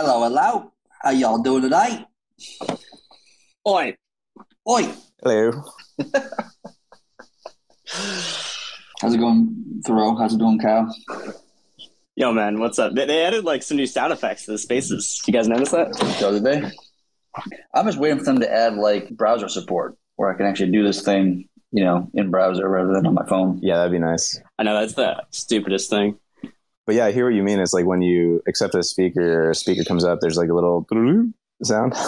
Hello, 0.00 0.22
hello. 0.22 0.72
How 1.02 1.10
y'all 1.10 1.42
doing 1.42 1.62
today? 1.62 2.06
Oi. 3.66 3.96
Oi. 4.70 4.94
Hello. 5.24 5.64
How's 9.00 9.14
it 9.14 9.18
going, 9.18 9.82
Thoreau? 9.84 10.14
How's 10.14 10.34
it 10.34 10.38
going, 10.38 10.60
Kyle? 10.60 10.94
Yo, 12.14 12.32
man, 12.32 12.60
what's 12.60 12.78
up? 12.78 12.94
They, 12.94 13.06
they 13.06 13.24
added 13.24 13.44
like 13.44 13.64
some 13.64 13.76
new 13.76 13.86
sound 13.86 14.12
effects 14.12 14.44
to 14.44 14.52
the 14.52 14.58
spaces. 14.58 15.20
You 15.26 15.32
guys 15.32 15.48
notice 15.48 15.72
that? 15.72 15.92
The 16.20 16.28
other 16.28 16.38
day? 16.38 16.70
I'm 17.74 17.86
just 17.86 17.98
waiting 17.98 18.20
for 18.20 18.24
them 18.24 18.38
to 18.38 18.48
add 18.48 18.76
like 18.76 19.10
browser 19.10 19.48
support 19.48 19.98
where 20.14 20.32
I 20.32 20.36
can 20.36 20.46
actually 20.46 20.70
do 20.70 20.84
this 20.84 21.02
thing, 21.02 21.48
you 21.72 21.82
know, 21.82 22.08
in 22.14 22.30
browser 22.30 22.68
rather 22.68 22.92
than 22.92 23.04
on 23.04 23.14
my 23.14 23.26
phone. 23.26 23.58
Yeah, 23.60 23.78
that'd 23.78 23.90
be 23.90 23.98
nice. 23.98 24.40
I 24.60 24.62
know 24.62 24.78
that's 24.78 24.94
the 24.94 25.24
stupidest 25.30 25.90
thing. 25.90 26.20
But 26.88 26.94
yeah, 26.94 27.04
I 27.04 27.12
hear 27.12 27.26
what 27.26 27.34
you 27.34 27.42
mean. 27.42 27.60
It's 27.60 27.74
like 27.74 27.84
when 27.84 28.00
you 28.00 28.42
accept 28.48 28.74
a 28.74 28.82
speaker 28.82 29.50
a 29.50 29.54
speaker 29.54 29.84
comes 29.84 30.04
up, 30.04 30.20
there's 30.22 30.38
like 30.38 30.48
a 30.48 30.54
little 30.54 30.86
sound. 31.62 31.92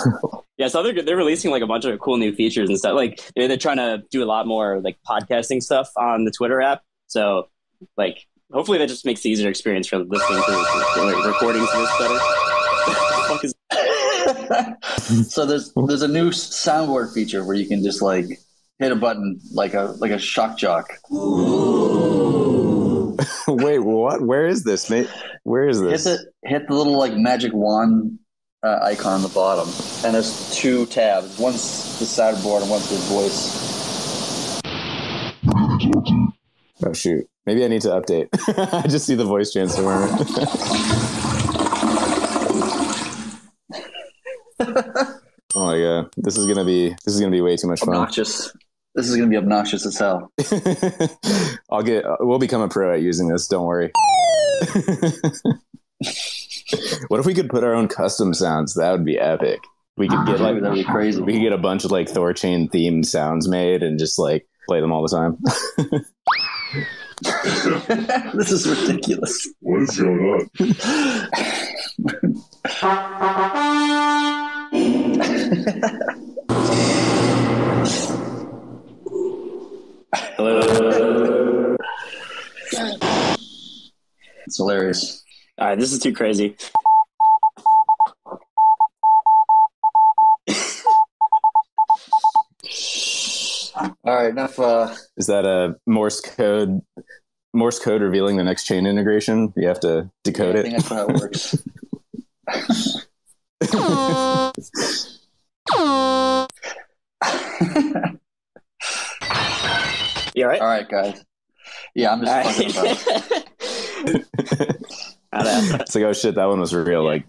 Yeah, 0.57 0.69
so 0.69 0.83
they're 0.83 1.03
they're 1.03 1.17
releasing 1.17 1.51
like 1.51 1.63
a 1.63 1.67
bunch 1.67 1.87
of 1.87 1.99
cool 2.01 2.19
new 2.19 2.35
features 2.35 2.69
and 2.69 2.79
stuff. 2.79 2.95
Like 2.95 3.19
they're, 3.35 3.49
they're 3.49 3.57
trying 3.57 3.79
to 3.79 4.03
do 4.11 4.23
a 4.23 4.27
lot 4.27 4.47
more 4.47 4.79
like 4.81 4.99
podcasting 5.09 5.63
stuff 5.63 5.89
on 5.97 6.27
the 6.27 6.31
Twitter 6.31 6.61
app. 6.61 6.83
So 7.07 7.49
like 7.97 8.27
hopefully 8.53 8.77
that 8.77 8.89
just 8.89 9.07
makes 9.07 9.23
the 9.23 9.31
user 9.31 9.49
experience 9.49 9.87
for 9.87 10.01
listening 10.01 10.43
to 10.43 11.03
like, 11.03 11.25
recordings 11.25 11.67
of 11.73 11.81
this 11.81 11.99
better. 11.99 12.15
What 12.15 13.43
the 13.43 13.55
fuck 14.53 15.15
is 15.17 15.29
so 15.33 15.47
there's 15.47 15.73
there's 15.87 16.03
a 16.03 16.09
new 16.09 16.29
soundboard 16.29 17.15
feature 17.15 17.43
where 17.43 17.57
you 17.57 17.67
can 17.67 17.83
just 17.83 18.03
like 18.03 18.27
hit 18.79 18.93
a 18.93 18.97
button 18.97 19.41
like 19.53 19.73
a 19.73 19.95
like 19.99 20.11
a 20.11 20.19
shock 20.19 20.59
jock. 20.59 20.91
Wait, 23.49 23.79
what? 23.81 24.21
Where 24.23 24.47
is 24.47 24.65
this, 24.65 24.89
mate? 24.91 25.09
Where 25.45 25.69
is 25.69 25.81
Hit 25.81 25.91
this? 25.91 26.05
the 26.05 26.19
hit 26.45 26.67
the 26.69 26.75
little 26.75 26.97
like 26.99 27.15
magic 27.15 27.53
wand 27.53 28.19
uh, 28.63 28.79
icon 28.83 29.15
on 29.15 29.23
the 29.23 29.29
bottom, 29.29 29.69
and 30.05 30.15
there's 30.15 30.55
two 30.55 30.87
tabs. 30.87 31.39
One's 31.39 31.99
the 31.99 32.05
soundboard 32.05 32.63
and 32.63 32.71
one's 32.71 32.89
the 32.89 32.97
voice. 33.09 34.61
Oh 36.85 36.93
shoot. 36.93 37.27
Maybe 37.47 37.65
I 37.65 37.69
need 37.69 37.83
to 37.83 37.89
update. 37.89 38.29
I 38.85 38.87
just 38.87 39.07
see 39.07 39.15
the 39.15 39.25
voice 39.25 39.53
transformer. 39.53 40.09
oh 45.55 45.67
my 45.67 45.79
god. 45.81 46.11
This 46.17 46.37
is 46.37 46.47
gonna 46.47 46.65
be 46.65 46.91
this 47.05 47.15
is 47.15 47.21
gonna 47.21 47.33
be 47.33 47.41
way 47.41 47.57
too 47.57 47.69
much 47.69 47.81
fun. 47.81 47.91
Obnoxious. 47.91 48.53
This 48.95 49.09
is 49.09 49.17
gonna 49.17 49.29
be 49.29 49.37
obnoxious 49.37 49.87
as 49.87 49.99
hell. 49.99 50.33
I'll 51.71 51.83
get 51.83 52.05
we'll 52.21 52.39
become 52.39 52.61
a 52.61 52.69
pro 52.69 52.93
at 52.95 53.03
using 53.03 53.29
this, 53.29 53.47
don't 53.47 53.67
worry. 53.67 53.93
what 57.09 57.21
if 57.21 57.27
we 57.27 57.35
could 57.35 57.49
put 57.49 57.63
our 57.65 57.75
own 57.75 57.89
custom 57.89 58.35
sounds? 58.35 58.75
That 58.75 58.91
would 58.93 59.05
be 59.05 59.19
epic. 59.19 59.61
We 59.97 60.09
could 60.09 60.27
get 60.27 60.41
like 60.41 60.61
That'd 60.61 60.75
be 60.75 60.85
crazy. 60.85 61.21
we 61.21 61.35
could 61.35 61.43
get 61.43 61.53
a 61.53 61.59
bunch 61.59 61.85
of 61.85 61.93
like 61.93 62.09
Thorchain 62.09 62.71
themed 62.71 63.07
sounds 63.07 63.49
made 63.49 63.83
and 63.83 63.99
just 63.99 64.19
like 64.19 64.49
play 64.67 64.81
them 64.81 64.93
all 64.93 65.07
the 65.07 65.09
time. 65.09 65.39
this 68.35 68.51
is 68.51 68.67
ridiculous. 68.67 69.49
What 69.61 69.83
is 69.83 70.01
going 70.01 70.49
on? 76.01 76.17
Hello. 80.15 81.77
It's 84.47 84.57
hilarious. 84.57 85.25
All 85.59 85.69
right, 85.69 85.79
this 85.79 85.93
is 85.93 86.01
too 86.01 86.13
crazy. 86.13 86.57
All 93.77 93.95
right, 94.05 94.31
enough. 94.31 94.59
Uh, 94.59 94.95
Is 95.17 95.27
that 95.27 95.45
a 95.45 95.77
Morse 95.87 96.21
code 96.21 96.81
Morse 97.53 97.79
code 97.79 98.03
revealing 98.03 98.37
the 98.37 98.45
next 98.45 98.65
chain 98.65 98.87
integration? 98.87 99.53
You 99.57 99.69
have 99.69 99.81
to 99.81 100.11
decode 100.25 100.57
I 100.57 100.63
think 100.63 100.75
it. 100.75 100.79
that's 100.79 100.89
how 100.89 101.07
it 101.09 101.15
works. 101.21 101.57
You 110.35 110.45
all 110.45 110.51
right? 110.51 110.61
All 110.61 110.69
right, 110.69 110.89
guys. 110.89 111.25
Yeah, 111.95 112.13
I'm 112.13 112.21
just 112.25 112.33
All 112.33 112.43
fucking 112.45 112.71
about. 112.71 112.97
How'd 115.33 115.47
that 115.47 115.63
happen? 115.63 115.81
it's 115.81 115.95
like, 115.95 116.05
oh 116.05 116.13
shit, 116.13 116.35
that 116.35 116.49
one 116.49 116.61
was 116.61 116.75
real. 116.75 117.05
Like 117.05 117.25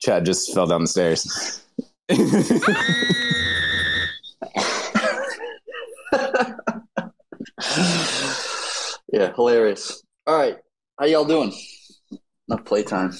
Chad 0.00 0.24
just 0.24 0.54
fell 0.54 0.66
down 0.66 0.82
the 0.82 0.86
stairs. 0.86 1.62
yeah, 9.12 9.32
hilarious. 9.34 10.02
All 10.26 10.36
right, 10.38 10.56
how 10.98 11.06
y'all 11.06 11.24
doing? 11.24 11.52
Enough 12.48 12.64
playtime. 12.64 13.12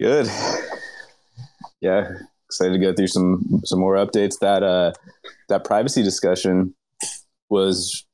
Good. 0.00 0.30
Yeah, 1.80 2.10
excited 2.46 2.72
to 2.72 2.78
go 2.78 2.92
through 2.94 3.06
some 3.06 3.62
some 3.64 3.80
more 3.80 3.96
updates. 3.96 4.38
That 4.40 4.62
uh 4.62 4.92
that 5.50 5.64
privacy 5.64 6.02
discussion 6.02 6.74
was 7.48 8.06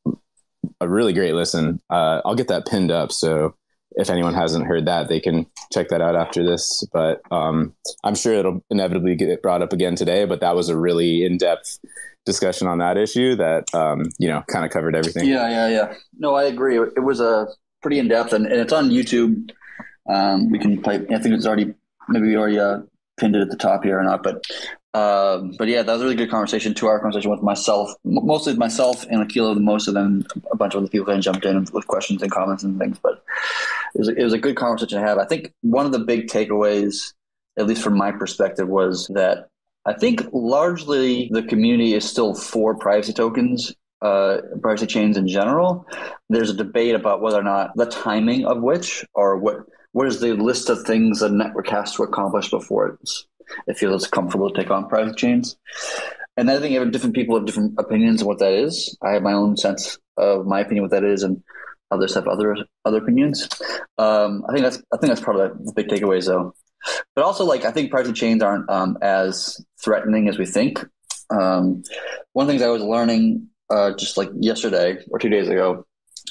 a 0.81 0.89
really 0.89 1.13
great 1.13 1.35
listen. 1.35 1.81
Uh, 1.89 2.21
I'll 2.25 2.35
get 2.35 2.49
that 2.49 2.67
pinned 2.67 2.91
up, 2.91 3.13
so 3.13 3.55
if 3.93 4.11
anyone 4.11 4.35
hasn't 4.35 4.67
heard 4.67 4.87
that, 4.87 5.09
they 5.09 5.21
can 5.21 5.47
check 5.73 5.89
that 5.89 6.01
out 6.01 6.17
after 6.17 6.45
this. 6.45 6.85
But 6.93 7.21
um, 7.31 7.75
I'm 8.05 8.15
sure 8.15 8.35
it'll 8.35 8.63
inevitably 8.71 9.15
get 9.15 9.43
brought 9.43 9.63
up 9.63 9.73
again 9.73 9.95
today. 9.95 10.25
But 10.25 10.41
that 10.41 10.55
was 10.55 10.69
a 10.69 10.77
really 10.77 11.25
in 11.25 11.39
depth 11.39 11.79
discussion 12.25 12.67
on 12.67 12.79
that 12.79 12.99
issue 12.99 13.37
that 13.37 13.73
um, 13.75 14.05
you 14.19 14.29
know 14.29 14.43
kind 14.49 14.65
of 14.65 14.71
covered 14.71 14.97
everything. 14.97 15.27
Yeah, 15.27 15.49
yeah, 15.49 15.69
yeah. 15.69 15.95
No, 16.19 16.35
I 16.35 16.45
agree. 16.45 16.79
It 16.79 17.03
was 17.03 17.21
a 17.21 17.47
pretty 17.81 17.99
in 17.99 18.09
depth, 18.09 18.33
and, 18.33 18.47
and 18.47 18.61
it's 18.61 18.73
on 18.73 18.91
YouTube. 18.91 19.51
Um, 20.09 20.51
we 20.51 20.59
can 20.59 20.83
play. 20.83 20.97
I 20.97 21.19
think 21.19 21.35
it's 21.35 21.47
already 21.47 21.73
maybe 22.09 22.29
we 22.29 22.37
already 22.37 22.59
uh, 22.59 22.81
pinned 23.19 23.35
it 23.35 23.43
at 23.43 23.51
the 23.51 23.57
top 23.57 23.85
here 23.85 23.99
or 23.99 24.05
not, 24.05 24.23
but 24.23 24.45
um, 24.97 25.53
but 25.59 25.69
yeah, 25.69 25.83
that 25.83 25.93
was 25.93 26.01
a 26.01 26.05
really 26.07 26.17
good 26.17 26.31
conversation. 26.31 26.73
Two 26.73 26.89
hour 26.89 26.99
conversation 26.99 27.31
with 27.31 27.43
myself, 27.43 27.91
mostly 28.03 28.55
myself 28.55 29.05
and 29.11 29.21
Akila. 29.21 29.61
Most 29.61 29.89
of 29.89 29.95
them, 29.95 30.25
a 30.51 30.57
bunch 30.57 30.75
of 30.75 30.79
other 30.79 30.89
people 30.89 31.05
then 31.05 31.21
jumped 31.21 31.45
in 31.45 31.67
with 31.71 31.87
questions 31.87 32.23
and 32.23 32.33
comments 32.33 32.63
and 32.63 32.79
things. 32.79 32.99
But 33.03 33.23
it 33.95 33.99
was 33.99 34.09
a, 34.09 34.15
it 34.15 34.25
was 34.25 34.33
a 34.33 34.39
good 34.39 34.57
conversation 34.57 34.99
to 34.99 35.07
have. 35.07 35.19
I 35.19 35.27
think 35.27 35.53
one 35.61 35.85
of 35.85 35.93
the 35.93 35.99
big 35.99 36.29
takeaways, 36.29 37.13
at 37.59 37.67
least 37.67 37.83
from 37.83 37.99
my 37.99 38.11
perspective, 38.11 38.69
was 38.69 39.07
that 39.09 39.51
I 39.85 39.93
think 39.93 40.23
largely 40.33 41.29
the 41.31 41.43
community 41.43 41.93
is 41.93 42.09
still 42.09 42.35
for 42.35 42.75
privacy 42.75 43.13
tokens, 43.13 43.75
uh, 44.01 44.39
privacy 44.63 44.87
chains 44.87 45.19
in 45.19 45.29
general. 45.29 45.87
There's 46.31 46.49
a 46.49 46.57
debate 46.57 46.95
about 46.95 47.21
whether 47.21 47.39
or 47.39 47.45
not 47.45 47.77
the 47.77 47.85
timing 47.85 48.47
of 48.47 48.63
which, 48.63 49.05
or 49.13 49.37
what 49.37 49.59
what 49.93 50.07
is 50.07 50.21
the 50.21 50.33
list 50.33 50.71
of 50.71 50.83
things 50.85 51.21
a 51.21 51.29
network 51.29 51.69
has 51.69 51.95
to 51.97 52.03
accomplish 52.03 52.51
before 52.51 52.99
it's, 53.03 53.27
it 53.67 53.79
feels 53.79 54.07
comfortable 54.07 54.51
to 54.51 54.61
take 54.61 54.71
on 54.71 54.89
private 54.89 55.17
chains. 55.17 55.57
And 56.37 56.51
I 56.51 56.59
think 56.59 56.93
different 56.93 57.15
people 57.15 57.37
have 57.37 57.47
different 57.47 57.75
opinions 57.79 58.23
on 58.23 58.29
what 58.29 58.39
that 58.41 58.53
is. 58.53 58.97
I 59.03 59.13
have 59.13 59.23
my 59.23 59.33
own 59.33 59.57
sense 59.57 59.99
of 60.17 60.47
my 60.47 60.61
opinion 60.61 60.83
what 60.83 60.91
that 60.91 61.05
is, 61.05 61.23
and 61.23 61.43
others 61.91 62.15
have 62.15 62.29
other 62.29 62.57
other 62.85 62.99
opinions. 62.99 63.49
Um, 63.99 64.45
I 64.49 64.53
think 64.53 64.65
that's 64.65 64.83
I 64.93 64.99
think 64.99 65.09
that's 65.09 65.21
part 65.21 65.39
of 65.39 65.65
the, 65.65 65.73
big 65.73 65.89
takeaways, 65.89 66.27
though. 66.27 66.55
But 67.15 67.25
also, 67.25 67.45
like 67.45 67.65
I 67.65 67.71
think 67.71 67.91
private 67.91 68.15
chains 68.15 68.43
aren't 68.43 68.69
um, 68.69 68.99
as 69.01 69.65
threatening 69.83 70.29
as 70.29 70.39
we 70.39 70.47
think. 70.47 70.85
Um, 71.31 71.83
one 72.33 72.45
of 72.45 72.47
the 72.47 72.53
things 72.53 72.63
I 72.63 72.69
was 72.69 72.83
learning 72.83 73.49
uh, 73.71 73.93
just 73.97 74.17
like 74.17 74.31
yesterday 74.39 74.99
or 75.11 75.19
two 75.19 75.29
days 75.29 75.49
ago 75.49 75.87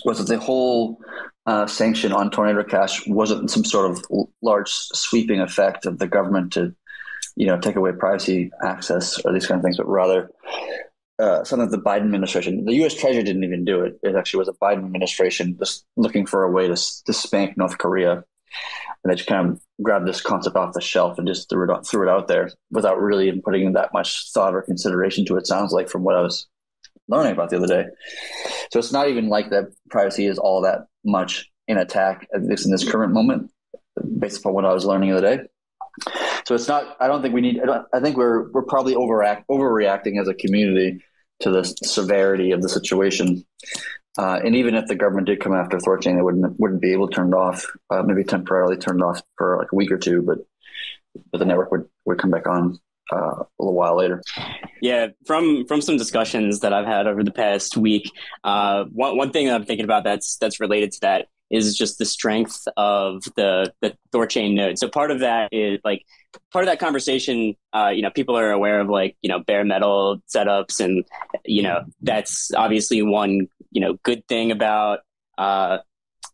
was 0.06 0.20
that 0.20 0.28
the 0.28 0.40
whole 0.40 1.00
uh, 1.46 1.68
sanction 1.68 2.12
on 2.12 2.32
Tornado 2.32 2.64
Cash 2.64 3.08
wasn't 3.08 3.52
some 3.52 3.64
sort 3.64 3.92
of 3.92 4.06
large 4.42 4.70
sweeping 4.70 5.42
effect 5.42 5.86
of 5.86 6.00
the 6.00 6.08
government 6.08 6.54
to, 6.54 6.76
you 7.36 7.48
know, 7.48 7.60
take 7.60 7.76
away 7.76 7.92
privacy 7.92 8.52
access 8.64 9.20
or 9.20 9.34
these 9.34 9.48
kind 9.48 9.60
of 9.60 9.64
things, 9.64 9.78
but 9.78 9.88
rather 9.88 10.30
uh, 11.20 11.44
something 11.44 11.70
that 11.70 11.78
the 11.78 11.84
Biden 11.84 12.04
administration, 12.04 12.66
the 12.66 12.74
U.S. 12.76 12.94
Treasury 12.94 13.24
didn't 13.24 13.44
even 13.44 13.66
do 13.66 13.82
it. 13.82 14.00
It 14.04 14.16
actually 14.16 14.40
was 14.40 14.50
a 14.50 14.54
Biden 14.54 14.86
administration 14.86 15.58
just 15.58 15.86
looking 15.96 16.26
for 16.26 16.44
a 16.44 16.52
way 16.52 16.68
to, 16.68 16.76
to 16.76 17.14
spank 17.14 17.58
North 17.58 17.78
Korea, 17.78 18.14
and 18.14 19.12
they 19.12 19.16
just 19.16 19.30
kind 19.30 19.50
of 19.50 19.62
grabbed 19.82 20.08
this 20.08 20.22
concept 20.22 20.56
off 20.56 20.74
the 20.74 20.82
shelf 20.82 21.18
and 21.18 21.28
just 21.28 21.50
threw 21.50 21.64
it 21.64 21.74
out, 21.74 21.88
threw 21.88 22.08
it 22.08 22.12
out 22.12 22.28
there 22.28 22.50
without 22.72 23.00
really 23.00 23.28
even 23.28 23.42
putting 23.42 23.74
that 23.74 23.94
much 23.94 24.32
thought 24.34 24.54
or 24.54 24.62
consideration 24.62 25.26
to 25.26 25.38
it. 25.38 25.48
Sounds 25.48 25.72
like 25.72 25.90
from 25.90 26.04
what 26.04 26.16
I 26.16 26.22
was 26.22 26.48
learning 27.08 27.34
about 27.34 27.50
the 27.50 27.58
other 27.58 27.68
day. 27.68 27.86
So 28.72 28.80
it's 28.80 28.92
not 28.92 29.08
even 29.08 29.30
like 29.30 29.50
that 29.52 29.66
privacy 29.90 30.26
is 30.26 30.40
all 30.40 30.62
that 30.62 30.88
much 31.04 31.50
in 31.68 31.78
attack, 31.78 32.28
at 32.34 32.44
least 32.44 32.66
in 32.66 32.72
this 32.72 32.90
current 32.90 33.14
moment, 33.14 33.52
based 34.20 34.40
upon 34.40 34.54
what 34.54 34.66
I 34.66 34.74
was 34.74 34.86
learning 34.86 35.12
the 35.12 35.18
other 35.18 35.38
day. 35.38 35.44
So 36.48 36.56
it's 36.56 36.68
not. 36.68 36.96
I 37.00 37.08
don't 37.08 37.22
think 37.22 37.34
we 37.34 37.42
need. 37.42 37.60
I, 37.68 37.82
I 37.94 38.00
think 38.00 38.18
we're 38.18 38.52
we're 38.52 38.64
probably 38.64 38.96
overact 38.96 39.48
overreacting 39.50 40.22
as 40.22 40.28
a 40.28 40.34
community 40.34 41.04
to 41.42 41.52
the 41.52 41.64
severity 41.84 42.52
of 42.52 42.62
the 42.62 42.70
situation. 42.70 43.46
Uh, 44.18 44.40
and 44.46 44.56
even 44.56 44.76
if 44.76 44.86
the 44.86 44.96
government 44.96 45.28
did 45.28 45.42
come 45.42 45.54
after 45.54 45.78
Thorchain, 45.78 46.16
they 46.16 46.22
wouldn't 46.22 46.60
wouldn't 46.60 46.82
be 46.82 46.94
able 46.94 47.08
to 47.08 47.16
turn 47.16 47.30
it 47.30 47.36
off. 47.36 47.66
Uh, 47.90 48.04
maybe 48.04 48.24
temporarily 48.24 48.78
turned 48.78 49.04
off 49.04 49.22
for 49.38 49.58
like 49.58 49.72
a 49.72 49.76
week 49.76 49.92
or 49.92 49.98
two, 49.98 50.22
but 50.22 50.38
but 51.32 51.40
the 51.40 51.46
network 51.46 51.72
would, 51.72 51.86
would 52.06 52.20
come 52.20 52.32
back 52.32 52.48
on 52.48 52.80
uh, 53.12 53.18
a 53.18 53.46
little 53.60 53.74
while 53.74 53.98
later. 53.98 54.22
Yeah, 54.82 55.08
from 55.26 55.66
from 55.68 55.82
some 55.82 55.98
discussions 55.98 56.62
that 56.62 56.74
I've 56.74 56.86
had 56.86 57.08
over 57.08 57.24
the 57.24 57.32
past 57.32 57.76
week, 57.76 58.12
uh, 58.44 58.86
one 58.86 59.18
one 59.18 59.32
thing 59.32 59.48
that 59.48 59.56
I'm 59.56 59.66
thinking 59.66 59.86
about 59.86 60.04
that's 60.04 60.38
that's 60.38 60.60
related 60.60 60.92
to 60.94 61.00
that 61.02 61.28
is 61.50 61.78
just 61.78 61.98
the 61.98 62.06
strength 62.06 62.68
of 62.78 63.24
the 63.36 63.74
the 63.82 63.96
Thorchain 64.14 64.56
node. 64.56 64.80
So 64.80 64.88
part 64.88 65.12
of 65.12 65.20
that 65.20 65.50
is 65.52 65.80
like 65.84 66.04
part 66.52 66.64
of 66.64 66.68
that 66.68 66.80
conversation. 66.80 67.56
Uh, 67.74 67.90
you 67.90 68.02
know, 68.02 68.10
people 68.10 68.38
are 68.38 68.52
aware 68.52 68.80
of 68.80 68.90
like 68.90 69.16
you 69.22 69.30
know 69.30 69.40
bare 69.40 69.64
metal 69.64 70.22
setups, 70.34 70.80
and 70.80 71.06
you 71.46 71.64
know 71.64 71.84
that's 72.02 72.52
obviously 72.54 73.02
one 73.02 73.48
you 73.72 73.82
know 73.82 73.98
good 74.04 74.28
thing 74.28 74.52
about 74.52 75.00
uh, 75.38 75.80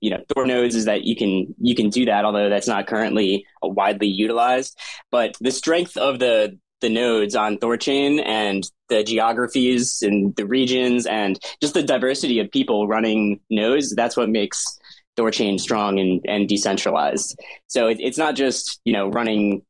you 0.01 0.09
know 0.09 0.23
Thor 0.33 0.45
nodes 0.45 0.75
is 0.75 0.85
that 0.85 1.03
you 1.03 1.15
can 1.15 1.53
you 1.59 1.75
can 1.75 1.89
do 1.89 2.05
that 2.05 2.25
although 2.25 2.49
that's 2.49 2.67
not 2.67 2.87
currently 2.87 3.45
widely 3.61 4.07
utilized 4.07 4.77
but 5.11 5.35
the 5.39 5.51
strength 5.51 5.95
of 5.95 6.19
the 6.19 6.57
the 6.81 6.89
nodes 6.89 7.35
on 7.35 7.57
thorchain 7.57 8.21
and 8.25 8.69
the 8.89 9.03
geographies 9.03 10.01
and 10.01 10.35
the 10.35 10.45
regions 10.45 11.05
and 11.05 11.39
just 11.61 11.75
the 11.75 11.83
diversity 11.83 12.39
of 12.39 12.51
people 12.51 12.87
running 12.87 13.39
nodes 13.51 13.93
that's 13.95 14.17
what 14.17 14.29
makes 14.29 14.79
thorchain 15.17 15.59
strong 15.59 15.99
and, 15.99 16.21
and 16.25 16.47
decentralized 16.47 17.37
so 17.67 17.87
it, 17.87 17.97
it's 17.99 18.17
not 18.17 18.35
just 18.35 18.79
you 18.85 18.93
know 18.93 19.09
running 19.09 19.61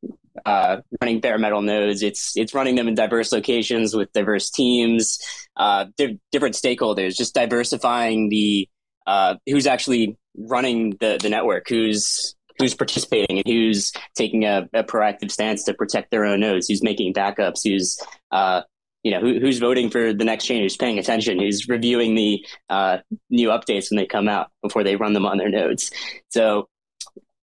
uh, 0.46 0.78
running 1.00 1.20
bare 1.20 1.38
metal 1.38 1.62
nodes. 1.62 2.02
It's 2.02 2.36
it's 2.36 2.54
running 2.54 2.74
them 2.74 2.88
in 2.88 2.94
diverse 2.94 3.32
locations 3.32 3.94
with 3.94 4.12
diverse 4.12 4.50
teams, 4.50 5.18
uh, 5.56 5.86
di- 5.96 6.18
different 6.30 6.54
stakeholders, 6.54 7.16
just 7.16 7.34
diversifying 7.34 8.28
the 8.28 8.68
uh, 9.06 9.36
who's 9.46 9.66
actually 9.66 10.16
running 10.36 10.96
the, 11.00 11.18
the 11.20 11.28
network, 11.28 11.68
who's 11.68 12.34
who's 12.58 12.74
participating 12.74 13.38
and 13.38 13.46
who's 13.46 13.92
taking 14.14 14.44
a, 14.44 14.68
a, 14.74 14.84
proactive 14.84 15.30
stance 15.30 15.64
to 15.64 15.74
protect 15.74 16.10
their 16.10 16.24
own 16.24 16.40
nodes, 16.40 16.68
who's 16.68 16.82
making 16.82 17.12
backups, 17.12 17.60
who's 17.64 17.98
uh, 18.30 18.62
you 19.02 19.10
know 19.10 19.20
who, 19.20 19.40
who's 19.40 19.58
voting 19.58 19.90
for 19.90 20.12
the 20.12 20.24
next 20.24 20.46
change, 20.46 20.62
who's 20.62 20.76
paying 20.76 20.98
attention, 20.98 21.38
who's 21.38 21.68
reviewing 21.68 22.14
the 22.14 22.44
uh, 22.68 22.98
new 23.30 23.48
updates 23.48 23.90
when 23.90 23.96
they 23.96 24.06
come 24.06 24.28
out 24.28 24.50
before 24.62 24.84
they 24.84 24.96
run 24.96 25.12
them 25.12 25.26
on 25.26 25.38
their 25.38 25.48
nodes. 25.48 25.90
So 26.28 26.68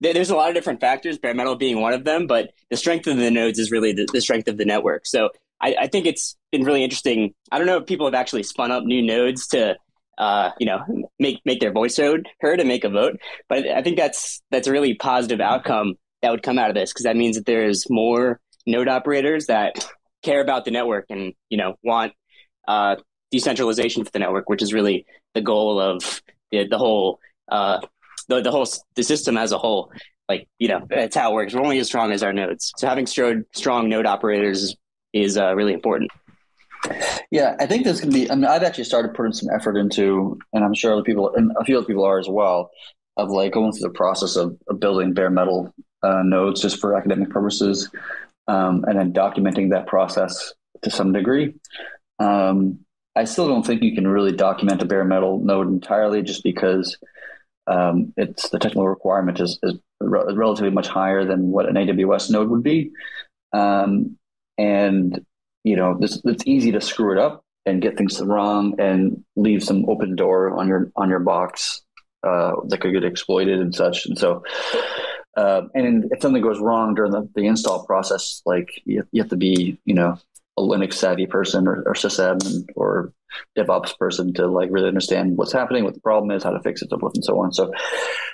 th- 0.01 0.13
there's 0.13 0.29
a 0.29 0.35
lot 0.35 0.49
of 0.49 0.55
different 0.55 0.81
factors, 0.81 1.17
bare 1.17 1.33
metal 1.33 1.55
being 1.55 1.79
one 1.81 1.93
of 1.93 2.03
them, 2.03 2.27
but 2.27 2.51
the 2.69 2.77
strength 2.77 3.07
of 3.07 3.17
the 3.17 3.31
nodes 3.31 3.59
is 3.59 3.71
really 3.71 3.93
the, 3.93 4.07
the 4.11 4.21
strength 4.21 4.47
of 4.47 4.57
the 4.57 4.65
network. 4.65 5.05
So 5.05 5.29
I, 5.61 5.75
I 5.81 5.87
think 5.87 6.05
it's 6.05 6.35
been 6.51 6.63
really 6.63 6.83
interesting. 6.83 7.33
I 7.51 7.57
don't 7.57 7.67
know 7.67 7.77
if 7.77 7.85
people 7.85 8.07
have 8.07 8.15
actually 8.15 8.43
spun 8.43 8.71
up 8.71 8.83
new 8.83 9.01
nodes 9.01 9.47
to 9.47 9.77
uh, 10.17 10.51
you 10.59 10.65
know, 10.65 11.09
make 11.19 11.41
make 11.45 11.59
their 11.59 11.71
voice 11.71 11.97
heard, 11.97 12.29
heard 12.39 12.59
and 12.59 12.67
make 12.67 12.83
a 12.83 12.89
vote. 12.89 13.19
But 13.49 13.67
I 13.67 13.81
think 13.81 13.97
that's 13.97 14.41
that's 14.51 14.67
a 14.67 14.71
really 14.71 14.93
positive 14.93 15.41
outcome 15.41 15.95
that 16.21 16.31
would 16.31 16.43
come 16.43 16.59
out 16.59 16.69
of 16.69 16.75
this 16.75 16.91
because 16.91 17.03
that 17.03 17.15
means 17.15 17.35
that 17.35 17.45
there's 17.45 17.89
more 17.89 18.39
node 18.65 18.87
operators 18.87 19.47
that 19.47 19.89
care 20.23 20.41
about 20.41 20.65
the 20.65 20.71
network 20.71 21.05
and 21.09 21.33
you 21.49 21.57
know 21.57 21.75
want 21.83 22.13
uh, 22.67 22.95
decentralization 23.31 24.03
for 24.03 24.11
the 24.11 24.19
network, 24.19 24.49
which 24.49 24.61
is 24.61 24.73
really 24.73 25.05
the 25.33 25.41
goal 25.41 25.79
of 25.79 26.21
the 26.51 26.67
the 26.67 26.77
whole 26.77 27.19
uh, 27.49 27.79
the 28.27 28.41
the 28.41 28.51
whole 28.51 28.65
the 28.95 29.03
system 29.03 29.37
as 29.37 29.51
a 29.51 29.57
whole. 29.57 29.91
Like 30.29 30.47
you 30.57 30.69
know, 30.69 30.87
that's 30.89 31.15
how 31.15 31.31
it 31.31 31.33
works. 31.33 31.53
We're 31.53 31.61
only 31.61 31.79
as 31.79 31.87
strong 31.87 32.11
as 32.11 32.23
our 32.23 32.33
nodes. 32.33 32.71
So 32.77 32.87
having 32.87 33.05
strong 33.05 33.43
strong 33.53 33.89
node 33.89 34.05
operators 34.05 34.75
is, 35.11 35.37
uh, 35.37 35.53
really 35.53 35.73
important. 35.73 36.09
Yeah, 37.29 37.55
I 37.59 37.65
think 37.65 37.83
there's 37.83 37.99
going 37.99 38.11
to 38.11 38.19
be. 38.19 38.31
I 38.31 38.35
mean, 38.35 38.45
I've 38.45 38.63
actually 38.63 38.85
started 38.85 39.13
putting 39.13 39.33
some 39.33 39.49
effort 39.53 39.77
into, 39.77 40.37
and 40.53 40.63
I'm 40.63 40.73
sure 40.73 40.93
other 40.93 41.03
people, 41.03 41.33
and 41.35 41.51
a 41.59 41.63
few 41.63 41.77
other 41.77 41.85
people 41.85 42.03
are 42.03 42.19
as 42.19 42.27
well, 42.27 42.71
of 43.17 43.29
like 43.29 43.53
going 43.53 43.71
through 43.71 43.89
the 43.89 43.93
process 43.93 44.35
of, 44.35 44.57
of 44.67 44.79
building 44.79 45.13
bare 45.13 45.29
metal 45.29 45.73
uh, 46.01 46.21
nodes 46.23 46.61
just 46.61 46.79
for 46.79 46.97
academic 46.97 47.29
purposes, 47.29 47.89
um, 48.47 48.83
and 48.87 48.97
then 48.97 49.13
documenting 49.13 49.71
that 49.71 49.87
process 49.87 50.53
to 50.81 50.89
some 50.89 51.13
degree. 51.13 51.53
Um, 52.19 52.79
I 53.15 53.25
still 53.25 53.47
don't 53.47 53.65
think 53.65 53.83
you 53.83 53.93
can 53.93 54.07
really 54.07 54.31
document 54.31 54.81
a 54.81 54.85
bare 54.85 55.05
metal 55.05 55.39
node 55.39 55.67
entirely, 55.67 56.21
just 56.23 56.43
because 56.43 56.97
um, 57.67 58.13
it's 58.17 58.49
the 58.49 58.59
technical 58.59 58.87
requirement 58.87 59.39
is, 59.39 59.59
is 59.63 59.75
re- 59.99 60.33
relatively 60.33 60.71
much 60.71 60.87
higher 60.87 61.23
than 61.25 61.51
what 61.51 61.67
an 61.67 61.75
AWS 61.75 62.31
node 62.31 62.49
would 62.49 62.63
be, 62.63 62.91
um, 63.53 64.17
and 64.57 65.23
you 65.63 65.75
know, 65.75 65.97
this, 65.97 66.21
it's 66.25 66.43
easy 66.45 66.71
to 66.71 66.81
screw 66.81 67.11
it 67.11 67.17
up 67.17 67.43
and 67.65 67.81
get 67.81 67.97
things 67.97 68.21
wrong 68.21 68.75
and 68.79 69.23
leave 69.35 69.63
some 69.63 69.85
open 69.87 70.15
door 70.15 70.57
on 70.59 70.67
your 70.67 70.91
on 70.95 71.09
your 71.09 71.19
box 71.19 71.81
uh, 72.23 72.53
that 72.67 72.81
could 72.81 72.93
get 72.93 73.03
exploited 73.03 73.59
and 73.59 73.73
such. 73.73 74.05
And 74.05 74.17
so, 74.17 74.43
uh, 75.35 75.63
and 75.73 76.11
if 76.11 76.21
something 76.21 76.41
goes 76.41 76.59
wrong 76.59 76.93
during 76.93 77.11
the, 77.11 77.27
the 77.35 77.45
install 77.47 77.85
process, 77.85 78.41
like 78.45 78.69
you, 78.85 79.03
you 79.11 79.21
have 79.21 79.29
to 79.29 79.37
be, 79.37 79.79
you 79.85 79.93
know, 79.93 80.17
a 80.57 80.61
Linux 80.61 80.93
savvy 80.93 81.25
person 81.25 81.67
or, 81.67 81.83
or 81.87 81.93
sysadmin 81.93 82.65
or 82.75 83.11
DevOps 83.57 83.97
person 83.97 84.33
to 84.35 84.45
like 84.47 84.69
really 84.71 84.87
understand 84.87 85.37
what's 85.37 85.51
happening, 85.51 85.83
what 85.83 85.95
the 85.95 86.01
problem 86.01 86.29
is, 86.31 86.43
how 86.43 86.51
to 86.51 86.61
fix 86.61 86.83
it, 86.83 86.89
so 86.89 86.99
forth 86.99 87.15
and 87.15 87.25
so 87.25 87.39
on. 87.39 87.51
So, 87.51 87.71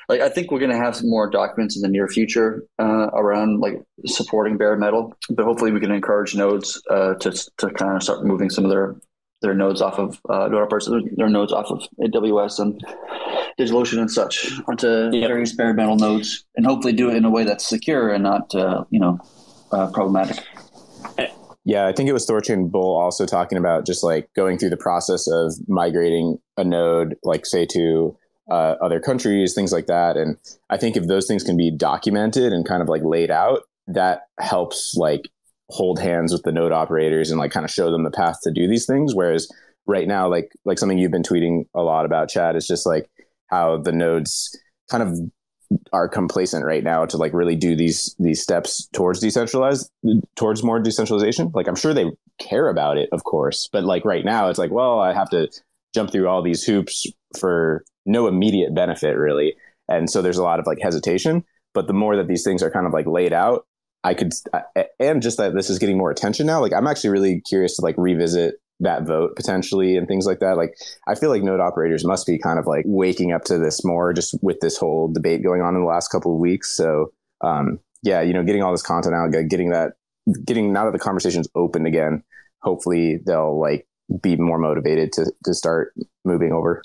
like, 0.10 0.20
I 0.20 0.28
think 0.28 0.52
we're 0.52 0.60
going 0.60 0.72
to 0.72 0.78
have 0.78 0.96
some 0.96 1.10
more 1.10 1.30
documents 1.30 1.78
in 1.78 1.82
the 1.82 1.88
near 1.88 2.08
future 2.08 2.66
uh, 2.80 3.08
around 3.14 3.62
like 3.62 3.82
supporting 4.06 4.58
bare 4.58 4.76
metal, 4.76 5.14
but 5.30 5.46
hopefully 5.46 5.72
we 5.72 5.80
can 5.80 5.92
encourage 5.92 6.36
nodes 6.36 6.82
uh, 6.90 7.14
to 7.16 7.32
to 7.58 7.70
kind 7.70 7.96
of 7.96 8.04
start 8.04 8.26
moving 8.26 8.50
some 8.50 8.66
of 8.66 8.72
their 8.72 8.96
their 9.42 9.54
nodes 9.54 9.82
off 9.82 9.98
of 9.98 10.20
uh, 10.30 10.50
their 10.50 11.30
nodes 11.30 11.54
off 11.54 11.68
of 11.68 11.84
AWS 12.00 12.60
and 12.60 12.86
DigitalOcean 13.60 14.00
and 14.00 14.12
such 14.12 14.52
onto 14.68 15.10
yep. 15.12 15.30
various 15.30 15.54
bare 15.54 15.74
metal 15.74 15.96
nodes, 15.96 16.46
and 16.56 16.66
hopefully 16.66 16.94
do 16.94 17.10
it 17.10 17.16
in 17.16 17.26
a 17.26 17.30
way 17.30 17.44
that's 17.44 17.68
secure 17.68 18.12
and 18.12 18.24
not 18.24 18.54
uh, 18.56 18.84
you 18.90 19.00
know 19.00 19.20
uh, 19.72 19.90
problematic. 19.92 20.44
Yeah, 21.66 21.86
I 21.86 21.94
think 21.94 22.10
it 22.10 22.14
was 22.14 22.26
Thorchain 22.26 22.72
Bull 22.72 22.98
also 22.98 23.26
talking 23.26 23.58
about 23.58 23.86
just 23.86 24.04
like 24.04 24.30
going 24.36 24.58
through 24.58 24.72
the 24.72 24.78
process 24.78 25.28
of 25.28 25.54
migrating 25.68 26.40
a 26.58 26.64
node, 26.64 27.16
like 27.24 27.46
say 27.46 27.66
to 27.68 28.18
uh, 28.50 28.76
other 28.82 29.00
countries, 29.00 29.54
things 29.54 29.72
like 29.72 29.86
that. 29.88 30.18
And 30.18 30.38
I 30.70 30.78
think 30.78 30.98
if 30.98 31.08
those 31.08 31.28
things 31.28 31.44
can 31.44 31.58
be 31.58 31.70
documented 31.70 32.54
and 32.54 32.66
kind 32.66 32.82
of 32.82 32.90
like 32.90 33.04
laid 33.04 33.30
out, 33.30 33.64
that 33.88 34.24
helps 34.40 34.96
like 34.96 35.30
hold 35.70 36.00
hands 36.00 36.32
with 36.34 36.44
the 36.44 36.52
node 36.52 36.72
operators 36.72 37.30
and 37.32 37.40
like 37.40 37.52
kind 37.52 37.66
of 37.66 37.72
show 37.72 37.92
them 37.92 38.04
the 38.04 38.12
path 38.12 38.38
to 38.44 38.52
do 38.52 38.68
these 38.68 38.86
things. 38.86 39.16
Whereas 39.16 39.48
right 39.86 40.08
now, 40.08 40.28
like 40.28 40.52
like 40.66 40.80
something 40.80 40.98
you've 40.98 41.12
been 41.12 41.24
tweeting 41.24 41.66
a 41.74 41.82
lot 41.82 42.06
about, 42.06 42.30
Chad, 42.30 42.56
is 42.56 42.68
just 42.68 42.86
like 42.86 43.10
how 43.48 43.78
the 43.78 43.92
nodes 43.92 44.58
kind 44.90 45.04
of 45.04 45.18
are 45.94 46.10
complacent 46.10 46.66
right 46.66 46.84
now 46.84 47.06
to 47.06 47.18
like 47.18 47.34
really 47.34 47.56
do 47.56 47.76
these 47.76 48.16
these 48.18 48.42
steps 48.42 48.88
towards 48.92 49.20
decentralized 49.20 49.92
towards 50.36 50.64
more 50.64 50.80
decentralization 50.80 51.52
like 51.54 51.68
i'm 51.68 51.76
sure 51.76 51.94
they 51.94 52.10
care 52.40 52.70
about 52.70 52.98
it 52.98 53.08
of 53.12 53.24
course 53.24 53.70
but 53.72 53.84
like 53.84 54.04
right 54.04 54.26
now 54.26 54.50
it's 54.50 54.58
like 54.58 54.72
well 54.72 55.00
i 55.00 55.14
have 55.14 55.30
to 55.30 55.48
jump 55.94 56.12
through 56.12 56.28
all 56.28 56.42
these 56.42 56.64
hoops 56.64 57.06
for 57.38 57.84
no 58.08 58.28
immediate 58.28 58.74
benefit 58.74 59.16
really 59.16 59.54
and 59.88 60.10
so 60.10 60.24
there's 60.24 60.40
a 60.40 60.44
lot 60.44 60.60
of 60.60 60.66
like 60.66 60.80
hesitation 60.82 61.44
but 61.76 61.86
the 61.86 61.94
more 61.94 62.16
that 62.16 62.28
these 62.28 62.44
things 62.44 62.64
are 62.64 62.72
kind 62.72 62.88
of 62.88 62.94
like 62.94 63.06
laid 63.06 63.32
out 63.32 63.68
i 64.04 64.14
could 64.14 64.32
and 65.00 65.22
just 65.22 65.38
that 65.38 65.54
this 65.54 65.70
is 65.70 65.80
getting 65.80 65.98
more 65.98 66.12
attention 66.12 66.46
now 66.46 66.60
like 66.62 66.74
i'm 66.74 66.88
actually 66.88 67.10
really 67.10 67.42
curious 67.42 67.76
to 67.76 67.82
like 67.82 67.96
revisit 67.98 68.56
that 68.80 69.04
vote 69.04 69.36
potentially 69.36 69.98
and 69.98 70.08
things 70.08 70.26
like 70.26 70.40
that. 70.40 70.58
Like 70.58 70.78
I 71.08 71.16
feel 71.16 71.30
like 71.30 71.44
node 71.44 71.60
operators 71.60 72.06
must 72.06 72.26
be 72.26 72.38
kind 72.38 72.58
of 72.58 72.66
like 72.66 72.86
waking 72.88 73.32
up 73.32 73.44
to 73.46 73.58
this 73.58 73.84
more 73.84 74.14
just 74.14 74.36
with 74.42 74.60
this 74.62 74.78
whole 74.78 75.12
debate 75.12 75.44
going 75.44 75.62
on 75.62 75.76
in 75.76 75.82
the 75.82 75.88
last 75.88 76.10
couple 76.10 76.34
of 76.34 76.40
weeks. 76.40 76.76
So 76.76 77.12
um, 77.42 77.80
yeah, 78.04 78.22
you 78.22 78.34
know, 78.34 78.44
getting 78.44 78.64
all 78.64 78.72
this 78.72 78.82
content 78.82 79.16
out, 79.16 79.32
getting 79.50 79.72
that, 79.72 79.94
getting 80.46 80.72
now 80.72 80.86
that 80.86 80.94
the 80.94 81.00
conversation's 81.00 81.48
open 81.56 81.86
again, 81.86 82.24
hopefully 82.62 83.20
they'll 83.26 83.60
like 83.60 83.86
be 84.22 84.36
more 84.36 84.58
motivated 84.58 85.12
to 85.14 85.32
to 85.46 85.54
start 85.54 85.94
moving 86.24 86.52
over. 86.52 86.82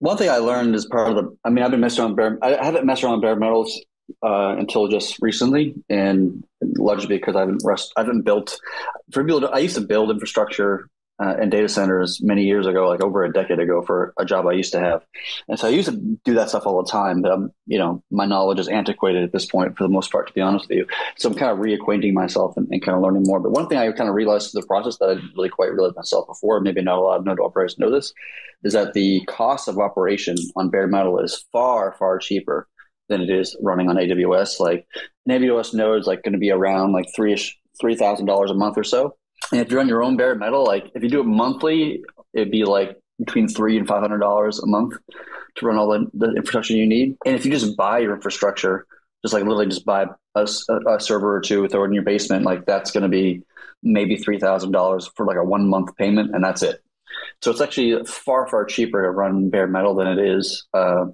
One 0.00 0.16
thing 0.16 0.30
I 0.30 0.36
learned 0.36 0.74
as 0.74 0.86
part 0.86 1.10
of 1.10 1.16
the, 1.16 1.36
I 1.44 1.50
mean, 1.50 1.64
I've 1.64 1.72
been 1.72 1.80
messing 1.80 2.04
around 2.04 2.14
bare, 2.14 2.38
I 2.40 2.64
haven't 2.64 2.86
messed 2.86 3.02
around 3.02 3.20
bare 3.20 3.34
metals 3.34 3.80
uh, 4.22 4.56
until 4.58 4.88
just 4.88 5.18
recently, 5.20 5.74
and 5.88 6.44
largely 6.76 7.16
because 7.18 7.36
I 7.36 7.40
haven't 7.40 7.62
rest, 7.64 7.92
I 7.96 8.00
haven't 8.00 8.22
built 8.22 8.60
for 9.12 9.24
people. 9.24 9.48
I 9.52 9.58
used 9.58 9.76
to 9.76 9.80
build 9.80 10.10
infrastructure 10.10 10.88
uh, 11.20 11.34
and 11.40 11.50
data 11.50 11.68
centers 11.68 12.20
many 12.22 12.44
years 12.44 12.66
ago, 12.66 12.88
like 12.88 13.02
over 13.02 13.24
a 13.24 13.32
decade 13.32 13.58
ago, 13.58 13.82
for 13.82 14.14
a 14.18 14.24
job 14.24 14.46
I 14.46 14.52
used 14.52 14.72
to 14.72 14.80
have, 14.80 15.04
and 15.48 15.58
so 15.58 15.66
I 15.66 15.70
used 15.70 15.88
to 15.88 15.96
do 16.24 16.34
that 16.34 16.48
stuff 16.48 16.66
all 16.66 16.82
the 16.82 16.90
time. 16.90 17.22
But 17.22 17.32
I'm, 17.32 17.52
you 17.66 17.78
know, 17.78 18.02
my 18.10 18.24
knowledge 18.24 18.60
is 18.60 18.68
antiquated 18.68 19.24
at 19.24 19.32
this 19.32 19.46
point 19.46 19.76
for 19.76 19.84
the 19.84 19.90
most 19.90 20.12
part, 20.12 20.28
to 20.28 20.32
be 20.32 20.40
honest 20.40 20.68
with 20.68 20.78
you. 20.78 20.86
So 21.16 21.28
I'm 21.28 21.34
kind 21.34 21.50
of 21.50 21.58
reacquainting 21.58 22.12
myself 22.12 22.56
and, 22.56 22.68
and 22.70 22.82
kind 22.82 22.96
of 22.96 23.02
learning 23.02 23.24
more. 23.26 23.40
But 23.40 23.52
one 23.52 23.68
thing 23.68 23.78
I 23.78 23.90
kind 23.92 24.08
of 24.08 24.14
realized 24.14 24.52
through 24.52 24.60
the 24.60 24.66
process 24.66 24.98
that 24.98 25.10
I 25.10 25.14
didn't 25.14 25.32
really 25.36 25.48
quite 25.48 25.72
realize 25.72 25.96
myself 25.96 26.26
before, 26.28 26.60
maybe 26.60 26.82
not 26.82 26.98
a 26.98 27.02
lot 27.02 27.18
of 27.18 27.24
node 27.24 27.40
operators 27.40 27.78
know 27.78 27.90
this, 27.90 28.12
is 28.62 28.72
that 28.72 28.92
the 28.92 29.24
cost 29.26 29.68
of 29.68 29.78
operation 29.78 30.36
on 30.56 30.70
bare 30.70 30.86
metal 30.86 31.18
is 31.18 31.44
far, 31.52 31.94
far 31.98 32.18
cheaper 32.18 32.68
than 33.08 33.20
it 33.20 33.30
is 33.30 33.56
running 33.60 33.88
on 33.88 33.96
AWS. 33.96 34.60
Like 34.60 34.86
an 35.26 35.40
AWS 35.40 35.74
node 35.74 36.00
is 36.00 36.06
like 36.06 36.22
going 36.22 36.32
to 36.32 36.38
be 36.38 36.50
around 36.50 36.92
like 36.92 37.06
three 37.14 37.32
ish 37.32 37.58
three 37.80 37.96
thousand 37.96 38.26
dollars 38.26 38.50
a 38.50 38.54
month 38.54 38.76
or 38.76 38.84
so. 38.84 39.16
And 39.52 39.60
if 39.60 39.70
you're 39.70 39.80
on 39.80 39.88
your 39.88 40.02
own 40.02 40.16
bare 40.16 40.34
metal, 40.34 40.64
like 40.64 40.90
if 40.94 41.02
you 41.02 41.08
do 41.08 41.20
it 41.20 41.26
monthly, 41.26 42.02
it'd 42.34 42.50
be 42.50 42.64
like 42.64 42.96
between 43.18 43.48
three 43.48 43.78
and 43.78 43.86
five 43.86 44.00
hundred 44.00 44.18
dollars 44.18 44.58
a 44.58 44.66
month 44.66 44.94
to 45.56 45.66
run 45.66 45.76
all 45.76 45.88
the, 45.88 46.06
the 46.14 46.34
infrastructure 46.34 46.74
you 46.74 46.86
need. 46.86 47.16
And 47.24 47.34
if 47.34 47.44
you 47.44 47.50
just 47.50 47.76
buy 47.76 47.98
your 47.98 48.14
infrastructure, 48.14 48.86
just 49.22 49.34
like 49.34 49.42
literally 49.42 49.66
just 49.66 49.84
buy 49.84 50.06
a, 50.34 50.48
a 50.88 51.00
server 51.00 51.34
or 51.34 51.40
two, 51.40 51.66
throw 51.68 51.84
it 51.84 51.88
in 51.88 51.92
your 51.92 52.04
basement, 52.04 52.44
like 52.44 52.66
that's 52.66 52.90
going 52.90 53.02
to 53.02 53.08
be 53.08 53.42
maybe 53.82 54.16
three 54.16 54.38
thousand 54.38 54.72
dollars 54.72 55.10
for 55.16 55.26
like 55.26 55.36
a 55.36 55.44
one 55.44 55.68
month 55.68 55.96
payment, 55.96 56.34
and 56.34 56.44
that's 56.44 56.62
it. 56.62 56.82
So 57.42 57.50
it's 57.50 57.60
actually 57.60 58.04
far 58.04 58.48
far 58.48 58.64
cheaper 58.64 59.02
to 59.02 59.10
run 59.10 59.50
bare 59.50 59.66
metal 59.66 59.94
than 59.94 60.06
it 60.06 60.18
is 60.18 60.66
uh, 60.74 61.06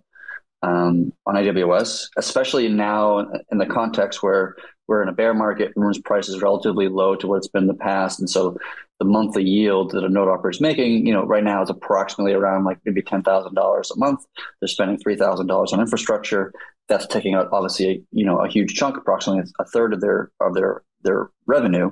um, 0.65 1.13
on 1.27 1.35
AWS, 1.35 2.09
especially 2.17 2.69
now 2.69 3.19
in 3.53 3.59
the 3.59 3.67
context 3.67 4.23
where 4.23 4.57
we're 4.89 5.03
in 5.03 5.09
a 5.09 5.13
bear 5.13 5.35
market, 5.35 5.73
everyone's 5.77 5.99
price 5.99 6.29
is 6.29 6.41
relatively 6.41 6.89
low 6.89 7.15
to 7.17 7.27
what 7.27 7.37
it's 7.37 7.49
been 7.49 7.65
in 7.65 7.69
the 7.69 7.75
past, 7.75 8.19
and 8.19 8.29
so 8.31 8.57
the 8.99 9.05
monthly 9.05 9.45
yield 9.45 9.91
that 9.91 10.05
a 10.05 10.09
node 10.09 10.29
operator 10.29 10.51
is 10.51 10.61
making, 10.61 11.07
you 11.07 11.13
know, 11.13 11.25
right 11.25 11.45
now 11.45 11.63
is 11.63 11.69
approximately 11.69 12.33
around 12.33 12.65
like 12.65 12.79
maybe 12.85 13.03
ten 13.03 13.23
thousand 13.23 13.55
dollars 13.55 13.91
a 13.91 13.99
month. 13.99 14.25
They're 14.61 14.69
spending 14.69 14.99
three 14.99 15.17
thousand 15.17 15.49
dollars 15.49 15.73
on 15.73 15.81
infrastructure. 15.81 16.53
That's 16.89 17.07
taking 17.07 17.35
out 17.35 17.49
obviously 17.53 17.87
a, 17.87 18.03
you 18.13 18.25
know 18.25 18.39
a 18.39 18.49
huge 18.49 18.75
chunk, 18.75 18.97
approximately 18.97 19.51
a 19.59 19.65
third 19.67 19.93
of 19.93 20.01
their 20.01 20.31
of 20.41 20.55
their 20.55 20.83
their 21.03 21.31
revenue, 21.47 21.91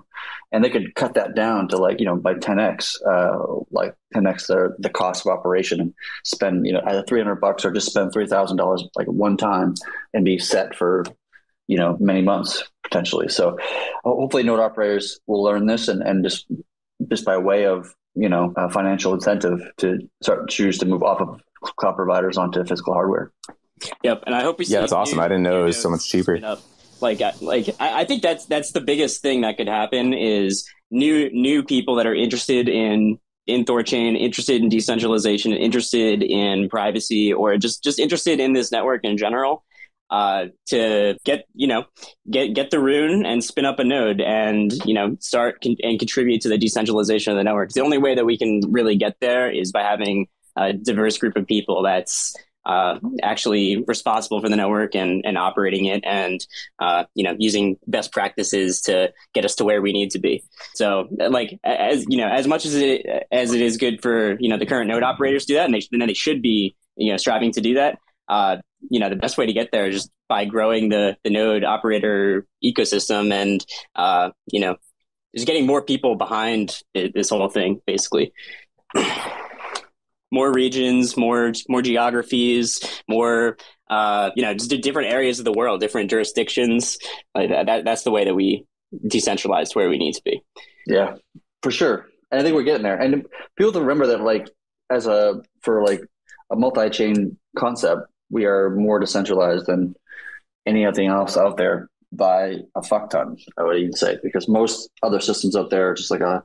and 0.52 0.62
they 0.62 0.70
could 0.70 0.94
cut 0.94 1.14
that 1.14 1.34
down 1.34 1.68
to 1.68 1.76
like 1.78 1.98
you 1.98 2.06
know 2.06 2.16
by 2.16 2.34
ten 2.34 2.60
x, 2.60 3.00
uh, 3.02 3.38
like 3.70 3.94
ten 4.12 4.26
x 4.26 4.46
their 4.46 4.76
the 4.78 4.90
cost 4.90 5.26
of 5.26 5.32
operation, 5.32 5.80
and 5.80 5.94
spend 6.24 6.66
you 6.66 6.72
know 6.72 6.82
either 6.86 7.02
three 7.06 7.20
hundred 7.20 7.36
bucks 7.36 7.64
or 7.64 7.72
just 7.72 7.88
spend 7.88 8.12
three 8.12 8.26
thousand 8.26 8.58
dollars 8.58 8.84
like 8.94 9.06
one 9.06 9.36
time 9.36 9.74
and 10.14 10.24
be 10.24 10.38
set 10.38 10.74
for 10.74 11.04
you 11.68 11.78
know 11.78 11.96
many 11.98 12.22
months 12.22 12.62
potentially. 12.84 13.28
So 13.28 13.58
hopefully 14.04 14.42
node 14.42 14.60
operators 14.60 15.20
will 15.26 15.42
learn 15.42 15.66
this 15.66 15.88
and 15.88 16.02
and 16.02 16.22
just 16.22 16.46
just 17.08 17.24
by 17.24 17.38
way 17.38 17.66
of 17.66 17.94
you 18.14 18.28
know 18.28 18.52
financial 18.72 19.14
incentive 19.14 19.60
to 19.78 19.98
start 20.22 20.48
choose 20.50 20.78
to 20.78 20.86
move 20.86 21.02
off 21.02 21.20
of 21.20 21.40
cloud 21.76 21.96
providers 21.96 22.36
onto 22.36 22.64
physical 22.64 22.92
hardware. 22.92 23.32
Yep, 24.02 24.24
and 24.26 24.34
I 24.34 24.42
hope 24.42 24.58
we. 24.58 24.66
Yeah, 24.66 24.80
that's 24.80 24.92
awesome. 24.92 25.18
I 25.18 25.28
didn't 25.28 25.42
know 25.42 25.62
it 25.62 25.64
was 25.64 25.80
so 25.80 25.90
much 25.90 26.08
cheaper. 26.08 26.38
Like, 27.02 27.20
like 27.40 27.68
I, 27.80 28.02
I 28.02 28.04
think 28.04 28.22
that's 28.22 28.46
that's 28.46 28.72
the 28.72 28.80
biggest 28.80 29.20
thing 29.22 29.42
that 29.42 29.56
could 29.56 29.68
happen 29.68 30.14
is 30.14 30.66
new 30.90 31.30
new 31.32 31.62
people 31.62 31.96
that 31.96 32.06
are 32.06 32.14
interested 32.14 32.68
in 32.68 33.18
in 33.46 33.64
Thorchain, 33.64 34.18
interested 34.18 34.62
in 34.62 34.68
decentralization, 34.68 35.52
interested 35.52 36.22
in 36.22 36.68
privacy, 36.68 37.32
or 37.32 37.56
just 37.56 37.82
just 37.82 37.98
interested 37.98 38.40
in 38.40 38.52
this 38.52 38.70
network 38.70 39.00
in 39.04 39.18
general 39.18 39.64
uh, 40.12 40.46
to 40.66 41.16
get 41.24 41.46
you 41.54 41.66
know 41.66 41.84
get 42.30 42.48
get 42.48 42.70
the 42.70 42.78
rune 42.78 43.24
and 43.24 43.42
spin 43.42 43.64
up 43.64 43.78
a 43.78 43.84
node 43.84 44.20
and 44.20 44.72
you 44.84 44.92
know 44.92 45.16
start 45.20 45.62
con- 45.62 45.76
and 45.82 45.98
contribute 45.98 46.42
to 46.42 46.50
the 46.50 46.58
decentralization 46.58 47.32
of 47.32 47.38
the 47.38 47.44
network. 47.44 47.72
The 47.72 47.80
only 47.80 47.98
way 47.98 48.14
that 48.14 48.26
we 48.26 48.36
can 48.36 48.60
really 48.70 48.96
get 48.96 49.16
there 49.20 49.50
is 49.50 49.72
by 49.72 49.82
having 49.82 50.28
a 50.54 50.74
diverse 50.74 51.16
group 51.16 51.34
of 51.34 51.46
people 51.46 51.82
that's 51.82 52.36
uh, 52.64 52.98
actually 53.22 53.82
responsible 53.86 54.40
for 54.40 54.48
the 54.48 54.56
network 54.56 54.94
and, 54.94 55.22
and 55.24 55.36
operating 55.36 55.86
it 55.86 56.02
and 56.04 56.46
uh, 56.78 57.04
you 57.14 57.24
know 57.24 57.34
using 57.38 57.76
best 57.86 58.12
practices 58.12 58.80
to 58.82 59.12
get 59.34 59.44
us 59.44 59.54
to 59.56 59.64
where 59.64 59.82
we 59.82 59.92
need 59.92 60.10
to 60.10 60.18
be 60.18 60.42
so 60.74 61.08
like 61.28 61.58
as 61.64 62.04
you 62.08 62.16
know 62.16 62.28
as 62.28 62.46
much 62.46 62.64
as 62.64 62.74
it 62.74 63.06
as 63.30 63.52
it 63.52 63.60
is 63.60 63.76
good 63.76 64.00
for 64.02 64.36
you 64.40 64.48
know 64.48 64.58
the 64.58 64.66
current 64.66 64.88
node 64.88 65.02
operators 65.02 65.44
to 65.44 65.52
do 65.52 65.54
that 65.54 65.66
and 65.66 65.74
they, 65.74 65.82
and 65.92 66.02
they 66.08 66.14
should 66.14 66.42
be 66.42 66.74
you 66.96 67.10
know 67.10 67.16
striving 67.16 67.52
to 67.52 67.60
do 67.60 67.74
that 67.74 67.98
uh, 68.28 68.56
you 68.88 69.00
know, 69.00 69.08
the 69.08 69.16
best 69.16 69.38
way 69.38 69.46
to 69.46 69.52
get 69.52 69.70
there 69.72 69.86
is 69.86 69.96
just 69.96 70.10
by 70.28 70.44
growing 70.44 70.88
the, 70.88 71.16
the 71.24 71.30
node 71.30 71.64
operator 71.64 72.46
ecosystem 72.64 73.32
and, 73.32 73.64
uh, 73.94 74.30
you 74.50 74.60
know, 74.60 74.76
just 75.34 75.46
getting 75.46 75.66
more 75.66 75.82
people 75.82 76.14
behind 76.14 76.78
this 76.94 77.30
whole 77.30 77.48
thing, 77.48 77.80
basically. 77.86 78.32
more 80.32 80.52
regions, 80.52 81.16
more 81.16 81.52
more 81.68 81.82
geographies, 81.82 82.80
more 83.08 83.56
uh, 83.90 84.30
you 84.34 84.42
know, 84.42 84.54
just 84.54 84.70
different 84.82 85.12
areas 85.12 85.38
of 85.38 85.44
the 85.44 85.52
world, 85.52 85.80
different 85.80 86.10
jurisdictions. 86.10 86.98
Like 87.34 87.50
that, 87.50 87.66
that, 87.66 87.84
that's 87.84 88.02
the 88.02 88.10
way 88.10 88.24
that 88.24 88.34
we 88.34 88.64
decentralize 89.06 89.76
where 89.76 89.88
we 89.88 89.98
need 89.98 90.14
to 90.14 90.22
be. 90.24 90.42
Yeah, 90.86 91.16
for 91.62 91.70
sure. 91.70 92.06
And 92.30 92.40
I 92.40 92.42
think 92.42 92.56
we're 92.56 92.62
getting 92.62 92.82
there. 92.82 92.96
And 92.96 93.26
people 93.56 93.72
to 93.72 93.80
remember 93.80 94.06
that, 94.06 94.22
like, 94.22 94.48
as 94.90 95.06
a 95.06 95.42
for 95.60 95.84
like 95.84 96.00
a 96.50 96.56
multi-chain 96.56 97.36
concept, 97.56 98.02
we 98.30 98.46
are 98.46 98.70
more 98.70 98.98
decentralized 98.98 99.66
than 99.66 99.94
anything 100.64 101.08
else 101.08 101.36
out 101.36 101.58
there 101.58 101.88
by 102.12 102.58
a 102.74 102.82
fuck 102.82 103.10
ton, 103.10 103.36
I 103.56 103.62
would 103.62 103.78
even 103.78 103.92
say, 103.92 104.18
because 104.22 104.48
most 104.48 104.90
other 105.02 105.20
systems 105.20 105.56
out 105.56 105.70
there 105.70 105.90
are 105.90 105.94
just 105.94 106.10
like 106.10 106.20
a 106.20 106.42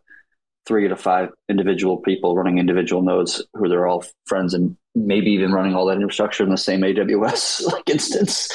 three 0.68 0.88
to 0.88 0.96
five 0.96 1.30
individual 1.50 1.98
people 1.98 2.36
running 2.36 2.58
individual 2.58 3.02
nodes 3.02 3.42
who 3.54 3.70
they're 3.70 3.88
all 3.88 4.04
friends 4.26 4.54
and 4.54 4.76
maybe 4.94 5.32
even 5.32 5.52
running 5.52 5.76
all 5.76 5.86
that 5.86 5.96
infrastructure 5.96 6.44
in 6.44 6.50
the 6.50 6.58
same 6.58 6.82
AWS 6.82 7.66
like 7.72 7.90
instance. 7.90 8.50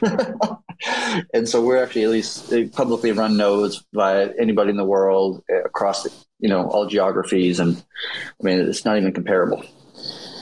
and 1.34 1.48
so 1.48 1.62
we're 1.62 1.82
actually 1.82 2.04
at 2.04 2.10
least 2.10 2.72
publicly 2.72 3.12
run 3.12 3.36
nodes 3.36 3.84
by 3.92 4.30
anybody 4.40 4.70
in 4.70 4.76
the 4.76 4.84
world 4.84 5.42
across 5.64 6.04
the, 6.04 6.12
you 6.38 6.48
know 6.48 6.66
all 6.68 6.86
geographies 6.86 7.60
and 7.60 7.84
I 8.40 8.44
mean 8.44 8.60
it's 8.60 8.84
not 8.84 8.96
even 8.96 9.12
comparable. 9.12 9.62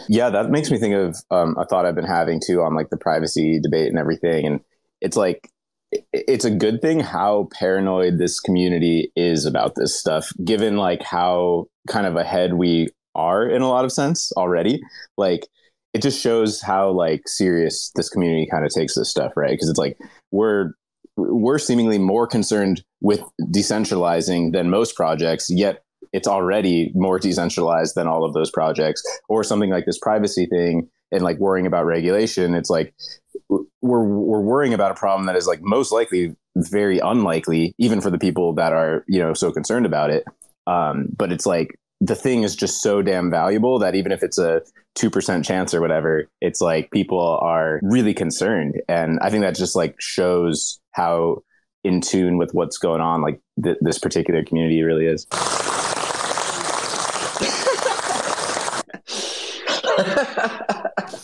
Yeah, 0.09 0.31
that 0.31 0.51
makes 0.51 0.71
me 0.71 0.79
think 0.79 0.95
of 0.95 1.17
um, 1.31 1.57
a 1.59 1.67
thought 1.67 1.85
I've 1.85 1.95
been 1.95 2.07
having 2.07 2.41
too 2.45 2.63
on 2.63 2.75
like 2.75 2.89
the 2.89 2.97
privacy 2.97 3.61
debate 3.61 3.89
and 3.89 3.99
everything. 3.99 4.47
And 4.47 4.61
it's 5.03 5.17
like, 5.17 5.51
it's 6.13 6.45
a 6.45 6.51
good 6.51 6.81
thing 6.81 7.01
how 7.01 7.49
paranoid 7.53 8.19
this 8.19 8.41
community 8.41 9.13
is 9.17 9.47
about 9.47 9.75
this 9.75 9.99
stuff, 9.99 10.31
given 10.45 10.77
like 10.77 11.03
how 11.03 11.67
kind 11.89 12.07
of 12.07 12.17
ahead 12.17 12.55
we 12.55 12.89
are 13.15 13.49
in 13.49 13.63
a 13.63 13.69
lot 13.69 13.85
of 13.85 13.93
sense 13.93 14.31
already. 14.37 14.81
Like, 15.17 15.47
it 15.95 16.03
just 16.03 16.21
shows 16.21 16.61
how 16.61 16.91
like 16.91 17.23
serious 17.27 17.91
this 17.97 18.11
community 18.11 18.47
kind 18.51 18.65
of 18.65 18.71
takes 18.71 18.95
this 18.95 19.11
stuff, 19.11 19.33
right? 19.37 19.51
Because 19.51 19.71
it's 19.71 19.79
like 19.79 19.97
we're 20.31 20.73
we're 21.17 21.59
seemingly 21.59 21.99
more 21.99 22.27
concerned 22.27 22.85
with 23.01 23.23
decentralizing 23.53 24.53
than 24.53 24.71
most 24.71 24.95
projects, 24.95 25.51
yet 25.51 25.83
it's 26.13 26.29
already 26.29 26.93
more 26.95 27.19
decentralized 27.19 27.95
than 27.95 28.07
all 28.07 28.25
of 28.25 28.35
those 28.35 28.51
projects 28.51 29.03
or 29.29 29.43
something 29.45 29.71
like 29.71 29.87
this 29.87 29.99
privacy 29.99 30.47
thing 30.47 30.89
and 31.11 31.23
like 31.23 31.39
worrying 31.39 31.67
about 31.67 31.87
regulation 31.87 32.55
it's 32.55 32.71
like 32.71 32.95
we're 33.49 33.65
we're 33.81 34.41
worrying 34.41 34.75
about 34.75 34.91
a 34.91 34.95
problem 34.95 35.27
that 35.27 35.37
is 35.37 35.47
like 35.47 35.61
most 35.63 35.93
likely 35.93 36.35
very 36.57 36.99
unlikely 36.99 37.75
even 37.79 38.01
for 38.01 38.11
the 38.11 38.19
people 38.19 38.55
that 38.55 38.73
are 38.73 39.05
you 39.09 39.19
know 39.19 39.35
so 39.35 39.53
concerned 39.53 39.87
about 39.87 40.11
it. 40.11 40.25
Um, 40.67 41.09
but 41.17 41.33
it's 41.33 41.47
like 41.47 41.79
the 42.01 42.15
thing 42.15 42.43
is 42.43 42.55
just 42.55 42.83
so 42.83 43.03
damn 43.03 43.31
valuable 43.31 43.79
that 43.81 43.95
even 43.95 44.13
if 44.13 44.23
it's 44.23 44.39
a 44.39 44.63
2% 44.97 45.45
chance 45.45 45.75
or 45.75 45.81
whatever 45.81 46.29
it's 46.41 46.61
like 46.61 46.91
people 46.91 47.39
are 47.43 47.81
really 47.83 48.15
concerned. 48.15 48.81
And 48.89 49.19
i 49.21 49.31
think 49.31 49.43
that 49.43 49.57
just 49.57 49.77
like 49.77 49.97
shows 50.01 50.81
how 50.93 51.43
in 51.85 52.01
tune 52.01 52.39
with 52.39 52.53
what's 52.53 52.77
going 52.77 53.01
on 53.01 53.23
like 53.23 53.41
th- 53.63 53.79
this 53.81 53.99
particular 53.99 54.45
community 54.45 54.83
really 54.83 55.07
is 55.07 55.27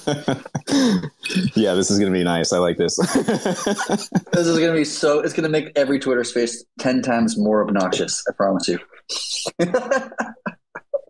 yeah, 1.54 1.74
this 1.74 1.90
is 1.90 1.98
gonna 1.98 2.10
be 2.10 2.24
nice. 2.24 2.52
I 2.52 2.58
like 2.58 2.76
this. 2.76 2.96
this 2.96 4.46
is 4.46 4.58
gonna 4.58 4.74
be 4.74 4.84
so. 4.84 5.20
It's 5.20 5.32
gonna 5.32 5.48
make 5.48 5.72
every 5.76 5.98
Twitter 5.98 6.24
space 6.24 6.64
ten 6.78 7.00
times 7.00 7.38
more 7.38 7.66
obnoxious. 7.66 8.22
I 8.28 8.32
promise 8.32 8.68
you. 8.68 8.78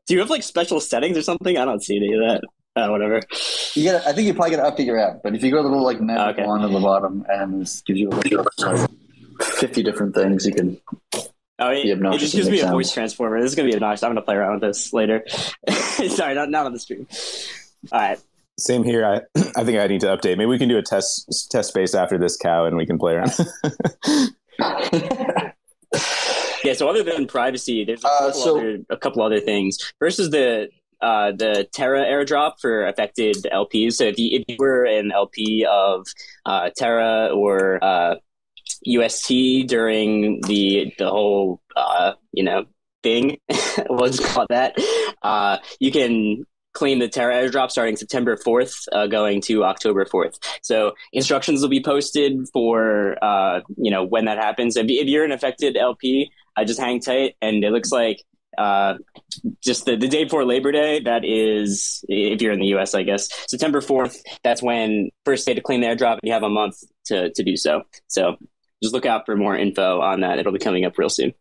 Do 0.07 0.15
you 0.15 0.21
have 0.21 0.31
like 0.31 0.43
special 0.43 0.81
settings 0.81 1.17
or 1.17 1.23
something? 1.23 1.57
I 1.57 1.65
don't 1.65 1.83
see 1.83 1.97
any 1.97 2.13
of 2.13 2.21
that. 2.21 2.43
Uh, 2.77 2.89
whatever. 2.89 3.21
You 3.75 3.91
got. 3.91 4.07
I 4.07 4.13
think 4.13 4.27
you 4.27 4.35
probably 4.35 4.57
got 4.57 4.69
to 4.69 4.83
update 4.83 4.87
your 4.87 4.99
app. 4.99 5.23
But 5.23 5.35
if 5.35 5.43
you 5.43 5.51
go 5.51 5.59
to 5.59 5.63
the 5.65 5.69
little 5.69 5.85
like 5.85 6.01
magic 6.01 6.39
okay. 6.39 6.47
wand 6.47 6.65
on 6.65 6.73
the 6.73 6.81
bottom 6.81 7.25
and 7.29 7.59
gives 7.87 7.99
you 7.99 8.11
like 8.11 8.91
fifty 9.41 9.83
different 9.83 10.15
things, 10.15 10.47
you 10.47 10.53
can. 10.53 10.81
Oh, 11.59 11.71
it, 11.71 11.87
it 11.87 12.19
just 12.19 12.35
gives 12.35 12.51
me 12.51 12.61
a 12.61 12.69
voice 12.69 12.93
transformer. 12.93 13.41
This 13.41 13.51
is 13.51 13.57
gonna 13.57 13.69
be 13.69 13.75
obnoxious. 13.75 14.03
I'm 14.05 14.11
gonna 14.11 14.23
play 14.23 14.37
around 14.37 14.61
with 14.61 14.63
this 14.63 14.93
later. 14.93 15.25
Sorry, 15.69 16.35
not 16.35 16.51
not 16.51 16.67
on 16.67 16.73
the 16.73 16.79
stream. 16.79 17.07
All 17.91 18.01
right. 18.01 18.19
Same 18.59 18.85
here. 18.85 19.05
I 19.05 19.21
I 19.57 19.65
think 19.65 19.79
I 19.79 19.87
need 19.87 20.01
to 20.03 20.07
update. 20.07 20.37
Maybe 20.37 20.47
we 20.47 20.59
can 20.59 20.69
do 20.69 20.79
a 20.79 20.83
test 20.83 21.51
test 21.51 21.69
space 21.71 21.95
after 21.95 22.19
this 22.19 22.37
cow, 22.37 22.65
and 22.65 22.77
we 22.77 22.87
can 22.87 22.99
play 22.99 23.15
around. 23.15 23.33
yeah. 26.65 26.73
So 26.75 26.89
other 26.89 27.03
than 27.03 27.27
privacy, 27.27 27.85
there's 27.85 28.05
a 28.05 28.09
uh, 28.09 28.19
couple, 28.19 28.29
uh, 28.29 28.45
so, 28.45 28.59
other, 28.59 28.79
a 28.91 28.97
couple 28.97 29.23
other 29.23 29.41
things. 29.41 29.79
First 29.99 30.21
is 30.21 30.31
the 30.31 30.69
uh, 31.01 31.33
the 31.33 31.69
Terra 31.73 32.05
airdrop 32.05 32.61
for 32.61 32.87
affected 32.87 33.37
LPs. 33.53 33.95
So 33.95 34.05
if 34.05 34.19
you, 34.19 34.39
if 34.39 34.45
you 34.49 34.57
were 34.59 34.85
an 34.85 35.13
LP 35.13 35.67
of 35.69 36.07
uh, 36.47 36.71
Terra 36.77 37.29
or 37.35 37.83
uh, 37.83 38.15
UST 38.85 39.67
during 39.67 40.41
the 40.43 40.93
the 40.99 41.11
whole 41.11 41.61
uh, 41.77 42.13
you 42.33 42.45
know 42.45 42.67
thing, 43.03 43.39
we'll 43.91 44.11
just 44.11 44.25
call 44.25 44.45
it 44.45 44.49
that. 44.51 44.79
Uh, 45.23 45.59
you 45.81 45.91
can 45.91 46.47
claim 46.75 46.99
the 46.99 47.09
Terra 47.09 47.35
airdrop 47.35 47.71
starting 47.71 47.97
September 47.97 48.37
4th, 48.37 48.87
uh, 48.93 49.07
going 49.07 49.41
to 49.43 49.65
October 49.65 50.05
4th. 50.05 50.37
So 50.63 50.93
instructions 51.13 51.63
will 51.63 51.69
be 51.69 51.83
posted 51.83 52.49
for, 52.53 53.17
uh, 53.23 53.61
you 53.77 53.91
know, 53.91 54.05
when 54.05 54.27
that 54.27 54.39
happens. 54.39 54.77
If, 54.77 54.87
if 54.89 55.07
you're 55.07 55.25
an 55.25 55.33
affected 55.33 55.77
LP, 55.77 56.31
I 56.57 56.65
just 56.65 56.81
hang 56.81 57.01
tight. 57.01 57.37
And 57.41 57.65
it 57.65 57.71
looks 57.71 57.93
like 57.93 58.23
uh, 58.59 58.95
just 59.63 59.85
the, 59.85 59.97
the 59.97 60.09
day 60.09 60.25
before 60.25 60.45
Labor 60.45 60.73
Day, 60.73 61.01
that 61.01 61.25
is, 61.25 62.05
if 62.09 62.43
you're 62.43 62.53
in 62.53 62.61
the 62.61 62.75
US, 62.77 62.95
I 62.95 63.03
guess, 63.03 63.29
September 63.49 63.81
4th, 63.81 64.19
that's 64.43 64.63
when 64.63 65.11
first 65.25 65.47
day 65.47 65.55
to 65.55 65.61
claim 65.61 65.81
the 65.81 65.87
airdrop, 65.87 66.15
and 66.15 66.21
you 66.25 66.33
have 66.33 66.43
a 66.43 66.51
month 66.51 66.77
to, 67.07 67.31
to 67.31 67.43
do 67.43 67.57
so. 67.57 67.83
So 68.09 68.37
just 68.83 68.95
look 68.95 69.07
out 69.07 69.27
for 69.27 69.37
more 69.37 69.57
info 69.57 70.01
on 70.01 70.21
that. 70.21 70.39
It'll 70.39 70.53
be 70.53 70.59
coming 70.59 70.85
up 70.85 70.99
real 70.99 71.09
soon. 71.09 71.33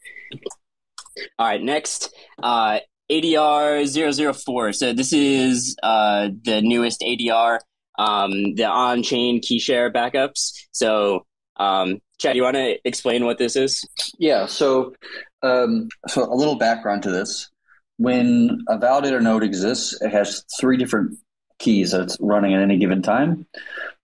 All 1.38 1.48
right, 1.48 1.62
next, 1.62 2.13
uh, 2.42 2.80
ADR 3.12 4.34
004. 4.36 4.74
So 4.74 4.94
this 4.94 5.14
is 5.14 5.76
uh, 5.84 6.30
the 6.44 6.62
newest 6.62 7.02
ADR, 7.02 7.60
um, 7.98 8.56
the 8.56 8.66
on 8.66 9.04
chain 9.04 9.42
key 9.42 9.60
share 9.60 9.92
backups. 9.92 10.54
So, 10.72 11.26
um, 11.58 12.00
Chad, 12.20 12.36
you 12.36 12.44
want 12.44 12.56
to 12.56 12.78
explain 12.86 13.26
what 13.26 13.38
this 13.38 13.56
is? 13.56 13.88
Yeah. 14.18 14.46
So, 14.46 14.94
um, 15.42 15.90
so 16.08 16.24
a 16.24 16.36
little 16.36 16.56
background 16.56 17.04
to 17.04 17.12
this. 17.12 17.50
When 17.98 18.64
a 18.70 18.78
validator 18.78 19.22
node 19.22 19.44
exists, 19.44 20.02
it 20.02 20.12
has 20.12 20.44
three 20.60 20.78
different 20.78 21.18
keys 21.60 21.92
that 21.92 22.02
it's 22.02 22.18
running 22.20 22.54
at 22.54 22.62
any 22.62 22.78
given 22.78 23.02
time. 23.02 23.46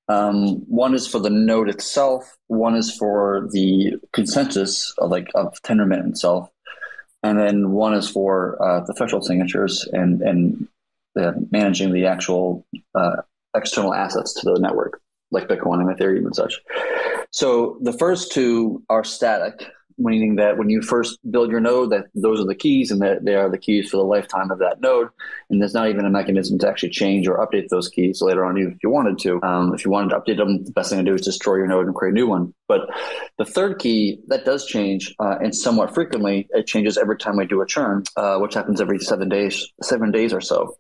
Um, 0.08 0.58
one 0.68 0.96
is 0.96 1.08
for 1.08 1.20
the 1.20 1.30
node 1.30 1.70
itself. 1.70 2.38
One 2.48 2.76
is 2.76 2.96
for 2.96 3.48
the 3.52 3.94
consensus 4.12 4.94
of 4.98 5.12
like 5.12 5.28
of 5.36 5.54
Tendermint 5.62 6.10
itself, 6.10 6.50
and 7.24 7.40
then 7.40 7.72
one 7.72 7.94
is 7.94 8.10
for 8.10 8.62
uh, 8.62 8.82
the 8.86 8.94
threshold 8.94 9.26
signatures 9.26 9.88
and 9.92 10.22
and 10.22 10.68
managing 11.52 11.92
the 11.92 12.06
actual 12.06 12.66
uh, 12.96 13.18
external 13.56 13.94
assets 13.94 14.34
to 14.34 14.52
the 14.54 14.60
network, 14.60 15.02
like 15.32 15.48
Bitcoin 15.48 15.82
and 15.82 15.98
Ethereum 15.98 16.26
and 16.26 16.36
such. 16.36 16.62
So 17.32 17.78
the 17.82 17.94
first 17.94 18.32
two 18.32 18.84
are 18.90 19.04
static, 19.04 19.68
meaning 20.00 20.36
that 20.36 20.58
when 20.58 20.70
you 20.70 20.82
first 20.82 21.20
build 21.30 21.52
your 21.52 21.60
node, 21.60 21.92
that 21.92 22.06
those 22.16 22.40
are 22.40 22.46
the 22.46 22.56
keys 22.56 22.92
and 22.92 23.02
that 23.02 23.26
they 23.26 23.36
are 23.36 23.50
the 23.50 23.58
keys 23.58 23.90
for 23.90 23.98
the 23.98 24.04
lifetime 24.04 24.52
of 24.52 24.60
that 24.60 24.82
node. 24.82 25.10
And 25.50 25.62
there's 25.62 25.74
not 25.74 25.90
even 25.90 26.06
a 26.06 26.10
mechanism 26.10 26.58
to 26.60 26.68
actually 26.68 26.90
change 26.90 27.28
or 27.28 27.46
update 27.46 27.70
those 27.70 27.90
keys 27.90 28.22
later 28.22 28.46
on 28.46 28.58
if 28.58 28.78
you 28.84 28.90
wanted 28.90 29.20
to. 29.20 29.42
Um, 29.44 29.74
if 29.74 29.86
you 29.86 29.92
wanted 29.92 30.10
to 30.10 30.20
update 30.20 30.38
them, 30.38 30.64
the 30.64 30.72
best 30.72 30.90
thing 30.90 31.00
to 31.00 31.06
do 31.06 31.16
is 31.16 31.22
destroy 31.22 31.58
your 31.58 31.68
node 31.68 31.86
and 31.86 31.96
create 31.96 32.12
a 32.12 32.16
new 32.16 32.28
one. 32.28 32.54
But 32.68 32.82
the 33.38 33.46
third 33.46 33.80
key, 33.80 34.20
that 34.28 34.46
does 34.46 34.66
change 34.66 35.16
uh, 35.20 35.38
and 35.42 35.56
somewhat 35.56 35.94
frequently. 35.94 36.48
It 36.52 36.68
changes 36.68 36.98
every 36.98 37.18
time 37.18 37.38
we 37.38 37.48
do 37.48 37.62
a 37.62 37.66
churn, 37.66 38.04
uh, 38.16 38.38
which 38.38 38.54
happens 38.54 38.80
every 38.80 39.00
seven 39.00 39.28
days, 39.28 39.68
seven 39.82 40.12
days 40.12 40.34
or 40.34 40.42
so. 40.42 40.76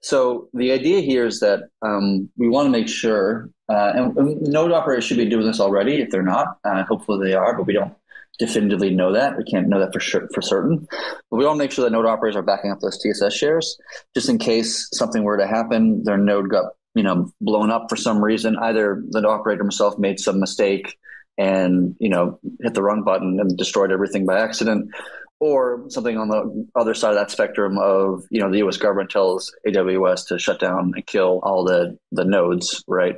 So 0.00 0.48
the 0.54 0.70
idea 0.70 1.00
here 1.00 1.26
is 1.26 1.40
that 1.40 1.64
um, 1.82 2.30
we 2.36 2.48
want 2.48 2.66
to 2.66 2.70
make 2.70 2.88
sure, 2.88 3.50
uh, 3.68 3.92
and, 3.96 4.16
and 4.16 4.40
node 4.42 4.70
operators 4.70 5.04
should 5.04 5.16
be 5.16 5.28
doing 5.28 5.46
this 5.46 5.58
already. 5.58 6.00
If 6.00 6.10
they're 6.10 6.22
not, 6.22 6.58
uh, 6.64 6.84
hopefully 6.84 7.26
they 7.26 7.34
are, 7.34 7.56
but 7.56 7.66
we 7.66 7.72
don't 7.72 7.92
definitively 8.38 8.90
know 8.90 9.12
that. 9.12 9.36
We 9.36 9.44
can't 9.44 9.68
know 9.68 9.80
that 9.80 9.92
for 9.92 10.00
sure 10.00 10.28
for 10.34 10.42
certain. 10.42 10.86
But 11.30 11.36
we 11.36 11.44
to 11.44 11.54
make 11.54 11.72
sure 11.72 11.84
that 11.84 11.90
node 11.90 12.06
operators 12.06 12.36
are 12.36 12.42
backing 12.42 12.70
up 12.70 12.80
those 12.80 12.98
TSS 12.98 13.34
shares, 13.34 13.78
just 14.14 14.28
in 14.28 14.38
case 14.38 14.88
something 14.92 15.22
were 15.22 15.38
to 15.38 15.46
happen, 15.46 16.02
their 16.04 16.18
node 16.18 16.50
got 16.50 16.72
you 16.94 17.02
know 17.02 17.30
blown 17.40 17.70
up 17.70 17.86
for 17.88 17.96
some 17.96 18.22
reason. 18.22 18.56
Either 18.56 19.02
the 19.10 19.26
operator 19.26 19.62
himself 19.62 19.98
made 19.98 20.18
some 20.18 20.40
mistake 20.40 20.96
and 21.38 21.94
you 21.98 22.08
know 22.08 22.38
hit 22.62 22.74
the 22.74 22.82
wrong 22.82 23.04
button 23.04 23.38
and 23.40 23.56
destroyed 23.56 23.92
everything 23.92 24.26
by 24.26 24.38
accident, 24.40 24.90
or 25.38 25.84
something 25.88 26.16
on 26.16 26.28
the 26.28 26.66
other 26.76 26.94
side 26.94 27.10
of 27.10 27.16
that 27.16 27.30
spectrum 27.30 27.78
of 27.78 28.24
you 28.30 28.40
know 28.40 28.50
the 28.50 28.58
U.S. 28.58 28.76
government 28.76 29.10
tells 29.10 29.52
AWS 29.66 30.26
to 30.28 30.38
shut 30.38 30.58
down 30.58 30.92
and 30.94 31.06
kill 31.06 31.40
all 31.42 31.64
the 31.64 31.98
the 32.12 32.24
nodes, 32.24 32.82
right? 32.88 33.16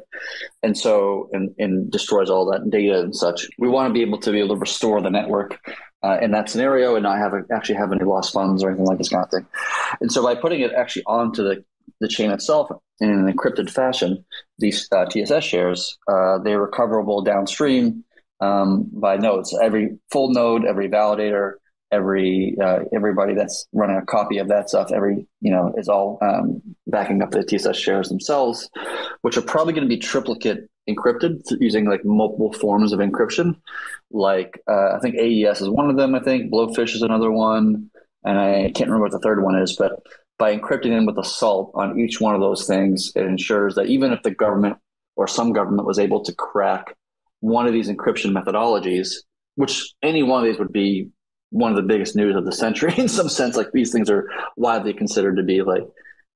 And 0.62 0.76
so 0.76 1.28
and, 1.32 1.54
and 1.58 1.90
destroys 1.90 2.30
all 2.30 2.50
that 2.50 2.70
data 2.70 3.00
and 3.00 3.14
such. 3.14 3.48
We 3.58 3.68
want 3.68 3.88
to 3.88 3.94
be 3.94 4.02
able 4.02 4.18
to 4.20 4.32
be 4.32 4.40
able 4.40 4.56
to 4.56 4.60
restore 4.60 5.00
the 5.00 5.10
network 5.10 5.58
uh, 6.02 6.18
in 6.20 6.32
that 6.32 6.48
scenario 6.50 6.96
and 6.96 7.04
not 7.04 7.18
have 7.18 7.34
a, 7.34 7.42
actually 7.52 7.76
have 7.76 7.92
any 7.92 8.04
lost 8.04 8.32
funds 8.32 8.62
or 8.62 8.68
anything 8.68 8.86
like 8.86 8.98
this 8.98 9.10
kind 9.10 9.24
of 9.24 9.30
thing. 9.30 9.46
And 10.00 10.10
so 10.10 10.22
by 10.22 10.34
putting 10.34 10.60
it 10.60 10.72
actually 10.72 11.04
onto 11.06 11.42
the 11.42 11.64
the 12.00 12.08
chain 12.08 12.30
itself 12.30 12.68
in 13.00 13.10
an 13.10 13.32
encrypted 13.32 13.70
fashion, 13.70 14.24
these 14.58 14.88
uh, 14.92 15.06
TSS 15.06 15.44
shares 15.44 15.98
uh, 16.08 16.38
they're 16.38 16.60
recoverable 16.60 17.22
downstream 17.22 18.04
um, 18.40 18.88
by 18.92 19.16
nodes. 19.16 19.56
Every 19.62 19.98
full 20.10 20.32
node, 20.32 20.64
every 20.64 20.88
validator 20.88 21.54
every 21.90 22.56
uh, 22.62 22.80
everybody 22.92 23.34
that's 23.34 23.66
running 23.72 23.96
a 23.96 24.04
copy 24.04 24.38
of 24.38 24.48
that 24.48 24.68
stuff 24.68 24.92
every 24.92 25.26
you 25.40 25.50
know 25.50 25.72
is 25.76 25.88
all 25.88 26.18
um, 26.22 26.60
backing 26.86 27.22
up 27.22 27.30
the 27.30 27.40
tss 27.40 27.74
shares 27.74 28.08
themselves 28.08 28.68
which 29.22 29.36
are 29.36 29.42
probably 29.42 29.72
going 29.72 29.88
to 29.88 29.88
be 29.88 30.00
triplicate 30.00 30.68
encrypted 30.88 31.42
using 31.60 31.84
like 31.84 32.04
multiple 32.04 32.52
forms 32.52 32.92
of 32.92 33.00
encryption. 33.00 33.54
Like 34.10 34.60
uh, 34.68 34.96
i 34.96 34.98
think 35.00 35.16
aes 35.16 35.60
is 35.60 35.68
one 35.68 35.90
of 35.90 35.96
them 35.96 36.14
i 36.14 36.20
think. 36.20 36.50
Blowfish 36.50 36.94
is 36.94 37.02
another 37.02 37.30
one. 37.30 37.90
And 38.24 38.38
i 38.38 38.70
can't 38.74 38.90
remember 38.90 39.04
what 39.04 39.12
the 39.12 39.20
third 39.20 39.42
one 39.42 39.58
is 39.58 39.76
but 39.76 40.02
by 40.38 40.56
encrypting 40.56 40.90
them 40.90 41.06
with 41.06 41.18
a 41.18 41.24
salt 41.24 41.72
on 41.74 41.98
each 41.98 42.20
one 42.20 42.34
of 42.34 42.40
those 42.40 42.66
things 42.66 43.12
it 43.14 43.24
ensures 43.24 43.74
that 43.74 43.86
even 43.86 44.12
if 44.12 44.22
the 44.22 44.30
government 44.30 44.76
or 45.16 45.26
some 45.26 45.52
government 45.52 45.86
was 45.86 45.98
able 45.98 46.24
to 46.24 46.34
crack 46.34 46.96
one 47.40 47.66
of 47.66 47.72
these 47.72 47.88
encryption 47.88 48.32
methodologies 48.32 49.14
which 49.56 49.92
any 50.02 50.22
one 50.22 50.40
of 50.40 50.46
these 50.46 50.58
would 50.58 50.72
be 50.72 51.08
one 51.50 51.70
of 51.70 51.76
the 51.76 51.82
biggest 51.82 52.14
news 52.14 52.36
of 52.36 52.44
the 52.44 52.52
century 52.52 52.94
in 52.98 53.08
some 53.08 53.28
sense. 53.28 53.56
Like 53.56 53.72
these 53.72 53.92
things 53.92 54.10
are 54.10 54.28
widely 54.56 54.92
considered 54.92 55.36
to 55.36 55.42
be 55.42 55.62
like 55.62 55.86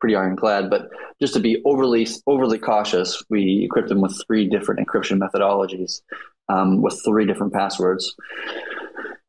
pretty 0.01 0.17
ironclad. 0.17 0.69
But 0.69 0.91
just 1.21 1.35
to 1.35 1.41
be 1.41 1.63
overly 1.65 2.07
overly 2.27 2.59
cautious, 2.59 3.23
we 3.31 3.65
equipped 3.65 3.89
them 3.89 4.01
with 4.01 4.21
three 4.27 4.49
different 4.49 4.87
encryption 4.87 5.19
methodologies 5.19 6.03
um, 6.49 6.83
with 6.83 7.01
three 7.05 7.27
different 7.27 7.53
passwords. 7.53 8.15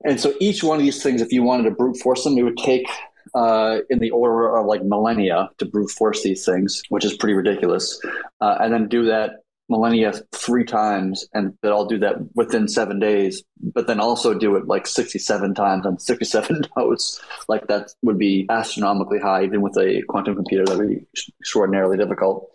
And 0.06 0.20
so 0.20 0.34
each 0.40 0.64
one 0.64 0.80
of 0.80 0.84
these 0.84 1.02
things, 1.02 1.22
if 1.22 1.32
you 1.32 1.44
wanted 1.44 1.64
to 1.64 1.72
brute 1.72 1.98
force 1.98 2.24
them, 2.24 2.38
it 2.38 2.44
would 2.44 2.58
take 2.58 2.88
uh, 3.36 3.78
in 3.90 4.00
the 4.00 4.10
order 4.12 4.58
of 4.58 4.66
like 4.66 4.84
millennia 4.84 5.50
to 5.58 5.66
brute 5.66 5.92
force 5.92 6.24
these 6.24 6.46
things, 6.46 6.82
which 6.90 7.06
is 7.06 7.14
pretty 7.14 7.34
ridiculous. 7.34 8.00
Uh, 8.42 8.58
and 8.60 8.74
then 8.74 8.88
do 8.88 9.06
that 9.06 9.43
millennia 9.74 10.14
three 10.32 10.64
times 10.64 11.28
and 11.34 11.58
that 11.62 11.72
I'll 11.72 11.86
do 11.86 11.98
that 12.00 12.16
within 12.36 12.68
seven 12.68 13.00
days, 13.00 13.44
but 13.62 13.88
then 13.88 14.00
also 14.00 14.34
do 14.34 14.56
it 14.56 14.68
like 14.68 14.88
67 14.88 15.54
times 15.56 15.86
on 15.86 16.00
67 16.00 16.62
nodes. 16.78 17.22
Like 17.48 17.68
that 17.68 17.94
would 18.04 18.20
be 18.20 18.46
astronomically 18.50 19.20
high, 19.20 19.44
even 19.44 19.62
with 19.62 19.78
a 19.78 20.04
quantum 20.08 20.36
computer, 20.36 20.66
that 20.66 20.78
would 20.78 20.90
be 20.90 21.06
extraordinarily 21.42 21.98
difficult. 21.98 22.50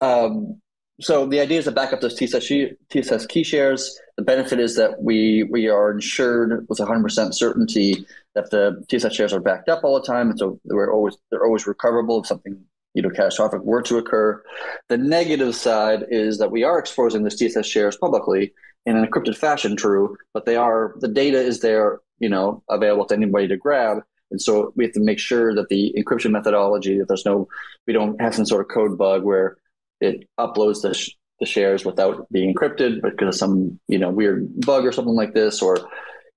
Um, 0.00 0.60
so 1.00 1.26
the 1.26 1.40
idea 1.40 1.58
is 1.58 1.66
to 1.66 1.72
back 1.72 1.92
up 1.92 2.00
those 2.00 2.14
TSS, 2.14 3.26
key 3.26 3.44
shares. 3.44 4.00
The 4.16 4.22
benefit 4.22 4.58
is 4.58 4.76
that 4.76 5.02
we 5.02 5.42
we 5.42 5.68
are 5.68 5.90
insured 5.90 6.66
with 6.68 6.78
100% 6.78 7.34
certainty 7.34 8.06
that 8.34 8.50
the 8.50 8.82
TSS 8.88 9.14
shares 9.14 9.32
are 9.34 9.40
backed 9.40 9.68
up 9.68 9.84
all 9.84 10.00
the 10.00 10.06
time, 10.06 10.30
and 10.30 10.38
so 10.38 10.58
we're 10.64 10.92
always 10.92 11.16
they're 11.30 11.44
always 11.44 11.66
recoverable 11.66 12.20
if 12.20 12.26
something 12.26 12.64
you 12.96 13.02
know, 13.02 13.10
catastrophic 13.10 13.62
were 13.62 13.82
to 13.82 13.98
occur. 13.98 14.42
The 14.88 14.96
negative 14.96 15.54
side 15.54 16.06
is 16.08 16.38
that 16.38 16.50
we 16.50 16.64
are 16.64 16.78
exposing 16.78 17.24
the 17.24 17.30
TSS 17.30 17.66
shares 17.66 17.94
publicly 17.94 18.54
in 18.86 18.96
an 18.96 19.06
encrypted 19.06 19.36
fashion, 19.36 19.76
true, 19.76 20.16
but 20.32 20.46
they 20.46 20.56
are 20.56 20.94
the 21.00 21.08
data 21.08 21.38
is 21.38 21.60
there, 21.60 22.00
you 22.20 22.30
know, 22.30 22.62
available 22.70 23.04
to 23.04 23.14
anybody 23.14 23.48
to 23.48 23.56
grab. 23.58 23.98
And 24.30 24.40
so 24.40 24.72
we 24.76 24.84
have 24.84 24.94
to 24.94 25.00
make 25.00 25.18
sure 25.18 25.54
that 25.54 25.68
the 25.68 25.94
encryption 25.98 26.30
methodology, 26.30 26.98
that 26.98 27.08
there's 27.08 27.26
no, 27.26 27.48
we 27.86 27.92
don't 27.92 28.18
have 28.18 28.34
some 28.34 28.46
sort 28.46 28.62
of 28.62 28.74
code 28.74 28.96
bug 28.96 29.24
where 29.24 29.58
it 30.00 30.26
uploads 30.40 30.80
the, 30.80 30.94
sh- 30.94 31.10
the 31.38 31.46
shares 31.46 31.84
without 31.84 32.26
being 32.32 32.54
encrypted 32.54 33.02
because 33.02 33.28
of 33.28 33.34
some, 33.34 33.78
you 33.88 33.98
know, 33.98 34.08
weird 34.08 34.48
bug 34.62 34.86
or 34.86 34.92
something 34.92 35.14
like 35.14 35.34
this, 35.34 35.60
or, 35.60 35.86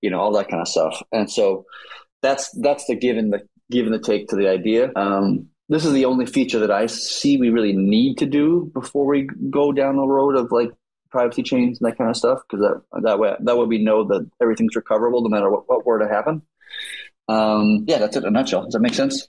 you 0.02 0.10
know, 0.10 0.20
all 0.20 0.32
that 0.32 0.50
kind 0.50 0.60
of 0.60 0.68
stuff. 0.68 1.02
And 1.10 1.30
so 1.30 1.64
that's, 2.20 2.50
that's 2.60 2.84
the 2.86 2.96
given 2.96 3.30
the, 3.30 3.40
given 3.70 3.92
the 3.92 3.98
take 3.98 4.28
to 4.28 4.36
the 4.36 4.48
idea. 4.48 4.90
Um, 4.94 5.49
this 5.70 5.84
is 5.84 5.92
the 5.92 6.04
only 6.04 6.26
feature 6.26 6.58
that 6.58 6.72
I 6.72 6.86
see 6.86 7.36
we 7.36 7.50
really 7.50 7.72
need 7.72 8.18
to 8.18 8.26
do 8.26 8.70
before 8.74 9.06
we 9.06 9.28
go 9.50 9.72
down 9.72 9.96
the 9.96 10.06
road 10.06 10.36
of 10.36 10.50
like 10.50 10.72
privacy 11.10 11.44
chains 11.44 11.80
and 11.80 11.88
that 11.88 11.96
kind 11.96 12.10
of 12.10 12.16
stuff. 12.16 12.40
Because 12.42 12.66
that 12.66 13.02
that 13.02 13.18
way 13.20 13.36
that 13.38 13.56
way 13.56 13.66
we 13.66 13.78
know 13.78 14.04
that 14.08 14.28
everything's 14.42 14.74
recoverable 14.74 15.22
no 15.22 15.28
matter 15.28 15.48
what, 15.48 15.68
what 15.68 15.86
were 15.86 16.00
to 16.00 16.08
happen. 16.08 16.42
Um, 17.28 17.84
yeah, 17.86 17.98
that's 17.98 18.16
it 18.16 18.24
in 18.24 18.28
a 18.28 18.30
nutshell. 18.32 18.64
Does 18.64 18.72
that 18.72 18.80
make 18.80 18.94
sense? 18.94 19.28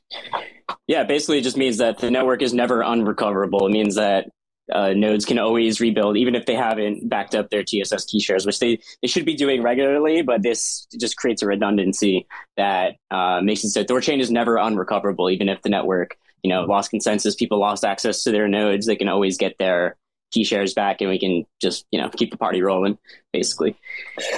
Yeah, 0.87 1.03
basically, 1.03 1.37
it 1.37 1.43
just 1.43 1.57
means 1.57 1.77
that 1.77 1.99
the 1.99 2.09
network 2.09 2.41
is 2.41 2.55
never 2.55 2.83
unrecoverable. 2.83 3.67
It 3.67 3.71
means 3.71 3.95
that 3.95 4.29
uh, 4.71 4.93
nodes 4.93 5.25
can 5.25 5.37
always 5.37 5.79
rebuild, 5.79 6.17
even 6.17 6.33
if 6.33 6.47
they 6.47 6.55
haven't 6.55 7.07
backed 7.07 7.35
up 7.35 7.49
their 7.51 7.63
TSS 7.63 8.05
key 8.05 8.19
shares, 8.19 8.45
which 8.45 8.59
they, 8.59 8.79
they 9.01 9.07
should 9.07 9.25
be 9.25 9.35
doing 9.35 9.61
regularly. 9.61 10.23
But 10.23 10.41
this 10.41 10.87
just 10.99 11.17
creates 11.17 11.43
a 11.43 11.47
redundancy 11.47 12.25
that 12.57 12.95
uh, 13.11 13.41
makes 13.43 13.63
it 13.63 13.69
so 13.69 13.83
Thorchain 13.83 14.19
is 14.19 14.31
never 14.31 14.57
unrecoverable, 14.57 15.29
even 15.29 15.49
if 15.49 15.61
the 15.61 15.69
network 15.69 16.17
you 16.43 16.49
know, 16.49 16.63
lost 16.63 16.89
consensus, 16.89 17.35
people 17.35 17.59
lost 17.59 17.83
access 17.83 18.23
to 18.23 18.31
their 18.31 18.47
nodes, 18.47 18.85
they 18.85 18.95
can 18.95 19.07
always 19.07 19.37
get 19.37 19.57
their 19.59 19.97
key 20.31 20.43
shares 20.43 20.73
back 20.73 21.01
and 21.01 21.09
we 21.09 21.19
can 21.19 21.45
just, 21.61 21.85
you 21.91 21.99
know, 21.99 22.09
keep 22.09 22.31
the 22.31 22.37
party 22.37 22.61
rolling, 22.61 22.97
basically. 23.33 23.75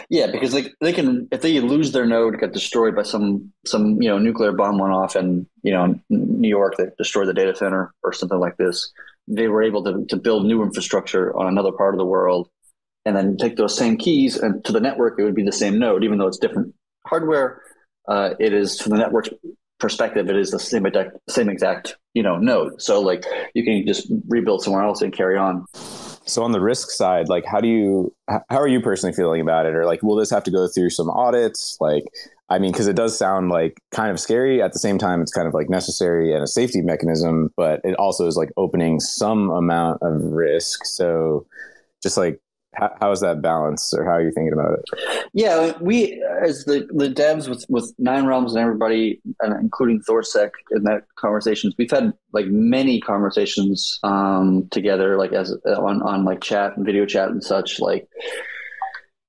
Yeah, 0.09 0.27
because 0.31 0.51
they, 0.51 0.71
they 0.81 0.91
can, 0.91 1.27
if 1.31 1.41
they 1.41 1.59
lose 1.59 1.91
their 1.91 2.05
node, 2.05 2.39
get 2.39 2.51
destroyed 2.51 2.95
by 2.95 3.03
some, 3.03 3.53
some, 3.65 4.01
you 4.01 4.09
know, 4.09 4.17
nuclear 4.17 4.51
bomb 4.51 4.79
went 4.79 4.93
off 4.93 5.15
in, 5.15 5.47
you 5.61 5.71
know, 5.71 5.99
New 6.09 6.49
York, 6.49 6.75
they 6.77 6.85
destroyed 6.97 7.27
the 7.27 7.33
data 7.33 7.55
center 7.55 7.93
or 8.03 8.11
something 8.11 8.39
like 8.39 8.57
this. 8.57 8.91
They 9.27 9.47
were 9.47 9.63
able 9.63 9.83
to, 9.83 10.05
to 10.09 10.17
build 10.17 10.45
new 10.45 10.63
infrastructure 10.63 11.35
on 11.37 11.47
another 11.47 11.71
part 11.71 11.93
of 11.93 11.99
the 11.99 12.05
world 12.05 12.49
and 13.05 13.15
then 13.15 13.37
take 13.37 13.55
those 13.55 13.77
same 13.77 13.97
keys 13.97 14.37
and 14.37 14.63
to 14.65 14.71
the 14.71 14.79
network, 14.79 15.19
it 15.19 15.23
would 15.23 15.35
be 15.35 15.43
the 15.43 15.51
same 15.51 15.77
node, 15.77 16.03
even 16.03 16.17
though 16.17 16.27
it's 16.27 16.39
different 16.39 16.73
hardware. 17.05 17.61
Uh, 18.07 18.31
it 18.39 18.53
is 18.53 18.77
to 18.77 18.89
the 18.89 18.97
network's 18.97 19.29
perspective, 19.83 20.29
it 20.29 20.37
is 20.37 20.49
the 20.51 20.59
same 20.59 20.85
exact, 20.85 21.17
same 21.29 21.49
exact 21.49 21.97
you 22.13 22.23
know 22.23 22.37
node. 22.37 22.81
So 22.81 23.01
like 23.01 23.25
you 23.53 23.63
can 23.65 23.85
just 23.85 24.09
rebuild 24.29 24.63
somewhere 24.63 24.81
else 24.81 25.01
and 25.01 25.11
carry 25.11 25.37
on. 25.37 25.65
So 26.25 26.41
on 26.41 26.53
the 26.53 26.61
risk 26.61 26.89
side, 26.89 27.27
like 27.27 27.43
how 27.45 27.59
do 27.59 27.67
you 27.67 28.15
how 28.29 28.57
are 28.61 28.67
you 28.67 28.79
personally 28.79 29.13
feeling 29.13 29.41
about 29.41 29.65
it, 29.65 29.75
or 29.75 29.85
like 29.85 30.01
will 30.01 30.15
this 30.15 30.29
have 30.29 30.45
to 30.45 30.51
go 30.51 30.67
through 30.69 30.89
some 30.89 31.09
audits? 31.09 31.77
Like, 31.81 32.05
I 32.49 32.59
mean, 32.59 32.71
because 32.71 32.87
it 32.87 32.95
does 32.95 33.17
sound 33.17 33.49
like 33.49 33.77
kind 33.91 34.09
of 34.09 34.21
scary. 34.21 34.61
At 34.61 34.71
the 34.71 34.79
same 34.79 34.97
time, 34.97 35.21
it's 35.21 35.33
kind 35.33 35.49
of 35.49 35.53
like 35.53 35.69
necessary 35.69 36.33
and 36.33 36.41
a 36.41 36.47
safety 36.47 36.81
mechanism, 36.81 37.51
but 37.57 37.81
it 37.83 37.95
also 37.95 38.25
is 38.25 38.37
like 38.37 38.51
opening 38.55 39.01
some 39.01 39.49
amount 39.49 40.01
of 40.01 40.23
risk. 40.23 40.85
So 40.85 41.45
just 42.01 42.15
like 42.15 42.39
how, 42.73 42.95
how 42.99 43.11
is 43.11 43.21
that 43.21 43.41
balance 43.41 43.93
or 43.93 44.03
how 44.03 44.11
are 44.11 44.21
you 44.21 44.31
thinking 44.31 44.53
about 44.53 44.73
it? 44.73 45.29
Yeah 45.33 45.73
we 45.81 46.23
as 46.41 46.65
the 46.65 46.87
the 46.93 47.09
devs 47.09 47.47
with 47.47 47.65
with 47.69 47.93
nine 47.97 48.25
realms 48.25 48.53
and 48.53 48.63
everybody 48.63 49.21
and 49.41 49.59
including 49.61 50.01
thorsec 50.01 50.51
in 50.71 50.83
that 50.83 51.03
conversations 51.15 51.73
we've 51.77 51.91
had 51.91 52.13
like 52.31 52.47
many 52.47 52.99
conversations 52.99 53.99
um 54.03 54.67
together 54.71 55.17
like 55.17 55.33
as 55.33 55.51
on 55.65 56.01
on 56.01 56.25
like 56.25 56.41
chat 56.41 56.75
and 56.75 56.85
video 56.85 57.05
chat 57.05 57.29
and 57.29 57.43
such 57.43 57.79
like 57.79 58.07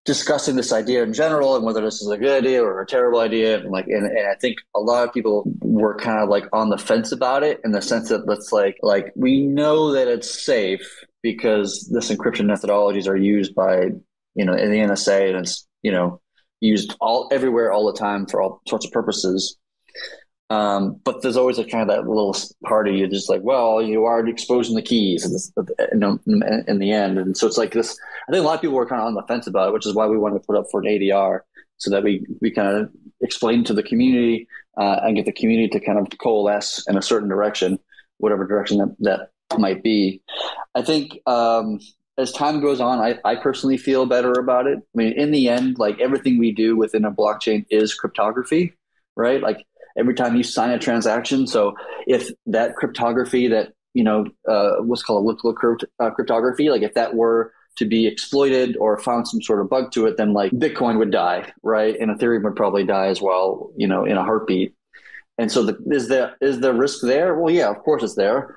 discussing 0.04 0.56
this 0.56 0.72
idea 0.72 1.02
in 1.02 1.14
general 1.14 1.56
and 1.56 1.64
whether 1.64 1.80
this 1.80 2.02
is 2.02 2.08
a 2.08 2.18
good 2.18 2.44
idea 2.44 2.62
or 2.62 2.80
a 2.80 2.86
terrible 2.86 3.20
idea. 3.20 3.58
And 3.58 3.70
like 3.70 3.86
and, 3.86 4.06
and 4.06 4.28
i 4.28 4.34
think 4.34 4.58
a 4.74 4.80
lot 4.80 5.06
of 5.06 5.14
people 5.14 5.44
were 5.60 5.96
kind 5.96 6.18
of 6.18 6.28
like 6.28 6.44
on 6.52 6.68
the 6.68 6.78
fence 6.78 7.12
about 7.12 7.42
it 7.42 7.60
in 7.64 7.72
the 7.72 7.82
sense 7.82 8.10
that 8.10 8.24
it's 8.28 8.52
like 8.52 8.76
like 8.82 9.12
we 9.16 9.42
know 9.42 9.92
that 9.92 10.08
it's 10.08 10.30
safe 10.30 11.04
because 11.24 11.90
this 11.92 12.10
encryption 12.10 12.46
methodologies 12.46 13.08
are 13.08 13.16
used 13.16 13.54
by 13.56 13.86
you 14.36 14.44
know 14.44 14.54
in 14.54 14.70
the 14.70 14.78
nsa 14.78 15.28
and 15.28 15.38
it's 15.38 15.66
you 15.82 15.90
know 15.90 16.20
used 16.60 16.94
all 17.00 17.28
everywhere 17.32 17.72
all 17.72 17.90
the 17.90 17.98
time 17.98 18.26
for 18.26 18.40
all 18.40 18.60
sorts 18.68 18.86
of 18.86 18.92
purposes 18.92 19.56
um, 20.50 21.00
but 21.04 21.22
there's 21.22 21.36
always 21.36 21.58
a 21.58 21.64
kind 21.64 21.82
of 21.82 21.88
that 21.88 22.06
little 22.06 22.36
party. 22.64 22.96
You're 22.96 23.08
just 23.08 23.30
like, 23.30 23.40
well, 23.42 23.82
you 23.82 24.04
are 24.04 24.26
exposing 24.26 24.76
the 24.76 24.82
keys 24.82 25.24
in, 25.24 25.64
in, 25.92 26.64
in 26.68 26.78
the 26.78 26.92
end. 26.92 27.18
And 27.18 27.36
so 27.36 27.46
it's 27.46 27.56
like 27.56 27.72
this, 27.72 27.98
I 28.28 28.32
think 28.32 28.44
a 28.44 28.46
lot 28.46 28.56
of 28.56 28.60
people 28.60 28.76
were 28.76 28.86
kind 28.86 29.00
of 29.00 29.06
on 29.06 29.14
the 29.14 29.22
fence 29.22 29.46
about 29.46 29.68
it, 29.68 29.72
which 29.72 29.86
is 29.86 29.94
why 29.94 30.06
we 30.06 30.18
wanted 30.18 30.40
to 30.40 30.46
put 30.46 30.56
up 30.56 30.66
for 30.70 30.80
an 30.80 30.86
ADR 30.86 31.40
so 31.78 31.90
that 31.90 32.04
we, 32.04 32.24
we 32.40 32.50
kind 32.50 32.68
of 32.76 32.90
explain 33.22 33.64
to 33.64 33.72
the 33.72 33.82
community 33.82 34.46
uh, 34.76 35.00
and 35.02 35.16
get 35.16 35.24
the 35.24 35.32
community 35.32 35.68
to 35.68 35.84
kind 35.84 35.98
of 35.98 36.06
coalesce 36.18 36.84
in 36.88 36.98
a 36.98 37.02
certain 37.02 37.28
direction, 37.28 37.78
whatever 38.18 38.46
direction 38.46 38.78
that, 38.78 38.94
that 39.00 39.30
might 39.58 39.82
be. 39.82 40.22
I 40.74 40.82
think, 40.82 41.18
um, 41.26 41.80
as 42.16 42.32
time 42.32 42.60
goes 42.60 42.80
on, 42.80 43.00
I, 43.00 43.18
I 43.24 43.36
personally 43.36 43.76
feel 43.76 44.06
better 44.06 44.32
about 44.32 44.66
it. 44.66 44.78
I 44.78 44.96
mean, 44.96 45.12
in 45.14 45.32
the 45.32 45.48
end, 45.48 45.78
like 45.78 46.00
everything 46.00 46.38
we 46.38 46.52
do 46.52 46.76
within 46.76 47.04
a 47.04 47.10
blockchain 47.10 47.66
is 47.70 47.94
cryptography, 47.94 48.74
right? 49.16 49.40
Like 49.40 49.66
every 49.98 50.14
time 50.14 50.36
you 50.36 50.42
sign 50.42 50.70
a 50.70 50.78
transaction. 50.78 51.46
So 51.46 51.74
if 52.06 52.30
that 52.46 52.76
cryptography 52.76 53.48
that 53.48 53.72
you 53.94 54.04
know 54.04 54.26
uh, 54.48 54.76
what's 54.80 55.02
called 55.02 55.24
elliptical 55.24 55.54
crypt- 55.54 55.84
uh, 55.98 56.10
cryptography, 56.10 56.70
like 56.70 56.82
if 56.82 56.94
that 56.94 57.14
were 57.14 57.52
to 57.76 57.84
be 57.84 58.06
exploited 58.06 58.76
or 58.76 58.98
found 58.98 59.26
some 59.26 59.42
sort 59.42 59.60
of 59.60 59.68
bug 59.68 59.90
to 59.92 60.06
it, 60.06 60.16
then 60.16 60.32
like 60.32 60.52
Bitcoin 60.52 60.98
would 60.98 61.10
die, 61.10 61.52
right? 61.62 61.98
And 61.98 62.10
Ethereum 62.10 62.44
would 62.44 62.56
probably 62.56 62.84
die 62.84 63.06
as 63.06 63.20
well, 63.20 63.72
you 63.76 63.88
know, 63.88 64.04
in 64.04 64.16
a 64.16 64.22
heartbeat. 64.22 64.74
And 65.38 65.50
so, 65.50 65.64
the, 65.64 65.76
is 65.90 66.08
there 66.08 66.36
is 66.40 66.60
the 66.60 66.72
risk 66.72 67.00
there? 67.02 67.36
Well, 67.36 67.52
yeah, 67.52 67.68
of 67.68 67.78
course 67.80 68.04
it's 68.04 68.14
there. 68.14 68.56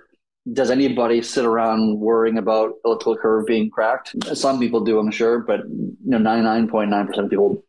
Does 0.53 0.71
anybody 0.71 1.21
sit 1.21 1.45
around 1.45 1.99
worrying 1.99 2.37
about 2.37 2.73
elliptical 2.85 3.17
curve 3.17 3.45
being 3.45 3.69
cracked? 3.69 4.15
Some 4.35 4.59
people 4.59 4.81
do, 4.81 4.99
I'm 4.99 5.11
sure, 5.11 5.39
but 5.39 5.61
you 5.67 5.97
know, 6.05 6.19
99.9% 6.19 7.17
of 7.17 7.29
people 7.29 7.63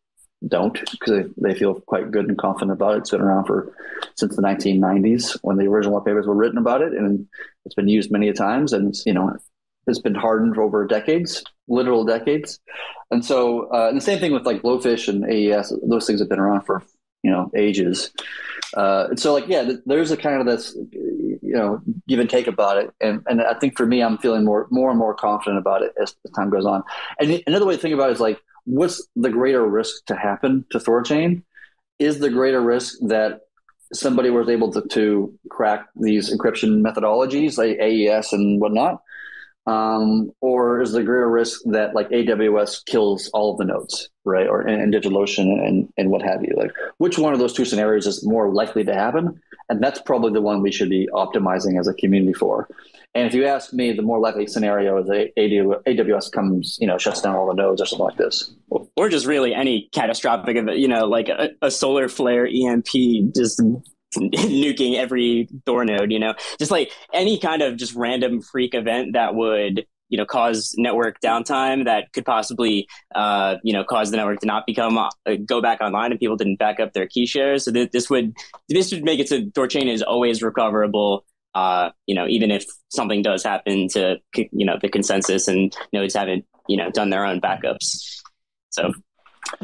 don't 0.46 0.78
because 0.92 1.24
they, 1.36 1.48
they 1.50 1.58
feel 1.58 1.80
quite 1.80 2.10
good 2.10 2.28
and 2.28 2.38
confident 2.38 2.72
about 2.72 2.94
it. 2.94 2.98
It's 2.98 3.10
been 3.10 3.20
around 3.20 3.46
for 3.46 3.74
since 4.16 4.36
the 4.36 4.42
1990s 4.42 5.38
when 5.42 5.56
the 5.56 5.66
original 5.66 6.00
papers 6.00 6.26
were 6.26 6.36
written 6.36 6.58
about 6.58 6.82
it, 6.82 6.92
and 6.92 7.26
it's 7.64 7.74
been 7.74 7.88
used 7.88 8.12
many 8.12 8.32
times, 8.32 8.72
and 8.72 8.94
you 9.04 9.12
know 9.12 9.36
it's 9.86 10.00
been 10.00 10.14
hardened 10.14 10.56
over 10.58 10.86
decades, 10.86 11.42
literal 11.66 12.04
decades. 12.04 12.60
And 13.10 13.24
so, 13.24 13.68
uh, 13.72 13.88
and 13.88 13.96
the 13.96 14.04
same 14.04 14.20
thing 14.20 14.32
with 14.32 14.46
like 14.46 14.62
Blowfish 14.62 15.08
and 15.08 15.24
AES; 15.24 15.72
those 15.82 16.06
things 16.06 16.20
have 16.20 16.28
been 16.28 16.38
around 16.38 16.62
for 16.62 16.82
you 17.22 17.30
know 17.30 17.50
ages. 17.56 18.12
Uh, 18.76 19.06
and 19.08 19.18
so, 19.18 19.32
like, 19.32 19.48
yeah, 19.48 19.72
there's 19.86 20.10
a 20.10 20.16
kind 20.16 20.40
of 20.40 20.46
this 20.46 20.76
you 21.42 21.54
know 21.54 21.80
give 22.06 22.20
and 22.20 22.30
take 22.30 22.46
about 22.46 22.78
it, 22.78 22.92
and 23.00 23.22
and 23.26 23.40
I 23.42 23.54
think 23.54 23.76
for 23.76 23.86
me, 23.86 24.02
I'm 24.02 24.18
feeling 24.18 24.44
more 24.44 24.66
more 24.70 24.90
and 24.90 24.98
more 24.98 25.14
confident 25.14 25.58
about 25.58 25.82
it 25.82 25.92
as, 26.00 26.14
as 26.24 26.30
time 26.32 26.50
goes 26.50 26.66
on. 26.66 26.82
And 27.18 27.42
another 27.46 27.66
way 27.66 27.76
to 27.76 27.80
think 27.80 27.94
about 27.94 28.10
it 28.10 28.14
is 28.14 28.20
like 28.20 28.40
what's 28.68 29.06
the 29.16 29.30
greater 29.30 29.66
risk 29.66 30.04
to 30.06 30.14
happen 30.14 30.64
to 30.70 30.78
Thorchain? 30.78 31.42
Is 31.98 32.18
the 32.18 32.30
greater 32.30 32.60
risk 32.60 32.98
that 33.08 33.40
somebody 33.92 34.28
was 34.28 34.48
able 34.48 34.70
to, 34.72 34.82
to 34.82 35.34
crack 35.50 35.86
these 35.96 36.32
encryption 36.32 36.82
methodologies 36.82 37.56
like 37.56 37.78
AES 37.80 38.32
and 38.32 38.60
whatnot? 38.60 39.00
Um, 39.68 40.32
or 40.40 40.80
is 40.80 40.92
the 40.92 41.02
greater 41.02 41.28
risk 41.28 41.60
that 41.66 41.94
like 41.94 42.08
AWS 42.08 42.86
kills 42.86 43.28
all 43.34 43.52
of 43.52 43.58
the 43.58 43.66
nodes, 43.66 44.08
right? 44.24 44.46
Or 44.46 44.62
and, 44.62 44.92
DigitalOcean 44.94 45.66
and, 45.66 45.92
and 45.98 46.10
what 46.10 46.22
have 46.22 46.42
you? 46.42 46.54
Like 46.56 46.72
which 46.96 47.18
one 47.18 47.34
of 47.34 47.38
those 47.38 47.52
two 47.52 47.66
scenarios 47.66 48.06
is 48.06 48.24
more 48.26 48.50
likely 48.50 48.82
to 48.84 48.94
happen? 48.94 49.38
And 49.68 49.82
that's 49.82 50.00
probably 50.00 50.32
the 50.32 50.40
one 50.40 50.62
we 50.62 50.72
should 50.72 50.88
be 50.88 51.06
optimizing 51.12 51.78
as 51.78 51.86
a 51.86 51.92
community 51.92 52.32
for. 52.32 52.66
And 53.14 53.26
if 53.26 53.34
you 53.34 53.44
ask 53.44 53.74
me, 53.74 53.92
the 53.92 54.00
more 54.00 54.18
likely 54.18 54.46
scenario 54.46 55.02
is 55.02 55.08
AWS 55.36 56.32
comes, 56.32 56.78
you 56.80 56.86
know, 56.86 56.96
shuts 56.96 57.20
down 57.20 57.36
all 57.36 57.48
the 57.48 57.54
nodes 57.54 57.82
or 57.82 57.86
something 57.86 58.06
like 58.06 58.16
this. 58.16 58.50
Or 58.70 59.10
just 59.10 59.26
really 59.26 59.52
any 59.52 59.90
catastrophic, 59.92 60.56
you 60.76 60.88
know, 60.88 61.04
like 61.06 61.28
a, 61.28 61.50
a 61.60 61.70
solar 61.70 62.08
flare 62.08 62.46
EMP 62.46 62.88
just 63.34 63.60
nuking 64.16 64.96
every 64.96 65.48
Thor 65.66 65.84
node, 65.84 66.12
you 66.12 66.18
know, 66.18 66.34
just 66.58 66.70
like 66.70 66.92
any 67.12 67.38
kind 67.38 67.62
of 67.62 67.76
just 67.76 67.94
random 67.94 68.40
freak 68.42 68.74
event 68.74 69.12
that 69.14 69.34
would 69.34 69.86
you 70.10 70.16
know 70.16 70.24
cause 70.24 70.74
network 70.78 71.20
downtime 71.20 71.84
that 71.84 72.10
could 72.14 72.24
possibly 72.24 72.88
uh, 73.14 73.56
you 73.62 73.74
know 73.74 73.84
cause 73.84 74.10
the 74.10 74.16
network 74.16 74.40
to 74.40 74.46
not 74.46 74.64
become 74.66 74.96
uh, 74.96 75.10
go 75.44 75.60
back 75.60 75.82
online 75.82 76.10
and 76.10 76.18
people 76.18 76.34
didn't 76.34 76.56
back 76.56 76.80
up 76.80 76.94
their 76.94 77.06
key 77.06 77.26
shares 77.26 77.66
so 77.66 77.72
th- 77.72 77.90
this 77.90 78.08
would 78.08 78.34
this 78.70 78.90
would 78.90 79.04
make 79.04 79.20
it 79.20 79.28
so 79.28 79.42
Thorchain 79.42 79.86
is 79.86 80.00
always 80.00 80.42
recoverable 80.42 81.26
uh, 81.54 81.90
you 82.06 82.14
know, 82.14 82.26
even 82.28 82.50
if 82.50 82.64
something 82.88 83.22
does 83.22 83.42
happen 83.42 83.88
to, 83.88 84.16
you 84.36 84.64
know, 84.64 84.78
the 84.80 84.88
consensus 84.88 85.48
and 85.48 85.76
nodes 85.92 86.14
haven't, 86.14 86.44
you 86.68 86.76
know, 86.76 86.90
done 86.90 87.10
their 87.10 87.24
own 87.24 87.40
backups. 87.40 88.20
So, 88.70 88.92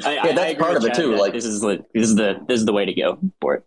I, 0.04 0.14
yeah, 0.14 0.32
that's 0.32 0.58
part 0.58 0.76
of 0.76 0.84
it 0.84 0.94
too. 0.94 1.14
Like 1.14 1.34
this 1.34 1.44
is 1.44 1.60
the 1.60 1.84
this 1.94 2.08
is 2.08 2.16
the 2.16 2.36
this 2.48 2.58
is 2.58 2.66
the 2.66 2.72
way 2.72 2.84
to 2.86 2.94
go 2.94 3.18
for 3.40 3.56
it. 3.56 3.64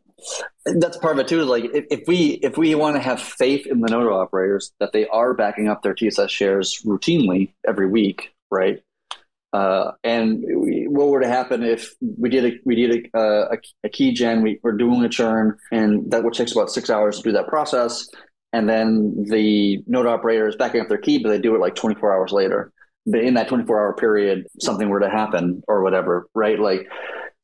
That's 0.66 0.98
part 0.98 1.14
of 1.14 1.20
it 1.20 1.28
too. 1.28 1.44
Like 1.44 1.66
if, 1.74 2.08
we 2.08 2.40
if 2.44 2.58
we 2.58 2.74
want 2.76 2.96
to 2.96 3.02
have 3.02 3.22
faith 3.22 3.68
in 3.68 3.80
the 3.82 3.90
node 3.90 4.12
operators 4.12 4.72
that 4.80 4.92
they 4.92 5.08
are 5.08 5.34
backing 5.34 5.68
up 5.68 5.84
their 5.84 5.94
TSS 5.94 6.32
shares 6.32 6.82
routinely 6.86 7.54
every 7.68 7.88
week, 7.88 8.34
right? 8.52 8.82
Uh, 9.54 9.92
and 10.04 10.44
we, 10.44 10.88
what 10.88 11.08
were 11.08 11.22
to 11.22 11.28
happen 11.28 11.64
if 11.64 11.96
we 12.02 12.30
did 12.30 12.46
a 12.46 12.58
we 12.66 12.76
did 12.76 13.10
a, 13.14 13.20
a, 13.20 13.58
a 13.84 13.90
key 13.90 14.12
gen? 14.12 14.42
We 14.42 14.60
were 14.62 14.74
doing 14.74 15.04
a 15.04 15.10
churn, 15.10 15.58
and 15.72 16.12
that 16.12 16.24
which 16.24 16.38
takes 16.38 16.52
about 16.52 16.70
six 16.70 16.90
hours 16.90 17.18
to 17.18 17.24
do 17.24 17.32
that 17.32 17.48
process. 17.48 18.08
And 18.54 18.68
then 18.70 19.26
the 19.30 19.84
node 19.88 20.06
operator 20.06 20.48
is 20.48 20.56
backing 20.56 20.82
up 20.82 20.90
their 20.90 20.98
key, 20.98 21.20
but 21.20 21.30
they 21.30 21.40
do 21.40 21.56
it 21.56 21.62
like 21.62 21.76
24 21.76 22.14
hours 22.14 22.32
later. 22.32 22.72
But 23.06 23.22
in 23.22 23.36
that 23.36 23.48
24 23.48 23.80
hour 23.80 23.94
period, 23.94 24.48
something 24.60 24.90
were 24.90 25.00
to 25.00 25.10
happen 25.10 25.64
or 25.68 25.82
whatever, 25.82 26.28
right? 26.34 26.60
Like 26.60 26.88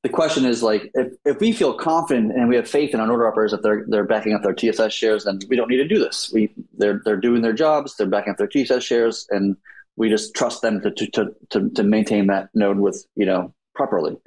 the 0.03 0.09
question 0.09 0.45
is 0.45 0.61
like 0.61 0.91
if, 0.93 1.13
if 1.23 1.39
we 1.39 1.53
feel 1.53 1.73
confident 1.73 2.33
and 2.33 2.49
we 2.49 2.57
have 2.57 2.69
faith 2.69 2.93
in 2.93 2.99
our 2.99 3.07
node 3.07 3.21
operators 3.21 3.51
that 3.51 3.63
they're 3.63 3.85
they're 3.87 4.03
backing 4.03 4.33
up 4.33 4.43
their 4.43 4.53
TSS 4.53 4.93
shares, 4.93 5.23
then 5.23 5.39
we 5.47 5.55
don't 5.55 5.69
need 5.69 5.77
to 5.77 5.87
do 5.87 5.97
this. 5.97 6.29
We 6.33 6.53
they're 6.77 7.01
they're 7.05 7.17
doing 7.17 7.41
their 7.41 7.53
jobs, 7.53 7.95
they're 7.95 8.05
backing 8.07 8.31
up 8.31 8.37
their 8.37 8.47
TSS 8.47 8.83
shares, 8.83 9.25
and 9.31 9.55
we 9.95 10.09
just 10.09 10.35
trust 10.35 10.61
them 10.61 10.81
to 10.81 10.91
to 10.91 11.33
to, 11.51 11.69
to 11.69 11.83
maintain 11.83 12.27
that 12.27 12.49
node 12.53 12.79
with 12.79 13.05
you 13.15 13.25
know 13.25 13.53
properly. 13.75 14.17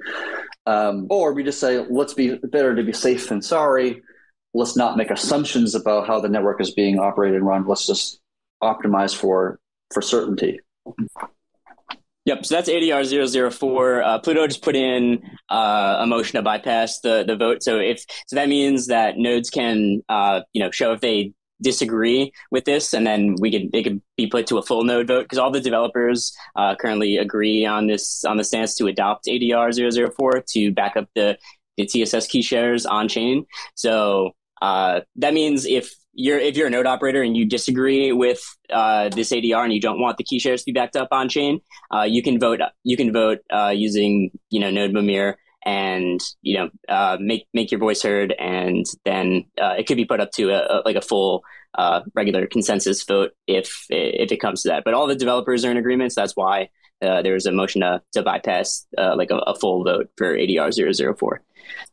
Um, 0.65 1.05
or 1.09 1.33
we 1.33 1.43
just 1.43 1.59
say 1.59 1.77
let's 1.77 2.15
be 2.15 2.35
better 2.35 2.75
to 2.75 2.83
be 2.83 2.93
safe 2.93 3.29
than 3.29 3.43
sorry. 3.43 4.01
Let's 4.55 4.75
not 4.75 4.97
make 4.97 5.11
assumptions 5.11 5.75
about 5.75 6.07
how 6.07 6.19
the 6.19 6.29
network 6.29 6.59
is 6.59 6.71
being 6.71 6.97
operated 6.97 7.37
and 7.37 7.45
run. 7.45 7.67
Let's 7.67 7.85
just 7.85 8.19
optimize 8.63 9.15
for 9.15 9.59
for 9.93 10.01
certainty. 10.01 10.59
Yep. 12.27 12.45
So 12.45 12.55
that's 12.55 12.67
ADR 12.67 13.51
004. 13.53 14.03
Uh, 14.03 14.19
Pluto 14.19 14.45
just 14.47 14.61
put 14.61 14.75
in 14.75 15.23
uh, 15.49 15.99
a 16.01 16.05
motion 16.05 16.35
to 16.35 16.41
bypass 16.41 16.99
the, 16.99 17.23
the 17.25 17.37
vote. 17.37 17.63
So 17.63 17.79
if 17.79 18.03
so, 18.27 18.35
that 18.35 18.49
means 18.49 18.87
that 18.87 19.17
nodes 19.17 19.49
can 19.49 20.03
uh, 20.09 20.41
you 20.51 20.61
know 20.61 20.69
show 20.69 20.91
if 20.91 20.99
they 20.99 21.31
disagree 21.61 22.33
with 22.51 22.65
this, 22.65 22.93
and 22.93 23.07
then 23.07 23.35
we 23.39 23.49
could 23.49 23.73
it 23.73 23.83
could 23.83 24.01
be 24.17 24.27
put 24.27 24.45
to 24.47 24.57
a 24.57 24.61
full 24.61 24.83
node 24.83 25.07
vote 25.07 25.23
because 25.23 25.37
all 25.37 25.51
the 25.51 25.61
developers 25.61 26.35
uh, 26.57 26.75
currently 26.75 27.15
agree 27.15 27.65
on 27.65 27.87
this 27.87 28.25
on 28.25 28.35
the 28.35 28.43
stance 28.43 28.75
to 28.75 28.87
adopt 28.87 29.27
ADR 29.27 29.71
004 30.13 30.43
to 30.49 30.73
back 30.73 30.97
up 30.97 31.07
the 31.15 31.37
the 31.77 31.85
TSS 31.85 32.27
key 32.27 32.41
shares 32.41 32.85
on 32.85 33.07
chain. 33.07 33.45
So 33.75 34.31
uh, 34.61 34.99
that 35.15 35.33
means 35.33 35.65
if 35.65 35.95
you're 36.17 36.39
if 36.39 36.57
you're 36.57 36.67
a 36.67 36.69
node 36.69 36.87
operator 36.87 37.21
and 37.21 37.37
you 37.37 37.45
disagree 37.45 38.11
with 38.11 38.43
uh, 38.73 39.07
this 39.09 39.31
ADR 39.31 39.63
and 39.63 39.71
you 39.71 39.79
don't 39.79 40.01
want 40.01 40.17
the 40.17 40.23
key 40.23 40.39
shares 40.39 40.61
to 40.61 40.65
be 40.65 40.71
backed 40.73 40.95
up 40.95 41.09
on 41.11 41.29
chain, 41.29 41.61
uh, 41.93 42.01
you 42.01 42.23
can 42.23 42.39
vote. 42.39 42.59
You 42.83 42.97
can 42.97 43.13
vote 43.13 43.39
uh, 43.51 43.71
using 43.73 44.31
you 44.49 44.59
know 44.59 44.71
Node 44.71 44.91
Mimir 44.91 45.37
and 45.63 46.19
you 46.41 46.57
know 46.57 46.69
uh, 46.89 47.17
make 47.21 47.47
make 47.53 47.71
your 47.71 47.79
voice 47.79 48.01
heard, 48.01 48.33
and 48.39 48.85
then 49.05 49.45
uh, 49.61 49.75
it 49.77 49.85
could 49.85 49.97
be 49.97 50.05
put 50.05 50.19
up 50.19 50.31
to 50.31 50.49
a, 50.49 50.79
a 50.79 50.81
like 50.85 50.95
a 50.95 51.01
full 51.01 51.43
uh, 51.77 52.01
regular 52.15 52.47
consensus 52.47 53.03
vote 53.03 53.31
if 53.45 53.85
if 53.89 54.31
it 54.31 54.37
comes 54.37 54.63
to 54.63 54.69
that. 54.69 54.83
But 54.83 54.95
all 54.95 55.05
the 55.05 55.15
developers 55.15 55.63
are 55.63 55.71
in 55.71 55.77
agreement. 55.77 56.13
So 56.13 56.21
that's 56.21 56.35
why 56.35 56.69
uh, 57.03 57.21
there 57.21 57.33
was 57.33 57.45
a 57.45 57.51
motion 57.51 57.81
to 57.81 58.01
to 58.13 58.23
bypass 58.23 58.87
uh, 58.97 59.15
like 59.15 59.29
a, 59.29 59.37
a, 59.37 59.53
full 59.53 59.83
vote 59.83 60.09
for 60.17 60.35
ADR 60.35 60.73
004. 61.15 61.41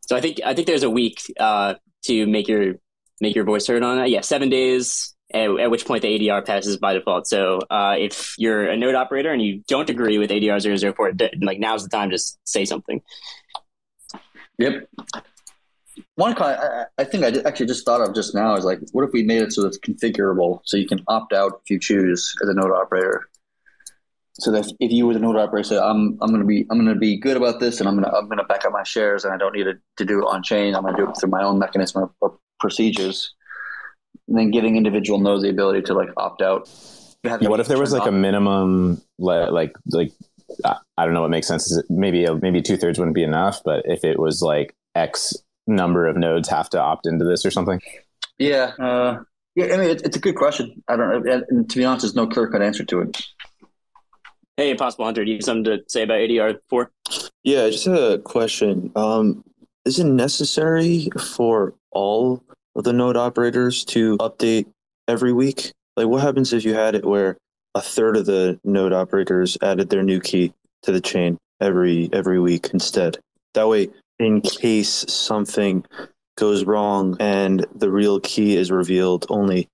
So 0.00 0.16
I 0.16 0.22
think 0.22 0.40
I 0.46 0.54
think 0.54 0.66
there's 0.66 0.82
a 0.82 0.88
week 0.88 1.20
uh, 1.38 1.74
to 2.04 2.26
make 2.26 2.48
your 2.48 2.76
make 3.20 3.35
your 3.35 3.44
voice 3.44 3.66
heard 3.66 3.83
on 3.83 3.98
that. 3.98 4.11
Yeah, 4.11 4.20
seven 4.20 4.48
days. 4.48 5.11
At, 5.33 5.50
at 5.59 5.70
which 5.70 5.85
point 5.85 6.03
the 6.03 6.16
ADR 6.16 6.46
passes 6.46 6.77
by 6.77 6.92
default. 6.92 7.27
So 7.27 7.59
uh, 7.68 7.96
if 7.98 8.35
you're 8.38 8.66
a 8.66 8.77
node 8.77 8.94
operator 8.94 9.33
and 9.33 9.42
you 9.42 9.64
don't 9.66 9.90
agree 9.90 10.16
with 10.18 10.31
ADR 10.31 10.94
004, 10.94 11.12
like 11.42 11.59
now's 11.59 11.83
the 11.83 11.88
time 11.88 12.11
to 12.11 12.18
say 12.44 12.64
something. 12.64 13.03
Yep. 14.59 14.88
One, 16.16 16.40
I, 16.40 16.85
I 16.98 17.05
think 17.05 17.24
I 17.24 17.48
actually 17.48 17.66
just 17.66 17.85
thought 17.85 18.00
of 18.00 18.14
just 18.14 18.35
now 18.35 18.55
is 18.55 18.64
like, 18.64 18.81
what 18.92 19.05
if 19.05 19.12
we 19.12 19.22
made 19.22 19.42
it 19.42 19.53
so 19.53 19.66
it's 19.66 19.79
configurable, 19.79 20.61
so 20.64 20.77
you 20.77 20.87
can 20.87 21.03
opt 21.09 21.33
out 21.33 21.61
if 21.64 21.70
you 21.70 21.79
choose 21.79 22.35
as 22.42 22.48
a 22.48 22.55
node 22.55 22.70
operator. 22.70 23.29
So 24.35 24.50
that 24.50 24.72
if 24.81 24.90
you 24.90 25.07
were 25.07 25.14
the 25.14 25.20
node 25.20 25.37
operator, 25.37 25.62
say, 25.64 25.79
I'm 25.79 26.18
I'm 26.20 26.31
gonna 26.31 26.44
be 26.44 26.66
I'm 26.70 26.79
gonna 26.79 26.96
be 26.96 27.16
good 27.16 27.37
about 27.37 27.61
this, 27.61 27.79
and 27.79 27.88
I'm 27.88 27.94
gonna 27.94 28.12
I'm 28.12 28.29
gonna 28.29 28.44
back 28.44 28.64
up 28.64 28.72
my 28.72 28.83
shares, 28.83 29.24
and 29.24 29.33
I 29.33 29.37
don't 29.37 29.55
need 29.55 29.64
to, 29.64 29.74
to 29.98 30.05
do 30.05 30.20
it 30.20 30.24
on 30.24 30.42
chain. 30.42 30.74
I'm 30.74 30.83
gonna 30.83 30.96
do 30.96 31.09
it 31.09 31.16
through 31.20 31.31
my 31.31 31.44
own 31.44 31.61
mechanism 31.61 32.03
or, 32.03 32.11
or 32.20 32.38
procedures. 32.64 33.35
And 34.27 34.38
then 34.38 34.50
giving 34.50 34.77
individual 34.77 35.18
nodes 35.18 35.42
the 35.42 35.50
ability 35.50 35.83
to 35.83 35.94
like 35.94 36.09
opt 36.16 36.40
out. 36.40 36.70
Yeah, 37.22 37.48
what 37.48 37.61
if 37.61 37.68
there 37.68 37.79
was 37.79 37.92
like 37.92 38.03
off. 38.03 38.09
a 38.09 38.12
minimum, 38.12 39.03
like 39.18 39.72
like 39.87 40.12
I 40.64 41.05
don't 41.05 41.12
know 41.12 41.20
what 41.20 41.31
makes 41.31 41.46
sense. 41.46 41.79
Maybe 41.90 42.27
maybe 42.40 42.62
two 42.62 42.79
thirds 42.79 42.98
wouldn't 42.98 43.14
be 43.14 43.22
enough, 43.22 43.61
but 43.64 43.83
if 43.85 44.03
it 44.03 44.18
was 44.18 44.40
like 44.40 44.74
X 44.94 45.35
number 45.66 46.07
of 46.07 46.16
nodes 46.16 46.48
have 46.48 46.70
to 46.70 46.81
opt 46.81 47.07
into 47.07 47.24
this 47.24 47.44
or 47.44 47.50
something? 47.50 47.81
Yeah, 48.38 48.72
uh, 48.79 49.20
yeah. 49.55 49.74
I 49.74 49.77
mean, 49.77 49.90
it, 49.90 50.03
it's 50.03 50.16
a 50.16 50.20
good 50.20 50.37
question. 50.37 50.83
I 50.88 50.96
don't 50.96 51.24
know. 51.24 51.42
And 51.48 51.68
to 51.68 51.79
be 51.79 51.85
honest, 51.85 52.03
there's 52.03 52.14
no 52.14 52.27
clear 52.27 52.48
cut 52.48 52.62
answer 52.62 52.85
to 52.85 53.00
it. 53.03 53.22
Hey, 54.57 54.70
Impossible 54.70 55.05
Hunter, 55.05 55.24
do 55.24 55.31
you 55.31 55.38
have 55.38 55.44
something 55.44 55.64
to 55.64 55.83
say 55.88 56.03
about 56.05 56.18
ADR 56.18 56.59
four? 56.68 56.92
Yeah, 57.42 57.68
just 57.68 57.87
a 57.87 58.20
question. 58.24 58.92
Um, 58.94 59.44
is 59.85 59.99
it 59.99 60.05
necessary 60.05 61.09
for 61.20 61.75
all 61.90 62.42
of 62.75 62.85
the 62.85 62.92
node 62.92 63.16
operators 63.16 63.85
to 63.87 64.16
update 64.18 64.66
every 65.09 65.33
week? 65.33 65.73
Like, 65.97 66.07
what 66.07 66.23
happens 66.23 66.53
if 66.53 66.64
you 66.64 66.75
had 66.75 66.94
it 66.94 67.05
where 67.05 67.37
a 67.75 67.81
third 67.81 68.16
of 68.16 68.27
the 68.27 68.59
node 68.64 68.92
operators 68.92 69.59
added 69.62 69.90
their 69.90 70.03
new 70.03 70.20
key 70.20 70.53
to 70.83 70.92
the 70.92 71.01
chain 71.01 71.38
every 71.61 72.09
every 72.12 72.40
week 72.40 72.70
instead? 72.73 73.18
That 73.55 73.68
way, 73.68 73.90
in 74.18 74.40
case 74.40 75.05
something 75.09 75.85
goes 76.37 76.64
wrong 76.64 77.16
and 77.20 77.64
the 77.75 77.90
real 77.90 78.18
key 78.20 78.57
is 78.57 78.70
revealed, 78.73 79.27
only 79.29 79.68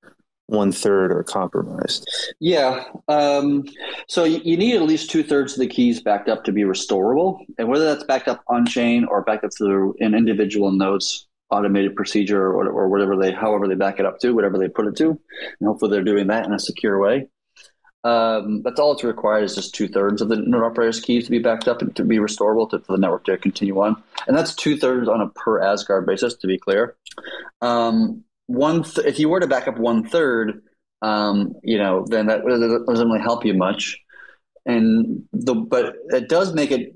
one 0.51 0.73
third 0.73 1.13
are 1.13 1.23
compromised. 1.23 2.09
Yeah. 2.41 2.85
Um, 3.09 3.65
so 4.09 4.25
you, 4.25 4.57
need 4.57 4.77
at 4.77 4.83
least 4.83 5.11
two 5.11 5.23
thirds 5.23 5.55
of 5.55 5.61
the 5.61 5.67
keys 5.67 6.03
backed 6.03 6.29
up 6.29 6.45
to 6.45 6.53
be 6.53 6.63
restorable. 6.63 7.39
And 7.59 7.69
whether 7.69 7.85
that's 7.85 8.05
backed 8.05 8.29
up 8.29 8.43
on 8.49 8.67
chain 8.67 9.05
or 9.05 9.23
backed 9.23 9.45
up 9.45 9.53
through 9.57 9.95
an 10.01 10.15
individual 10.15 10.73
node's 10.73 11.27
automated 11.51 11.97
procedure 11.97 12.43
or, 12.43 12.69
or 12.69 12.89
whatever 12.89 13.17
they, 13.17 13.33
however 13.33 13.67
they 13.67 13.75
back 13.75 13.99
it 13.99 14.07
up 14.07 14.19
to, 14.21 14.35
whatever 14.35 14.59
they 14.59 14.69
put 14.69 14.87
it 14.87 14.97
to. 14.97 15.09
And 15.09 15.69
hopefully 15.69 15.91
they're 15.91 16.05
doing 16.05 16.27
that 16.29 16.47
in 16.47 16.53
a 16.53 16.59
secure 16.59 16.99
way. 16.99 17.29
Um, 18.03 18.63
that's 18.63 18.81
all 18.81 18.93
it's 18.93 19.05
required 19.05 19.45
is 19.45 19.55
just 19.55 19.75
two 19.75 19.87
thirds 19.87 20.23
of 20.23 20.31
the 20.31 20.37
node 20.37 20.65
operator's 20.65 21.01
keys 21.01 21.27
to 21.27 21.31
be 21.31 21.39
backed 21.39 21.69
up 21.69 21.83
and 21.83 21.95
to 21.97 22.05
be 22.05 22.17
restorable 22.17 22.69
to, 22.71 22.79
for 22.79 22.93
the 22.93 22.99
network 22.99 23.25
to 23.25 23.37
continue 23.37 23.79
on. 23.81 24.03
And 24.27 24.37
that's 24.37 24.55
two 24.55 24.77
thirds 24.79 25.09
on 25.09 25.21
a 25.21 25.29
per 25.29 25.61
Asgard 25.61 26.07
basis, 26.07 26.35
to 26.37 26.47
be 26.47 26.59
clear. 26.59 26.97
Um, 27.61 28.25
one, 28.51 28.83
th- 28.83 29.07
if 29.07 29.19
you 29.19 29.29
were 29.29 29.41
to 29.41 29.47
back 29.47 29.69
up 29.69 29.79
one 29.79 30.09
third, 30.09 30.63
um, 31.03 31.55
you 31.63 31.79
know, 31.79 32.05
then 32.09 32.27
that 32.27 32.45
doesn't 32.45 33.09
really 33.09 33.21
help 33.21 33.45
you 33.45 33.55
much. 33.55 33.99
And 34.67 35.25
the, 35.33 35.55
but 35.55 35.95
it 36.11 36.29
does 36.29 36.53
make 36.53 36.71
it 36.71 36.95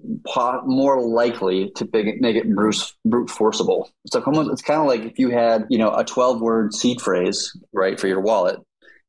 more 0.66 1.00
likely 1.00 1.70
to 1.76 1.88
make 2.20 2.36
it 2.36 2.54
brute, 2.54 2.92
brute 3.04 3.30
forceable. 3.30 3.90
So 4.12 4.18
it's 4.18 4.62
kind 4.62 4.80
of 4.80 4.86
like 4.86 5.00
if 5.00 5.18
you 5.18 5.30
had, 5.30 5.66
you 5.70 5.78
know, 5.78 5.94
a 5.94 6.04
12 6.04 6.40
word 6.40 6.74
seed 6.74 7.00
phrase, 7.00 7.56
right, 7.72 7.98
for 7.98 8.06
your 8.06 8.20
wallet, 8.20 8.60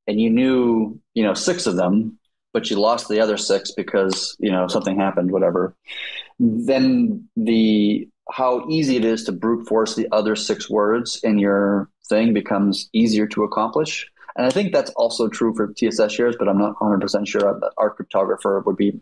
and 0.07 0.19
you 0.19 0.29
knew 0.29 0.99
you 1.13 1.23
know 1.23 1.33
six 1.33 1.65
of 1.67 1.75
them 1.75 2.17
but 2.53 2.69
you 2.69 2.79
lost 2.79 3.09
the 3.09 3.19
other 3.19 3.37
six 3.37 3.71
because 3.71 4.35
you 4.39 4.51
know 4.51 4.67
something 4.67 4.97
happened 4.97 5.31
whatever 5.31 5.75
then 6.39 7.27
the 7.35 8.07
how 8.31 8.67
easy 8.69 8.95
it 8.95 9.05
is 9.05 9.23
to 9.23 9.31
brute 9.31 9.67
force 9.67 9.95
the 9.95 10.07
other 10.11 10.35
six 10.35 10.69
words 10.69 11.19
in 11.23 11.37
your 11.37 11.89
thing 12.09 12.33
becomes 12.33 12.89
easier 12.93 13.27
to 13.27 13.43
accomplish 13.43 14.09
and 14.37 14.45
i 14.45 14.49
think 14.49 14.73
that's 14.73 14.91
also 14.91 15.27
true 15.27 15.53
for 15.55 15.67
tss 15.73 16.11
shares 16.11 16.35
but 16.37 16.47
i'm 16.47 16.57
not 16.57 16.75
100% 16.77 17.27
sure 17.27 17.59
our 17.77 17.95
cryptographer 17.95 18.65
would 18.65 18.77
be 18.77 18.99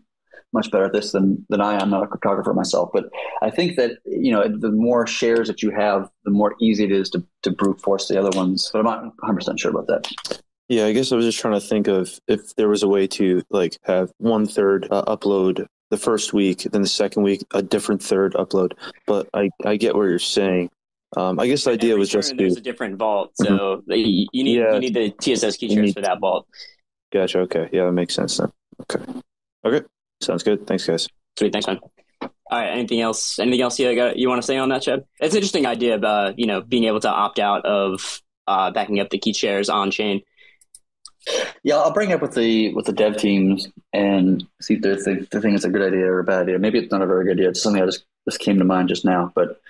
much 0.53 0.71
better 0.71 0.85
at 0.85 0.93
this 0.93 1.11
than 1.11 1.45
than 1.49 1.59
I 1.59 1.73
am. 1.73 1.81
I'm 1.81 1.89
not 1.89 2.03
a 2.03 2.07
cryptographer 2.07 2.55
myself, 2.55 2.91
but 2.93 3.09
I 3.41 3.49
think 3.49 3.75
that 3.75 3.97
you 4.05 4.31
know 4.31 4.47
the 4.47 4.71
more 4.71 5.05
shares 5.05 5.47
that 5.47 5.61
you 5.61 5.71
have, 5.71 6.09
the 6.23 6.31
more 6.31 6.55
easy 6.61 6.85
it 6.85 6.91
is 6.91 7.09
to, 7.11 7.23
to 7.41 7.51
brute 7.51 7.81
force 7.81 8.07
the 8.07 8.19
other 8.19 8.35
ones. 8.37 8.69
But 8.71 8.79
I'm 8.79 8.85
not 8.85 9.03
100 9.03 9.35
percent 9.35 9.59
sure 9.59 9.71
about 9.71 9.87
that. 9.87 10.39
Yeah, 10.69 10.85
I 10.85 10.93
guess 10.93 11.11
I 11.11 11.15
was 11.15 11.25
just 11.25 11.39
trying 11.39 11.59
to 11.59 11.67
think 11.67 11.87
of 11.87 12.19
if 12.27 12.55
there 12.55 12.69
was 12.69 12.83
a 12.83 12.87
way 12.87 13.07
to 13.07 13.43
like 13.49 13.77
have 13.83 14.11
one 14.17 14.45
third 14.45 14.87
uh, 14.91 15.03
upload 15.05 15.65
the 15.89 15.97
first 15.97 16.33
week, 16.33 16.63
then 16.71 16.81
the 16.81 16.87
second 16.87 17.23
week 17.23 17.43
a 17.53 17.61
different 17.61 18.01
third 18.01 18.33
upload. 18.33 18.73
But 19.05 19.27
I 19.33 19.49
I 19.65 19.75
get 19.75 19.95
what 19.95 20.03
you're 20.03 20.19
saying. 20.19 20.69
Um, 21.15 21.39
I 21.39 21.47
guess 21.47 21.63
the 21.63 21.71
idea 21.71 21.95
was 21.95 22.09
just 22.09 22.35
there's 22.37 22.55
to, 22.55 22.59
a 22.59 22.63
different 22.63 22.97
vault, 22.97 23.31
so 23.35 23.45
mm-hmm. 23.45 23.91
you, 23.91 24.27
you 24.31 24.43
need 24.43 24.57
yeah, 24.57 24.73
you 24.73 24.79
need 24.79 24.93
the 24.93 25.09
TSS 25.11 25.57
key 25.57 25.73
shares 25.73 25.93
for 25.93 26.01
that 26.01 26.19
vault. 26.19 26.47
Gotcha. 27.11 27.39
Okay. 27.39 27.69
Yeah, 27.71 27.85
that 27.85 27.91
makes 27.91 28.15
sense 28.15 28.37
then. 28.37 28.51
Okay. 28.81 29.03
Okay. 29.65 29.85
Sounds 30.21 30.43
good. 30.43 30.65
Thanks, 30.65 30.85
guys. 30.85 31.07
Sweet. 31.37 31.53
Thanks, 31.53 31.67
man. 31.67 31.79
All 32.21 32.29
right. 32.51 32.69
Anything 32.69 33.01
else? 33.01 33.37
Anything 33.37 33.61
else 33.61 33.79
you 33.79 33.95
got, 33.95 34.17
you 34.17 34.29
want 34.29 34.41
to 34.41 34.45
say 34.45 34.57
on 34.57 34.69
that, 34.69 34.81
Chad? 34.81 35.03
It's 35.19 35.33
an 35.33 35.37
interesting 35.37 35.65
idea 35.65 35.95
about 35.95 36.39
you 36.39 36.47
know 36.47 36.61
being 36.61 36.85
able 36.85 36.99
to 37.01 37.09
opt 37.09 37.37
out 37.39 37.65
of 37.65 38.21
uh, 38.47 38.71
backing 38.71 38.99
up 38.99 39.09
the 39.09 39.19
key 39.19 39.33
shares 39.33 39.69
on 39.69 39.91
chain. 39.91 40.23
Yeah, 41.63 41.77
I'll 41.77 41.93
bring 41.93 42.09
it 42.09 42.15
up 42.15 42.21
with 42.21 42.33
the 42.33 42.73
with 42.73 42.85
the 42.85 42.91
dev 42.91 43.17
teams 43.17 43.67
and 43.93 44.43
see 44.61 44.75
if 44.75 44.81
they 44.81 44.95
think 44.95 45.29
they 45.29 45.39
think 45.39 45.55
it's 45.55 45.65
a 45.65 45.69
good 45.69 45.81
idea 45.81 46.05
or 46.05 46.19
a 46.19 46.23
bad 46.23 46.43
idea. 46.43 46.59
Maybe 46.59 46.79
it's 46.79 46.91
not 46.91 47.01
a 47.01 47.07
very 47.07 47.25
good 47.25 47.37
idea. 47.37 47.49
It's 47.49 47.61
something 47.61 47.81
I 47.81 47.85
just 47.85 48.05
just 48.27 48.39
came 48.39 48.57
to 48.59 48.65
mind 48.65 48.89
just 48.89 49.05
now, 49.05 49.31
but 49.35 49.61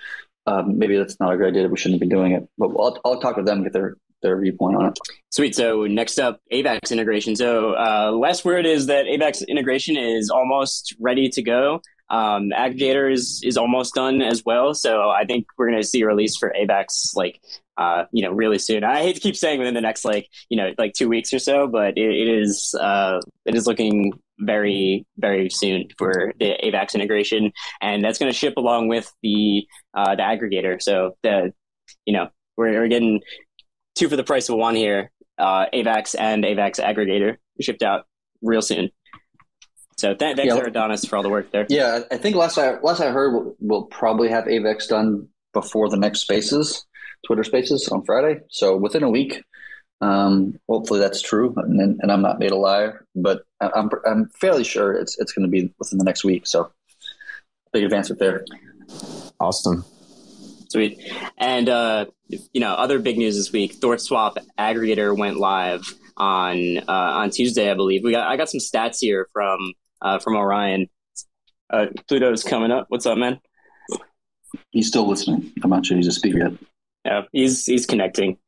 um, 0.46 0.78
maybe 0.78 0.96
that's 0.96 1.18
not 1.20 1.32
a 1.32 1.36
good 1.36 1.48
idea. 1.48 1.68
We 1.68 1.76
shouldn't 1.76 2.00
be 2.00 2.08
doing 2.08 2.32
it. 2.32 2.48
But 2.58 2.68
I'll 2.78 2.98
I'll 3.04 3.20
talk 3.20 3.36
with 3.36 3.46
them 3.46 3.62
get 3.62 3.72
their 3.72 3.96
their 4.22 4.40
viewpoint 4.40 4.76
on 4.76 4.86
it. 4.86 4.98
Sweet. 5.30 5.54
So 5.54 5.86
next 5.86 6.18
up, 6.18 6.40
AVAX 6.52 6.90
integration. 6.90 7.36
So 7.36 7.74
uh, 7.74 8.10
last 8.12 8.44
word 8.44 8.66
is 8.66 8.86
that 8.86 9.04
AVAX 9.04 9.46
integration 9.46 9.96
is 9.96 10.30
almost 10.30 10.96
ready 10.98 11.28
to 11.28 11.42
go. 11.42 11.80
Um, 12.10 12.50
aggregator 12.50 13.12
is, 13.12 13.42
is 13.44 13.56
almost 13.56 13.94
done 13.94 14.22
as 14.22 14.42
well. 14.44 14.74
So 14.74 15.10
I 15.10 15.24
think 15.24 15.46
we're 15.56 15.68
going 15.70 15.80
to 15.80 15.86
see 15.86 16.02
a 16.02 16.06
release 16.06 16.36
for 16.36 16.54
AVAX 16.58 17.14
like 17.14 17.40
uh, 17.76 18.04
you 18.12 18.22
know, 18.22 18.32
really 18.32 18.58
soon. 18.58 18.84
I 18.84 19.02
hate 19.02 19.14
to 19.14 19.20
keep 19.20 19.36
saying 19.36 19.58
within 19.58 19.74
the 19.74 19.80
next 19.80 20.04
like, 20.04 20.28
you 20.48 20.56
know, 20.56 20.70
like 20.78 20.92
two 20.94 21.08
weeks 21.08 21.32
or 21.32 21.38
so, 21.38 21.66
but 21.66 21.98
it, 21.98 22.10
it 22.10 22.28
is 22.28 22.74
uh, 22.80 23.20
it 23.44 23.54
is 23.54 23.66
looking 23.66 24.12
very 24.38 25.06
very 25.18 25.48
soon 25.48 25.88
for 25.98 26.32
the 26.38 26.56
AVAX 26.62 26.94
integration, 26.94 27.52
and 27.80 28.04
that's 28.04 28.18
going 28.18 28.30
to 28.30 28.36
ship 28.36 28.54
along 28.56 28.88
with 28.88 29.12
the 29.22 29.66
uh, 29.94 30.14
the 30.14 30.22
aggregator. 30.22 30.80
So 30.80 31.16
the 31.22 31.52
you 32.04 32.12
know 32.12 32.28
we're, 32.56 32.72
we're 32.72 32.88
getting 32.88 33.20
two 33.94 34.08
for 34.08 34.16
the 34.16 34.24
price 34.24 34.48
of 34.48 34.56
one 34.56 34.74
here. 34.74 35.10
Uh, 35.36 35.66
AVAX 35.74 36.14
and 36.16 36.44
AVAX 36.44 36.78
aggregator 36.78 37.36
shipped 37.60 37.82
out 37.82 38.06
real 38.40 38.62
soon. 38.62 38.90
So 39.96 40.14
th- 40.14 40.36
thanks, 40.36 40.54
yeah. 40.54 40.60
Adonis, 40.60 41.04
for 41.04 41.16
all 41.16 41.22
the 41.22 41.28
work 41.28 41.50
there. 41.50 41.66
Yeah, 41.68 42.00
I 42.10 42.16
think 42.16 42.36
last 42.36 42.58
I 42.58 42.78
last 42.80 43.00
I 43.00 43.10
heard, 43.10 43.32
we'll, 43.32 43.56
we'll 43.58 43.84
probably 43.86 44.28
have 44.28 44.44
AVAX 44.44 44.88
done 44.88 45.28
before 45.52 45.88
the 45.88 45.96
next 45.96 46.20
Spaces. 46.20 46.84
Twitter 47.26 47.44
Spaces 47.44 47.88
on 47.88 48.04
Friday. 48.04 48.40
So 48.48 48.76
within 48.76 49.02
a 49.02 49.10
week, 49.10 49.42
um, 50.00 50.58
hopefully 50.68 51.00
that's 51.00 51.22
true, 51.22 51.54
and, 51.56 51.80
and, 52.00 52.12
I'm 52.12 52.20
not 52.20 52.38
made 52.38 52.50
a 52.50 52.56
liar, 52.56 53.06
but 53.14 53.44
I'm 53.60 53.88
I'm 54.06 54.28
fairly 54.40 54.64
sure 54.64 54.92
it's 54.92 55.18
it's 55.18 55.32
going 55.32 55.46
to 55.46 55.50
be 55.50 55.72
within 55.78 55.98
the 55.98 56.04
next 56.04 56.24
week. 56.24 56.46
So 56.46 56.72
big 57.72 57.84
advancement 57.84 58.18
there. 58.20 58.44
Awesome. 59.40 59.84
Sweet. 60.68 61.00
And 61.38 61.68
uh, 61.68 62.06
you 62.28 62.60
know, 62.60 62.72
other 62.74 62.98
big 62.98 63.16
news 63.16 63.36
this 63.36 63.52
week: 63.52 63.80
ThorSwap 63.80 64.36
aggregator 64.58 65.16
went 65.16 65.38
live 65.38 65.94
on 66.16 66.78
uh, 66.78 66.82
on 66.88 67.30
Tuesday, 67.30 67.70
I 67.70 67.74
believe. 67.74 68.02
We 68.04 68.12
got 68.12 68.28
I 68.28 68.36
got 68.36 68.50
some 68.50 68.60
stats 68.60 68.98
here 69.00 69.28
from 69.32 69.72
uh, 70.02 70.18
from 70.18 70.36
Orion. 70.36 70.88
Uh, 71.70 71.86
Pluto's 72.08 72.42
coming 72.42 72.70
up. 72.70 72.86
What's 72.88 73.06
up, 73.06 73.16
man? 73.16 73.40
He's 74.70 74.88
still 74.88 75.08
listening. 75.08 75.52
I'm 75.62 75.70
not 75.70 75.86
sure 75.86 75.96
he's 75.96 76.06
a 76.06 76.12
speaker 76.12 76.38
yet. 76.38 76.52
Yeah, 77.04 77.22
he's 77.32 77.66
he's 77.66 77.86
connecting. 77.86 78.38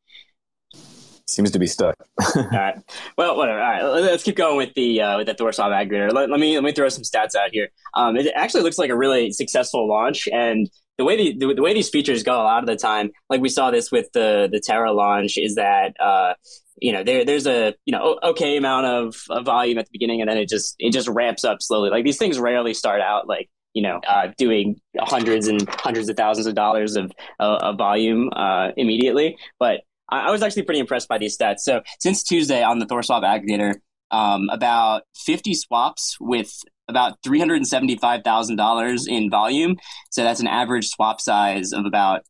Seems 1.28 1.50
to 1.50 1.58
be 1.58 1.66
stuck. 1.66 1.96
all 2.36 2.48
right. 2.52 2.76
Well, 3.18 3.36
whatever. 3.36 3.60
All 3.60 3.66
right. 3.66 3.82
Let's 3.82 4.22
keep 4.22 4.36
going 4.36 4.56
with 4.56 4.74
the 4.74 5.02
uh, 5.02 5.18
with 5.18 5.26
the 5.26 5.34
ThorSwap 5.34 5.72
aggregator. 5.72 6.12
Let, 6.12 6.30
let, 6.30 6.38
me 6.38 6.54
let 6.54 6.62
me 6.62 6.72
throw 6.72 6.88
some 6.88 7.02
stats 7.02 7.34
out 7.34 7.50
here. 7.50 7.68
Um, 7.94 8.16
it 8.16 8.30
actually 8.36 8.62
looks 8.62 8.78
like 8.78 8.90
a 8.90 8.96
really 8.96 9.32
successful 9.32 9.88
launch, 9.88 10.28
and 10.32 10.70
the 10.98 11.04
way 11.04 11.16
the, 11.16 11.46
the, 11.46 11.54
the 11.54 11.62
way 11.62 11.74
these 11.74 11.90
features 11.90 12.22
go 12.22 12.34
a 12.34 12.44
lot 12.44 12.62
of 12.62 12.66
the 12.66 12.76
time, 12.76 13.10
like 13.28 13.40
we 13.40 13.48
saw 13.48 13.72
this 13.72 13.90
with 13.90 14.10
the 14.12 14.48
the 14.50 14.60
Terra 14.60 14.92
launch, 14.92 15.36
is 15.36 15.56
that 15.56 15.96
uh, 16.00 16.34
you 16.80 16.92
know 16.92 17.02
there 17.02 17.24
there's 17.24 17.48
a 17.48 17.74
you 17.84 17.92
know 17.92 18.20
okay 18.22 18.56
amount 18.56 18.86
of, 18.86 19.16
of 19.28 19.44
volume 19.44 19.78
at 19.78 19.86
the 19.86 19.92
beginning, 19.92 20.20
and 20.20 20.30
then 20.30 20.38
it 20.38 20.48
just 20.48 20.76
it 20.78 20.92
just 20.92 21.08
ramps 21.08 21.44
up 21.44 21.60
slowly. 21.60 21.90
Like 21.90 22.04
these 22.04 22.18
things 22.18 22.38
rarely 22.38 22.72
start 22.72 23.00
out 23.00 23.26
like 23.26 23.50
you 23.76 23.82
know, 23.82 24.00
uh, 24.08 24.28
doing 24.38 24.80
hundreds 24.98 25.48
and 25.48 25.68
hundreds 25.68 26.08
of 26.08 26.16
thousands 26.16 26.46
of 26.46 26.54
dollars 26.54 26.96
of, 26.96 27.12
uh, 27.38 27.58
of 27.60 27.76
volume 27.76 28.30
uh, 28.34 28.70
immediately. 28.78 29.36
But 29.58 29.82
I, 30.08 30.28
I, 30.28 30.30
was 30.30 30.42
actually 30.42 30.62
pretty 30.62 30.80
impressed 30.80 31.08
by 31.08 31.18
these 31.18 31.36
stats. 31.36 31.58
So 31.58 31.82
since 32.00 32.22
Tuesday 32.22 32.62
on 32.62 32.78
the 32.78 32.86
ThorSwap 32.86 33.22
aggregator, 33.22 33.74
um, 34.10 34.48
about 34.50 35.02
50 35.14 35.52
swaps 35.52 36.16
with 36.18 36.58
about 36.88 37.20
$375,000 37.22 39.08
in 39.08 39.28
volume. 39.28 39.76
So 40.10 40.22
that's 40.22 40.40
an 40.40 40.46
average 40.46 40.88
swap 40.88 41.20
size 41.20 41.74
of 41.74 41.84
about 41.84 42.22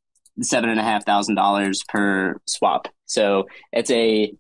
seven 0.43 0.69
and 0.69 0.81
a 0.81 0.83
half 0.83 1.07
thousand 1.07 1.37
dollars 1.37 1.85
per 1.89 2.41
swap. 2.49 2.89
So 3.05 3.47
it's 3.73 3.91
a 3.93 4.33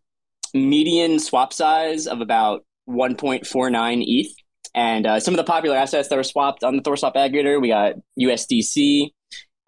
median 0.54 1.20
swap 1.20 1.52
size 1.52 2.08
of 2.08 2.20
about 2.20 2.64
1.49 2.88 4.04
ETH. 4.04 4.34
And 4.76 5.06
uh, 5.06 5.20
some 5.20 5.32
of 5.32 5.38
the 5.38 5.44
popular 5.44 5.74
assets 5.74 6.08
that 6.08 6.16
were 6.16 6.22
swapped 6.22 6.62
on 6.62 6.76
the 6.76 6.82
ThorSwap 6.82 7.14
aggregator, 7.14 7.60
we 7.60 7.68
got 7.68 7.94
USDC, 8.20 9.10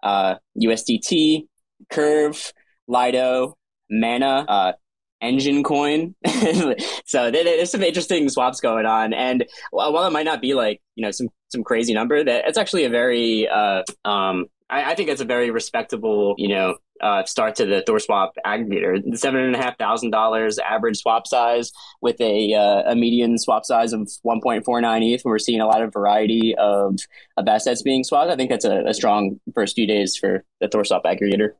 uh, 0.03 0.35
USDT, 0.55 1.47
Curve, 1.89 2.53
Lido, 2.87 3.57
Mana, 3.89 4.45
uh, 4.47 4.73
Enjin 5.21 5.65
Coin. 5.65 6.15
so 7.05 7.31
there's 7.31 7.71
some 7.71 7.81
interesting 7.81 8.29
swaps 8.29 8.61
going 8.61 8.85
on. 8.85 9.13
And 9.13 9.45
while 9.71 10.05
it 10.05 10.11
might 10.11 10.25
not 10.25 10.41
be 10.41 10.53
like, 10.53 10.79
you 10.93 11.03
know, 11.03 11.11
some, 11.11 11.29
some 11.49 11.63
crazy 11.63 11.93
number, 11.95 12.23
that 12.23 12.47
it's 12.47 12.57
actually 12.59 12.85
a 12.85 12.89
very, 12.89 13.47
uh, 13.47 13.81
um, 14.05 14.45
I, 14.69 14.91
I 14.91 14.95
think 14.95 15.09
it's 15.09 15.21
a 15.21 15.25
very 15.25 15.49
respectable, 15.49 16.35
you 16.37 16.49
know, 16.49 16.77
uh, 17.01 17.23
start 17.25 17.55
to 17.55 17.65
the 17.65 17.83
ThorSwap 17.87 18.31
aggregator. 18.45 19.01
The 19.03 19.17
seven 19.17 19.41
and 19.41 19.55
a 19.55 19.57
half 19.57 19.77
thousand 19.77 20.11
dollars 20.11 20.59
average 20.59 20.97
swap 20.97 21.27
size 21.27 21.71
with 22.01 22.19
a 22.21 22.53
uh, 22.53 22.91
a 22.91 22.95
median 22.95 23.37
swap 23.37 23.65
size 23.65 23.93
of 23.93 24.01
1.49 24.25 25.13
ETH. 25.13 25.21
We're 25.25 25.39
seeing 25.39 25.61
a 25.61 25.65
lot 25.65 25.81
of 25.81 25.93
variety 25.93 26.55
of, 26.57 26.95
of 27.37 27.47
assets 27.47 27.81
being 27.81 28.03
swapped. 28.03 28.31
I 28.31 28.35
think 28.35 28.49
that's 28.49 28.65
a, 28.65 28.83
a 28.85 28.93
strong 28.93 29.39
first 29.53 29.75
few 29.75 29.87
days 29.87 30.15
for 30.15 30.43
the 30.59 30.67
ThorSwap 30.67 31.03
aggregator. 31.03 31.53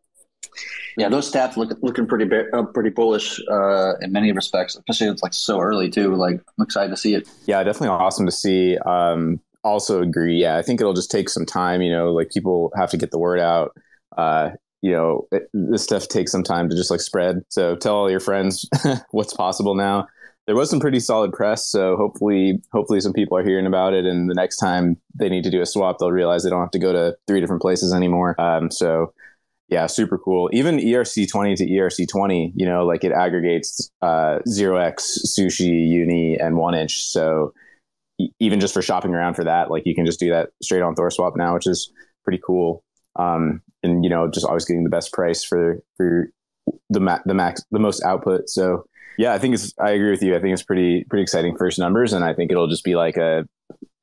Yeah, 0.98 1.10
those 1.10 1.32
stats 1.32 1.56
look 1.56 1.72
looking 1.82 2.08
pretty 2.08 2.30
uh, 2.54 2.64
pretty 2.64 2.90
bullish 2.90 3.40
uh, 3.50 3.94
in 4.02 4.12
many 4.12 4.32
respects, 4.32 4.76
especially 4.76 5.08
it's 5.08 5.24
like 5.24 5.34
so 5.34 5.60
early 5.60 5.90
too. 5.90 6.16
Like 6.16 6.42
I'm 6.58 6.64
excited 6.64 6.90
to 6.90 6.98
see 6.98 7.16
it. 7.16 7.30
Yeah, 7.46 7.64
definitely 7.64 7.90
awesome 7.90 8.26
to 8.26 8.32
see. 8.32 8.78
Um, 8.80 9.40
also 9.64 10.02
agree. 10.02 10.42
Yeah, 10.42 10.58
I 10.58 10.62
think 10.62 10.82
it'll 10.82 10.94
just 10.94 11.12
take 11.12 11.30
some 11.30 11.46
time. 11.46 11.82
You 11.82 11.92
know, 11.92 12.12
like 12.12 12.30
people 12.32 12.72
have 12.76 12.90
to 12.92 12.98
get 12.98 13.12
the 13.12 13.20
word 13.20 13.40
out. 13.40 13.78
Uh, 14.18 14.52
you 14.82 14.92
know, 14.92 15.28
it, 15.32 15.50
this 15.54 15.84
stuff 15.84 16.08
takes 16.08 16.32
some 16.32 16.44
time 16.44 16.70
to 16.70 16.76
just 16.76 16.92
like 16.92 17.02
spread. 17.02 17.44
So 17.50 17.76
tell 17.76 17.96
all 17.96 18.10
your 18.10 18.20
friends 18.20 18.68
what's 19.12 19.34
possible 19.34 19.76
now. 19.76 20.08
There 20.48 20.56
was 20.56 20.70
some 20.70 20.80
pretty 20.80 21.00
solid 21.00 21.32
press, 21.32 21.68
so 21.68 21.96
hopefully, 21.96 22.60
hopefully, 22.72 23.00
some 23.02 23.14
people 23.14 23.38
are 23.38 23.44
hearing 23.44 23.68
about 23.68 23.94
it, 23.94 24.06
and 24.06 24.28
the 24.28 24.34
next 24.34 24.58
time 24.58 24.98
they 25.14 25.30
need 25.30 25.44
to 25.44 25.52
do 25.52 25.62
a 25.62 25.66
swap, 25.66 26.00
they'll 26.00 26.12
realize 26.12 26.44
they 26.44 26.50
don't 26.50 26.62
have 26.62 26.72
to 26.72 26.80
go 26.80 26.92
to 26.92 27.16
three 27.28 27.40
different 27.40 27.62
places 27.62 27.94
anymore. 27.94 28.40
Um, 28.42 28.72
so 28.72 29.14
yeah, 29.70 29.86
super 29.86 30.18
cool. 30.18 30.50
Even 30.52 30.78
ERC20 30.78 31.56
to 31.58 31.66
ERC20, 31.68 32.54
you 32.56 32.66
know, 32.66 32.86
like 32.86 33.04
it 33.04 33.12
aggregates 33.12 33.92
uh, 34.02 34.40
0x, 34.48 35.20
sushi, 35.28 35.88
uni, 35.88 36.38
and 36.40 36.56
1inch. 36.56 36.92
So 37.12 37.54
even 38.40 38.60
just 38.60 38.74
for 38.74 38.82
shopping 38.82 39.14
around 39.14 39.36
for 39.36 39.44
that, 39.44 39.70
like 39.70 39.86
you 39.86 39.94
can 39.94 40.06
just 40.06 40.20
do 40.20 40.32
that 40.32 40.50
straight 40.62 40.82
on 40.82 40.96
ThorSwap 40.96 41.38
now, 41.38 41.54
which 41.54 41.68
is 41.68 41.92
pretty 42.24 42.42
cool. 42.44 42.84
Um, 43.16 43.62
and 43.84 44.04
you 44.04 44.10
know, 44.10 44.30
just 44.30 44.46
always 44.46 44.66
getting 44.66 44.84
the 44.84 44.90
best 44.90 45.14
price 45.14 45.44
for 45.44 45.80
for 45.98 46.30
the 46.90 47.00
ma- 47.00 47.20
the 47.26 47.34
max 47.34 47.64
the 47.72 47.80
most 47.80 48.04
output. 48.04 48.50
So 48.50 48.86
yeah, 49.18 49.34
I 49.34 49.38
think 49.38 49.56
it's 49.56 49.74
I 49.80 49.92
agree 49.92 50.12
with 50.12 50.22
you. 50.22 50.36
I 50.36 50.40
think 50.40 50.54
it's 50.54 50.64
pretty 50.64 51.06
pretty 51.10 51.24
exciting 51.24 51.58
first 51.58 51.80
numbers, 51.80 52.14
and 52.14 52.24
I 52.24 52.34
think 52.34 52.52
it'll 52.52 52.68
just 52.68 52.84
be 52.84 52.96
like 52.96 53.18
a 53.18 53.46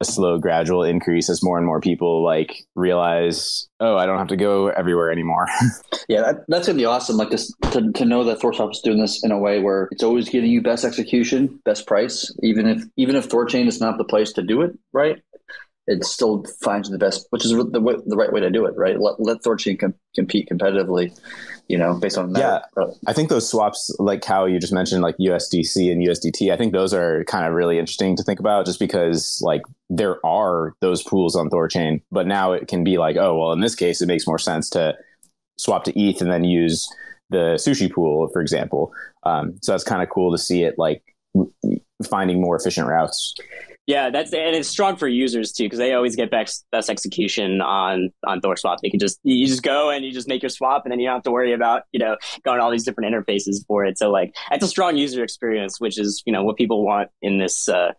a 0.00 0.04
slow 0.04 0.38
gradual 0.38 0.82
increase 0.82 1.30
as 1.30 1.42
more 1.42 1.56
and 1.56 1.66
more 1.66 1.80
people 1.80 2.22
like 2.22 2.66
realize 2.74 3.66
oh 3.80 3.96
i 3.96 4.04
don't 4.04 4.18
have 4.18 4.28
to 4.28 4.36
go 4.36 4.68
everywhere 4.68 5.10
anymore 5.10 5.46
yeah 6.08 6.20
that, 6.20 6.44
that's 6.48 6.66
gonna 6.66 6.76
be 6.76 6.84
awesome 6.84 7.16
like 7.16 7.30
this 7.30 7.50
to, 7.70 7.90
to 7.92 8.04
know 8.04 8.22
that 8.24 8.38
ThorSwap 8.38 8.72
is 8.72 8.80
doing 8.80 9.00
this 9.00 9.24
in 9.24 9.30
a 9.30 9.38
way 9.38 9.58
where 9.58 9.88
it's 9.90 10.02
always 10.02 10.28
giving 10.28 10.50
you 10.50 10.60
best 10.60 10.84
execution 10.84 11.60
best 11.64 11.86
price 11.86 12.30
even 12.42 12.66
if 12.66 12.82
even 12.98 13.16
if 13.16 13.28
thorchain 13.28 13.66
is 13.66 13.80
not 13.80 13.96
the 13.96 14.04
place 14.04 14.32
to 14.32 14.42
do 14.42 14.60
it 14.60 14.72
right 14.92 15.22
it 15.86 16.04
still 16.04 16.44
finds 16.60 16.90
the 16.90 16.98
best, 16.98 17.26
which 17.30 17.44
is 17.44 17.52
the, 17.52 18.02
the 18.06 18.16
right 18.16 18.32
way 18.32 18.40
to 18.40 18.50
do 18.50 18.66
it, 18.66 18.74
right? 18.76 18.98
Let, 18.98 19.20
let 19.20 19.42
Thorchain 19.42 19.78
com- 19.78 19.94
compete 20.14 20.48
competitively, 20.50 21.16
you 21.68 21.78
know, 21.78 21.94
based 21.94 22.18
on 22.18 22.32
that. 22.32 22.64
Yeah, 22.76 22.84
I 23.06 23.12
think 23.12 23.28
those 23.28 23.48
swaps, 23.48 23.94
like 23.98 24.24
how 24.24 24.46
you 24.46 24.58
just 24.58 24.72
mentioned, 24.72 25.02
like 25.02 25.16
USDC 25.18 25.92
and 25.92 26.02
USDT, 26.02 26.52
I 26.52 26.56
think 26.56 26.72
those 26.72 26.92
are 26.92 27.24
kind 27.24 27.46
of 27.46 27.54
really 27.54 27.78
interesting 27.78 28.16
to 28.16 28.24
think 28.24 28.40
about 28.40 28.66
just 28.66 28.80
because, 28.80 29.40
like, 29.44 29.62
there 29.88 30.24
are 30.26 30.74
those 30.80 31.04
pools 31.04 31.36
on 31.36 31.50
Thorchain, 31.50 32.02
but 32.10 32.26
now 32.26 32.52
it 32.52 32.66
can 32.66 32.82
be 32.82 32.98
like, 32.98 33.16
oh, 33.16 33.38
well, 33.38 33.52
in 33.52 33.60
this 33.60 33.76
case, 33.76 34.02
it 34.02 34.06
makes 34.06 34.26
more 34.26 34.38
sense 34.38 34.68
to 34.70 34.96
swap 35.56 35.84
to 35.84 35.98
ETH 35.98 36.20
and 36.20 36.30
then 36.30 36.42
use 36.42 36.88
the 37.30 37.54
sushi 37.58 37.92
pool, 37.92 38.28
for 38.28 38.40
example. 38.40 38.92
Um, 39.22 39.58
so 39.62 39.72
that's 39.72 39.84
kind 39.84 40.02
of 40.02 40.08
cool 40.10 40.32
to 40.32 40.38
see 40.38 40.62
it 40.64 40.74
like 40.78 41.02
finding 42.08 42.40
more 42.40 42.56
efficient 42.56 42.88
routes. 42.88 43.34
Yeah, 43.86 44.10
that's 44.10 44.32
and 44.32 44.56
it's 44.56 44.68
strong 44.68 44.96
for 44.96 45.06
users 45.06 45.52
too 45.52 45.64
because 45.64 45.78
they 45.78 45.92
always 45.92 46.16
get 46.16 46.28
best 46.28 46.66
best 46.72 46.90
execution 46.90 47.60
on 47.60 48.10
on 48.26 48.40
Thor 48.40 48.56
swap. 48.56 48.80
They 48.82 48.90
can 48.90 48.98
just 48.98 49.20
you 49.22 49.46
just 49.46 49.62
go 49.62 49.90
and 49.90 50.04
you 50.04 50.10
just 50.10 50.26
make 50.26 50.42
your 50.42 50.48
swap, 50.48 50.84
and 50.84 50.90
then 50.90 50.98
you 50.98 51.06
don't 51.06 51.16
have 51.16 51.22
to 51.22 51.30
worry 51.30 51.52
about 51.52 51.82
you 51.92 52.00
know 52.00 52.16
going 52.44 52.60
all 52.60 52.72
these 52.72 52.82
different 52.82 53.14
interfaces 53.14 53.64
for 53.68 53.84
it. 53.84 53.96
So 53.96 54.10
like 54.10 54.34
it's 54.50 54.64
a 54.64 54.68
strong 54.68 54.96
user 54.96 55.22
experience, 55.22 55.80
which 55.80 56.00
is 56.00 56.20
you 56.26 56.32
know 56.32 56.42
what 56.42 56.56
people 56.56 56.84
want 56.84 57.10
in 57.22 57.38
this 57.38 57.68
uh, 57.68 57.92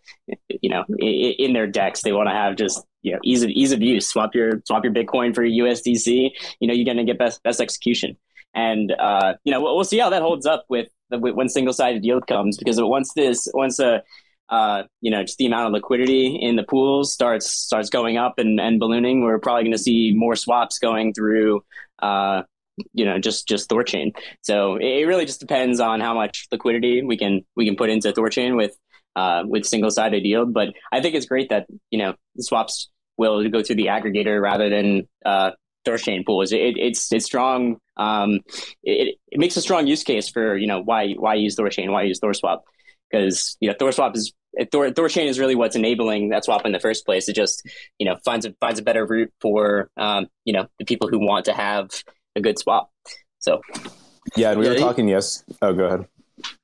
you 0.48 0.68
know 0.68 0.84
in, 0.98 1.32
in 1.38 1.52
their 1.54 1.66
DEX. 1.66 2.02
They 2.02 2.12
want 2.12 2.28
to 2.28 2.34
have 2.34 2.56
just 2.56 2.84
you 3.00 3.12
know 3.12 3.18
ease 3.24 3.42
of 3.42 3.48
ease 3.48 3.72
of 3.72 3.80
use. 3.80 4.06
Swap 4.06 4.34
your 4.34 4.60
swap 4.66 4.84
your 4.84 4.92
Bitcoin 4.92 5.34
for 5.34 5.42
USDC. 5.42 6.32
You 6.60 6.68
know 6.68 6.74
you're 6.74 6.84
going 6.84 6.98
to 6.98 7.04
get 7.04 7.18
best 7.18 7.42
best 7.42 7.62
execution, 7.62 8.18
and 8.54 8.92
uh, 8.92 9.34
you 9.44 9.52
know 9.54 9.62
we'll, 9.62 9.74
we'll 9.74 9.84
see 9.84 9.98
how 9.98 10.10
that 10.10 10.20
holds 10.20 10.44
up 10.44 10.66
with 10.68 10.88
the, 11.08 11.18
when 11.18 11.48
single 11.48 11.72
sided 11.72 12.04
yield 12.04 12.26
comes 12.26 12.58
because 12.58 12.78
once 12.78 13.14
this 13.14 13.48
once 13.54 13.78
a 13.78 13.86
uh, 13.86 13.98
you 14.50 15.10
know, 15.10 15.22
just 15.22 15.38
the 15.38 15.46
amount 15.46 15.66
of 15.66 15.72
liquidity 15.72 16.38
in 16.40 16.56
the 16.56 16.62
pools 16.62 17.12
starts 17.12 17.48
starts 17.48 17.90
going 17.90 18.16
up 18.16 18.38
and, 18.38 18.60
and 18.60 18.78
ballooning, 18.80 19.22
we're 19.22 19.38
probably 19.38 19.64
going 19.64 19.72
to 19.72 19.78
see 19.78 20.12
more 20.14 20.36
swaps 20.36 20.78
going 20.78 21.12
through, 21.12 21.62
uh, 22.00 22.42
you 22.92 23.04
know, 23.04 23.18
just 23.18 23.46
just 23.46 23.68
Thorchain. 23.68 24.12
So 24.42 24.76
it 24.76 25.04
really 25.04 25.26
just 25.26 25.40
depends 25.40 25.80
on 25.80 26.00
how 26.00 26.14
much 26.14 26.46
liquidity 26.50 27.02
we 27.02 27.16
can 27.16 27.44
we 27.56 27.66
can 27.66 27.76
put 27.76 27.90
into 27.90 28.12
Thorchain 28.12 28.56
with 28.56 28.76
uh, 29.16 29.42
with 29.46 29.66
single 29.66 29.90
sided 29.90 30.24
yield. 30.24 30.54
But 30.54 30.68
I 30.92 31.00
think 31.00 31.14
it's 31.14 31.26
great 31.26 31.50
that 31.50 31.66
you 31.90 31.98
know 31.98 32.14
swaps 32.38 32.90
will 33.16 33.48
go 33.48 33.62
through 33.62 33.76
the 33.76 33.86
aggregator 33.86 34.40
rather 34.40 34.70
than 34.70 35.08
uh, 35.26 35.50
Thorchain 35.86 36.24
pools. 36.24 36.52
It, 36.52 36.78
it's 36.78 37.12
it's 37.12 37.26
strong. 37.26 37.78
Um, 37.96 38.40
it, 38.82 39.16
it 39.30 39.40
makes 39.40 39.56
a 39.56 39.60
strong 39.60 39.86
use 39.86 40.04
case 40.04 40.28
for 40.28 40.56
you 40.56 40.66
know 40.66 40.80
why 40.80 41.12
why 41.12 41.34
use 41.34 41.56
Thorchain, 41.56 41.90
why 41.90 42.04
use 42.04 42.20
ThorSwap 42.20 42.60
because 43.10 43.56
you 43.60 43.68
know 43.68 43.74
ThorSwap 43.74 44.16
is 44.16 44.32
Thor, 44.72 44.90
Thorchain 44.90 45.26
is 45.26 45.38
really 45.38 45.54
what's 45.54 45.76
enabling 45.76 46.30
that 46.30 46.44
swap 46.44 46.66
in 46.66 46.72
the 46.72 46.80
first 46.80 47.04
place. 47.04 47.28
It 47.28 47.34
just 47.34 47.68
you 47.98 48.06
know 48.06 48.16
finds 48.24 48.46
a 48.46 48.54
finds 48.60 48.80
a 48.80 48.82
better 48.82 49.06
route 49.06 49.32
for 49.40 49.90
um, 49.96 50.26
you 50.44 50.52
know 50.52 50.66
the 50.78 50.84
people 50.84 51.08
who 51.08 51.18
want 51.18 51.44
to 51.46 51.52
have 51.52 51.90
a 52.36 52.40
good 52.40 52.58
swap. 52.58 52.90
So 53.38 53.60
yeah, 54.36 54.50
and 54.50 54.60
we 54.60 54.66
yeah, 54.66 54.72
were 54.72 54.78
talking. 54.78 55.08
yes. 55.08 55.44
Oh, 55.62 55.72
go 55.72 55.84
ahead. 55.84 56.06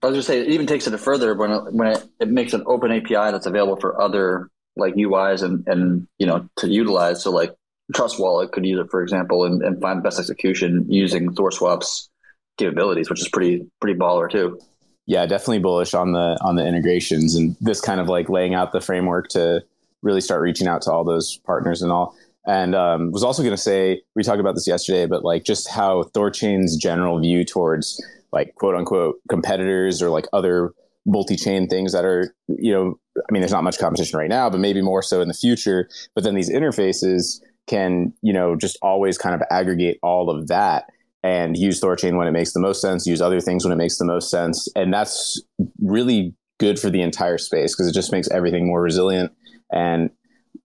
I 0.02 0.06
was 0.06 0.16
just 0.16 0.28
say 0.28 0.40
it 0.40 0.48
even 0.48 0.66
takes 0.66 0.86
it 0.86 0.96
further 0.98 1.34
when 1.34 1.50
it, 1.50 1.72
when 1.72 1.88
it, 1.88 2.04
it 2.20 2.28
makes 2.28 2.52
an 2.52 2.62
open 2.66 2.92
API 2.92 3.32
that's 3.32 3.46
available 3.46 3.76
for 3.76 4.00
other 4.00 4.48
like 4.76 4.94
UIs 4.94 5.42
and 5.42 5.66
and 5.66 6.06
you 6.18 6.26
know 6.26 6.48
to 6.56 6.68
utilize. 6.68 7.22
So 7.22 7.30
like 7.30 7.54
Trust 7.94 8.18
Wallet 8.18 8.52
could 8.52 8.64
use 8.64 8.80
it 8.80 8.90
for 8.90 9.02
example 9.02 9.44
and, 9.44 9.62
and 9.62 9.80
find 9.80 10.02
best 10.02 10.18
execution 10.18 10.86
using 10.88 11.34
ThorSwap's 11.34 12.08
capabilities, 12.56 13.10
which 13.10 13.20
is 13.20 13.28
pretty 13.28 13.66
pretty 13.80 13.98
baller 13.98 14.30
too 14.30 14.58
yeah, 15.06 15.26
definitely 15.26 15.58
bullish 15.58 15.94
on 15.94 16.12
the 16.12 16.38
on 16.40 16.56
the 16.56 16.66
integrations 16.66 17.34
and 17.34 17.56
this 17.60 17.80
kind 17.80 18.00
of 18.00 18.08
like 18.08 18.28
laying 18.28 18.54
out 18.54 18.72
the 18.72 18.80
framework 18.80 19.28
to 19.30 19.62
really 20.02 20.20
start 20.20 20.42
reaching 20.42 20.66
out 20.66 20.82
to 20.82 20.92
all 20.92 21.04
those 21.04 21.38
partners 21.38 21.82
and 21.82 21.92
all. 21.92 22.16
And 22.46 22.74
um, 22.74 23.10
was 23.10 23.24
also 23.24 23.42
going 23.42 23.54
to 23.54 23.60
say 23.60 24.02
we 24.14 24.22
talked 24.22 24.40
about 24.40 24.54
this 24.54 24.66
yesterday, 24.66 25.06
but 25.06 25.24
like 25.24 25.44
just 25.44 25.68
how 25.68 26.04
Thorchain's 26.14 26.76
general 26.76 27.18
view 27.18 27.44
towards 27.44 28.02
like 28.32 28.54
quote 28.56 28.74
unquote 28.74 29.16
competitors 29.28 30.02
or 30.02 30.10
like 30.10 30.26
other 30.32 30.72
multi-chain 31.06 31.68
things 31.68 31.92
that 31.92 32.04
are 32.06 32.34
you 32.48 32.72
know 32.72 32.98
I 33.18 33.32
mean 33.32 33.42
there's 33.42 33.52
not 33.52 33.64
much 33.64 33.78
competition 33.78 34.18
right 34.18 34.28
now, 34.28 34.48
but 34.48 34.60
maybe 34.60 34.80
more 34.80 35.02
so 35.02 35.20
in 35.20 35.28
the 35.28 35.34
future. 35.34 35.88
But 36.14 36.24
then 36.24 36.34
these 36.34 36.50
interfaces 36.50 37.40
can 37.66 38.12
you 38.22 38.32
know 38.32 38.56
just 38.56 38.78
always 38.80 39.18
kind 39.18 39.34
of 39.34 39.42
aggregate 39.50 39.98
all 40.02 40.30
of 40.30 40.48
that 40.48 40.84
and 41.24 41.56
use 41.56 41.80
Thorchain 41.80 42.18
when 42.18 42.28
it 42.28 42.32
makes 42.32 42.52
the 42.52 42.60
most 42.60 42.82
sense, 42.82 43.06
use 43.06 43.22
other 43.22 43.40
things 43.40 43.64
when 43.64 43.72
it 43.72 43.76
makes 43.76 43.96
the 43.96 44.04
most 44.04 44.30
sense. 44.30 44.68
And 44.76 44.92
that's 44.92 45.42
really 45.80 46.34
good 46.60 46.78
for 46.78 46.90
the 46.90 47.00
entire 47.00 47.38
space 47.38 47.74
because 47.74 47.88
it 47.88 47.94
just 47.94 48.12
makes 48.12 48.30
everything 48.30 48.66
more 48.66 48.82
resilient. 48.82 49.32
And 49.72 50.10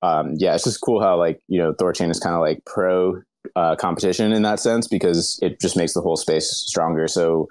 um, 0.01 0.33
yeah, 0.35 0.53
it's 0.55 0.65
just 0.65 0.81
cool 0.81 1.01
how 1.01 1.17
like, 1.17 1.39
you 1.47 1.57
know, 1.59 1.73
Thorchain 1.73 2.11
is 2.11 2.19
kind 2.19 2.35
of 2.35 2.41
like 2.41 2.61
pro 2.65 3.21
uh, 3.55 3.77
competition 3.77 4.33
in 4.33 4.41
that 4.41 4.59
sense 4.59 4.85
because 4.85 5.39
it 5.41 5.61
just 5.61 5.77
makes 5.77 5.93
the 5.93 6.01
whole 6.01 6.17
space 6.17 6.49
stronger. 6.49 7.07
So 7.07 7.47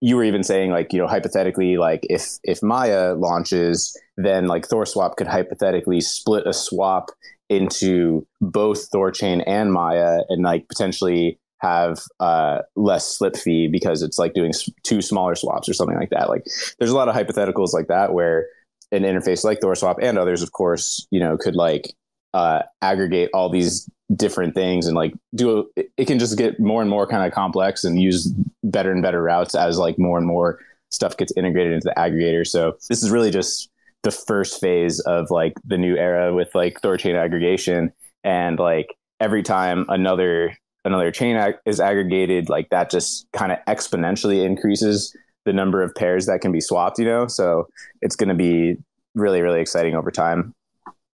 you 0.00 0.16
were 0.16 0.24
even 0.24 0.42
saying 0.42 0.72
like, 0.72 0.92
you 0.92 0.98
know, 0.98 1.06
hypothetically, 1.06 1.76
like 1.76 2.00
if, 2.10 2.24
if 2.42 2.60
Maya 2.60 3.14
launches, 3.14 3.96
then 4.16 4.48
like 4.48 4.66
ThorSwap 4.66 5.14
could 5.14 5.28
hypothetically 5.28 6.00
split 6.00 6.44
a 6.44 6.52
swap 6.52 7.10
into 7.48 8.26
both 8.40 8.90
Thorchain 8.90 9.44
and 9.46 9.72
Maya 9.72 10.22
and 10.28 10.42
like 10.42 10.68
potentially 10.68 11.38
have 11.60 12.00
uh, 12.20 12.60
less 12.76 13.16
slip 13.16 13.36
fee 13.36 13.68
because 13.68 14.02
it's 14.02 14.18
like 14.18 14.34
doing 14.34 14.52
two 14.84 15.02
smaller 15.02 15.34
swaps 15.34 15.68
or 15.68 15.74
something 15.74 15.96
like 15.96 16.10
that. 16.10 16.28
Like 16.28 16.44
there's 16.78 16.90
a 16.90 16.96
lot 16.96 17.08
of 17.08 17.14
hypotheticals 17.14 17.72
like 17.72 17.88
that 17.88 18.12
where 18.12 18.46
an 18.92 19.02
interface 19.02 19.44
like 19.44 19.60
ThorSwap 19.60 19.96
and 20.00 20.18
others, 20.18 20.42
of 20.42 20.52
course, 20.52 21.06
you 21.10 21.20
know, 21.20 21.36
could 21.36 21.56
like 21.56 21.94
uh, 22.34 22.62
aggregate 22.82 23.30
all 23.34 23.50
these 23.50 23.88
different 24.14 24.54
things 24.54 24.86
and 24.86 24.96
like 24.96 25.12
do 25.34 25.58
a, 25.76 25.82
it 25.96 26.06
can 26.06 26.18
just 26.18 26.38
get 26.38 26.58
more 26.58 26.80
and 26.80 26.90
more 26.90 27.06
kind 27.06 27.26
of 27.26 27.32
complex 27.32 27.84
and 27.84 28.00
use 28.00 28.32
better 28.64 28.90
and 28.90 29.02
better 29.02 29.22
routes 29.22 29.54
as 29.54 29.78
like 29.78 29.98
more 29.98 30.16
and 30.16 30.26
more 30.26 30.58
stuff 30.90 31.16
gets 31.16 31.32
integrated 31.36 31.72
into 31.72 31.84
the 31.84 32.00
aggregator. 32.00 32.46
So 32.46 32.76
this 32.88 33.02
is 33.02 33.10
really 33.10 33.30
just 33.30 33.68
the 34.02 34.10
first 34.10 34.60
phase 34.60 35.00
of 35.00 35.30
like 35.30 35.54
the 35.64 35.76
new 35.76 35.96
era 35.96 36.34
with 36.34 36.54
like 36.54 36.80
Thorchain 36.80 37.16
aggregation 37.16 37.92
and 38.24 38.58
like 38.58 38.94
every 39.20 39.42
time 39.42 39.84
another 39.88 40.56
another 40.88 41.10
chain 41.10 41.36
ag- 41.36 41.58
is 41.64 41.80
aggregated, 41.80 42.48
like 42.48 42.70
that 42.70 42.90
just 42.90 43.26
kind 43.32 43.52
of 43.52 43.58
exponentially 43.68 44.44
increases 44.44 45.16
the 45.44 45.52
number 45.52 45.82
of 45.82 45.94
pairs 45.94 46.26
that 46.26 46.40
can 46.40 46.50
be 46.50 46.60
swapped, 46.60 46.98
you 46.98 47.04
know? 47.04 47.26
So 47.26 47.68
it's 48.02 48.16
going 48.16 48.28
to 48.28 48.34
be 48.34 48.76
really, 49.14 49.40
really 49.40 49.60
exciting 49.60 49.94
over 49.94 50.10
time. 50.10 50.54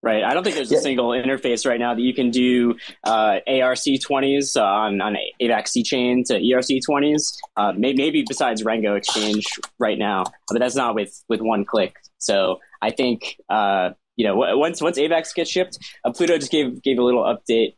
Right. 0.01 0.23
I 0.23 0.33
don't 0.33 0.43
think 0.43 0.57
there's 0.57 0.71
a 0.71 0.81
single 0.81 1.09
interface 1.09 1.65
right 1.65 1.79
now 1.79 1.93
that 1.93 2.01
you 2.01 2.13
can 2.13 2.29
do 2.29 2.75
uh, 3.05 3.39
ARC20s 3.47 4.57
uh, 4.57 4.61
on, 4.61 4.99
on 4.99 5.15
AVAX 5.41 5.69
C 5.69 5.81
chain 5.81 6.25
to 6.25 6.39
ERC20s. 6.41 7.33
Uh, 7.55 7.71
maybe, 7.77 7.97
maybe 7.97 8.25
besides 8.27 8.65
Rango 8.65 8.95
Exchange 8.95 9.45
right 9.79 9.97
now, 9.97 10.25
but 10.49 10.59
that's 10.59 10.75
not 10.75 10.93
with, 10.93 11.23
with 11.29 11.39
one 11.39 11.63
click. 11.63 11.95
So 12.17 12.59
I 12.81 12.89
think, 12.89 13.37
uh, 13.49 13.91
you 14.17 14.27
know, 14.27 14.35
once 14.35 14.81
once 14.81 14.99
AVAX 14.99 15.33
gets 15.33 15.49
shipped, 15.49 15.77
uh, 16.03 16.11
Pluto 16.11 16.37
just 16.37 16.51
gave 16.51 16.83
gave 16.83 16.99
a 16.99 17.03
little 17.03 17.23
update 17.23 17.75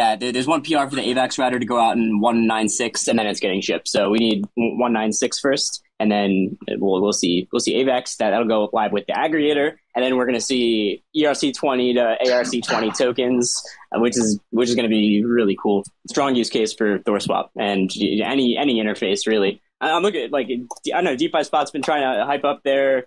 that 0.00 0.32
there's 0.32 0.46
one 0.46 0.62
PR 0.62 0.86
for 0.88 0.96
the 0.96 1.02
AVAX 1.02 1.38
router 1.38 1.58
to 1.58 1.66
go 1.66 1.78
out 1.78 1.96
in 1.96 2.20
196 2.20 3.08
and 3.08 3.18
then 3.18 3.26
it's 3.26 3.40
getting 3.40 3.60
shipped. 3.60 3.88
So 3.88 4.10
we 4.10 4.18
need 4.18 4.44
196 4.54 5.38
first 5.38 5.82
and 5.98 6.10
then 6.10 6.56
we'll, 6.78 7.00
we'll 7.02 7.12
see 7.12 7.46
we'll 7.52 7.60
see 7.60 7.74
AVAX 7.74 8.16
that 8.16 8.30
that'll 8.30 8.48
go 8.48 8.70
live 8.72 8.92
with 8.92 9.04
the 9.06 9.12
aggregator 9.12 9.76
and 9.94 10.04
then 10.04 10.16
we're 10.16 10.24
going 10.24 10.38
to 10.38 10.40
see 10.40 11.04
ERC20 11.16 11.94
to 11.94 12.30
ARC20 12.30 12.96
tokens 12.96 13.62
which 13.96 14.16
is 14.16 14.40
which 14.50 14.68
is 14.68 14.74
going 14.74 14.88
to 14.88 14.90
be 14.90 15.24
really 15.24 15.56
cool. 15.62 15.84
Strong 16.08 16.34
use 16.34 16.48
case 16.48 16.72
for 16.72 16.98
ThorSwap 17.00 17.50
and 17.56 17.90
any 18.24 18.56
any 18.56 18.82
interface 18.82 19.26
really. 19.26 19.60
I'm 19.82 20.02
looking 20.02 20.24
at 20.24 20.32
like 20.32 20.48
I 20.48 20.90
don't 20.90 21.04
know 21.04 21.16
DeFi 21.16 21.44
Spot's 21.44 21.70
been 21.70 21.82
trying 21.82 22.02
to 22.02 22.24
hype 22.24 22.44
up 22.44 22.62
their 22.64 23.04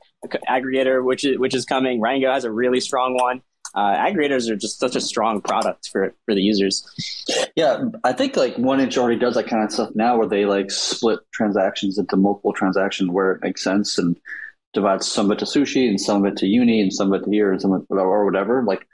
aggregator 0.50 1.04
which 1.04 1.26
is 1.26 1.38
which 1.38 1.56
is 1.56 1.66
coming. 1.66 2.00
Rango 2.02 2.32
has 2.32 2.46
a 2.46 2.52
really 2.52 2.80
strong 2.80 3.16
one 3.16 3.42
uh, 3.76 3.96
aggregators 3.96 4.50
are 4.50 4.56
just 4.56 4.80
such 4.80 4.96
a 4.96 5.02
strong 5.02 5.42
product 5.42 5.90
for 5.92 6.14
for 6.26 6.36
the 6.36 6.42
users. 6.42 6.86
Yeah, 7.56 7.86
I 8.04 8.14
think 8.14 8.36
like 8.36 8.56
1inch 8.56 8.98
already 8.98 9.20
does 9.20 9.36
that 9.36 9.48
kind 9.48 9.64
of 9.64 9.72
stuff 9.72 9.90
now, 9.96 10.18
where 10.18 10.28
they 10.28 10.46
like 10.46 10.70
split 10.70 11.20
transactions 11.34 11.98
into 11.98 12.16
multiple 12.16 12.54
transactions 12.54 13.10
where 13.10 13.32
it 13.32 13.42
makes 13.42 13.64
sense 13.64 13.98
and 13.98 14.16
divides 14.74 15.10
some 15.10 15.28
of 15.28 15.38
it 15.38 15.40
to 15.40 15.46
sushi 15.46 15.88
and 15.88 16.00
some 16.00 16.24
of 16.24 16.32
it 16.32 16.38
to 16.38 16.48
uni 16.48 16.82
and 16.82 16.94
some 16.94 17.14
of 17.14 17.22
it 17.22 17.26
to 17.26 17.32
here 17.32 17.52
and 17.52 17.62
some 17.62 17.72
of 17.74 17.82
it 17.82 17.88
or 17.90 18.26
whatever. 18.26 18.64
Like 18.64 18.88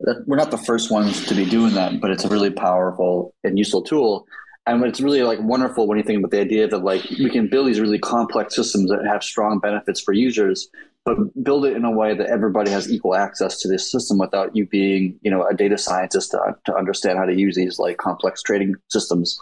that, 0.00 0.24
we're 0.26 0.36
not 0.36 0.50
the 0.50 0.58
first 0.58 0.90
ones 0.90 1.26
to 1.26 1.34
be 1.34 1.44
doing 1.44 1.74
that, 1.74 2.00
but 2.00 2.10
it's 2.10 2.24
a 2.24 2.28
really 2.28 2.50
powerful 2.50 3.34
and 3.44 3.58
useful 3.58 3.82
tool. 3.82 4.26
And 4.66 4.82
it's 4.84 5.00
really 5.00 5.22
like 5.22 5.40
wonderful 5.40 5.86
when 5.86 5.98
you 5.98 6.04
think 6.04 6.18
about 6.18 6.30
the 6.30 6.40
idea 6.40 6.66
that 6.66 6.78
like 6.78 7.02
we 7.10 7.28
can 7.28 7.48
build 7.48 7.66
these 7.66 7.80
really 7.80 7.98
complex 7.98 8.56
systems 8.56 8.90
that 8.90 9.06
have 9.06 9.22
strong 9.22 9.58
benefits 9.58 10.00
for 10.00 10.14
users, 10.14 10.68
but 11.04 11.44
build 11.44 11.66
it 11.66 11.76
in 11.76 11.84
a 11.84 11.90
way 11.90 12.14
that 12.14 12.28
everybody 12.28 12.70
has 12.70 12.90
equal 12.90 13.14
access 13.14 13.58
to 13.60 13.68
this 13.68 13.90
system 13.90 14.18
without 14.18 14.56
you 14.56 14.66
being, 14.66 15.18
you 15.22 15.30
know, 15.30 15.46
a 15.46 15.54
data 15.54 15.76
scientist 15.76 16.30
to, 16.30 16.56
to 16.64 16.74
understand 16.74 17.18
how 17.18 17.26
to 17.26 17.34
use 17.34 17.56
these 17.56 17.78
like 17.78 17.98
complex 17.98 18.42
trading 18.42 18.74
systems. 18.88 19.38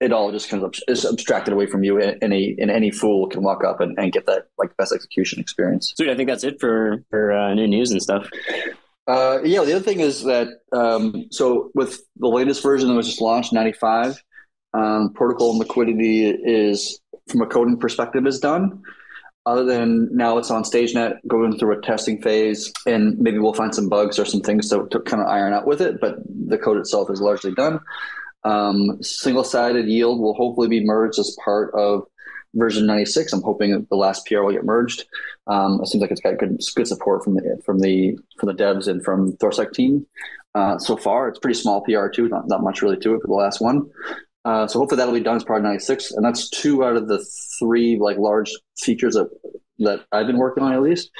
It 0.00 0.12
all 0.12 0.32
just 0.32 0.48
kind 0.48 0.62
of 0.62 0.74
is 0.88 1.04
abstracted 1.04 1.52
away 1.52 1.66
from 1.66 1.84
you. 1.84 2.00
And 2.00 2.16
any 2.22 2.56
and 2.58 2.70
any 2.70 2.90
fool 2.90 3.28
can 3.28 3.42
walk 3.42 3.64
up 3.64 3.80
and, 3.80 3.98
and 3.98 4.12
get 4.12 4.24
that 4.26 4.46
like 4.56 4.74
best 4.78 4.94
execution 4.94 5.40
experience. 5.40 5.92
Sweet. 5.94 6.08
I 6.08 6.16
think 6.16 6.30
that's 6.30 6.44
it 6.44 6.58
for 6.58 7.04
for 7.10 7.32
uh, 7.32 7.52
new 7.52 7.66
news 7.66 7.90
and 7.90 8.00
stuff. 8.00 8.26
Uh, 9.06 9.40
yeah. 9.44 9.62
The 9.62 9.74
other 9.74 9.84
thing 9.84 10.00
is 10.00 10.24
that 10.24 10.48
um, 10.72 11.26
so 11.30 11.70
with 11.74 12.00
the 12.16 12.28
latest 12.28 12.62
version 12.62 12.88
that 12.88 12.94
was 12.94 13.06
just 13.06 13.20
launched, 13.20 13.52
ninety 13.52 13.72
five, 13.72 14.22
um, 14.72 15.12
protocol 15.12 15.58
liquidity 15.58 16.30
is 16.30 16.98
from 17.28 17.42
a 17.42 17.46
coding 17.46 17.76
perspective 17.76 18.26
is 18.26 18.40
done 18.40 18.82
other 19.46 19.64
than 19.64 20.08
now 20.14 20.38
it's 20.38 20.50
on 20.50 20.62
StageNet 20.62 21.18
going 21.26 21.58
through 21.58 21.78
a 21.78 21.82
testing 21.82 22.20
phase, 22.22 22.72
and 22.86 23.18
maybe 23.18 23.38
we'll 23.38 23.54
find 23.54 23.74
some 23.74 23.88
bugs 23.88 24.18
or 24.18 24.24
some 24.24 24.40
things 24.40 24.68
to, 24.70 24.86
to 24.90 25.00
kind 25.00 25.22
of 25.22 25.28
iron 25.28 25.52
out 25.52 25.66
with 25.66 25.80
it, 25.80 26.00
but 26.00 26.16
the 26.48 26.58
code 26.58 26.78
itself 26.78 27.10
is 27.10 27.20
largely 27.20 27.52
done. 27.52 27.80
Um, 28.44 29.02
single 29.02 29.44
sided 29.44 29.86
yield 29.86 30.20
will 30.20 30.34
hopefully 30.34 30.68
be 30.68 30.84
merged 30.84 31.18
as 31.18 31.36
part 31.44 31.74
of 31.74 32.04
version 32.54 32.86
96. 32.86 33.32
I'm 33.32 33.42
hoping 33.42 33.86
the 33.90 33.96
last 33.96 34.26
PR 34.26 34.42
will 34.42 34.52
get 34.52 34.64
merged. 34.64 35.04
Um, 35.46 35.80
it 35.82 35.88
seems 35.88 36.00
like 36.00 36.10
it's 36.10 36.20
got 36.20 36.38
good 36.38 36.60
good 36.74 36.86
support 36.86 37.24
from 37.24 37.34
the 37.34 37.60
from 37.64 37.80
the 37.80 38.18
from 38.38 38.48
the 38.48 38.54
devs 38.54 38.86
and 38.86 39.04
from 39.04 39.32
Thorsec 39.34 39.72
team. 39.72 40.06
Uh, 40.54 40.78
so 40.78 40.96
far, 40.96 41.28
it's 41.28 41.38
pretty 41.38 41.58
small 41.58 41.82
PR 41.82 42.06
too, 42.06 42.28
not, 42.28 42.46
not 42.46 42.62
much 42.62 42.80
really 42.80 42.96
to 42.96 43.14
it 43.14 43.20
for 43.20 43.26
the 43.26 43.34
last 43.34 43.60
one. 43.60 43.90
Uh, 44.44 44.66
so 44.66 44.78
hopefully 44.78 44.98
that'll 44.98 45.14
be 45.14 45.20
done 45.20 45.36
as 45.36 45.44
part 45.44 45.60
of 45.60 45.64
96. 45.64 46.12
And 46.12 46.24
that's 46.24 46.50
two 46.50 46.84
out 46.84 46.96
of 46.96 47.08
the 47.08 47.24
three 47.58 47.98
like 47.98 48.18
large 48.18 48.52
features 48.78 49.14
that, 49.14 49.30
that 49.78 50.04
I've 50.12 50.26
been 50.26 50.38
working 50.38 50.62
on 50.62 50.72
at 50.72 50.82
least. 50.82 51.10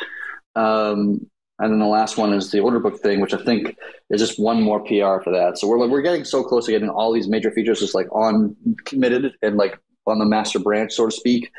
Um, 0.54 1.26
and 1.58 1.72
then 1.72 1.78
the 1.78 1.86
last 1.86 2.18
one 2.18 2.32
is 2.32 2.50
the 2.50 2.60
order 2.60 2.80
book 2.80 3.00
thing, 3.00 3.20
which 3.20 3.32
I 3.32 3.42
think 3.42 3.76
is 4.10 4.20
just 4.20 4.40
one 4.40 4.60
more 4.60 4.80
PR 4.80 5.22
for 5.22 5.30
that. 5.32 5.56
So 5.56 5.68
we're 5.68 5.78
like, 5.78 5.90
we're 5.90 6.02
getting 6.02 6.24
so 6.24 6.42
close 6.42 6.66
to 6.66 6.72
getting 6.72 6.88
all 6.88 7.12
these 7.12 7.28
major 7.28 7.50
features 7.52 7.80
just 7.80 7.94
like 7.94 8.10
on 8.12 8.56
committed 8.84 9.32
and 9.40 9.56
like 9.56 9.78
on 10.06 10.18
the 10.18 10.24
master 10.24 10.58
branch, 10.58 10.92
so 10.92 11.06
to 11.06 11.12
speak, 11.12 11.50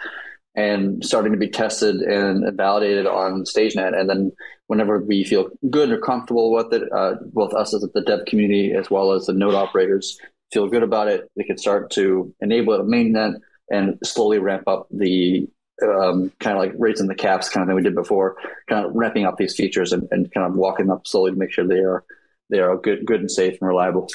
and 0.56 1.04
starting 1.04 1.32
to 1.32 1.38
be 1.38 1.50
tested 1.50 1.96
and 1.96 2.56
validated 2.58 3.08
on 3.08 3.44
StageNet. 3.44 3.98
And 3.98 4.10
then 4.10 4.32
whenever 4.68 5.00
we 5.00 5.24
feel 5.24 5.50
good 5.70 5.92
or 5.92 6.00
comfortable 6.00 6.54
with 6.54 6.74
it, 6.74 6.84
uh, 6.92 7.16
both 7.34 7.54
us 7.54 7.74
as 7.74 7.82
the 7.82 8.02
dev 8.02 8.26
community 8.28 8.74
as 8.74 8.92
well 8.92 9.14
as 9.14 9.26
the 9.26 9.34
node 9.34 9.56
operators 9.56 10.20
feel 10.52 10.68
good 10.68 10.84
about 10.84 11.08
it, 11.08 11.30
they 11.36 11.44
can 11.44 11.58
start 11.58 11.92
to 11.92 12.34
enable 12.42 12.74
it 12.74 12.82
mainnet 12.82 13.40
and 13.70 13.98
slowly 14.04 14.40
ramp 14.40 14.68
up 14.68 14.88
the 14.92 15.48
um, 15.84 16.32
kind 16.40 16.58
of 16.58 16.64
like 16.64 16.74
raising 16.78 17.08
the 17.08 17.16
caps 17.16 17.50
kind 17.50 17.64
of 17.64 17.68
thing 17.68 17.76
we 17.76 17.82
did 17.82 17.96
before, 17.96 18.38
kind 18.70 18.86
of 18.86 18.94
ramping 18.96 19.26
up 19.26 19.38
these 19.38 19.56
features 19.56 19.92
and, 19.92 20.08
and 20.12 20.32
kind 20.34 20.48
of 20.48 20.56
walking 20.56 20.90
up 20.90 21.06
slowly 21.06 21.32
to 21.32 21.38
make 21.38 21.52
sure 21.52 21.68
they 21.68 21.80
are 21.80 22.04
they 22.50 22.60
are 22.60 22.78
good 22.78 23.06
good 23.06 23.20
and 23.20 23.32
safe 23.32 23.58
and 23.60 23.68
reliable. 23.68 24.08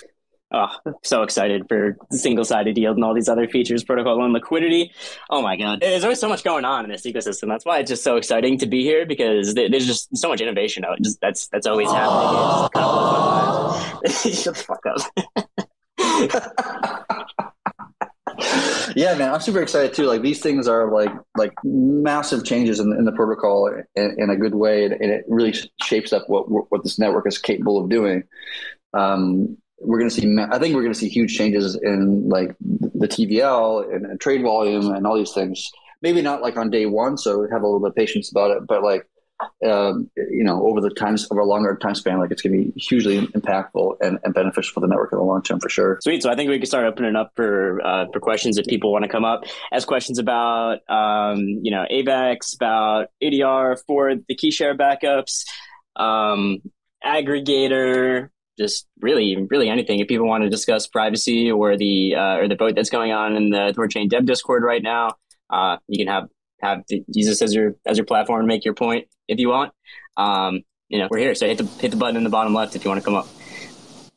Oh, 0.53 0.69
so 1.05 1.23
excited 1.23 1.67
for 1.69 1.97
single 2.11 2.45
sided 2.45 2.77
yield 2.77 2.97
and 2.97 3.05
all 3.05 3.15
these 3.15 3.29
other 3.29 3.47
features, 3.47 3.85
protocol 3.85 4.25
and 4.25 4.33
liquidity. 4.33 4.91
Oh 5.29 5.43
my 5.43 5.57
God. 5.57 5.81
There's 5.81 6.03
always 6.03 6.19
so 6.19 6.29
much 6.29 6.43
going 6.43 6.65
on 6.65 6.85
in 6.85 6.91
this 6.91 7.03
ecosystem. 7.03 7.47
That's 7.47 7.65
why 7.65 7.79
it's 7.79 7.89
just 7.89 8.03
so 8.03 8.17
exciting 8.17 8.59
to 8.59 8.67
be 8.67 8.83
here 8.83 9.07
because 9.07 9.55
there's 9.55 9.87
just 9.87 10.17
so 10.17 10.29
much 10.29 10.41
innovation 10.41 10.85
out. 10.85 11.01
Just 11.03 11.21
that's 11.21 11.47
that's 11.49 11.69
always 11.69 11.89
happening. 11.93 12.69
Shut 14.09 14.57
the 14.57 14.65
fuck 14.67 14.85
up. 14.87 15.67
yeah, 18.97 19.15
man, 19.17 19.33
I'm 19.33 19.41
super 19.41 19.63
excited 19.63 19.95
too. 19.95 20.05
Like 20.05 20.23
these 20.23 20.41
things 20.41 20.69
are 20.69 20.91
like 20.91 21.13
like 21.37 21.53
massive 21.65 22.45
changes 22.45 22.81
in, 22.81 22.93
in 22.93 23.05
the 23.05 23.13
protocol 23.13 23.71
in, 23.97 24.17
in, 24.19 24.31
a 24.31 24.37
good 24.37 24.55
way, 24.55 24.85
and 24.85 24.95
it 24.95 25.25
really 25.29 25.55
shapes 25.83 26.13
up 26.13 26.25
what 26.29 26.45
what 26.49 26.83
this 26.83 26.99
network 26.99 27.27
is 27.27 27.39
capable 27.39 27.83
of 27.83 27.89
doing. 27.89 28.25
Um, 28.95 29.57
we're 29.81 29.99
going 29.99 30.11
to 30.11 30.15
see. 30.15 30.37
I 30.51 30.59
think 30.59 30.75
we're 30.75 30.83
going 30.83 30.93
to 30.93 30.99
see 30.99 31.09
huge 31.09 31.37
changes 31.37 31.75
in 31.75 32.29
like 32.29 32.55
the 32.61 33.09
TVL 33.09 33.95
and, 33.95 34.07
and 34.07 34.21
trade 34.21 34.43
volume 34.43 34.93
and 34.93 35.07
all 35.07 35.17
these 35.17 35.33
things. 35.33 35.71
Maybe 36.03 36.23
not 36.23 36.43
like 36.43 36.57
on 36.57 36.71
day 36.71 36.87
one, 36.87 37.19
so 37.19 37.47
have 37.51 37.63
a 37.63 37.67
little 37.67 37.81
bit 37.81 37.91
of 37.91 37.97
patience 37.97 38.31
about 38.31 38.51
it. 38.51 38.67
But 38.67 38.83
like 38.83 39.07
um, 39.65 40.11
you 40.17 40.45
know, 40.45 40.67
over 40.67 40.81
the 40.81 40.91
times 40.91 41.27
of 41.27 41.37
a 41.37 41.45
longer 41.45 41.77
time 41.77 41.95
span, 41.95 42.19
like 42.19 42.31
it's 42.31 42.43
going 42.43 42.53
to 42.53 42.73
be 42.73 42.81
hugely 42.81 43.27
impactful 43.29 43.97
and, 44.01 44.19
and, 44.25 44.35
beneficial 44.35 44.73
for 44.75 44.81
the 44.81 44.87
network 44.87 45.13
in 45.13 45.19
the 45.19 45.25
long 45.25 45.43
term 45.43 45.61
for 45.61 45.69
sure. 45.69 45.99
Sweet. 46.03 46.23
So 46.23 46.31
I 46.31 46.37
think 46.37 46.51
we 46.51 46.59
can 46.59 46.67
start 46.67 46.87
opening 46.87 47.17
up 47.17 47.33
for 47.37 47.81
uh, 47.85 48.07
for 48.13 48.21
questions 48.21 48.59
if 48.59 48.67
people 48.67 48.93
want 48.93 49.05
to 49.05 49.09
come 49.09 49.25
up, 49.25 49.45
ask 49.73 49.87
questions 49.87 50.19
about 50.19 50.79
um, 50.89 51.39
you 51.39 51.71
know 51.71 51.85
AVAX, 51.91 52.55
about 52.55 53.09
ADR 53.23 53.79
for 53.87 54.15
the 54.29 54.35
key 54.35 54.51
share 54.51 54.77
backups, 54.77 55.45
um, 55.97 56.59
aggregator, 57.05 58.29
just 58.59 58.87
really, 59.01 59.47
really 59.51 59.69
anything. 59.69 60.01
If 60.01 60.09
people 60.09 60.27
want 60.27 60.45
to 60.45 60.51
discuss 60.51 60.87
privacy 60.87 61.51
or 61.51 61.77
the 61.77 62.15
uh, 62.15 62.37
or 62.37 62.49
the 62.49 62.57
vote 62.57 62.75
that's 62.75 62.91
going 62.91 63.13
on 63.13 63.37
in 63.37 63.51
the 63.51 63.75
Thorchain 63.77 64.09
Dev 64.09 64.27
Discord 64.27 64.63
right 64.63 64.83
now, 64.83 65.15
uh, 65.49 65.79
you 65.89 66.05
can 66.05 66.13
have 66.13 66.29
have 66.63 66.85
this 66.89 67.43
as 67.43 67.55
your 67.55 67.75
as 67.87 67.97
your 67.97 68.07
platform 68.07 68.43
to 68.43 68.47
make 68.47 68.65
your 68.65 68.75
point 68.75 69.09
if 69.29 69.39
you 69.39 69.49
want. 69.49 69.73
Um, 70.17 70.63
you 70.89 70.99
know, 70.99 71.09
we're 71.11 71.19
here. 71.19 71.35
So 71.35 71.47
hit 71.47 71.59
the 71.59 71.65
hit 71.65 71.91
the 71.91 71.97
button 71.97 72.17
in 72.17 72.25
the 72.25 72.31
bottom 72.31 72.55
left 72.55 72.77
if 72.77 72.85
you 72.85 72.91
want 72.91 73.01
to 73.01 73.05
come 73.05 73.15
up. 73.15 73.29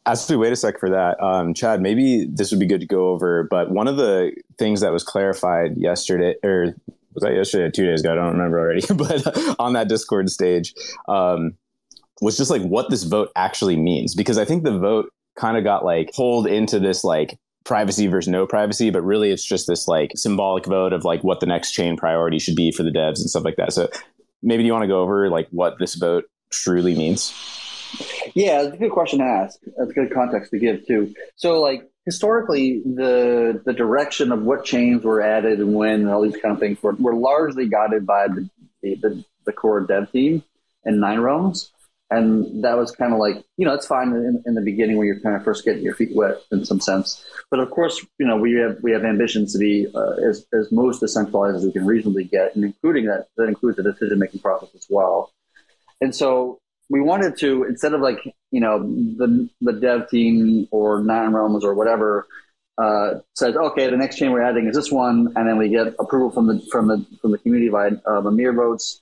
Actually, 0.06 0.36
wait 0.36 0.52
a 0.52 0.56
sec 0.56 0.80
for 0.80 0.90
that, 0.90 1.22
um, 1.24 1.54
Chad. 1.54 1.82
Maybe 1.82 2.26
this 2.26 2.52
would 2.52 2.60
be 2.60 2.66
good 2.66 2.82
to 2.82 2.88
go 2.88 3.10
over. 3.10 3.48
But 3.50 3.72
one 3.72 3.88
of 3.88 3.96
the 3.96 4.36
things 4.58 4.82
that 4.82 4.92
was 4.92 5.02
clarified 5.02 5.78
yesterday, 5.78 6.36
or 6.44 6.76
was 7.14 7.22
that 7.22 7.34
yesterday 7.34 7.72
two 7.72 7.86
days 7.86 8.02
ago? 8.02 8.12
I 8.12 8.16
don't 8.16 8.34
remember 8.34 8.60
already. 8.60 8.86
but 8.94 9.56
on 9.60 9.74
that 9.74 9.88
Discord 9.88 10.30
stage, 10.30 10.74
um, 11.08 11.54
was 12.22 12.36
just 12.36 12.52
like 12.52 12.64
what 12.64 12.90
this 12.90 13.04
vote 13.04 13.32
actually 13.38 13.78
means, 13.78 14.14
because 14.14 14.38
I 14.38 14.44
think 14.44 14.64
the 14.64 14.78
vote 14.78 15.10
kind 15.36 15.58
of 15.58 15.64
got 15.64 15.86
like 15.86 16.12
pulled 16.14 16.48
into 16.48 16.80
this 16.80 17.04
like 17.06 17.40
privacy 17.64 18.08
versus 18.08 18.30
no 18.30 18.46
privacy, 18.46 18.90
but 18.90 19.02
really 19.02 19.32
it's 19.32 19.46
just 19.46 19.68
this 19.68 19.88
like 19.88 20.12
symbolic 20.16 20.66
vote 20.66 20.94
of 20.94 21.06
like 21.06 21.24
what 21.24 21.40
the 21.40 21.46
next 21.46 21.72
chain 21.72 21.96
priority 21.96 22.40
should 22.40 22.56
be 22.56 22.72
for 22.72 22.84
the 22.84 22.92
devs 22.92 23.20
and 23.20 23.30
stuff 23.30 23.44
like 23.44 23.56
that. 23.56 23.74
So 23.74 23.90
maybe 24.42 24.64
you 24.64 24.74
want 24.74 24.84
to 24.84 24.88
go 24.88 25.02
over 25.02 25.30
like 25.30 25.48
what 25.52 25.80
this 25.80 25.96
vote 25.96 26.26
truly 26.52 26.96
means? 26.96 27.34
Yeah, 28.36 28.64
it's 28.64 28.76
a 28.76 28.78
good 28.78 28.92
question 28.92 29.20
to 29.20 29.26
ask. 29.26 29.60
That's 29.78 29.92
good 29.92 30.14
context 30.14 30.52
to 30.52 30.60
give 30.60 30.86
too. 30.86 31.14
So, 31.36 31.62
like 31.62 31.90
historically, 32.06 32.82
the 32.86 33.62
the 33.66 33.74
direction 33.74 34.32
of 34.32 34.44
what 34.44 34.66
chains 34.66 35.04
were 35.04 35.22
added 35.22 35.60
and 35.60 35.74
when, 35.74 36.02
and 36.02 36.10
all 36.10 36.22
these 36.22 36.38
kind 36.38 36.54
of 36.54 36.60
things 36.60 36.82
were, 36.82 36.94
were 36.94 37.16
largely 37.16 37.68
guided 37.68 38.06
by 38.06 38.28
the, 38.28 38.50
the, 38.82 39.24
the 39.46 39.54
core 39.54 39.82
dev 39.82 40.12
team 40.12 40.44
and 40.84 41.00
Nine 41.00 41.20
Realms, 41.20 41.72
and 42.18 42.64
that 42.64 42.78
was 42.78 42.92
kind 42.92 43.14
of 43.14 43.20
like 43.20 43.44
you 43.58 43.66
know 43.66 43.74
it's 43.74 43.86
fine 43.86 44.10
in, 44.10 44.44
in, 44.46 44.54
the 44.56 44.62
beginning 44.62 44.98
when 44.98 45.08
you're 45.08 45.20
kind 45.20 45.36
of 45.36 45.44
first 45.44 45.66
getting 45.66 45.84
your 45.84 45.96
feet 45.96 46.16
wet 46.16 46.38
in 46.52 46.66
some 46.66 46.80
sense. 46.80 47.26
But 47.50 47.60
of 47.60 47.70
course, 47.72 48.06
you 48.20 48.28
know 48.28 48.38
we 48.38 48.54
have 48.54 48.78
we 48.82 48.92
have 48.92 49.04
ambitions 49.04 49.54
to 49.54 49.60
be 49.60 49.88
uh, 49.94 50.16
as 50.30 50.46
as 50.54 50.72
most 50.72 51.00
decentralized 51.00 51.58
as 51.58 51.66
we 51.66 51.72
can 51.72 51.86
reasonably 51.86 52.26
get, 52.26 52.56
and 52.56 52.64
including 52.64 53.06
that 53.06 53.28
that 53.38 53.48
includes 53.48 53.78
the 53.78 53.84
decision 53.84 54.20
making 54.20 54.42
process 54.42 54.70
as 54.76 54.86
well. 54.90 55.32
And 56.02 56.16
so 56.16 56.60
we 56.90 57.02
wanted 57.02 57.38
to 57.40 57.64
instead 57.64 57.94
of 57.94 58.02
like 58.02 58.20
you 58.52 58.60
know 58.60 58.80
the 58.80 59.50
the 59.62 59.74
dev 59.74 60.10
team 60.10 60.68
or 60.72 61.02
nine 61.02 61.34
realms 61.34 61.64
or 61.64 61.74
whatever 61.74 62.28
uh, 62.78 63.16
says 63.36 63.56
okay 63.56 63.90
the 63.90 63.98
next 63.98 64.18
chain 64.18 64.32
we're 64.32 64.42
adding 64.42 64.68
is 64.68 64.76
this 64.76 64.92
one 64.92 65.32
and 65.36 65.48
then 65.48 65.58
we 65.58 65.70
get 65.70 65.94
approval 66.00 66.32
from 66.32 66.48
the 66.48 66.60
from 66.72 66.88
the 66.88 67.06
from 67.22 67.32
the 67.32 67.38
community 67.38 67.70
by 67.70 67.90
uh, 68.06 68.22
Mimir 68.22 68.54
votes 68.54 69.02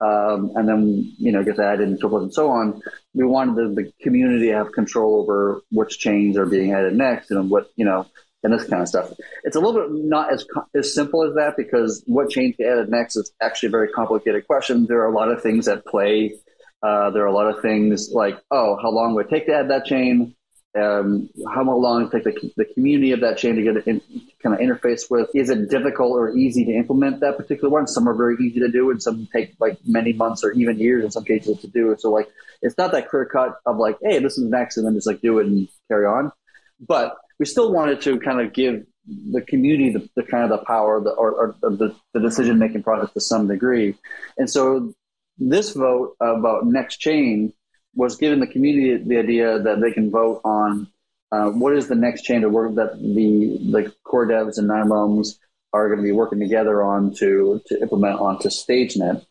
um, 0.00 0.52
and 0.54 0.68
then 0.68 1.12
you 1.18 1.32
know 1.32 1.42
gets 1.42 1.58
added 1.58 1.88
and 1.88 1.98
so 1.98 2.08
forth 2.08 2.22
and 2.22 2.34
so 2.34 2.50
on. 2.50 2.80
We 3.14 3.24
wanted 3.24 3.56
the, 3.56 3.82
the 3.82 3.92
community 4.02 4.48
to 4.48 4.54
have 4.54 4.72
control 4.72 5.20
over 5.20 5.60
which 5.70 5.98
chains 5.98 6.36
are 6.36 6.46
being 6.46 6.72
added 6.72 6.94
next 6.94 7.30
and 7.30 7.50
what 7.50 7.70
you 7.76 7.84
know 7.84 8.06
and 8.44 8.52
this 8.52 8.68
kind 8.68 8.82
of 8.82 8.88
stuff. 8.88 9.12
It's 9.42 9.56
a 9.56 9.60
little 9.60 9.80
bit 9.80 9.90
not 9.92 10.32
as 10.32 10.46
as 10.74 10.94
simple 10.94 11.24
as 11.24 11.34
that 11.34 11.56
because 11.56 12.02
what 12.06 12.30
chain 12.30 12.54
to 12.54 12.64
add 12.64 12.88
next 12.88 13.16
is 13.16 13.32
actually 13.42 13.68
a 13.68 13.70
very 13.70 13.88
complicated 13.88 14.46
question. 14.46 14.86
There 14.86 15.00
are 15.00 15.12
a 15.12 15.14
lot 15.14 15.30
of 15.30 15.42
things 15.42 15.68
at 15.68 15.84
play 15.84 16.38
uh, 16.82 17.10
there 17.10 17.22
are 17.24 17.26
a 17.26 17.32
lot 17.32 17.48
of 17.48 17.60
things 17.60 18.10
like, 18.12 18.38
oh, 18.50 18.78
how 18.80 18.90
long 18.90 19.14
would 19.14 19.26
it 19.26 19.30
take 19.30 19.46
to 19.46 19.54
add 19.54 19.70
that 19.70 19.84
chain? 19.84 20.34
Um, 20.78 21.28
how 21.52 21.62
long 21.64 22.04
it 22.04 22.10
take 22.12 22.24
the, 22.24 22.52
the 22.56 22.64
community 22.66 23.12
of 23.12 23.20
that 23.20 23.38
chain 23.38 23.56
to 23.56 23.62
get 23.62 23.86
in, 23.86 24.00
kind 24.42 24.54
of 24.54 24.60
interface 24.60 25.10
with? 25.10 25.28
Is 25.34 25.50
it 25.50 25.70
difficult 25.70 26.12
or 26.12 26.36
easy 26.36 26.64
to 26.64 26.72
implement 26.72 27.20
that 27.20 27.36
particular 27.36 27.70
one? 27.70 27.86
Some 27.86 28.08
are 28.08 28.14
very 28.14 28.36
easy 28.40 28.60
to 28.60 28.70
do, 28.70 28.90
and 28.90 29.02
some 29.02 29.28
take 29.32 29.54
like 29.58 29.78
many 29.86 30.12
months 30.12 30.44
or 30.44 30.52
even 30.52 30.78
years 30.78 31.04
in 31.04 31.10
some 31.10 31.24
cases 31.24 31.60
to 31.60 31.68
do. 31.68 31.96
So 31.98 32.10
like, 32.10 32.28
it's 32.62 32.76
not 32.76 32.92
that 32.92 33.08
clear 33.08 33.24
cut 33.24 33.58
of 33.66 33.76
like, 33.76 33.96
hey, 34.02 34.18
this 34.18 34.38
is 34.38 34.44
next, 34.44 34.76
and 34.76 34.86
then 34.86 34.94
just 34.94 35.06
like 35.06 35.20
do 35.20 35.38
it 35.38 35.46
and 35.46 35.68
carry 35.88 36.06
on. 36.06 36.32
But 36.80 37.16
we 37.38 37.46
still 37.46 37.72
wanted 37.72 38.00
to 38.02 38.18
kind 38.20 38.40
of 38.40 38.52
give 38.52 38.84
the 39.30 39.40
community 39.40 39.90
the, 39.90 40.08
the 40.16 40.22
kind 40.22 40.44
of 40.44 40.50
the 40.50 40.64
power 40.64 41.00
the, 41.00 41.10
or, 41.10 41.32
or 41.32 41.56
the, 41.62 41.94
the 42.12 42.20
decision 42.20 42.58
making 42.58 42.82
process 42.82 43.12
to 43.14 43.20
some 43.20 43.48
degree. 43.48 43.94
And 44.36 44.50
so 44.50 44.92
this 45.38 45.70
vote 45.70 46.14
about 46.20 46.66
next 46.66 46.98
chain 46.98 47.52
was 47.98 48.16
giving 48.16 48.38
the 48.38 48.46
community 48.46 49.02
the 49.02 49.18
idea 49.18 49.58
that 49.58 49.80
they 49.80 49.90
can 49.90 50.08
vote 50.08 50.40
on 50.44 50.86
uh, 51.32 51.50
what 51.50 51.76
is 51.76 51.88
the 51.88 51.96
next 51.96 52.22
chain 52.22 52.40
to 52.40 52.48
work 52.48 52.74
that 52.76 52.96
the 52.98 53.58
the 53.72 53.92
core 54.04 54.26
devs 54.26 54.56
and 54.56 54.68
nine 54.68 54.88
realms 54.88 55.38
are 55.72 55.88
going 55.88 55.98
to 55.98 56.04
be 56.04 56.12
working 56.12 56.38
together 56.38 56.82
on 56.82 57.12
to 57.12 57.60
to 57.66 57.82
implement 57.82 58.20
onto 58.20 58.48
StageNet. 58.48 59.26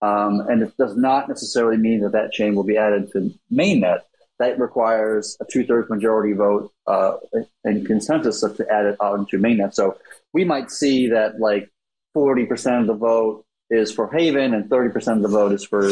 Um, 0.00 0.40
and 0.48 0.62
it 0.62 0.72
does 0.78 0.96
not 0.96 1.28
necessarily 1.28 1.76
mean 1.76 2.00
that 2.02 2.12
that 2.12 2.32
chain 2.32 2.54
will 2.54 2.62
be 2.62 2.78
added 2.78 3.10
to 3.12 3.34
mainnet. 3.52 4.00
That 4.38 4.58
requires 4.58 5.36
a 5.40 5.44
two 5.44 5.66
thirds 5.66 5.90
majority 5.90 6.32
vote 6.32 6.72
uh, 6.86 7.16
and 7.64 7.84
consensus 7.84 8.40
to 8.40 8.66
add 8.70 8.86
it 8.86 8.96
onto 9.00 9.38
mainnet. 9.38 9.74
So 9.74 9.98
we 10.32 10.44
might 10.44 10.70
see 10.70 11.08
that 11.08 11.40
like 11.40 11.68
40% 12.16 12.82
of 12.82 12.86
the 12.86 12.94
vote 12.94 13.44
is 13.72 13.90
for 13.90 14.10
Haven, 14.12 14.54
and 14.54 14.68
30% 14.70 15.16
of 15.16 15.22
the 15.22 15.28
vote 15.28 15.52
is 15.52 15.64
for 15.64 15.82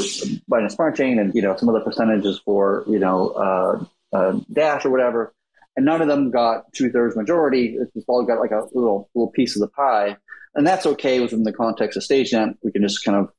Binance 0.50 0.72
Smart 0.72 0.96
Chain, 0.96 1.18
and 1.18 1.34
you 1.34 1.42
know 1.42 1.56
some 1.56 1.68
other 1.68 1.80
percentages 1.80 2.40
for 2.44 2.84
you 2.86 2.98
know 2.98 3.30
uh, 3.30 3.84
uh, 4.16 4.40
Dash 4.52 4.84
or 4.84 4.90
whatever. 4.90 5.32
And 5.76 5.86
none 5.86 6.02
of 6.02 6.08
them 6.08 6.30
got 6.30 6.72
two 6.72 6.90
thirds 6.90 7.16
majority. 7.16 7.78
It's 7.94 8.04
all 8.08 8.24
got 8.24 8.40
like 8.40 8.50
a 8.50 8.64
little 8.74 9.08
little 9.14 9.30
piece 9.30 9.56
of 9.56 9.60
the 9.60 9.68
pie, 9.68 10.16
and 10.54 10.66
that's 10.66 10.86
okay 10.86 11.20
within 11.20 11.42
the 11.42 11.52
context 11.52 11.96
of 11.96 12.02
StageNet. 12.02 12.56
We 12.62 12.72
can 12.72 12.82
just 12.82 13.04
kind 13.04 13.16
of 13.16 13.30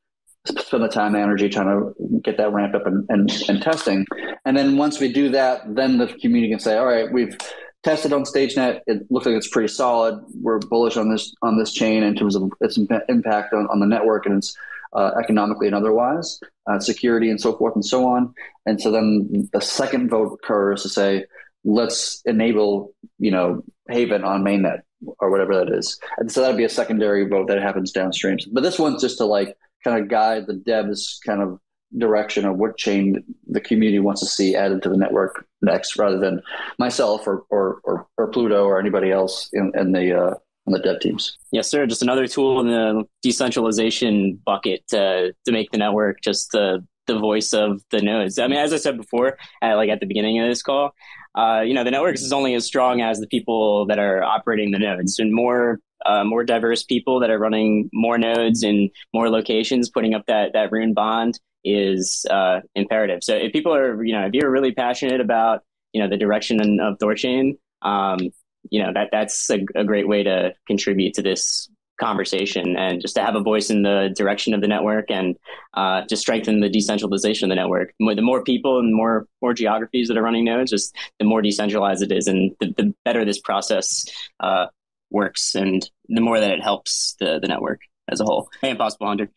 spend 0.58 0.84
the 0.84 0.88
time 0.88 1.14
and 1.14 1.24
energy 1.24 1.50
trying 1.50 1.68
to 1.68 2.20
get 2.24 2.38
that 2.38 2.52
ramped 2.52 2.76
up 2.76 2.88
and, 2.88 3.06
and, 3.10 3.32
and 3.48 3.62
testing. 3.62 4.08
And 4.44 4.58
then 4.58 4.76
once 4.76 5.00
we 5.00 5.14
do 5.14 5.30
that, 5.30 5.76
then 5.76 6.00
the 6.00 6.08
community 6.08 6.52
can 6.52 6.60
say, 6.60 6.78
all 6.78 6.88
right, 6.88 7.12
we've 7.12 7.38
tested 7.84 8.14
on 8.14 8.24
StageNet. 8.24 8.82
It 8.88 9.10
looks 9.10 9.26
like 9.26 9.36
it's 9.36 9.48
pretty 9.48 9.68
solid. 9.68 10.24
We're 10.42 10.60
bullish 10.60 10.98
on 10.98 11.10
this 11.10 11.34
on 11.42 11.58
this 11.58 11.74
chain 11.74 12.04
in 12.04 12.16
terms 12.16 12.36
of 12.36 12.52
its 12.62 12.78
impact 13.10 13.54
on, 13.54 13.68
on 13.68 13.80
the 13.80 13.88
network 13.88 14.26
and 14.26 14.38
its 14.38 14.56
uh, 14.94 15.12
economically 15.20 15.68
and 15.68 15.76
otherwise, 15.76 16.40
uh, 16.70 16.80
security 16.80 17.30
and 17.30 17.40
so 17.40 17.58
forth 17.58 17.76
and 17.76 17.86
so 17.86 18.06
on. 18.08 18.34
And 18.66 18.82
so 18.82 18.92
then 18.92 19.50
the 19.54 19.62
second 19.62 20.10
vote 20.10 20.40
occurs 20.44 20.84
to 20.84 20.90
say, 20.90 21.26
let's 21.64 22.22
enable 22.26 22.94
you 23.20 23.32
know 23.32 23.64
Haven 23.90 24.24
on 24.24 24.44
mainnet 24.44 24.82
or 25.20 25.32
whatever 25.32 25.56
that 25.56 25.74
is. 25.74 26.00
And 26.18 26.32
so 26.32 26.42
that'd 26.42 26.58
be 26.58 26.64
a 26.64 26.70
secondary 26.70 27.28
vote 27.28 27.48
that 27.48 27.62
happens 27.62 27.92
downstream. 27.92 28.38
But 28.52 28.62
this 28.62 28.80
one's 28.80 29.02
just 29.02 29.18
to 29.18 29.26
like 29.26 29.56
kind 29.84 30.00
of 30.00 30.10
guide 30.10 30.46
the 30.48 30.54
devs 30.54 31.18
kind 31.26 31.42
of 31.42 31.60
direction 31.98 32.46
of 32.46 32.58
what 32.58 32.78
chain 32.78 33.24
the 33.52 33.62
community 33.62 34.00
wants 34.00 34.22
to 34.22 34.28
see 34.28 34.56
added 34.56 34.82
to 34.82 34.90
the 34.90 34.98
network 34.98 35.46
next, 35.62 35.98
rather 35.98 36.18
than 36.18 36.42
myself 36.80 37.28
or 37.28 37.44
or, 37.50 37.80
or, 37.84 38.08
or 38.18 38.28
Pluto 38.28 38.66
or 38.66 38.80
anybody 38.80 39.12
else 39.12 39.50
in, 39.54 39.72
in 39.76 39.92
the 39.92 40.20
uh, 40.20 40.34
in 40.68 40.74
the 40.74 40.80
dev 40.80 41.00
teams. 41.00 41.38
Yes, 41.52 41.70
sir. 41.70 41.86
Just 41.86 42.02
another 42.02 42.28
tool 42.28 42.60
in 42.60 42.68
the 42.68 43.04
decentralization 43.22 44.40
bucket 44.46 44.88
to 44.90 45.34
to 45.46 45.52
make 45.52 45.72
the 45.72 45.78
network 45.78 46.22
just 46.22 46.52
the 46.52 46.86
the 47.08 47.20
voice 47.20 47.54
of 47.54 47.82
the 47.92 48.02
nodes. 48.02 48.40
I 48.40 48.48
mean, 48.48 48.60
as 48.60 48.74
I 48.74 48.78
said 48.78 48.98
before, 48.98 49.38
at, 49.62 49.74
like 49.74 49.90
at 49.90 50.00
the 50.00 50.06
beginning 50.06 50.40
of 50.40 50.48
this 50.48 50.62
call, 50.62 50.94
uh, 51.36 51.62
you 51.66 51.74
know, 51.74 51.84
the 51.84 51.92
network 51.92 52.16
is 52.16 52.32
only 52.32 52.54
as 52.54 52.66
strong 52.66 53.02
as 53.02 53.20
the 53.20 53.28
people 53.28 53.86
that 53.88 54.00
are 54.00 54.24
operating 54.24 54.72
the 54.72 54.80
nodes, 54.80 55.20
and 55.20 55.34
more 55.34 55.80
uh, 56.06 56.24
more 56.24 56.44
diverse 56.44 56.84
people 56.84 57.20
that 57.20 57.30
are 57.30 57.38
running 57.38 57.90
more 57.94 58.18
nodes 58.18 58.64
in 58.64 58.90
more 59.14 59.30
locations, 59.30 59.90
putting 59.90 60.14
up 60.14 60.26
that 60.28 60.54
that 60.54 60.72
rune 60.72 60.94
bond 60.94 61.40
is 61.64 62.26
uh, 62.30 62.62
imperative. 62.76 63.24
So 63.24 63.36
if 63.36 63.52
people 63.52 63.74
are, 63.74 64.04
you 64.04 64.14
know, 64.14 64.26
if 64.26 64.34
you're 64.34 64.50
really 64.50 64.74
passionate 64.74 65.22
about, 65.22 65.62
you 65.94 66.02
know, 66.02 66.10
the 66.10 66.18
direction 66.18 66.80
of 66.80 66.98
Thorchain, 66.98 67.58
um, 67.82 68.20
you 68.70 68.82
know, 68.82 68.94
that 68.94 69.10
that's 69.12 69.50
a, 69.50 69.60
a 69.76 69.84
great 69.84 70.08
way 70.08 70.24
to 70.24 70.54
contribute 70.68 71.14
to 71.16 71.22
this 71.22 71.70
conversation 72.00 72.76
and 72.78 73.00
just 73.00 73.16
to 73.16 73.22
have 73.22 73.36
a 73.36 73.42
voice 73.42 73.70
in 73.70 73.84
the 73.84 74.12
direction 74.16 74.54
of 74.56 74.62
the 74.62 74.68
network 74.68 75.12
and 75.12 75.36
uh, 75.76 76.02
just 76.08 76.22
strengthen 76.22 76.60
the 76.60 76.70
decentralization 76.70 77.46
of 77.46 77.50
the 77.50 77.62
network. 77.62 77.94
The 78.00 78.22
more 78.22 78.44
people 78.44 78.80
and 78.80 78.94
more 78.94 79.28
more 79.42 79.54
geographies 79.54 80.08
that 80.08 80.18
are 80.18 80.24
running 80.24 80.46
nodes, 80.46 80.72
just 80.72 80.96
the 81.20 81.26
more 81.26 81.42
decentralized 81.42 82.02
it 82.02 82.12
is, 82.12 82.28
and 82.28 82.52
the, 82.60 82.74
the 82.76 82.94
better 83.06 83.24
this 83.24 83.40
process 83.40 84.04
uh, 84.40 84.66
works, 85.12 85.54
and 85.54 85.88
the 86.10 86.22
more 86.22 86.40
that 86.40 86.52
it 86.52 86.64
helps 86.64 87.16
the 87.20 87.40
the 87.40 87.48
network 87.48 87.82
as 88.12 88.20
a 88.20 88.24
whole. 88.24 88.50
Hey, 88.62 88.72
Impossible 88.72 89.08
Hunter. 89.08 89.30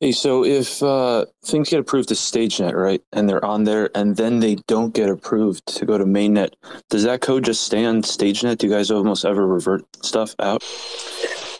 Hey, 0.00 0.12
so 0.12 0.44
if 0.44 0.82
uh, 0.82 1.26
things 1.44 1.70
get 1.70 1.80
approved 1.80 2.08
to 2.08 2.14
StageNet, 2.14 2.74
right, 2.74 3.02
and 3.12 3.28
they're 3.28 3.44
on 3.44 3.64
there, 3.64 3.90
and 3.94 4.16
then 4.16 4.40
they 4.40 4.56
don't 4.66 4.94
get 4.94 5.08
approved 5.08 5.66
to 5.66 5.86
go 5.86 5.98
to 5.98 6.04
mainnet, 6.04 6.52
does 6.90 7.04
that 7.04 7.20
code 7.20 7.44
just 7.44 7.64
stay 7.64 7.84
on 7.84 8.02
StageNet? 8.02 8.58
Do 8.58 8.66
you 8.66 8.72
guys 8.72 8.90
almost 8.90 9.24
ever 9.24 9.46
revert 9.46 9.84
stuff 10.04 10.34
out? 10.38 10.62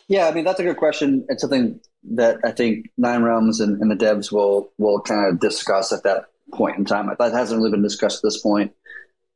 Yeah, 0.08 0.28
I 0.28 0.32
mean 0.32 0.44
that's 0.44 0.60
a 0.60 0.62
good 0.62 0.76
question. 0.76 1.26
It's 1.28 1.42
something 1.42 1.80
that 2.14 2.38
I 2.44 2.52
think 2.52 2.90
Nine 2.96 3.22
Realms 3.22 3.60
and, 3.60 3.80
and 3.80 3.90
the 3.90 3.96
devs 3.96 4.30
will 4.30 4.70
will 4.78 5.00
kind 5.00 5.32
of 5.32 5.40
discuss 5.40 5.92
at 5.92 6.04
that 6.04 6.26
point 6.52 6.78
in 6.78 6.84
time. 6.84 7.10
That 7.18 7.32
hasn't 7.32 7.58
really 7.58 7.72
been 7.72 7.82
discussed 7.82 8.18
at 8.18 8.22
this 8.22 8.40
point. 8.40 8.72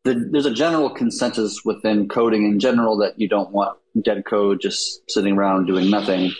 The, 0.04 0.28
there's 0.30 0.46
a 0.46 0.54
general 0.54 0.88
consensus 0.88 1.62
within 1.64 2.08
coding 2.08 2.44
in 2.44 2.60
general 2.60 2.96
that 2.98 3.18
you 3.20 3.28
don't 3.28 3.50
want 3.50 3.76
dead 4.00 4.24
code 4.24 4.60
just 4.60 5.10
sitting 5.10 5.36
around 5.36 5.66
doing 5.66 5.90
nothing. 5.90 6.32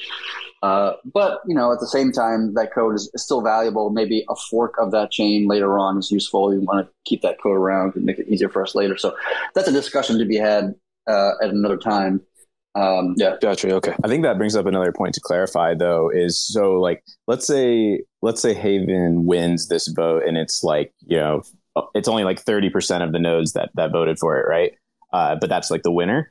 Uh, 0.62 0.92
but 1.14 1.40
you 1.46 1.54
know, 1.54 1.72
at 1.72 1.80
the 1.80 1.86
same 1.86 2.12
time, 2.12 2.54
that 2.54 2.74
code 2.74 2.94
is, 2.94 3.10
still 3.16 3.40
valuable. 3.40 3.90
Maybe 3.90 4.24
a 4.28 4.36
fork 4.36 4.74
of 4.78 4.90
that 4.92 5.10
chain 5.10 5.48
later 5.48 5.78
on 5.78 5.98
is 5.98 6.10
useful. 6.10 6.52
You 6.52 6.60
want 6.60 6.86
to 6.86 6.92
keep 7.04 7.22
that 7.22 7.40
code 7.42 7.56
around 7.56 7.96
and 7.96 8.04
make 8.04 8.18
it 8.18 8.28
easier 8.28 8.48
for 8.48 8.62
us 8.62 8.74
later. 8.74 8.96
So 8.96 9.16
that's 9.54 9.68
a 9.68 9.72
discussion 9.72 10.18
to 10.18 10.24
be 10.24 10.36
had 10.36 10.74
uh, 11.06 11.32
at 11.42 11.50
another 11.50 11.78
time. 11.78 12.20
Um, 12.74 13.14
yeah, 13.16 13.36
Gotcha. 13.40 13.74
Okay. 13.74 13.94
I 14.04 14.08
think 14.08 14.22
that 14.22 14.38
brings 14.38 14.54
up 14.54 14.66
another 14.66 14.92
point 14.92 15.14
to 15.14 15.20
clarify 15.20 15.74
though 15.74 16.08
is 16.08 16.38
so 16.38 16.80
like 16.80 17.02
let's 17.26 17.44
say 17.44 18.02
let's 18.22 18.40
say 18.40 18.54
Haven 18.54 19.24
wins 19.24 19.66
this 19.66 19.88
vote 19.88 20.22
and 20.24 20.36
it's 20.36 20.62
like 20.62 20.92
you 21.00 21.16
know 21.16 21.42
it's 21.94 22.06
only 22.06 22.22
like 22.22 22.44
30% 22.44 23.02
of 23.02 23.12
the 23.12 23.18
nodes 23.18 23.54
that 23.54 23.70
that 23.74 23.90
voted 23.90 24.20
for 24.20 24.38
it 24.38 24.46
right 24.48 24.72
uh, 25.12 25.34
but 25.40 25.48
that's 25.48 25.68
like 25.68 25.82
the 25.82 25.90
winner 25.90 26.30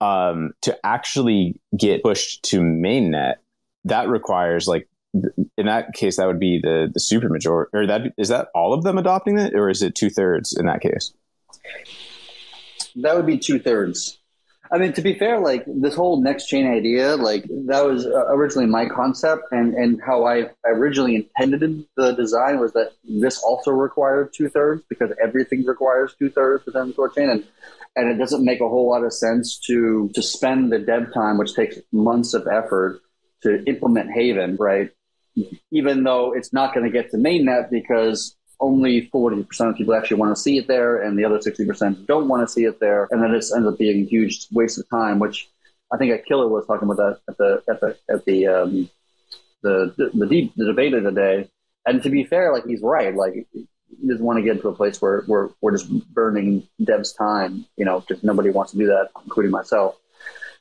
um, 0.00 0.52
to 0.62 0.76
actually 0.84 1.60
get 1.76 2.02
pushed 2.02 2.42
to 2.44 2.60
mainnet 2.60 3.36
that 3.84 4.08
requires 4.08 4.66
like 4.66 4.88
in 5.56 5.66
that 5.66 5.92
case 5.92 6.16
that 6.16 6.26
would 6.26 6.38
be 6.38 6.60
the 6.62 6.88
the 6.92 7.00
super 7.00 7.28
majority 7.28 7.70
or 7.72 7.86
that 7.86 8.12
is 8.16 8.28
that 8.28 8.48
all 8.54 8.72
of 8.72 8.84
them 8.84 8.96
adopting 8.96 9.38
it 9.38 9.54
or 9.54 9.68
is 9.68 9.82
it 9.82 9.94
two 9.94 10.10
thirds 10.10 10.56
in 10.56 10.66
that 10.66 10.80
case 10.80 11.12
that 12.96 13.16
would 13.16 13.26
be 13.26 13.38
two 13.38 13.58
thirds. 13.58 14.18
I 14.72 14.78
mean, 14.78 14.92
to 14.92 15.02
be 15.02 15.18
fair, 15.18 15.40
like 15.40 15.64
this 15.66 15.96
whole 15.96 16.22
next 16.22 16.46
chain 16.46 16.70
idea, 16.70 17.16
like 17.16 17.44
that 17.66 17.84
was 17.84 18.06
uh, 18.06 18.26
originally 18.28 18.68
my 18.68 18.86
concept, 18.86 19.42
and 19.50 19.74
and 19.74 20.00
how 20.04 20.24
I 20.24 20.50
originally 20.64 21.16
intended 21.16 21.84
the 21.96 22.12
design 22.12 22.60
was 22.60 22.72
that 22.74 22.92
this 23.02 23.42
also 23.42 23.72
required 23.72 24.32
two 24.32 24.48
thirds 24.48 24.82
because 24.88 25.10
everything 25.22 25.64
requires 25.66 26.14
two 26.16 26.30
thirds 26.30 26.66
within 26.66 26.88
the 26.88 26.92
core 26.92 27.08
chain, 27.08 27.30
and 27.30 27.44
and 27.96 28.12
it 28.12 28.18
doesn't 28.18 28.44
make 28.44 28.60
a 28.60 28.68
whole 28.68 28.88
lot 28.88 29.02
of 29.02 29.12
sense 29.12 29.58
to 29.66 30.08
to 30.14 30.22
spend 30.22 30.70
the 30.72 30.78
dev 30.78 31.12
time, 31.12 31.36
which 31.36 31.54
takes 31.54 31.78
months 31.90 32.32
of 32.32 32.46
effort, 32.46 33.00
to 33.42 33.64
implement 33.64 34.10
Haven, 34.10 34.56
right? 34.56 34.90
Even 35.70 36.04
though 36.04 36.32
it's 36.32 36.52
not 36.52 36.74
going 36.74 36.84
to 36.84 36.92
get 36.92 37.10
to 37.10 37.16
mainnet 37.16 37.70
because 37.70 38.36
only 38.60 39.08
40% 39.08 39.70
of 39.70 39.76
people 39.76 39.94
actually 39.94 40.18
want 40.18 40.36
to 40.36 40.40
see 40.40 40.58
it 40.58 40.68
there, 40.68 41.00
and 41.00 41.18
the 41.18 41.24
other 41.24 41.38
60% 41.38 42.06
don't 42.06 42.28
want 42.28 42.46
to 42.46 42.52
see 42.52 42.64
it 42.64 42.78
there. 42.78 43.08
And 43.10 43.22
then 43.22 43.32
this 43.32 43.54
ends 43.54 43.66
up 43.66 43.78
being 43.78 44.04
a 44.04 44.08
huge 44.08 44.46
waste 44.52 44.78
of 44.78 44.88
time, 44.90 45.18
which 45.18 45.48
I 45.92 45.96
think 45.96 46.12
a 46.12 46.18
killer 46.18 46.48
was 46.48 46.66
talking 46.66 46.88
about 46.88 46.96
that 46.98 47.20
at 47.28 47.36
the 47.38 47.62
at 47.68 47.80
the 47.80 47.96
at 48.14 48.24
the 48.24 48.46
um, 48.46 48.90
the 49.62 49.94
the, 49.96 50.10
the, 50.14 50.26
deep, 50.26 50.52
the 50.56 50.66
debate 50.66 50.94
of 50.94 51.04
the 51.04 51.10
day. 51.10 51.50
And 51.86 52.02
to 52.02 52.10
be 52.10 52.24
fair, 52.24 52.52
like 52.52 52.66
he's 52.66 52.82
right. 52.82 53.14
Like 53.14 53.46
he 53.52 53.66
doesn't 54.06 54.24
want 54.24 54.38
to 54.38 54.42
get 54.42 54.56
into 54.56 54.68
a 54.68 54.74
place 54.74 55.00
where 55.00 55.24
we're 55.26 55.50
we're 55.60 55.72
just 55.72 55.90
burning 56.12 56.68
devs' 56.80 57.16
time. 57.16 57.66
You 57.76 57.84
know, 57.84 58.04
just 58.08 58.22
nobody 58.22 58.50
wants 58.50 58.72
to 58.72 58.78
do 58.78 58.86
that, 58.86 59.08
including 59.24 59.50
myself. 59.50 59.96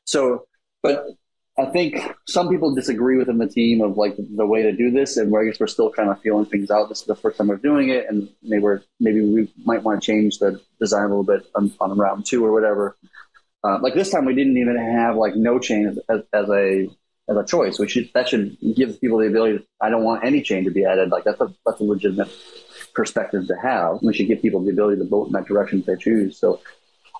So, 0.06 0.48
but 0.82 1.06
I 1.60 1.66
think 1.66 2.16
some 2.26 2.48
people 2.48 2.74
disagree 2.74 3.18
within 3.18 3.38
the 3.38 3.48
team 3.48 3.82
of 3.82 3.98
like 3.98 4.16
the 4.18 4.46
way 4.46 4.64
to 4.64 4.72
do 4.72 4.92
this, 4.92 5.18
and 5.18 5.36
I 5.36 5.44
guess 5.44 5.60
we're 5.60 5.68
still 5.68 5.92
kind 5.92 6.10
of 6.10 6.22
feeling 6.22 6.46
things 6.46 6.72
out. 6.72 6.88
This 6.88 7.02
is 7.02 7.06
the 7.06 7.16
first 7.16 7.38
time 7.38 7.48
we're 7.48 7.58
doing 7.58 7.90
it, 7.90 8.06
and 8.08 8.30
maybe 8.42 9.22
we 9.22 9.52
might 9.66 9.84
want 9.84 10.02
to 10.02 10.06
change 10.06 10.40
the 10.40 10.62
design 10.80 11.06
a 11.06 11.08
little 11.08 11.24
bit 11.24 11.46
on, 11.56 11.72
on 11.82 11.98
round 11.98 12.26
two 12.26 12.46
or 12.46 12.54
whatever. 12.54 12.98
Uh, 13.64 13.78
like 13.82 13.94
this 13.94 14.10
time, 14.10 14.24
we 14.24 14.34
didn't 14.34 14.58
even 14.58 14.78
have 14.78 15.18
like 15.18 15.36
no 15.36 15.60
chain 15.60 15.88
as, 15.88 16.22
as, 16.34 16.50
a 16.50 16.88
as 17.28 17.38
a 17.38 17.46
choice. 17.46 17.78
We 17.78 17.90
should 17.90 18.10
that 18.14 18.30
should 18.30 18.58
give 18.76 19.02
people 19.02 19.18
the 19.18 19.28
ability. 19.28 19.58
To, 19.58 19.66
I 19.82 19.90
don't 19.90 20.04
want 20.04 20.24
any 20.24 20.42
chain 20.42 20.64
to 20.64 20.72
be 20.72 20.86
added. 20.86 21.10
Like 21.10 21.26
that's 21.26 21.42
a 21.42 21.54
that's 21.66 21.82
a 21.82 21.84
legitimate 21.84 22.30
perspective 22.94 23.48
to 23.48 23.56
have. 23.62 24.00
We 24.02 24.14
should 24.14 24.28
give 24.28 24.42
people 24.42 24.62
the 24.64 24.72
ability 24.72 25.02
to 25.02 25.08
vote 25.08 25.28
in 25.28 25.34
that 25.34 25.46
direction 25.46 25.80
if 25.80 25.88
they 25.88 25.98
choose. 25.98 26.38
So 26.38 26.62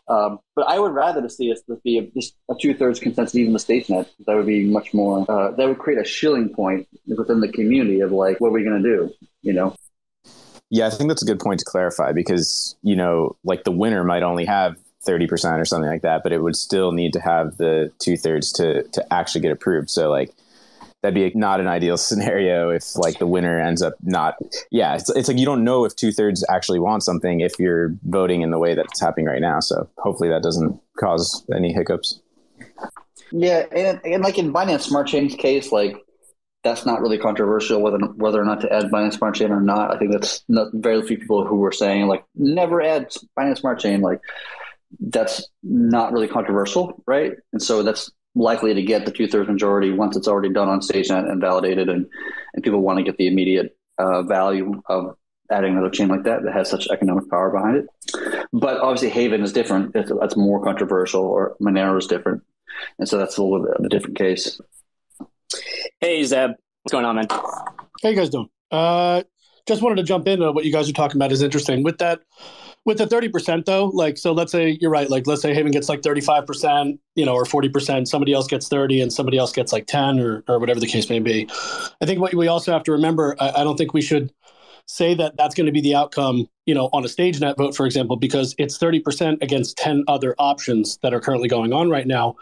um, 0.10 0.40
but 0.56 0.68
I 0.68 0.80
would 0.80 0.92
rather 0.92 1.22
to 1.22 1.30
see 1.30 1.52
us 1.52 1.62
be 1.84 2.00
a, 2.00 2.02
just 2.20 2.36
a 2.50 2.56
two 2.60 2.74
thirds 2.74 3.00
consensus, 3.00 3.36
even 3.36 3.54
the 3.54 3.60
StageNet. 3.60 4.08
That 4.26 4.36
would 4.36 4.48
be 4.48 4.66
much 4.66 4.94
more. 4.94 5.26
Uh, 5.30 5.52
that 5.52 5.68
would 5.68 5.78
create 5.78 6.00
a 6.00 6.06
Schelling 6.06 6.50
point 6.50 6.88
within 7.08 7.40
the 7.42 7.52
community 7.52 8.02
of 8.02 8.12
like, 8.12 8.42
what 8.42 8.50
are 8.50 8.52
we 8.52 8.64
going 8.64 8.82
to 8.82 8.90
do? 8.90 9.14
You 9.42 9.54
know. 9.54 9.76
Yeah, 10.72 10.88
I 10.88 10.90
think 10.90 11.10
that's 11.10 11.24
a 11.24 11.26
good 11.26 11.40
point 11.40 11.60
to 11.60 11.66
clarify 11.66 12.12
because 12.12 12.76
you 12.82 12.96
know, 12.96 13.38
like 13.44 13.64
the 13.64 13.72
winner 13.72 14.04
might 14.04 14.24
only 14.24 14.46
have 14.46 14.78
thirty 15.04 15.28
percent 15.28 15.60
or 15.60 15.66
something 15.66 15.90
like 15.90 16.02
that, 16.02 16.24
but 16.24 16.32
it 16.32 16.42
would 16.42 16.56
still 16.56 16.92
need 16.92 17.14
to 17.14 17.20
have 17.20 17.58
the 17.58 17.92
two 18.00 18.18
thirds 18.18 18.52
to 18.54 18.84
to 18.84 19.14
actually 19.14 19.42
get 19.42 19.52
approved. 19.52 19.90
So 19.90 20.10
like 20.10 20.34
that'd 21.02 21.16
be 21.16 21.38
not 21.38 21.60
an 21.60 21.68
ideal 21.68 21.98
scenario 22.10 22.70
if 22.70 22.96
like 22.96 23.20
the 23.20 23.28
winner 23.28 23.60
ends 23.60 23.82
up 23.82 23.96
not 24.02 24.36
yeah 24.72 24.96
it's, 24.96 25.10
it's 25.12 25.28
like 25.28 25.38
you 25.38 25.46
don't 25.46 25.64
know 25.64 25.86
if 25.86 25.96
two-thirds 25.96 26.46
actually 26.50 26.80
want 26.80 27.04
something 27.04 27.42
if 27.42 27.58
you're 27.60 27.96
voting 28.04 28.42
in 28.42 28.52
the 28.52 28.60
way 28.60 28.76
that 28.76 28.86
it's 28.86 29.02
happening 29.02 29.26
right 29.26 29.42
now 29.42 29.60
so 29.60 29.90
hopefully 29.98 30.30
that 30.30 30.44
doesn't 30.44 30.80
cause 31.00 31.46
any 31.56 31.74
hiccups 31.74 32.22
yeah 33.32 33.66
and, 33.72 34.02
and 34.04 34.24
like 34.24 34.38
in 34.38 34.54
binance 34.54 34.82
smart 34.82 35.08
chain's 35.08 35.36
case 35.36 35.72
like 35.72 35.96
that's 36.64 36.86
not 36.86 37.02
really 37.02 37.18
controversial 37.18 37.82
whether 37.82 37.98
whether 37.98 38.42
or 38.42 38.46
not 38.46 38.62
to 38.62 38.72
add 38.72 38.92
Binance 38.92 39.14
Smart 39.14 39.36
Chain 39.36 39.52
or 39.52 39.62
not. 39.62 39.96
I 39.96 39.98
think 39.98 40.12
that's 40.12 40.44
not 40.50 40.68
very 40.74 41.02
few 41.08 41.18
people 41.18 41.46
who 41.46 41.56
were 41.56 41.72
saying 41.72 42.08
like 42.08 42.26
never 42.36 42.82
add 42.82 43.12
Binance 43.38 43.60
Smart 43.60 43.80
Chain. 43.80 44.02
Like 44.02 44.20
that's 45.00 45.48
not 45.64 46.12
really 46.12 46.28
controversial, 46.28 47.02
right? 47.08 47.34
And 47.54 47.62
so 47.62 47.84
that's 47.84 48.12
likely 48.36 48.74
to 48.74 48.82
get 48.82 49.06
the 49.06 49.12
two 49.12 49.28
thirds 49.28 49.50
majority 49.50 49.92
once 49.92 50.16
it's 50.16 50.28
already 50.28 50.50
done 50.54 50.70
on 50.70 50.80
StageNet 50.80 51.30
and 51.30 51.42
validated, 51.42 51.90
and 51.90 52.08
and 52.54 52.64
people 52.64 52.82
want 52.82 52.98
to 52.98 53.04
get 53.04 53.18
the 53.18 53.28
immediate 53.28 53.78
uh, 53.98 54.24
value 54.24 54.82
of 54.88 55.16
adding 55.52 55.74
another 55.74 55.90
chain 55.90 56.08
like 56.08 56.24
that 56.24 56.44
that 56.44 56.54
has 56.54 56.70
such 56.70 56.88
economic 56.90 57.30
power 57.30 57.50
behind 57.50 57.78
it. 57.78 58.48
But 58.54 58.80
obviously, 58.80 59.10
Haven 59.10 59.42
is 59.42 59.52
different. 59.52 59.96
It's, 59.96 60.12
that's 60.20 60.38
more 60.38 60.64
controversial, 60.64 61.24
or 61.24 61.56
Monero 61.62 61.98
is 61.98 62.08
different, 62.08 62.44
and 62.98 63.08
so 63.08 63.18
that's 63.18 63.38
a 63.38 63.44
little 63.44 63.66
bit 63.66 63.76
of 63.78 63.86
a 63.86 63.90
different 63.90 64.18
case. 64.18 64.60
Hey 66.00 66.24
Zeb, 66.24 66.52
what's 66.84 66.92
going 66.92 67.06
on, 67.06 67.16
man? 67.16 67.28
How 67.30 68.10
you 68.10 68.16
guys 68.16 68.30
doing? 68.30 68.50
Uh, 68.72 69.24
just 69.68 69.82
wanted 69.82 69.96
to 69.98 70.04
jump 70.04 70.28
in. 70.28 70.42
what 70.54 70.66
you 70.66 70.72
guys 70.72 70.90
are 70.90 70.94
talking 70.94 71.18
about 71.18 71.32
is 71.32 71.42
interesting. 71.42 71.84
With 71.84 71.98
that 72.00 72.22
with 72.86 72.98
the 72.98 73.06
30% 73.06 73.66
though, 73.66 73.88
like, 73.88 74.18
so 74.18 74.32
let's 74.32 74.52
say 74.52 74.78
you're 74.82 74.92
right. 74.92 75.10
Like, 75.10 75.28
let's 75.28 75.42
say 75.42 75.54
Haven 75.54 75.72
gets 75.72 75.90
like 75.90 76.02
35%, 76.02 76.98
you 77.16 77.26
know, 77.26 77.34
or 77.34 77.44
40%, 77.44 78.08
somebody 78.08 78.34
else 78.34 78.48
gets 78.48 78.68
30 78.68 79.02
and 79.02 79.14
somebody 79.14 79.38
else 79.38 79.52
gets 79.52 79.72
like 79.72 79.86
10 79.88 80.20
or, 80.20 80.44
or 80.48 80.60
whatever 80.60 80.80
the 80.80 80.88
case 80.88 81.10
may 81.10 81.20
be. 81.20 81.48
I 82.02 82.06
think 82.06 82.20
what 82.20 82.34
we 82.34 82.48
also 82.48 82.72
have 82.72 82.84
to 82.84 82.92
remember, 82.92 83.36
I, 83.40 83.62
I 83.62 83.64
don't 83.64 83.78
think 83.78 83.94
we 83.94 84.02
should 84.02 84.32
say 84.86 85.14
that 85.14 85.38
that's 85.38 85.54
going 85.54 85.68
to 85.68 85.72
be 85.72 85.82
the 85.82 85.94
outcome, 85.94 86.48
you 86.66 86.74
know, 86.74 86.90
on 86.94 87.06
a 87.06 87.08
StageNet 87.08 87.58
vote, 87.58 87.76
for 87.76 87.86
example, 87.86 88.16
because 88.16 88.56
it's 88.58 88.78
30% 88.78 89.42
against 89.44 89.78
10 89.78 90.04
other 90.08 90.34
options 90.40 90.98
that 91.04 91.14
are 91.14 91.20
currently 91.20 91.48
going 91.48 91.72
on 91.74 91.90
right 91.90 92.08
now. 92.08 92.36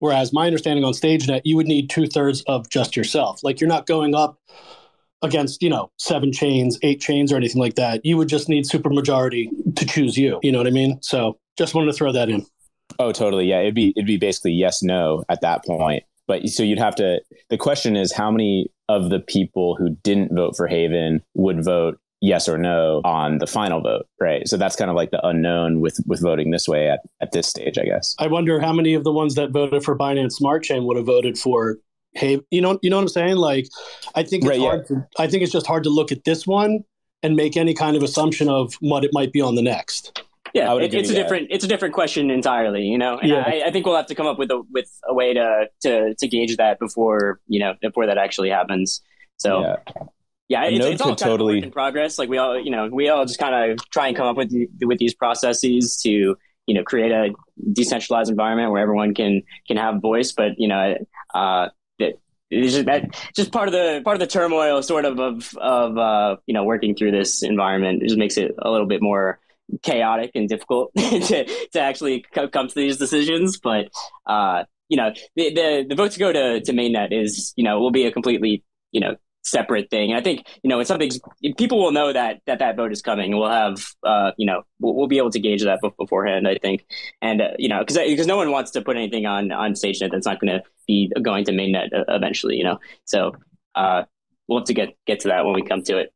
Whereas 0.00 0.32
my 0.32 0.46
understanding 0.46 0.84
on 0.84 0.94
StageNet, 0.94 1.42
you 1.44 1.54
would 1.54 1.68
need 1.68 1.88
two 1.88 2.08
thirds 2.08 2.42
of 2.48 2.68
just 2.68 2.96
yourself. 2.96 3.44
Like 3.44 3.60
you're 3.60 3.68
not 3.68 3.86
going 3.86 4.16
up 4.16 4.36
against 5.22 5.62
you 5.62 5.70
know 5.70 5.90
seven 5.98 6.32
chains 6.32 6.78
eight 6.82 7.00
chains 7.00 7.32
or 7.32 7.36
anything 7.36 7.60
like 7.60 7.74
that 7.74 8.00
you 8.04 8.16
would 8.16 8.28
just 8.28 8.48
need 8.48 8.64
supermajority 8.64 9.48
to 9.76 9.86
choose 9.86 10.16
you. 10.16 10.38
You 10.42 10.52
know 10.52 10.58
what 10.58 10.66
i 10.66 10.70
mean? 10.70 10.98
So 11.02 11.38
just 11.56 11.74
wanted 11.74 11.86
to 11.86 11.92
throw 11.92 12.12
that 12.12 12.28
in. 12.28 12.46
Oh 12.98 13.12
totally. 13.12 13.46
Yeah 13.46 13.60
it'd 13.60 13.74
be 13.74 13.92
it'd 13.96 14.06
be 14.06 14.16
basically 14.16 14.52
yes 14.52 14.82
no 14.82 15.24
at 15.28 15.40
that 15.40 15.64
point. 15.64 16.04
But 16.26 16.48
so 16.48 16.62
you'd 16.62 16.78
have 16.78 16.94
to 16.96 17.20
the 17.50 17.58
question 17.58 17.96
is 17.96 18.12
how 18.12 18.30
many 18.30 18.70
of 18.88 19.10
the 19.10 19.20
people 19.20 19.76
who 19.76 19.90
didn't 20.02 20.34
vote 20.34 20.56
for 20.56 20.66
haven 20.66 21.22
would 21.34 21.64
vote 21.64 21.98
yes 22.20 22.48
or 22.48 22.56
no 22.56 23.00
on 23.04 23.38
the 23.38 23.46
final 23.46 23.80
vote 23.80 24.06
right? 24.20 24.46
So 24.48 24.56
that's 24.56 24.76
kind 24.76 24.90
of 24.90 24.96
like 24.96 25.10
the 25.10 25.24
unknown 25.26 25.80
with 25.80 25.98
with 26.06 26.20
voting 26.20 26.50
this 26.50 26.68
way 26.68 26.88
at, 26.88 27.00
at 27.20 27.32
this 27.32 27.46
stage 27.46 27.78
i 27.78 27.84
guess. 27.84 28.14
I 28.18 28.26
wonder 28.26 28.60
how 28.60 28.72
many 28.72 28.94
of 28.94 29.04
the 29.04 29.12
ones 29.12 29.34
that 29.36 29.50
voted 29.50 29.84
for 29.84 29.96
binance 29.96 30.32
smart 30.32 30.62
chain 30.64 30.84
would 30.84 30.96
have 30.96 31.06
voted 31.06 31.38
for 31.38 31.78
hey, 32.14 32.40
you 32.50 32.60
know, 32.60 32.78
you 32.82 32.90
know 32.90 32.96
what 32.96 33.02
I'm 33.02 33.08
saying? 33.08 33.36
Like, 33.36 33.68
I 34.14 34.22
think 34.22 34.44
it's 34.44 34.50
right, 34.50 34.60
hard. 34.60 34.86
Yeah. 34.88 34.96
To, 34.96 35.08
I 35.18 35.26
think 35.26 35.42
it's 35.42 35.52
just 35.52 35.66
hard 35.66 35.84
to 35.84 35.90
look 35.90 36.12
at 36.12 36.24
this 36.24 36.46
one 36.46 36.84
and 37.22 37.36
make 37.36 37.56
any 37.56 37.74
kind 37.74 37.96
of 37.96 38.02
assumption 38.02 38.48
of 38.48 38.74
what 38.80 39.04
it 39.04 39.10
might 39.12 39.32
be 39.32 39.40
on 39.40 39.54
the 39.54 39.62
next. 39.62 40.22
Yeah, 40.54 40.74
it, 40.76 40.92
it's 40.92 41.08
a 41.08 41.14
that. 41.14 41.22
different 41.22 41.48
it's 41.50 41.64
a 41.64 41.68
different 41.68 41.94
question 41.94 42.30
entirely, 42.30 42.82
you 42.82 42.98
know. 42.98 43.18
And 43.18 43.30
yeah. 43.30 43.44
I, 43.46 43.62
I, 43.66 43.70
think 43.70 43.86
we'll 43.86 43.96
have 43.96 44.08
to 44.08 44.14
come 44.14 44.26
up 44.26 44.38
with 44.38 44.50
a 44.50 44.60
with 44.70 44.90
a 45.08 45.14
way 45.14 45.32
to 45.32 45.68
to 45.82 46.14
to 46.14 46.28
gauge 46.28 46.56
that 46.58 46.78
before 46.78 47.40
you 47.46 47.58
know 47.58 47.74
before 47.80 48.06
that 48.06 48.18
actually 48.18 48.50
happens. 48.50 49.00
So. 49.38 49.60
Yeah. 49.60 49.76
Yeah, 50.48 50.64
it's, 50.64 50.84
it's, 50.84 51.00
all 51.00 51.08
kind 51.08 51.18
totally... 51.18 51.54
of 51.54 51.56
work 51.60 51.64
in 51.64 51.70
progress. 51.70 52.18
Like 52.18 52.28
we 52.28 52.36
all, 52.36 52.60
you 52.60 52.70
know, 52.70 52.86
we 52.92 53.08
all 53.08 53.24
just 53.24 53.38
kind 53.38 53.72
of 53.72 53.88
try 53.88 54.08
and 54.08 54.16
come 54.16 54.26
up 54.26 54.36
with 54.36 54.52
with 54.82 54.98
these 54.98 55.14
processes 55.14 55.96
to, 56.02 56.36
you 56.66 56.74
know, 56.74 56.82
create 56.82 57.10
a 57.10 57.32
decentralized 57.72 58.28
environment 58.28 58.70
where 58.70 58.82
everyone 58.82 59.14
can 59.14 59.44
can 59.66 59.78
have 59.78 60.02
voice. 60.02 60.32
But 60.32 60.58
you 60.58 60.68
know, 60.68 60.98
uh, 61.32 61.68
it's 62.52 62.74
just 62.74 62.86
that 62.86 63.14
just 63.34 63.50
part 63.50 63.68
of 63.68 63.72
the 63.72 64.02
part 64.04 64.14
of 64.14 64.20
the 64.20 64.26
turmoil 64.26 64.82
sort 64.82 65.04
of 65.04 65.18
of 65.18 65.56
of 65.56 65.96
uh, 65.96 66.36
you 66.46 66.54
know 66.54 66.64
working 66.64 66.94
through 66.94 67.10
this 67.10 67.42
environment. 67.42 68.02
It 68.02 68.08
just 68.08 68.18
makes 68.18 68.36
it 68.36 68.52
a 68.58 68.70
little 68.70 68.86
bit 68.86 69.00
more 69.02 69.40
chaotic 69.82 70.32
and 70.34 70.48
difficult 70.48 70.92
to 70.96 71.44
to 71.72 71.80
actually 71.80 72.24
come 72.32 72.68
to 72.68 72.74
these 72.74 72.98
decisions. 72.98 73.58
But 73.58 73.88
uh, 74.26 74.64
you 74.88 74.98
know 74.98 75.12
the, 75.34 75.54
the 75.54 75.86
the 75.88 75.94
vote 75.94 76.12
to 76.12 76.18
go 76.18 76.32
to 76.32 76.60
to 76.60 76.72
mainnet 76.72 77.08
is 77.10 77.54
you 77.56 77.64
know 77.64 77.80
will 77.80 77.90
be 77.90 78.04
a 78.04 78.12
completely 78.12 78.62
you 78.90 79.00
know 79.00 79.16
separate 79.42 79.90
thing. 79.90 80.12
I 80.12 80.20
think 80.20 80.46
you 80.62 80.68
know, 80.68 80.76
when 80.76 80.86
something's 80.86 81.20
people 81.56 81.78
will 81.82 81.92
know 81.92 82.12
that 82.12 82.40
that 82.46 82.60
that 82.60 82.76
vote 82.76 82.92
is 82.92 83.02
coming. 83.02 83.36
We'll 83.36 83.50
have 83.50 83.84
uh, 84.04 84.32
you 84.36 84.46
know, 84.46 84.62
we'll, 84.80 84.94
we'll 84.94 85.08
be 85.08 85.18
able 85.18 85.30
to 85.30 85.40
gauge 85.40 85.62
that 85.62 85.80
beforehand. 85.98 86.48
I 86.48 86.56
think, 86.56 86.86
and 87.20 87.42
uh, 87.42 87.48
you 87.58 87.68
know, 87.68 87.80
because 87.80 87.98
because 87.98 88.26
no 88.26 88.36
one 88.36 88.50
wants 88.50 88.70
to 88.72 88.82
put 88.82 88.96
anything 88.96 89.26
on 89.26 89.52
on 89.52 89.72
StageNet 89.72 90.10
that's 90.10 90.26
not 90.26 90.40
going 90.40 90.52
to 90.52 90.62
be 90.86 91.10
going 91.22 91.44
to 91.44 91.52
mainnet 91.52 91.92
uh, 91.92 92.04
eventually. 92.08 92.56
You 92.56 92.64
know, 92.64 92.78
so 93.04 93.32
uh, 93.74 94.04
we'll 94.48 94.60
have 94.60 94.66
to 94.66 94.74
get 94.74 94.96
get 95.06 95.20
to 95.20 95.28
that 95.28 95.44
when 95.44 95.54
we 95.54 95.62
come 95.62 95.82
to 95.84 95.98
it. 95.98 96.12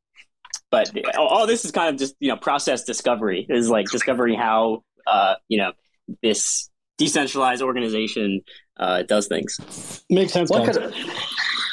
But 0.71 0.91
all, 1.17 1.29
all 1.29 1.47
this 1.47 1.65
is 1.65 1.71
kind 1.71 1.91
of 1.91 1.99
just 1.99 2.15
you 2.21 2.29
know 2.29 2.37
process 2.37 2.85
discovery 2.85 3.47
is 3.49 3.69
like 3.69 3.87
discovering 3.91 4.39
how 4.39 4.83
uh, 5.07 5.35
you 5.49 5.59
know 5.59 5.73
this 6.23 6.71
decentralized 6.99 7.63
organization 7.63 8.41
uh, 8.79 9.03
does 9.03 9.27
things. 9.27 10.05
Makes 10.09 10.33
sense. 10.33 10.51
One 10.51 10.67
guys. 10.67 10.93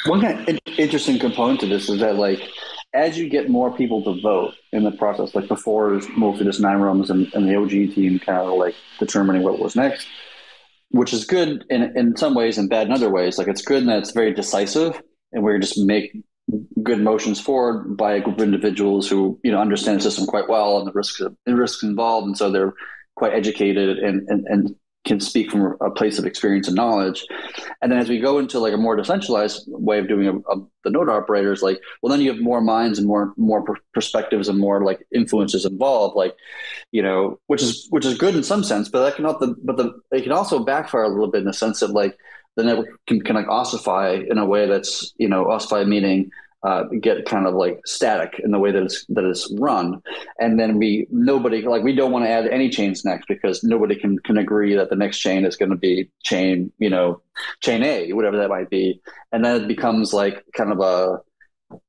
One 0.06 0.20
kind 0.20 0.48
of 0.48 0.58
interesting 0.78 1.18
component 1.18 1.60
to 1.60 1.66
this 1.66 1.88
is 1.88 2.00
that 2.00 2.16
like 2.16 2.50
as 2.92 3.18
you 3.18 3.28
get 3.28 3.48
more 3.48 3.74
people 3.76 4.02
to 4.04 4.20
vote 4.20 4.54
in 4.72 4.84
the 4.84 4.92
process, 4.92 5.34
like 5.34 5.48
before 5.48 5.90
it 5.90 5.96
was 5.96 6.08
mostly 6.10 6.44
just 6.44 6.60
Nine 6.60 6.78
Realms 6.78 7.10
and, 7.10 7.32
and 7.34 7.48
the 7.48 7.56
OG 7.56 7.94
team 7.94 8.18
kind 8.18 8.38
of 8.38 8.56
like 8.56 8.74
determining 8.98 9.42
what 9.42 9.58
was 9.58 9.74
next, 9.74 10.06
which 10.90 11.12
is 11.12 11.24
good 11.24 11.64
in 11.70 11.96
in 11.96 12.16
some 12.16 12.34
ways 12.34 12.58
and 12.58 12.70
bad 12.70 12.86
in 12.86 12.92
other 12.92 13.10
ways. 13.10 13.38
Like 13.38 13.48
it's 13.48 13.62
good 13.62 13.82
in 13.82 13.88
that 13.88 13.98
it's 13.98 14.12
very 14.12 14.32
decisive 14.32 15.00
and 15.32 15.44
you 15.44 15.58
just 15.58 15.78
make 15.78 16.16
good 16.82 17.00
motions 17.00 17.40
forward 17.40 17.96
by 17.96 18.14
a 18.14 18.20
group 18.20 18.36
of 18.36 18.44
individuals 18.44 19.08
who 19.08 19.38
you 19.42 19.50
know 19.50 19.60
understand 19.60 19.98
the 19.98 20.02
system 20.02 20.26
quite 20.26 20.48
well 20.48 20.78
and 20.78 20.86
the 20.86 20.92
risks 20.92 21.20
the 21.46 21.56
risks 21.56 21.82
involved, 21.82 22.26
and 22.26 22.38
so 22.38 22.50
they're 22.50 22.74
quite 23.16 23.32
educated 23.32 23.98
and 23.98 24.28
and, 24.28 24.46
and 24.46 24.76
can 25.04 25.20
speak 25.20 25.50
from 25.50 25.76
a 25.80 25.90
place 25.90 26.18
of 26.18 26.24
experience 26.24 26.66
and 26.66 26.76
knowledge. 26.76 27.26
And 27.82 27.92
then 27.92 27.98
as 27.98 28.08
we 28.08 28.20
go 28.20 28.38
into 28.38 28.58
like 28.58 28.72
a 28.72 28.78
more 28.78 28.96
decentralized 28.96 29.64
way 29.66 29.98
of 29.98 30.08
doing 30.08 30.26
a, 30.26 30.36
a, 30.52 30.62
the 30.84 30.90
node 30.90 31.08
operators, 31.08 31.62
like, 31.62 31.80
well, 32.02 32.10
then 32.10 32.20
you 32.20 32.32
have 32.32 32.40
more 32.40 32.60
minds 32.60 32.98
and 32.98 33.06
more 33.06 33.34
more 33.36 33.62
per- 33.62 33.76
perspectives 33.92 34.48
and 34.48 34.58
more 34.58 34.82
like 34.82 35.06
influences 35.14 35.64
involved, 35.64 36.16
like, 36.16 36.34
you 36.92 37.02
know, 37.02 37.38
which 37.46 37.62
is 37.62 37.86
which 37.90 38.06
is 38.06 38.16
good 38.16 38.34
in 38.34 38.42
some 38.42 38.64
sense, 38.64 38.88
but 38.88 39.04
that 39.04 39.16
can 39.16 39.26
also, 39.26 39.54
but 39.62 39.76
the 39.76 39.92
it 40.10 40.22
can 40.22 40.32
also 40.32 40.64
backfire 40.64 41.02
a 41.02 41.08
little 41.08 41.30
bit 41.30 41.40
in 41.40 41.46
the 41.46 41.52
sense 41.52 41.80
that 41.80 41.90
like 41.90 42.16
the 42.56 42.64
network 42.64 42.88
can, 43.06 43.20
can 43.20 43.36
like 43.36 43.48
ossify 43.48 44.12
in 44.30 44.38
a 44.38 44.46
way 44.46 44.66
that's 44.66 45.12
you 45.18 45.28
know 45.28 45.44
ossify 45.46 45.86
meaning 45.86 46.30
uh, 46.64 46.84
get 47.00 47.26
kind 47.26 47.46
of 47.46 47.54
like 47.54 47.80
static 47.86 48.40
in 48.42 48.50
the 48.50 48.58
way 48.58 48.72
that 48.72 48.82
it's 48.82 49.04
that 49.10 49.24
it's 49.24 49.52
run, 49.58 50.02
and 50.40 50.58
then 50.58 50.78
we 50.78 51.06
nobody 51.10 51.60
like 51.62 51.82
we 51.82 51.94
don't 51.94 52.10
want 52.10 52.24
to 52.24 52.30
add 52.30 52.46
any 52.48 52.70
chains 52.70 53.04
next 53.04 53.28
because 53.28 53.62
nobody 53.62 53.94
can 53.94 54.18
can 54.20 54.38
agree 54.38 54.74
that 54.74 54.88
the 54.88 54.96
next 54.96 55.18
chain 55.18 55.44
is 55.44 55.56
going 55.56 55.70
to 55.70 55.76
be 55.76 56.08
chain 56.22 56.72
you 56.78 56.88
know 56.88 57.20
chain 57.60 57.82
A 57.82 58.12
whatever 58.14 58.38
that 58.38 58.48
might 58.48 58.70
be, 58.70 59.00
and 59.30 59.44
then 59.44 59.62
it 59.62 59.68
becomes 59.68 60.14
like 60.14 60.42
kind 60.56 60.72
of 60.72 60.80
a 60.80 61.20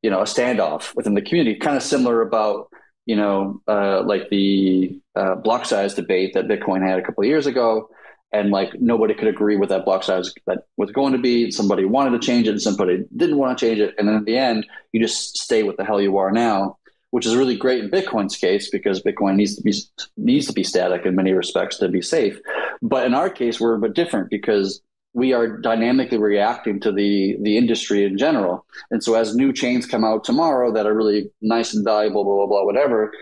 you 0.02 0.10
know 0.10 0.20
a 0.20 0.26
standoff 0.26 0.94
within 0.94 1.14
the 1.14 1.22
community, 1.22 1.58
kind 1.58 1.78
of 1.78 1.84
similar 1.84 2.22
about 2.22 2.68
you 3.06 3.16
know 3.16 3.62
uh, 3.70 4.04
like 4.04 4.30
the 4.30 5.00
uh, 5.16 5.36
block 5.36 5.66
size 5.66 5.94
debate 5.94 6.34
that 6.34 6.48
Bitcoin 6.50 6.86
had 6.86 7.00
a 7.00 7.02
couple 7.02 7.24
of 7.24 7.30
years 7.30 7.48
ago 7.48 7.90
and 8.32 8.52
like 8.52 8.80
nobody 8.80 9.14
could 9.14 9.28
agree 9.28 9.58
with 9.58 9.70
that 9.70 9.86
block 9.86 10.04
size 10.04 10.34
that 10.48 10.66
was 10.78 10.92
going 10.92 11.14
to 11.14 11.20
be. 11.20 11.52
Somebody 11.52 11.86
wanted 11.86 12.12
to 12.20 12.26
change 12.26 12.48
it, 12.48 12.52
and 12.52 12.62
somebody 12.62 13.06
didn't 13.16 13.38
want 13.38 13.58
to 13.58 13.66
change 13.66 13.80
it, 13.80 13.96
and 13.98 14.08
then 14.08 14.16
in 14.16 14.26
the 14.26 14.38
end, 14.38 14.66
you 14.92 15.00
just 15.00 15.38
stay 15.38 15.64
with 15.64 15.78
the 15.78 15.86
hell 15.86 16.02
you 16.02 16.18
are 16.18 16.32
now, 16.32 16.78
which 17.12 17.26
is 17.26 17.36
really 17.36 17.56
great 17.56 17.84
in 17.84 17.90
Bitcoin's 17.90 18.36
case 18.36 18.70
because 18.70 19.02
Bitcoin 19.02 19.36
needs 19.36 19.56
to 19.56 19.62
be 19.62 19.74
needs 20.18 20.48
to 20.48 20.54
be 20.54 20.64
static 20.64 21.06
in 21.06 21.16
many 21.16 21.32
respects 21.32 21.78
to 21.78 21.88
be 21.88 22.02
safe. 22.02 22.38
But 22.82 23.06
in 23.06 23.14
our 23.14 23.30
case, 23.30 23.60
we're 23.60 23.76
a 23.76 23.80
bit 23.80 23.94
different 23.94 24.30
because 24.30 24.82
we 25.14 25.32
are 25.32 25.58
dynamically 25.58 26.18
reacting 26.18 26.82
to 26.82 26.92
the 26.92 27.38
the 27.42 27.58
industry 27.58 28.04
in 28.04 28.18
general, 28.18 28.66
and 28.92 29.04
so 29.04 29.16
as 29.16 29.36
new 29.36 29.54
chains 29.54 29.86
come 29.86 30.04
out 30.04 30.24
tomorrow 30.26 30.74
that 30.74 30.86
are 30.86 30.94
really 30.94 31.30
nice 31.42 31.74
and 31.74 31.86
valuable, 31.86 32.24
blah 32.26 32.36
blah 32.36 32.48
blah, 32.48 32.66
whatever. 32.66 33.14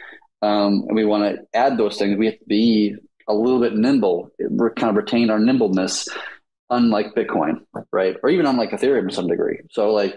Um, 0.41 0.83
and 0.87 0.95
we 0.95 1.05
want 1.05 1.23
to 1.23 1.57
add 1.57 1.77
those 1.77 1.97
things. 1.97 2.17
We 2.17 2.25
have 2.25 2.39
to 2.39 2.45
be 2.45 2.97
a 3.27 3.33
little 3.33 3.59
bit 3.59 3.73
nimble, 3.73 4.31
we 4.49 4.69
kind 4.75 4.89
of 4.89 4.95
retain 4.95 5.29
our 5.29 5.39
nimbleness, 5.39 6.07
unlike 6.69 7.13
Bitcoin, 7.15 7.61
right? 7.91 8.17
Or 8.23 8.29
even 8.29 8.45
unlike 8.45 8.71
Ethereum 8.71 9.09
to 9.09 9.15
some 9.15 9.27
degree. 9.27 9.59
So 9.71 9.91
like 9.91 10.15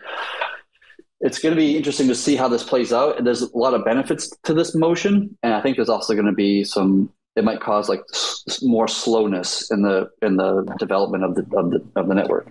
it's 1.21 1.39
going 1.39 1.55
to 1.55 1.61
be 1.61 1.77
interesting 1.77 2.09
to 2.09 2.15
see 2.15 2.37
how 2.37 2.49
this 2.49 2.63
plays 2.63 2.93
out. 2.93 3.19
And 3.19 3.27
there's 3.27 3.43
a 3.43 3.57
lot 3.57 3.75
of 3.75 3.85
benefits 3.85 4.31
to 4.45 4.55
this 4.55 4.75
motion, 4.75 5.37
and 5.43 5.55
I 5.55 5.61
think 5.63 5.77
there's 5.77 5.89
also 5.89 6.15
going 6.15 6.27
to 6.27 6.33
be 6.33 6.65
some. 6.65 7.11
It 7.37 7.45
might 7.45 7.61
cause 7.61 7.89
like 7.89 8.01
s- 8.15 8.61
more 8.63 8.89
slowness 8.89 9.71
in 9.71 9.83
the 9.83 10.09
in 10.23 10.37
the 10.37 10.63
development 10.79 11.25
of 11.25 11.35
the 11.35 11.43
of 11.57 11.71
the 11.71 11.85
of 11.97 12.09
the 12.09 12.15
network. 12.15 12.51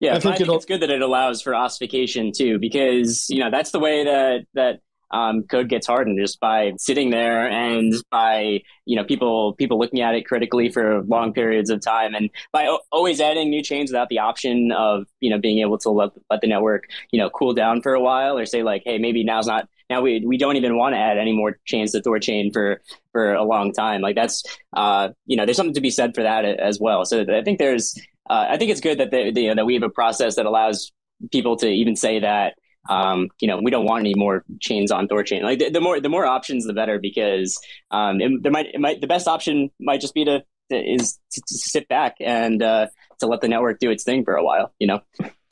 Yeah, 0.00 0.12
I 0.12 0.16
I 0.16 0.20
think 0.20 0.36
think, 0.36 0.50
it's 0.50 0.64
good 0.66 0.82
that 0.82 0.90
it 0.90 1.00
allows 1.00 1.40
for 1.40 1.54
ossification 1.54 2.32
too, 2.32 2.58
because 2.58 3.26
you 3.30 3.40
know 3.40 3.50
that's 3.50 3.70
the 3.70 3.78
way 3.78 4.04
that 4.04 4.44
that 4.54 4.80
um, 5.10 5.42
code 5.44 5.68
gets 5.68 5.86
hardened 5.86 6.18
just 6.18 6.38
by 6.40 6.72
sitting 6.76 7.10
there 7.10 7.48
and 7.48 7.94
by 8.10 8.60
you 8.84 8.96
know 8.96 9.04
people 9.04 9.54
people 9.54 9.78
looking 9.78 10.00
at 10.00 10.14
it 10.14 10.26
critically 10.26 10.68
for 10.68 11.02
long 11.04 11.32
periods 11.32 11.70
of 11.70 11.80
time, 11.80 12.14
and 12.14 12.30
by 12.52 12.66
o- 12.66 12.80
always 12.92 13.20
adding 13.20 13.50
new 13.50 13.62
chains 13.62 13.90
without 13.90 14.08
the 14.08 14.18
option 14.18 14.72
of 14.72 15.06
you 15.20 15.30
know 15.30 15.38
being 15.38 15.60
able 15.60 15.78
to 15.78 15.90
let, 15.90 16.10
let 16.30 16.40
the 16.40 16.46
network 16.46 16.84
you 17.10 17.18
know 17.18 17.30
cool 17.30 17.54
down 17.54 17.80
for 17.82 17.94
a 17.94 18.00
while 18.00 18.38
or 18.38 18.46
say 18.46 18.62
like, 18.62 18.82
hey, 18.84 18.98
maybe 18.98 19.24
now's 19.24 19.46
not 19.46 19.68
now 19.90 20.02
we 20.02 20.24
we 20.26 20.36
don't 20.36 20.56
even 20.56 20.76
want 20.76 20.94
to 20.94 20.98
add 20.98 21.18
any 21.18 21.32
more 21.32 21.58
chains 21.64 21.92
to 21.92 22.00
Thorchain 22.00 22.52
for 22.52 22.80
for 23.12 23.34
a 23.34 23.44
long 23.44 23.72
time. 23.72 24.00
Like 24.00 24.16
that's 24.16 24.42
uh, 24.74 25.10
you 25.26 25.36
know 25.36 25.44
there's 25.44 25.56
something 25.56 25.74
to 25.74 25.80
be 25.80 25.90
said 25.90 26.14
for 26.14 26.22
that 26.22 26.44
as 26.44 26.78
well. 26.78 27.04
So 27.04 27.22
I 27.22 27.42
think 27.42 27.58
there's 27.58 27.98
uh, 28.28 28.46
I 28.50 28.56
think 28.58 28.70
it's 28.70 28.80
good 28.80 28.98
that 28.98 29.12
you 29.12 29.48
know, 29.48 29.54
that 29.54 29.64
we 29.64 29.74
have 29.74 29.82
a 29.82 29.88
process 29.88 30.36
that 30.36 30.46
allows 30.46 30.92
people 31.32 31.56
to 31.56 31.68
even 31.68 31.96
say 31.96 32.20
that 32.20 32.54
um, 32.88 33.28
you 33.40 33.48
know 33.48 33.60
we 33.62 33.70
don't 33.70 33.84
want 33.84 34.00
any 34.00 34.14
more 34.14 34.44
chains 34.60 34.90
on 34.90 35.08
Thorchain. 35.08 35.42
Like 35.42 35.58
the, 35.58 35.70
the 35.70 35.80
more 35.80 36.00
the 36.00 36.08
more 36.08 36.26
options, 36.26 36.64
the 36.64 36.72
better 36.72 36.98
because 36.98 37.58
um, 37.90 38.20
it, 38.20 38.42
there 38.42 38.52
might 38.52 38.66
it 38.74 38.80
might 38.80 39.00
the 39.00 39.06
best 39.06 39.28
option 39.28 39.70
might 39.80 40.00
just 40.00 40.14
be 40.14 40.24
to, 40.24 40.44
to 40.70 40.76
is 40.76 41.18
to, 41.32 41.40
to 41.40 41.54
sit 41.54 41.88
back 41.88 42.16
and 42.20 42.62
uh, 42.62 42.86
to 43.20 43.26
let 43.26 43.40
the 43.40 43.48
network 43.48 43.78
do 43.78 43.90
its 43.90 44.04
thing 44.04 44.24
for 44.24 44.34
a 44.34 44.44
while. 44.44 44.72
You 44.78 44.88
know. 44.88 45.00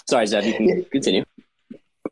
Sorry, 0.09 0.27
Zev, 0.27 0.47
you 0.47 0.55
can 0.55 0.85
continue. 0.85 1.25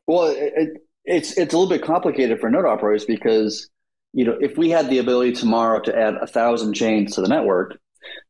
Well, 0.07 0.35
it, 0.37 0.83
it's 1.05 1.39
it's 1.39 1.55
a 1.55 1.59
little 1.59 1.69
bit 1.69 1.85
complicated 1.85 2.41
for 2.41 2.51
node 2.51 2.67
operators 2.67 3.05
because 3.05 3.71
you 4.13 4.25
know 4.25 4.37
if 4.41 4.57
we 4.59 4.71
had 4.71 4.91
the 4.91 4.99
ability 4.99 5.33
tomorrow 5.33 5.81
to 5.81 5.97
add 5.97 6.15
a 6.15 6.27
thousand 6.27 6.75
chains 6.75 7.15
to 7.15 7.21
the 7.21 7.29
network, 7.29 7.79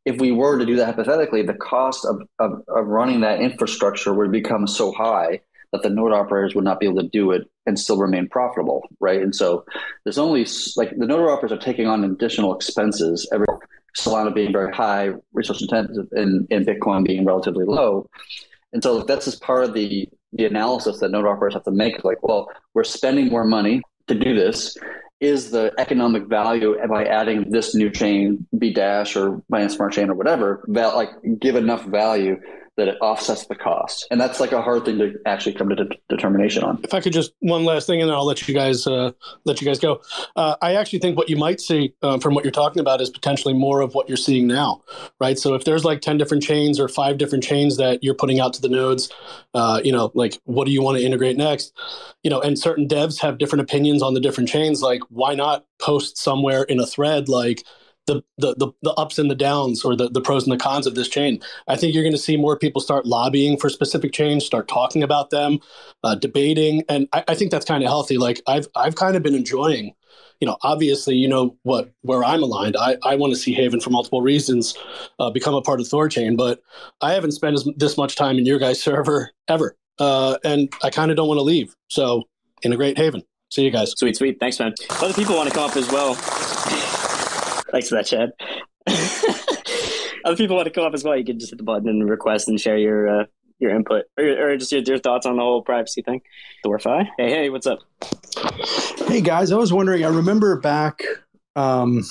if 0.05 0.21
we 0.21 0.33
were 0.33 0.59
to 0.59 0.67
do 0.67 0.77
that 0.77 0.87
hypothetically, 0.87 1.43
the 1.43 1.55
cost 1.55 2.05
of, 2.05 2.23
of, 2.39 2.63
of 2.69 2.87
running 2.87 3.21
that 3.21 3.41
infrastructure 3.41 4.13
would 4.13 4.31
become 4.31 4.67
so 4.67 4.93
high 4.93 5.41
that 5.75 5.83
the 5.83 5.91
node 5.91 6.13
operators 6.13 6.55
would 6.55 6.65
not 6.65 6.79
be 6.79 6.87
able 6.87 7.03
to 7.03 7.09
do 7.09 7.33
it 7.33 7.51
and 7.67 7.79
still 7.79 7.99
remain 7.99 8.29
profitable, 8.29 8.89
right? 9.01 9.21
And 9.21 9.35
so 9.35 9.65
there's 10.05 10.19
only 10.19 10.47
like 10.77 10.97
the 10.97 11.07
node 11.07 11.29
operators 11.29 11.59
are 11.59 11.61
taking 11.61 11.89
on 11.89 12.05
additional 12.05 12.55
expenses. 12.55 13.29
Every 13.33 13.47
Solana 13.99 14.33
being 14.33 14.53
very 14.53 14.73
high, 14.73 15.11
resource 15.33 15.63
intensive, 15.63 16.07
and, 16.13 16.49
Bitcoin 16.49 17.05
being 17.05 17.25
relatively 17.25 17.65
low. 17.65 18.09
And 18.73 18.83
so 18.85 19.03
that's 19.03 19.25
just 19.25 19.43
part 19.43 19.65
of 19.65 19.75
the 19.75 20.09
the 20.33 20.45
analysis 20.45 21.01
that 21.01 21.11
node 21.11 21.27
operators 21.27 21.55
have 21.55 21.65
to 21.65 21.73
make. 21.73 22.05
Like, 22.05 22.23
well, 22.23 22.49
we're 22.75 22.85
spending 22.85 23.29
more 23.29 23.45
money 23.45 23.83
to 24.07 24.15
do 24.15 24.35
this. 24.35 24.77
Is 25.21 25.51
the 25.51 25.73
economic 25.79 26.27
value 26.27 26.77
by 26.89 27.05
adding 27.05 27.51
this 27.51 27.75
new 27.75 27.91
chain, 27.91 28.47
B 28.59 28.73
Dash 28.73 29.17
or 29.17 29.43
Binance 29.51 29.73
Smart 29.73 29.93
Chain 29.93 30.11
or 30.11 30.15
whatever, 30.15 30.65
that 30.69 30.95
like 30.95 31.11
give 31.41 31.57
enough 31.57 31.85
value 31.85 32.37
that 32.77 32.89
it 32.89 32.97
offsets 33.01 33.47
the 33.47 33.55
cost? 33.55 34.07
And 34.11 34.21
that's 34.21 34.41
like 34.41 34.53
a 34.53 34.61
hard 34.61 34.85
thing 34.85 34.99
to 34.99 35.15
actually 35.27 35.55
come 35.55 35.69
to 35.69 35.77
de- 35.77 35.97
determination 36.09 36.65
on. 36.65 36.81
if 36.83 36.93
I 36.93 37.01
could 37.01 37.13
just 37.13 37.33
one 37.41 37.65
last 37.65 37.87
thing, 37.87 38.01
and 38.01 38.09
then 38.09 38.17
I'll 38.17 38.27
let 38.27 38.47
you 38.49 38.55
guys 38.55 38.87
uh, 38.87 39.13
let 39.45 39.61
you 39.61 39.67
guys 39.67 39.79
go. 39.79 40.01
Uh, 40.37 40.57
I 40.61 40.75
actually 40.75 40.99
think 40.99 41.17
what 41.17 41.29
you 41.29 41.37
might 41.37 41.61
see 41.61 41.95
uh, 42.03 42.19
from 42.19 42.35
what 42.35 42.45
you're 42.45 42.51
talking 42.51 42.81
about 42.81 43.01
is 43.01 43.11
potentially 43.11 43.55
more 43.55 43.81
of 43.81 43.95
what 43.95 44.09
you're 44.09 44.17
seeing 44.17 44.47
now, 44.47 44.83
right? 45.21 45.39
So 45.39 45.55
if 45.55 45.65
there's 45.65 45.85
like 45.85 46.01
ten 46.01 46.19
different 46.19 46.43
chains 46.43 46.81
or 46.81 46.89
five 46.89 47.19
different 47.19 47.45
chains 47.45 47.77
that 47.77 48.03
you're 48.03 48.15
putting 48.15 48.41
out 48.41 48.53
to 48.55 48.63
the 48.63 48.69
nodes, 48.69 49.11
uh, 49.55 49.81
you 49.85 49.93
know, 49.93 50.11
like 50.15 50.39
what 50.45 50.65
do 50.65 50.73
you 50.73 50.83
want 50.83 50.99
to 50.99 51.05
integrate 51.05 51.37
next? 51.37 51.73
You 52.23 52.31
know, 52.31 52.41
and 52.41 52.59
certain 52.59 52.89
devs 52.89 53.21
have 53.21 53.39
different 53.39 53.63
opinions 53.63 54.03
on 54.03 54.15
the 54.15 54.21
different 54.21 54.49
chains. 54.49 54.83
Like, 54.83 55.03
why 55.09 55.35
not 55.35 55.65
post 55.81 56.19
somewhere 56.19 56.63
in 56.65 56.81
a 56.81 56.87
thread 56.87 57.29
like? 57.29 57.63
The, 58.07 58.23
the, 58.37 58.55
the, 58.57 58.69
the 58.83 58.93
ups 58.93 59.19
and 59.19 59.31
the 59.31 59.35
downs 59.35 59.83
or 59.83 59.97
the, 59.97 60.11
the 60.11 60.21
pros 60.21 60.45
and 60.45 60.53
the 60.53 60.63
cons 60.63 60.87
of 60.87 60.95
this 60.95 61.09
chain. 61.09 61.41
I 61.69 61.77
think 61.77 61.95
you're 61.95 62.03
going 62.03 62.13
to 62.13 62.19
see 62.19 62.37
more 62.37 62.59
people 62.59 62.83
start 62.83 63.07
lobbying 63.07 63.57
for 63.57 63.71
specific 63.71 64.13
chains, 64.13 64.45
start 64.45 64.69
talking 64.69 65.03
about 65.03 65.31
them, 65.31 65.59
uh, 66.03 66.15
debating, 66.15 66.83
and 66.91 67.09
I, 67.15 67.25
I 67.29 67.35
think 67.35 67.51
that's 67.51 67.65
kind 67.65 67.83
of 67.83 67.89
healthy. 67.89 68.19
Like 68.19 68.43
I've 68.47 68.69
I've 68.77 68.97
kind 68.97 69.17
of 69.17 69.23
been 69.23 69.35
enjoying, 69.35 69.95
you 70.39 70.47
know, 70.47 70.59
obviously 70.61 71.17
you 71.17 71.29
know 71.29 71.57
what 71.63 71.93
where 72.03 72.23
I'm 72.23 72.43
aligned. 72.43 72.77
I, 72.77 72.99
I 73.05 73.17
want 73.17 73.33
to 73.33 73.39
see 73.39 73.55
Haven 73.55 73.81
for 73.81 73.89
multiple 73.89 74.21
reasons 74.21 74.77
uh, 75.19 75.31
become 75.31 75.55
a 75.55 75.63
part 75.63 75.81
of 75.81 75.87
Thorchain, 75.87 76.37
but 76.37 76.63
I 77.01 77.15
haven't 77.15 77.33
spent 77.33 77.55
as, 77.55 77.67
this 77.77 77.97
much 77.97 78.17
time 78.17 78.37
in 78.37 78.45
your 78.45 78.59
guys' 78.59 78.83
server 78.83 79.31
ever, 79.49 79.77
uh, 79.99 80.37
and 80.45 80.71
I 80.83 80.91
kind 80.91 81.11
of 81.11 81.17
don't 81.17 81.29
want 81.29 81.39
to 81.39 81.43
leave. 81.43 81.75
So 81.89 82.25
in 82.63 82.73
a 82.73 82.77
great 82.77 82.99
Haven. 82.99 83.23
See 83.51 83.63
you 83.63 83.71
guys. 83.71 83.93
Sweet, 83.97 84.17
sweet. 84.17 84.39
Thanks, 84.41 84.59
man. 84.59 84.75
Other 84.91 85.15
people 85.15 85.37
want 85.37 85.49
to 85.49 85.55
come 85.55 85.71
up 85.71 85.77
as 85.77 85.89
well. 85.91 86.17
Thanks 87.75 87.89
for 87.89 87.97
that, 87.97 88.07
Chad. 88.07 88.31
Other 90.25 90.37
people 90.37 90.55
want 90.55 90.67
to 90.67 90.73
come 90.73 90.85
up 90.85 90.95
as 90.95 91.03
well. 91.03 91.17
You 91.17 91.25
can 91.25 91.41
just 91.41 91.51
hit 91.51 91.57
the 91.57 91.65
button 91.65 91.89
and 91.89 92.09
request 92.09 92.47
and 92.47 92.61
share 92.61 92.79
your 92.79 93.23
uh, 93.23 93.25
your 93.59 93.75
input 93.75 94.05
or, 94.17 94.53
or 94.53 94.57
just 94.57 94.71
your, 94.71 94.81
your 94.83 94.99
thoughts 94.99 95.27
on 95.27 95.35
the 95.35 95.43
whole 95.43 95.61
privacy 95.61 96.01
thing. 96.01 96.23
Thorfi. 96.65 97.09
Hey, 97.19 97.31
hey, 97.31 97.51
what's 97.51 97.67
up? 97.67 97.81
Hey 99.09 99.21
guys, 99.21 99.51
I 99.51 99.57
was 99.57 99.73
wondering. 99.73 100.05
I 100.05 100.09
remember 100.09 100.61
back 100.61 101.03
um, 101.57 102.05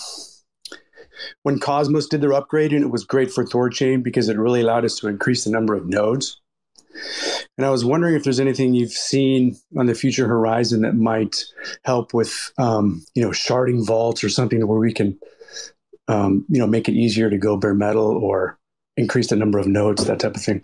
when 1.44 1.60
Cosmos 1.60 2.08
did 2.08 2.20
their 2.20 2.34
upgrade, 2.34 2.74
and 2.74 2.84
it 2.84 2.92
was 2.92 3.06
great 3.06 3.32
for 3.32 3.46
Thorchain 3.46 4.04
because 4.04 4.28
it 4.28 4.38
really 4.38 4.60
allowed 4.60 4.84
us 4.84 4.96
to 5.00 5.08
increase 5.08 5.46
the 5.46 5.52
number 5.52 5.76
of 5.76 5.88
nodes. 5.88 6.42
And 7.58 7.66
I 7.66 7.70
was 7.70 7.86
wondering 7.86 8.16
if 8.16 8.24
there's 8.24 8.40
anything 8.40 8.74
you've 8.74 8.92
seen 8.92 9.56
on 9.78 9.86
the 9.86 9.96
future 9.96 10.28
horizon 10.28 10.82
that 10.82 10.96
might 10.96 11.46
help 11.86 12.14
with, 12.14 12.52
um, 12.58 13.06
you 13.16 13.24
know, 13.24 13.30
sharding 13.30 13.86
vaults 13.86 14.24
or 14.24 14.30
something 14.30 14.66
where 14.68 14.80
we 14.80 14.94
can, 14.94 15.18
um, 16.08 16.46
you 16.50 16.60
know, 16.60 16.68
make 16.68 16.88
it 16.88 16.94
easier 16.94 17.30
to 17.30 17.38
go 17.38 17.58
bare 17.58 17.74
metal 17.74 18.08
or 18.08 18.60
increase 18.98 19.30
the 19.30 19.36
number 19.36 19.60
of 19.60 19.68
nodes, 19.68 20.06
that 20.06 20.20
type 20.20 20.36
of 20.36 20.42
thing. 20.42 20.64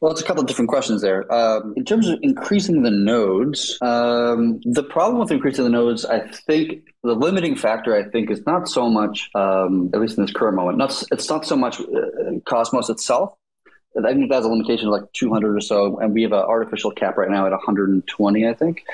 Well, 0.00 0.12
it's 0.12 0.22
a 0.22 0.24
couple 0.24 0.40
of 0.40 0.46
different 0.46 0.70
questions 0.70 1.02
there. 1.02 1.30
Um, 1.30 1.74
in 1.76 1.84
terms 1.84 2.08
of 2.08 2.18
increasing 2.22 2.82
the 2.82 2.90
nodes, 2.90 3.76
um, 3.82 4.58
the 4.64 4.82
problem 4.82 5.20
with 5.20 5.30
increasing 5.30 5.64
the 5.64 5.70
nodes, 5.70 6.06
I 6.06 6.26
think 6.26 6.84
the 7.02 7.14
limiting 7.14 7.54
factor, 7.54 7.94
I 7.94 8.08
think, 8.08 8.30
is 8.30 8.40
not 8.46 8.66
so 8.66 8.88
much, 8.88 9.28
um, 9.34 9.90
at 9.92 10.00
least 10.00 10.16
in 10.16 10.24
this 10.24 10.32
current 10.32 10.56
moment, 10.56 10.78
not 10.78 11.02
it's 11.12 11.28
not 11.28 11.44
so 11.44 11.54
much 11.54 11.80
uh, 11.80 12.38
Cosmos 12.46 12.88
itself. 12.88 13.34
I 13.98 14.12
think 14.12 14.30
that's 14.30 14.46
a 14.46 14.48
limitation 14.48 14.86
of 14.86 14.92
like 14.92 15.12
200 15.14 15.56
or 15.56 15.60
so, 15.60 15.98
and 15.98 16.14
we 16.14 16.22
have 16.22 16.32
an 16.32 16.38
artificial 16.38 16.92
cap 16.92 17.16
right 17.16 17.30
now 17.30 17.46
at 17.46 17.52
120, 17.52 18.48
I 18.48 18.54
think. 18.54 18.84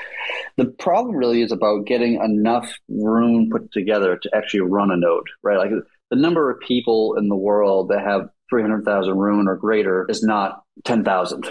The 0.55 0.65
problem 0.65 1.15
really 1.15 1.41
is 1.41 1.51
about 1.51 1.85
getting 1.85 2.15
enough 2.15 2.71
rune 2.89 3.49
put 3.51 3.71
together 3.71 4.17
to 4.17 4.35
actually 4.35 4.61
run 4.61 4.91
a 4.91 4.97
node, 4.97 5.27
right? 5.43 5.57
Like 5.57 5.71
the 6.09 6.15
number 6.15 6.49
of 6.49 6.59
people 6.61 7.15
in 7.17 7.29
the 7.29 7.35
world 7.35 7.89
that 7.89 8.01
have 8.01 8.29
300,000 8.49 9.15
rune 9.15 9.47
or 9.47 9.55
greater 9.55 10.05
is 10.09 10.23
not 10.23 10.63
10,000, 10.83 11.47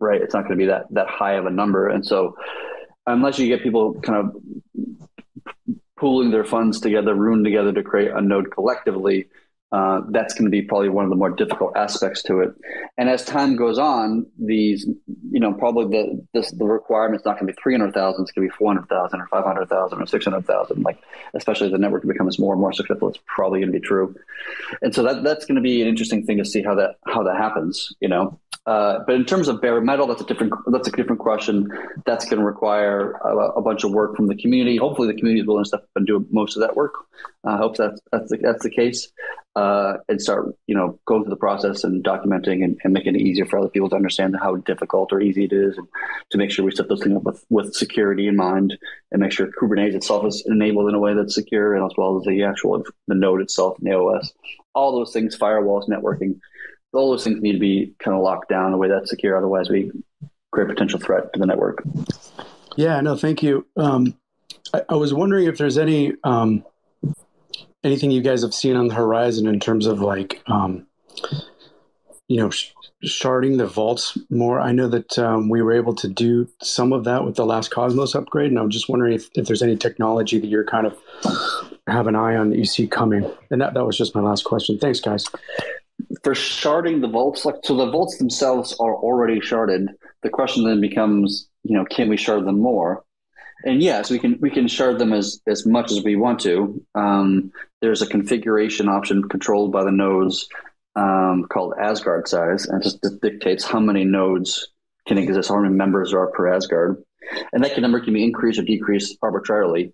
right? 0.00 0.20
It's 0.20 0.34
not 0.34 0.42
going 0.42 0.58
to 0.58 0.64
be 0.64 0.66
that 0.66 0.86
that 0.90 1.08
high 1.08 1.34
of 1.34 1.46
a 1.46 1.50
number, 1.50 1.88
and 1.88 2.04
so 2.04 2.36
unless 3.06 3.38
you 3.38 3.46
get 3.46 3.62
people 3.62 4.00
kind 4.00 4.18
of 4.18 4.36
pooling 5.96 6.30
their 6.30 6.44
funds 6.44 6.80
together, 6.80 7.14
rune 7.14 7.44
together 7.44 7.72
to 7.72 7.82
create 7.82 8.10
a 8.10 8.20
node 8.20 8.50
collectively, 8.52 9.28
uh, 9.70 10.00
that's 10.10 10.32
going 10.32 10.46
to 10.46 10.50
be 10.50 10.62
probably 10.62 10.88
one 10.88 11.04
of 11.04 11.10
the 11.10 11.16
more 11.16 11.28
difficult 11.28 11.76
aspects 11.76 12.22
to 12.22 12.40
it. 12.40 12.54
And 12.96 13.10
as 13.10 13.22
time 13.24 13.54
goes 13.54 13.78
on, 13.78 14.26
these, 14.38 14.86
you 15.30 15.40
know, 15.40 15.52
probably 15.52 15.84
the 15.84 16.26
this, 16.32 16.50
the 16.52 16.64
requirement's 16.64 17.26
not 17.26 17.34
going 17.34 17.46
to 17.46 17.52
be 17.52 17.58
three 17.62 17.74
hundred 17.74 17.92
thousand; 17.92 18.22
it's 18.22 18.32
going 18.32 18.48
to 18.48 18.52
be 18.52 18.56
four 18.56 18.68
hundred 18.68 18.88
thousand, 18.88 19.20
or 19.20 19.26
five 19.26 19.44
hundred 19.44 19.68
thousand, 19.68 20.00
or 20.00 20.06
six 20.06 20.24
hundred 20.24 20.46
thousand. 20.46 20.82
Like, 20.82 20.98
especially 21.34 21.66
as 21.66 21.72
the 21.72 21.78
network 21.78 22.06
becomes 22.06 22.38
more 22.38 22.54
and 22.54 22.60
more 22.60 22.72
successful, 22.72 23.08
it's 23.08 23.18
probably 23.26 23.60
going 23.60 23.70
to 23.70 23.78
be 23.78 23.84
true. 23.84 24.14
And 24.80 24.94
so 24.94 25.02
that 25.02 25.22
that's 25.22 25.44
going 25.44 25.56
to 25.56 25.62
be 25.62 25.82
an 25.82 25.88
interesting 25.88 26.24
thing 26.24 26.38
to 26.38 26.46
see 26.46 26.62
how 26.62 26.74
that 26.76 26.96
how 27.06 27.22
that 27.24 27.36
happens. 27.36 27.94
You 28.00 28.08
know, 28.08 28.40
uh, 28.68 28.98
but 29.06 29.14
in 29.14 29.24
terms 29.24 29.48
of 29.48 29.62
bare 29.62 29.80
metal, 29.80 30.06
that's 30.06 30.20
a 30.20 30.26
different 30.26 30.52
that's 30.66 30.88
a 30.88 30.92
different 30.92 31.20
question. 31.20 31.70
That's 32.04 32.24
going 32.26 32.38
to 32.38 32.44
require 32.44 33.12
a, 33.12 33.36
a, 33.56 33.62
bunch 33.62 33.82
of 33.82 33.92
work 33.92 34.14
from 34.14 34.26
the 34.26 34.36
community. 34.36 34.76
Hopefully, 34.76 35.08
the 35.08 35.18
community 35.18 35.40
is 35.40 35.46
willing 35.46 35.64
to 35.64 35.68
step 35.68 35.80
up 35.80 35.88
and 35.96 36.06
do 36.06 36.26
most 36.30 36.54
of 36.54 36.60
that 36.60 36.76
work. 36.76 36.92
I 37.44 37.56
hope 37.56 37.76
that's 37.78 37.98
that's 38.12 38.30
the, 38.30 38.36
that's 38.36 38.62
the 38.62 38.70
case 38.70 39.08
uh, 39.58 39.96
and 40.08 40.22
start, 40.22 40.54
you 40.68 40.74
know, 40.74 41.00
going 41.04 41.24
through 41.24 41.30
the 41.30 41.36
process 41.36 41.82
and 41.82 42.04
documenting 42.04 42.62
and, 42.62 42.78
and, 42.84 42.92
making 42.92 43.16
it 43.16 43.20
easier 43.20 43.44
for 43.44 43.58
other 43.58 43.68
people 43.68 43.88
to 43.88 43.96
understand 43.96 44.36
how 44.40 44.54
difficult 44.54 45.12
or 45.12 45.20
easy 45.20 45.46
it 45.46 45.52
is, 45.52 45.76
and 45.76 45.88
to 46.30 46.38
make 46.38 46.52
sure 46.52 46.64
we 46.64 46.70
set 46.70 46.88
those 46.88 47.02
things 47.02 47.16
up 47.16 47.24
with, 47.24 47.44
with 47.50 47.74
security 47.74 48.28
in 48.28 48.36
mind, 48.36 48.78
and 49.10 49.20
make 49.20 49.32
sure 49.32 49.50
Kubernetes 49.60 49.96
itself 49.96 50.24
is 50.26 50.44
enabled 50.46 50.88
in 50.88 50.94
a 50.94 51.00
way 51.00 51.12
that's 51.12 51.34
secure, 51.34 51.74
and 51.74 51.84
as 51.84 51.90
well 51.98 52.16
as 52.16 52.24
the 52.24 52.44
actual 52.44 52.84
the 53.08 53.16
node 53.16 53.40
itself 53.40 53.76
and 53.78 53.90
the 53.90 53.98
OS. 53.98 54.32
All 54.76 54.94
those 54.94 55.12
things, 55.12 55.36
firewalls, 55.36 55.88
networking, 55.88 56.38
all 56.92 57.10
those 57.10 57.24
things 57.24 57.42
need 57.42 57.54
to 57.54 57.58
be 57.58 57.94
kind 57.98 58.16
of 58.16 58.22
locked 58.22 58.48
down 58.48 58.68
in 58.68 58.74
a 58.74 58.78
way 58.78 58.88
that's 58.88 59.10
secure. 59.10 59.36
Otherwise, 59.36 59.68
we 59.68 59.90
create 60.52 60.68
potential 60.68 61.00
threat 61.00 61.32
to 61.32 61.40
the 61.40 61.46
network. 61.46 61.82
Yeah, 62.76 63.00
no, 63.00 63.16
thank 63.16 63.42
you. 63.42 63.66
Um, 63.76 64.14
I, 64.72 64.82
I, 64.90 64.94
was 64.94 65.12
wondering 65.12 65.48
if 65.48 65.58
there's 65.58 65.78
any. 65.78 66.12
Um, 66.22 66.64
anything 67.84 68.10
you 68.10 68.22
guys 68.22 68.42
have 68.42 68.54
seen 68.54 68.76
on 68.76 68.88
the 68.88 68.94
horizon 68.94 69.46
in 69.46 69.60
terms 69.60 69.86
of 69.86 70.00
like 70.00 70.42
um, 70.46 70.86
you 72.28 72.38
know 72.38 72.50
sh- 72.50 72.72
sharding 73.04 73.58
the 73.58 73.66
vaults 73.66 74.18
more? 74.30 74.60
I 74.60 74.72
know 74.72 74.88
that 74.88 75.18
um, 75.18 75.48
we 75.48 75.62
were 75.62 75.72
able 75.72 75.94
to 75.96 76.08
do 76.08 76.48
some 76.62 76.92
of 76.92 77.04
that 77.04 77.24
with 77.24 77.36
the 77.36 77.46
last 77.46 77.70
cosmos 77.70 78.14
upgrade 78.14 78.50
and 78.50 78.58
i'm 78.58 78.70
just 78.70 78.88
wondering 78.88 79.12
if, 79.12 79.28
if 79.34 79.46
there's 79.46 79.62
any 79.62 79.76
technology 79.76 80.38
that 80.38 80.48
you're 80.48 80.64
kind 80.64 80.86
of 80.86 80.98
have 81.90 82.06
an 82.06 82.16
eye 82.16 82.36
on 82.36 82.50
that 82.50 82.58
you 82.58 82.64
see 82.64 82.86
coming. 82.86 83.30
And 83.50 83.60
that, 83.60 83.74
that 83.74 83.84
was 83.84 83.96
just 83.96 84.14
my 84.14 84.20
last 84.20 84.44
question. 84.44 84.78
Thanks 84.78 85.00
guys. 85.00 85.24
For 86.22 86.34
sharding 86.34 87.00
the 87.00 87.08
vaults 87.08 87.44
like 87.44 87.56
so 87.64 87.76
the 87.76 87.90
vaults 87.90 88.18
themselves 88.18 88.74
are 88.78 88.94
already 88.94 89.40
sharded. 89.40 89.88
The 90.22 90.30
question 90.30 90.64
then 90.64 90.80
becomes 90.80 91.48
you 91.64 91.76
know 91.76 91.84
can 91.84 92.08
we 92.08 92.16
shard 92.16 92.44
them 92.44 92.60
more 92.60 93.04
and 93.64 93.82
yes, 93.82 94.10
we 94.10 94.18
can 94.18 94.38
we 94.40 94.50
can 94.50 94.68
shard 94.68 94.98
them 94.98 95.12
as 95.12 95.40
as 95.46 95.66
much 95.66 95.90
as 95.90 96.02
we 96.02 96.16
want 96.16 96.40
to. 96.40 96.82
Um, 96.94 97.52
there's 97.80 98.02
a 98.02 98.06
configuration 98.06 98.88
option 98.88 99.28
controlled 99.28 99.72
by 99.72 99.84
the 99.84 99.90
nodes 99.90 100.48
um, 100.96 101.46
called 101.50 101.74
Asgard 101.80 102.28
size, 102.28 102.66
and 102.66 102.82
just 102.82 103.00
dictates 103.20 103.64
how 103.64 103.80
many 103.80 104.04
nodes 104.04 104.68
can 105.06 105.18
exist, 105.18 105.48
how 105.48 105.60
many 105.60 105.74
members 105.74 106.12
are 106.12 106.28
per 106.28 106.52
Asgard, 106.52 107.02
and 107.52 107.64
that 107.64 107.78
number 107.78 108.00
can 108.00 108.14
be 108.14 108.24
increased 108.24 108.58
or 108.58 108.62
decreased 108.62 109.16
arbitrarily. 109.22 109.92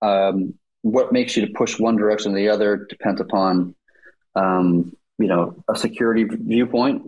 Um, 0.00 0.54
what 0.82 1.12
makes 1.12 1.36
you 1.36 1.46
to 1.46 1.52
push 1.52 1.78
one 1.78 1.96
direction 1.96 2.32
or 2.32 2.36
the 2.36 2.48
other 2.48 2.86
depends 2.88 3.20
upon 3.20 3.74
um, 4.34 4.96
you 5.18 5.26
know 5.26 5.54
a 5.68 5.76
security 5.76 6.24
viewpoint 6.24 7.02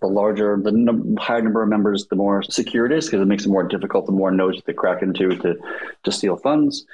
the 0.00 0.06
larger 0.06 0.60
the 0.62 1.16
higher 1.18 1.42
number 1.42 1.62
of 1.62 1.68
members 1.68 2.06
the 2.08 2.16
more 2.16 2.42
secure 2.42 2.86
it 2.86 2.92
is 2.92 3.06
because 3.06 3.22
it 3.22 3.26
makes 3.26 3.46
it 3.46 3.50
more 3.50 3.62
difficult 3.62 4.06
the 4.06 4.12
more 4.12 4.30
nodes 4.30 4.62
to 4.62 4.74
crack 4.74 5.02
into 5.02 5.30
to 5.36 5.56
to 6.02 6.12
steal 6.12 6.36
funds. 6.36 6.84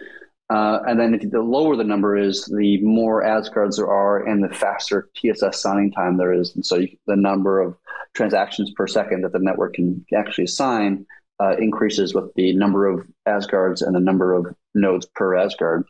Uh, 0.48 0.80
and 0.88 0.98
then 0.98 1.16
the 1.30 1.40
lower 1.40 1.76
the 1.76 1.84
number 1.84 2.16
is 2.16 2.44
the 2.46 2.78
more 2.78 3.22
asgards 3.22 3.76
there 3.76 3.86
are 3.86 4.26
and 4.26 4.42
the 4.42 4.48
faster 4.48 5.08
tss 5.16 5.54
signing 5.54 5.92
time 5.92 6.16
there 6.16 6.32
is. 6.32 6.52
And 6.56 6.66
so 6.66 6.76
you, 6.76 6.88
the 7.06 7.14
number 7.14 7.60
of 7.60 7.76
transactions 8.14 8.72
per 8.72 8.88
second 8.88 9.22
that 9.22 9.32
the 9.32 9.38
network 9.38 9.74
can 9.74 10.04
actually 10.12 10.48
sign 10.48 11.06
uh, 11.40 11.54
increases 11.58 12.14
with 12.14 12.34
the 12.34 12.52
number 12.54 12.86
of 12.86 13.06
asgards 13.26 13.80
and 13.80 13.94
the 13.94 14.00
number 14.00 14.34
of 14.34 14.52
nodes 14.74 15.06
per 15.14 15.36
asgard 15.36 15.84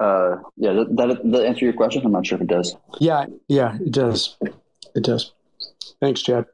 uh, 0.00 0.36
yeah, 0.56 0.72
that, 0.72 0.96
that, 0.96 1.30
that 1.32 1.44
answer 1.44 1.64
your 1.64 1.74
question? 1.74 2.02
I'm 2.04 2.12
not 2.12 2.26
sure 2.26 2.36
if 2.36 2.42
it 2.42 2.48
does. 2.48 2.74
Yeah, 2.98 3.26
yeah, 3.48 3.76
it 3.76 3.92
does. 3.92 4.36
It 4.94 5.04
does. 5.04 5.32
Thanks, 6.00 6.22
Chad. 6.22 6.46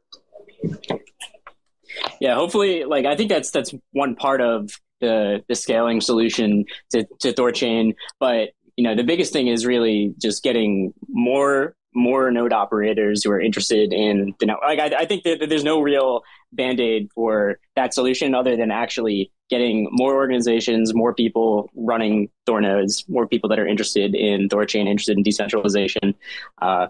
Yeah, 2.20 2.34
hopefully, 2.34 2.84
like 2.84 3.06
I 3.06 3.16
think 3.16 3.30
that's 3.30 3.50
that's 3.50 3.72
one 3.92 4.16
part 4.16 4.40
of 4.40 4.70
the 5.00 5.44
the 5.48 5.54
scaling 5.54 6.00
solution 6.00 6.64
to 6.90 7.06
to 7.20 7.32
Thorchain, 7.32 7.94
but 8.18 8.50
you 8.76 8.84
know 8.84 8.94
the 8.94 9.04
biggest 9.04 9.32
thing 9.32 9.46
is 9.46 9.64
really 9.64 10.14
just 10.18 10.42
getting 10.42 10.92
more 11.08 11.74
more 11.94 12.30
node 12.30 12.52
operators 12.52 13.24
who 13.24 13.30
are 13.30 13.40
interested 13.40 13.92
in 13.92 14.34
the 14.38 14.46
network. 14.46 14.64
Like 14.66 14.78
I, 14.80 15.02
I 15.02 15.06
think 15.06 15.24
that, 15.24 15.40
that 15.40 15.48
there's 15.48 15.64
no 15.64 15.80
real 15.80 16.22
band 16.52 16.78
aid 16.78 17.08
for 17.14 17.58
that 17.74 17.94
solution 17.94 18.34
other 18.34 18.56
than 18.56 18.70
actually 18.70 19.30
getting 19.48 19.88
more 19.90 20.14
organizations, 20.14 20.94
more 20.94 21.14
people 21.14 21.70
running 21.74 22.28
Thor 22.46 22.60
nodes, 22.60 23.04
more 23.08 23.26
people 23.26 23.48
that 23.50 23.58
are 23.58 23.66
interested 23.66 24.14
in 24.14 24.48
Thorchain, 24.48 24.86
interested 24.86 25.16
in 25.16 25.22
decentralization. 25.22 26.14
Uh, 26.60 26.88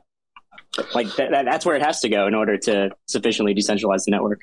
like 0.95 1.15
that, 1.17 1.31
that's 1.45 1.65
where 1.65 1.77
it 1.77 1.83
has 1.83 2.01
to 2.01 2.09
go 2.09 2.27
in 2.27 2.35
order 2.35 2.57
to 2.59 2.91
sufficiently 3.07 3.55
decentralize 3.55 4.05
the 4.05 4.11
network. 4.11 4.41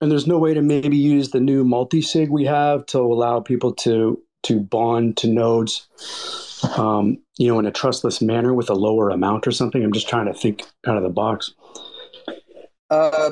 And 0.00 0.10
there's 0.10 0.26
no 0.26 0.38
way 0.38 0.54
to 0.54 0.62
maybe 0.62 0.96
use 0.96 1.30
the 1.30 1.40
new 1.40 1.64
multi-sig 1.64 2.30
we 2.30 2.44
have 2.46 2.86
to 2.86 2.98
allow 2.98 3.40
people 3.40 3.72
to 3.74 4.20
to 4.42 4.58
bond 4.58 5.18
to 5.18 5.28
nodes, 5.28 5.86
um, 6.78 7.18
you 7.36 7.46
know, 7.48 7.58
in 7.58 7.66
a 7.66 7.70
trustless 7.70 8.22
manner 8.22 8.54
with 8.54 8.70
a 8.70 8.74
lower 8.74 9.10
amount 9.10 9.46
or 9.46 9.52
something. 9.52 9.84
I'm 9.84 9.92
just 9.92 10.08
trying 10.08 10.26
to 10.26 10.32
think 10.32 10.62
out 10.86 10.96
of 10.96 11.02
the 11.02 11.10
box. 11.10 11.52
Uh, 12.88 13.30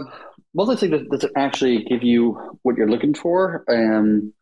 multi-sig 0.54 1.10
doesn't 1.10 1.32
actually 1.36 1.84
give 1.84 2.02
you 2.02 2.58
what 2.62 2.76
you're 2.76 2.90
looking 2.90 3.14
for. 3.14 3.64
Um, 3.68 4.32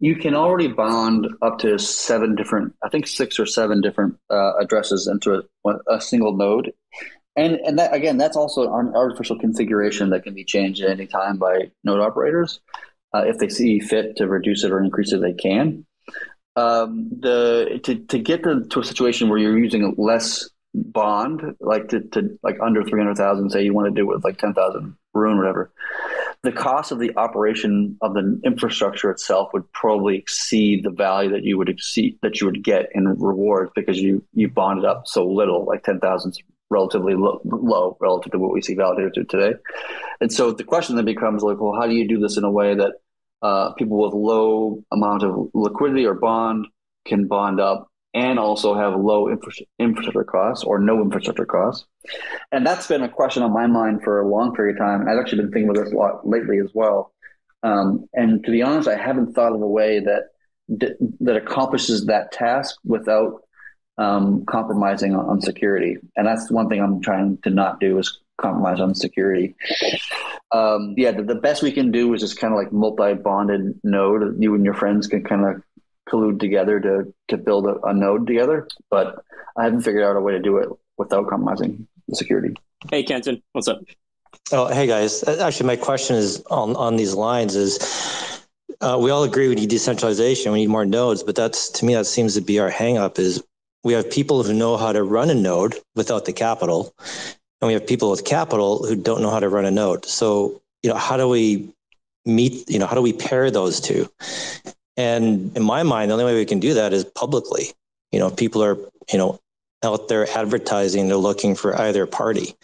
you 0.00 0.14
can 0.14 0.34
already 0.34 0.68
bond 0.68 1.26
up 1.42 1.58
to 1.60 1.78
seven 1.78 2.36
different, 2.36 2.74
I 2.84 2.88
think 2.88 3.06
six 3.06 3.38
or 3.38 3.46
seven 3.46 3.80
different 3.80 4.16
uh, 4.30 4.52
addresses 4.60 5.08
into 5.08 5.42
a, 5.66 5.70
a, 5.88 6.00
single 6.00 6.36
node. 6.36 6.72
And, 7.34 7.54
and 7.54 7.78
that, 7.78 7.92
again, 7.92 8.16
that's 8.16 8.36
also 8.36 8.72
an 8.74 8.94
artificial 8.94 9.38
configuration 9.38 10.10
that 10.10 10.22
can 10.22 10.34
be 10.34 10.44
changed 10.44 10.82
at 10.82 10.90
any 10.90 11.06
time 11.06 11.36
by 11.36 11.70
node 11.82 12.00
operators. 12.00 12.60
Uh, 13.12 13.24
if 13.26 13.38
they 13.38 13.48
see 13.48 13.80
fit 13.80 14.16
to 14.16 14.28
reduce 14.28 14.62
it 14.64 14.70
or 14.70 14.82
increase 14.82 15.12
it, 15.12 15.20
they 15.20 15.32
can. 15.32 15.84
Um, 16.56 17.08
the 17.20 17.80
to, 17.84 17.94
to 18.06 18.18
get 18.18 18.42
to, 18.42 18.64
to 18.64 18.80
a 18.80 18.84
situation 18.84 19.28
where 19.28 19.38
you're 19.38 19.58
using 19.58 19.94
less 19.96 20.48
bond, 20.74 21.54
like 21.60 21.88
to, 21.88 22.00
to 22.00 22.38
like 22.42 22.58
under 22.60 22.82
three 22.82 23.00
hundred 23.00 23.16
thousand, 23.16 23.50
say 23.50 23.62
you 23.62 23.72
want 23.72 23.86
to 23.86 23.94
do 23.94 24.02
it 24.02 24.14
with 24.14 24.24
like 24.24 24.38
ten 24.38 24.54
thousand 24.54 24.96
rune, 25.18 25.38
whatever 25.38 25.70
the 26.42 26.52
cost 26.52 26.92
of 26.92 26.98
the 26.98 27.16
operation 27.16 27.96
of 28.00 28.14
the 28.14 28.40
infrastructure 28.44 29.10
itself 29.10 29.50
would 29.52 29.70
probably 29.72 30.16
exceed 30.16 30.84
the 30.84 30.90
value 30.90 31.30
that 31.30 31.42
you 31.42 31.58
would 31.58 31.68
exceed 31.68 32.16
that 32.22 32.40
you 32.40 32.46
would 32.46 32.62
get 32.62 32.86
in 32.94 33.08
rewards 33.08 33.72
because 33.74 33.98
you 33.98 34.22
you 34.34 34.48
bonded 34.48 34.84
up 34.84 35.06
so 35.06 35.26
little, 35.26 35.64
like 35.64 35.82
ten 35.82 35.98
thousand 35.98 36.38
relatively 36.70 37.14
low, 37.14 37.40
low 37.44 37.96
relative 38.00 38.30
to 38.30 38.38
what 38.38 38.52
we 38.52 38.62
see 38.62 38.76
validators 38.76 39.28
today. 39.28 39.54
And 40.20 40.32
so 40.32 40.52
the 40.52 40.64
question 40.64 40.96
then 40.96 41.06
becomes 41.06 41.42
like, 41.42 41.58
well, 41.58 41.72
how 41.72 41.86
do 41.86 41.94
you 41.94 42.06
do 42.06 42.18
this 42.18 42.36
in 42.36 42.44
a 42.44 42.50
way 42.50 42.74
that 42.74 42.92
uh, 43.40 43.72
people 43.72 43.98
with 43.98 44.12
low 44.12 44.84
amount 44.92 45.22
of 45.22 45.48
liquidity 45.54 46.04
or 46.04 46.14
bond 46.14 46.66
can 47.06 47.26
bond 47.26 47.58
up 47.58 47.87
and 48.14 48.38
also 48.38 48.74
have 48.74 48.98
low 48.98 49.28
infrastructure 49.28 50.24
costs 50.24 50.64
or 50.64 50.78
no 50.78 51.00
infrastructure 51.02 51.44
costs. 51.44 51.86
And 52.52 52.66
that's 52.66 52.86
been 52.86 53.02
a 53.02 53.08
question 53.08 53.42
on 53.42 53.52
my 53.52 53.66
mind 53.66 54.02
for 54.02 54.20
a 54.20 54.28
long 54.28 54.54
period 54.54 54.76
of 54.76 54.80
time. 54.80 55.08
I've 55.08 55.18
actually 55.18 55.42
been 55.42 55.52
thinking 55.52 55.70
about 55.70 55.84
this 55.84 55.92
a 55.92 55.96
lot 55.96 56.26
lately 56.26 56.58
as 56.58 56.70
well. 56.74 57.12
Um, 57.62 58.08
and 58.14 58.44
to 58.44 58.50
be 58.50 58.62
honest, 58.62 58.88
I 58.88 58.96
haven't 58.96 59.34
thought 59.34 59.52
of 59.52 59.60
a 59.60 59.66
way 59.66 60.00
that 60.00 60.28
that 61.20 61.36
accomplishes 61.36 62.06
that 62.06 62.30
task 62.30 62.76
without 62.84 63.42
um, 63.96 64.44
compromising 64.46 65.14
on, 65.14 65.26
on, 65.26 65.40
security. 65.40 65.96
And 66.16 66.26
that's 66.26 66.50
one 66.50 66.68
thing 66.68 66.80
I'm 66.80 67.00
trying 67.00 67.38
to 67.42 67.50
not 67.50 67.80
do 67.80 67.98
is 67.98 68.20
compromise 68.40 68.80
on 68.80 68.94
security. 68.94 69.56
Um, 70.52 70.94
yeah, 70.96 71.10
the, 71.10 71.24
the, 71.24 71.34
best 71.34 71.62
we 71.62 71.72
can 71.72 71.90
do 71.90 72.14
is 72.14 72.20
just 72.20 72.38
kind 72.38 72.54
of 72.54 72.58
like 72.58 72.72
multi-bonded 72.72 73.80
node. 73.82 74.40
You 74.40 74.54
and 74.54 74.64
your 74.64 74.74
friends 74.74 75.08
can 75.08 75.24
kind 75.24 75.44
of 75.44 75.62
collude 76.10 76.40
together 76.40 76.80
to 76.80 77.12
to 77.28 77.36
build 77.36 77.66
a, 77.66 77.80
a 77.82 77.94
node 77.94 78.26
together. 78.26 78.66
But 78.90 79.22
I 79.56 79.64
haven't 79.64 79.82
figured 79.82 80.04
out 80.04 80.16
a 80.16 80.20
way 80.20 80.32
to 80.32 80.40
do 80.40 80.58
it 80.58 80.68
without 80.96 81.28
compromising 81.28 81.86
the 82.08 82.16
security. 82.16 82.54
Hey, 82.90 83.02
Kenton, 83.02 83.42
what's 83.52 83.68
up? 83.68 83.80
Oh, 84.52 84.66
hey 84.68 84.86
guys. 84.86 85.22
Actually, 85.24 85.66
my 85.66 85.76
question 85.76 86.16
is 86.16 86.42
on 86.50 86.76
on 86.76 86.96
these 86.96 87.14
lines 87.14 87.56
is. 87.56 87.78
Uh, 88.80 88.96
we 89.00 89.10
all 89.10 89.24
agree 89.24 89.48
we 89.48 89.56
need 89.56 89.68
decentralization. 89.68 90.52
We 90.52 90.60
need 90.60 90.68
more 90.68 90.84
nodes, 90.84 91.24
but 91.24 91.34
that's 91.34 91.68
to 91.70 91.84
me 91.84 91.94
that 91.94 92.06
seems 92.06 92.34
to 92.34 92.40
be 92.40 92.60
our 92.60 92.70
hangup. 92.70 93.18
Is 93.18 93.42
we 93.82 93.92
have 93.94 94.08
people 94.08 94.44
who 94.44 94.52
know 94.52 94.76
how 94.76 94.92
to 94.92 95.02
run 95.02 95.30
a 95.30 95.34
node 95.34 95.74
without 95.96 96.26
the 96.26 96.32
capital, 96.32 96.94
and 97.60 97.66
we 97.66 97.72
have 97.72 97.84
people 97.84 98.10
with 98.10 98.24
capital 98.24 98.86
who 98.86 98.94
don't 98.94 99.20
know 99.20 99.30
how 99.30 99.40
to 99.40 99.48
run 99.48 99.64
a 99.64 99.70
node. 99.70 100.04
So, 100.04 100.60
you 100.84 100.90
know, 100.90 100.96
how 100.96 101.16
do 101.16 101.28
we 101.28 101.74
meet? 102.24 102.70
You 102.70 102.78
know, 102.78 102.86
how 102.86 102.94
do 102.94 103.02
we 103.02 103.12
pair 103.12 103.50
those 103.50 103.80
two? 103.80 104.08
And 104.98 105.56
in 105.56 105.62
my 105.62 105.84
mind, 105.84 106.10
the 106.10 106.14
only 106.14 106.24
way 106.24 106.34
we 106.34 106.44
can 106.44 106.58
do 106.58 106.74
that 106.74 106.92
is 106.92 107.04
publicly. 107.04 107.70
You 108.10 108.18
know, 108.18 108.30
people 108.30 108.62
are, 108.62 108.76
you 109.12 109.16
know, 109.16 109.38
out 109.84 110.08
there 110.08 110.28
advertising, 110.36 111.06
they're 111.06 111.16
looking 111.16 111.54
for 111.54 111.80
either 111.80 112.04
party. 112.04 112.56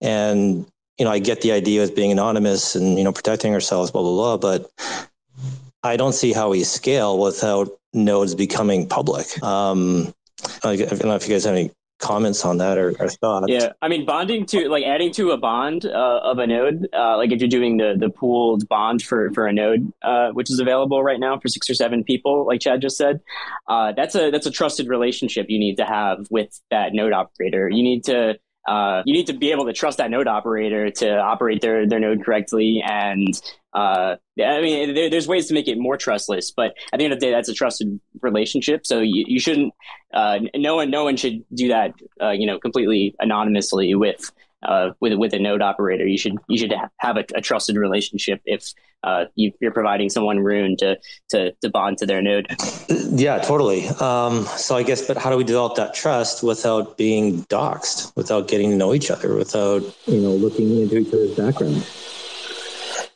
And, 0.00 0.66
you 0.98 1.04
know, 1.04 1.12
I 1.12 1.20
get 1.20 1.40
the 1.40 1.52
idea 1.52 1.84
of 1.84 1.94
being 1.94 2.10
anonymous 2.10 2.74
and, 2.74 2.98
you 2.98 3.04
know, 3.04 3.12
protecting 3.12 3.54
ourselves, 3.54 3.92
blah, 3.92 4.02
blah, 4.02 4.36
blah. 4.36 4.36
But 4.38 4.70
I 5.84 5.96
don't 5.96 6.14
see 6.14 6.32
how 6.32 6.50
we 6.50 6.64
scale 6.64 7.16
without 7.16 7.70
nodes 7.92 8.34
becoming 8.34 8.88
public. 8.88 9.40
Um, 9.40 10.12
I 10.64 10.74
don't 10.74 11.04
know 11.04 11.14
if 11.14 11.28
you 11.28 11.34
guys 11.34 11.44
have 11.44 11.54
any 11.54 11.70
comments 12.02 12.44
on 12.44 12.58
that 12.58 12.76
or, 12.76 12.94
or 13.00 13.08
thoughts. 13.08 13.46
Yeah, 13.48 13.72
I 13.80 13.88
mean, 13.88 14.04
bonding 14.04 14.44
to 14.46 14.68
like 14.68 14.84
adding 14.84 15.12
to 15.12 15.30
a 15.30 15.38
bond 15.38 15.86
uh, 15.86 16.20
of 16.22 16.38
a 16.38 16.46
node, 16.46 16.88
uh, 16.92 17.16
like 17.16 17.32
if 17.32 17.40
you're 17.40 17.48
doing 17.48 17.78
the 17.78 17.94
the 17.96 18.10
pooled 18.10 18.68
bond 18.68 19.02
for 19.02 19.32
for 19.32 19.46
a 19.46 19.52
node, 19.52 19.90
uh, 20.02 20.30
which 20.32 20.50
is 20.50 20.58
available 20.58 21.02
right 21.02 21.20
now 21.20 21.38
for 21.38 21.48
six 21.48 21.70
or 21.70 21.74
seven 21.74 22.04
people, 22.04 22.46
like 22.46 22.60
Chad 22.60 22.82
just 22.82 22.96
said, 22.98 23.20
uh, 23.68 23.92
that's 23.92 24.14
a 24.14 24.30
that's 24.30 24.46
a 24.46 24.50
trusted 24.50 24.88
relationship 24.88 25.46
you 25.48 25.58
need 25.58 25.76
to 25.76 25.84
have 25.84 26.26
with 26.30 26.60
that 26.70 26.92
node 26.92 27.12
operator. 27.12 27.68
You 27.68 27.82
need 27.82 28.04
to 28.04 28.38
uh, 28.66 29.02
you 29.04 29.12
need 29.12 29.26
to 29.26 29.32
be 29.32 29.50
able 29.50 29.66
to 29.66 29.72
trust 29.72 29.98
that 29.98 30.10
node 30.10 30.28
operator 30.28 30.90
to 30.90 31.18
operate 31.18 31.60
their, 31.60 31.86
their 31.86 32.00
node 32.00 32.24
correctly. 32.24 32.82
And 32.86 33.40
uh, 33.72 34.16
I 34.38 34.60
mean, 34.60 34.94
there, 34.94 35.10
there's 35.10 35.26
ways 35.26 35.48
to 35.48 35.54
make 35.54 35.68
it 35.68 35.78
more 35.78 35.96
trustless, 35.96 36.50
but 36.50 36.74
at 36.92 36.98
the 36.98 37.04
end 37.04 37.12
of 37.12 37.20
the 37.20 37.26
day, 37.26 37.32
that's 37.32 37.48
a 37.48 37.54
trusted 37.54 38.00
relationship. 38.20 38.86
So 38.86 39.00
you, 39.00 39.24
you 39.26 39.40
shouldn't, 39.40 39.72
uh, 40.14 40.38
no 40.54 40.76
one, 40.76 40.90
no 40.90 41.04
one 41.04 41.16
should 41.16 41.44
do 41.54 41.68
that, 41.68 41.94
uh, 42.20 42.30
you 42.30 42.46
know, 42.46 42.58
completely 42.58 43.14
anonymously 43.18 43.94
with, 43.94 44.30
uh, 44.62 44.90
with 45.00 45.14
with 45.14 45.32
a 45.32 45.38
node 45.38 45.62
operator. 45.62 46.06
You 46.06 46.18
should 46.18 46.36
you 46.48 46.58
should 46.58 46.74
have 46.98 47.16
a, 47.16 47.24
a 47.34 47.40
trusted 47.40 47.76
relationship 47.76 48.40
if 48.44 48.72
uh, 49.04 49.24
you, 49.34 49.52
are 49.62 49.70
providing 49.70 50.08
someone 50.08 50.38
Rune 50.38 50.76
to, 50.78 50.98
to 51.30 51.52
to 51.60 51.70
bond 51.70 51.98
to 51.98 52.06
their 52.06 52.22
node. 52.22 52.46
Yeah, 52.88 53.38
totally. 53.38 53.88
Um, 53.88 54.44
so 54.56 54.76
I 54.76 54.82
guess, 54.82 55.06
but 55.06 55.16
how 55.16 55.30
do 55.30 55.36
we 55.36 55.44
develop 55.44 55.76
that 55.76 55.94
trust 55.94 56.42
without 56.42 56.96
being 56.96 57.44
doxxed, 57.44 58.14
without 58.16 58.48
getting 58.48 58.70
to 58.70 58.76
know 58.76 58.94
each 58.94 59.10
other, 59.10 59.34
without 59.34 59.82
you 60.06 60.20
know 60.20 60.30
looking 60.30 60.80
into 60.80 60.98
each 60.98 61.08
other's 61.08 61.36
background? 61.36 61.86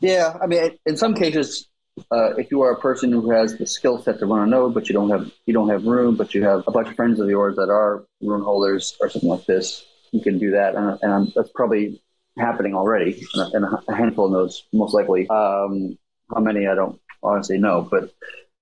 Yeah, 0.00 0.36
I 0.42 0.46
mean, 0.46 0.78
in 0.84 0.96
some 0.96 1.14
cases, 1.14 1.68
uh, 2.12 2.34
if 2.36 2.50
you 2.50 2.60
are 2.62 2.72
a 2.72 2.80
person 2.80 3.10
who 3.10 3.30
has 3.30 3.56
the 3.56 3.66
skill 3.66 4.02
set 4.02 4.18
to 4.18 4.26
run 4.26 4.42
a 4.42 4.46
node, 4.46 4.74
but 4.74 4.88
you 4.88 4.92
don't 4.92 5.10
have 5.10 5.30
you 5.46 5.54
don't 5.54 5.68
have 5.68 5.84
Rune, 5.84 6.16
but 6.16 6.34
you 6.34 6.42
have 6.44 6.64
a 6.66 6.70
bunch 6.70 6.88
of 6.88 6.96
friends 6.96 7.20
of 7.20 7.28
yours 7.28 7.56
that 7.56 7.70
are 7.70 8.04
Rune 8.20 8.42
holders 8.42 8.96
or 9.00 9.08
something 9.08 9.30
like 9.30 9.46
this, 9.46 9.84
you 10.12 10.22
can 10.22 10.38
do 10.38 10.52
that, 10.52 10.74
and, 10.74 10.98
and 11.02 11.32
that's 11.34 11.50
probably 11.54 12.02
happening 12.38 12.74
already 12.74 13.22
and 13.34 13.64
a, 13.64 13.82
a, 13.88 13.94
handful 13.94 14.26
of 14.26 14.32
those, 14.32 14.64
most 14.72 14.94
likely. 14.94 15.28
Um, 15.28 15.98
how 16.34 16.40
many 16.40 16.66
I 16.66 16.74
don't 16.74 17.00
honestly 17.22 17.58
know, 17.58 17.88
but 17.90 18.12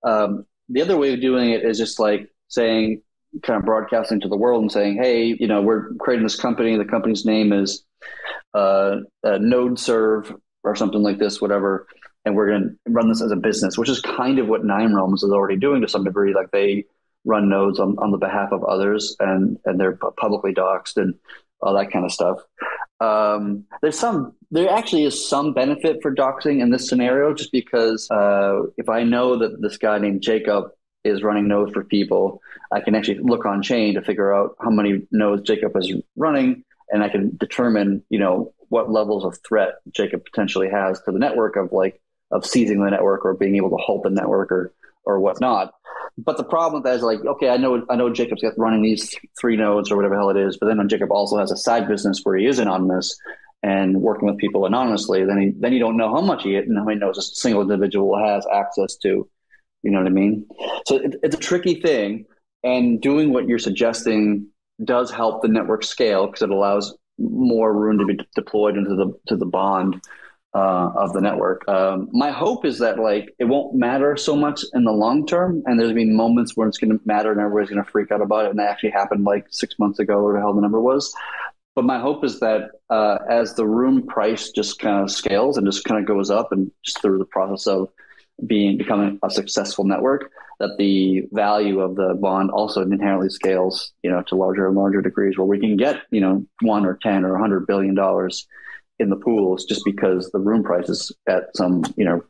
um, 0.03 0.47
the 0.69 0.83
other 0.83 0.97
way 0.97 1.13
of 1.13 1.21
doing 1.21 1.51
it 1.51 1.65
is 1.65 1.79
just 1.79 1.99
like 1.99 2.31
saying, 2.49 3.03
kind 3.43 3.59
of 3.59 3.65
broadcasting 3.65 4.21
to 4.21 4.29
the 4.29 4.37
world 4.37 4.63
and 4.63 4.73
saying, 4.73 4.99
"Hey, 5.03 5.37
you 5.39 5.47
know, 5.47 5.63
we're 5.63 5.95
creating 5.95 6.25
this 6.25 6.41
company. 6.41 6.77
The 6.77 6.85
company's 6.85 7.25
name 7.25 7.53
is 7.53 7.85
uh, 8.55 8.97
uh, 9.25 9.39
Node 9.41 9.79
Serve 9.79 10.35
or 10.63 10.77
something 10.77 11.03
like 11.03 11.19
this, 11.19 11.41
whatever." 11.41 11.87
And 12.27 12.35
we're 12.35 12.49
going 12.49 12.79
to 12.87 12.93
run 12.93 13.11
this 13.11 13.21
as 13.21 13.33
a 13.33 13.37
business, 13.37 13.77
which 13.77 13.91
is 13.91 14.01
kind 14.01 14.39
of 14.39 14.47
what 14.47 14.65
Nine 14.65 14.95
Realms 14.95 15.23
is 15.23 15.31
already 15.31 15.59
doing 15.59 15.83
to 15.83 15.89
some 15.89 16.05
degree. 16.05 16.33
Like 16.33 16.51
they 16.53 16.87
run 17.25 17.49
nodes 17.49 17.81
on, 17.81 17.97
on 17.99 18.11
the 18.11 18.19
behalf 18.19 18.53
of 18.53 18.65
others 18.65 19.17
and, 19.21 19.59
and 19.65 19.81
they're 19.81 19.99
publicly 20.19 20.53
doxxed 20.53 20.97
and 20.97 21.15
all 21.61 21.75
that 21.75 21.91
kind 21.91 22.05
of 22.05 22.13
stuff. 22.13 22.39
Um, 23.01 23.65
there's 23.83 23.99
some, 23.99 24.35
there 24.51 24.71
actually 24.71 25.05
is 25.05 25.29
some 25.29 25.55
benefit 25.55 26.01
for 26.03 26.15
doxing 26.15 26.61
in 26.61 26.71
this 26.71 26.89
scenario, 26.89 27.35
just 27.35 27.53
because 27.53 28.09
uh, 28.11 28.63
if 28.77 28.89
I 28.89 29.03
know 29.03 29.39
that 29.39 29.61
this 29.61 29.79
guy 29.79 29.99
named 29.99 30.23
Jacob 30.23 30.67
is 31.05 31.23
running 31.23 31.49
nodes 31.49 31.73
for 31.73 31.85
people, 31.85 32.41
I 32.73 32.81
can 32.81 32.95
actually 32.95 33.19
look 33.19 33.47
on 33.47 33.63
chain 33.63 33.95
to 33.95 34.03
figure 34.03 34.35
out 34.35 34.57
how 34.61 34.71
many 34.71 35.03
nodes 35.11 35.43
Jacob 35.43 35.77
is 35.77 35.93
running, 36.17 36.65
and 36.91 37.03
I 37.03 37.09
can 37.09 37.37
determine, 37.37 38.03
you 38.11 38.19
know, 38.19 38.53
what 38.69 38.91
levels 38.91 39.25
of 39.25 39.39
threat 39.47 39.75
Jacob 39.91 40.25
potentially 40.25 40.69
has 40.69 41.01
to 41.03 41.13
the 41.13 41.19
network 41.19 41.57
of 41.57 41.73
like 41.73 42.01
of 42.31 42.45
seizing 42.47 42.83
the 42.83 42.91
network 42.91 43.25
or 43.25 43.35
being 43.35 43.57
able 43.57 43.71
to 43.71 43.77
halt 43.77 44.03
the 44.03 44.11
network 44.11 44.51
or 44.51 44.73
or 45.05 45.21
whatnot. 45.21 45.73
But 46.17 46.37
the 46.37 46.45
problem 46.45 46.75
with 46.75 46.85
that 46.85 46.97
is 46.97 47.03
like, 47.03 47.25
okay, 47.25 47.49
I 47.49 47.57
know 47.57 47.85
I 47.91 47.97
know 47.97 48.13
Jacob's 48.13 48.43
got 48.43 48.57
running 48.57 48.83
these 48.83 49.15
three 49.41 49.57
nodes 49.57 49.91
or 49.91 49.97
whatever 49.97 50.15
hell 50.15 50.31
it 50.31 50.37
is, 50.37 50.57
but 50.57 50.67
then 50.67 50.79
when 50.79 50.89
Jacob 50.89 51.11
also 51.11 51.39
has 51.39 51.51
a 51.51 51.57
side 51.57 51.89
business 51.89 52.21
where 52.23 52.37
he 52.37 52.47
is 52.47 52.59
anonymous 52.59 53.17
and 53.63 54.01
working 54.01 54.29
with 54.29 54.39
people 54.39 54.67
anonymously, 54.67 55.25
then 55.25 55.41
he 55.41 55.53
then 55.59 55.73
you 55.73 55.81
don't 55.81 55.97
know 55.97 56.15
how 56.15 56.21
much 56.21 56.45
he 56.45 56.57
and 56.57 56.77
how 56.79 56.85
many 56.85 57.01
nodes 57.01 57.19
a 57.19 57.23
single 57.23 57.63
individual 57.63 58.17
has 58.17 58.47
access 58.53 58.97
to. 58.99 59.29
You 59.83 59.91
know 59.91 59.99
what 59.99 60.07
I 60.07 60.11
mean? 60.11 60.47
So 60.87 60.97
it, 60.97 61.17
it's 61.23 61.35
a 61.35 61.39
tricky 61.39 61.81
thing, 61.81 62.27
and 62.63 63.01
doing 63.01 63.33
what 63.33 63.49
you're 63.49 63.59
suggesting 63.59 64.49
does 64.85 65.11
help 65.11 65.43
the 65.43 65.49
network 65.49 65.85
scale 65.85 66.27
because 66.27 66.43
it 66.43 66.51
allows 66.51 66.97
more 67.19 67.73
room 67.73 67.99
to 67.99 68.05
be 68.05 68.19
deployed 68.37 68.77
into 68.77 68.95
the 68.95 69.13
to 69.27 69.37
the 69.37 69.47
bond 69.47 70.01
uh, 70.55 70.91
of 70.95 71.13
the 71.13 71.21
network. 71.21 71.69
Um, 71.69 72.09
my 72.13 72.31
hope 72.31 72.65
is 72.65 72.79
that 72.79 72.99
like 72.99 73.35
it 73.39 73.45
won't 73.45 73.75
matter 73.75 74.17
so 74.17 74.37
much 74.37 74.65
in 74.73 74.85
the 74.85 74.93
long 74.93 75.27
term, 75.27 75.63
and 75.67 75.79
there's 75.79 75.93
been 75.93 76.15
moments 76.15 76.57
where 76.57 76.69
it's 76.69 76.79
going 76.79 76.97
to 76.97 77.05
matter 77.05 77.33
and 77.33 77.41
everybody's 77.41 77.71
going 77.71 77.85
to 77.85 77.91
freak 77.91 78.13
out 78.13 78.23
about 78.23 78.47
it, 78.47 78.51
and 78.51 78.59
that 78.59 78.71
actually 78.71 78.91
happened 78.91 79.25
like 79.25 79.47
six 79.51 79.79
months 79.79 79.99
ago, 79.99 80.15
or 80.15 80.33
the 80.33 80.39
hell 80.39 80.55
the 80.55 80.61
number 80.61 80.81
was. 80.81 81.13
But 81.75 81.85
my 81.85 81.99
hope 81.99 82.25
is 82.25 82.39
that 82.39 82.71
uh, 82.89 83.19
as 83.29 83.55
the 83.55 83.67
Rune 83.67 84.07
price 84.07 84.51
just 84.51 84.79
kind 84.79 85.03
of 85.03 85.11
scales 85.11 85.57
and 85.57 85.67
just 85.67 85.85
kind 85.85 86.01
of 86.01 86.07
goes 86.07 86.31
up, 86.31 86.53
and 86.53 86.71
just 86.85 87.03
through 87.03 87.19
the 87.19 87.25
process 87.25 87.67
of 87.67 87.89
being 88.47 88.79
becoming 88.79 89.19
a 89.25 89.31
successful 89.31 89.85
network, 89.85 90.31
that 90.61 90.77
the 90.79 91.23
value 91.33 91.81
of 91.81 91.97
the 91.97 92.15
bond 92.21 92.53
also 92.53 92.83
inherently 92.83 93.29
scales, 93.29 93.93
you 94.05 94.11
know, 94.11 94.23
to 94.23 94.37
larger 94.37 94.69
and 94.69 94.77
larger 94.77 95.03
degrees, 95.03 95.37
where 95.37 95.47
we 95.47 95.59
can 95.59 95.77
get, 95.77 96.03
you 96.13 96.21
know, 96.21 96.47
one 96.63 96.87
or 96.87 96.97
ten 97.03 97.25
or 97.25 97.35
a 97.35 97.41
hundred 97.41 97.67
billion 97.67 97.97
dollars 97.97 98.47
in 98.99 99.11
the 99.11 99.17
pools 99.17 99.65
just 99.65 99.85
because 99.85 100.31
the 100.31 100.39
Rune 100.39 100.63
price 100.63 100.89
is 100.89 101.13
at 101.29 101.55
some 101.57 101.85
you 101.97 102.05
know 102.05 102.23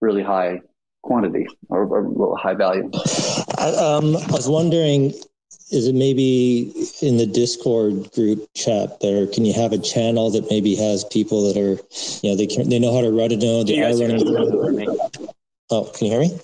really 0.00 0.22
high 0.22 0.60
quantity 1.02 1.46
or, 1.68 1.84
or 1.84 2.36
high 2.36 2.54
value. 2.54 2.90
I, 3.58 3.68
um, 3.76 4.16
I 4.16 4.32
was 4.32 4.48
wondering, 4.48 5.12
is 5.70 5.86
it 5.86 5.94
maybe 5.94 6.72
in 7.02 7.18
the 7.18 7.26
Discord 7.26 8.10
group 8.12 8.48
chat 8.54 9.00
there? 9.00 9.26
Can 9.26 9.44
you 9.44 9.52
have 9.52 9.72
a 9.72 9.78
channel 9.78 10.30
that 10.30 10.50
maybe 10.50 10.74
has 10.74 11.04
people 11.04 11.46
that 11.52 11.58
are, 11.58 11.78
you 12.22 12.30
know, 12.30 12.36
they 12.36 12.46
can 12.46 12.68
they 12.68 12.78
know 12.78 12.94
how 12.94 13.02
to 13.02 13.10
run 13.10 13.32
a 13.32 13.36
node. 13.36 13.68
They 13.68 13.82
are 13.82 13.96
running. 13.96 14.98
Oh, 15.70 15.90
can 15.94 16.06
you 16.06 16.12
hear 16.12 16.20
me? 16.20 16.38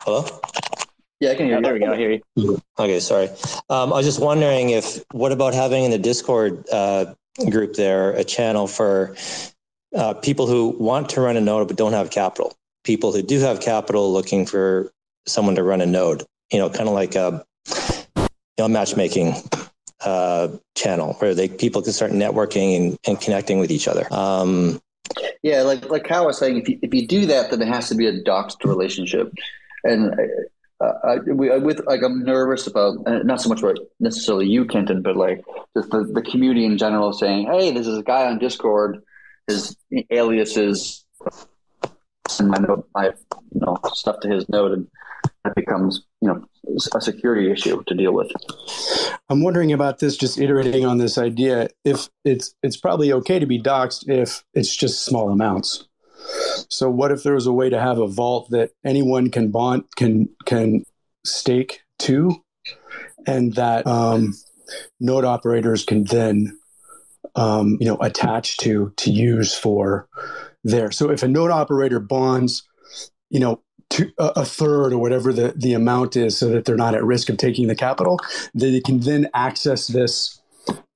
Hello. 0.00 0.26
Yeah, 1.20 1.30
I 1.30 1.34
can 1.34 1.46
hear 1.46 1.56
you. 1.56 1.62
There 1.62 1.72
we 1.72 1.78
go. 1.80 1.92
I 1.92 1.96
hear 1.96 2.20
you. 2.36 2.62
Okay, 2.78 3.00
sorry. 3.00 3.28
Um, 3.70 3.92
I 3.92 3.96
was 3.96 4.06
just 4.06 4.20
wondering 4.20 4.70
if 4.70 5.02
what 5.12 5.32
about 5.32 5.54
having 5.54 5.84
in 5.84 5.90
the 5.90 5.98
Discord 5.98 6.64
uh, 6.70 7.14
group 7.50 7.74
there 7.74 8.12
a 8.12 8.24
channel 8.24 8.66
for 8.66 9.16
uh, 9.94 10.14
people 10.14 10.46
who 10.46 10.70
want 10.78 11.08
to 11.10 11.20
run 11.20 11.36
a 11.36 11.40
node 11.40 11.68
but 11.68 11.76
don't 11.76 11.92
have 11.92 12.10
capital. 12.10 12.54
People 12.84 13.12
who 13.12 13.22
do 13.22 13.38
have 13.40 13.60
capital 13.60 14.12
looking 14.12 14.46
for 14.46 14.90
someone 15.26 15.54
to 15.54 15.62
run 15.62 15.80
a 15.80 15.86
node. 15.86 16.24
You 16.52 16.58
know, 16.58 16.68
kind 16.70 16.88
of 16.88 16.94
like 16.94 17.14
a 17.14 17.44
you 18.16 18.28
know 18.58 18.68
matchmaking 18.68 19.34
uh, 20.04 20.48
channel 20.76 21.14
where 21.14 21.34
they 21.34 21.48
people 21.48 21.82
can 21.82 21.92
start 21.92 22.12
networking 22.12 22.76
and, 22.76 22.98
and 23.06 23.20
connecting 23.20 23.58
with 23.58 23.70
each 23.70 23.88
other. 23.88 24.06
Um, 24.12 24.80
Yeah, 25.42 25.62
like 25.62 25.88
like 25.90 26.04
Kyle 26.04 26.26
was 26.26 26.38
saying, 26.38 26.58
if 26.58 26.68
you, 26.68 26.78
if 26.82 26.94
you 26.94 27.06
do 27.06 27.26
that, 27.26 27.50
then 27.50 27.62
it 27.62 27.68
has 27.68 27.88
to 27.88 27.94
be 27.94 28.06
a 28.06 28.22
doxed 28.22 28.64
relationship, 28.64 29.32
and 29.82 30.14
uh, 30.80 30.92
I, 31.04 31.16
we, 31.18 31.56
with 31.58 31.80
like 31.86 32.02
I'm 32.02 32.24
nervous 32.24 32.66
about 32.66 32.98
uh, 33.06 33.18
not 33.18 33.40
so 33.40 33.48
much 33.48 33.60
about 33.60 33.78
necessarily 34.00 34.46
you, 34.46 34.64
Kenton, 34.64 35.02
but 35.02 35.16
like 35.16 35.44
just 35.76 35.90
the, 35.90 36.04
the 36.04 36.22
community 36.22 36.64
in 36.64 36.78
general 36.78 37.12
saying, 37.12 37.46
"Hey, 37.46 37.70
this 37.70 37.86
is 37.86 37.98
a 37.98 38.02
guy 38.02 38.26
on 38.26 38.38
Discord. 38.38 39.02
His 39.46 39.76
alias 40.10 40.56
is 40.56 41.04
and 42.38 42.48
my 42.48 42.58
node, 42.58 42.82
my 42.94 43.06
you 43.06 43.60
know 43.60 43.78
stuff 43.92 44.20
to 44.20 44.28
his 44.28 44.48
node, 44.48 44.72
and 44.72 44.88
that 45.44 45.54
becomes 45.54 46.02
you 46.20 46.28
know 46.28 46.44
a 46.94 47.00
security 47.00 47.50
issue 47.50 47.82
to 47.86 47.94
deal 47.94 48.12
with." 48.12 48.30
I'm 49.28 49.42
wondering 49.42 49.72
about 49.72 49.98
this, 49.98 50.16
just 50.16 50.38
iterating 50.38 50.84
on 50.84 50.98
this 50.98 51.18
idea. 51.18 51.68
If 51.84 52.08
it's 52.24 52.54
it's 52.62 52.76
probably 52.76 53.12
okay 53.12 53.38
to 53.38 53.46
be 53.46 53.60
doxxed 53.60 54.08
if 54.08 54.44
it's 54.54 54.74
just 54.74 55.04
small 55.04 55.30
amounts. 55.30 55.86
So 56.68 56.90
what 56.90 57.12
if 57.12 57.22
there 57.22 57.34
was 57.34 57.46
a 57.46 57.52
way 57.52 57.70
to 57.70 57.80
have 57.80 57.98
a 57.98 58.06
vault 58.06 58.50
that 58.50 58.70
anyone 58.84 59.30
can 59.30 59.50
bond 59.50 59.84
can 59.96 60.28
can 60.44 60.84
stake 61.24 61.80
to, 62.00 62.42
and 63.26 63.54
that 63.54 63.86
um, 63.86 64.34
node 65.00 65.24
operators 65.24 65.84
can 65.84 66.04
then 66.04 66.58
um, 67.34 67.76
you 67.80 67.86
know 67.86 67.96
attach 68.00 68.56
to 68.58 68.92
to 68.96 69.10
use 69.10 69.54
for 69.54 70.08
there. 70.64 70.90
So 70.90 71.10
if 71.10 71.22
a 71.22 71.28
node 71.28 71.50
operator 71.50 72.00
bonds, 72.00 72.62
you 73.30 73.40
know, 73.40 73.60
to 73.90 74.10
a, 74.18 74.44
third 74.44 74.92
or 74.92 74.98
whatever 74.98 75.32
the, 75.32 75.52
the 75.56 75.74
amount 75.74 76.16
is 76.16 76.36
so 76.36 76.48
that 76.48 76.64
they're 76.64 76.76
not 76.76 76.94
at 76.94 77.04
risk 77.04 77.28
of 77.28 77.36
taking 77.36 77.68
the 77.68 77.74
capital, 77.76 78.18
they 78.54 78.80
can 78.80 79.00
then 79.00 79.28
access 79.34 79.86
this, 79.86 80.40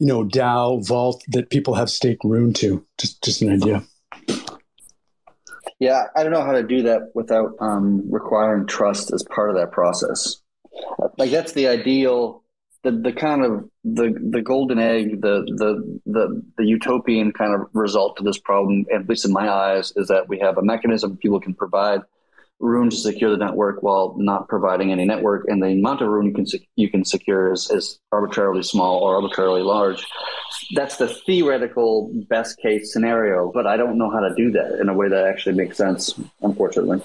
you 0.01 0.07
know, 0.07 0.25
DAO 0.25 0.85
vault 0.87 1.23
that 1.29 1.51
people 1.51 1.75
have 1.75 1.91
staked 1.91 2.25
rune 2.25 2.53
to. 2.55 2.85
Just 2.99 3.23
just 3.23 3.43
an 3.43 3.53
idea. 3.53 3.85
Yeah, 5.81 6.05
I 6.17 6.23
don't 6.23 6.33
know 6.33 6.45
how 6.45 6.53
to 6.53 6.63
do 6.63 6.83
that 6.83 7.13
without 7.15 7.53
um, 7.61 8.11
requiring 8.11 8.67
trust 8.67 9.13
as 9.13 9.23
part 9.23 9.51
of 9.51 9.57
that 9.57 9.71
process. 9.71 10.39
Like 11.17 11.31
that's 11.31 11.53
the 11.53 11.69
ideal, 11.69 12.43
the 12.83 12.91
the 12.91 13.13
kind 13.13 13.45
of 13.45 13.69
the 13.85 14.15
the 14.31 14.43
golden 14.43 14.79
egg, 14.79 15.21
the 15.21 15.45
the 15.57 16.01
the 16.07 16.43
the 16.57 16.65
utopian 16.65 17.33
kind 17.33 17.55
of 17.55 17.69
result 17.75 18.17
to 18.17 18.25
this 18.25 18.39
problem, 18.39 18.87
at 18.93 19.09
least 19.09 19.25
in 19.25 19.33
my 19.33 19.49
eyes, 19.49 19.93
is 19.97 20.09
that 20.09 20.29
we 20.29 20.39
have 20.41 20.59
a 20.59 20.63
mechanism 20.63 21.17
people 21.17 21.41
can 21.41 21.55
provide 21.55 22.01
rune 22.61 22.91
to 22.91 22.97
secure 22.97 23.31
the 23.31 23.37
network 23.37 23.83
while 23.83 24.15
not 24.19 24.49
providing 24.49 24.91
any 24.91 25.05
network, 25.05 25.45
and 25.49 25.63
the 25.63 25.69
amount 25.69 26.01
of 26.03 26.09
rune 26.09 26.27
you 26.27 26.35
can 26.35 26.47
sec- 26.47 26.69
you 26.77 26.91
can 26.91 27.05
secure 27.05 27.53
is, 27.53 27.71
is 27.71 28.01
arbitrarily 28.13 28.63
small 28.63 28.99
or 29.01 29.17
arbitrarily 29.17 29.63
large. 29.63 30.07
That's 30.75 30.97
the 30.97 31.09
theoretical 31.09 32.11
best 32.29 32.59
case 32.59 32.93
scenario, 32.93 33.53
but 33.53 33.67
I 33.67 33.77
don't 33.77 33.97
know 33.97 34.11
how 34.11 34.21
to 34.21 34.35
do 34.35 34.51
that 34.53 34.81
in 34.81 34.89
a 34.89 34.95
way 34.95 35.09
that 35.09 35.27
actually 35.27 35.55
makes 35.55 35.77
sense. 35.77 36.19
Unfortunately. 36.43 37.03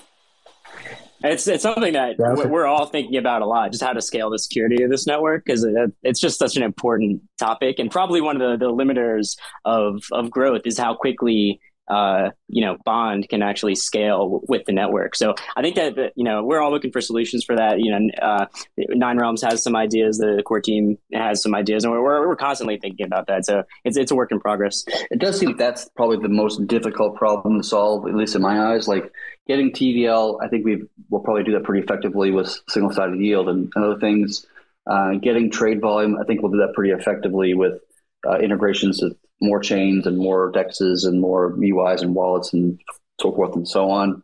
It's 1.25 1.47
it's 1.47 1.63
something 1.63 1.93
that 1.93 2.17
Yeah, 2.19 2.45
we're 2.47 2.65
all 2.65 2.85
thinking 2.85 3.15
about 3.15 3.41
a 3.41 3.45
lot, 3.45 3.71
just 3.71 3.81
how 3.81 3.93
to 3.93 4.01
scale 4.01 4.29
the 4.29 4.39
security 4.39 4.83
of 4.83 4.89
this 4.89 5.07
network 5.07 5.45
because 5.45 5.63
it, 5.63 5.93
it's 6.03 6.19
just 6.19 6.37
such 6.37 6.57
an 6.57 6.63
important 6.63 7.21
topic 7.39 7.79
and 7.79 7.89
probably 7.89 8.19
one 8.19 8.41
of 8.41 8.59
the, 8.59 8.65
the 8.65 8.71
limiters 8.71 9.37
of 9.63 10.03
of 10.11 10.29
growth 10.29 10.63
is 10.65 10.77
how 10.77 10.93
quickly 10.93 11.61
uh, 11.87 12.29
you 12.47 12.63
know 12.63 12.77
Bond 12.85 13.27
can 13.29 13.41
actually 13.41 13.75
scale 13.75 14.41
with 14.47 14.65
the 14.65 14.71
network. 14.71 15.15
So 15.15 15.35
I 15.55 15.61
think 15.61 15.75
that 15.75 16.13
you 16.15 16.23
know 16.23 16.43
we're 16.43 16.61
all 16.61 16.71
looking 16.71 16.91
for 16.91 17.01
solutions 17.01 17.43
for 17.43 17.55
that. 17.55 17.79
You 17.79 17.91
know, 17.91 18.09
uh, 18.21 18.45
Nine 18.77 19.17
Realms 19.17 19.41
has 19.41 19.63
some 19.63 19.75
ideas, 19.75 20.17
the 20.17 20.41
core 20.45 20.61
team 20.61 20.97
has 21.13 21.41
some 21.41 21.53
ideas, 21.55 21.83
and 21.83 21.91
we're 21.91 22.27
we're 22.27 22.35
constantly 22.35 22.77
thinking 22.77 23.05
about 23.05 23.27
that. 23.27 23.45
So 23.45 23.63
it's 23.83 23.97
it's 23.97 24.11
a 24.11 24.15
work 24.15 24.31
in 24.31 24.39
progress. 24.39 24.85
It 25.11 25.19
does 25.19 25.39
seem 25.39 25.57
that's 25.57 25.89
probably 25.95 26.17
the 26.17 26.29
most 26.29 26.65
difficult 26.67 27.15
problem 27.15 27.61
to 27.61 27.67
solve, 27.67 28.07
at 28.07 28.15
least 28.15 28.35
in 28.35 28.41
my 28.41 28.73
eyes. 28.73 28.87
Like 28.87 29.11
getting 29.47 29.71
TVL, 29.71 30.37
I 30.41 30.47
think 30.47 30.65
we 30.65 30.83
will 31.09 31.19
probably 31.19 31.43
do 31.43 31.51
that 31.53 31.63
pretty 31.63 31.83
effectively 31.83 32.31
with 32.31 32.57
single 32.69 32.93
sided 32.93 33.19
yield 33.19 33.49
and, 33.49 33.71
and 33.75 33.85
other 33.85 33.99
things. 33.99 34.45
Uh, 34.85 35.13
getting 35.13 35.49
trade 35.49 35.79
volume, 35.79 36.17
I 36.19 36.25
think 36.25 36.41
we'll 36.41 36.51
do 36.51 36.57
that 36.57 36.73
pretty 36.73 36.91
effectively 36.91 37.53
with 37.53 37.81
uh, 38.27 38.37
integrations 38.39 39.01
with 39.01 39.17
more 39.41 39.59
chains 39.59 40.07
and 40.07 40.17
more 40.17 40.51
dexes 40.51 41.05
and 41.05 41.19
more 41.19 41.53
UIs 41.53 42.01
and 42.01 42.15
wallets 42.15 42.53
and 42.53 42.79
so 43.19 43.31
forth 43.31 43.55
and 43.55 43.67
so 43.67 43.89
on. 43.89 44.23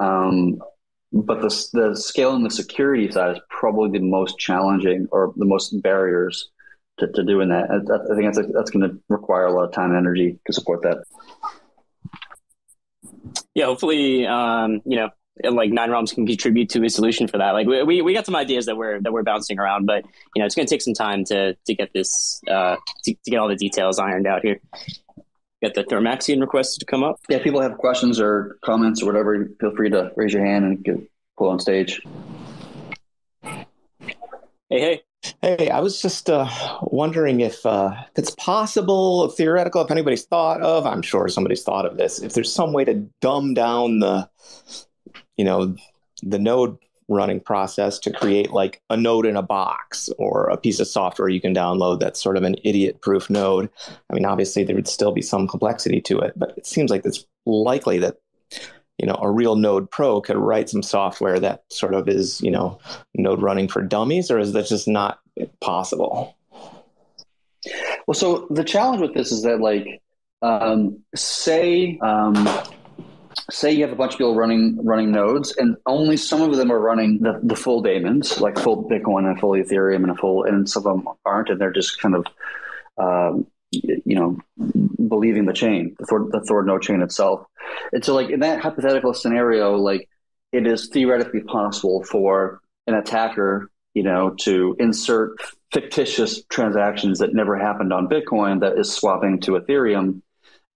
Um, 0.00 0.62
but 1.12 1.40
the, 1.40 1.68
the 1.72 1.96
scaling 1.96 2.42
the 2.42 2.50
security 2.50 3.10
side 3.10 3.36
is 3.36 3.42
probably 3.48 3.98
the 3.98 4.04
most 4.04 4.38
challenging 4.38 5.06
or 5.12 5.32
the 5.36 5.44
most 5.44 5.80
barriers 5.82 6.50
to, 6.98 7.06
to 7.12 7.22
doing 7.22 7.50
that. 7.50 7.70
I, 7.70 8.12
I 8.12 8.16
think 8.16 8.34
that's, 8.34 8.52
that's 8.52 8.70
going 8.70 8.88
to 8.88 8.98
require 9.08 9.46
a 9.46 9.52
lot 9.52 9.64
of 9.64 9.72
time 9.72 9.90
and 9.90 9.98
energy 9.98 10.38
to 10.46 10.52
support 10.52 10.82
that. 10.82 11.04
yeah, 13.54 13.66
hopefully, 13.66 14.26
um, 14.26 14.82
you 14.84 14.96
know, 14.96 15.10
like 15.42 15.70
Nine 15.70 15.90
Realms 15.90 16.12
can 16.12 16.26
contribute 16.26 16.68
to 16.70 16.84
a 16.84 16.90
solution 16.90 17.26
for 17.26 17.38
that. 17.38 17.50
Like 17.52 17.66
we, 17.66 17.82
we, 17.82 18.02
we 18.02 18.14
got 18.14 18.26
some 18.26 18.36
ideas 18.36 18.66
that 18.66 18.76
we're 18.76 19.00
that 19.00 19.12
we're 19.12 19.22
bouncing 19.22 19.58
around, 19.58 19.86
but 19.86 20.04
you 20.34 20.40
know, 20.40 20.46
it's 20.46 20.54
going 20.54 20.66
to 20.66 20.70
take 20.70 20.82
some 20.82 20.94
time 20.94 21.24
to 21.26 21.54
to 21.54 21.74
get 21.74 21.92
this 21.92 22.40
uh, 22.48 22.76
to, 23.04 23.14
to 23.14 23.30
get 23.30 23.38
all 23.38 23.48
the 23.48 23.56
details 23.56 23.98
ironed 23.98 24.26
out 24.26 24.42
here. 24.42 24.60
Get 25.62 25.74
the 25.74 25.84
Thermaxian 25.84 26.40
requests 26.40 26.76
to 26.78 26.84
come 26.84 27.02
up. 27.02 27.20
Yeah, 27.28 27.38
if 27.38 27.42
people 27.42 27.60
have 27.60 27.78
questions 27.78 28.20
or 28.20 28.58
comments 28.64 29.02
or 29.02 29.06
whatever, 29.06 29.48
feel 29.60 29.74
free 29.74 29.90
to 29.90 30.12
raise 30.14 30.32
your 30.32 30.44
hand 30.44 30.64
and 30.64 30.84
get 30.84 30.96
pull 31.38 31.48
on 31.48 31.58
stage. 31.58 32.00
Hey, 33.42 34.80
hey, 34.80 35.02
Hey, 35.40 35.70
I 35.70 35.80
was 35.80 36.02
just 36.02 36.28
uh, 36.28 36.48
wondering 36.82 37.40
if, 37.40 37.64
uh, 37.64 37.94
if 38.10 38.18
it's 38.18 38.30
possible, 38.32 39.28
theoretical, 39.28 39.80
if 39.82 39.90
anybody's 39.90 40.24
thought 40.24 40.60
of, 40.60 40.86
I'm 40.86 41.00
sure 41.00 41.28
somebody's 41.28 41.62
thought 41.62 41.86
of 41.86 41.96
this, 41.96 42.20
if 42.20 42.34
there's 42.34 42.52
some 42.52 42.72
way 42.72 42.84
to 42.84 43.08
dumb 43.20 43.54
down 43.54 44.00
the, 44.00 44.28
you 45.36 45.44
know, 45.44 45.76
the 46.22 46.38
node 46.38 46.78
running 47.08 47.40
process 47.40 47.98
to 47.98 48.10
create 48.10 48.50
like 48.50 48.80
a 48.88 48.96
node 48.96 49.26
in 49.26 49.36
a 49.36 49.42
box 49.42 50.08
or 50.16 50.48
a 50.48 50.56
piece 50.56 50.80
of 50.80 50.86
software 50.86 51.28
you 51.28 51.40
can 51.40 51.54
download 51.54 52.00
that's 52.00 52.22
sort 52.22 52.38
of 52.38 52.42
an 52.44 52.56
idiot 52.64 53.00
proof 53.02 53.28
node. 53.28 53.68
I 54.08 54.14
mean, 54.14 54.24
obviously 54.24 54.64
there 54.64 54.74
would 54.76 54.88
still 54.88 55.12
be 55.12 55.20
some 55.20 55.46
complexity 55.46 56.00
to 56.02 56.18
it, 56.20 56.32
but 56.34 56.56
it 56.56 56.66
seems 56.66 56.90
like 56.90 57.04
it's 57.04 57.26
likely 57.44 57.98
that 57.98 58.16
you 58.98 59.06
know 59.06 59.18
a 59.20 59.30
real 59.30 59.56
node 59.56 59.90
pro 59.90 60.20
could 60.20 60.36
write 60.36 60.70
some 60.70 60.82
software 60.82 61.40
that 61.40 61.64
sort 61.68 61.94
of 61.94 62.08
is 62.08 62.40
you 62.40 62.50
know 62.50 62.78
node 63.14 63.42
running 63.42 63.68
for 63.68 63.82
dummies 63.82 64.30
or 64.30 64.38
is 64.38 64.52
that 64.52 64.66
just 64.66 64.86
not 64.86 65.18
possible 65.60 66.36
Well, 68.06 68.14
so 68.14 68.46
the 68.50 68.64
challenge 68.64 69.00
with 69.00 69.14
this 69.14 69.32
is 69.32 69.42
that, 69.42 69.60
like, 69.60 70.02
um, 70.42 71.02
say, 71.14 71.98
um, 72.02 72.34
say 73.50 73.72
you 73.72 73.82
have 73.82 73.92
a 73.92 73.96
bunch 73.96 74.12
of 74.12 74.18
people 74.18 74.34
running 74.34 74.78
running 74.84 75.12
nodes, 75.12 75.54
and 75.56 75.76
only 75.86 76.16
some 76.16 76.42
of 76.42 76.56
them 76.56 76.70
are 76.70 76.78
running 76.78 77.20
the, 77.20 77.40
the 77.42 77.56
full 77.56 77.82
daemons, 77.82 78.40
like 78.40 78.58
full 78.58 78.88
Bitcoin 78.88 79.26
and 79.26 79.38
full 79.38 79.52
Ethereum 79.52 80.02
and 80.02 80.10
a 80.10 80.14
full, 80.14 80.44
and 80.44 80.68
some 80.68 80.86
of 80.86 80.96
them 80.96 81.08
aren't, 81.24 81.50
and 81.50 81.60
they're 81.60 81.72
just 81.72 82.00
kind 82.00 82.14
of, 82.14 82.26
um, 82.98 83.46
you 83.72 84.16
know, 84.16 84.38
believing 85.08 85.46
the 85.46 85.52
chain, 85.52 85.96
the 85.98 86.06
Thor, 86.06 86.28
the 86.30 86.62
node 86.64 86.82
chain 86.82 87.02
itself. 87.02 87.46
And 87.92 88.04
so, 88.04 88.14
like 88.14 88.30
in 88.30 88.40
that 88.40 88.60
hypothetical 88.60 89.14
scenario, 89.14 89.76
like 89.76 90.08
it 90.52 90.66
is 90.66 90.88
theoretically 90.88 91.42
possible 91.42 92.04
for 92.04 92.60
an 92.86 92.94
attacker 92.94 93.70
you 93.94 94.02
know, 94.02 94.34
to 94.40 94.76
insert 94.78 95.38
fictitious 95.72 96.42
transactions 96.44 97.20
that 97.20 97.32
never 97.32 97.56
happened 97.56 97.92
on 97.92 98.08
Bitcoin 98.08 98.60
that 98.60 98.76
is 98.78 98.92
swapping 98.92 99.40
to 99.40 99.52
Ethereum. 99.52 100.20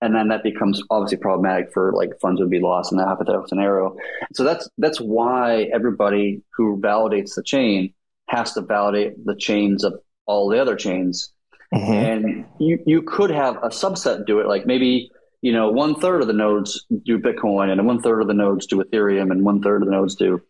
And 0.00 0.14
then 0.14 0.28
that 0.28 0.44
becomes 0.44 0.80
obviously 0.90 1.18
problematic 1.18 1.72
for 1.72 1.92
like 1.92 2.18
funds 2.20 2.40
would 2.40 2.50
be 2.50 2.60
lost 2.60 2.92
in 2.92 2.98
that 2.98 3.08
hypothetical 3.08 3.48
scenario. 3.48 3.96
So 4.32 4.44
that's 4.44 4.68
that's 4.78 5.00
why 5.00 5.68
everybody 5.72 6.42
who 6.56 6.80
validates 6.80 7.34
the 7.34 7.42
chain 7.42 7.92
has 8.28 8.52
to 8.52 8.60
validate 8.60 9.24
the 9.24 9.34
chains 9.34 9.82
of 9.84 10.00
all 10.26 10.48
the 10.48 10.60
other 10.60 10.76
chains. 10.76 11.32
Mm-hmm. 11.74 11.92
And 11.92 12.44
you, 12.58 12.82
you 12.86 13.02
could 13.02 13.30
have 13.30 13.56
a 13.56 13.68
subset 13.68 14.24
do 14.26 14.40
it, 14.40 14.46
like 14.46 14.66
maybe, 14.66 15.10
you 15.42 15.52
know, 15.52 15.70
one 15.70 15.94
third 15.94 16.20
of 16.20 16.26
the 16.26 16.32
nodes 16.32 16.86
do 17.04 17.18
Bitcoin 17.18 17.70
and 17.70 17.86
one 17.86 18.00
third 18.00 18.22
of 18.22 18.28
the 18.28 18.34
nodes 18.34 18.66
do 18.66 18.82
Ethereum 18.82 19.30
and 19.30 19.44
one 19.44 19.60
third 19.60 19.82
of 19.82 19.86
the 19.86 19.92
nodes 19.92 20.14
do 20.14 20.40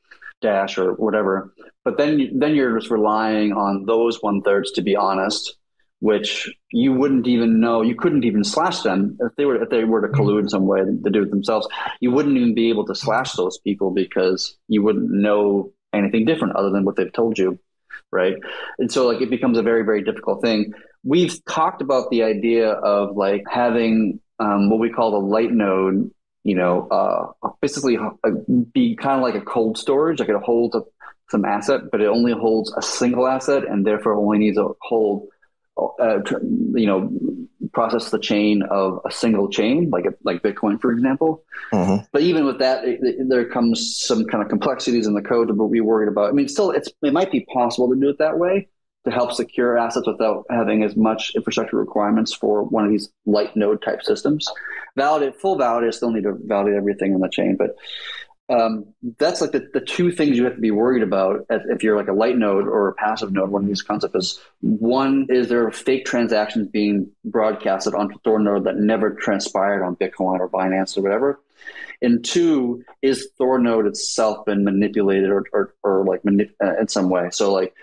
Dash 0.41 0.79
or 0.79 0.93
whatever. 0.95 1.53
But 1.85 1.99
then 1.99 2.21
you, 2.21 2.31
then 2.39 2.55
you're 2.55 2.79
just 2.79 2.91
relying 2.91 3.53
on 3.53 3.87
those 3.87 4.23
one 4.23 4.43
thirds 4.43 4.71
to 4.73 4.83
be 4.83 4.95
honest, 4.95 5.57
which 6.01 6.49
you 6.71 6.93
wouldn't 6.93 7.27
even 7.27 7.61
know. 7.61 7.83
You 7.83 7.97
couldn't 7.97 8.25
even 8.25 8.45
slash 8.45 8.83
them 8.83 9.17
if 9.21 9.35
they 9.37 9.45
were 9.45 9.63
if 9.63 9.71
they 9.71 9.85
were 9.85 10.01
to 10.01 10.09
collude 10.09 10.41
in 10.41 10.49
some 10.49 10.67
way 10.67 10.81
to 10.81 11.11
do 11.11 11.23
it 11.23 11.31
themselves. 11.31 11.67
You 12.01 12.11
wouldn't 12.11 12.37
even 12.37 12.55
be 12.55 12.69
able 12.69 12.87
to 12.87 12.95
slash 12.95 13.33
those 13.33 13.59
people 13.59 13.91
because 13.91 14.57
you 14.69 14.83
wouldn't 14.83 15.11
know 15.11 15.73
anything 15.93 16.25
different 16.25 16.57
other 16.57 16.71
than 16.71 16.85
what 16.85 16.97
they've 16.97 17.13
told 17.13 17.39
you, 17.39 17.59
right? 18.13 18.37
And 18.79 18.91
so 18.93 19.07
like 19.07 19.21
it 19.21 19.31
becomes 19.31 19.59
a 19.59 19.63
very 19.63 19.85
very 19.85 20.03
difficult 20.03 20.43
thing. 20.43 20.73
We've 21.05 21.45
talked 21.47 21.83
about 21.83 22.11
the 22.11 22.23
idea 22.23 22.71
of 22.71 23.17
like 23.17 23.45
having 23.51 24.21
um, 24.39 24.71
what 24.71 24.79
we 24.79 24.91
call 24.91 25.13
the 25.13 25.27
light 25.27 25.53
node 25.53 26.11
you 26.45 26.55
know, 26.55 26.89
uh, 26.89 27.51
basically 27.61 27.99
uh, 27.99 28.31
be 28.73 28.97
kind 28.97 29.17
of 29.17 29.23
like 29.23 29.35
a 29.35 29.45
cold 29.45 29.77
storage. 29.77 30.19
Like 30.19 30.31
it 30.31 30.37
holds 30.37 30.75
a, 30.75 30.83
some 31.29 31.45
asset, 31.45 31.83
but 31.93 32.01
it 32.01 32.07
only 32.07 32.33
holds 32.33 32.73
a 32.75 32.81
single 32.81 33.27
asset 33.27 33.65
and 33.69 33.87
therefore 33.87 34.15
only 34.15 34.39
needs 34.39 34.57
to 34.57 34.75
hold 34.81 35.29
uh, 36.01 36.19
you 36.75 36.87
know, 36.87 37.11
process 37.73 38.11
the 38.11 38.19
chain 38.19 38.63
of 38.71 39.01
a 39.05 39.11
single 39.11 39.49
chain, 39.49 39.91
like 39.91 40.07
like 40.25 40.43
Bitcoin, 40.43 40.81
for 40.81 40.91
example. 40.91 41.43
Mhm. 41.73 42.07
But 42.13 42.23
even 42.23 42.45
with 42.47 42.59
that, 42.61 42.85
it, 42.85 43.01
it- 43.03 43.29
there 43.29 43.45
comes 43.45 43.97
some 43.99 44.25
kind 44.25 44.43
of 44.43 44.49
complexities 44.49 45.07
in 45.07 45.15
the 45.15 45.23
code 45.23 45.49
to 45.49 45.69
be 45.69 45.81
worried 45.81 46.09
about. 46.09 46.29
I 46.31 46.33
mean, 46.33 46.49
still, 46.49 46.71
it's 46.71 46.91
it 47.03 47.13
might 47.13 47.31
be 47.31 47.47
possible 47.53 47.89
to 47.93 47.97
do 48.01 48.09
it 48.09 48.19
that 48.19 48.39
way 48.39 48.69
to 49.05 49.11
help 49.13 49.33
secure 49.33 49.79
assets 49.79 50.07
without 50.07 50.45
having 50.51 50.83
as 50.83 50.97
much 50.97 51.33
infrastructure 51.37 51.77
requirements 51.77 52.33
for 52.35 52.65
one 52.65 52.85
of 52.85 52.91
these 52.91 53.09
light 53.27 53.55
node 53.57 53.81
type 53.83 54.03
systems. 54.03 54.47
Validate 54.97 55.37
full 55.41 55.57
validators 55.57 55.95
still 55.95 56.11
need 56.11 56.25
to 56.25 56.37
validate 56.45 56.77
everything 56.77 57.15
on 57.15 57.21
the 57.21 57.29
chain, 57.29 57.55
but 57.57 57.77
um, 58.51 58.87
that's 59.19 59.41
like 59.41 59.53
the, 59.53 59.69
the 59.75 59.81
two 59.81 60.11
things 60.11 60.39
you 60.39 60.45
have 60.45 60.55
to 60.55 60.61
be 60.61 60.71
worried 60.71 61.03
about 61.03 61.45
if 61.51 61.83
you're 61.83 61.97
like 61.97 62.09
a 62.09 62.15
light 62.15 62.39
node 62.39 62.67
or 62.67 62.89
a 62.89 62.95
passive 62.95 63.31
node. 63.31 63.51
One 63.51 63.63
of 63.63 63.69
these 63.69 63.83
concepts 63.83 64.15
is 64.15 64.41
one 64.61 65.27
is 65.29 65.49
there 65.49 65.71
fake 65.71 66.07
transactions 66.07 66.69
being 66.69 67.11
broadcasted 67.25 67.95
onto 67.95 68.19
Thor 68.21 68.39
node 68.39 68.65
that 68.65 68.77
never 68.77 69.11
transpired 69.11 69.85
on 69.85 69.97
Bitcoin 69.97 70.41
or 70.41 70.49
Binance 70.49 70.97
or 70.97 71.03
whatever. 71.03 71.41
And 72.01 72.25
two 72.25 72.85
is 73.03 73.29
Thor 73.37 73.59
node 73.59 73.87
itself 73.87 74.47
been 74.47 74.65
manipulated 74.65 75.29
or, 75.29 75.45
or, 75.53 75.75
or 75.83 76.05
like 76.05 76.23
manip- 76.23 76.55
uh, 76.63 76.77
in 76.81 76.89
some 76.89 77.11
way. 77.11 77.29
So 77.31 77.53
like 77.53 77.75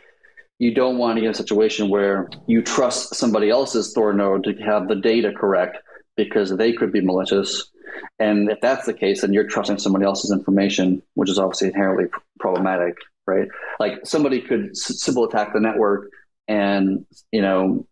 you 0.58 0.74
don't 0.74 0.98
want 0.98 1.18
to 1.18 1.22
get 1.22 1.32
a 1.32 1.36
situation 1.36 1.90
where 1.90 2.30
you 2.48 2.64
trust 2.64 3.14
somebody 3.14 3.52
else's 3.52 3.94
Thor 3.94 4.14
node 4.14 4.46
to 4.46 4.54
have 4.64 4.88
the 4.88 4.96
data 4.96 5.32
correct 5.32 5.78
because 6.16 6.56
they 6.56 6.74
could 6.74 6.92
be 6.92 7.02
malicious. 7.02 7.70
And 8.20 8.50
if 8.50 8.60
that's 8.62 8.86
the 8.86 8.94
case, 8.94 9.22
then 9.22 9.34
you're 9.34 9.48
trusting 9.48 9.80
somebody 9.80 10.06
else's 10.06 10.32
information, 10.32 11.02
which 11.14 11.30
is 11.30 11.40
obviously 11.40 11.70
inherently 11.70 12.06
problematic, 12.40 12.96
right? 13.28 13.48
Like 13.80 14.06
somebody 14.06 14.42
could 14.42 14.76
simple 14.78 15.26
attack 15.26 15.54
the 15.54 15.60
network 15.60 16.10
and, 16.48 17.06
you 17.32 17.42
know, 17.42 17.86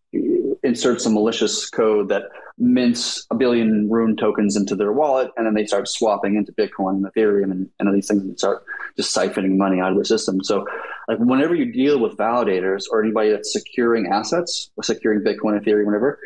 insert 0.63 1.01
some 1.01 1.15
malicious 1.15 1.69
code 1.69 2.09
that 2.09 2.23
mints 2.57 3.25
a 3.31 3.35
billion 3.35 3.89
rune 3.89 4.15
tokens 4.15 4.55
into 4.55 4.75
their 4.75 4.91
wallet, 4.91 5.31
and 5.35 5.45
then 5.45 5.55
they 5.55 5.65
start 5.65 5.87
swapping 5.87 6.35
into 6.35 6.51
Bitcoin 6.51 6.97
and 6.97 7.05
Ethereum 7.05 7.51
and, 7.51 7.69
and 7.79 7.95
these 7.95 8.07
things 8.07 8.21
and 8.21 8.37
start 8.37 8.63
just 8.95 9.15
siphoning 9.15 9.57
money 9.57 9.81
out 9.81 9.91
of 9.91 9.97
the 9.97 10.05
system. 10.05 10.43
So, 10.43 10.67
like, 11.07 11.17
whenever 11.17 11.55
you 11.55 11.71
deal 11.73 11.99
with 11.99 12.15
validators 12.15 12.83
or 12.91 13.01
anybody 13.01 13.31
that's 13.31 13.51
securing 13.51 14.07
assets, 14.07 14.69
or 14.77 14.83
securing 14.83 15.21
Bitcoin, 15.21 15.59
Ethereum, 15.59 15.85
whatever, 15.85 16.19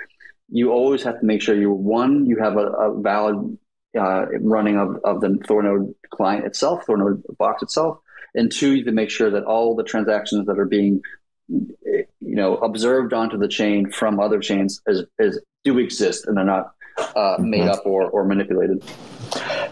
you 0.50 0.72
always 0.72 1.04
have 1.04 1.20
to 1.20 1.26
make 1.26 1.42
sure 1.42 1.56
you 1.56 1.72
one 1.72 2.26
you 2.26 2.38
have 2.38 2.58
a, 2.58 2.68
a 2.68 3.02
valid 3.02 3.58
uh, 3.98 4.26
running 4.40 4.78
of, 4.78 4.98
of 5.04 5.22
the 5.22 5.30
Thornode 5.48 5.94
client 6.12 6.46
itself, 6.46 6.86
Thornode 6.86 7.22
box 7.38 7.64
itself, 7.64 8.00
and 8.36 8.52
two 8.52 8.72
you 8.72 8.78
have 8.78 8.86
to 8.86 8.92
make 8.92 9.10
sure 9.10 9.30
that 9.32 9.44
all 9.44 9.76
the 9.76 9.84
transactions 9.84 10.46
that 10.48 10.60
are 10.60 10.66
being 10.66 11.02
you 11.48 12.06
know 12.20 12.58
observed 12.58 13.14
onto 13.14 13.38
the 13.38 13.48
chain 13.48 13.90
from 13.90 14.20
other 14.20 14.40
chains 14.40 14.82
is, 14.88 15.04
is 15.20 15.42
do 15.64 15.80
exist 15.80 16.26
and 16.28 16.38
they're 16.38 16.44
not 16.46 16.74
uh, 17.16 17.38
made 17.40 17.68
up 17.68 17.86
or, 17.86 18.10
or 18.10 18.26
manipulated. 18.26 18.84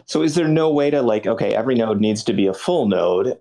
So 0.05 0.21
is 0.21 0.35
there 0.35 0.47
no 0.47 0.71
way 0.71 0.91
to 0.91 1.01
like, 1.01 1.25
okay, 1.25 1.55
every 1.55 1.75
node 1.75 1.99
needs 1.99 2.23
to 2.25 2.33
be 2.33 2.47
a 2.47 2.53
full 2.53 2.87
node? 2.87 3.39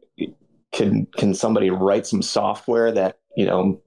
Can 0.72 1.06
can 1.16 1.34
somebody 1.34 1.70
write 1.70 2.06
some 2.06 2.22
software 2.22 2.90
that, 2.92 3.18
you 3.36 3.46
know, 3.46 3.80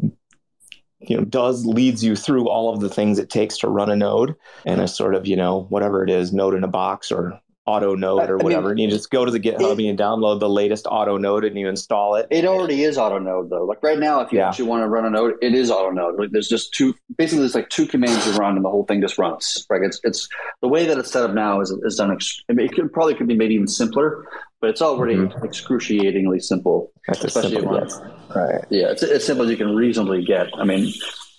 you 1.00 1.18
know, 1.18 1.24
does 1.26 1.66
leads 1.66 2.04
you 2.04 2.16
through 2.16 2.50
all 2.50 2.74
of 2.74 2.80
the 2.80 2.90
things 2.90 3.20
it 3.20 3.30
takes 3.30 3.58
to 3.60 3.68
run 3.70 3.90
a 3.90 3.96
node 3.96 4.36
and 4.66 4.82
a 4.82 4.88
sort 4.88 5.14
of, 5.16 5.28
you 5.28 5.36
know, 5.36 5.66
whatever 5.70 6.04
it 6.04 6.10
is, 6.10 6.34
node 6.34 6.56
in 6.56 6.64
a 6.64 6.68
box 6.68 7.12
or 7.12 7.40
auto 7.68 7.96
node 7.96 8.22
I 8.22 8.28
or 8.28 8.38
mean, 8.38 8.44
whatever. 8.46 8.70
and 8.72 8.80
you 8.80 8.90
just 8.90 9.12
go 9.12 9.26
to 9.26 9.30
the 9.32 9.42
GitHub 9.42 9.60
it- 9.60 9.72
and 9.72 9.82
you 9.82 9.94
download 9.94 10.40
the 10.40 10.48
latest 10.50 10.88
auto 10.90 11.18
node 11.18 11.44
and 11.44 11.58
you 11.60 11.68
install 11.68 12.16
it. 12.16 12.26
It 12.32 12.46
already 12.46 12.84
is 12.84 12.98
auto 12.98 13.20
node 13.20 13.50
though. 13.50 13.66
Like 13.66 13.84
right 13.84 14.00
now, 14.00 14.22
if 14.22 14.32
you 14.32 14.40
Yeah. 14.40 14.48
actually 14.48 14.70
want 14.70 14.84
to 14.84 14.88
run 14.88 15.06
a 15.06 15.10
node, 15.10 15.34
it 15.42 15.54
is 15.54 15.70
auto 15.70 15.92
node. 15.92 16.18
Like 16.18 16.32
there's 16.32 16.48
just 16.48 16.74
two, 16.74 16.96
basically 17.18 17.40
there's 17.42 17.56
like 17.56 17.68
two 17.68 17.86
commands 17.86 18.26
you 18.26 18.32
run 18.38 18.56
and 18.56 18.64
the 18.64 18.70
whole 18.70 18.86
thing 18.86 19.02
just 19.02 19.18
runs. 19.18 19.68
Right? 19.70 19.82
It's 19.84 20.00
it's 20.06 20.30
the 20.62 20.70
way 20.70 20.86
that 20.88 20.98
it's 20.98 21.12
set 21.12 21.24
up 21.24 21.34
now 21.34 21.60
is 21.60 21.72
is 21.84 21.98
done. 21.98 22.10
Ex- 22.12 22.42
it 22.48 22.72
could 22.74 22.92
probably 22.94 23.16
could 23.16 23.28
be 23.28 23.36
made 23.36 23.52
even 23.52 23.68
simpler, 23.68 24.26
but 24.60 24.70
it's 24.70 24.82
already 24.82 25.30
excruciatingly 25.44 26.40
simple. 26.40 26.92
That's 27.08 27.24
especially 27.24 27.52
simple 27.58 27.74
when- 27.74 27.84
as 27.84 28.02
Right. 28.36 28.66
Yeah, 28.70 28.92
it's 28.92 29.04
as 29.04 29.24
simple 29.26 29.46
as 29.46 29.52
you 29.52 29.58
can 29.58 29.74
reasonably 29.76 30.24
get. 30.24 30.50
I 30.58 30.64
mean, 30.66 30.92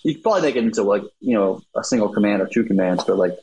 you 0.03 0.15
could 0.15 0.23
probably 0.23 0.41
make 0.41 0.55
it 0.55 0.63
into 0.63 0.83
like 0.83 1.03
you 1.19 1.35
know 1.35 1.61
a 1.75 1.83
single 1.83 2.09
command 2.09 2.41
or 2.41 2.47
two 2.47 2.63
commands, 2.63 3.03
but 3.03 3.17
like 3.17 3.37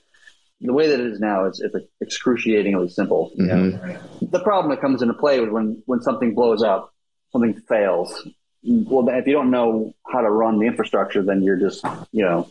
the 0.61 0.73
way 0.73 0.89
that 0.89 0.99
it 0.99 1.07
is 1.07 1.21
now, 1.21 1.45
is 1.45 1.61
it's 1.61 1.77
excruciatingly 2.01 2.89
simple. 2.89 3.31
you 3.37 3.47
know? 3.47 3.55
Mhm. 3.55 4.31
The 4.33 4.41
problem 4.41 4.71
that 4.71 4.81
comes 4.81 5.03
into 5.03 5.15
play 5.15 5.39
is 5.41 5.51
when 5.51 5.83
when 5.87 6.01
something 6.01 6.35
blows 6.35 6.63
up, 6.63 6.93
something 7.33 7.55
fails. 7.69 8.27
Well, 8.65 9.09
if 9.11 9.27
you 9.29 9.33
don't 9.35 9.51
know 9.53 9.95
how 10.09 10.23
to 10.23 10.31
run 10.31 10.59
the 10.59 10.67
infrastructure, 10.67 11.23
then 11.23 11.43
you're 11.43 11.59
just 11.59 11.85
you 12.11 12.23
know 12.25 12.49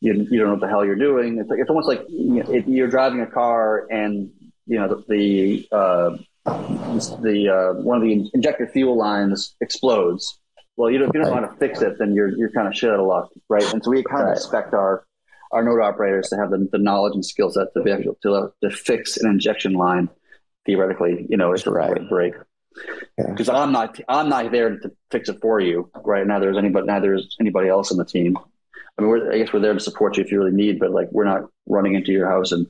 you, 0.00 0.12
you 0.30 0.38
don't 0.38 0.48
know 0.48 0.52
what 0.54 0.60
the 0.60 0.68
hell 0.68 0.84
you're 0.84 0.94
doing. 0.94 1.38
It's 1.38 1.50
like 1.50 1.58
it's 1.58 1.70
almost 1.70 1.88
like 1.88 2.04
you 2.08 2.42
know, 2.44 2.50
if 2.52 2.68
you're 2.68 2.88
driving 2.88 3.20
a 3.20 3.26
car 3.26 3.86
and 3.90 4.30
you 4.66 4.78
know 4.78 4.88
the, 4.88 5.04
the 5.08 5.68
uh, 5.72 6.16
the 6.46 7.48
uh, 7.48 7.82
one 7.82 7.96
of 7.98 8.02
the 8.02 8.30
injector 8.34 8.66
fuel 8.68 8.96
lines 8.96 9.54
explodes. 9.60 10.38
Well, 10.76 10.90
you 10.90 10.98
don't, 10.98 11.08
if 11.08 11.14
you 11.14 11.20
don't 11.22 11.30
know 11.30 11.40
how 11.40 11.52
to 11.52 11.56
fix 11.58 11.80
it, 11.80 11.98
then 11.98 12.14
you're 12.14 12.36
you're 12.36 12.50
kind 12.50 12.68
of 12.68 12.74
shit 12.74 12.90
out 12.90 13.00
of 13.00 13.06
luck, 13.06 13.30
right? 13.48 13.64
And 13.72 13.82
so 13.82 13.90
we 13.90 14.02
kind 14.02 14.22
of 14.22 14.28
Right. 14.28 14.36
expect 14.36 14.74
our 14.74 15.06
our 15.52 15.62
node 15.62 15.80
operators 15.80 16.28
to 16.30 16.36
have 16.36 16.50
the, 16.50 16.68
the 16.70 16.78
knowledge 16.78 17.14
and 17.14 17.24
skill 17.24 17.50
set 17.50 17.68
to 17.74 17.82
be 17.82 17.90
able 17.90 18.16
to, 18.22 18.34
uh, 18.34 18.48
to 18.62 18.68
fix 18.68 19.16
an 19.16 19.30
injection 19.30 19.74
line 19.74 20.08
theoretically, 20.66 21.24
you 21.30 21.36
know, 21.36 21.52
if 21.52 21.66
it 21.66 21.70
Right. 21.70 21.94
to 21.94 22.02
break. 22.08 22.34
Yeah. 23.16 23.30
Because 23.30 23.48
I'm 23.48 23.72
not 23.72 23.98
I'm 24.08 24.28
not 24.28 24.50
there 24.52 24.76
to 24.78 24.90
fix 25.10 25.28
it 25.28 25.38
for 25.40 25.60
you, 25.60 25.90
right? 26.04 26.26
Neither 26.26 26.50
is 26.50 26.58
anybody 26.58 26.86
neither 26.86 27.14
is 27.14 27.36
anybody 27.40 27.68
else 27.68 27.90
on 27.90 27.96
the 27.98 28.04
team. 28.04 28.36
I 28.98 29.02
mean, 29.02 29.10
we're, 29.10 29.32
I 29.32 29.38
guess 29.38 29.52
we're 29.52 29.60
there 29.60 29.74
to 29.74 29.80
support 29.80 30.16
you 30.16 30.24
if 30.24 30.32
you 30.32 30.38
really 30.38 30.56
need, 30.56 30.78
but 30.78 30.90
like 30.90 31.08
we're 31.12 31.24
not 31.24 31.42
running 31.66 31.94
into 31.94 32.12
your 32.12 32.28
house 32.28 32.52
and 32.52 32.66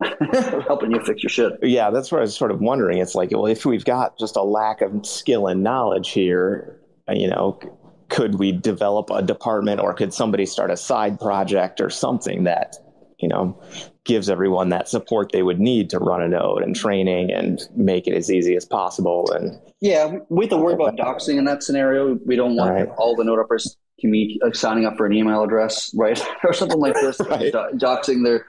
helping 0.66 0.90
you 0.92 1.00
fix 1.04 1.22
your 1.22 1.30
shit. 1.30 1.52
yeah, 1.62 1.90
that's 1.90 2.10
what 2.10 2.18
I 2.18 2.22
was 2.22 2.36
sort 2.36 2.50
of 2.50 2.60
wondering. 2.60 2.98
It's 2.98 3.14
like, 3.14 3.30
well, 3.30 3.46
if 3.46 3.64
we've 3.64 3.84
got 3.84 4.18
just 4.18 4.36
a 4.36 4.42
lack 4.42 4.80
of 4.80 5.06
skill 5.06 5.46
and 5.46 5.62
knowledge 5.62 6.10
here, 6.10 6.80
uh, 7.08 7.12
you 7.14 7.28
know, 7.28 7.58
could 8.08 8.38
we 8.38 8.52
develop 8.52 9.10
a 9.10 9.22
department 9.22 9.80
or 9.80 9.94
could 9.94 10.12
somebody 10.12 10.46
start 10.46 10.70
a 10.70 10.76
side 10.76 11.18
project 11.18 11.80
or 11.80 11.90
something 11.90 12.44
that, 12.44 12.76
you 13.18 13.28
know, 13.28 13.58
gives 14.04 14.28
everyone 14.28 14.68
that 14.68 14.88
support 14.88 15.32
they 15.32 15.42
would 15.42 15.58
need 15.60 15.88
to 15.90 15.98
run 15.98 16.20
a 16.20 16.28
node 16.28 16.62
and 16.62 16.76
training 16.76 17.30
and 17.32 17.62
make 17.74 18.06
it 18.06 18.14
as 18.14 18.30
easy 18.30 18.54
as 18.56 18.64
possible? 18.64 19.30
And 19.32 19.58
Yeah, 19.80 20.18
we 20.28 20.44
have 20.44 20.50
to 20.50 20.56
worry 20.58 20.74
about 20.74 20.96
doxing 20.96 21.38
in 21.38 21.44
that 21.46 21.62
scenario. 21.62 22.18
We 22.26 22.36
don't 22.36 22.56
want 22.56 22.72
Right. 22.72 22.88
all 22.98 23.16
the 23.16 23.24
node 23.24 23.38
operators 23.38 23.76
commu- 24.04 24.36
like 24.42 24.54
signing 24.54 24.84
up 24.84 24.96
for 24.96 25.06
an 25.06 25.12
email 25.14 25.42
address, 25.42 25.92
right, 25.96 26.20
or 26.44 26.52
something 26.52 26.78
like 26.80 26.94
this, 26.94 27.18
Right. 27.28 27.52
do- 27.52 27.78
doxing 27.78 28.22
their, 28.24 28.44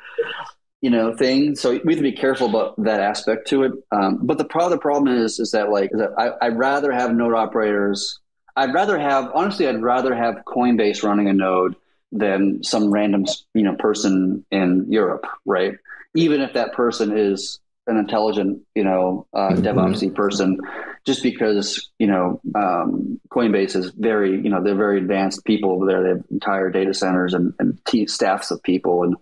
you 0.85 0.91
know, 0.91 1.15
thing. 1.15 1.55
So 1.55 1.71
we 1.83 1.93
have 1.93 1.97
to 1.97 2.03
be 2.03 2.11
careful 2.11 2.47
about 2.47 2.75
that 2.83 2.99
aspect 2.99 3.47
to 3.47 3.63
it. 3.63 3.71
Um, 3.91 4.19
but 4.21 4.37
the 4.37 4.45
problem, 4.45 4.69
the 4.69 4.77
problem 4.77 5.17
is, 5.17 5.39
is 5.39 5.49
that 5.49 5.71
like, 5.71 5.89
is 5.91 5.99
that 5.99 6.11
I, 6.15 6.45
I'd 6.45 6.59
rather 6.59 6.91
have 6.91 7.11
node 7.11 7.33
operators. 7.33 8.19
I'd 8.55 8.71
rather 8.71 8.99
have, 8.99 9.31
honestly, 9.33 9.67
I'd 9.67 9.81
rather 9.81 10.13
have 10.13 10.43
Coinbase 10.45 11.01
running 11.01 11.27
a 11.27 11.33
node 11.33 11.75
than 12.11 12.63
some 12.63 12.91
random, 12.91 13.25
you 13.55 13.63
know, 13.63 13.75
person 13.77 14.45
in 14.51 14.85
Europe, 14.87 15.25
right? 15.43 15.73
Even 16.13 16.41
if 16.41 16.53
that 16.53 16.73
person 16.73 17.17
is 17.17 17.59
an 17.87 17.97
intelligent, 17.97 18.61
you 18.75 18.83
know, 18.83 19.25
uh, 19.33 19.53
Mhm. 19.53 19.63
DevOpsy 19.63 20.13
person, 20.13 20.59
just 21.03 21.23
because 21.23 21.89
you 21.99 22.07
know 22.07 22.41
um, 22.55 23.19
Coinbase 23.29 23.75
is 23.75 23.91
very, 23.91 24.39
you 24.39 24.49
know, 24.49 24.63
they're 24.63 24.75
very 24.75 24.99
advanced 24.99 25.45
people 25.45 25.71
over 25.71 25.85
there. 25.85 26.03
They 26.03 26.09
have 26.09 26.23
entire 26.31 26.69
data 26.69 26.93
centers 26.93 27.33
and, 27.33 27.53
and 27.59 27.79
staffs 28.09 28.51
of 28.51 28.61
people 28.63 29.03
and 29.03 29.15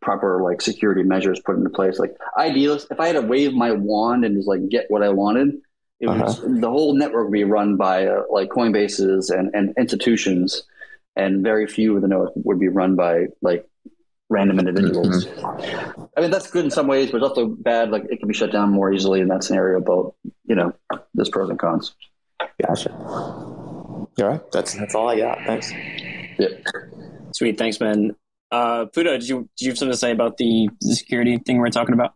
proper 0.00 0.42
like 0.42 0.60
security 0.60 1.02
measures 1.02 1.40
put 1.40 1.56
into 1.56 1.70
place. 1.70 1.98
Like 1.98 2.16
idealist, 2.36 2.88
if 2.90 3.00
I 3.00 3.08
had 3.08 3.14
to 3.14 3.22
wave 3.22 3.52
my 3.52 3.72
wand 3.72 4.24
and 4.24 4.36
just 4.36 4.48
like 4.48 4.68
get 4.68 4.86
what 4.88 5.02
I 5.02 5.08
wanted, 5.10 5.60
it 6.00 6.06
was 6.06 6.40
the 6.40 6.70
whole 6.70 6.94
network 6.94 7.24
would 7.24 7.32
be 7.32 7.44
run 7.44 7.76
by 7.76 8.06
uh, 8.06 8.22
like 8.30 8.50
Coinbases 8.50 9.36
and, 9.36 9.52
and 9.54 9.74
institutions, 9.76 10.62
and 11.16 11.42
very 11.42 11.66
few 11.66 11.96
of 11.96 12.02
the 12.02 12.08
nodes 12.08 12.30
would 12.36 12.60
be 12.60 12.68
run 12.68 12.94
by 12.94 13.26
like 13.42 13.66
random 14.28 14.60
individuals. 14.60 15.26
I 16.16 16.20
mean, 16.20 16.30
that's 16.30 16.50
good 16.50 16.64
in 16.64 16.70
some 16.70 16.86
ways, 16.86 17.10
but 17.10 17.16
it's 17.16 17.28
also 17.28 17.46
bad. 17.46 17.90
Like 17.90 18.04
it 18.10 18.18
can 18.18 18.28
be 18.28 18.34
shut 18.34 18.52
down 18.52 18.70
more 18.70 18.92
easily 18.92 19.20
in 19.20 19.28
that 19.28 19.42
scenario. 19.42 19.80
But 19.80 20.12
you 20.46 20.54
know, 20.54 20.72
there's 21.14 21.30
pros 21.30 21.50
and 21.50 21.58
cons. 21.58 21.94
gotcha. 22.64 22.92
All 24.20 24.28
right. 24.28 24.52
That's, 24.52 24.74
that's 24.74 24.94
all 24.94 25.08
I 25.08 25.18
got. 25.18 25.38
Thanks. 25.46 25.72
Sweet, 27.32 27.58
thanks, 27.58 27.80
man. 27.80 28.16
Uh, 28.50 28.86
Pluto, 28.86 29.12
did 29.12 29.28
you 29.28 29.48
did 29.56 29.64
you 29.64 29.70
have 29.70 29.78
something 29.78 29.92
to 29.92 29.98
say 29.98 30.10
about 30.10 30.36
the, 30.38 30.68
the 30.80 30.94
security 30.94 31.38
thing 31.38 31.58
we're 31.58 31.70
talking 31.70 31.94
about? 31.94 32.12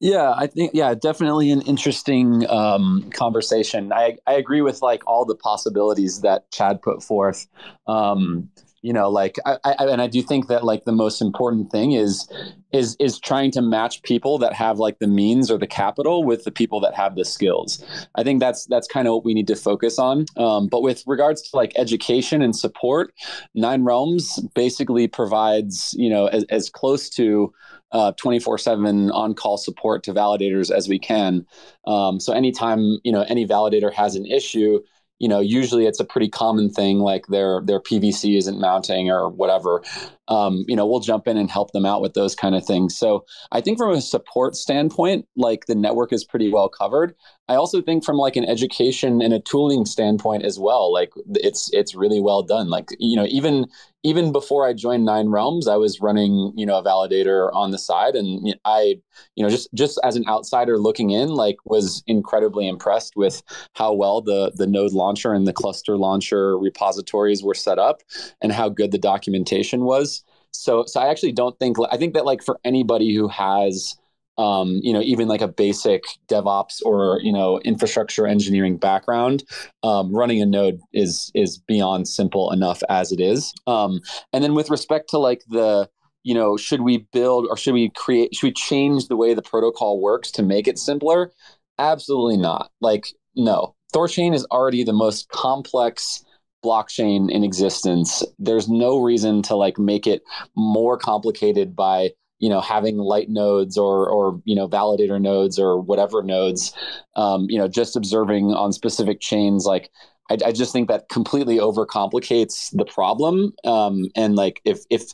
Yeah, 0.00 0.34
I 0.36 0.48
think 0.48 0.72
yeah, 0.74 0.94
definitely 0.94 1.50
an 1.50 1.62
interesting 1.62 2.48
um, 2.50 3.10
conversation. 3.14 3.92
I 3.92 4.16
I 4.26 4.34
agree 4.34 4.60
with 4.60 4.82
like 4.82 5.02
all 5.06 5.24
the 5.24 5.36
possibilities 5.36 6.20
that 6.22 6.50
Chad 6.50 6.82
put 6.82 7.02
forth. 7.02 7.46
Um, 7.86 8.50
you 8.84 8.92
know 8.92 9.08
like 9.08 9.38
I, 9.46 9.58
I 9.64 9.86
and 9.86 10.02
i 10.02 10.06
do 10.06 10.22
think 10.22 10.48
that 10.48 10.62
like 10.62 10.84
the 10.84 10.92
most 10.92 11.22
important 11.22 11.72
thing 11.72 11.92
is 11.92 12.28
is 12.72 12.96
is 13.00 13.18
trying 13.18 13.50
to 13.52 13.62
match 13.62 14.02
people 14.02 14.36
that 14.38 14.52
have 14.52 14.78
like 14.78 14.98
the 14.98 15.06
means 15.06 15.50
or 15.50 15.56
the 15.56 15.66
capital 15.66 16.22
with 16.22 16.44
the 16.44 16.52
people 16.52 16.80
that 16.80 16.94
have 16.94 17.16
the 17.16 17.24
skills 17.24 17.82
i 18.14 18.22
think 18.22 18.40
that's 18.40 18.66
that's 18.66 18.86
kind 18.86 19.08
of 19.08 19.14
what 19.14 19.24
we 19.24 19.32
need 19.32 19.46
to 19.46 19.56
focus 19.56 19.98
on 19.98 20.26
um, 20.36 20.68
but 20.68 20.82
with 20.82 21.02
regards 21.06 21.40
to 21.42 21.56
like 21.56 21.72
education 21.76 22.42
and 22.42 22.54
support 22.54 23.14
nine 23.54 23.84
realms 23.84 24.38
basically 24.54 25.08
provides 25.08 25.94
you 25.98 26.10
know 26.10 26.26
as, 26.26 26.44
as 26.50 26.68
close 26.68 27.08
to 27.08 27.52
uh, 27.92 28.12
24/7 28.20 29.12
on-call 29.14 29.56
support 29.56 30.02
to 30.02 30.12
validators 30.12 30.68
as 30.68 30.88
we 30.88 30.98
can. 30.98 31.46
Um, 31.86 32.18
so 32.18 32.32
anytime 32.32 32.98
you 33.04 33.12
know 33.12 33.24
any 33.28 33.46
validator 33.46 33.92
has 33.92 34.16
an 34.16 34.26
issue, 34.26 34.80
you 35.24 35.28
know 35.28 35.40
usually 35.40 35.86
it's 35.86 36.00
a 36.00 36.04
pretty 36.04 36.28
common 36.28 36.68
thing 36.68 36.98
like 36.98 37.28
their 37.28 37.62
their 37.62 37.80
PVC 37.80 38.36
isn't 38.36 38.60
mounting 38.60 39.08
or 39.08 39.30
whatever. 39.30 39.82
Um, 40.28 40.64
you 40.68 40.76
know 40.76 40.86
we'll 40.86 41.00
jump 41.00 41.28
in 41.28 41.36
and 41.36 41.50
help 41.50 41.72
them 41.72 41.84
out 41.84 42.00
with 42.00 42.14
those 42.14 42.34
kind 42.34 42.54
of 42.54 42.64
things. 42.64 42.96
So 42.96 43.24
I 43.52 43.60
think 43.60 43.78
from 43.78 43.90
a 43.90 44.00
support 44.00 44.56
standpoint, 44.56 45.26
like 45.36 45.66
the 45.66 45.74
network 45.74 46.12
is 46.12 46.24
pretty 46.24 46.50
well 46.50 46.68
covered. 46.68 47.14
I 47.48 47.56
also 47.56 47.82
think 47.82 48.04
from 48.04 48.16
like 48.16 48.36
an 48.36 48.44
education 48.44 49.20
and 49.20 49.34
a 49.34 49.40
tooling 49.40 49.84
standpoint 49.84 50.44
as 50.44 50.58
well, 50.58 50.92
like 50.92 51.12
it's 51.34 51.70
it's 51.72 51.94
really 51.94 52.20
well 52.20 52.42
done. 52.42 52.70
Like 52.70 52.88
you 52.98 53.16
know 53.16 53.26
even 53.28 53.66
even 54.04 54.32
before 54.32 54.68
I 54.68 54.74
joined 54.74 55.06
Nine 55.06 55.30
Realms, 55.30 55.66
I 55.66 55.76
was 55.76 56.00
running, 56.00 56.52
you 56.54 56.66
know, 56.66 56.78
a 56.78 56.84
validator 56.84 57.50
on 57.54 57.70
the 57.70 57.78
side, 57.78 58.14
and 58.14 58.54
I, 58.66 59.00
you 59.34 59.42
know, 59.42 59.48
just 59.48 59.72
just 59.72 59.98
as 60.04 60.14
an 60.14 60.24
outsider 60.28 60.78
looking 60.78 61.10
in, 61.10 61.30
like, 61.30 61.56
was 61.64 62.04
incredibly 62.06 62.68
impressed 62.68 63.16
with 63.16 63.42
how 63.74 63.94
well 63.94 64.20
the 64.20 64.52
the 64.54 64.66
node 64.66 64.92
launcher 64.92 65.32
and 65.32 65.46
the 65.46 65.54
cluster 65.54 65.96
launcher 65.96 66.58
repositories 66.58 67.42
were 67.42 67.54
set 67.54 67.78
up, 67.78 68.02
and 68.42 68.52
how 68.52 68.68
good 68.68 68.92
the 68.92 68.98
documentation 68.98 69.84
was. 69.84 70.13
So, 70.54 70.84
so 70.86 71.00
I 71.00 71.08
actually 71.08 71.32
don't 71.32 71.58
think 71.58 71.76
I 71.90 71.96
think 71.96 72.14
that 72.14 72.24
like 72.24 72.42
for 72.42 72.58
anybody 72.64 73.14
who 73.14 73.28
has 73.28 73.96
um, 74.36 74.80
you 74.82 74.92
know, 74.92 75.00
even 75.00 75.28
like 75.28 75.42
a 75.42 75.48
basic 75.48 76.02
DevOps 76.28 76.82
or 76.84 77.20
you 77.22 77.32
know 77.32 77.60
infrastructure 77.60 78.26
engineering 78.26 78.76
background, 78.76 79.44
um, 79.82 80.14
running 80.14 80.42
a 80.42 80.46
node 80.46 80.80
is 80.92 81.30
is 81.34 81.58
beyond 81.58 82.08
simple 82.08 82.50
enough 82.50 82.82
as 82.88 83.12
it 83.12 83.20
is. 83.20 83.52
Um, 83.66 84.00
and 84.32 84.42
then 84.42 84.54
with 84.54 84.70
respect 84.70 85.10
to 85.10 85.18
like 85.18 85.42
the 85.48 85.88
you 86.24 86.34
know, 86.34 86.56
should 86.56 86.80
we 86.80 87.06
build 87.12 87.46
or 87.50 87.56
should 87.56 87.74
we 87.74 87.90
create? 87.90 88.34
Should 88.34 88.46
we 88.46 88.52
change 88.52 89.08
the 89.08 89.16
way 89.16 89.34
the 89.34 89.42
protocol 89.42 90.00
works 90.00 90.30
to 90.32 90.42
make 90.42 90.66
it 90.66 90.78
simpler? 90.78 91.30
Absolutely 91.78 92.38
not. 92.38 92.70
Like 92.80 93.08
no, 93.36 93.74
Thorchain 93.94 94.34
is 94.34 94.46
already 94.46 94.82
the 94.84 94.92
most 94.92 95.28
complex 95.28 96.23
blockchain 96.64 97.30
in 97.30 97.44
existence. 97.44 98.22
There's 98.38 98.68
no 98.68 98.98
reason 98.98 99.42
to 99.42 99.54
like 99.54 99.78
make 99.78 100.06
it 100.06 100.22
more 100.56 100.96
complicated 100.96 101.76
by 101.76 102.10
you 102.38 102.48
know 102.48 102.60
having 102.60 102.96
light 102.98 103.28
nodes 103.28 103.78
or 103.78 104.08
or 104.08 104.40
you 104.44 104.54
know 104.54 104.68
validator 104.68 105.20
nodes 105.20 105.58
or 105.58 105.80
whatever 105.80 106.22
nodes 106.22 106.74
um, 107.16 107.46
you 107.48 107.58
know 107.58 107.68
just 107.68 107.96
observing 107.96 108.46
on 108.46 108.72
specific 108.72 109.20
chains 109.20 109.64
like 109.64 109.90
I, 110.30 110.38
I 110.46 110.52
just 110.52 110.72
think 110.72 110.88
that 110.88 111.08
completely 111.08 111.58
overcomplicates 111.58 112.70
the 112.72 112.84
problem 112.84 113.52
um, 113.64 114.10
and 114.16 114.34
like 114.34 114.60
if 114.64 114.80
if 114.90 115.12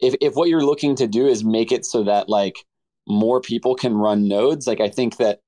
if 0.00 0.14
if 0.20 0.34
what 0.34 0.48
you're 0.48 0.64
looking 0.64 0.96
to 0.96 1.06
do 1.06 1.26
is 1.26 1.44
make 1.44 1.72
it 1.72 1.84
so 1.84 2.04
that 2.04 2.28
like 2.28 2.56
more 3.06 3.40
people 3.40 3.74
can 3.74 3.94
run 3.94 4.26
nodes 4.26 4.66
like 4.66 4.80
i 4.80 4.88
think 4.88 5.16
that 5.18 5.38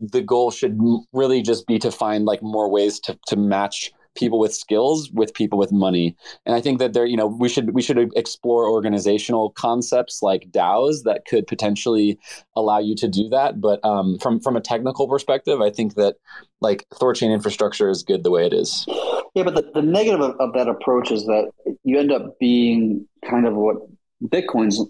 the 0.00 0.20
goal 0.20 0.50
should 0.50 0.78
really 1.12 1.40
just 1.40 1.66
be 1.66 1.78
to 1.78 1.90
find 1.90 2.24
like 2.24 2.42
more 2.42 2.68
ways 2.68 2.98
to 3.00 3.18
to 3.28 3.36
match 3.36 3.92
people 4.16 4.38
with 4.38 4.54
skills 4.54 5.10
with 5.12 5.34
people 5.34 5.58
with 5.58 5.72
money. 5.72 6.16
And 6.44 6.54
i 6.54 6.60
think 6.60 6.78
that 6.78 6.92
there 6.92 7.06
you 7.06 7.16
know 7.16 7.26
we 7.26 7.48
should 7.48 7.74
we 7.74 7.82
should 7.82 8.12
explore 8.16 8.68
organizational 8.68 9.50
concepts 9.50 10.22
like 10.22 10.50
daos 10.50 11.04
that 11.04 11.24
could 11.26 11.46
potentially 11.46 12.18
allow 12.54 12.78
you 12.78 12.94
to 12.96 13.08
do 13.08 13.28
that. 13.28 13.60
But 13.60 13.84
um, 13.84 14.18
from 14.18 14.40
from 14.40 14.56
a 14.56 14.60
technical 14.60 15.08
perspective 15.08 15.60
i 15.60 15.70
think 15.70 15.94
that 15.94 16.16
like 16.60 16.86
thorchain 16.94 17.32
infrastructure 17.32 17.90
is 17.90 18.02
good 18.02 18.24
the 18.24 18.30
way 18.30 18.46
it 18.46 18.52
is. 18.52 18.86
Yeah 19.34 19.44
but 19.44 19.54
the, 19.54 19.70
the 19.74 19.82
negative 19.82 20.20
of, 20.20 20.36
of 20.40 20.54
that 20.54 20.68
approach 20.68 21.10
is 21.10 21.24
that 21.26 21.50
you 21.84 21.98
end 21.98 22.12
up 22.12 22.38
being 22.38 23.06
kind 23.28 23.46
of 23.46 23.54
what 23.54 23.76
bitcoin's 24.24 24.80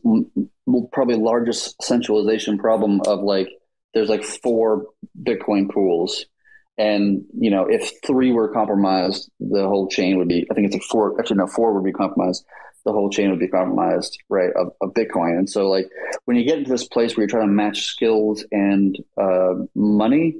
probably 0.93 1.17
largest 1.17 1.81
centralization 1.83 2.59
problem 2.59 3.01
of 3.07 3.21
like 3.21 3.49
there's 3.95 4.09
like 4.09 4.23
four 4.23 4.87
bitcoin 5.23 5.71
pools 5.71 6.27
and 6.79 7.25
you 7.39 7.51
know, 7.51 7.67
if 7.69 7.93
three 8.07 8.33
were 8.33 8.49
compromised, 8.53 9.31
the 9.41 9.67
whole 9.67 9.89
chain 9.89 10.19
would 10.19 10.29
be. 10.29 10.47
I 10.51 10.55
think 10.55 10.67
it's 10.67 10.75
like 10.75 10.83
four. 10.83 11.19
Actually, 11.19 11.39
no, 11.39 11.47
four 11.47 11.73
would 11.73 11.85
be 11.85 11.93
compromised. 11.93 12.45
The 12.85 12.93
whole 12.93 13.11
chain 13.11 13.31
would 13.31 13.41
be 13.41 13.49
compromised, 13.49 14.19
right? 14.29 14.51
Of, 14.55 14.73
of 14.81 14.95
Bitcoin. 14.95 15.39
And 15.39 15.51
so, 15.51 15.69
like 15.69 15.89
when 16.27 16.37
you 16.37 16.45
get 16.45 16.59
into 16.59 16.71
this 16.71 16.87
place 16.87 17.17
where 17.17 17.23
you're 17.23 17.31
trying 17.31 17.49
to 17.49 17.53
match 17.53 17.87
skills 17.87 18.45
and 18.53 18.97
uh, 19.17 19.55
money, 19.75 20.37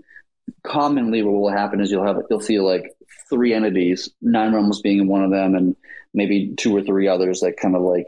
commonly 0.65 1.23
what 1.23 1.33
will 1.33 1.51
happen 1.51 1.81
is 1.81 1.91
you'll 1.91 2.07
have 2.07 2.23
you'll 2.31 2.41
see 2.41 2.61
like 2.61 2.97
three 3.29 3.55
entities, 3.55 4.09
Nine 4.23 4.55
Realms 4.55 4.81
being 4.81 5.09
one 5.09 5.23
of 5.23 5.31
them, 5.31 5.55
and 5.55 5.77
maybe 6.15 6.55
two 6.57 6.75
or 6.75 6.83
three 6.83 7.07
others 7.07 7.41
that 7.41 7.59
kind 7.59 7.77
of 7.77 7.83
like 7.83 8.07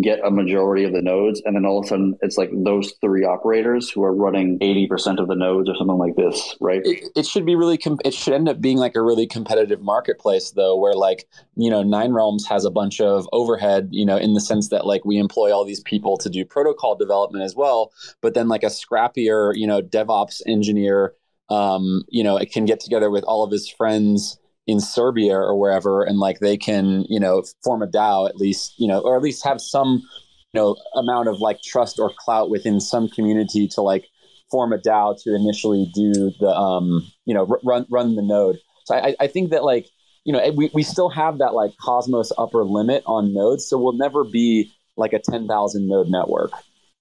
get 0.00 0.18
a 0.24 0.30
majority 0.30 0.84
of 0.84 0.92
the 0.92 1.02
nodes, 1.02 1.42
and 1.44 1.54
then 1.54 1.64
all 1.64 1.78
of 1.78 1.84
a 1.84 1.88
sudden 1.88 2.18
it's 2.22 2.38
like 2.38 2.50
those 2.52 2.94
three 3.00 3.24
operators 3.24 3.90
who 3.90 4.02
are 4.02 4.14
running 4.14 4.58
eighty 4.60 4.86
percent 4.86 5.20
of 5.20 5.28
the 5.28 5.34
nodes 5.34 5.68
or 5.68 5.76
something 5.76 5.98
like 5.98 6.16
this, 6.16 6.56
right? 6.60 6.80
It, 6.84 7.10
it 7.14 7.26
should 7.26 7.44
be 7.44 7.54
really. 7.54 7.78
Com- 7.78 7.98
it 8.04 8.14
should 8.14 8.34
end 8.34 8.48
up 8.48 8.60
being 8.60 8.78
like 8.78 8.96
a 8.96 9.02
really 9.02 9.26
competitive 9.26 9.80
marketplace, 9.80 10.52
though, 10.52 10.76
where 10.76 10.94
like 10.94 11.28
you 11.56 11.70
know 11.70 11.82
Nine 11.82 12.12
Realms 12.12 12.46
has 12.46 12.64
a 12.64 12.70
bunch 12.70 13.00
of 13.00 13.28
overhead, 13.32 13.88
you 13.90 14.06
know, 14.06 14.16
in 14.16 14.34
the 14.34 14.40
sense 14.40 14.68
that 14.70 14.86
like 14.86 15.04
we 15.04 15.18
employ 15.18 15.52
all 15.52 15.64
these 15.64 15.80
people 15.80 16.16
to 16.18 16.30
do 16.30 16.44
protocol 16.44 16.96
development 16.96 17.44
as 17.44 17.54
well, 17.54 17.92
but 18.20 18.34
then 18.34 18.48
like 18.48 18.62
a 18.62 18.66
scrappier, 18.66 19.52
you 19.54 19.66
know, 19.66 19.82
DevOps 19.82 20.40
engineer 20.46 21.14
um, 21.50 22.02
you 22.08 22.22
know, 22.22 22.36
it 22.36 22.52
can 22.52 22.64
get 22.64 22.80
together 22.80 23.10
with 23.10 23.24
all 23.24 23.42
of 23.44 23.50
his 23.50 23.68
friends 23.68 24.38
in 24.66 24.80
Serbia 24.80 25.34
or 25.34 25.58
wherever, 25.58 26.02
and 26.02 26.18
like 26.18 26.38
they 26.38 26.56
can, 26.56 27.04
you 27.08 27.18
know, 27.18 27.42
form 27.64 27.82
a 27.82 27.86
DAO 27.86 28.28
at 28.28 28.36
least, 28.36 28.74
you 28.78 28.86
know, 28.86 29.00
or 29.00 29.16
at 29.16 29.22
least 29.22 29.44
have 29.44 29.60
some, 29.60 30.02
you 30.52 30.60
know, 30.60 30.76
amount 30.94 31.28
of 31.28 31.40
like 31.40 31.60
trust 31.62 31.98
or 31.98 32.12
clout 32.18 32.50
within 32.50 32.80
some 32.80 33.08
community 33.08 33.66
to 33.68 33.82
like 33.82 34.06
form 34.50 34.72
a 34.72 34.78
DAO 34.78 35.20
to 35.22 35.34
initially 35.34 35.90
do 35.94 36.32
the, 36.38 36.50
um, 36.50 37.10
you 37.24 37.34
know, 37.34 37.46
r- 37.50 37.60
run 37.64 37.86
run 37.90 38.14
the 38.14 38.22
node. 38.22 38.58
So 38.84 38.94
I, 38.94 39.14
I 39.18 39.26
think 39.26 39.50
that 39.50 39.64
like, 39.64 39.86
you 40.24 40.32
know, 40.32 40.50
we, 40.54 40.70
we 40.72 40.82
still 40.82 41.08
have 41.08 41.38
that 41.38 41.54
like 41.54 41.72
Cosmos 41.80 42.30
upper 42.38 42.64
limit 42.64 43.02
on 43.06 43.34
nodes, 43.34 43.68
so 43.68 43.78
we'll 43.78 43.94
never 43.94 44.24
be 44.24 44.72
like 44.96 45.12
a 45.12 45.18
ten 45.18 45.48
thousand 45.48 45.88
node 45.88 46.08
network. 46.08 46.52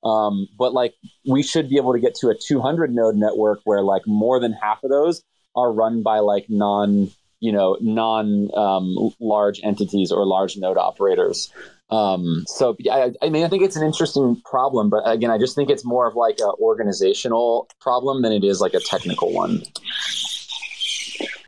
Um, 0.03 0.47
but 0.57 0.73
like 0.73 0.95
we 1.27 1.43
should 1.43 1.69
be 1.69 1.77
able 1.77 1.93
to 1.93 1.99
get 1.99 2.15
to 2.15 2.29
a 2.29 2.35
200 2.35 2.93
node 2.93 3.15
network 3.15 3.59
where 3.65 3.81
like 3.81 4.03
more 4.07 4.39
than 4.39 4.53
half 4.53 4.83
of 4.83 4.89
those 4.89 5.23
are 5.55 5.71
run 5.71 6.03
by 6.03 6.19
like 6.19 6.45
non, 6.49 7.09
you 7.39 7.51
know, 7.51 7.77
non 7.81 8.49
um, 8.55 9.11
large 9.19 9.59
entities 9.63 10.11
or 10.11 10.25
large 10.25 10.57
node 10.57 10.77
operators. 10.77 11.51
Um, 11.89 12.43
so 12.47 12.77
I, 12.91 13.11
I, 13.21 13.29
mean, 13.29 13.43
I 13.43 13.49
think 13.49 13.63
it's 13.63 13.75
an 13.75 13.85
interesting 13.85 14.39
problem, 14.45 14.89
but 14.89 15.01
again, 15.05 15.31
I 15.31 15.37
just 15.39 15.55
think 15.55 15.69
it's 15.69 15.83
more 15.83 16.07
of 16.07 16.15
like 16.15 16.37
an 16.39 16.51
organizational 16.61 17.67
problem 17.81 18.21
than 18.21 18.31
it 18.31 18.43
is 18.43 18.61
like 18.61 18.75
a 18.75 18.79
technical 18.79 19.33
one. 19.33 19.63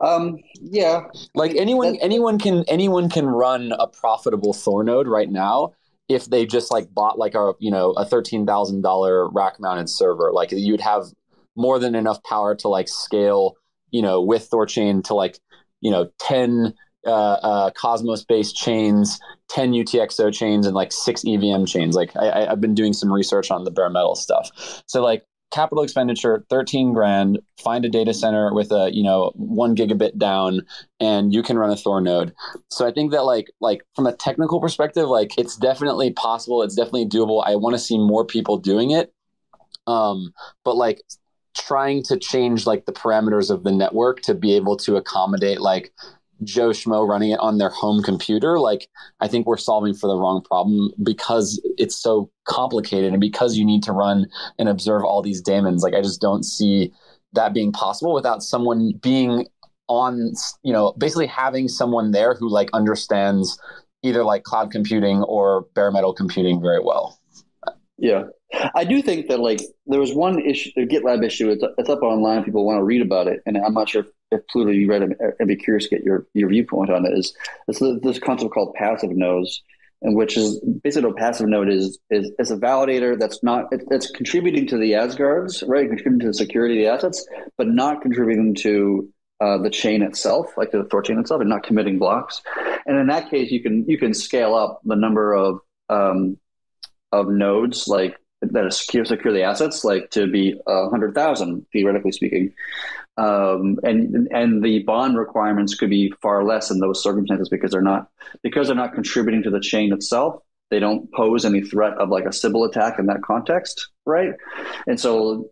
Um, 0.00 0.40
yeah, 0.60 1.04
like 1.34 1.54
anyone, 1.54 1.96
anyone 2.02 2.38
can 2.38 2.64
anyone 2.66 3.08
can 3.08 3.26
run 3.26 3.72
a 3.78 3.86
profitable 3.86 4.52
Thor 4.52 4.82
node 4.82 5.06
right 5.06 5.30
now 5.30 5.74
if 6.08 6.26
they 6.26 6.46
just 6.46 6.70
like 6.70 6.92
bought 6.92 7.18
like 7.18 7.34
a 7.34 7.52
you 7.58 7.70
know 7.70 7.92
a 7.92 8.04
thirteen 8.04 8.46
thousand 8.46 8.82
dollar 8.82 9.28
rack 9.28 9.60
mounted 9.60 9.88
server, 9.88 10.30
like 10.32 10.52
you'd 10.52 10.80
have 10.80 11.06
more 11.56 11.78
than 11.78 11.94
enough 11.94 12.22
power 12.22 12.54
to 12.56 12.68
like 12.68 12.88
scale, 12.88 13.54
you 13.90 14.02
know, 14.02 14.20
with 14.20 14.48
Thorchain 14.50 15.02
to 15.04 15.14
like 15.14 15.38
you 15.80 15.90
know 15.90 16.10
ten 16.18 16.74
uh, 17.06 17.10
uh, 17.10 17.70
Cosmos 17.70 18.24
based 18.24 18.56
chains, 18.56 19.18
ten 19.48 19.72
UTXO 19.72 20.32
chains, 20.32 20.66
and 20.66 20.74
like 20.74 20.92
six 20.92 21.24
EVM 21.26 21.64
chains. 21.64 21.94
Like 21.94 22.14
I, 22.16 22.46
I've 22.46 22.60
been 22.60 22.74
doing 22.74 22.92
some 22.92 23.12
research 23.12 23.50
on 23.50 23.64
the 23.64 23.70
bare 23.70 23.90
metal 23.90 24.14
stuff. 24.14 24.50
So 24.86 25.02
like 25.02 25.24
capital 25.52 25.84
expenditure 25.84 26.44
13 26.50 26.92
grand 26.92 27.38
find 27.62 27.84
a 27.84 27.88
data 27.88 28.14
center 28.14 28.52
with 28.54 28.72
a 28.72 28.90
you 28.92 29.02
know 29.02 29.32
one 29.34 29.76
gigabit 29.76 30.16
down 30.18 30.62
and 30.98 31.32
you 31.32 31.42
can 31.42 31.58
run 31.58 31.70
a 31.70 31.76
thor 31.76 32.00
node. 32.00 32.34
So 32.68 32.86
i 32.86 32.92
think 32.92 33.12
that 33.12 33.22
like 33.22 33.50
like 33.60 33.82
from 33.94 34.06
a 34.06 34.12
technical 34.12 34.60
perspective 34.60 35.08
like 35.08 35.38
it's 35.38 35.56
definitely 35.56 36.12
possible 36.12 36.62
it's 36.62 36.74
definitely 36.74 37.06
doable. 37.06 37.42
I 37.46 37.56
want 37.56 37.74
to 37.74 37.78
see 37.78 37.98
more 37.98 38.24
people 38.24 38.56
doing 38.56 38.90
it 38.90 39.12
um 39.86 40.32
but 40.64 40.76
like 40.76 41.02
trying 41.56 42.02
to 42.04 42.18
change 42.18 42.66
like 42.66 42.86
the 42.86 42.92
parameters 42.92 43.50
of 43.50 43.62
the 43.62 43.72
network 43.72 44.22
to 44.22 44.34
be 44.34 44.54
able 44.54 44.76
to 44.76 44.96
accommodate 44.96 45.60
like 45.60 45.92
Joe 46.44 46.70
Schmo 46.70 47.06
running 47.06 47.30
it 47.30 47.40
on 47.40 47.58
their 47.58 47.70
home 47.70 48.02
computer, 48.02 48.58
like 48.58 48.88
I 49.20 49.28
think 49.28 49.46
we're 49.46 49.56
solving 49.56 49.94
for 49.94 50.06
the 50.06 50.16
wrong 50.16 50.42
problem 50.42 50.90
because 51.02 51.60
it's 51.78 51.96
so 51.96 52.30
complicated 52.44 53.12
and 53.12 53.20
because 53.20 53.56
you 53.56 53.64
need 53.64 53.82
to 53.84 53.92
run 53.92 54.26
and 54.58 54.68
observe 54.68 55.04
all 55.04 55.22
these 55.22 55.40
daemons. 55.40 55.82
Like 55.82 55.94
I 55.94 56.02
just 56.02 56.20
don't 56.20 56.44
see 56.44 56.92
that 57.32 57.54
being 57.54 57.72
possible 57.72 58.12
without 58.12 58.42
someone 58.42 58.92
being 59.00 59.46
on, 59.88 60.32
you 60.62 60.72
know, 60.72 60.94
basically 60.98 61.26
having 61.26 61.68
someone 61.68 62.10
there 62.10 62.34
who 62.34 62.48
like 62.48 62.68
understands 62.72 63.58
either 64.02 64.24
like 64.24 64.42
cloud 64.42 64.70
computing 64.70 65.22
or 65.22 65.66
bare 65.74 65.90
metal 65.90 66.12
computing 66.12 66.60
very 66.60 66.80
well. 66.82 67.18
Yeah, 67.98 68.24
I 68.74 68.84
do 68.84 69.02
think 69.02 69.28
that 69.28 69.40
like 69.40 69.60
there 69.86 70.00
was 70.00 70.14
one 70.14 70.38
issue, 70.40 70.70
the 70.76 70.86
GitLab 70.86 71.24
issue. 71.24 71.50
It's, 71.50 71.64
it's 71.78 71.88
up 71.88 72.02
online. 72.02 72.44
People 72.44 72.64
want 72.64 72.78
to 72.78 72.84
read 72.84 73.02
about 73.02 73.26
it, 73.26 73.40
and 73.46 73.56
I'm 73.56 73.74
not 73.74 73.88
sure 73.88 74.04
if 74.30 74.46
Pluto 74.48 74.70
you 74.70 74.88
read 74.88 75.02
it. 75.02 75.18
I'd 75.40 75.46
be 75.46 75.56
curious 75.56 75.88
to 75.88 75.96
get 75.96 76.04
your 76.04 76.26
your 76.34 76.48
viewpoint 76.48 76.90
on 76.90 77.06
it. 77.06 77.16
Is 77.16 77.34
it's 77.68 77.80
this 78.02 78.18
concept 78.18 78.52
called 78.52 78.74
passive 78.74 79.10
nodes, 79.10 79.62
and 80.02 80.16
which 80.16 80.36
is 80.36 80.60
basically 80.82 81.10
a 81.10 81.14
passive 81.14 81.48
node 81.48 81.68
is 81.68 81.98
is, 82.10 82.30
is 82.38 82.50
a 82.50 82.56
validator 82.56 83.18
that's 83.18 83.42
not 83.42 83.72
it, 83.72 83.84
it's 83.90 84.10
contributing 84.10 84.66
to 84.66 84.76
the 84.76 84.94
Asgards, 84.94 85.62
right? 85.66 85.88
Contributing 85.88 86.20
to 86.20 86.26
the 86.28 86.34
security 86.34 86.84
of 86.84 86.84
the 86.84 86.96
assets, 86.96 87.26
but 87.56 87.68
not 87.68 88.02
contributing 88.02 88.54
to 88.56 89.08
uh, 89.40 89.58
the 89.58 89.70
chain 89.70 90.02
itself, 90.02 90.52
like 90.56 90.70
the 90.70 90.84
Thor 90.84 91.02
chain 91.02 91.18
itself, 91.18 91.40
and 91.40 91.50
not 91.50 91.62
committing 91.62 91.98
blocks. 91.98 92.42
And 92.86 92.98
in 92.98 93.06
that 93.08 93.30
case, 93.30 93.50
you 93.50 93.62
can 93.62 93.84
you 93.88 93.98
can 93.98 94.14
scale 94.14 94.54
up 94.54 94.80
the 94.84 94.96
number 94.96 95.32
of 95.32 95.60
um, 95.88 96.38
of 97.12 97.28
nodes 97.28 97.88
like 97.88 98.16
that 98.42 98.72
secure 98.72 99.04
secure 99.04 99.32
the 99.32 99.42
assets 99.42 99.84
like 99.84 100.10
to 100.10 100.26
be 100.26 100.60
a 100.66 100.88
hundred 100.88 101.14
thousand 101.14 101.66
theoretically 101.72 102.12
speaking, 102.12 102.52
um, 103.16 103.78
and 103.84 104.28
and 104.32 104.62
the 104.62 104.80
bond 104.80 105.16
requirements 105.16 105.74
could 105.74 105.90
be 105.90 106.12
far 106.22 106.44
less 106.44 106.70
in 106.70 106.78
those 106.78 107.02
circumstances 107.02 107.48
because 107.48 107.70
they're 107.70 107.82
not 107.82 108.08
because 108.42 108.66
they're 108.66 108.76
not 108.76 108.94
contributing 108.94 109.42
to 109.42 109.50
the 109.50 109.60
chain 109.60 109.92
itself. 109.92 110.42
They 110.70 110.80
don't 110.80 111.12
pose 111.12 111.44
any 111.44 111.60
threat 111.60 111.92
of 111.98 112.08
like 112.08 112.24
a 112.24 112.32
Sybil 112.32 112.64
attack 112.64 112.98
in 112.98 113.06
that 113.06 113.22
context, 113.22 113.88
right? 114.06 114.32
And 114.86 114.98
so 114.98 115.50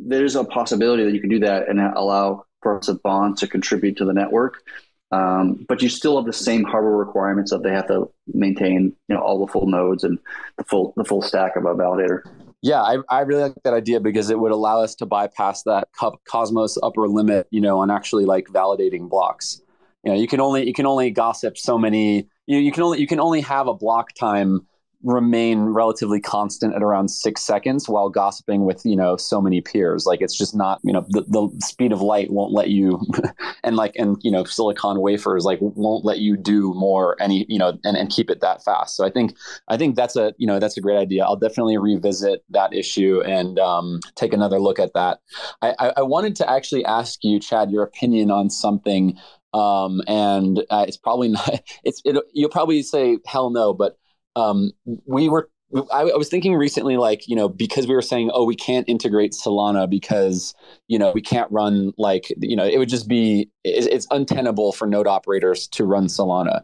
there's 0.00 0.34
a 0.34 0.44
possibility 0.44 1.04
that 1.04 1.14
you 1.14 1.20
can 1.20 1.30
do 1.30 1.38
that 1.40 1.68
and 1.68 1.80
allow 1.80 2.44
for 2.62 2.80
a 2.88 2.94
bond 2.94 3.38
to 3.38 3.46
contribute 3.46 3.96
to 3.98 4.04
the 4.04 4.12
network. 4.12 4.64
Um, 5.12 5.64
but 5.68 5.82
you 5.82 5.88
still 5.88 6.16
have 6.16 6.26
the 6.26 6.32
same 6.32 6.64
hardware 6.64 6.96
requirements 6.96 7.52
that 7.52 7.62
they 7.62 7.70
have 7.70 7.86
to 7.88 8.10
maintain, 8.34 8.92
you 9.08 9.14
know, 9.14 9.20
all 9.20 9.44
the 9.44 9.52
full 9.52 9.66
nodes 9.66 10.02
and 10.02 10.18
the 10.58 10.64
full 10.64 10.92
the 10.96 11.04
full 11.04 11.22
stack 11.22 11.56
of 11.56 11.64
a 11.64 11.74
validator. 11.74 12.22
Yeah, 12.62 12.82
I, 12.82 12.98
I 13.08 13.20
really 13.20 13.42
like 13.42 13.54
that 13.62 13.74
idea 13.74 14.00
because 14.00 14.30
it 14.30 14.38
would 14.38 14.50
allow 14.50 14.82
us 14.82 14.96
to 14.96 15.06
bypass 15.06 15.62
that 15.64 15.88
Cosmos 16.26 16.78
upper 16.82 17.06
limit, 17.06 17.46
you 17.50 17.60
know, 17.60 17.78
on 17.78 17.90
actually 17.90 18.24
like 18.24 18.46
validating 18.48 19.08
blocks. 19.08 19.60
You 20.02 20.12
know, 20.12 20.18
you 20.18 20.26
can 20.26 20.40
only 20.40 20.66
you 20.66 20.72
can 20.72 20.86
only 20.86 21.10
gossip 21.10 21.56
so 21.56 21.78
many. 21.78 22.28
You, 22.46 22.58
you 22.58 22.72
can 22.72 22.82
only 22.82 23.00
you 23.00 23.06
can 23.06 23.20
only 23.20 23.40
have 23.42 23.68
a 23.68 23.74
block 23.74 24.12
time 24.14 24.66
remain 25.02 25.60
relatively 25.60 26.20
constant 26.20 26.74
at 26.74 26.82
around 26.82 27.08
six 27.08 27.42
seconds 27.42 27.88
while 27.88 28.08
gossiping 28.08 28.64
with 28.64 28.84
you 28.84 28.96
know 28.96 29.16
so 29.16 29.40
many 29.40 29.60
peers. 29.60 30.06
Like 30.06 30.20
it's 30.20 30.36
just 30.36 30.54
not 30.54 30.80
you 30.82 30.92
know 30.92 31.04
the, 31.08 31.22
the 31.28 31.48
speed 31.64 31.92
of 31.92 32.00
light 32.00 32.30
won't 32.30 32.52
let 32.52 32.70
you 32.70 33.00
and 33.64 33.76
like 33.76 33.92
and 33.96 34.16
you 34.22 34.30
know 34.30 34.44
silicon 34.44 35.00
wafers 35.00 35.44
like 35.44 35.58
won't 35.60 36.04
let 36.04 36.18
you 36.18 36.36
do 36.36 36.72
more 36.74 37.16
any 37.20 37.46
you 37.48 37.58
know 37.58 37.78
and, 37.84 37.96
and 37.96 38.10
keep 38.10 38.30
it 38.30 38.40
that 38.40 38.64
fast. 38.64 38.96
So 38.96 39.04
i 39.04 39.10
think 39.10 39.36
i 39.68 39.76
think 39.76 39.96
that's 39.96 40.16
a 40.16 40.34
you 40.38 40.46
know 40.46 40.58
that's 40.58 40.76
a 40.76 40.80
great 40.80 40.98
idea. 40.98 41.24
I'll 41.24 41.36
definitely 41.36 41.78
revisit 41.78 42.44
that 42.50 42.72
issue 42.72 43.22
and 43.22 43.58
um, 43.58 44.00
take 44.14 44.32
another 44.32 44.58
look 44.58 44.78
at 44.78 44.94
that. 44.94 45.20
I, 45.62 45.74
I, 45.78 45.92
I 45.98 46.02
wanted 46.02 46.36
to 46.36 46.50
actually 46.50 46.84
ask 46.84 47.22
you 47.22 47.38
chad 47.38 47.70
your 47.70 47.82
opinion 47.82 48.30
on 48.30 48.50
something 48.50 49.18
um, 49.54 50.02
and 50.06 50.64
uh, 50.70 50.84
it's 50.86 50.96
probably 50.96 51.28
not 51.28 51.62
it's 51.84 52.02
it, 52.04 52.16
you'll 52.32 52.50
probably 52.50 52.82
say 52.82 53.18
hell 53.26 53.50
no 53.50 53.72
but 53.72 53.98
um, 54.36 54.70
we 55.06 55.28
were 55.28 55.48
I, 55.92 56.02
I, 56.02 56.16
was 56.16 56.28
thinking 56.28 56.54
recently, 56.54 56.96
like, 56.96 57.26
you 57.26 57.34
know, 57.34 57.48
because 57.48 57.88
we 57.88 57.94
were 57.94 58.02
saying, 58.02 58.30
oh, 58.32 58.44
we 58.44 58.54
can't 58.54 58.88
integrate 58.88 59.32
Solana 59.32 59.90
because, 59.90 60.54
you 60.86 60.96
know, 60.96 61.10
we 61.12 61.20
can't 61.20 61.50
run 61.50 61.92
like, 61.98 62.32
you 62.40 62.54
know, 62.54 62.64
it 62.64 62.78
would 62.78 62.88
just 62.88 63.08
be, 63.08 63.50
it's, 63.64 63.86
it's 63.86 64.06
untenable 64.12 64.72
for 64.72 64.86
node 64.86 65.08
operators 65.08 65.66
to 65.68 65.84
run 65.84 66.06
Solana. 66.06 66.62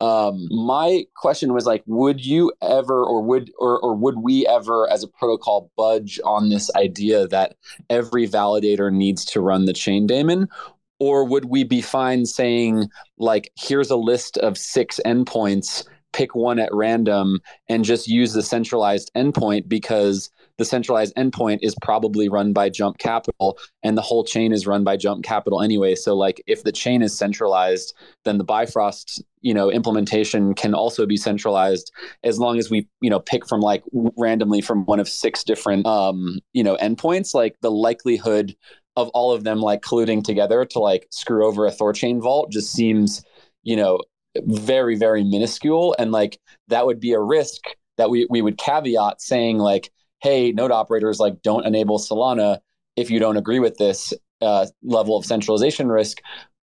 Um, 0.00 0.46
my 0.50 1.04
question 1.16 1.52
was 1.52 1.66
like, 1.66 1.82
would 1.86 2.24
you 2.24 2.52
ever, 2.62 3.04
or 3.04 3.22
would, 3.22 3.50
or, 3.58 3.80
or 3.80 3.96
would 3.96 4.18
we 4.18 4.46
ever 4.46 4.88
as 4.88 5.02
a 5.02 5.08
protocol 5.08 5.72
budge 5.76 6.20
on 6.24 6.48
this 6.48 6.70
idea 6.76 7.26
that 7.26 7.56
every 7.90 8.28
validator 8.28 8.92
needs 8.92 9.24
to 9.26 9.40
run 9.40 9.64
the 9.64 9.72
chain 9.72 10.06
daemon? 10.06 10.48
Or 11.00 11.24
would 11.24 11.46
we 11.46 11.64
be 11.64 11.82
fine 11.82 12.24
saying, 12.24 12.88
like, 13.18 13.50
here's 13.56 13.90
a 13.90 13.96
list 13.96 14.38
of 14.38 14.56
six 14.56 15.00
endpoints 15.04 15.84
pick 16.14 16.34
one 16.34 16.58
at 16.58 16.72
random 16.72 17.40
and 17.68 17.84
just 17.84 18.08
use 18.08 18.32
the 18.32 18.42
centralized 18.42 19.10
endpoint 19.14 19.68
because 19.68 20.30
the 20.56 20.64
centralized 20.64 21.14
endpoint 21.16 21.58
is 21.60 21.74
probably 21.82 22.28
run 22.28 22.52
by 22.52 22.70
jump 22.70 22.98
capital 22.98 23.58
and 23.82 23.98
the 23.98 24.02
whole 24.02 24.24
chain 24.24 24.52
is 24.52 24.66
run 24.66 24.84
by 24.84 24.96
jump 24.96 25.24
capital 25.24 25.60
anyway. 25.60 25.94
So 25.94 26.14
like 26.14 26.42
if 26.46 26.62
the 26.62 26.72
chain 26.72 27.02
is 27.02 27.16
centralized 27.16 27.94
then 28.24 28.38
the 28.38 28.44
bifrost 28.44 29.22
you 29.40 29.52
know 29.52 29.70
implementation 29.70 30.54
can 30.54 30.74
also 30.74 31.06
be 31.06 31.16
centralized 31.16 31.92
as 32.22 32.38
long 32.38 32.58
as 32.58 32.70
we 32.70 32.88
you 33.00 33.10
know 33.10 33.20
pick 33.20 33.46
from 33.46 33.60
like 33.60 33.82
randomly 34.16 34.60
from 34.60 34.84
one 34.86 34.98
of 34.98 35.08
six 35.08 35.44
different 35.44 35.86
um 35.86 36.38
you 36.52 36.64
know 36.64 36.76
endpoints 36.78 37.34
like 37.34 37.54
the 37.60 37.70
likelihood 37.70 38.56
of 38.96 39.08
all 39.10 39.32
of 39.32 39.44
them 39.44 39.60
like 39.60 39.82
colluding 39.82 40.24
together 40.24 40.64
to 40.64 40.78
like 40.78 41.06
screw 41.10 41.46
over 41.46 41.66
a 41.66 41.70
thorchain 41.70 42.22
vault 42.22 42.50
just 42.50 42.72
seems 42.72 43.22
you 43.64 43.76
know 43.76 43.98
very 44.42 44.96
very 44.96 45.24
minuscule. 45.24 45.94
And 45.98 46.12
like 46.12 46.40
that 46.68 46.86
would 46.86 47.00
be 47.00 47.12
a 47.12 47.20
risk 47.20 47.62
that 47.98 48.10
we 48.10 48.26
we 48.30 48.42
would 48.42 48.58
caveat 48.58 49.20
saying 49.20 49.58
like 49.58 49.90
hey 50.20 50.52
node 50.52 50.72
operators 50.72 51.20
like 51.20 51.42
don't 51.42 51.66
enable 51.66 51.98
solana 51.98 52.58
if 52.96 53.10
you 53.10 53.18
don't 53.18 53.36
agree 53.36 53.60
with 53.60 53.76
this 53.76 54.12
uh, 54.40 54.66
level 54.82 55.16
of 55.16 55.24
centralization 55.24 55.88
risk. 55.88 56.18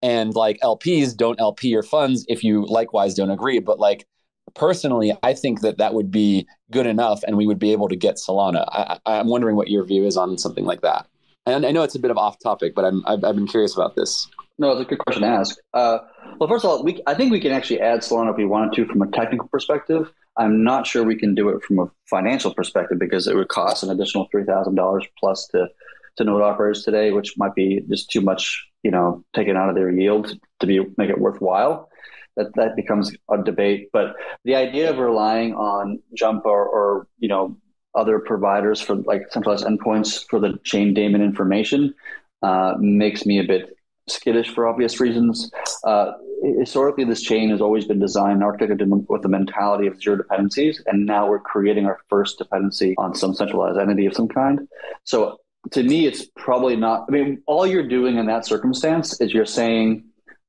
And 0.03 0.35
like 0.35 0.59
lps 0.63 1.17
don't 1.17 1.41
lp 1.41 1.69
your 1.69 1.83
funds 1.83 2.25
if 2.29 2.45
you 2.45 2.65
likewise 2.67 3.15
don't 3.15 3.31
agree. 3.31 3.59
But 3.61 3.79
like 3.79 4.07
personally 4.55 5.13
i 5.23 5.35
think 5.35 5.61
that 5.61 5.77
that 5.77 5.93
would 5.93 6.11
be 6.11 6.47
good 6.71 6.87
enough 6.87 7.23
and 7.27 7.37
we 7.37 7.47
would 7.47 7.59
be 7.59 7.73
able 7.73 7.89
to 7.89 7.97
get 7.97 8.17
solana. 8.17 8.65
I, 8.69 8.99
i'm 9.05 9.29
wondering 9.29 9.57
what 9.57 9.69
your 9.69 9.85
view 9.85 10.05
is 10.05 10.17
on 10.17 10.39
something 10.39 10.65
like 10.65 10.81
that. 10.83 11.07
And 11.47 11.67
i 11.67 11.73
know 11.73 11.83
it's 11.83 11.95
a 11.95 11.99
bit 11.99 12.11
of 12.11 12.17
off 12.17 12.39
topic 12.39 12.75
but 12.75 12.85
i'm 12.85 13.05
i've, 13.07 13.25
I've 13.25 13.35
been 13.35 13.49
curious 13.49 13.75
about 13.75 13.97
this 13.97 14.29
no, 14.59 14.73
it's 14.73 14.81
a 14.81 14.85
good 14.85 14.99
question 14.99 15.23
to 15.23 15.29
ask. 15.29 15.57
Uh, 15.75 15.99
well, 16.39 16.49
first 16.49 16.65
of 16.65 16.71
all, 16.71 16.83
we, 16.85 17.01
I 17.07 17.15
think 17.15 17.31
we 17.31 17.41
can 17.41 17.53
actually 17.53 17.81
add 17.81 18.01
Solana 18.01 18.31
if 18.31 18.37
we 18.37 18.47
wanted 18.47 18.75
to 18.75 18.87
from 18.87 19.03
a 19.03 19.11
technical 19.11 19.49
perspective. 19.49 20.11
I'm 20.39 20.65
not 20.65 20.87
sure 20.87 21.05
we 21.05 21.17
can 21.17 21.35
do 21.35 21.49
it 21.51 21.63
from 21.63 21.79
a 21.79 21.91
financial 22.09 22.55
perspective 22.55 22.99
because 22.99 23.27
it 23.27 23.35
would 23.35 23.49
cost 23.49 23.83
an 23.83 23.91
additional 23.91 24.29
three 24.31 24.45
thousand 24.45 24.75
dollars 24.75 25.05
plus 25.19 25.47
to 25.49 25.69
to 26.17 26.25
node 26.25 26.43
operators 26.43 26.83
today, 26.83 27.13
which 27.13 27.35
might 27.37 27.55
be 27.55 27.83
just 27.91 28.11
too 28.11 28.23
much, 28.23 28.67
you 28.83 28.91
know, 28.91 29.23
taken 29.35 29.57
out 29.57 29.69
of 29.69 29.75
their 29.75 29.91
yield 29.91 30.39
to 30.61 30.67
be 30.67 30.81
make 30.97 31.11
it 31.11 31.21
worthwhile. 31.21 31.91
That 32.37 32.55
that 32.57 32.77
becomes 32.77 33.15
a 33.31 33.43
debate. 33.43 33.91
But 33.93 34.15
the 34.45 34.55
idea 34.55 34.91
of 34.91 34.99
relying 34.99 35.55
on 35.55 36.01
Jump 36.15 36.47
or, 36.47 36.67
or 36.67 37.09
you 37.19 37.29
know 37.29 37.57
other 37.95 38.19
providers 38.19 38.81
for 38.81 38.95
like 38.95 39.23
centralized 39.31 39.67
endpoints 39.67 40.25
for 40.29 40.39
the 40.41 40.59
chain 40.65 40.95
daemon 40.95 41.23
information 41.23 41.95
uh, 42.43 42.75
makes 42.79 43.25
me 43.25 43.39
a 43.39 43.45
bit 43.45 43.76
skittish 44.09 44.55
for 44.55 44.67
obvious 44.67 45.01
reasons. 45.01 45.51
Uh, 45.85 46.13
historically, 46.59 47.05
this 47.05 47.23
chain 47.23 47.51
has 47.51 47.61
always 47.61 47.85
been 47.85 47.99
designed 47.99 48.43
architected 48.43 49.07
with 49.09 49.23
the 49.23 49.29
mentality 49.29 49.87
of 49.87 50.01
zero 50.01 50.17
dependencies, 50.17 50.83
and 50.87 51.07
now 51.07 51.29
we're 51.29 51.41
creating 51.41 51.87
our 51.87 51.99
first 52.09 52.39
dependency 52.39 52.95
on 52.99 53.15
some 53.15 53.35
centralized 53.35 53.79
entity 53.79 54.07
of 54.07 54.15
some 54.15 54.29
kind. 54.29 54.69
So, 55.05 55.41
to 55.73 55.83
me, 55.83 56.07
it's 56.07 56.27
probably 56.37 56.77
not. 56.77 57.07
I 57.09 57.13
mean, 57.13 57.43
all 57.47 57.67
you're 57.67 57.89
doing 57.89 58.17
in 58.19 58.27
that 58.27 58.47
circumstance 58.47 59.21
is 59.21 59.35
you're 59.35 59.47
saying. 59.47 60.05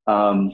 Um, 0.05 0.53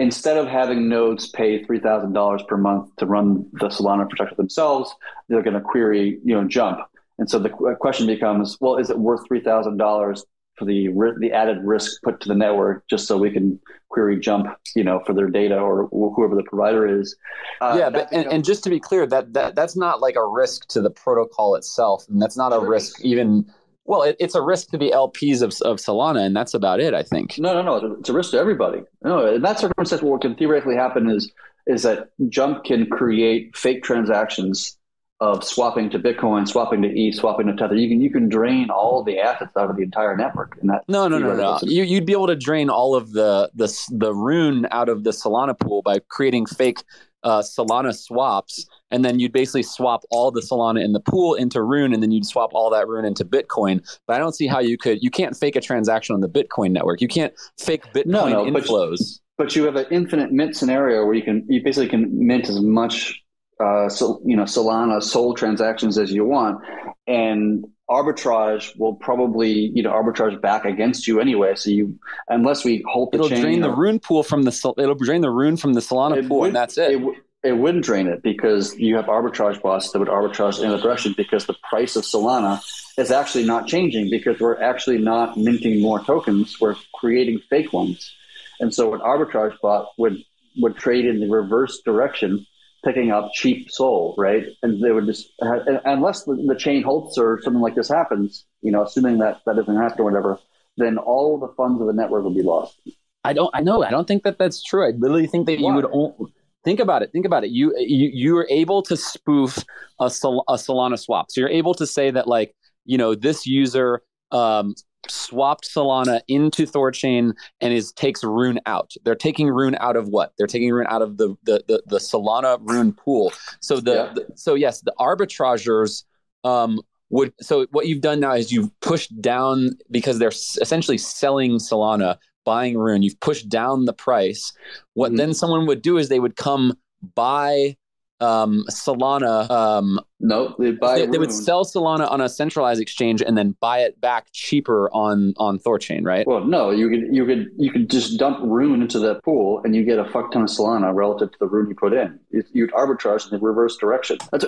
instead 0.00 0.38
of 0.38 0.48
having 0.48 0.88
nodes 0.88 1.28
pay 1.28 1.62
three 1.62 1.78
thousand 1.78 2.12
dollars 2.14 2.42
per 2.48 2.56
month 2.56 2.96
to 2.96 3.06
run 3.06 3.46
the 3.52 3.68
Solana 3.68 4.02
infrastructure 4.02 4.34
themselves, 4.34 4.92
they're 5.28 5.42
going 5.42 5.54
to 5.54 5.60
query, 5.60 6.18
you 6.24 6.34
know, 6.34 6.42
jump. 6.44 6.80
And 7.18 7.30
so 7.30 7.38
the 7.38 7.50
question 7.50 8.06
becomes, 8.06 8.56
well, 8.60 8.78
is 8.78 8.88
it 8.88 8.98
worth 8.98 9.28
three 9.28 9.42
thousand 9.42 9.76
dollars 9.76 10.24
for 10.60 10.66
the 10.66 10.88
the 11.18 11.32
added 11.32 11.58
risk 11.64 12.02
put 12.02 12.20
to 12.20 12.28
the 12.28 12.34
network 12.34 12.86
just 12.88 13.08
so 13.08 13.16
we 13.16 13.30
can 13.30 13.58
query 13.88 14.20
jump 14.20 14.46
you 14.76 14.84
know 14.84 15.00
for 15.06 15.14
their 15.14 15.26
data 15.26 15.58
or 15.58 15.88
whoever 15.88 16.36
the 16.36 16.44
provider 16.44 16.86
is. 16.86 17.16
Uh, 17.60 17.76
yeah 17.78 17.90
but 17.90 18.06
and, 18.12 18.26
and, 18.26 18.44
just 18.44 18.62
to 18.62 18.70
be 18.70 18.78
clear 18.78 19.06
that, 19.06 19.32
that 19.32 19.54
that's 19.54 19.74
not 19.74 20.00
like 20.00 20.16
a 20.16 20.24
risk 20.24 20.68
to 20.68 20.82
the 20.82 20.90
protocol 20.90 21.54
itself 21.54 22.04
and 22.08 22.20
that's 22.20 22.36
not 22.36 22.52
a 22.52 22.60
risk 22.60 23.02
even 23.02 23.44
well 23.86 24.02
it, 24.02 24.16
it's 24.20 24.34
a 24.34 24.42
risk 24.42 24.68
to 24.68 24.78
the 24.78 24.90
lps 24.90 25.40
of, 25.40 25.52
of 25.62 25.78
solana 25.78 26.24
and 26.24 26.36
that's 26.36 26.54
about 26.54 26.78
it 26.78 26.92
i 26.92 27.02
think. 27.02 27.38
No 27.38 27.54
no 27.54 27.62
no 27.62 27.96
it's 27.98 28.10
a 28.10 28.12
risk 28.12 28.32
to 28.32 28.38
everybody. 28.38 28.82
No 29.02 29.34
in 29.34 29.42
that 29.42 29.58
circumstance 29.58 30.02
what 30.02 30.20
can 30.20 30.34
theoretically 30.36 30.76
happen 30.76 31.08
is 31.08 31.32
is 31.66 31.82
that 31.82 32.10
jump 32.28 32.64
can 32.64 32.86
create 32.86 33.56
fake 33.56 33.82
transactions 33.82 34.76
of 35.20 35.44
swapping 35.44 35.90
to 35.90 35.98
Bitcoin, 35.98 36.48
swapping 36.48 36.80
to 36.80 36.88
ETH, 36.88 37.14
swapping 37.14 37.46
to 37.46 37.54
Tether. 37.54 37.74
You 37.74 37.88
can 37.88 38.00
you 38.00 38.10
can 38.10 38.28
drain 38.28 38.70
all 38.70 39.02
the 39.02 39.18
assets 39.18 39.54
out 39.56 39.68
of 39.68 39.76
the 39.76 39.82
entire 39.82 40.16
network. 40.16 40.56
And 40.60 40.70
that 40.70 40.84
no, 40.88 41.08
no, 41.08 41.18
no, 41.18 41.34
no. 41.34 41.58
You, 41.62 41.82
you'd 41.82 42.06
be 42.06 42.12
able 42.12 42.28
to 42.28 42.36
drain 42.36 42.70
all 42.70 42.94
of 42.94 43.12
the 43.12 43.50
the 43.54 43.66
the 43.90 44.14
rune 44.14 44.66
out 44.70 44.88
of 44.88 45.04
the 45.04 45.10
Solana 45.10 45.58
pool 45.58 45.82
by 45.82 45.98
creating 46.08 46.46
fake 46.46 46.82
uh, 47.22 47.40
Solana 47.40 47.94
swaps, 47.94 48.66
and 48.90 49.04
then 49.04 49.20
you'd 49.20 49.32
basically 49.32 49.62
swap 49.62 50.04
all 50.10 50.30
the 50.30 50.40
Solana 50.40 50.82
in 50.82 50.92
the 50.92 51.00
pool 51.00 51.34
into 51.34 51.62
Rune, 51.62 51.92
and 51.92 52.02
then 52.02 52.12
you'd 52.12 52.24
swap 52.24 52.50
all 52.54 52.70
that 52.70 52.88
Rune 52.88 53.04
into 53.04 53.24
Bitcoin. 53.24 53.86
But 54.06 54.16
I 54.16 54.18
don't 54.18 54.34
see 54.34 54.46
how 54.46 54.60
you 54.60 54.78
could. 54.78 55.02
You 55.02 55.10
can't 55.10 55.36
fake 55.36 55.54
a 55.54 55.60
transaction 55.60 56.14
on 56.14 56.22
the 56.22 56.28
Bitcoin 56.28 56.70
network. 56.70 57.02
You 57.02 57.08
can't 57.08 57.34
fake 57.58 57.84
Bitcoin 57.92 58.06
no, 58.06 58.28
no, 58.28 58.44
inflows. 58.44 59.20
but 59.36 59.54
you 59.54 59.64
have 59.64 59.76
an 59.76 59.86
infinite 59.90 60.32
mint 60.32 60.56
scenario 60.56 61.04
where 61.04 61.14
you 61.14 61.22
can 61.22 61.44
you 61.48 61.62
basically 61.62 61.88
can 61.88 62.08
mint 62.26 62.48
as 62.48 62.60
much 62.60 63.22
uh, 63.60 63.88
so 63.88 64.20
you 64.24 64.36
know 64.36 64.44
Solana 64.44 65.02
Sol 65.02 65.34
transactions 65.34 65.98
as 65.98 66.12
you 66.12 66.24
want, 66.24 66.60
and 67.06 67.64
arbitrage 67.88 68.78
will 68.78 68.94
probably 68.94 69.50
you 69.74 69.82
know 69.82 69.90
arbitrage 69.92 70.40
back 70.40 70.64
against 70.64 71.06
you 71.06 71.20
anyway. 71.20 71.54
So 71.54 71.70
you 71.70 71.98
unless 72.28 72.64
we 72.64 72.82
hold 72.88 73.12
the 73.12 73.16
It'll 73.18 73.28
chain, 73.28 73.40
drain 73.42 73.60
the 73.60 73.70
rune 73.70 73.98
pool 73.98 74.22
from 74.22 74.42
the 74.42 74.74
it'll 74.78 74.94
drain 74.94 75.20
the 75.20 75.30
rune 75.30 75.56
from 75.56 75.74
the 75.74 75.80
Solana 75.80 76.26
pool, 76.26 76.40
would- 76.40 76.46
and 76.48 76.56
that's 76.56 76.78
it. 76.78 76.92
w- 76.92 77.16
it 77.42 77.56
wouldn't 77.56 77.84
drain 77.84 78.06
it 78.06 78.22
because 78.22 78.76
you 78.78 78.96
have 78.96 79.06
arbitrage 79.06 79.62
bots 79.62 79.92
that 79.92 79.98
would 79.98 80.08
arbitrage 80.08 80.62
in 80.62 80.68
the 80.68 80.76
direction 80.76 81.14
because 81.16 81.46
the 81.46 81.54
price 81.70 81.96
of 81.96 82.04
Solana 82.04 82.60
is 82.98 83.10
actually 83.10 83.44
not 83.46 83.66
changing 83.66 84.10
because 84.10 84.38
we're 84.38 84.60
actually 84.60 84.98
not 84.98 85.38
minting 85.38 85.80
more 85.80 86.00
tokens. 86.04 86.60
We're 86.60 86.76
creating 86.94 87.40
fake 87.48 87.72
ones. 87.72 88.14
And 88.60 88.74
so 88.74 88.92
an 88.92 89.00
arbitrage 89.00 89.58
bot 89.62 89.86
would, 89.96 90.22
would 90.58 90.76
trade 90.76 91.06
in 91.06 91.18
the 91.20 91.30
reverse 91.30 91.80
direction, 91.82 92.46
picking 92.84 93.10
up 93.10 93.30
cheap 93.32 93.70
Sol, 93.70 94.14
right? 94.18 94.44
And 94.62 94.82
they 94.82 94.92
would 94.92 95.06
just, 95.06 95.32
unless 95.40 96.24
the, 96.24 96.34
the 96.46 96.54
chain 96.54 96.82
halts 96.82 97.18
or 97.18 97.40
something 97.42 97.60
like 97.60 97.74
this 97.74 97.88
happens, 97.88 98.46
you 98.62 98.72
know, 98.72 98.84
assuming 98.84 99.18
that 99.18 99.40
that 99.46 99.56
doesn't 99.56 99.76
happen 99.76 100.00
or 100.00 100.04
whatever, 100.04 100.38
then 100.76 100.98
all 100.98 101.38
the 101.38 101.48
funds 101.56 101.80
of 101.80 101.86
the 101.86 101.92
network 101.92 102.24
will 102.24 102.34
be 102.34 102.42
lost. 102.42 102.80
I 103.24 103.32
don't. 103.34 103.50
I 103.54 103.60
know. 103.60 103.82
I 103.82 103.90
don't 103.90 104.08
think 104.08 104.22
that 104.22 104.38
that's 104.38 104.62
true. 104.62 104.86
I 104.86 104.92
literally 104.96 105.26
think 105.26 105.46
that 105.46 105.58
you 105.60 105.72
would. 105.74 105.84
o- 105.92 106.28
Think 106.62 106.78
about 106.80 107.02
it. 107.02 107.10
Think 107.10 107.24
about 107.24 107.44
it. 107.44 107.50
You 107.50 107.74
you 107.78 108.10
you 108.12 108.36
are 108.36 108.46
able 108.50 108.82
to 108.82 108.96
spoof 108.96 109.64
a, 109.98 110.10
Sol- 110.10 110.44
a 110.48 110.54
Solana 110.54 110.98
swap. 110.98 111.30
So 111.30 111.40
you're 111.40 111.50
able 111.50 111.72
to 111.74 111.86
say 111.86 112.10
that 112.10 112.26
like 112.26 112.54
you 112.84 112.98
know 112.98 113.14
this 113.14 113.46
user 113.46 114.02
um, 114.30 114.74
swapped 115.08 115.68
Solana 115.68 116.20
into 116.28 116.66
Thorchain 116.66 117.32
and 117.60 117.72
is 117.72 117.92
takes 117.92 118.22
Rune 118.22 118.60
out. 118.66 118.92
They're 119.04 119.14
taking 119.14 119.48
Rune 119.48 119.76
out 119.80 119.96
of 119.96 120.08
what? 120.08 120.32
They're 120.38 120.46
taking 120.46 120.70
Rune 120.72 120.86
out 120.88 121.02
of 121.02 121.16
the 121.16 121.34
the 121.44 121.62
the, 121.68 121.82
the 121.86 121.98
Solana 121.98 122.58
Rune 122.62 122.92
pool. 122.92 123.32
So 123.60 123.80
the, 123.80 123.92
Yeah. 123.92 124.12
the 124.14 124.26
so 124.34 124.54
yes, 124.54 124.80
the 124.82 124.94
arbitragers 124.98 126.04
um, 126.44 126.80
would. 127.10 127.32
So 127.40 127.66
what 127.70 127.86
you've 127.86 128.00
done 128.02 128.20
now 128.20 128.32
is 128.34 128.52
you've 128.52 128.70
pushed 128.80 129.20
down 129.20 129.70
because 129.90 130.18
they're 130.18 130.28
s- 130.28 130.58
essentially 130.60 130.98
selling 130.98 131.52
Solana, 131.52 132.18
buying 132.44 132.76
Rune. 132.78 133.02
You've 133.02 133.20
pushed 133.20 133.48
down 133.48 133.84
the 133.86 133.92
price. 133.92 134.52
What 134.94 135.12
Mhm. 135.12 135.16
then 135.16 135.34
someone 135.34 135.66
would 135.66 135.82
do 135.82 135.98
is 135.98 136.08
they 136.08 136.20
would 136.20 136.36
come 136.36 136.74
buy 137.14 137.76
um, 138.22 138.64
Solana. 138.70 139.48
Um, 139.50 140.00
No, 140.20 140.54
they 140.58 140.72
buy 140.72 140.98
they, 140.98 141.06
they 141.06 141.18
would 141.18 141.32
sell 141.32 141.64
Solana 141.64 142.10
on 142.10 142.20
a 142.20 142.28
centralized 142.28 142.80
exchange 142.80 143.22
and 143.22 143.36
then 143.38 143.56
buy 143.60 143.80
it 143.80 144.00
back 144.00 144.28
cheaper 144.32 144.90
on 144.92 145.34
on 145.38 145.58
Thorchain, 145.58 146.04
right? 146.04 146.26
Well, 146.26 146.44
no, 146.44 146.70
you 146.70 146.88
could 146.90 147.14
you 147.14 147.24
could 147.26 147.48
you 147.56 147.70
could 147.70 147.88
just 147.90 148.18
dump 148.18 148.38
Rune 148.42 148.82
into 148.82 148.98
that 149.00 149.22
pool, 149.24 149.60
and 149.64 149.74
you 149.74 149.84
get 149.84 149.98
a 149.98 150.04
fuck 150.04 150.32
ton 150.32 150.42
of 150.42 150.48
Solana 150.48 150.94
relative 150.94 151.30
to 151.32 151.38
the 151.40 151.46
Rune 151.46 151.68
you 151.68 151.74
put 151.74 151.92
in. 151.92 152.18
You- 152.30 152.44
You'd 152.52 152.72
arbitrage 152.72 153.24
in 153.30 153.38
the 153.38 153.44
reverse 153.44 153.76
direction. 153.76 154.18
That's, 154.32 154.44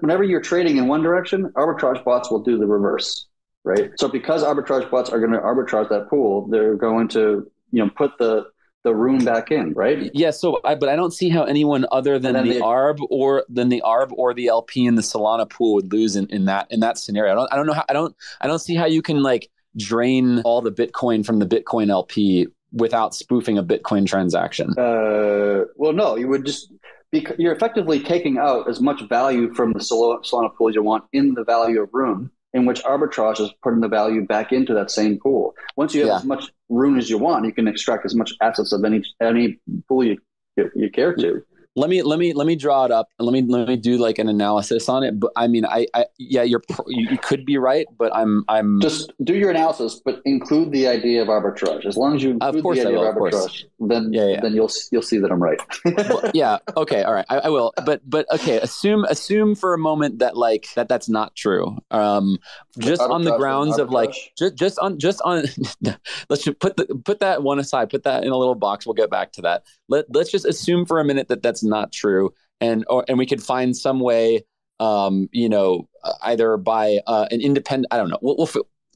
whenever 0.00 0.22
you're 0.24 0.40
trading 0.40 0.76
in 0.78 0.88
one 0.88 1.02
direction, 1.02 1.50
arbitrage 1.56 2.02
bots 2.04 2.30
will 2.30 2.40
do 2.42 2.56
the 2.58 2.66
reverse, 2.66 3.26
right? 3.64 3.90
So 3.98 4.08
because 4.08 4.42
arbitrage 4.42 4.90
bots 4.90 5.10
are 5.10 5.18
going 5.18 5.32
to 5.32 5.38
arbitrage 5.38 5.88
that 5.90 6.08
pool, 6.08 6.46
they're 6.48 6.74
going 6.76 7.08
to 7.08 7.50
you 7.72 7.84
know 7.84 7.90
put 7.96 8.16
the 8.18 8.46
the 8.84 8.94
Rune 8.94 9.24
back 9.24 9.50
in, 9.50 9.72
right? 9.74 10.10
Yeah, 10.12 10.30
so 10.30 10.60
I, 10.64 10.74
but 10.74 10.88
I 10.88 10.96
don't 10.96 11.12
see 11.12 11.28
how 11.28 11.44
anyone 11.44 11.86
other 11.92 12.18
than 12.18 12.32
the 12.34 12.40
then 12.40 12.48
the- 12.48 12.60
ARB 12.60 13.06
or 13.10 13.44
than 13.48 13.68
the 13.68 13.82
ARB 13.84 14.12
or 14.12 14.34
the 14.34 14.48
LP 14.48 14.86
in 14.86 14.96
the 14.96 15.02
Solana 15.02 15.48
pool 15.48 15.74
would 15.74 15.92
lose 15.92 16.16
in, 16.16 16.26
in 16.28 16.46
that 16.46 16.66
in 16.70 16.80
that 16.80 16.98
scenario. 16.98 17.32
I 17.32 17.34
don't 17.34 17.52
I 17.52 17.56
don't 17.56 17.66
know 17.66 17.74
how 17.74 17.84
I 17.88 17.92
don't 17.92 18.14
I 18.40 18.46
don't 18.46 18.58
see 18.58 18.74
how 18.74 18.86
you 18.86 19.02
can 19.02 19.22
like 19.22 19.50
drain 19.76 20.40
all 20.40 20.60
the 20.60 20.72
Bitcoin 20.72 21.24
from 21.24 21.38
the 21.38 21.46
Bitcoin 21.46 21.90
LP 21.90 22.48
without 22.72 23.14
spoofing 23.14 23.58
a 23.58 23.62
Bitcoin 23.62 24.06
transaction. 24.06 24.70
Uh, 24.78 25.64
well, 25.76 25.92
no, 25.92 26.16
you 26.16 26.28
would 26.28 26.44
just 26.44 26.72
bec 27.12 27.34
you're 27.38 27.52
effectively 27.52 28.00
taking 28.00 28.38
out 28.38 28.68
as 28.68 28.80
much 28.80 29.00
value 29.08 29.52
from 29.54 29.72
the 29.72 29.78
Solana 29.78 30.54
pool 30.56 30.68
as 30.68 30.74
you 30.74 30.82
want 30.82 31.04
in 31.12 31.34
the 31.34 31.44
value 31.44 31.82
of 31.82 31.90
Rune, 31.92 32.30
in 32.54 32.66
which 32.66 32.82
arbitrage 32.84 33.40
is 33.40 33.50
putting 33.62 33.80
the 33.80 33.88
value 33.88 34.24
back 34.26 34.52
into 34.52 34.74
that 34.74 34.90
same 34.90 35.18
pool. 35.18 35.54
Once 35.76 35.94
you 35.94 36.02
have 36.02 36.08
Yeah. 36.08 36.16
as 36.16 36.24
much 36.24 36.52
Rune 36.68 36.98
as 36.98 37.08
you 37.08 37.18
want, 37.18 37.44
you 37.44 37.52
can 37.52 37.66
extract 37.68 38.04
as 38.04 38.14
much 38.14 38.32
assets 38.40 38.72
of 38.72 38.84
any 38.84 39.02
any 39.20 39.58
pool 39.88 40.04
you 40.04 40.18
you, 40.56 40.70
you 40.74 40.90
care 40.90 41.14
to. 41.14 41.42
Let 41.76 41.88
me 41.88 42.02
let 42.02 42.18
me 42.18 42.32
let 42.32 42.46
me 42.46 42.54
draw 42.54 42.84
it 42.84 42.90
up 42.90 43.08
and 43.18 43.26
let 43.26 43.32
me 43.32 43.42
let 43.42 43.66
me 43.66 43.76
do 43.76 43.96
like 43.96 44.18
an 44.18 44.28
analysis 44.28 44.88
on 44.88 45.02
it 45.02 45.18
but 45.18 45.32
i 45.36 45.46
mean 45.46 45.64
i, 45.64 45.86
I 45.94 46.04
yeah 46.18 46.42
you're 46.42 46.62
you, 46.86 47.08
you 47.10 47.18
could 47.18 47.46
be 47.46 47.56
right 47.56 47.86
but 47.96 48.14
i'm 48.14 48.44
i'm 48.48 48.80
Just 48.80 49.12
do 49.24 49.34
your 49.34 49.50
analysis, 49.50 50.00
but 50.04 50.20
include 50.24 50.72
the 50.72 50.88
idea 50.88 51.22
of 51.22 51.28
arbitrage. 51.28 51.86
As 51.86 51.96
long 51.96 52.16
as 52.16 52.22
you 52.22 52.38
Of 52.40 52.56
include 52.56 52.76
the 52.76 52.80
idea 52.82 52.98
will, 52.98 53.08
of 53.08 53.16
of 53.16 53.22
arbitrage, 53.22 53.64
then 53.80 54.12
Yeah, 54.12 54.26
yeah. 54.26 54.40
then 54.40 54.54
you'll 54.54 54.70
you'll 54.90 55.02
see 55.02 55.18
that 55.18 55.30
I'm 55.30 55.42
right. 55.42 55.60
Well, 55.84 56.30
yeah 56.34 56.58
okay 56.76 57.02
all 57.02 57.14
right 57.14 57.26
I, 57.28 57.38
I 57.38 57.48
will 57.48 57.72
but 57.86 58.00
but 58.08 58.26
okay 58.32 58.58
assume 58.58 59.04
assume 59.04 59.54
for 59.54 59.72
a 59.74 59.78
moment 59.78 60.18
that 60.18 60.36
like 60.36 60.66
that 60.74 60.88
that's 60.88 61.08
not 61.08 61.34
true 61.34 61.78
um 61.90 62.38
just 62.78 63.00
on 63.00 63.22
the 63.22 63.36
grounds 63.36 63.78
of 63.78 63.90
like 63.90 64.14
just 64.36 64.56
just 64.56 64.78
on 64.78 64.98
just 64.98 65.20
on 65.22 65.44
let's 66.28 66.44
just 66.44 66.58
put 66.58 66.76
the 66.76 66.86
put 67.04 67.20
that 67.20 67.42
one 67.42 67.58
aside 67.58 67.88
put 67.90 68.02
that 68.02 68.24
in 68.24 68.30
a 68.30 68.36
little 68.36 68.54
box 68.54 68.86
we'll 68.86 68.94
get 68.94 69.10
back 69.10 69.32
to 69.32 69.42
that 69.42 69.64
let 69.88 70.04
let's 70.14 70.30
just 70.30 70.44
assume 70.44 70.84
for 70.86 71.00
a 71.00 71.04
minute 71.04 71.28
that 71.28 71.42
that's 71.42 71.61
not 71.64 71.92
true. 71.92 72.30
And 72.60 72.84
or 72.88 73.04
and 73.08 73.18
we 73.18 73.26
could 73.26 73.42
find 73.42 73.76
some 73.76 74.00
way 74.00 74.44
um 74.80 75.28
you 75.32 75.48
know 75.48 75.88
either 76.22 76.56
by 76.56 76.98
uh, 77.06 77.26
an 77.30 77.40
independent 77.40 77.92
i 77.92 77.96
don't 77.96 78.08
know. 78.08 78.18
We'll, 78.22 78.36
we'll 78.36 78.48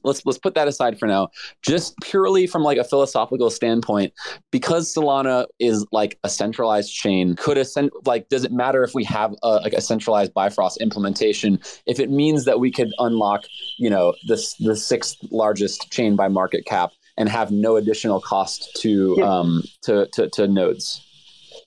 let's 0.03 0.25
let's 0.25 0.37
put 0.37 0.55
that 0.55 0.67
aside 0.67 0.97
for 0.97 1.05
now. 1.07 1.29
Just 1.61 1.95
purely 2.01 2.47
from 2.47 2.63
like 2.63 2.77
a 2.77 2.83
philosophical 2.83 3.49
standpoint 3.49 4.13
because 4.51 4.93
solana 4.93 5.45
is 5.59 5.85
like 5.91 6.17
a 6.23 6.29
centralized 6.29 6.93
chain 6.93 7.35
could 7.35 7.57
a 7.57 7.65
cen- 7.65 7.89
like 8.05 8.29
does 8.29 8.43
it 8.43 8.51
matter 8.51 8.83
if 8.83 8.93
we 8.93 9.03
have 9.03 9.33
a, 9.43 9.55
like 9.55 9.73
a 9.73 9.81
centralized 9.81 10.33
bifrost 10.33 10.79
implementation 10.81 11.59
if 11.85 11.99
it 11.99 12.09
means 12.09 12.45
that 12.45 12.59
we 12.59 12.71
could 12.71 12.91
unlock 12.99 13.43
you 13.77 13.89
know 13.89 14.13
this 14.27 14.55
the 14.55 14.75
sixth 14.75 15.17
largest 15.31 15.91
chain 15.91 16.15
by 16.15 16.27
market 16.27 16.65
cap 16.65 16.91
and 17.17 17.29
have 17.29 17.51
no 17.51 17.75
additional 17.75 18.21
cost 18.21 18.69
to 18.81 19.15
Yeah. 19.17 19.25
um 19.25 19.63
to, 19.83 20.07
to 20.13 20.29
to 20.29 20.47
nodes 20.47 21.01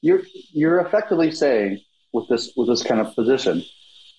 you're 0.02 0.22
you're 0.52 0.80
effectively 0.80 1.30
saying 1.30 1.80
with 2.12 2.28
this 2.28 2.52
with 2.56 2.68
this 2.68 2.82
kind 2.82 3.00
of 3.00 3.14
position 3.14 3.62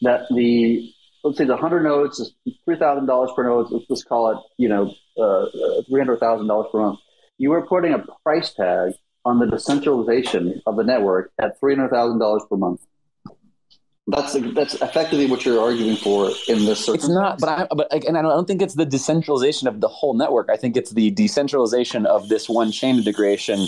that 0.02 0.26
the 0.34 0.92
let's 1.24 1.38
say 1.38 1.46
the 1.46 1.58
hundred 1.58 1.84
nodes 1.84 2.20
is 2.20 2.34
three 2.66 2.78
thousand 2.78 3.06
dollars 3.06 3.32
per 3.36 3.44
node. 3.44 3.72
Let's 3.72 3.88
just 3.88 4.08
call 4.08 4.32
it 4.32 4.38
you 4.58 4.70
know 4.70 4.94
uh, 5.18 5.46
three 5.88 6.00
hundred 6.00 6.20
thousand 6.20 6.48
dollars 6.48 6.68
per 6.72 6.80
month. 6.80 7.00
You 7.38 7.54
are 7.54 7.66
putting 7.66 7.94
a 7.94 8.04
price 8.24 8.54
tag 8.54 8.94
on 9.26 9.40
the 9.40 9.46
decentralization 9.46 10.62
of 10.66 10.76
the 10.76 10.84
network 10.84 11.32
at 11.42 11.60
three 11.60 11.76
hundred 11.76 11.90
thousand 11.90 12.20
dollars 12.20 12.44
per 12.50 12.58
month. 12.58 12.82
That's 14.08 14.34
that's 14.54 14.76
effectively 14.76 15.28
what 15.28 15.46
you're 15.46 15.62
arguing 15.62 15.96
for 15.96 16.32
in 16.48 16.66
this. 16.66 16.90
it's 16.90 17.08
not 17.08 17.40
but 17.40 17.50
i 17.50 17.68
but 17.74 17.88
again 17.94 18.16
i 18.16 18.22
don't 18.24 18.48
think 18.48 18.62
it's 18.62 18.74
the 18.74 18.86
decentralization 18.86 19.68
of 19.68 19.80
the 19.80 19.88
whole 19.88 20.16
network 20.16 20.50
i 20.50 20.58
think 20.58 20.76
it's 20.76 20.90
the 20.90 21.12
decentralization 21.12 22.08
of 22.08 22.28
this 22.28 22.50
one 22.50 22.72
chain 22.72 22.98
integration 22.98 23.68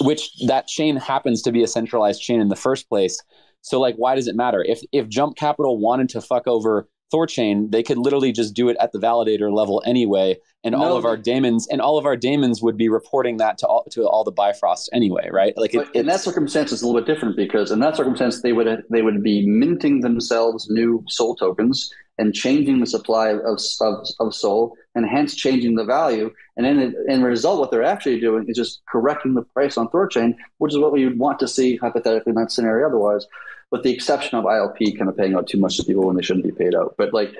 which 0.00 0.30
that 0.46 0.66
chain 0.66 0.96
happens 0.96 1.42
to 1.42 1.52
be 1.52 1.62
a 1.62 1.68
centralized 1.68 2.22
chain 2.22 2.40
in 2.40 2.48
the 2.48 2.56
first 2.56 2.88
place. 2.88 3.20
So 3.62 3.80
like 3.80 3.96
why 3.96 4.14
does 4.14 4.28
it 4.28 4.36
matter? 4.36 4.64
If 4.66 4.80
if 4.92 5.08
jump 5.08 5.36
capital 5.36 5.78
wanted 5.78 6.08
to 6.10 6.20
fuck 6.20 6.46
over 6.46 6.88
thorchain 7.12 7.70
they 7.70 7.82
could 7.82 7.98
literally 7.98 8.32
just 8.32 8.54
do 8.54 8.68
it 8.68 8.76
at 8.80 8.92
the 8.92 8.98
validator 8.98 9.52
level 9.52 9.82
anyway 9.86 10.36
and 10.64 10.74
all 10.74 10.96
of 10.96 11.04
our 11.04 11.16
daemons 11.16 11.66
and 11.70 11.80
all 11.80 11.96
of 11.98 12.04
our 12.04 12.16
daemons 12.16 12.60
would 12.60 12.76
be 12.76 12.88
reporting 12.88 13.38
that 13.38 13.58
to 13.58 13.66
all 13.66 13.84
to 13.90 14.06
all 14.06 14.24
the 14.24 14.32
bifrost 14.32 14.90
anyway 14.92 15.28
right 15.32 15.56
like 15.56 15.74
it, 15.74 15.88
in 15.94 16.06
that 16.06 16.20
circumstance, 16.20 16.72
it's 16.72 16.82
a 16.82 16.86
little 16.86 17.00
bit 17.00 17.12
different 17.12 17.36
because 17.36 17.70
in 17.70 17.80
that 17.80 17.96
circumstance, 17.96 18.42
they 18.42 18.52
would 18.52 18.84
they 18.90 19.02
would 19.02 19.22
be 19.22 19.46
minting 19.46 20.00
themselves 20.00 20.68
new 20.70 21.04
Sol 21.08 21.34
tokens 21.34 21.92
and 22.18 22.34
changing 22.34 22.80
the 22.80 22.86
supply 22.86 23.30
of 23.30 23.60
of, 23.80 24.06
of 24.20 24.34
Sol, 24.34 24.74
and 24.94 25.06
hence 25.08 25.34
changing 25.34 25.76
the 25.76 25.84
value. 25.84 26.30
And 26.56 26.66
in 26.66 26.94
in 27.08 27.22
result, 27.22 27.60
what 27.60 27.70
they're 27.70 27.84
actually 27.84 28.20
doing 28.20 28.44
is 28.48 28.56
just 28.56 28.82
correcting 28.88 29.34
the 29.34 29.42
price 29.42 29.76
on 29.76 29.88
Thorchain, 29.88 30.34
which 30.58 30.72
is 30.72 30.78
what 30.78 30.92
we 30.92 31.04
would 31.04 31.18
want 31.18 31.38
to 31.40 31.48
see 31.48 31.76
hypothetically 31.76 32.30
in 32.30 32.36
that 32.36 32.52
scenario. 32.52 32.86
Otherwise, 32.86 33.26
with 33.70 33.82
the 33.82 33.92
exception 33.92 34.38
of 34.38 34.44
ILP 34.44 34.96
kind 34.96 35.08
of 35.08 35.16
paying 35.16 35.34
out 35.34 35.46
too 35.46 35.58
much 35.58 35.76
to 35.76 35.84
people 35.84 36.06
when 36.06 36.16
they 36.16 36.22
shouldn't 36.22 36.46
be 36.46 36.52
paid 36.52 36.74
out. 36.74 36.94
But 36.96 37.12
like 37.12 37.34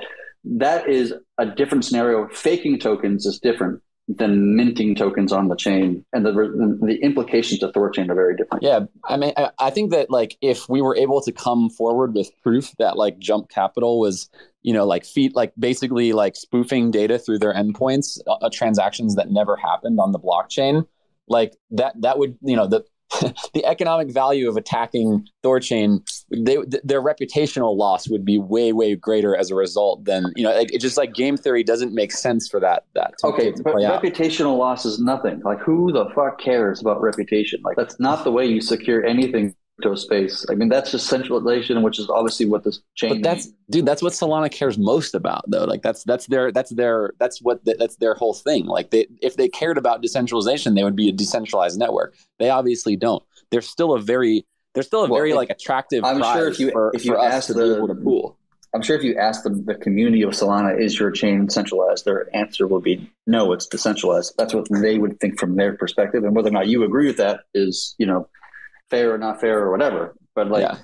that 0.44 0.88
is 0.88 1.14
a 1.38 1.46
different 1.46 1.84
scenario. 1.84 2.28
Faking 2.28 2.78
tokens 2.78 3.26
is 3.26 3.38
different 3.38 3.82
than 4.08 4.56
minting 4.56 4.94
tokens 4.94 5.32
on 5.32 5.48
the 5.48 5.56
chain, 5.56 6.04
and 6.14 6.24
the 6.24 6.32
the 6.32 6.98
implications 7.02 7.60
to 7.60 7.68
Thorchain 7.68 8.08
are 8.08 8.14
very 8.14 8.34
different. 8.34 8.62
Yeah, 8.62 8.80
I 9.04 9.18
mean, 9.18 9.34
I, 9.58 9.70
think 9.70 9.90
that 9.90 10.10
like 10.10 10.38
if 10.40 10.66
we 10.68 10.80
were 10.80 10.96
able 10.96 11.20
to 11.20 11.30
come 11.30 11.68
forward 11.68 12.14
with 12.14 12.30
proof 12.42 12.72
that 12.78 12.96
like 12.96 13.18
Jump 13.18 13.50
Capital 13.50 14.00
was, 14.00 14.30
you 14.62 14.72
know, 14.72 14.86
like 14.86 15.04
feet, 15.04 15.36
like 15.36 15.52
basically 15.58 16.14
like 16.14 16.36
spoofing 16.36 16.90
data 16.90 17.18
through 17.18 17.40
their 17.40 17.52
endpoints, 17.52 18.18
uh, 18.26 18.32
uh, 18.40 18.48
transactions 18.50 19.14
that 19.16 19.30
never 19.30 19.56
happened 19.56 20.00
on 20.00 20.12
the 20.12 20.18
blockchain, 20.18 20.86
like 21.28 21.54
that, 21.72 22.00
that 22.00 22.18
would, 22.18 22.38
you 22.40 22.56
know, 22.56 22.66
the 22.66 22.84
the 23.54 23.64
economic 23.64 24.10
value 24.10 24.48
of 24.48 24.56
attacking 24.56 25.26
Thorchain, 25.42 26.06
they, 26.30 26.56
th- 26.56 26.82
their 26.84 27.02
reputational 27.02 27.76
loss 27.76 28.08
would 28.08 28.24
be 28.24 28.38
way, 28.38 28.72
way 28.72 28.94
greater 28.94 29.34
as 29.34 29.50
a 29.50 29.54
result 29.54 30.04
than 30.04 30.32
you 30.36 30.42
know. 30.42 30.50
It, 30.50 30.70
it 30.72 30.80
just 30.80 30.98
like 30.98 31.14
game 31.14 31.36
theory 31.36 31.64
doesn't 31.64 31.94
make 31.94 32.12
sense 32.12 32.48
for 32.48 32.60
that. 32.60 32.84
That 32.94 33.14
Okay, 33.24 33.52
but 33.64 33.82
out. 33.82 34.02
reputational 34.02 34.58
loss 34.58 34.84
is 34.84 34.98
nothing. 35.00 35.40
Like, 35.44 35.60
who 35.60 35.90
the 35.92 36.06
fuck 36.14 36.38
cares 36.38 36.80
about 36.80 37.00
reputation? 37.00 37.60
Like, 37.64 37.76
that's 37.76 37.98
not 37.98 38.24
the 38.24 38.32
way 38.32 38.46
you 38.46 38.60
secure 38.60 39.04
anything 39.04 39.54
space. 39.94 40.44
I 40.50 40.54
mean, 40.54 40.68
that's 40.68 40.90
just 40.90 41.06
centralization, 41.06 41.82
which 41.82 41.98
is 41.98 42.10
obviously 42.10 42.46
what 42.46 42.64
this 42.64 42.80
chain. 42.94 43.10
But 43.10 43.22
that's 43.22 43.48
dude. 43.70 43.86
That's 43.86 44.02
what 44.02 44.12
Solana 44.12 44.50
cares 44.50 44.76
most 44.76 45.14
about, 45.14 45.44
though. 45.48 45.64
Like 45.64 45.82
that's 45.82 46.04
that's 46.04 46.26
their 46.26 46.52
that's 46.52 46.70
their 46.70 47.12
that's 47.18 47.40
what 47.40 47.64
the, 47.64 47.76
that's 47.78 47.96
their 47.96 48.14
whole 48.14 48.34
thing. 48.34 48.66
Like 48.66 48.90
they 48.90 49.06
if 49.22 49.36
they 49.36 49.48
cared 49.48 49.78
about 49.78 50.02
decentralization, 50.02 50.74
they 50.74 50.84
would 50.84 50.96
be 50.96 51.08
a 51.08 51.12
decentralized 51.12 51.78
network. 51.78 52.16
They 52.38 52.50
obviously 52.50 52.96
don't. 52.96 53.22
They're 53.50 53.62
still 53.62 53.94
a 53.94 54.00
very 54.00 54.46
they're 54.74 54.82
still 54.82 55.04
a 55.04 55.08
Well, 55.08 55.18
very 55.18 55.30
if- 55.30 55.36
like 55.36 55.50
attractive. 55.50 56.04
I'm 56.04 56.22
sure 56.22 56.48
if 56.48 56.58
you 56.60 56.70
for, 56.70 56.90
if 56.94 57.04
you 57.04 57.16
ask 57.16 57.48
the 57.48 57.86
to 57.86 57.94
pool. 57.94 58.36
I'm 58.74 58.82
sure 58.82 58.96
if 58.96 59.02
you 59.02 59.16
ask 59.16 59.44
the, 59.44 59.50
the 59.50 59.74
community 59.74 60.20
of 60.22 60.32
Solana, 60.32 60.78
is 60.78 61.00
your 61.00 61.10
chain 61.10 61.48
centralized? 61.48 62.04
Their 62.04 62.28
answer 62.36 62.66
will 62.66 62.82
be 62.82 63.10
no, 63.26 63.52
it's 63.52 63.66
decentralized. 63.66 64.34
That's 64.36 64.52
what 64.52 64.68
they 64.70 64.98
would 64.98 65.18
think 65.20 65.40
from 65.40 65.56
their 65.56 65.72
perspective, 65.74 66.22
and 66.22 66.36
whether 66.36 66.48
or 66.48 66.52
not 66.52 66.66
you 66.66 66.84
agree 66.84 67.06
with 67.06 67.16
that 67.16 67.40
is 67.54 67.94
you 67.98 68.04
know 68.06 68.28
fair 68.90 69.14
or 69.14 69.18
not 69.18 69.40
fair 69.40 69.58
or 69.58 69.70
whatever. 69.70 70.14
But 70.34 70.48
like, 70.48 70.62
Yeah. 70.62 70.76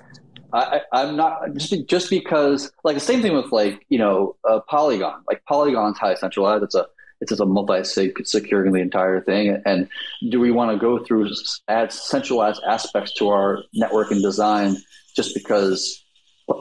I, 0.53 0.83
I'm 0.93 1.17
not 1.17 1.53
just 1.55 1.75
just 1.89 2.11
because 2.11 2.71
like 2.85 2.95
the 2.95 3.01
same 3.01 3.23
thing 3.23 3.35
with 3.35 3.51
like 3.51 3.85
you 3.89 3.99
know 3.99 4.37
uh, 4.49 4.61
Polygon. 4.69 5.23
Like 5.27 5.43
Polygon's 5.49 5.99
high 5.99 6.15
centralized. 6.15 6.63
It's 6.63 6.77
a 6.77 6.87
it's 7.21 7.31
just 7.31 7.41
a 7.41 7.47
multi 7.47 7.83
securing 7.83 8.73
the 8.73 8.81
entire 8.81 9.21
thing. 9.21 9.61
And 9.65 9.89
do 10.31 10.39
we 10.39 10.53
want 10.53 10.71
to 10.71 10.79
go 10.79 11.03
through 11.03 11.31
add 11.69 11.93
centralized 11.93 12.63
aspects 12.69 13.13
to 13.15 13.31
our 13.31 13.63
network 13.75 14.11
and 14.11 14.23
design 14.23 14.77
just 15.17 15.35
because 15.35 16.05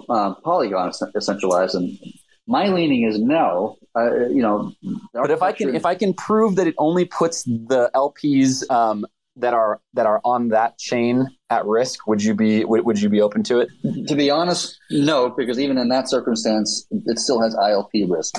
um, 0.09 0.37
Polygon 0.43 0.89
is 0.89 1.03
is 1.13 1.25
centralized? 1.25 1.75
And 1.75 1.97
my 2.47 2.67
leaning 2.69 3.03
is 3.03 3.19
no. 3.19 3.77
Uh, 3.95 4.27
you 4.27 4.41
know, 4.41 4.73
But 5.13 5.29
if 5.29 5.43
I 5.43 5.51
can 5.51 5.75
if 5.75 5.85
I 5.85 5.93
can 5.93 6.15
prove 6.15 6.55
that 6.55 6.65
it 6.65 6.73
only 6.79 7.05
puts 7.05 7.43
the 7.43 7.91
LPs 7.93 8.67
um, 8.71 9.05
that 9.35 9.53
are 9.53 9.81
that 9.93 10.05
are 10.05 10.21
on 10.23 10.49
that 10.49 10.77
chain 10.77 11.27
at 11.49 11.65
risk, 11.65 12.07
would 12.07 12.23
you 12.23 12.33
be 12.33 12.65
would, 12.65 12.85
would 12.85 13.01
you 13.01 13.09
be 13.09 13.21
open 13.21 13.43
to 13.43 13.59
it? 13.59 13.69
to 14.07 14.15
be 14.15 14.29
honest, 14.29 14.77
no, 14.91 15.29
because 15.29 15.59
even 15.59 15.77
in 15.77 15.89
that 15.89 16.09
circumstance, 16.09 16.85
it 16.91 17.19
still 17.19 17.41
has 17.41 17.55
ILP 17.55 18.09
risk. 18.09 18.37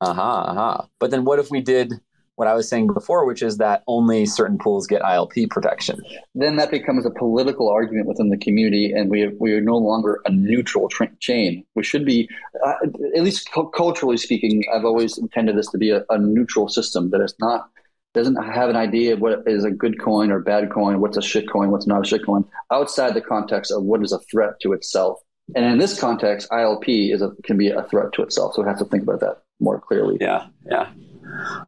Uh 0.00 0.12
huh. 0.12 0.22
Uh-huh. 0.22 0.82
But 0.98 1.10
then 1.10 1.24
what 1.24 1.38
if 1.38 1.50
we 1.50 1.60
did 1.60 1.92
what 2.36 2.48
I 2.48 2.54
was 2.54 2.68
saying 2.68 2.88
before, 2.92 3.26
which 3.26 3.42
is 3.42 3.58
that 3.58 3.84
only 3.86 4.26
certain 4.26 4.58
pools 4.58 4.88
get 4.88 5.02
ILP 5.02 5.48
protection? 5.50 6.00
then 6.34 6.56
that 6.56 6.70
becomes 6.70 7.06
a 7.06 7.10
political 7.10 7.70
argument 7.70 8.08
within 8.08 8.28
the 8.28 8.36
community, 8.36 8.92
and 8.92 9.08
we 9.10 9.28
we 9.38 9.52
are 9.52 9.60
no 9.60 9.76
longer 9.76 10.20
a 10.26 10.30
neutral 10.30 10.88
tra- 10.88 11.10
chain. 11.20 11.64
We 11.74 11.84
should 11.84 12.04
be, 12.04 12.28
uh, 12.66 12.74
at 13.16 13.22
least 13.22 13.50
cu- 13.52 13.70
culturally 13.70 14.16
speaking, 14.16 14.64
I've 14.74 14.84
always 14.84 15.16
intended 15.16 15.56
this 15.56 15.68
to 15.68 15.78
be 15.78 15.90
a, 15.90 16.04
a 16.10 16.18
neutral 16.18 16.68
system 16.68 17.10
that 17.10 17.20
is 17.20 17.34
not 17.38 17.70
doesn't 18.14 18.36
have 18.36 18.70
an 18.70 18.76
idea 18.76 19.14
of 19.14 19.20
what 19.20 19.42
is 19.46 19.64
a 19.64 19.70
good 19.70 20.00
coin 20.00 20.30
or 20.30 20.38
bad 20.38 20.70
coin, 20.70 21.00
what's 21.00 21.16
a 21.16 21.22
shit 21.22 21.50
coin, 21.50 21.70
what's 21.70 21.86
not 21.86 22.02
a 22.02 22.08
shit 22.08 22.24
coin, 22.24 22.44
outside 22.72 23.14
the 23.14 23.20
context 23.20 23.72
of 23.72 23.82
what 23.82 24.02
is 24.02 24.12
a 24.12 24.18
threat 24.20 24.54
to 24.62 24.72
itself. 24.72 25.18
And 25.54 25.64
in 25.64 25.78
this 25.78 26.00
context, 26.00 26.48
ILP 26.50 27.12
is 27.12 27.20
a, 27.20 27.32
can 27.42 27.58
be 27.58 27.68
a 27.68 27.82
threat 27.84 28.12
to 28.14 28.22
itself. 28.22 28.54
So 28.54 28.62
we 28.62 28.68
have 28.68 28.78
to 28.78 28.84
think 28.86 29.02
about 29.02 29.20
that 29.20 29.42
more 29.60 29.80
clearly. 29.80 30.16
Yeah. 30.20 30.46
Yeah. 30.70 30.90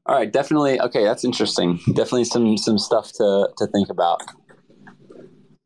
All 0.06 0.14
right. 0.14 0.32
Definitely. 0.32 0.80
Okay. 0.80 1.04
That's 1.04 1.24
interesting. 1.24 1.80
Definitely 1.88 2.24
some 2.24 2.56
some 2.56 2.78
stuff 2.78 3.12
to 3.12 3.50
to 3.58 3.66
think 3.66 3.90
about. 3.90 4.22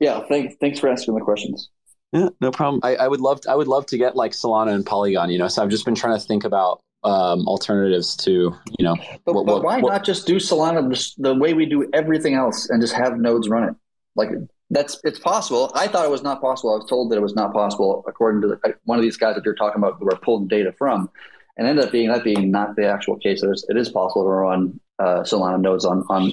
Yeah. 0.00 0.22
Thanks. 0.28 0.54
Thanks 0.60 0.80
for 0.80 0.88
asking 0.88 1.14
the 1.14 1.20
questions. 1.20 1.68
Yeah, 2.12 2.28
no 2.40 2.50
problem. 2.50 2.80
I, 2.82 2.96
I 2.96 3.08
would 3.08 3.20
love 3.20 3.40
to, 3.42 3.50
I 3.50 3.54
would 3.54 3.68
love 3.68 3.86
to 3.86 3.98
get 3.98 4.16
like 4.16 4.32
Solana 4.32 4.74
and 4.74 4.84
Polygon, 4.84 5.30
you 5.30 5.38
know. 5.38 5.46
So 5.46 5.62
I've 5.62 5.68
just 5.68 5.84
been 5.84 5.94
trying 5.94 6.18
to 6.18 6.26
think 6.26 6.44
about 6.44 6.80
um, 7.02 7.46
alternatives 7.48 8.14
to, 8.16 8.54
you 8.78 8.84
know, 8.84 8.94
But, 9.24 9.34
what- 9.34 9.46
but 9.46 9.54
what- 9.54 9.64
why 9.64 9.80
what- 9.80 9.92
not 9.92 10.04
just 10.04 10.26
do 10.26 10.36
Solana 10.36 10.88
just 10.90 11.20
the 11.22 11.34
way 11.34 11.54
we 11.54 11.66
do 11.66 11.88
everything 11.92 12.34
else 12.34 12.68
and 12.68 12.80
just 12.80 12.92
have 12.94 13.18
nodes 13.18 13.48
run 13.48 13.64
it? 13.68 13.74
Like 14.16 14.30
that's 14.70 15.00
it's 15.04 15.18
possible. 15.18 15.70
I 15.74 15.86
thought 15.88 16.04
it 16.04 16.10
was 16.10 16.22
not 16.22 16.40
possible. 16.40 16.74
I 16.74 16.76
was 16.78 16.86
told 16.88 17.10
that 17.10 17.16
it 17.16 17.22
was 17.22 17.34
not 17.34 17.52
possible 17.52 18.04
according 18.06 18.42
to 18.42 18.48
the, 18.48 18.74
one 18.84 18.98
of 18.98 19.02
these 19.02 19.16
guys 19.16 19.34
that 19.34 19.44
you're 19.44 19.54
talking 19.54 19.82
about 19.82 19.96
who 19.98 20.06
are 20.08 20.16
pulling 20.16 20.46
data 20.48 20.72
from, 20.76 21.08
and 21.56 21.66
ended 21.66 21.84
up 21.84 21.92
being 21.92 22.08
that 22.10 22.22
being 22.24 22.50
not 22.50 22.76
the 22.76 22.86
actual 22.86 23.16
case. 23.16 23.40
There's, 23.40 23.64
it 23.68 23.76
is 23.76 23.88
possible 23.88 24.22
to 24.24 24.28
run 24.28 24.78
uh, 24.98 25.20
Solana 25.22 25.60
nodes 25.60 25.84
on 25.84 26.04
on 26.10 26.30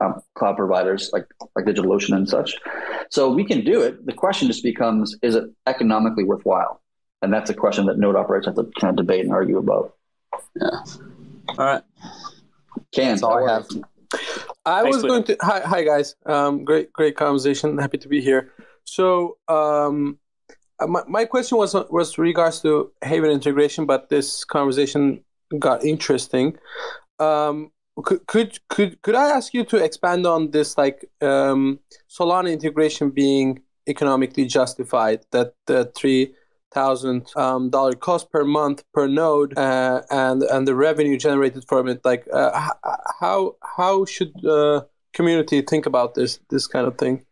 um, 0.00 0.20
cloud 0.34 0.56
providers 0.56 1.10
like 1.12 1.26
like 1.56 1.64
DigitalOcean 1.66 2.14
and 2.14 2.28
such. 2.28 2.54
So 3.10 3.30
we 3.30 3.44
can 3.44 3.64
do 3.64 3.82
it. 3.82 4.06
The 4.06 4.12
question 4.12 4.48
just 4.48 4.62
becomes: 4.62 5.16
Is 5.22 5.34
it 5.34 5.44
economically 5.66 6.24
worthwhile? 6.24 6.80
And 7.22 7.32
that's 7.32 7.50
a 7.50 7.54
question 7.54 7.86
that 7.86 7.98
node 7.98 8.14
operators 8.16 8.46
have 8.46 8.54
to 8.56 8.70
kind 8.80 8.90
of 8.90 8.96
debate 8.96 9.24
and 9.24 9.32
argue 9.32 9.58
about. 9.58 9.94
Yeah. 10.60 10.80
All 11.48 11.56
right. 11.56 11.82
Can 12.92 13.10
That's 13.10 13.22
all 13.22 13.46
I 13.46 13.52
have. 13.52 13.66
I 14.64 14.82
Thanks, 14.82 14.96
was 14.96 15.02
Peter. 15.02 15.08
going 15.08 15.24
to 15.24 15.36
hi, 15.40 15.60
hi 15.60 15.82
guys. 15.84 16.16
Um, 16.26 16.64
great, 16.64 16.92
great 16.92 17.16
conversation. 17.16 17.78
Happy 17.78 17.98
to 17.98 18.08
be 18.08 18.20
here. 18.20 18.52
So, 18.84 19.38
um, 19.48 20.18
uh, 20.78 20.86
my, 20.86 21.02
my 21.08 21.24
question 21.24 21.58
was 21.58 21.74
was 21.74 22.18
regards 22.18 22.60
to 22.62 22.92
Haven 23.02 23.30
integration, 23.30 23.86
but 23.86 24.08
this 24.08 24.44
conversation 24.44 25.24
got 25.58 25.84
interesting. 25.84 26.56
Um, 27.18 27.72
could 28.04 28.26
could 28.26 28.58
could 28.68 29.00
could 29.02 29.14
I 29.14 29.30
ask 29.30 29.54
you 29.54 29.64
to 29.64 29.82
expand 29.82 30.26
on 30.26 30.50
this, 30.50 30.76
like 30.76 31.04
um, 31.22 31.80
Solana 32.10 32.52
integration 32.52 33.10
being 33.10 33.62
economically 33.88 34.44
justified? 34.44 35.20
That 35.30 35.54
the 35.66 35.90
three 35.96 36.34
thousand 36.76 37.18
um, 37.36 37.70
dollar 37.70 37.94
cost 38.08 38.30
per 38.30 38.44
month 38.44 38.84
per 38.92 39.06
node, 39.08 39.56
uh, 39.56 40.02
and 40.10 40.42
and 40.42 40.62
the 40.68 40.74
revenue 40.74 41.16
generated 41.26 41.64
from 41.70 41.88
it. 41.88 41.98
Like, 42.04 42.22
uh, 42.32 42.50
how 43.20 43.56
how 43.76 44.04
should 44.04 44.32
the 44.42 44.86
community 45.16 45.62
think 45.62 45.86
about 45.86 46.14
this 46.14 46.38
this 46.50 46.66
kind 46.66 46.86
of 46.86 46.94
thing? 46.98 47.24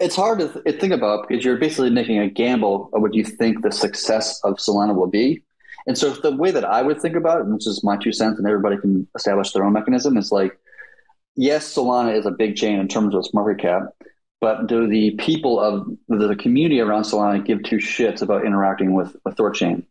It's 0.00 0.14
hard 0.14 0.38
to 0.40 0.46
th- 0.48 0.80
think 0.80 0.92
about 0.92 1.26
because 1.26 1.44
you're 1.44 1.58
basically 1.66 1.90
making 1.90 2.18
a 2.18 2.28
gamble 2.42 2.90
of 2.92 3.02
what 3.02 3.14
you 3.14 3.24
think 3.24 3.62
the 3.62 3.72
success 3.72 4.26
of 4.44 4.52
Solana 4.64 4.94
will 4.94 5.12
be. 5.22 5.42
And 5.88 5.96
so 5.96 6.10
the 6.10 6.36
way 6.36 6.50
that 6.52 6.64
I 6.64 6.82
would 6.82 7.00
think 7.00 7.16
about 7.16 7.40
it, 7.40 7.46
and 7.46 7.56
this 7.56 7.66
is 7.66 7.82
my 7.82 7.96
two 7.96 8.12
cents, 8.12 8.38
and 8.38 8.46
everybody 8.46 8.76
can 8.76 9.08
establish 9.16 9.52
their 9.52 9.64
own 9.64 9.72
mechanism, 9.72 10.18
is 10.18 10.30
like, 10.30 10.52
yes, 11.34 11.74
Solana 11.74 12.12
is 12.14 12.26
a 12.26 12.30
big 12.30 12.56
chain 12.56 12.78
in 12.78 12.88
terms 12.88 13.14
of 13.14 13.20
its 13.20 13.32
market 13.32 13.58
cap, 13.62 13.82
but 14.40 14.66
do 14.66 14.86
the 14.86 15.12
people 15.12 15.60
of 15.60 15.86
the 16.08 16.36
community 16.36 16.80
around 16.80 17.02
Solana 17.02 17.44
give 17.44 17.62
two 17.62 17.76
shits 17.76 18.22
about 18.22 18.44
interacting 18.44 18.94
with, 18.94 19.16
with 19.24 19.36
Thorchain? 19.36 19.84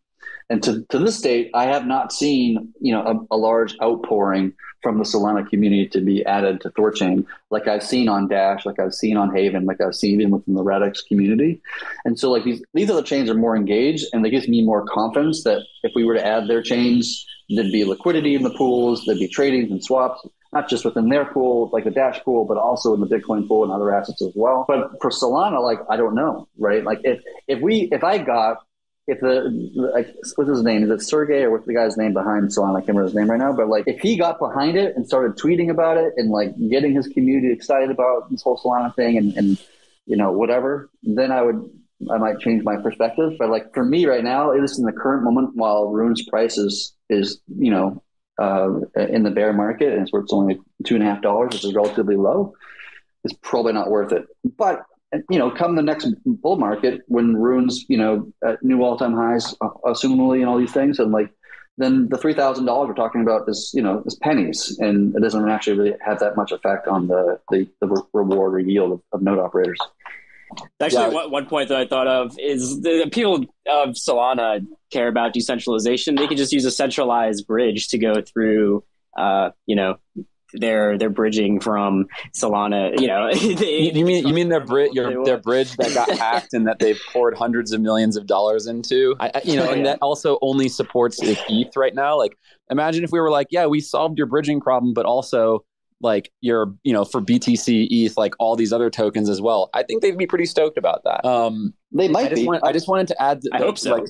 And 0.50 0.62
to, 0.62 0.84
to 0.88 0.98
this 0.98 1.20
date, 1.20 1.50
I 1.52 1.64
have 1.64 1.86
not 1.86 2.12
seen 2.12 2.72
you 2.80 2.92
know 2.92 3.26
a, 3.30 3.34
a 3.34 3.36
large 3.36 3.76
outpouring 3.82 4.54
from 4.82 4.98
the 4.98 5.04
Solana 5.04 5.48
community 5.48 5.88
to 5.88 6.00
be 6.00 6.24
added 6.24 6.60
to 6.60 6.70
Thorchain, 6.70 7.26
like 7.50 7.66
I've 7.66 7.82
seen 7.82 8.08
on 8.08 8.28
Dash, 8.28 8.64
like 8.64 8.78
I've 8.78 8.94
seen 8.94 9.16
on 9.16 9.34
Haven, 9.34 9.64
like 9.64 9.80
I've 9.80 9.94
seen 9.94 10.20
even 10.20 10.30
within 10.30 10.54
the 10.54 10.62
Radix 10.62 11.02
community. 11.02 11.60
And 12.04 12.18
so 12.18 12.30
like 12.30 12.44
these 12.44 12.62
these 12.74 12.90
other 12.90 13.02
chains 13.02 13.28
are 13.28 13.34
more 13.34 13.56
engaged, 13.56 14.06
and 14.12 14.24
they 14.24 14.30
gives 14.30 14.48
me 14.48 14.64
more 14.64 14.86
confidence 14.86 15.44
that 15.44 15.62
if 15.82 15.92
we 15.94 16.04
were 16.04 16.14
to 16.14 16.24
add 16.24 16.48
their 16.48 16.62
chains, 16.62 17.26
there'd 17.50 17.72
be 17.72 17.84
liquidity 17.84 18.34
in 18.34 18.42
the 18.42 18.54
pools, 18.54 19.04
there'd 19.04 19.18
be 19.18 19.28
tradings 19.28 19.70
and 19.70 19.82
swaps, 19.82 20.26
not 20.52 20.68
just 20.68 20.84
within 20.84 21.08
their 21.08 21.26
pool, 21.26 21.70
like 21.72 21.84
the 21.84 21.90
Dash 21.90 22.22
pool, 22.22 22.44
but 22.44 22.56
also 22.56 22.94
in 22.94 23.00
the 23.00 23.06
Bitcoin 23.06 23.46
pool 23.46 23.64
and 23.64 23.72
other 23.72 23.94
assets 23.94 24.22
as 24.22 24.32
well. 24.34 24.64
But 24.66 24.92
for 25.00 25.10
Solana, 25.10 25.62
like 25.62 25.78
I 25.90 25.96
don't 25.96 26.14
know, 26.14 26.48
right? 26.56 26.82
Like 26.82 27.00
if 27.04 27.20
if 27.46 27.60
we 27.60 27.88
if 27.92 28.02
I 28.02 28.18
got 28.18 28.58
if 29.06 29.20
the 29.20 29.50
like 29.74 30.14
what's 30.36 30.50
his 30.50 30.62
name 30.62 30.84
is 30.84 30.90
it 30.90 31.02
Sergey 31.02 31.42
or 31.42 31.50
what's 31.50 31.66
the 31.66 31.74
guy's 31.74 31.96
name 31.96 32.12
behind 32.12 32.48
Solana? 32.48 32.76
I 32.76 32.80
can't 32.80 32.88
remember 32.88 33.04
his 33.04 33.14
name 33.14 33.30
right 33.30 33.38
now, 33.38 33.52
but 33.52 33.68
like 33.68 33.84
if 33.86 34.00
he 34.00 34.16
got 34.16 34.38
behind 34.38 34.76
it 34.76 34.96
and 34.96 35.06
started 35.06 35.36
tweeting 35.36 35.70
about 35.70 35.96
it 35.96 36.12
and 36.16 36.30
like 36.30 36.54
getting 36.70 36.94
his 36.94 37.08
community 37.08 37.52
excited 37.52 37.90
about 37.90 38.30
this 38.30 38.42
whole 38.42 38.58
Solana 38.58 38.94
thing 38.94 39.16
and 39.18 39.36
and 39.36 39.64
you 40.06 40.16
know 40.16 40.32
whatever, 40.32 40.90
then 41.02 41.30
I 41.30 41.42
would 41.42 41.70
I 42.10 42.18
might 42.18 42.38
change 42.38 42.62
my 42.62 42.76
perspective. 42.76 43.32
But 43.38 43.50
like 43.50 43.74
for 43.74 43.84
me 43.84 44.06
right 44.06 44.24
now, 44.24 44.52
at 44.52 44.60
least 44.60 44.78
in 44.78 44.84
the 44.84 44.92
current 44.92 45.24
moment, 45.24 45.56
while 45.56 45.88
Rune's 45.88 46.26
price 46.28 46.56
is 46.56 46.94
is 47.10 47.40
you 47.48 47.70
know 47.70 48.02
uh, 48.38 48.80
in 48.96 49.22
the 49.22 49.30
bear 49.30 49.52
market 49.52 49.92
and 49.92 50.02
it's 50.02 50.12
worth 50.12 50.32
only 50.32 50.60
two 50.84 50.94
and 50.94 51.04
a 51.04 51.06
half 51.06 51.22
dollars, 51.22 51.52
which 51.52 51.64
is 51.64 51.74
relatively 51.74 52.16
low, 52.16 52.54
it's 53.24 53.34
probably 53.42 53.72
not 53.72 53.90
worth 53.90 54.12
it. 54.12 54.26
But 54.56 54.84
you 55.30 55.38
know, 55.38 55.50
come 55.50 55.74
the 55.74 55.82
next 55.82 56.08
bull 56.24 56.56
market 56.56 57.00
when 57.06 57.36
runes, 57.36 57.84
you 57.88 57.96
know, 57.96 58.30
at 58.44 58.62
new 58.62 58.82
all 58.82 58.96
time 58.96 59.14
highs, 59.14 59.54
uh, 59.60 59.70
assumably, 59.86 60.40
and 60.40 60.48
all 60.48 60.58
these 60.58 60.72
things, 60.72 60.98
and 60.98 61.12
like, 61.12 61.30
then 61.78 62.08
the 62.08 62.18
three 62.18 62.34
thousand 62.34 62.66
dollars 62.66 62.88
we're 62.88 62.94
talking 62.94 63.22
about 63.22 63.48
is, 63.48 63.70
you 63.72 63.82
know, 63.82 64.02
is 64.04 64.16
pennies, 64.16 64.76
and 64.80 65.14
it 65.16 65.20
doesn't 65.20 65.48
actually 65.48 65.78
really 65.78 65.96
have 66.04 66.18
that 66.20 66.36
much 66.36 66.52
effect 66.52 66.88
on 66.88 67.08
the 67.08 67.40
the, 67.50 67.66
the 67.80 68.02
reward 68.12 68.54
or 68.54 68.58
yield 68.58 68.92
of, 68.92 69.02
of 69.12 69.22
node 69.22 69.38
operators. 69.38 69.78
Actually, 70.80 71.02
Yeah. 71.02 71.08
one, 71.08 71.30
one 71.30 71.46
point 71.46 71.68
that 71.68 71.78
I 71.78 71.86
thought 71.86 72.06
of 72.06 72.36
is 72.38 72.80
the 72.80 73.08
people 73.12 73.44
of 73.70 73.90
Solana 73.90 74.64
care 74.90 75.08
about 75.08 75.32
decentralization. 75.32 76.14
They 76.14 76.26
could 76.26 76.38
just 76.38 76.52
use 76.52 76.64
a 76.64 76.70
centralized 76.70 77.46
bridge 77.46 77.88
to 77.88 77.98
go 77.98 78.22
through, 78.22 78.84
uh, 79.16 79.50
you 79.66 79.76
know, 79.76 79.96
they're 80.54 80.96
they're 80.96 81.10
bridging 81.10 81.60
from 81.60 82.06
Solana. 82.34 82.98
You 82.98 83.06
know, 83.08 83.30
they, 83.34 83.92
you 83.92 84.04
mean 84.04 84.26
you 84.26 84.32
mean 84.32 84.48
their 84.48 84.64
bridge 84.64 84.92
your 84.94 85.24
their 85.24 85.36
bridge 85.36 85.76
that 85.76 85.92
got 85.92 86.10
hacked 86.18 86.54
and 86.54 86.66
that 86.66 86.78
they've 86.78 86.98
poured 87.12 87.36
hundreds 87.36 87.72
of 87.72 87.80
millions 87.80 88.16
of 88.16 88.26
dollars 88.26 88.66
into. 88.66 89.14
I, 89.20 89.30
I, 89.34 89.42
you 89.44 89.56
know, 89.56 89.70
and 89.70 89.84
that 89.84 89.98
also 90.00 90.38
only 90.40 90.68
supports 90.68 91.18
ETH 91.22 91.76
right 91.76 91.94
now. 91.94 92.16
Like, 92.16 92.36
imagine 92.70 93.04
if 93.04 93.12
we 93.12 93.20
were 93.20 93.30
like, 93.30 93.48
yeah, 93.50 93.66
we 93.66 93.80
solved 93.80 94.16
your 94.16 94.26
bridging 94.26 94.60
problem, 94.60 94.94
but 94.94 95.04
also 95.04 95.64
like 96.00 96.30
your 96.40 96.74
you 96.84 96.92
know 96.92 97.04
for 97.04 97.20
BTC 97.20 97.88
ETH 97.90 98.16
like 98.16 98.34
all 98.38 98.56
these 98.56 98.72
other 98.72 98.90
tokens 98.90 99.28
as 99.28 99.40
well. 99.40 99.70
I 99.74 99.82
think 99.82 100.02
they'd 100.02 100.16
be 100.16 100.26
pretty 100.26 100.46
stoked 100.46 100.78
about 100.78 101.04
that. 101.04 101.24
Um, 101.24 101.74
they 101.92 102.08
might 102.08 102.32
I 102.32 102.34
be. 102.34 102.46
Want, 102.46 102.64
I 102.64 102.72
just 102.72 102.88
wanted 102.88 103.08
to 103.08 103.22
add. 103.22 103.42
I 103.52 103.58
hope 103.58 103.78
so. 103.78 103.94
Like, 103.94 104.08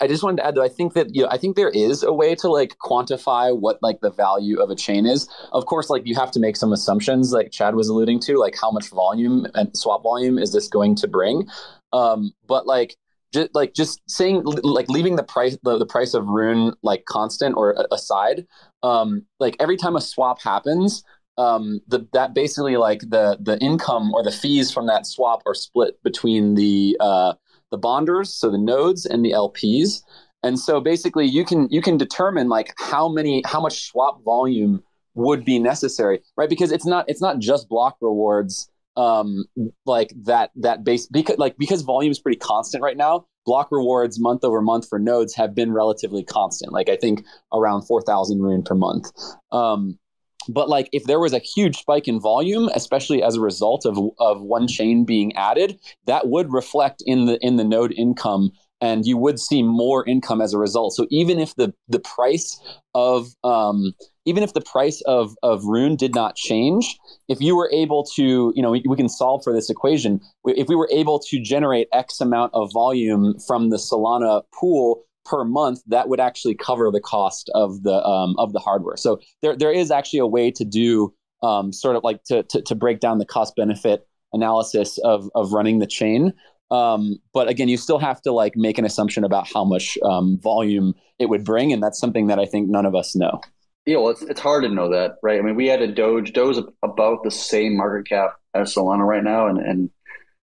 I 0.00 0.06
just 0.06 0.22
wanted 0.22 0.36
to 0.38 0.46
add 0.46 0.54
though, 0.54 0.62
I 0.62 0.68
think 0.68 0.94
that 0.94 1.14
you 1.14 1.22
know, 1.22 1.28
I 1.30 1.38
think 1.38 1.56
there 1.56 1.70
is 1.70 2.02
a 2.02 2.12
way 2.12 2.34
to 2.36 2.48
like 2.48 2.76
quantify 2.78 3.56
what 3.56 3.78
like 3.82 4.00
the 4.00 4.10
value 4.10 4.60
of 4.60 4.70
a 4.70 4.76
chain 4.76 5.04
is. 5.06 5.28
Of 5.52 5.66
course, 5.66 5.90
like 5.90 6.06
you 6.06 6.14
have 6.14 6.30
to 6.32 6.40
make 6.40 6.56
some 6.56 6.72
assumptions, 6.72 7.32
like 7.32 7.50
Chad 7.50 7.74
was 7.74 7.88
alluding 7.88 8.20
to, 8.20 8.38
like 8.38 8.54
how 8.60 8.70
much 8.70 8.88
volume 8.90 9.46
and 9.54 9.76
swap 9.76 10.02
volume 10.02 10.38
is 10.38 10.52
this 10.52 10.68
going 10.68 10.94
to 10.96 11.08
bring? 11.08 11.48
Um, 11.92 12.32
but 12.46 12.66
like 12.66 12.96
just 13.34 13.54
like 13.54 13.74
just 13.74 14.00
saying 14.08 14.42
like 14.44 14.88
leaving 14.88 15.16
the 15.16 15.22
price 15.22 15.58
the, 15.62 15.76
the 15.76 15.86
price 15.86 16.14
of 16.14 16.26
Rune 16.26 16.72
like 16.82 17.04
constant 17.04 17.56
or 17.56 17.76
aside, 17.92 18.46
um, 18.82 19.26
like 19.40 19.56
every 19.60 19.76
time 19.76 19.96
a 19.96 20.00
swap 20.00 20.40
happens, 20.40 21.02
um, 21.36 21.80
the 21.88 22.06
that 22.12 22.34
basically 22.34 22.76
like 22.76 23.00
the 23.00 23.36
the 23.40 23.58
income 23.58 24.14
or 24.14 24.22
the 24.22 24.30
fees 24.30 24.70
from 24.70 24.86
that 24.86 25.06
swap 25.06 25.42
are 25.46 25.54
split 25.54 26.02
between 26.04 26.54
the 26.54 26.96
uh, 27.00 27.34
the 27.70 27.78
bonders, 27.78 28.32
so 28.32 28.50
the 28.50 28.58
nodes 28.58 29.04
and 29.04 29.24
the 29.24 29.32
LPs. 29.32 30.02
And 30.44 30.58
so 30.58 30.80
basically 30.80 31.26
you 31.26 31.44
can 31.44 31.68
you 31.70 31.82
can 31.82 31.96
determine 31.96 32.48
like 32.48 32.72
how 32.78 33.08
many 33.08 33.42
how 33.46 33.60
much 33.60 33.88
swap 33.88 34.22
volume 34.24 34.82
would 35.14 35.44
be 35.44 35.58
necessary, 35.58 36.20
right? 36.36 36.48
Because 36.48 36.70
it's 36.70 36.86
not 36.86 37.04
it's 37.08 37.20
not 37.20 37.38
just 37.40 37.68
block 37.68 37.96
rewards 38.00 38.70
um 38.96 39.44
like 39.86 40.12
that 40.22 40.50
that 40.54 40.84
base 40.84 41.06
because 41.06 41.36
like 41.38 41.56
because 41.58 41.82
volume 41.82 42.10
is 42.10 42.20
pretty 42.20 42.38
constant 42.38 42.82
right 42.82 42.96
now 42.96 43.26
block 43.44 43.68
rewards 43.70 44.20
month 44.20 44.44
over 44.44 44.60
month 44.62 44.88
for 44.88 44.98
nodes 44.98 45.34
have 45.34 45.54
been 45.54 45.72
relatively 45.72 46.22
constant 46.22 46.72
like 46.72 46.88
i 46.88 46.96
think 46.96 47.24
around 47.52 47.82
4000 47.82 48.40
rune 48.40 48.62
per 48.62 48.74
month. 48.74 49.10
Um 49.52 49.98
but 50.46 50.68
like 50.68 50.90
if 50.92 51.04
there 51.04 51.20
was 51.20 51.32
a 51.32 51.38
huge 51.38 51.78
spike 51.78 52.06
in 52.06 52.20
volume 52.20 52.68
especially 52.74 53.22
as 53.22 53.34
a 53.34 53.40
result 53.40 53.86
of 53.86 53.98
of 54.18 54.42
one 54.42 54.68
chain 54.68 55.04
being 55.04 55.34
added 55.36 55.78
that 56.06 56.28
would 56.28 56.52
reflect 56.52 57.02
in 57.06 57.24
the 57.24 57.38
in 57.40 57.56
the 57.56 57.64
node 57.64 57.92
income 57.92 58.52
and 58.84 59.06
you 59.06 59.16
would 59.16 59.40
see 59.40 59.62
more 59.62 60.06
income 60.06 60.42
as 60.42 60.52
a 60.52 60.58
result. 60.58 60.94
So 60.94 61.06
even 61.10 61.38
if 61.38 61.54
the 61.56 61.72
the 61.88 62.00
price 62.00 62.60
of 62.94 63.28
um 63.42 63.94
even 64.24 64.42
if 64.42 64.54
the 64.54 64.60
price 64.60 65.00
of 65.02 65.34
of 65.42 65.64
rune 65.64 65.96
did 65.96 66.14
not 66.14 66.36
change 66.36 66.98
if 67.28 67.40
you 67.40 67.56
were 67.56 67.70
able 67.72 68.04
to 68.04 68.52
you 68.54 68.62
know 68.62 68.70
we, 68.70 68.82
we 68.88 68.96
can 68.96 69.08
solve 69.08 69.42
for 69.42 69.52
this 69.52 69.70
equation 69.70 70.20
if 70.44 70.68
we 70.68 70.74
were 70.74 70.88
able 70.92 71.18
to 71.18 71.40
generate 71.40 71.88
x 71.92 72.20
amount 72.20 72.52
of 72.54 72.70
volume 72.72 73.34
from 73.46 73.70
the 73.70 73.76
solana 73.76 74.42
pool 74.52 75.04
per 75.24 75.44
month, 75.44 75.80
that 75.86 76.08
would 76.08 76.20
actually 76.20 76.54
cover 76.54 76.90
the 76.90 77.00
cost 77.00 77.50
of 77.54 77.82
the 77.82 78.04
um, 78.04 78.34
of 78.38 78.52
the 78.52 78.58
hardware. 78.58 78.96
So 78.96 79.20
there 79.42 79.56
there 79.56 79.72
is 79.72 79.90
actually 79.90 80.20
a 80.20 80.26
way 80.26 80.50
to 80.52 80.64
do 80.64 81.14
um, 81.42 81.72
sort 81.72 81.96
of 81.96 82.04
like 82.04 82.22
to, 82.24 82.42
to, 82.44 82.62
to 82.62 82.74
break 82.74 83.00
down 83.00 83.18
the 83.18 83.26
cost 83.26 83.56
benefit 83.56 84.06
analysis 84.32 84.98
of 84.98 85.28
of 85.34 85.52
running 85.52 85.78
the 85.78 85.86
chain. 85.86 86.32
Um, 86.70 87.18
but 87.32 87.48
again, 87.48 87.68
you 87.68 87.76
still 87.76 87.98
have 87.98 88.20
to 88.22 88.32
like 88.32 88.54
make 88.56 88.78
an 88.78 88.84
assumption 88.84 89.24
about 89.24 89.46
how 89.52 89.64
much 89.64 89.98
um, 90.02 90.38
volume 90.42 90.94
it 91.18 91.28
would 91.28 91.44
bring, 91.44 91.72
and 91.72 91.82
that's 91.82 91.98
something 91.98 92.26
that 92.28 92.38
I 92.38 92.46
think 92.46 92.68
none 92.68 92.86
of 92.86 92.94
us 92.94 93.14
know. 93.14 93.40
Yeah, 93.86 93.98
well, 93.98 94.10
it's 94.10 94.22
it's 94.22 94.40
hard 94.40 94.64
to 94.64 94.70
know 94.70 94.90
that, 94.92 95.16
right? 95.22 95.38
I 95.38 95.42
mean, 95.42 95.56
we 95.56 95.66
had 95.66 95.82
a 95.82 95.92
Doge. 95.92 96.32
Doge 96.32 96.58
about 96.82 97.22
the 97.22 97.30
same 97.30 97.76
market 97.76 98.08
cap 98.08 98.36
as 98.54 98.74
Solana 98.74 99.06
right 99.06 99.22
now, 99.22 99.46
and 99.46 99.58
and 99.58 99.90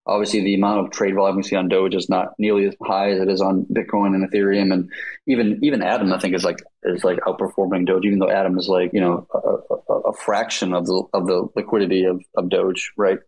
Obviously, 0.08 0.42
the 0.42 0.56
amount 0.56 0.80
of 0.80 0.92
trade 0.92 1.14
volume 1.14 1.38
we 1.38 1.44
see 1.44 1.56
on 1.56 1.70
Doge 1.70 1.94
is 1.94 2.10
not 2.10 2.34
nearly 2.40 2.66
as 2.66 2.76
high 2.84 3.12
as 3.12 3.22
it 3.22 3.30
is 3.30 3.40
on 3.40 3.66
Bitcoin 3.72 4.16
and 4.16 4.28
Ethereum, 4.28 4.74
and 4.74 4.90
even 5.28 5.60
even 5.62 5.84
Atom, 5.84 6.12
I 6.12 6.18
think, 6.18 6.34
is 6.34 6.44
like 6.44 6.58
is 6.84 7.04
like 7.04 7.20
outperforming 7.20 7.86
Doge, 7.86 8.06
even 8.06 8.18
though 8.18 8.30
Atom 8.30 8.58
is 8.58 8.68
like 8.68 8.92
you 8.94 9.00
know 9.00 9.28
a, 9.32 9.94
a, 9.94 10.00
a 10.10 10.14
fraction 10.14 10.74
of 10.74 10.88
the 10.88 11.04
of 11.14 11.28
the 11.28 11.48
liquidity 11.56 12.06
of, 12.06 12.20
of 12.36 12.50
Doge, 12.50 12.92
right? 12.98 13.20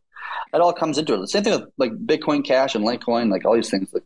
That 0.51 0.61
all 0.61 0.73
comes 0.73 0.97
into 0.97 1.13
it. 1.13 1.19
The 1.19 1.27
same 1.27 1.43
thing 1.43 1.59
with 1.59 1.69
like 1.77 1.91
Bitcoin 1.91 2.43
Cash 2.43 2.73
and 2.73 2.83
Litecoin, 2.83 3.29
like 3.29 3.45
all 3.45 3.53
these 3.53 3.69
things. 3.69 3.89
Like 3.93 4.03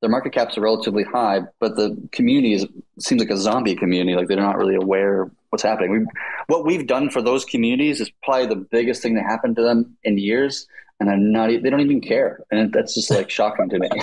their 0.00 0.10
market 0.10 0.32
caps 0.32 0.56
are 0.56 0.60
relatively 0.60 1.04
high, 1.04 1.40
but 1.58 1.76
the 1.76 1.96
community 2.12 2.54
is 2.54 2.66
seems 2.98 3.20
like 3.20 3.30
a 3.30 3.36
zombie 3.36 3.74
community. 3.74 4.16
Like 4.16 4.28
they're 4.28 4.36
not 4.36 4.56
really 4.56 4.76
aware 4.76 5.30
what's 5.50 5.62
happening. 5.62 5.90
We, 5.92 6.06
what 6.46 6.64
we've 6.64 6.86
done 6.86 7.10
for 7.10 7.22
those 7.22 7.44
communities 7.44 8.00
is 8.00 8.10
probably 8.22 8.46
the 8.46 8.56
biggest 8.56 9.02
thing 9.02 9.14
that 9.14 9.24
happened 9.24 9.56
to 9.56 9.62
them 9.62 9.96
in 10.04 10.18
years 10.18 10.66
and 11.00 11.10
I'm 11.10 11.32
not. 11.32 11.48
They 11.48 11.70
don't 11.70 11.80
even 11.80 12.00
care, 12.00 12.40
and 12.50 12.72
that's 12.72 12.94
just 12.94 13.10
like 13.10 13.30
shocking 13.30 13.68
to 13.70 13.78
me. 13.78 13.88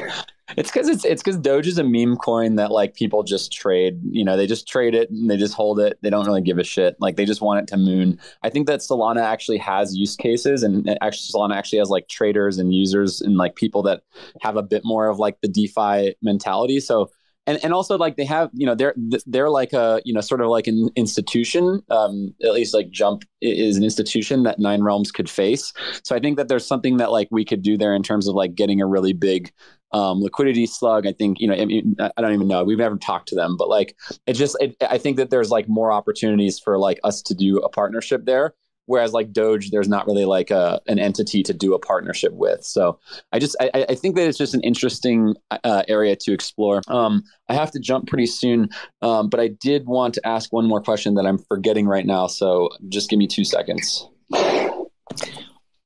It's 0.58 0.70
because 0.70 0.88
it's 0.88 1.04
it's 1.04 1.24
because 1.24 1.38
Doge 1.40 1.68
is 1.68 1.80
a 1.80 1.84
meme 1.84 2.18
coin 2.18 2.56
that 2.56 2.72
like 2.72 2.94
people 2.94 3.24
just 3.24 3.52
trade. 3.52 4.00
You 4.04 4.24
know, 4.24 4.38
they 4.38 4.46
just 4.46 4.68
trade 4.68 4.94
it 4.94 5.10
and 5.10 5.30
they 5.30 5.38
just 5.38 5.56
hold 5.56 5.80
it. 5.80 5.98
They 6.02 6.10
don't 6.10 6.26
really 6.26 6.42
give 6.42 6.60
a 6.60 6.64
shit. 6.64 6.96
Like 7.00 7.16
they 7.16 7.26
just 7.26 7.42
want 7.42 7.62
it 7.62 7.68
to 7.70 7.78
moon. 7.78 8.20
I 8.44 8.50
think 8.50 8.68
that 8.68 8.82
Solana 8.82 9.22
actually 9.22 9.58
has 9.58 9.96
use 9.96 10.16
cases, 10.16 10.62
and 10.62 10.88
actually 11.02 11.32
Solana 11.34 11.56
actually 11.56 11.80
has 11.80 11.90
like 11.90 12.08
traders 12.10 12.60
and 12.60 12.74
users 12.74 13.22
and 13.22 13.38
like 13.38 13.56
people 13.56 13.82
that 13.84 14.04
have 14.42 14.56
a 14.56 14.64
bit 14.64 14.84
more 14.86 15.08
of 15.08 15.18
like 15.18 15.42
the 15.42 15.48
DeFi 15.48 16.16
mentality. 16.22 16.80
So 16.80 17.10
and 17.48 17.60
and 17.64 17.74
also 17.74 17.98
like 17.98 18.16
they 18.18 18.26
have 18.26 18.50
you 18.54 18.66
know 18.66 18.76
they're 18.76 18.96
they're 19.26 19.50
like 19.50 19.74
a 19.74 20.02
you 20.06 20.14
know 20.14 20.22
sort 20.22 20.42
of 20.42 20.48
like 20.48 20.68
an 20.68 20.90
institution 20.96 21.82
um 21.90 22.34
at 22.44 22.54
least 22.54 22.74
like 22.74 22.90
jump 22.90 23.24
is 23.42 23.78
an 23.78 23.84
institution 23.84 24.44
that 24.44 24.60
nine 24.60 24.82
realms 24.82 25.12
could 25.12 25.30
face 25.30 25.74
so 26.04 26.16
i 26.16 26.20
think 26.20 26.38
that 26.38 26.48
there's 26.48 26.66
something 26.66 26.98
that 26.98 27.12
like 27.12 27.28
we 27.32 27.46
could 27.46 27.62
do 27.62 27.78
there 27.78 27.94
in 27.94 28.04
terms 28.04 28.28
of 28.28 28.36
like 28.36 28.56
getting 28.56 28.82
a 28.82 28.88
really 28.88 29.14
big 29.14 29.52
um, 29.96 30.22
liquidity 30.22 30.66
slug. 30.66 31.08
I 31.08 31.14
think 31.14 31.40
you 31.40 31.48
know 31.48 31.56
I, 31.56 31.66
mean, 31.66 31.96
I 32.00 32.22
don't 32.22 32.34
even 32.34 32.48
know. 32.48 32.64
We've 32.64 32.78
never 32.78 32.98
talked 32.98 33.30
to 33.30 33.36
them 33.36 33.56
but 33.58 33.70
like 33.70 33.96
it 34.28 34.34
just 34.34 34.58
it, 34.60 34.76
i 34.90 34.98
think 34.98 35.18
that 35.18 35.30
there's 35.30 35.52
like 35.52 35.68
more 35.68 35.92
opportunities 35.92 36.60
for 36.60 36.78
like 36.78 37.00
us 37.04 37.22
to 37.24 37.34
do 37.34 37.58
a 37.60 37.70
partnership 37.70 38.26
there 38.26 38.54
whereas 38.88 39.14
like 39.14 39.34
doge 39.34 39.72
there's 39.72 39.88
not 39.88 40.06
really 40.06 40.26
like 40.26 40.52
a, 40.52 40.80
an 40.88 41.00
entity 41.00 41.42
to 41.42 41.54
do 41.54 41.74
a 41.74 41.80
partnership 41.80 42.32
with. 42.34 42.64
So 42.64 43.00
i 43.32 43.40
just 43.40 43.56
i, 43.60 43.86
I 43.90 43.96
think 43.96 44.16
that 44.16 44.28
it's 44.28 44.38
just 44.38 44.54
an 44.54 44.62
interesting 44.62 45.36
uh, 45.52 45.84
area 45.88 46.16
to 46.18 46.34
explore. 46.34 46.82
Um, 46.88 47.24
i 47.50 47.54
have 47.54 47.72
to 47.72 47.80
jump 47.80 48.08
pretty 48.08 48.28
soon 48.28 48.70
um, 49.02 49.30
but 49.30 49.40
i 49.40 49.48
did 49.48 49.86
want 49.86 50.14
to 50.16 50.28
ask 50.28 50.52
one 50.52 50.68
more 50.68 50.82
question 50.82 51.16
that 51.16 51.26
i'm 51.26 51.38
forgetting 51.38 51.88
right 51.88 52.06
now 52.06 52.28
so 52.28 52.70
just 52.90 53.10
give 53.10 53.20
me 53.20 53.28
two 53.28 53.46
seconds 53.46 54.08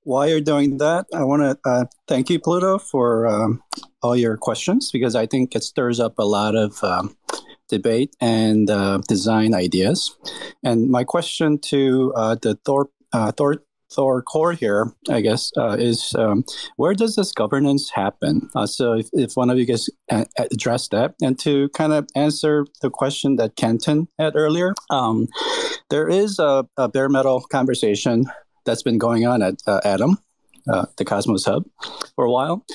while 0.04 0.28
you're 0.28 0.42
doing 0.42 0.78
that 0.78 1.06
i 1.14 1.24
want 1.24 1.42
to 1.42 1.58
uh, 1.70 1.86
thank 2.08 2.30
you 2.30 2.40
pluto 2.40 2.78
for 2.78 3.28
um, 3.28 3.62
all 4.02 4.16
your 4.16 4.38
questions 4.38 4.92
because 4.92 5.16
i 5.16 5.26
think 5.26 5.56
it 5.56 5.64
stirs 5.64 6.00
up 6.00 6.18
a 6.20 6.26
lot 6.26 6.56
of 6.56 6.84
um, 6.84 7.16
debate 7.70 8.16
and 8.20 8.70
uh, 8.70 9.00
design 9.08 9.54
ideas. 9.54 10.18
And 10.64 10.90
my 10.90 11.06
question 11.06 11.60
to 11.70 12.12
uh, 12.16 12.36
the 12.42 12.56
Thor, 12.66 12.90
uh, 13.14 13.32
Thor, 13.32 13.64
Thor 13.92 14.22
core 14.22 14.54
here, 14.54 14.92
I 15.10 15.22
guess, 15.22 15.52
uh, 15.58 15.78
is 15.80 16.14
um, 16.16 16.44
where 16.76 16.94
does 16.94 17.16
this 17.16 17.32
governance 17.32 17.90
happen? 17.90 18.50
Uh, 18.54 18.68
so 18.68 18.94
if, 18.94 19.10
if 19.14 19.32
one 19.36 19.50
of 19.50 19.58
you 19.58 19.66
guys 19.66 19.90
address 20.38 20.90
that, 20.90 21.16
and 21.24 21.40
to 21.40 21.70
kind 21.70 21.94
of 21.94 22.08
answer 22.16 22.68
the 22.82 22.92
question 22.92 23.38
that 23.38 23.56
Kenton 23.56 24.08
had 24.20 24.36
earlier, 24.36 24.76
um, 24.92 25.28
there 25.90 26.08
is 26.08 26.38
a, 26.38 26.68
a 26.78 26.88
bare 26.88 27.10
metal 27.10 27.42
conversation 27.42 28.26
that's 28.70 28.84
been 28.84 29.00
going 29.00 29.26
on 29.26 29.42
at 29.42 29.56
Atom 29.84 30.20
uh, 30.70 30.86
the 30.98 31.06
Cosmos 31.06 31.46
Hub 31.46 31.66
for 32.16 32.26
a 32.26 32.32
while. 32.32 32.66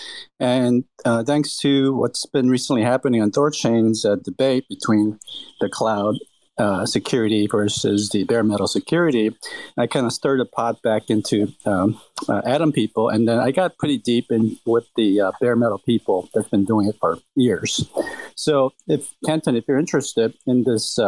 And 0.40 0.84
uh, 1.04 1.24
thanks 1.24 1.56
to 1.58 1.94
what's 1.94 2.26
been 2.26 2.48
recently 2.48 2.82
happening 2.82 3.22
on 3.22 3.30
Thorchain's 3.30 4.04
uh, 4.04 4.16
debate 4.16 4.66
between 4.68 5.18
the 5.60 5.68
cloud 5.68 6.16
uh, 6.56 6.86
security 6.86 7.48
versus 7.50 8.10
the 8.10 8.24
bare 8.24 8.44
metal 8.44 8.68
security, 8.68 9.36
I 9.76 9.86
kind 9.86 10.06
of 10.06 10.12
stirred 10.12 10.40
the 10.40 10.44
pot 10.44 10.82
back 10.82 11.10
into 11.10 11.52
um, 11.66 12.00
uh, 12.28 12.42
Atom 12.44 12.72
people. 12.72 13.08
And 13.08 13.26
then 13.28 13.38
I 13.38 13.50
got 13.50 13.76
pretty 13.76 13.98
deep 13.98 14.30
in 14.30 14.58
with 14.64 14.86
the 14.96 15.20
uh, 15.20 15.32
bare 15.40 15.56
metal 15.56 15.78
people 15.78 16.28
that's 16.32 16.48
been 16.48 16.64
doing 16.64 16.88
it 16.88 16.96
for 17.00 17.18
years. 17.34 17.88
So, 18.36 18.72
if 18.86 19.12
Kenton, 19.26 19.56
if 19.56 19.64
you're 19.66 19.78
interested 19.78 20.34
in 20.46 20.64
this 20.64 20.98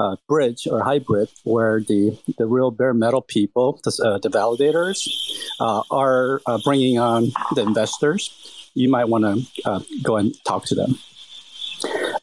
uh, 0.00 0.16
bridge 0.26 0.66
or 0.66 0.82
hybrid 0.82 1.28
where 1.44 1.80
the, 1.80 2.18
the 2.38 2.46
real 2.46 2.70
bare 2.70 2.94
metal 2.94 3.20
people, 3.20 3.78
the, 3.84 3.90
uh, 4.02 4.18
the 4.18 4.30
validators, 4.30 5.06
uh, 5.60 5.82
are 5.90 6.40
uh, 6.46 6.58
bringing 6.64 6.98
on 6.98 7.28
the 7.54 7.60
investors, 7.60 8.70
you 8.74 8.88
might 8.88 9.08
want 9.08 9.24
to 9.24 9.70
uh, 9.70 9.80
go 10.02 10.16
and 10.16 10.34
talk 10.46 10.64
to 10.64 10.74
them. 10.74 10.98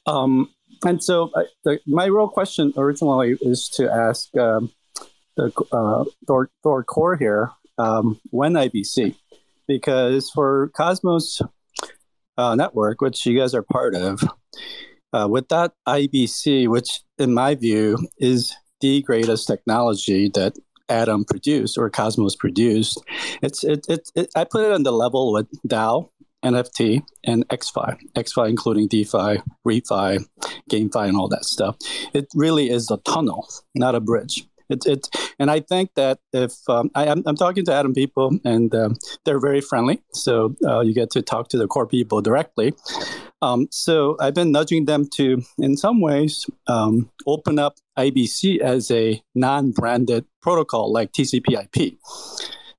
Um, 0.07 0.49
and 0.83 1.03
so, 1.03 1.29
uh, 1.35 1.43
the, 1.63 1.79
my 1.85 2.05
real 2.05 2.27
question 2.27 2.73
originally 2.77 3.37
is 3.41 3.69
to 3.75 3.91
ask 3.91 4.35
um, 4.37 4.71
the 5.35 5.51
Thor, 6.25 6.49
Thor 6.63 6.83
Core 6.83 7.15
here 7.15 7.51
um, 7.77 8.19
when 8.31 8.53
IBC, 8.53 9.15
because 9.67 10.31
for 10.31 10.71
Cosmos 10.75 11.41
Network, 12.37 13.01
which 13.01 13.25
you 13.25 13.37
guys 13.37 13.53
are 13.53 13.63
part 13.63 13.93
of, 13.95 14.23
uh, 15.17 15.27
with 15.27 15.47
that 15.49 15.73
IBC, 15.87 16.67
which 16.67 17.01
in 17.17 17.33
my 17.33 17.55
view 17.55 17.97
is 18.19 18.53
the 18.81 19.01
greatest 19.01 19.47
technology 19.47 20.29
that 20.33 20.57
Atom 20.89 21.25
produced 21.25 21.77
or 21.77 21.89
Cosmos 21.89 22.35
produced. 22.35 23.01
It's 23.41 23.63
it, 23.63 23.85
it, 23.89 24.09
it 24.15 24.29
I 24.35 24.43
put 24.43 24.63
it 24.65 24.71
on 24.71 24.83
the 24.83 24.91
level 24.91 25.33
with 25.33 25.47
DAO, 25.67 26.09
NFT, 26.45 27.01
and 27.25 27.47
XFi. 27.49 27.97
XFi 28.15 28.49
including 28.49 28.87
DeFi, 28.87 29.41
ReFi, 29.67 30.25
GameFi, 30.71 31.07
and 31.09 31.17
all 31.17 31.27
that 31.29 31.45
stuff. 31.45 31.75
It 32.13 32.27
really 32.35 32.69
is 32.69 32.89
a 32.91 32.97
tunnel, 32.97 33.47
not 33.75 33.95
a 33.95 33.99
bridge. 33.99 34.45
It, 34.69 34.85
it, 34.85 35.07
and 35.39 35.49
I 35.49 35.61
think 35.61 35.91
that 35.95 36.19
if 36.33 36.53
um, 36.67 36.91
I, 36.93 37.05
am 37.05 37.23
I'm 37.25 37.37
talking 37.37 37.63
to 37.65 37.73
Atom 37.73 37.93
people 37.93 38.37
and 38.43 38.73
um, 38.75 38.95
they're 39.23 39.39
very 39.39 39.61
friendly, 39.61 40.01
so 40.13 40.55
uh, 40.65 40.81
you 40.81 40.93
get 40.93 41.09
to 41.11 41.21
talk 41.21 41.47
to 41.49 41.57
the 41.57 41.67
core 41.67 41.87
people 41.87 42.21
directly. 42.21 42.73
Um, 43.41 43.67
so 43.71 44.17
I've 44.19 44.33
been 44.33 44.51
nudging 44.51 44.85
them 44.85 45.07
to, 45.15 45.41
in 45.59 45.77
some 45.77 46.01
ways, 46.01 46.45
um, 46.67 47.09
open 47.27 47.59
up 47.59 47.77
IBC 47.97 48.59
as 48.59 48.89
a 48.89 49.21
non-branded 49.35 50.25
protocol 50.41 50.91
like 50.91 51.11
TCP/IP 51.11 51.97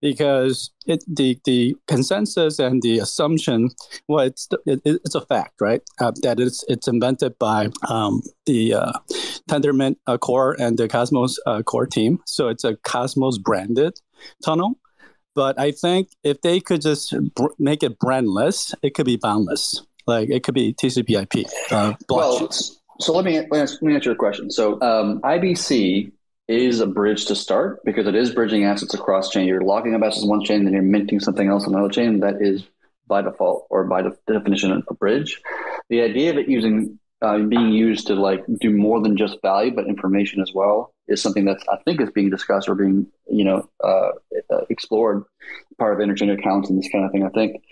because 0.00 0.70
it, 0.86 1.02
the 1.06 1.38
the 1.44 1.76
consensus 1.86 2.58
and 2.58 2.82
the 2.82 2.98
assumption, 2.98 3.70
well, 4.06 4.24
it's 4.24 4.48
it, 4.66 4.80
it's 4.84 5.14
a 5.14 5.20
fact, 5.20 5.60
right? 5.60 5.82
Uh, 6.00 6.12
that 6.22 6.40
it's 6.40 6.64
it's 6.68 6.88
invented 6.88 7.38
by 7.38 7.68
um, 7.88 8.22
the 8.46 8.74
uh, 8.74 8.92
Tendermint 9.48 9.96
uh, 10.06 10.18
core 10.18 10.56
and 10.58 10.78
the 10.78 10.88
Cosmos 10.88 11.38
uh, 11.46 11.62
core 11.62 11.86
team, 11.86 12.20
so 12.26 12.48
it's 12.48 12.64
a 12.64 12.76
Cosmos 12.76 13.38
branded 13.38 14.00
tunnel. 14.44 14.78
But 15.34 15.58
I 15.58 15.70
think 15.70 16.08
if 16.24 16.40
they 16.40 16.58
could 16.58 16.80
just 16.80 17.14
br- 17.34 17.54
make 17.58 17.82
it 17.82 17.98
brandless, 17.98 18.74
it 18.82 18.94
could 18.94 19.06
be 19.06 19.16
boundless. 19.16 19.82
Like 20.08 20.30
it 20.30 20.42
could 20.42 20.54
be 20.54 20.72
TCP/IP. 20.72 21.46
Uh, 21.70 21.92
well, 22.08 22.50
so 23.00 23.12
let 23.12 23.24
me, 23.24 23.46
let 23.50 23.82
me 23.82 23.94
answer 23.94 24.10
your 24.10 24.16
question. 24.16 24.50
So 24.50 24.80
um, 24.80 25.20
IBC 25.20 26.10
is 26.48 26.80
a 26.80 26.86
bridge 26.86 27.26
to 27.26 27.36
start 27.36 27.84
because 27.84 28.06
it 28.06 28.14
is 28.14 28.30
bridging 28.30 28.64
assets 28.64 28.94
across 28.94 29.28
chain. 29.28 29.46
You're 29.46 29.60
locking 29.60 29.94
up 29.94 30.02
assets 30.02 30.22
on 30.22 30.30
one 30.30 30.44
chain, 30.44 30.64
then 30.64 30.72
you're 30.72 30.82
minting 30.82 31.20
something 31.20 31.46
else 31.46 31.66
on 31.66 31.74
another 31.74 31.90
chain. 31.90 32.20
That 32.20 32.40
is 32.40 32.66
by 33.06 33.20
default 33.20 33.66
or 33.68 33.84
by 33.84 34.02
de- 34.02 34.16
definition 34.26 34.82
a 34.88 34.94
bridge. 34.94 35.42
The 35.90 36.00
idea 36.00 36.30
of 36.30 36.38
it 36.38 36.48
using 36.48 36.98
uh, 37.22 37.38
being 37.38 37.70
used 37.70 38.06
to 38.06 38.14
like 38.14 38.44
do 38.60 38.70
more 38.70 39.00
than 39.00 39.16
just 39.16 39.40
value, 39.42 39.74
but 39.74 39.86
information 39.86 40.40
as 40.40 40.52
well, 40.54 40.94
is 41.08 41.22
something 41.22 41.44
that 41.46 41.58
I 41.70 41.76
think 41.84 42.00
is 42.00 42.10
being 42.10 42.30
discussed 42.30 42.68
or 42.68 42.74
being 42.74 43.06
you 43.30 43.44
know 43.44 43.68
uh, 43.82 44.10
uh 44.52 44.64
explored 44.70 45.24
part 45.78 45.94
of 45.94 46.06
interchain 46.06 46.32
accounts 46.32 46.70
and 46.70 46.78
this 46.78 46.90
kind 46.90 47.04
of 47.04 47.12
thing. 47.12 47.24
I 47.24 47.30
think 47.30 47.62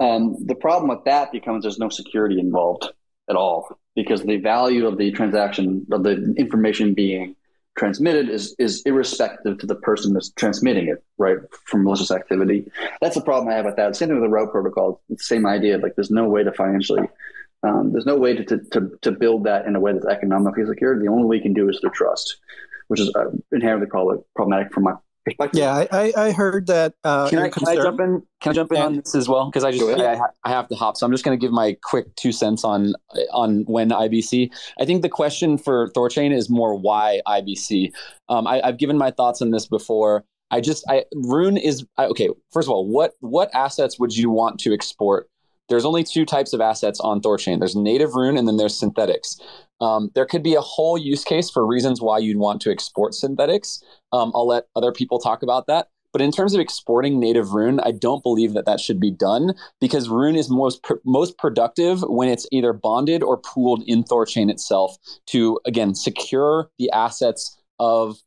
um, 0.00 0.36
the 0.44 0.54
problem 0.54 0.88
with 0.88 1.04
that 1.04 1.32
becomes 1.32 1.62
there's 1.62 1.78
no 1.78 1.88
security 1.88 2.38
involved 2.38 2.88
at 3.28 3.36
all 3.36 3.78
because 3.94 4.22
the 4.22 4.36
value 4.36 4.86
of 4.86 4.98
the 4.98 5.10
transaction 5.12 5.86
of 5.92 6.02
the 6.02 6.34
information 6.36 6.94
being 6.94 7.36
transmitted 7.76 8.28
is 8.28 8.54
is 8.58 8.82
irrespective 8.82 9.58
to 9.58 9.66
the 9.66 9.74
person 9.74 10.12
that's 10.12 10.30
transmitting 10.30 10.88
it, 10.88 11.02
right, 11.18 11.38
from 11.64 11.84
malicious 11.84 12.10
activity. 12.10 12.70
That's 13.00 13.16
the 13.16 13.22
problem 13.22 13.48
I 13.48 13.56
have 13.56 13.64
with 13.64 13.76
that. 13.76 13.96
Same 13.96 14.08
thing 14.08 14.20
with 14.20 14.24
the 14.24 14.34
route 14.34 14.52
protocol. 14.52 15.00
Same 15.18 15.46
idea. 15.46 15.78
Like 15.78 15.94
there's 15.96 16.10
no 16.10 16.28
way 16.28 16.44
to 16.44 16.52
financially, 16.52 17.08
um, 17.64 17.92
there's 17.92 18.06
no 18.06 18.16
way 18.16 18.34
to, 18.34 18.44
to, 18.44 18.58
to, 18.58 18.90
to, 19.02 19.12
build 19.12 19.44
that 19.44 19.66
in 19.66 19.74
a 19.74 19.80
way 19.80 19.92
that's 19.92 20.06
economically 20.06 20.66
secure. 20.66 20.98
The 20.98 21.08
only 21.08 21.24
way 21.24 21.36
you 21.36 21.42
can 21.42 21.54
do 21.54 21.68
is 21.68 21.78
through 21.80 21.90
trust, 21.90 22.36
which 22.88 23.00
is 23.00 23.14
uh, 23.14 23.30
inherently 23.52 23.88
problematic 23.88 24.72
from 24.72 24.84
my 24.84 24.94
perspective. 25.24 25.58
Yeah, 25.58 25.86
I, 25.90 26.12
I 26.16 26.32
heard 26.32 26.66
that. 26.66 26.94
Uh, 27.02 27.28
can, 27.28 27.38
I, 27.38 27.48
can 27.48 27.66
I 27.66 27.76
jump 27.76 28.00
in? 28.00 28.22
Can 28.40 28.50
I 28.50 28.52
jump 28.52 28.72
in 28.72 28.78
on 28.78 28.96
this 28.96 29.14
as 29.14 29.28
well? 29.28 29.46
Because 29.46 29.64
I 29.64 29.72
just 29.72 29.98
yeah, 29.98 30.24
I, 30.44 30.48
I 30.48 30.52
have 30.52 30.68
to 30.68 30.74
hop. 30.74 30.96
So 30.96 31.06
I'm 31.06 31.12
just 31.12 31.24
going 31.24 31.38
to 31.38 31.40
give 31.40 31.52
my 31.52 31.76
quick 31.82 32.14
two 32.16 32.32
cents 32.32 32.64
on 32.64 32.94
on 33.32 33.64
when 33.64 33.90
IBC. 33.90 34.52
I 34.78 34.84
think 34.84 35.02
the 35.02 35.08
question 35.08 35.58
for 35.58 35.88
Thorchain 35.90 36.34
is 36.34 36.50
more 36.50 36.74
why 36.74 37.20
IBC. 37.26 37.92
Um, 38.28 38.46
I, 38.46 38.60
have 38.64 38.78
given 38.78 38.98
my 38.98 39.10
thoughts 39.10 39.40
on 39.42 39.50
this 39.50 39.66
before. 39.66 40.24
I 40.50 40.60
just 40.60 40.84
I 40.88 41.04
Rune 41.14 41.56
is 41.56 41.84
I, 41.96 42.06
okay. 42.06 42.28
First 42.52 42.68
of 42.68 42.72
all, 42.72 42.86
what 42.86 43.14
what 43.20 43.50
assets 43.54 43.98
would 43.98 44.14
you 44.14 44.30
want 44.30 44.60
to 44.60 44.74
export? 44.74 45.28
There's 45.68 45.84
only 45.84 46.04
two 46.04 46.24
types 46.24 46.52
of 46.52 46.60
assets 46.60 47.00
on 47.00 47.20
Thorchain. 47.20 47.58
There's 47.58 47.76
native 47.76 48.14
Rune 48.14 48.36
and 48.36 48.46
then 48.46 48.56
there's 48.56 48.78
synthetics. 48.78 49.38
Um, 49.80 50.10
there 50.14 50.26
could 50.26 50.42
be 50.42 50.54
a 50.54 50.60
whole 50.60 50.96
use 50.96 51.24
case 51.24 51.50
for 51.50 51.66
reasons 51.66 52.00
why 52.00 52.18
you'd 52.18 52.38
want 52.38 52.60
to 52.62 52.70
export 52.70 53.14
synthetics. 53.14 53.82
Um, 54.12 54.32
I'll 54.34 54.46
let 54.46 54.64
other 54.76 54.92
people 54.92 55.18
talk 55.18 55.42
about 55.42 55.66
that. 55.66 55.88
But 56.14 56.22
in 56.22 56.30
terms 56.30 56.54
of 56.54 56.60
exporting 56.60 57.18
native 57.18 57.54
Rune, 57.54 57.80
I 57.80 57.90
don't 57.90 58.22
believe 58.22 58.52
that 58.54 58.66
that 58.66 58.78
should 58.78 59.00
be 59.00 59.10
done 59.10 59.54
because 59.80 60.08
Rune 60.08 60.36
is 60.36 60.48
most 60.48 60.84
pr- 60.84 61.02
most 61.04 61.36
productive 61.38 62.02
when 62.02 62.28
it's 62.28 62.46
either 62.52 62.72
bonded 62.72 63.24
or 63.24 63.36
pooled 63.36 63.82
in 63.88 64.04
Thorchain 64.04 64.48
itself 64.48 64.96
to 65.26 65.58
again 65.66 65.92
secure 65.96 66.70
the 66.78 66.88
assets 66.92 67.60
of 67.80 68.18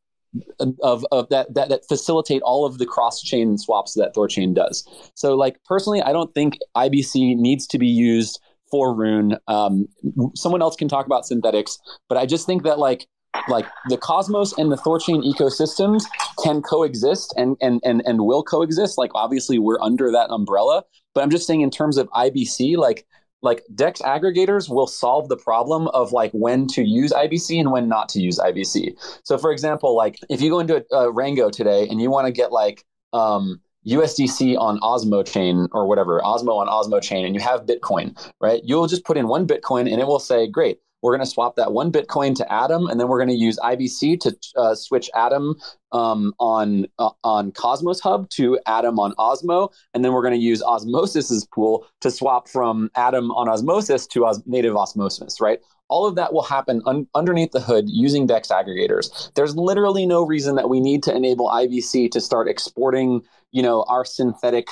of, 0.60 1.06
of 1.12 1.30
that, 1.30 1.54
that 1.54 1.70
that 1.70 1.88
facilitate 1.88 2.42
all 2.42 2.66
of 2.66 2.78
the 2.78 2.86
cross 2.86 3.22
chain 3.22 3.58
swaps 3.58 3.94
that 3.96 4.16
Thorchain 4.16 4.54
does. 4.54 4.88
So 5.16 5.36
like 5.36 5.64
personally, 5.66 6.02
I 6.02 6.12
don't 6.12 6.34
think 6.34 6.58
IBC 6.76 7.38
needs 7.38 7.68
to 7.68 7.78
be 7.78 7.88
used 7.88 8.40
for 8.70 8.94
Rune. 8.94 9.38
Um, 9.48 9.88
someone 10.36 10.62
else 10.62 10.76
can 10.76 10.88
talk 10.88 11.06
about 11.06 11.26
synthetics, 11.26 11.78
but 12.10 12.18
I 12.18 12.26
just 12.26 12.46
think 12.46 12.64
that 12.64 12.80
like 12.80 13.08
like 13.50 13.66
the 13.90 13.98
Cosmos 13.98 14.58
and 14.58 14.72
the 14.72 14.78
Thorchain 14.78 15.24
ecosystems 15.24 16.04
can 16.44 16.62
coexist 16.62 17.34
and 17.38 17.56
and 17.62 17.82
and 17.84 18.02
and 18.06 18.26
will 18.26 18.44
coexist. 18.44 18.98
Like 18.98 19.12
obviously 19.16 19.60
we're 19.60 19.80
under 19.82 20.12
that 20.12 20.30
umbrella, 20.30 20.84
but 21.14 21.24
I'm 21.24 21.30
just 21.30 21.48
saying 21.48 21.62
in 21.62 21.72
terms 21.72 21.98
of 21.98 22.10
IBC, 22.10 22.78
like 22.78 23.06
like 23.42 23.64
Dex 23.76 24.02
aggregators 24.02 24.70
will 24.70 24.88
solve 24.88 25.30
the 25.30 25.38
problem 25.38 25.88
of 25.90 26.12
like 26.12 26.32
when 26.32 26.68
to 26.68 26.84
use 26.84 27.12
IBC 27.12 27.60
and 27.60 27.72
when 27.72 27.88
not 27.88 28.10
to 28.10 28.20
use 28.20 28.40
IBC. 28.40 28.96
So 29.24 29.38
for 29.38 29.52
example, 29.52 29.96
like 29.96 30.18
if 30.30 30.42
you 30.42 30.50
go 30.50 30.60
into 30.60 30.84
a, 30.92 30.96
a 30.96 31.12
Rango 31.12 31.50
today 31.50 31.88
and 31.88 32.02
you 32.02 32.10
want 32.10 32.26
to 32.28 32.32
get 32.32 32.52
like 32.52 32.84
um 33.14 33.62
USDC 33.88 34.58
on 34.58 34.80
Osmo 34.82 35.26
chain 35.26 35.68
or 35.72 35.88
whatever, 35.88 36.20
Osmo 36.22 36.58
on 36.58 36.68
Osmo 36.68 37.02
chain, 37.02 37.26
and 37.26 37.34
you 37.34 37.42
have 37.42 37.66
Bitcoin, 37.66 38.18
right? 38.42 38.62
You'll 38.66 38.88
just 38.88 39.06
put 39.06 39.18
in 39.18 39.28
one 39.28 39.48
Bitcoin 39.48 39.92
and 39.92 40.02
it 40.02 40.08
will 40.08 40.20
say, 40.20 40.46
great, 40.48 40.80
we're 41.08 41.14
going 41.16 41.26
to 41.26 41.32
swap 41.32 41.56
that 41.56 41.72
one 41.72 41.90
Bitcoin 41.90 42.36
to 42.36 42.54
Atom, 42.54 42.88
and 42.88 43.00
then 43.00 43.08
we're 43.08 43.18
going 43.18 43.30
to 43.30 43.34
use 43.34 43.58
IBC 43.60 44.20
to 44.20 44.38
uh, 44.58 44.76
switch 44.76 45.10
Atom 45.16 45.56
um, 45.94 46.34
on 46.38 46.86
uh, 47.00 47.12
on 47.24 47.54
Cosmos 47.54 48.02
Hub 48.02 48.30
to 48.32 48.60
Atom 48.68 49.00
on 49.00 49.14
Osmo, 49.14 49.72
and 49.94 50.04
then 50.04 50.12
we're 50.12 50.22
going 50.22 50.34
to 50.34 50.40
use 50.40 50.62
Osmosis's 50.62 51.46
pool 51.46 51.88
to 52.02 52.12
swap 52.12 52.50
from 52.50 52.92
Atom 52.96 53.32
on 53.32 53.48
Osmosis 53.48 54.06
to 54.08 54.26
os- 54.26 54.42
native 54.46 54.76
Osmosis, 54.76 55.40
right? 55.40 55.60
All 55.88 56.06
of 56.06 56.16
that 56.16 56.34
will 56.34 56.44
happen 56.44 56.82
un- 56.86 57.08
underneath 57.16 57.54
the 57.54 57.62
hood 57.62 57.86
using 57.88 58.28
DEX 58.28 58.50
aggregators. 58.50 59.34
There's 59.36 59.56
literally 59.56 60.06
no 60.06 60.26
reason 60.26 60.56
that 60.56 60.68
we 60.68 60.82
need 60.82 61.04
to 61.04 61.16
enable 61.16 61.48
IBC 61.48 62.12
to 62.12 62.20
start 62.20 62.50
exporting, 62.50 63.22
you 63.54 63.64
know, 63.64 63.86
our 63.88 64.04
synthetic 64.04 64.68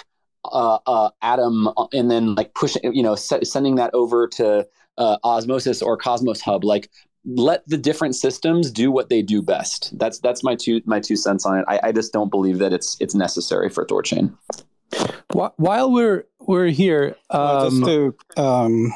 uh, 0.52 0.80
uh, 0.86 1.10
atom 1.22 1.70
uh, 1.70 1.88
and 1.94 2.12
then 2.12 2.36
like 2.36 2.54
pushing, 2.56 2.94
you 2.94 3.02
know, 3.02 3.16
se- 3.16 3.46
sending 3.46 3.76
that 3.76 3.94
over 3.94 4.28
to 4.28 4.68
uh, 4.98 5.18
Osmosis 5.24 5.82
or 5.82 5.98
Cosmos 5.98 6.42
Hub. 6.42 6.64
Like, 6.64 6.90
let 7.26 7.68
the 7.68 7.78
different 7.78 8.16
systems 8.16 8.72
do 8.72 8.92
what 8.92 9.10
they 9.10 9.22
do 9.22 9.42
best. 9.42 9.98
That's 9.98 10.20
that's 10.20 10.44
my 10.44 10.56
two 10.56 10.82
my 10.86 11.00
two 11.00 11.16
cents 11.16 11.46
on 11.46 11.60
it. 11.60 11.66
I, 11.68 11.80
I 11.84 11.92
just 11.92 12.14
don't 12.14 12.30
believe 12.30 12.60
that 12.60 12.72
it's 12.72 12.98
it's 13.00 13.16
necessary 13.16 13.70
for 13.70 13.86
Thorchain. 13.86 14.36
While 15.58 15.92
we're 15.92 16.26
we're 16.40 16.68
here, 16.68 17.16
um, 17.32 17.70
just 17.70 17.86
to 17.86 18.16
um, 18.38 18.94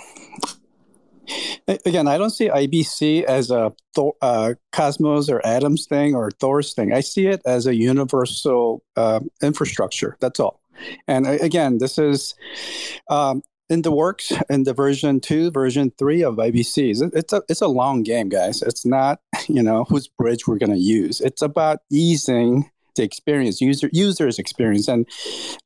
again, 1.86 2.08
I 2.08 2.18
don't 2.18 2.30
see 2.30 2.50
IBC 2.50 3.24
as 3.24 3.52
a 3.52 3.74
Thor, 3.96 4.14
uh, 4.22 4.54
Cosmos 4.72 5.30
or 5.30 5.46
Atoms 5.46 5.88
thing 5.88 6.16
or 6.16 6.32
Thor's 6.32 6.74
thing. 6.74 6.94
I 6.94 7.02
see 7.02 7.28
it 7.28 7.42
as 7.46 7.68
a 7.68 7.76
universal 7.76 8.84
uh, 8.96 9.20
infrastructure. 9.42 10.16
That's 10.20 10.40
all. 10.40 10.62
And 11.08 11.28
again, 11.28 11.80
this 11.80 11.98
is 11.98 12.36
um, 13.10 13.44
in 13.70 13.84
the 13.84 13.92
works 13.92 14.34
in 14.50 14.64
the 14.64 14.74
version 14.74 15.20
two, 15.20 15.52
version 15.52 15.92
three 15.98 16.24
of 16.24 16.36
IBCs. 16.36 17.12
It's 17.14 17.34
a 17.34 17.44
it's 17.48 17.62
a 17.62 17.68
long 17.68 18.04
game, 18.04 18.30
guys. 18.30 18.62
It's 18.62 18.86
not 18.86 19.20
you 19.48 19.64
know 19.64 19.86
whose 19.86 20.08
bridge 20.08 20.48
we're 20.48 20.58
to 20.60 20.78
use. 20.78 21.22
It's 21.22 21.42
about 21.42 21.80
easing 21.92 22.70
the 22.96 23.04
experience, 23.04 23.62
user 23.62 23.90
users 23.94 24.40
experience. 24.40 24.88
And 24.88 25.08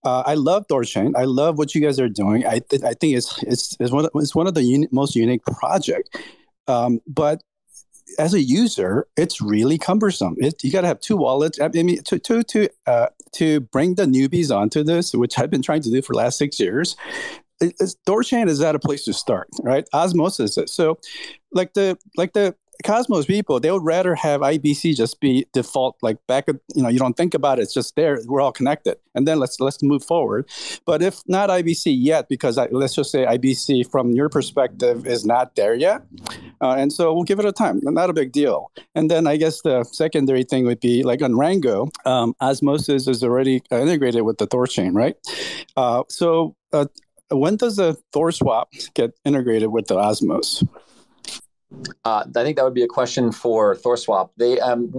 uh, 0.04 0.24
I 0.26 0.36
love 0.36 0.68
Thorchain. 0.68 1.14
I 1.16 1.24
love 1.24 1.58
what 1.58 1.74
you 1.74 1.82
guys 1.82 2.00
are 2.00 2.10
doing. 2.10 2.46
I 2.46 2.60
th- 2.60 2.84
I 2.84 2.94
think 2.94 3.16
it's 3.16 3.42
it's 3.44 3.78
it's 3.80 3.92
one 3.92 4.06
of, 4.06 4.12
it's 4.16 4.36
one 4.36 4.48
of 4.48 4.54
the 4.54 4.88
most 4.92 5.16
unique 5.16 5.44
project. 5.46 6.18
Um, 6.68 7.02
but 7.08 7.44
as 8.20 8.34
a 8.34 8.42
user, 8.42 9.08
it's 9.18 9.42
really 9.42 9.78
cumbersome. 9.78 10.36
It, 10.38 10.64
you 10.64 10.72
got 10.72 10.82
to 10.82 10.88
have 10.88 11.00
two 11.00 11.18
wallets. 11.18 11.60
I 11.60 11.70
mean, 11.70 12.02
to 12.04 12.20
to 12.20 12.44
to 12.44 12.70
uh, 12.86 13.08
to 13.34 13.62
bring 13.62 13.96
the 13.96 14.06
newbies 14.06 14.56
onto 14.56 14.84
this, 14.84 15.14
which 15.14 15.40
I've 15.40 15.50
been 15.50 15.62
trying 15.62 15.82
to 15.84 15.92
do 15.92 16.02
for 16.02 16.14
last 16.14 16.38
six 16.38 16.60
years. 16.60 16.96
Thorchain 17.62 18.50
is 18.50 18.60
that 18.60 18.76
a 18.76 18.80
place 18.80 19.06
to 19.06 19.14
start, 19.14 19.48
right? 19.64 19.86
Osmosis. 19.94 20.58
So, 20.68 21.00
like 21.52 21.74
the 21.74 21.98
like 22.18 22.34
the 22.34 22.56
Cosmos 22.84 23.26
people, 23.26 23.60
they 23.60 23.72
would 23.72 23.84
rather 23.84 24.16
have 24.16 24.42
IBC 24.42 24.96
just 24.96 25.20
be 25.20 25.46
default, 25.54 25.96
like 26.02 26.18
back, 26.28 26.46
you 26.48 26.82
know, 26.82 26.90
you 26.90 26.98
don't 26.98 27.16
think 27.16 27.34
about 27.34 27.60
it, 27.60 27.64
it's 27.64 27.74
just 27.74 27.96
there. 27.96 28.20
We're 28.26 28.42
all 28.42 28.52
connected, 28.52 28.98
and 29.14 29.28
then 29.28 29.40
let's 29.40 29.60
let's 29.60 29.82
move 29.84 30.04
forward. 30.04 30.50
But 30.86 31.02
if 31.02 31.22
not 31.28 31.50
IBC 31.50 31.96
yet, 31.98 32.28
because 32.30 32.58
I, 32.58 32.68
let's 32.72 32.96
just 32.96 33.12
say 33.12 33.26
IBC 33.26 33.90
from 33.92 34.12
your 34.12 34.28
perspective 34.28 35.06
is 35.06 35.26
not 35.26 35.56
there 35.56 35.76
yet, 35.76 36.04
Uh, 36.62 36.76
and 36.78 36.92
so 36.92 37.14
we'll 37.14 37.24
give 37.24 37.40
it 37.40 37.46
a 37.46 37.52
time. 37.52 37.80
Not 37.84 38.10
a 38.10 38.14
big 38.14 38.32
deal. 38.32 38.72
And 38.96 39.12
then 39.12 39.28
I 39.28 39.38
guess 39.38 39.62
the 39.62 39.84
secondary 39.84 40.44
thing 40.44 40.66
would 40.66 40.80
be 40.80 41.04
like 41.04 41.22
on 41.22 41.38
Rango, 41.38 41.90
um, 42.06 42.36
Osmosis 42.42 43.08
is 43.08 43.24
already 43.24 43.62
integrated 43.70 44.24
with 44.24 44.38
the 44.38 44.48
Thor 44.48 44.66
chain, 44.66 44.94
right? 44.94 45.16
Uh, 45.76 46.04
so 46.10 46.56
uh, 46.72 46.86
when 47.34 47.56
does 47.56 47.78
the 47.78 47.98
Thor 48.12 48.32
swap 48.32 48.70
get 48.94 49.14
integrated 49.26 49.72
with 49.72 49.88
the 49.88 49.96
Osmos? 49.96 50.68
Uh, 52.06 52.24
I 52.36 52.44
think 52.44 52.58
that 52.58 52.64
would 52.64 52.74
be 52.74 52.84
a 52.84 52.88
question 52.88 53.32
for 53.32 53.76
ThorSwap. 53.76 54.30
They 54.38 54.60
um, 54.60 54.94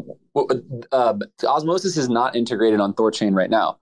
uh, 0.93 1.15
Osmosis 1.44 1.97
is 1.97 2.09
not 2.09 2.35
integrated 2.35 2.81
on 2.81 2.93
ThorChain 2.94 3.35
right 3.35 3.51
now, 3.51 3.78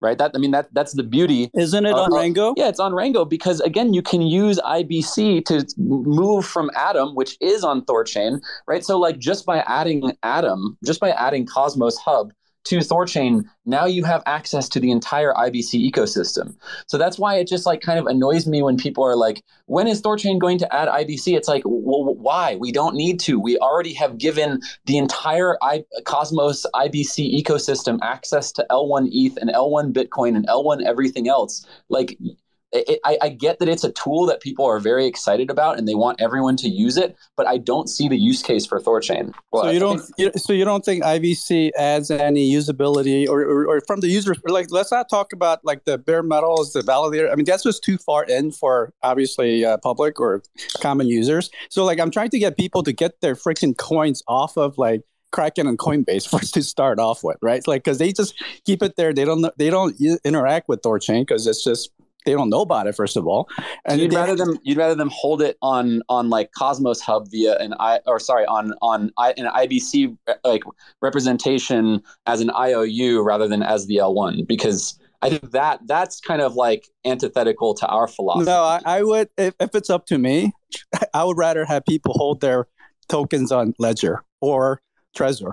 right? 0.00 0.18
That 0.18 0.32
I 0.34 0.38
mean 0.38 0.50
that 0.50 0.72
that's 0.74 0.92
the 0.92 1.02
beauty. 1.02 1.50
Isn't 1.54 1.86
it 1.86 1.94
on 1.94 2.12
Rango? 2.12 2.54
Yeah, 2.56 2.68
it's 2.68 2.80
on 2.80 2.94
Rango 2.94 3.24
because 3.24 3.60
again, 3.60 3.94
you 3.94 4.02
can 4.02 4.22
use 4.22 4.58
IBC 4.60 5.44
to 5.46 5.66
move 5.78 6.44
from 6.44 6.70
Atom, 6.76 7.14
which 7.14 7.36
is 7.40 7.64
on 7.64 7.82
ThorChain, 7.82 8.40
right? 8.66 8.84
So 8.84 8.98
like 8.98 9.18
just 9.18 9.46
by 9.46 9.60
adding 9.60 10.12
Atom, 10.22 10.76
just 10.84 11.00
by 11.00 11.10
adding 11.10 11.46
Cosmos 11.46 11.96
Hub 11.98 12.32
to 12.64 12.78
ThorChain, 12.78 13.44
now 13.66 13.84
you 13.84 14.04
have 14.04 14.22
access 14.26 14.68
to 14.70 14.80
the 14.80 14.90
entire 14.90 15.32
IBC 15.34 15.90
ecosystem. 15.90 16.56
So 16.86 16.98
that's 16.98 17.18
why 17.18 17.36
it 17.36 17.46
just 17.46 17.66
like 17.66 17.80
kind 17.80 17.98
of 17.98 18.06
annoys 18.06 18.46
me 18.46 18.62
when 18.62 18.76
people 18.76 19.04
are 19.04 19.16
like, 19.16 19.42
when 19.66 19.86
is 19.86 20.00
ThorChain 20.02 20.38
going 20.38 20.58
to 20.58 20.74
add 20.74 20.88
IBC? 20.88 21.36
It's 21.36 21.48
like, 21.48 21.62
well, 21.66 22.14
why? 22.14 22.56
We 22.56 22.72
don't 22.72 22.94
need 22.94 23.20
to. 23.20 23.38
We 23.38 23.58
already 23.58 23.92
have 23.94 24.18
given 24.18 24.60
the 24.86 24.98
entire 24.98 25.56
I- 25.62 25.84
Cosmos 26.04 26.66
IBC 26.74 27.42
ecosystem 27.42 27.98
access 28.02 28.50
to 28.52 28.66
L1 28.70 29.08
ETH 29.12 29.36
and 29.36 29.50
L1 29.50 29.92
Bitcoin 29.92 30.36
and 30.36 30.46
L1 30.46 30.84
everything 30.84 31.28
else. 31.28 31.66
Like 31.88 32.18
it, 32.74 33.00
I, 33.04 33.18
I, 33.22 33.28
get 33.28 33.60
that 33.60 33.68
it's 33.68 33.84
a 33.84 33.92
tool 33.92 34.26
that 34.26 34.40
people 34.40 34.64
are 34.64 34.80
very 34.80 35.06
excited 35.06 35.50
about 35.50 35.78
and 35.78 35.86
they 35.86 35.94
want 35.94 36.20
everyone 36.20 36.56
to 36.56 36.68
use 36.68 36.96
it, 36.96 37.16
but 37.36 37.46
I 37.46 37.58
don't 37.58 37.88
see 37.88 38.08
the 38.08 38.16
use 38.16 38.42
case 38.42 38.66
for 38.66 38.80
Thorchain. 38.80 39.32
Well, 39.52 39.64
so 39.64 39.70
you 39.70 39.78
don't, 39.78 40.02
you, 40.18 40.32
so 40.36 40.52
you 40.52 40.64
don't 40.64 40.84
think 40.84 41.04
IBC 41.04 41.70
adds 41.78 42.10
any 42.10 42.50
usability, 42.52 43.28
or, 43.28 43.42
or, 43.42 43.66
or, 43.68 43.80
from 43.86 44.00
the 44.00 44.08
users? 44.08 44.38
Like, 44.44 44.66
let's 44.70 44.90
not 44.90 45.08
talk 45.08 45.32
about 45.32 45.64
like 45.64 45.84
the 45.84 45.98
bare 45.98 46.22
metals, 46.22 46.72
the 46.72 46.80
validator. 46.80 47.30
I 47.30 47.36
mean, 47.36 47.44
that's 47.44 47.62
just 47.62 47.84
too 47.84 47.98
far 47.98 48.24
in 48.24 48.50
for 48.50 48.92
obviously 49.02 49.64
uh, 49.64 49.76
public 49.78 50.18
or 50.18 50.42
common 50.80 51.06
users. 51.06 51.50
So, 51.68 51.84
like, 51.84 52.00
I'm 52.00 52.10
trying 52.10 52.30
to 52.30 52.38
get 52.38 52.56
people 52.56 52.82
to 52.82 52.92
get 52.92 53.20
their 53.20 53.34
freaking 53.34 53.76
coins 53.76 54.22
off 54.26 54.56
of 54.56 54.78
like 54.78 55.02
Kraken 55.32 55.66
and 55.66 55.78
Coinbase 55.78 56.28
first 56.30 56.54
to 56.54 56.62
start 56.62 56.98
off 56.98 57.22
with, 57.22 57.36
right? 57.42 57.66
Like, 57.66 57.84
because 57.84 57.98
they 57.98 58.12
just 58.12 58.34
keep 58.64 58.82
it 58.82 58.96
there. 58.96 59.12
They 59.12 59.24
don't 59.24 59.46
they 59.58 59.70
don't 59.70 59.94
interact 60.24 60.68
with 60.68 60.82
Thorchain 60.82 61.22
because 61.22 61.46
it's 61.46 61.62
just 61.62 61.90
they 62.24 62.32
don't 62.32 62.50
know 62.50 62.60
about 62.60 62.86
it 62.86 62.94
first 62.94 63.16
of 63.16 63.26
all. 63.26 63.48
And 63.84 64.00
you'd 64.00 64.12
rather 64.12 64.36
them 64.36 64.58
you'd 64.62 64.78
rather 64.78 64.94
them 64.94 65.10
hold 65.12 65.42
it 65.42 65.56
on 65.62 66.02
on 66.08 66.30
like 66.30 66.52
cosmos 66.52 67.00
hub 67.00 67.30
via 67.30 67.56
an 67.58 67.74
i 67.78 68.00
or 68.06 68.18
sorry 68.18 68.46
on 68.46 68.74
on 68.82 69.12
I, 69.18 69.32
an 69.32 69.46
ibc 69.46 70.16
like 70.44 70.62
representation 71.00 72.02
as 72.26 72.40
an 72.40 72.50
iou 72.50 73.22
rather 73.22 73.48
than 73.48 73.62
as 73.62 73.86
the 73.86 73.96
l1 73.96 74.46
because 74.46 74.98
i 75.22 75.30
think 75.30 75.50
that 75.52 75.80
that's 75.86 76.20
kind 76.20 76.40
of 76.40 76.54
like 76.54 76.88
antithetical 77.04 77.74
to 77.74 77.86
our 77.86 78.08
philosophy. 78.08 78.46
No 78.46 78.62
i, 78.62 78.80
I 78.84 79.02
would 79.02 79.28
if, 79.36 79.54
if 79.60 79.74
it's 79.74 79.90
up 79.90 80.06
to 80.06 80.18
me 80.18 80.52
i 81.14 81.24
would 81.24 81.38
rather 81.38 81.64
have 81.64 81.84
people 81.84 82.14
hold 82.14 82.40
their 82.40 82.66
tokens 83.08 83.52
on 83.52 83.74
ledger 83.78 84.22
or 84.40 84.80
trezor. 85.16 85.52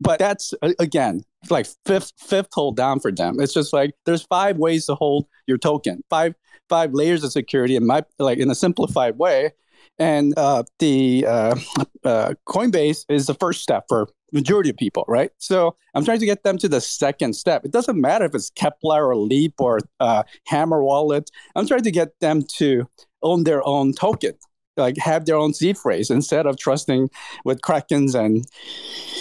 But 0.00 0.18
that's 0.18 0.54
again 0.78 1.24
like 1.48 1.66
fifth 1.86 2.12
fifth 2.18 2.48
hold 2.52 2.76
down 2.76 3.00
for 3.00 3.10
them. 3.10 3.40
It's 3.40 3.54
just 3.54 3.72
like 3.72 3.92
there's 4.04 4.22
five 4.22 4.58
ways 4.58 4.86
to 4.86 4.94
hold 4.94 5.26
your 5.46 5.58
token, 5.58 6.02
five 6.10 6.34
five 6.68 6.92
layers 6.92 7.24
of 7.24 7.32
security 7.32 7.76
in 7.76 7.86
my 7.86 8.04
like 8.18 8.38
in 8.38 8.50
a 8.50 8.54
simplified 8.54 9.18
way. 9.18 9.52
And 9.98 10.32
uh, 10.36 10.64
the 10.78 11.26
uh, 11.26 11.56
uh, 12.04 12.34
Coinbase 12.48 13.04
is 13.08 13.26
the 13.26 13.34
first 13.34 13.62
step 13.62 13.84
for 13.88 14.08
majority 14.32 14.70
of 14.70 14.76
people, 14.76 15.04
right? 15.08 15.30
So 15.38 15.76
I'm 15.94 16.04
trying 16.04 16.20
to 16.20 16.26
get 16.26 16.42
them 16.42 16.56
to 16.58 16.68
the 16.68 16.80
second 16.80 17.34
step. 17.34 17.64
It 17.64 17.72
doesn't 17.72 18.00
matter 18.00 18.24
if 18.24 18.34
it's 18.34 18.50
Keplr 18.50 19.06
or 19.08 19.16
Leap 19.16 19.54
or 19.58 19.80
uh, 19.98 20.22
Hammer 20.46 20.82
Wallet. 20.82 21.30
I'm 21.54 21.66
trying 21.66 21.82
to 21.82 21.90
get 21.90 22.18
them 22.20 22.42
to 22.56 22.88
own 23.22 23.44
their 23.44 23.66
own 23.66 23.92
token 23.92 24.34
like 24.76 24.96
have 24.96 25.26
their 25.26 25.36
own 25.36 25.52
seed 25.54 25.78
phrase 25.78 26.10
instead 26.10 26.46
of 26.46 26.56
trusting 26.56 27.10
with 27.44 27.60
Krakens 27.60 28.14
and 28.14 28.44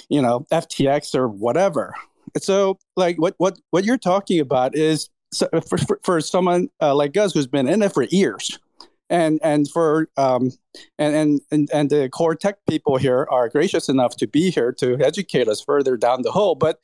you 0.09 0.21
know 0.21 0.45
FTX 0.51 1.13
or 1.13 1.27
whatever. 1.27 1.93
So 2.37 2.77
like 2.95 3.17
what 3.17 3.35
what 3.37 3.59
what 3.71 3.83
you're 3.83 3.97
talking 3.97 4.39
about 4.39 4.75
is 4.75 5.09
so 5.31 5.47
for, 5.67 5.77
for, 5.77 5.99
for 6.03 6.21
someone 6.21 6.69
uh, 6.81 6.95
like 6.95 7.15
us 7.17 7.33
who's 7.33 7.47
been 7.47 7.67
in 7.67 7.81
it 7.81 7.93
for 7.93 8.03
years 8.03 8.57
and 9.09 9.39
and 9.43 9.69
for 9.69 10.07
um 10.17 10.51
and, 10.97 11.15
and 11.15 11.41
and 11.51 11.69
and 11.73 11.89
the 11.89 12.09
core 12.09 12.35
tech 12.35 12.57
people 12.69 12.97
here 12.97 13.27
are 13.31 13.49
gracious 13.49 13.89
enough 13.89 14.15
to 14.17 14.27
be 14.27 14.49
here 14.51 14.71
to 14.71 14.97
educate 15.03 15.47
us 15.47 15.61
further 15.61 15.97
down 15.97 16.21
the 16.21 16.31
hole 16.31 16.55
but 16.55 16.79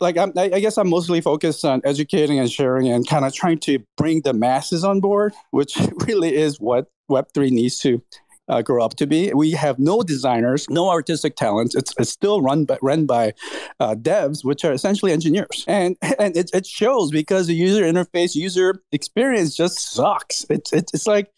like 0.00 0.18
I'm, 0.18 0.32
i 0.36 0.60
guess 0.60 0.76
i'm 0.76 0.88
mostly 0.88 1.20
focused 1.20 1.64
on 1.64 1.80
educating 1.84 2.38
and 2.38 2.50
sharing 2.50 2.88
and 2.88 3.06
kind 3.06 3.24
of 3.24 3.32
trying 3.32 3.58
to 3.60 3.78
bring 3.96 4.22
the 4.22 4.32
masses 4.32 4.84
on 4.84 5.00
board 5.00 5.34
which 5.50 5.76
really 6.06 6.34
is 6.34 6.58
what 6.58 6.86
web3 7.10 7.50
needs 7.50 7.78
to 7.80 8.02
uh, 8.48 8.62
grow 8.62 8.84
up 8.84 8.94
to 8.96 9.06
be. 9.06 9.32
We 9.34 9.52
have 9.52 9.78
no 9.78 10.02
designers, 10.02 10.68
no 10.68 10.88
artistic 10.88 11.36
talents. 11.36 11.74
It's, 11.74 11.92
it's 11.98 12.10
still 12.10 12.40
run 12.40 12.64
by 12.64 12.78
run 12.82 13.06
by 13.06 13.34
uh, 13.80 13.94
devs, 13.94 14.44
which 14.44 14.64
are 14.64 14.72
essentially 14.72 15.12
engineers, 15.12 15.64
and 15.66 15.96
and 16.18 16.36
it, 16.36 16.50
it 16.54 16.66
shows 16.66 17.10
because 17.10 17.46
the 17.46 17.54
user 17.54 17.82
interface, 17.82 18.34
user 18.34 18.82
experience 18.92 19.56
just 19.56 19.92
sucks. 19.92 20.44
It's 20.50 20.72
it's, 20.72 20.94
it's 20.94 21.06
like 21.06 21.30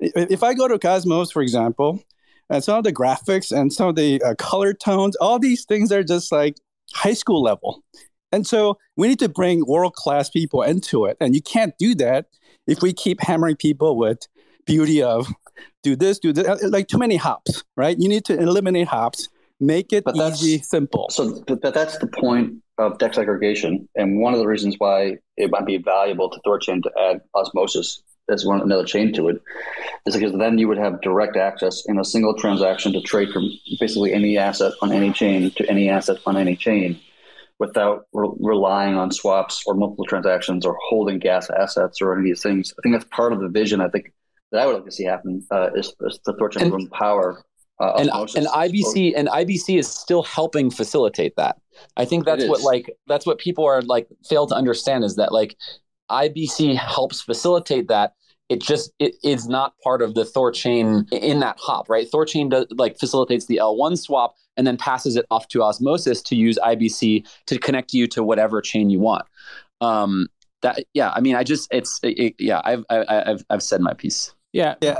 if 0.00 0.42
I 0.42 0.54
go 0.54 0.68
to 0.68 0.78
Cosmos, 0.78 1.30
for 1.30 1.42
example, 1.42 2.02
and 2.50 2.62
some 2.62 2.78
of 2.78 2.84
the 2.84 2.92
graphics 2.92 3.56
and 3.56 3.72
some 3.72 3.88
of 3.88 3.96
the 3.96 4.22
uh, 4.22 4.34
color 4.36 4.72
tones, 4.72 5.16
all 5.16 5.38
these 5.38 5.64
things 5.64 5.92
are 5.92 6.04
just 6.04 6.32
like 6.32 6.56
high 6.92 7.14
school 7.14 7.42
level. 7.42 7.82
And 8.32 8.46
so 8.46 8.78
we 8.96 9.08
need 9.08 9.18
to 9.20 9.28
bring 9.28 9.64
world 9.66 9.94
class 9.94 10.28
people 10.28 10.62
into 10.62 11.06
it. 11.06 11.16
And 11.20 11.34
you 11.34 11.40
can't 11.40 11.76
do 11.78 11.94
that 11.96 12.26
if 12.66 12.82
we 12.82 12.92
keep 12.92 13.20
hammering 13.20 13.56
people 13.56 13.96
with 13.96 14.26
beauty 14.66 15.02
of 15.02 15.28
do 15.82 15.96
this, 15.96 16.18
do 16.18 16.32
this, 16.32 16.46
uh, 16.46 16.58
like 16.68 16.88
too 16.88 16.98
many 16.98 17.16
hops, 17.16 17.64
right? 17.76 17.96
You 17.98 18.08
need 18.08 18.24
to 18.26 18.38
eliminate 18.38 18.88
hops, 18.88 19.28
make 19.60 19.92
it 19.92 20.04
but 20.04 20.16
easy, 20.16 20.58
simple. 20.58 21.08
So, 21.10 21.42
but 21.46 21.74
that's 21.74 21.98
the 21.98 22.06
point 22.06 22.62
of 22.78 22.98
DEX 22.98 23.18
aggregation, 23.18 23.88
and 23.94 24.20
one 24.20 24.34
of 24.34 24.40
the 24.40 24.46
reasons 24.46 24.76
why 24.78 25.16
it 25.36 25.50
might 25.50 25.66
be 25.66 25.78
valuable 25.78 26.28
to 26.30 26.40
Thorchain 26.46 26.82
to 26.82 26.90
add 26.98 27.20
osmosis 27.34 28.02
as 28.28 28.44
one 28.44 28.60
another 28.60 28.84
chain 28.84 29.12
to 29.14 29.28
it, 29.28 29.40
is 30.04 30.16
because 30.16 30.32
then 30.32 30.58
you 30.58 30.66
would 30.68 30.78
have 30.78 31.00
direct 31.00 31.36
access 31.36 31.84
in 31.86 31.98
a 31.98 32.04
single 32.04 32.34
transaction 32.34 32.92
to 32.92 33.00
trade 33.00 33.30
from 33.30 33.48
basically 33.78 34.12
any 34.12 34.36
asset 34.36 34.72
on 34.82 34.92
any 34.92 35.12
chain 35.12 35.50
to 35.52 35.68
any 35.70 35.88
asset 35.88 36.18
on 36.26 36.36
any 36.36 36.56
chain 36.56 36.98
without 37.58 38.06
re- 38.12 38.28
relying 38.40 38.96
on 38.96 39.10
swaps 39.10 39.62
or 39.66 39.74
multiple 39.74 40.04
transactions 40.04 40.66
or 40.66 40.76
holding 40.88 41.18
gas 41.18 41.48
assets 41.50 42.02
or 42.02 42.12
any 42.12 42.20
of 42.20 42.24
these 42.26 42.42
things. 42.42 42.74
I 42.78 42.82
think 42.82 42.94
that's 42.94 43.08
part 43.10 43.32
of 43.32 43.40
the 43.40 43.48
vision. 43.48 43.80
I 43.80 43.88
think 43.88 44.12
that 44.52 44.62
I 44.62 44.66
would 44.66 44.76
like 44.76 44.84
to 44.84 44.92
see 44.92 45.04
happen 45.04 45.44
uh, 45.50 45.70
is, 45.74 45.94
is 46.00 46.20
the 46.24 46.34
Thorchain 46.34 46.70
room 46.70 46.88
power. 46.88 47.42
Uh, 47.78 47.92
and, 47.98 48.08
and 48.08 48.46
IBC 48.46 49.12
and 49.14 49.28
IBC 49.28 49.78
is 49.78 49.86
still 49.86 50.22
helping 50.22 50.70
facilitate 50.70 51.36
that. 51.36 51.56
I 51.98 52.06
think 52.06 52.24
that's 52.24 52.46
what 52.46 52.62
like 52.62 52.90
that's 53.06 53.26
what 53.26 53.38
people 53.38 53.66
are 53.66 53.82
like 53.82 54.08
fail 54.26 54.46
to 54.46 54.54
understand 54.54 55.04
is 55.04 55.16
that 55.16 55.30
like 55.30 55.56
IBC 56.10 56.76
helps 56.76 57.20
facilitate 57.20 57.88
that. 57.88 58.14
It 58.48 58.62
just 58.62 58.92
it 58.98 59.16
is 59.22 59.46
not 59.46 59.74
part 59.84 60.00
of 60.00 60.14
the 60.14 60.22
Thorchain 60.22 61.06
in 61.12 61.40
that 61.40 61.58
hop, 61.60 61.90
right? 61.90 62.06
Thorchain 62.10 62.48
does 62.48 62.66
like 62.70 62.98
facilitates 62.98 63.44
the 63.44 63.58
L1 63.62 63.98
swap 63.98 64.36
and 64.56 64.66
then 64.66 64.78
passes 64.78 65.16
it 65.16 65.26
off 65.30 65.48
to 65.48 65.62
Osmosis 65.62 66.22
to 66.22 66.36
use 66.36 66.58
IBC 66.62 67.26
to 67.46 67.58
connect 67.58 67.92
you 67.92 68.06
to 68.06 68.22
whatever 68.22 68.62
chain 68.62 68.88
you 68.88 69.00
want. 69.00 69.26
Um, 69.82 70.28
that 70.62 70.84
yeah, 70.94 71.10
I 71.14 71.20
mean, 71.20 71.36
I 71.36 71.44
just 71.44 71.68
it's 71.72 72.00
it, 72.02 72.34
yeah, 72.38 72.62
I've 72.64 72.84
I, 72.88 73.24
I've 73.26 73.44
I've 73.50 73.62
said 73.62 73.80
my 73.80 73.92
piece. 73.92 74.32
Yeah, 74.56 74.76
yeah. 74.80 74.98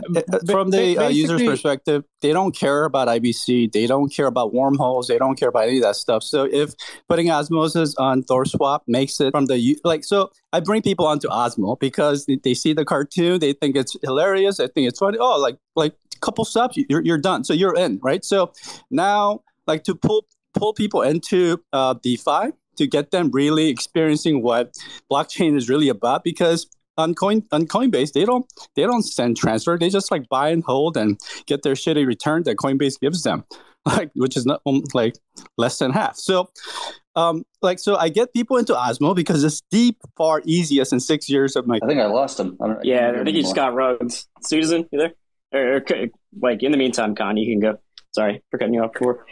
From 0.51 0.69
the 0.69 0.99
uh, 0.99 1.09
user's 1.09 1.43
perspective, 1.43 2.05
they 2.21 2.35
don't 2.35 2.55
care 2.55 2.85
about 2.85 3.09
IBC. 3.09 3.73
They 3.73 3.87
don't 3.87 4.13
care 4.13 4.27
about 4.27 4.53
wormholes. 4.53 5.07
They 5.07 5.17
don't 5.17 5.35
care 5.39 5.49
about 5.49 5.65
any 5.69 5.79
of 5.79 5.83
that 5.85 5.97
stuff. 5.97 6.23
So 6.23 6.45
if 6.45 6.75
putting 7.09 7.31
Osmosis 7.31 7.95
on 7.95 8.23
ThorSwap 8.23 8.81
makes 8.87 9.19
it 9.19 9.31
from 9.31 9.47
the 9.47 9.79
like, 9.83 10.05
so 10.05 10.31
I 10.53 10.61
bring 10.61 10.83
people 10.83 11.07
onto 11.07 11.29
Osmo 11.29 11.81
because 11.81 12.27
they 12.27 12.53
see 12.53 12.75
the 12.75 12.85
cartoon, 12.85 13.41
they 13.41 13.55
think 13.55 13.77
it's 13.77 13.97
hilarious, 14.03 14.59
they 14.59 14.69
think 14.69 14.89
it's 14.89 14.99
funny. 14.99 15.17
Oh, 15.19 15.41
like 15.41 15.57
like 15.75 15.95
a 16.15 16.19
couple 16.19 16.45
steps, 16.45 16.77
you're 16.91 17.01
you're 17.01 17.19
done. 17.19 17.43
So 17.43 17.55
you're 17.55 17.75
in, 17.75 17.99
right? 18.03 18.23
So 18.27 18.53
now, 18.91 19.41
like 19.67 19.85
to 19.85 19.95
pull 19.95 20.27
pull 20.53 20.75
people 20.75 21.01
into 21.01 21.63
uh, 21.73 21.95
DeFi 22.03 22.53
to 22.77 22.87
get 22.87 23.11
them 23.11 23.31
really 23.33 23.69
experiencing 23.69 24.43
what 24.43 24.75
blockchain 25.11 25.57
is 25.57 25.71
really 25.71 25.89
about 25.89 26.25
because 26.25 26.67
on 26.97 27.15
coin 27.15 27.43
on 27.53 27.67
Coinbase, 27.67 28.13
they 28.13 28.25
don't 28.25 28.47
they 28.75 28.83
don't 28.83 29.03
send 29.03 29.37
transfer. 29.37 29.77
They 29.79 29.89
just 29.89 30.11
like 30.11 30.29
buy 30.29 30.51
and 30.51 30.63
hold 30.65 30.97
and 30.97 31.19
get 31.47 31.63
their 31.63 31.75
shitty 31.75 32.07
return 32.07 32.43
that 32.45 32.57
Coinbase 32.57 33.01
gives 33.01 33.23
them, 33.23 33.45
like 33.87 34.11
which 34.15 34.37
is 34.37 34.47
not 34.47 34.61
um, 34.67 34.83
like 34.95 35.17
less 35.57 35.79
than 35.79 35.93
half. 35.93 36.17
So, 36.17 36.51
um, 37.15 37.45
like 37.63 37.79
so, 37.79 37.97
I 37.97 38.09
get 38.09 38.33
people 38.33 38.57
into 38.57 38.75
Osmo 38.75 39.15
because 39.15 39.45
it's 39.45 39.63
the 39.71 39.97
far 40.17 40.43
easiest 40.45 40.93
in 40.93 41.01
six 41.01 41.29
years 41.29 41.57
of 41.57 41.67
my. 41.67 41.79
I 41.83 41.87
think 41.87 42.01
I 42.01 42.07
lost 42.07 42.41
him. 42.41 42.57
I 42.61 42.77
yeah, 42.83 43.11
I 43.11 43.25
think 43.25 43.37
he 43.37 43.43
just 43.43 43.57
got 43.57 43.75
rugged. 43.75 44.15
Susan, 44.43 44.89
you 44.93 44.99
there? 44.99 45.15
Or, 45.53 45.77
or 45.77 45.85
like 46.41 46.63
in 46.63 46.73
the 46.73 46.79
meantime, 46.79 47.15
Con, 47.15 47.37
you 47.37 47.53
can 47.53 47.61
go. 47.61 47.79
Sorry 48.15 48.43
for 48.51 48.59
cutting 48.59 48.75
you 48.75 48.83
off 48.83 48.93
before. 48.93 49.27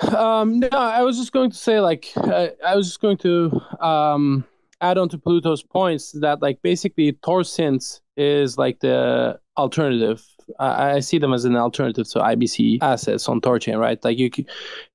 Um, 0.00 0.58
no, 0.58 0.68
I 0.72 1.02
was 1.02 1.16
just 1.16 1.32
going 1.32 1.50
to 1.50 1.56
say, 1.56 1.80
like, 1.80 2.10
uh, 2.16 2.48
I 2.66 2.74
was 2.74 2.88
just 2.88 3.00
going 3.00 3.16
to 3.18 3.60
um, 3.80 4.44
add 4.90 4.98
on 4.98 5.08
to 5.10 5.18
Pluto's 5.18 5.62
points 5.62 6.12
that, 6.20 6.42
like, 6.42 6.60
basically, 6.62 7.12
ThorSynth 7.12 8.00
is 8.16 8.58
like 8.58 8.80
the 8.80 9.38
alternative. 9.56 10.24
I, 10.58 11.00
see 11.00 11.18
them 11.18 11.32
as 11.32 11.44
an 11.44 11.56
alternative 11.56 12.08
to 12.10 12.18
IBC 12.18 12.78
assets 12.82 13.28
on 13.28 13.40
Thorchain, 13.40 13.78
right? 13.78 14.02
Like, 14.04 14.18
you, 14.18 14.30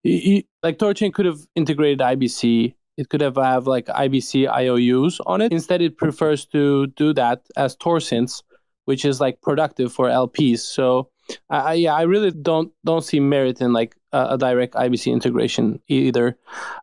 you, 0.03 0.43
like 0.61 0.77
Thorchain 0.77 1.13
could 1.13 1.25
have 1.25 1.39
integrated 1.55 1.99
IBC. 1.99 2.75
It 2.97 3.09
could 3.09 3.21
have 3.21 3.37
have 3.37 3.65
like 3.65 3.87
IBC 3.87 4.47
IOUs 4.47 5.19
on 5.25 5.41
it. 5.41 5.51
Instead, 5.51 5.81
it 5.81 5.97
prefers 5.97 6.45
to 6.47 6.87
do 6.87 7.13
that 7.13 7.41
as 7.57 7.75
ThorSynths, 7.77 8.43
which 8.85 9.05
is 9.05 9.19
like 9.19 9.41
productive 9.41 9.91
for 9.91 10.07
LPs. 10.07 10.59
So 10.59 11.09
I, 11.49 11.73
yeah, 11.73 11.93
I 11.93 12.03
really 12.03 12.31
don't 12.31 12.71
don't 12.85 13.03
see 13.03 13.19
merit 13.19 13.61
in 13.61 13.73
like 13.73 13.95
a, 14.11 14.29
a 14.31 14.37
direct 14.37 14.73
IBC 14.73 15.11
integration 15.11 15.81
either. 15.87 16.37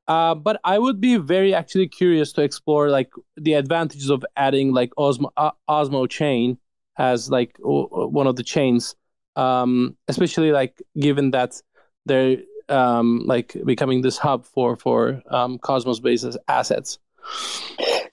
Uh, 0.09 0.35
but 0.35 0.61
I 0.65 0.79
would 0.79 1.01
be 1.01 1.17
very 1.17 1.55
actually 1.55 1.89
curious 1.89 2.33
to 2.33 2.43
explore 2.43 2.91
like 2.91 3.11
the 3.37 3.55
advantages 3.55 4.11
of 4.11 4.25
adding 4.37 4.73
like 4.73 4.91
Osmo 4.99 5.31
uh, 5.37 5.53
Osmo 5.69 6.09
chain 6.09 6.59
as 6.99 7.31
like 7.31 7.57
one 7.61 8.27
of 8.27 8.37
the 8.37 8.43
chains, 8.43 8.95
um, 9.37 9.97
especially 10.09 10.53
like 10.53 10.81
given 10.99 11.31
that 11.33 11.61
they're 12.07 12.39
um, 12.69 13.23
like 13.27 13.57
becoming 13.65 14.03
this 14.03 14.19
hub 14.19 14.45
for 14.45 14.77
for 14.77 15.23
um, 15.31 15.59
Cosmos 15.59 16.01
based 16.01 16.37
assets. 16.49 16.99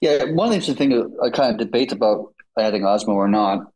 Yeah, 0.00 0.24
one 0.32 0.52
interesting 0.52 0.74
thing, 0.74 1.16
I 1.22 1.30
kind 1.30 1.52
of 1.52 1.58
debate 1.58 1.92
about 1.92 2.34
adding 2.58 2.82
Osmo 2.82 3.14
or 3.14 3.28
not, 3.28 3.72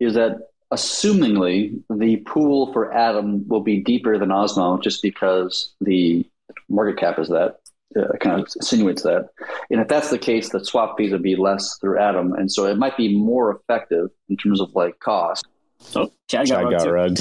is 0.00 0.14
that 0.14 0.38
assumingly 0.72 1.80
the 1.90 2.16
pool 2.26 2.72
for 2.72 2.92
Atom 2.92 3.46
will 3.46 3.60
be 3.60 3.80
deeper 3.80 4.18
than 4.18 4.30
Osmo 4.30 4.82
just 4.82 5.02
because 5.02 5.72
the 5.80 6.26
market 6.68 6.98
cap 6.98 7.18
is 7.18 7.28
that. 7.28 7.58
Uh, 7.94 8.16
kind 8.20 8.40
of 8.40 8.48
insinuates 8.56 9.02
that. 9.02 9.28
And 9.70 9.78
if 9.78 9.86
that's 9.86 10.08
the 10.08 10.18
case, 10.18 10.48
the 10.48 10.64
swap 10.64 10.96
fees 10.96 11.12
would 11.12 11.22
be 11.22 11.36
less 11.36 11.76
through 11.78 11.98
Atom. 11.98 12.32
And 12.32 12.50
so 12.50 12.64
it 12.64 12.78
might 12.78 12.96
be 12.96 13.14
more 13.14 13.54
effective 13.54 14.08
in 14.30 14.38
terms 14.38 14.62
of 14.62 14.74
like 14.74 14.98
cost. 15.00 15.46
Oh, 15.94 16.10
Chad 16.26 16.48
got, 16.48 16.70
got 16.70 16.90
rugged. 16.90 17.20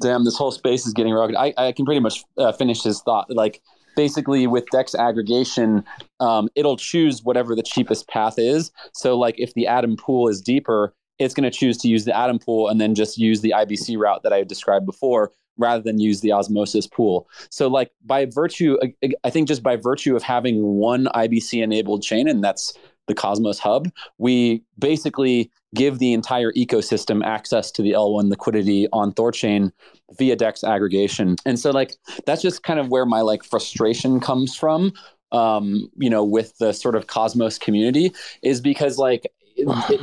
Damn, 0.00 0.24
this 0.24 0.36
whole 0.36 0.50
space 0.50 0.84
is 0.84 0.92
getting 0.92 1.12
rugged. 1.12 1.36
I, 1.36 1.54
I 1.56 1.70
can 1.70 1.84
pretty 1.84 2.00
much 2.00 2.24
uh, 2.38 2.50
finish 2.50 2.82
his 2.82 3.02
thought. 3.02 3.30
Like, 3.30 3.62
basically 3.96 4.46
with 4.46 4.64
dex 4.70 4.94
aggregation 4.94 5.84
um, 6.20 6.48
it'll 6.54 6.76
choose 6.76 7.22
whatever 7.22 7.54
the 7.54 7.62
cheapest 7.62 8.08
path 8.08 8.34
is 8.38 8.70
so 8.94 9.18
like 9.18 9.34
if 9.36 9.52
the 9.54 9.66
atom 9.66 9.96
pool 9.96 10.28
is 10.28 10.40
deeper 10.40 10.94
it's 11.20 11.34
going 11.34 11.48
to 11.48 11.56
choose 11.56 11.76
to 11.78 11.88
use 11.88 12.04
the 12.04 12.16
atom 12.16 12.38
pool 12.38 12.68
and 12.68 12.80
then 12.80 12.94
just 12.94 13.18
use 13.18 13.40
the 13.40 13.54
ibc 13.56 13.96
route 13.98 14.22
that 14.22 14.32
i 14.32 14.42
described 14.42 14.86
before 14.86 15.30
rather 15.58 15.82
than 15.82 16.00
use 16.00 16.22
the 16.22 16.32
osmosis 16.32 16.86
pool. 16.86 17.28
So 17.50 17.68
like 17.68 17.90
by 18.04 18.26
virtue 18.26 18.76
i 19.24 19.30
think 19.30 19.46
just 19.46 19.62
by 19.62 19.76
virtue 19.76 20.16
of 20.16 20.22
having 20.22 20.62
one 20.62 21.06
ibc 21.14 21.62
enabled 21.62 22.02
chain 22.02 22.28
and 22.28 22.42
that's 22.42 22.72
the 23.06 23.14
cosmos 23.14 23.58
hub 23.58 23.90
we 24.18 24.62
basically 24.78 25.50
give 25.74 25.98
the 25.98 26.12
entire 26.12 26.52
ecosystem 26.52 27.24
access 27.24 27.70
to 27.72 27.82
the 27.82 27.92
l1 27.92 28.28
liquidity 28.28 28.88
on 28.92 29.12
thorchain 29.12 29.72
via 30.18 30.36
dex 30.36 30.64
aggregation. 30.64 31.36
And 31.44 31.58
so 31.58 31.70
like 31.70 31.94
that's 32.26 32.42
just 32.42 32.62
kind 32.62 32.80
of 32.80 32.88
where 32.88 33.06
my 33.06 33.20
like 33.20 33.44
frustration 33.44 34.20
comes 34.20 34.56
from 34.56 34.92
um 35.32 35.88
you 35.96 36.10
know 36.10 36.24
with 36.24 36.58
the 36.58 36.72
sort 36.72 36.96
of 36.96 37.06
cosmos 37.06 37.56
community 37.56 38.12
is 38.42 38.60
because 38.60 38.98
like 38.98 39.30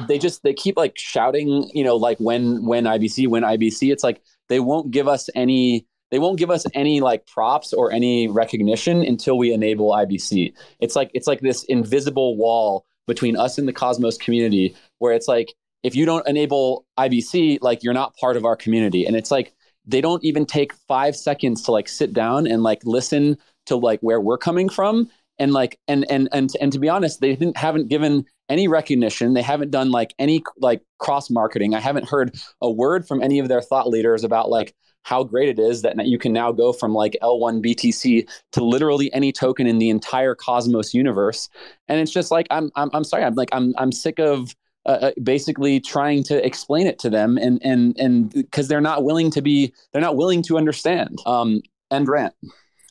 they 0.07 0.17
just 0.17 0.43
they 0.43 0.53
keep 0.53 0.77
like 0.77 0.97
shouting 0.97 1.69
you 1.73 1.83
know 1.83 1.95
like 1.95 2.17
when 2.19 2.65
when 2.65 2.85
ibc 2.85 3.27
when 3.27 3.43
ibc 3.43 3.91
it's 3.91 4.03
like 4.03 4.21
they 4.49 4.59
won't 4.59 4.91
give 4.91 5.07
us 5.07 5.29
any 5.35 5.85
they 6.09 6.19
won't 6.19 6.39
give 6.39 6.49
us 6.49 6.65
any 6.73 7.01
like 7.01 7.25
props 7.27 7.73
or 7.73 7.91
any 7.91 8.27
recognition 8.27 9.03
until 9.03 9.37
we 9.37 9.53
enable 9.53 9.91
ibc 9.91 10.53
it's 10.79 10.95
like 10.95 11.11
it's 11.13 11.27
like 11.27 11.41
this 11.41 11.63
invisible 11.65 12.37
wall 12.37 12.85
between 13.07 13.37
us 13.37 13.57
and 13.57 13.67
the 13.67 13.73
cosmos 13.73 14.17
community 14.17 14.75
where 14.99 15.13
it's 15.13 15.27
like 15.27 15.53
if 15.83 15.95
you 15.95 16.05
don't 16.05 16.27
enable 16.27 16.85
ibc 16.99 17.57
like 17.61 17.83
you're 17.83 17.93
not 17.93 18.15
part 18.17 18.37
of 18.37 18.45
our 18.45 18.55
community. 18.55 19.05
And 19.05 19.15
it's 19.15 19.31
like 19.31 19.53
they 19.85 20.01
don't 20.01 20.23
even 20.23 20.45
take 20.45 20.73
five 20.73 21.15
seconds 21.15 21.63
to 21.63 21.71
like 21.71 21.87
sit 21.87 22.13
down 22.13 22.47
and 22.47 22.63
like 22.63 22.81
listen 22.83 23.37
to 23.67 23.75
like 23.75 23.99
where 24.01 24.19
we're 24.19 24.37
coming 24.37 24.69
from. 24.69 25.09
And 25.39 25.53
like 25.53 25.79
and 25.87 26.05
and 26.09 26.27
and 26.33 26.51
and 26.59 26.71
to 26.71 26.79
be 26.79 26.89
honest 26.89 27.21
they 27.21 27.35
didn't 27.35 27.57
haven't 27.57 27.89
given 27.89 28.25
any 28.49 28.67
recognition 28.67 29.33
they 29.33 29.41
haven't 29.41 29.71
done 29.71 29.91
like 29.91 30.13
any 30.19 30.41
like 30.59 30.81
cross 30.99 31.29
marketing 31.29 31.73
i 31.75 31.79
haven't 31.79 32.07
heard 32.07 32.35
a 32.61 32.71
word 32.71 33.07
from 33.07 33.21
any 33.21 33.39
of 33.39 33.47
their 33.47 33.61
thought 33.61 33.87
leaders 33.87 34.23
about 34.23 34.49
like 34.49 34.73
how 35.07 35.23
great 35.23 35.47
it 35.47 35.57
is 35.57 35.83
that 35.83 35.95
you 36.05 36.17
can 36.17 36.33
now 36.33 36.51
go 36.51 36.73
from 36.73 36.93
like 36.93 37.15
L1 37.23 37.65
BTC 37.65 38.27
to 38.51 38.63
literally 38.63 39.11
any 39.13 39.31
token 39.31 39.65
in 39.65 39.77
the 39.77 39.89
entire 39.89 40.35
Cosmos 40.35 40.93
universe. 40.93 41.47
And 41.87 42.01
it's 42.01 42.11
just 42.11 42.29
like 42.29 42.45
I'm 42.51 42.69
I'm 42.75 42.89
I'm 42.91 43.05
sorry, 43.05 43.23
I'm 43.23 43.33
like 43.35 43.47
I'm 43.53 43.73
I'm 43.77 43.93
sick 43.93 44.19
of 44.19 44.53
uh, 44.85 45.11
basically 45.23 45.79
trying 45.79 46.23
to 46.23 46.45
explain 46.45 46.87
it 46.87 46.99
to 46.99 47.09
them 47.09 47.37
and 47.37 47.61
and 47.63 47.97
and 47.97 48.33
because 48.33 48.67
they're 48.67 48.81
not 48.81 49.05
willing 49.05 49.31
to 49.31 49.41
be 49.41 49.73
they're 49.93 50.01
not 50.01 50.17
willing 50.17 50.41
to 50.43 50.57
understand. 50.57 51.17
Um 51.25 51.61
and 51.89 52.05
Grant. 52.05 52.33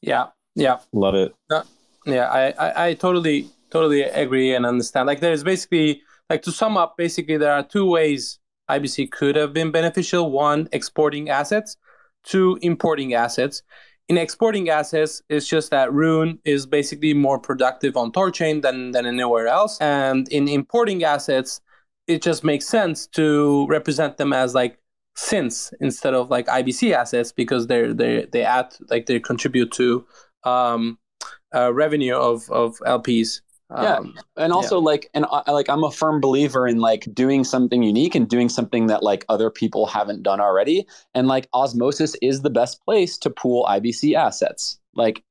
Yeah. 0.00 0.28
Yeah. 0.54 0.78
Love 0.94 1.16
it. 1.16 1.34
No, 1.50 1.64
yeah, 2.06 2.30
I, 2.30 2.54
I 2.58 2.86
I 2.86 2.94
totally 2.94 3.50
totally 3.76 4.02
agree 4.02 4.54
and 4.54 4.64
understand. 4.66 5.06
Like 5.06 5.20
there's 5.20 5.44
basically 5.44 6.02
like 6.30 6.42
to 6.42 6.52
sum 6.52 6.76
up, 6.76 6.96
basically 6.96 7.36
there 7.36 7.52
are 7.52 7.62
two 7.62 7.86
ways 7.88 8.38
IBC 8.70 9.10
could 9.10 9.36
have 9.36 9.52
been 9.52 9.70
beneficial. 9.70 10.30
One, 10.30 10.68
exporting 10.72 11.28
assets 11.28 11.76
Two, 12.26 12.58
importing 12.60 13.14
assets. 13.14 13.62
In 14.08 14.18
exporting 14.18 14.68
assets, 14.68 15.22
it's 15.28 15.48
just 15.48 15.70
that 15.70 15.92
Rune 15.92 16.38
is 16.44 16.66
basically 16.66 17.14
more 17.14 17.38
productive 17.38 17.96
on 17.96 18.12
Thorchain 18.12 18.62
than, 18.62 18.90
than 18.90 19.06
anywhere 19.06 19.46
else. 19.46 19.78
And 19.80 20.28
in 20.28 20.48
importing 20.48 21.04
assets, 21.04 21.60
it 22.08 22.22
just 22.22 22.44
makes 22.44 22.66
sense 22.66 23.06
to 23.08 23.66
represent 23.68 24.16
them 24.16 24.32
as 24.32 24.54
like 24.54 24.78
synths 25.16 25.72
instead 25.80 26.14
of 26.14 26.28
like 26.28 26.46
IBC 26.46 26.92
assets 26.92 27.32
because 27.32 27.68
they're 27.68 27.94
they 27.94 28.26
they 28.32 28.44
add 28.44 28.74
like 28.90 29.06
they 29.06 29.18
contribute 29.18 29.72
to 29.72 30.04
um, 30.44 30.98
uh, 31.54 31.72
revenue 31.72 32.14
of 32.14 32.48
of 32.50 32.76
LPs 32.80 33.40
yeah. 33.70 33.96
Um, 33.96 34.14
and 34.36 34.52
also 34.52 34.78
yeah. 34.78 34.84
like 34.84 35.10
and 35.12 35.26
I, 35.30 35.50
like 35.50 35.68
i'm 35.68 35.82
a 35.82 35.90
firm 35.90 36.20
believer 36.20 36.68
in 36.68 36.78
like 36.78 37.08
doing 37.12 37.42
something 37.42 37.82
unique 37.82 38.14
and 38.14 38.28
doing 38.28 38.48
something 38.48 38.86
that 38.86 39.02
like 39.02 39.24
other 39.28 39.50
people 39.50 39.86
haven't 39.86 40.22
done 40.22 40.40
already. 40.40 40.86
And 41.14 41.26
like 41.26 41.48
osmosis 41.52 42.14
is 42.22 42.42
the 42.42 42.50
best 42.50 42.80
place 42.84 43.18
to 43.18 43.30
pool 43.30 43.66
ibc 43.68 44.14
assets. 44.14 44.78
Like 44.94 45.24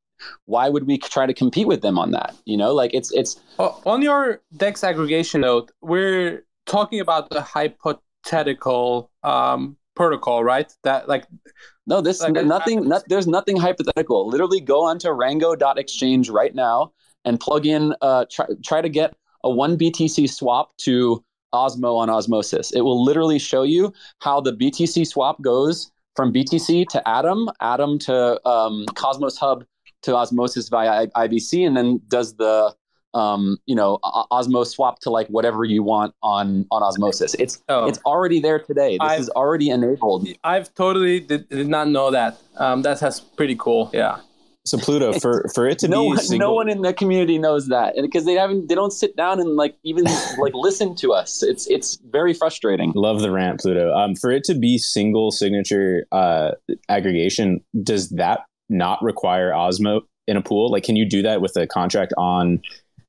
why 0.46 0.70
would 0.70 0.86
we 0.86 0.98
try 0.98 1.26
to 1.26 1.34
compete 1.34 1.68
with 1.68 1.82
them 1.82 1.98
on 1.98 2.12
that? 2.12 2.36
You 2.46 2.58
know 2.58 2.74
like 2.74 2.94
it's 2.94 3.12
it's 3.14 3.40
on 3.58 4.02
your 4.02 4.42
dex 4.58 4.84
aggregation 4.84 5.42
note 5.42 5.72
we're 5.82 6.46
talking 6.66 7.00
about 7.00 7.30
the 7.30 7.42
hypothetical 7.42 9.12
um 9.24 9.78
protocol 9.96 10.44
right? 10.44 10.74
That 10.84 11.08
like 11.08 11.26
no 11.88 12.02
this 12.02 12.20
like, 12.20 12.34
nothing 12.34 12.90
not, 12.90 13.04
there's 13.08 13.28
nothing 13.28 13.56
hypothetical. 13.56 14.28
Literally 14.28 14.60
go 14.60 14.84
onto 14.84 15.10
rango.exchange 15.10 16.30
right 16.30 16.54
now 16.54 16.92
and 17.26 17.40
plug 17.40 17.66
in, 17.66 17.94
uh, 18.02 18.26
try, 18.32 18.46
try 18.64 18.82
to 18.82 18.90
get 18.90 19.14
a 19.44 19.50
one 19.50 19.78
BTC 19.78 20.30
swap 20.30 20.76
to 20.78 21.24
Osmo 21.54 21.98
on 21.98 22.10
Osmosis. 22.10 22.72
It 22.72 22.82
will 22.82 23.04
literally 23.04 23.40
show 23.40 23.64
you 23.64 23.94
how 24.20 24.42
the 24.42 24.54
BTC 24.54 25.08
swap 25.08 25.42
goes 25.42 25.92
from 26.16 26.34
BTC 26.34 26.88
to 26.90 27.08
Atom, 27.08 27.50
Atom 27.62 28.00
to 28.00 28.48
um, 28.48 28.86
Cosmos 28.96 29.38
Hub 29.38 29.66
to 30.04 30.16
Osmosis 30.16 30.70
via 30.70 31.08
IBC, 31.08 31.66
and 31.66 31.76
then 31.76 32.02
does 32.08 32.36
the 32.36 32.74
um, 33.14 33.58
you 33.66 33.76
know 33.76 34.00
Osmo 34.04 34.66
swap 34.66 35.00
to 35.00 35.10
like 35.10 35.28
whatever 35.28 35.64
you 35.64 35.84
want 35.84 36.14
on 36.22 36.66
on 36.72 36.84
Osmosis. 36.84 37.34
It's 37.36 37.64
oh. 37.70 37.88
it's 37.88 38.00
already 38.06 38.40
there 38.40 38.60
today. 38.60 38.98
This 39.00 39.00
I've, 39.02 39.20
is 39.22 39.30
already 39.30 39.70
enabled. 39.70 40.28
I've 40.44 40.74
totally 40.76 41.22
did, 41.22 41.50
did 41.50 41.68
not 41.68 41.88
know 41.88 42.12
that. 42.12 42.38
Um, 42.58 42.82
that 42.84 43.00
that's 43.00 43.20
pretty 43.20 43.56
cool. 43.56 43.90
Yeah. 43.94 44.20
So 44.66 44.80
Pluto, 44.80 45.14
for 45.14 45.46
for 45.54 45.68
it 45.68 45.78
to 45.80 45.88
no 45.88 46.02
be 46.02 46.08
one, 46.08 46.18
single... 46.18 46.50
no 46.50 46.54
one 46.56 46.70
in 46.70 46.82
the 46.82 46.92
community 46.92 47.38
knows 47.38 47.68
that, 47.68 47.96
and 47.96 48.04
because 48.04 48.26
they 48.26 48.34
haven't, 48.34 48.68
they 48.68 48.74
don't 48.74 48.92
sit 48.92 49.16
down 49.16 49.40
and 49.40 49.56
like 49.56 49.76
even 49.84 50.06
like 50.40 50.54
listen 50.56 50.96
to 50.96 51.14
us. 51.14 51.44
It's 51.44 51.68
it's 51.68 51.98
very 52.10 52.34
frustrating. 52.34 52.92
Love 52.96 53.22
the 53.22 53.30
rant, 53.30 53.62
Pluto. 53.62 53.94
Um, 53.94 54.16
for 54.16 54.32
it 54.32 54.44
to 54.46 54.56
be 54.56 54.80
single 54.80 55.30
signature 55.30 56.08
uh, 56.12 56.52
aggregation, 56.90 57.64
does 57.84 58.10
that 58.10 58.42
not 58.68 59.02
require 59.04 59.52
Osmo 59.52 60.02
in 60.28 60.36
a 60.36 60.42
pool? 60.42 60.72
Like, 60.72 60.84
can 60.84 60.96
you 60.96 61.08
do 61.08 61.22
that 61.22 61.42
with 61.42 61.56
a 61.58 61.68
contract 61.68 62.14
on 62.18 62.60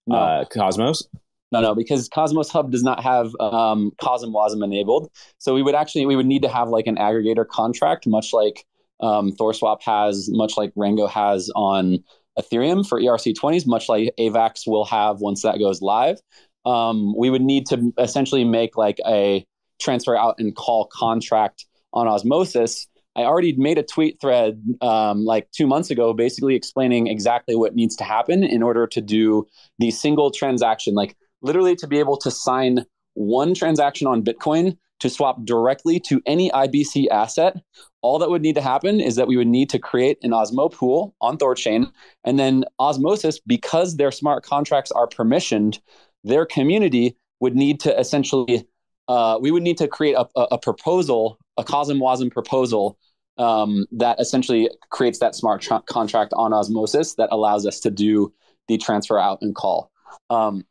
no. 0.06 0.16
uh, 0.16 0.44
Cosmos? 0.44 1.08
No, 1.52 1.60
no, 1.60 1.74
because 1.74 2.08
Cosmos 2.08 2.50
Hub 2.50 2.70
does 2.70 2.82
not 2.82 3.02
have 3.02 3.34
um, 3.40 3.92
CosmWasm 4.02 4.62
enabled. 4.62 5.10
So 5.38 5.54
we 5.54 5.62
would 5.62 5.74
actually 5.74 6.04
we 6.04 6.16
would 6.16 6.26
need 6.26 6.42
to 6.42 6.48
have 6.48 6.68
like 6.68 6.86
an 6.86 6.96
aggregator 6.96 7.46
contract, 7.46 8.06
much 8.06 8.34
like 8.34 8.66
um, 9.00 9.32
ThorSwap 9.32 9.82
has, 9.82 10.28
much 10.30 10.56
like 10.56 10.72
Rango 10.76 11.06
has 11.06 11.50
on 11.54 11.98
Ethereum 12.38 12.86
for 12.86 13.00
ERC20s, 13.00 13.66
much 13.66 13.88
like 13.88 14.12
AVAX 14.18 14.66
will 14.66 14.84
have 14.84 15.20
once 15.20 15.42
that 15.42 15.58
goes 15.58 15.82
live. 15.82 16.18
Um, 16.64 17.16
we 17.16 17.30
would 17.30 17.42
need 17.42 17.66
to 17.66 17.92
essentially 17.98 18.44
make 18.44 18.76
like 18.76 18.98
a 19.06 19.46
transfer 19.78 20.16
out 20.16 20.36
and 20.38 20.54
call 20.54 20.88
contract 20.92 21.66
on 21.92 22.06
Osmosis, 22.06 22.86
I 23.16 23.22
already 23.22 23.54
made 23.56 23.78
a 23.78 23.82
tweet 23.82 24.20
thread 24.20 24.62
um, 24.82 25.24
like 25.24 25.50
two 25.50 25.66
months 25.66 25.90
ago, 25.90 26.12
basically 26.12 26.54
explaining 26.54 27.06
exactly 27.06 27.56
what 27.56 27.74
needs 27.74 27.96
to 27.96 28.04
happen 28.04 28.44
in 28.44 28.62
order 28.62 28.86
to 28.88 29.00
do 29.00 29.46
the 29.78 29.90
single 29.90 30.30
transaction, 30.30 30.94
like 30.94 31.16
literally 31.40 31.74
to 31.76 31.86
be 31.86 31.98
able 31.98 32.18
to 32.18 32.30
sign 32.30 32.84
one 33.14 33.54
transaction 33.54 34.06
on 34.06 34.22
Bitcoin 34.22 34.76
to 35.00 35.10
swap 35.10 35.44
directly 35.44 36.00
to 36.00 36.20
any 36.26 36.50
IBC 36.50 37.08
asset. 37.10 37.56
All 38.02 38.18
that 38.18 38.30
would 38.30 38.42
need 38.42 38.54
to 38.54 38.62
happen 38.62 39.00
is 39.00 39.16
that 39.16 39.28
we 39.28 39.36
would 39.36 39.46
need 39.46 39.68
to 39.70 39.78
create 39.78 40.18
an 40.22 40.30
Osmo 40.30 40.72
pool 40.72 41.14
on 41.20 41.36
Thorchain. 41.36 41.90
And 42.24 42.38
then 42.38 42.64
Osmosis, 42.78 43.38
because 43.40 43.96
their 43.96 44.10
smart 44.10 44.44
contracts 44.44 44.90
are 44.92 45.06
permissioned, 45.06 45.80
their 46.24 46.46
community 46.46 47.16
would 47.40 47.54
need 47.54 47.80
to 47.80 47.98
essentially, 47.98 48.66
uh, 49.08 49.38
we 49.40 49.50
would 49.50 49.62
need 49.62 49.78
to 49.78 49.88
create 49.88 50.14
a, 50.14 50.26
a, 50.36 50.58
proposal, 50.58 51.38
a 51.56 51.64
CosmWasm 51.64 52.32
proposal 52.32 52.98
um, 53.38 53.86
that 53.92 54.18
essentially 54.18 54.70
creates 54.90 55.18
that 55.18 55.34
smart 55.34 55.60
tra- 55.60 55.82
contract 55.86 56.32
on 56.36 56.52
Osmosis 56.52 57.14
that 57.16 57.28
allows 57.30 57.66
us 57.66 57.80
to 57.80 57.90
do 57.90 58.32
the 58.68 58.78
transfer 58.78 59.18
out 59.18 59.38
and 59.42 59.54
call. 59.54 59.90
Um, 60.30 60.64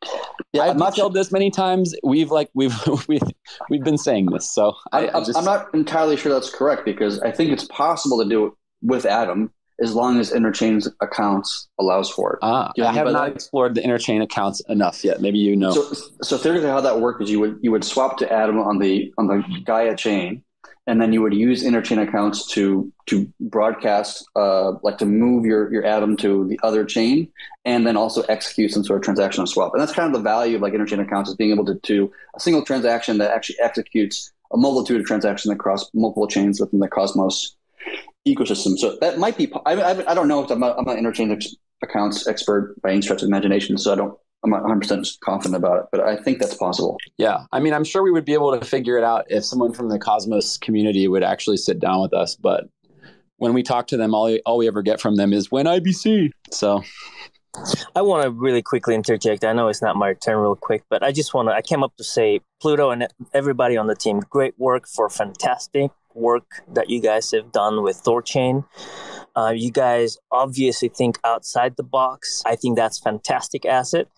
yeah, 0.52 0.62
I've 0.62 0.76
not 0.76 0.94
detailed 0.94 1.14
this 1.14 1.32
many 1.32 1.50
times. 1.50 1.94
We've 2.02 2.30
like 2.30 2.50
we've 2.54 2.74
we've 3.08 3.22
we've 3.70 3.84
been 3.84 3.98
saying 3.98 4.26
this, 4.26 4.50
so 4.50 4.74
I, 4.92 5.08
I 5.08 5.20
just, 5.24 5.36
I'm 5.36 5.44
not 5.44 5.72
entirely 5.74 6.16
sure 6.16 6.32
that's 6.32 6.50
correct 6.50 6.84
because 6.84 7.20
I 7.20 7.30
think 7.30 7.50
it's 7.50 7.64
possible 7.64 8.22
to 8.22 8.28
do 8.28 8.46
it 8.46 8.52
with 8.82 9.06
Atom 9.06 9.50
as 9.80 9.94
long 9.94 10.18
as 10.18 10.32
interchain 10.32 10.86
accounts 11.00 11.68
allows 11.78 12.10
for 12.10 12.34
it. 12.34 12.38
Ah, 12.42 12.72
I 12.80 12.92
have 12.92 13.06
not 13.08 13.26
that? 13.26 13.34
explored 13.34 13.74
the 13.74 13.82
interchain 13.82 14.22
accounts 14.22 14.60
enough 14.68 15.04
yet. 15.04 15.20
Maybe 15.20 15.38
you 15.38 15.54
know. 15.54 15.72
So, 15.72 15.94
so 16.22 16.38
theoretically, 16.38 16.70
how 16.70 16.80
that 16.80 17.00
works 17.00 17.22
is 17.24 17.30
you 17.30 17.40
would 17.40 17.58
you 17.62 17.70
would 17.70 17.84
swap 17.84 18.16
to 18.18 18.32
Atom 18.32 18.58
on 18.58 18.78
the 18.78 19.12
on 19.18 19.26
the 19.26 19.42
Gaia 19.64 19.96
chain, 19.96 20.42
and 20.86 21.00
then 21.00 21.12
you 21.12 21.20
would 21.20 21.34
use 21.34 21.64
interchain 21.64 22.00
accounts 22.00 22.46
to 22.52 22.92
to 23.06 23.30
broadcast, 23.40 24.24
uh, 24.36 24.72
like 24.82 24.98
to 24.98 25.06
move 25.06 25.44
your 25.44 25.72
your 25.72 25.84
atom 25.84 26.16
to 26.18 26.46
the 26.46 26.58
other 26.62 26.84
chain, 26.84 27.28
and 27.64 27.86
then 27.86 27.96
also 27.96 28.22
execute 28.22 28.70
some 28.70 28.84
sort 28.84 29.06
of 29.06 29.14
transactional 29.14 29.48
swap. 29.48 29.72
And 29.72 29.80
that's 29.80 29.92
kind 29.92 30.06
of 30.06 30.12
the 30.12 30.22
value 30.22 30.56
of 30.56 30.62
like 30.62 30.72
interchain 30.72 31.00
accounts 31.00 31.30
is 31.30 31.36
being 31.36 31.50
able 31.50 31.64
to 31.66 31.74
do 31.82 32.12
a 32.36 32.40
single 32.40 32.64
transaction 32.64 33.18
that 33.18 33.30
actually 33.32 33.58
executes 33.60 34.32
a 34.52 34.56
multitude 34.56 35.00
of 35.00 35.06
transactions 35.06 35.52
across 35.52 35.90
multiple 35.92 36.28
chains 36.28 36.60
within 36.60 36.78
the 36.78 36.88
Cosmos 36.88 37.56
ecosystem. 38.26 38.78
So 38.78 38.96
that 39.00 39.18
might 39.18 39.36
be. 39.36 39.52
I, 39.66 39.74
I, 39.74 40.10
I 40.10 40.14
don't 40.14 40.28
know 40.28 40.44
if 40.44 40.50
I'm 40.50 40.60
not, 40.60 40.78
I'm 40.78 40.84
not 40.84 40.96
interchain 40.96 41.36
accounts 41.82 42.26
expert 42.26 42.80
by 42.82 42.92
any 42.92 43.02
stretch 43.02 43.22
of 43.22 43.28
imagination, 43.28 43.76
so 43.76 43.92
I 43.92 43.96
don't 43.96 44.18
I'm 44.46 44.50
not 44.50 44.62
100% 44.62 45.20
confident 45.20 45.56
about 45.56 45.80
it, 45.80 45.86
but 45.90 46.00
I 46.00 46.16
think 46.16 46.38
that's 46.38 46.54
possible. 46.54 46.96
Yeah. 47.18 47.44
I 47.52 47.60
mean, 47.60 47.72
I'm 47.72 47.84
sure 47.84 48.02
we 48.02 48.12
would 48.12 48.24
be 48.24 48.34
able 48.34 48.58
to 48.58 48.64
figure 48.64 48.96
it 48.96 49.04
out 49.04 49.26
if 49.28 49.44
someone 49.44 49.72
from 49.72 49.88
the 49.88 49.98
Cosmos 49.98 50.56
community 50.56 51.08
would 51.08 51.24
actually 51.24 51.56
sit 51.56 51.80
down 51.80 52.00
with 52.00 52.14
us. 52.14 52.36
But 52.36 52.68
when 53.38 53.52
we 53.52 53.62
talk 53.62 53.88
to 53.88 53.96
them, 53.96 54.14
all, 54.14 54.34
all 54.46 54.58
we 54.58 54.68
ever 54.68 54.82
get 54.82 55.00
from 55.00 55.16
them 55.16 55.32
is 55.32 55.50
when 55.50 55.66
IBC. 55.66 56.30
So 56.52 56.82
I 57.94 58.02
want 58.02 58.22
to 58.24 58.30
really 58.30 58.62
quickly 58.62 58.94
interject. 58.94 59.44
I 59.44 59.52
know 59.52 59.68
it's 59.68 59.82
not 59.82 59.96
my 59.96 60.14
turn, 60.14 60.38
real 60.38 60.54
quick, 60.54 60.84
but 60.88 61.02
I 61.02 61.12
just 61.12 61.34
want 61.34 61.48
to. 61.48 61.54
I 61.54 61.62
came 61.62 61.82
up 61.82 61.96
to 61.96 62.04
say, 62.04 62.40
Pluto 62.60 62.90
and 62.90 63.08
everybody 63.34 63.76
on 63.76 63.86
the 63.86 63.96
team, 63.96 64.20
great 64.30 64.54
work 64.58 64.86
for 64.86 65.08
fantastic 65.08 65.90
work 66.14 66.62
that 66.72 66.88
you 66.88 67.00
guys 67.00 67.30
have 67.32 67.52
done 67.52 67.82
with 67.82 68.02
Thorchain. 68.02 68.64
Uh, 69.36 69.52
you 69.54 69.70
guys 69.70 70.16
obviously 70.32 70.88
think 70.88 71.18
outside 71.22 71.76
the 71.76 71.82
box. 71.82 72.42
I 72.46 72.56
think 72.56 72.76
that's 72.76 72.98
fantastic 72.98 73.66
asset. 73.66 74.08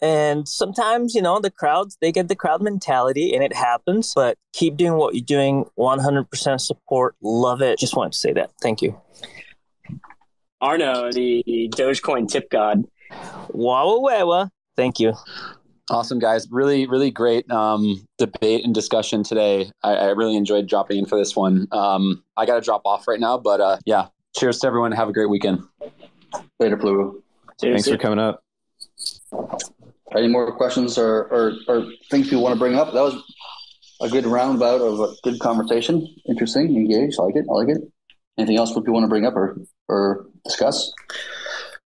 And 0.00 0.48
sometimes, 0.48 1.14
you 1.14 1.22
know, 1.22 1.38
the 1.38 1.50
crowds, 1.50 1.96
they 2.00 2.10
get 2.10 2.28
the 2.28 2.34
crowd 2.34 2.62
mentality 2.62 3.34
and 3.34 3.44
it 3.44 3.54
happens, 3.54 4.12
but 4.16 4.38
keep 4.52 4.76
doing 4.76 4.94
what 4.94 5.14
you're 5.14 5.24
doing. 5.24 5.66
100% 5.78 6.60
support. 6.60 7.14
Love 7.22 7.62
it. 7.62 7.78
Just 7.78 7.94
wanted 7.94 8.12
to 8.12 8.18
say 8.18 8.32
that. 8.32 8.50
Thank 8.60 8.82
you. 8.82 9.00
Arno, 10.60 11.12
the 11.12 11.68
Dogecoin 11.76 12.28
tip 12.28 12.50
god. 12.50 12.84
Wow, 13.50 13.98
wow, 13.98 14.26
wow. 14.26 14.50
Thank 14.76 14.98
you. 14.98 15.12
Awesome, 15.90 16.18
guys. 16.18 16.48
Really, 16.50 16.86
really 16.86 17.10
great 17.10 17.50
um, 17.50 18.06
debate 18.16 18.64
and 18.64 18.74
discussion 18.74 19.22
today. 19.22 19.70
I, 19.82 19.94
I, 19.94 20.06
really 20.10 20.36
enjoyed 20.36 20.68
dropping 20.68 20.98
in 20.98 21.06
for 21.06 21.18
this 21.18 21.36
one. 21.36 21.66
Um, 21.72 22.24
I 22.36 22.46
got 22.46 22.54
to 22.54 22.60
drop 22.60 22.82
off 22.84 23.08
right 23.08 23.20
now, 23.20 23.36
but 23.36 23.60
uh, 23.60 23.78
yeah, 23.84 24.06
cheers 24.34 24.58
to 24.60 24.66
everyone. 24.66 24.92
Have 24.92 25.08
a 25.08 25.12
great 25.12 25.28
weekend. 25.28 25.62
Later, 26.58 26.76
Pluto. 26.76 27.22
Thanks 27.60 27.88
for 27.88 27.96
coming 27.96 28.18
up. 28.18 28.42
Any 30.16 30.28
more 30.28 30.52
questions 30.52 30.98
or, 30.98 31.24
or, 31.24 31.52
or 31.68 31.86
things 32.10 32.30
you 32.30 32.38
want 32.38 32.54
to 32.54 32.58
bring 32.58 32.74
up? 32.74 32.92
That 32.92 33.02
was 33.02 33.22
a 34.00 34.08
good 34.08 34.26
roundabout 34.26 34.80
of 34.80 35.00
a 35.00 35.14
good 35.22 35.38
conversation. 35.40 36.06
Interesting, 36.26 36.76
engaged. 36.76 37.18
I 37.18 37.24
like 37.24 37.36
it. 37.36 37.46
I 37.48 37.52
like 37.52 37.68
it. 37.68 37.82
Anything 38.38 38.58
else 38.58 38.72
people 38.74 38.94
want 38.94 39.04
to 39.04 39.08
bring 39.08 39.24
up 39.24 39.34
or, 39.34 39.58
or 39.88 40.26
discuss? 40.44 40.92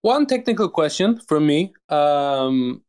One 0.01 0.25
technical 0.25 0.69
question 0.69 1.19
from 1.27 1.45
me. 1.45 1.73
Um, 1.89 2.81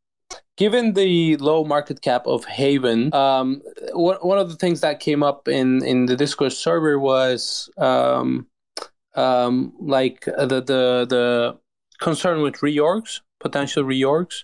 given 0.57 0.93
the 0.93 1.37
low 1.37 1.63
market 1.63 2.01
cap 2.01 2.25
of 2.25 2.45
Haven, 2.45 3.13
um, 3.13 3.61
one, 3.93 4.17
one 4.21 4.37
of 4.37 4.49
the 4.49 4.55
things 4.55 4.81
that 4.81 4.99
came 4.99 5.23
up 5.23 5.47
in, 5.47 5.83
in 5.83 6.05
the 6.05 6.15
Discord 6.15 6.53
server 6.53 6.99
was 6.99 7.69
um, 7.77 8.47
um, 9.15 9.73
like 9.79 10.25
the, 10.25 10.61
the 10.61 11.05
the 11.09 11.57
concern 11.99 12.41
with 12.41 12.55
reorgs, 12.55 13.21
potential 13.39 13.83
reorgs. 13.83 14.43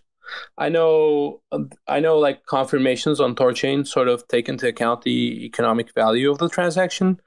I 0.57 0.69
know, 0.69 1.41
I 1.87 1.99
know, 1.99 2.17
like 2.17 2.45
confirmations 2.45 3.19
on 3.19 3.35
Thorchain 3.35 3.85
sort 3.85 4.07
of 4.07 4.27
take 4.27 4.49
into 4.49 4.67
account 4.67 5.03
the 5.03 5.45
economic 5.45 5.93
value 5.93 6.31
of 6.31 6.37
the 6.37 6.49
transaction, 6.49 7.19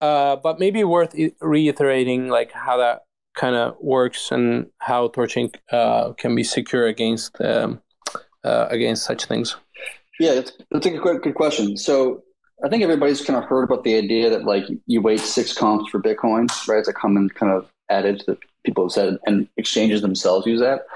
uh, 0.00 0.36
but 0.36 0.58
maybe 0.58 0.84
worth 0.84 1.14
reiterating 1.40 2.28
like 2.28 2.52
how 2.52 2.78
that 2.78 3.02
kind 3.34 3.56
of 3.56 3.76
works 3.80 4.30
and 4.30 4.70
how 4.78 5.08
Thorchain 5.08 5.54
uh, 5.72 6.12
can 6.12 6.34
be 6.34 6.44
secure 6.44 6.86
against 6.86 7.38
um, 7.40 7.82
uh, 8.44 8.68
against 8.70 9.04
such 9.04 9.24
things? 9.24 9.56
Yeah, 10.20 10.34
that's, 10.34 10.52
that's 10.70 10.86
a 10.86 10.90
good, 10.90 11.22
good 11.22 11.34
question. 11.34 11.76
So 11.76 12.22
I 12.62 12.68
think 12.68 12.82
everybody's 12.82 13.24
kind 13.24 13.36
of 13.36 13.44
heard 13.44 13.64
about 13.64 13.84
the 13.84 13.96
idea 13.96 14.30
that 14.30 14.44
like 14.44 14.64
you 14.86 15.02
wait 15.02 15.20
six 15.20 15.52
comps 15.52 15.90
for 15.90 16.00
Bitcoin, 16.00 16.48
right? 16.68 16.78
It's 16.78 16.88
a 16.88 16.92
common 16.92 17.28
kind 17.30 17.52
of 17.52 17.68
adage 17.90 18.24
that 18.26 18.38
people 18.64 18.84
have 18.84 18.92
said, 18.92 19.18
and 19.26 19.48
exchanges 19.56 20.02
themselves 20.02 20.46
use 20.46 20.60
that. 20.60 20.86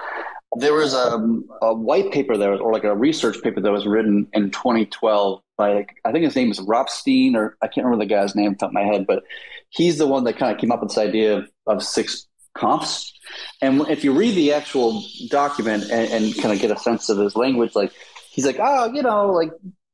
There 0.56 0.72
was 0.72 0.94
a, 0.94 1.12
um, 1.12 1.46
a 1.60 1.74
white 1.74 2.10
paper 2.10 2.36
there, 2.36 2.54
or 2.54 2.72
like 2.72 2.84
a 2.84 2.96
research 2.96 3.42
paper 3.42 3.60
that 3.60 3.70
was 3.70 3.86
written 3.86 4.26
in 4.32 4.50
2012 4.50 5.42
by, 5.58 5.86
I 6.04 6.12
think 6.12 6.24
his 6.24 6.36
name 6.36 6.50
is 6.50 6.60
Ropstein, 6.60 7.34
or 7.34 7.56
I 7.60 7.66
can't 7.66 7.84
remember 7.84 8.04
the 8.04 8.08
guy's 8.08 8.34
name 8.34 8.52
off 8.52 8.58
top 8.58 8.70
of 8.70 8.74
my 8.74 8.84
head, 8.84 9.06
but 9.06 9.24
he's 9.68 9.98
the 9.98 10.06
one 10.06 10.24
that 10.24 10.38
kind 10.38 10.52
of 10.52 10.58
came 10.58 10.72
up 10.72 10.80
with 10.80 10.90
this 10.90 10.98
idea 10.98 11.36
of, 11.36 11.50
of 11.66 11.82
six 11.82 12.26
comps. 12.54 13.12
And 13.60 13.82
if 13.88 14.04
you 14.04 14.12
read 14.12 14.34
the 14.34 14.54
actual 14.54 15.02
document 15.28 15.84
and, 15.90 16.10
and 16.10 16.38
kind 16.38 16.54
of 16.54 16.60
get 16.60 16.70
a 16.70 16.78
sense 16.78 17.10
of 17.10 17.18
his 17.18 17.36
language, 17.36 17.74
like 17.74 17.92
he's 18.30 18.46
like, 18.46 18.58
oh, 18.58 18.90
you 18.92 19.02
know, 19.02 19.30
like, 19.32 19.50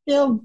you 0.06 0.14
know, 0.14 0.44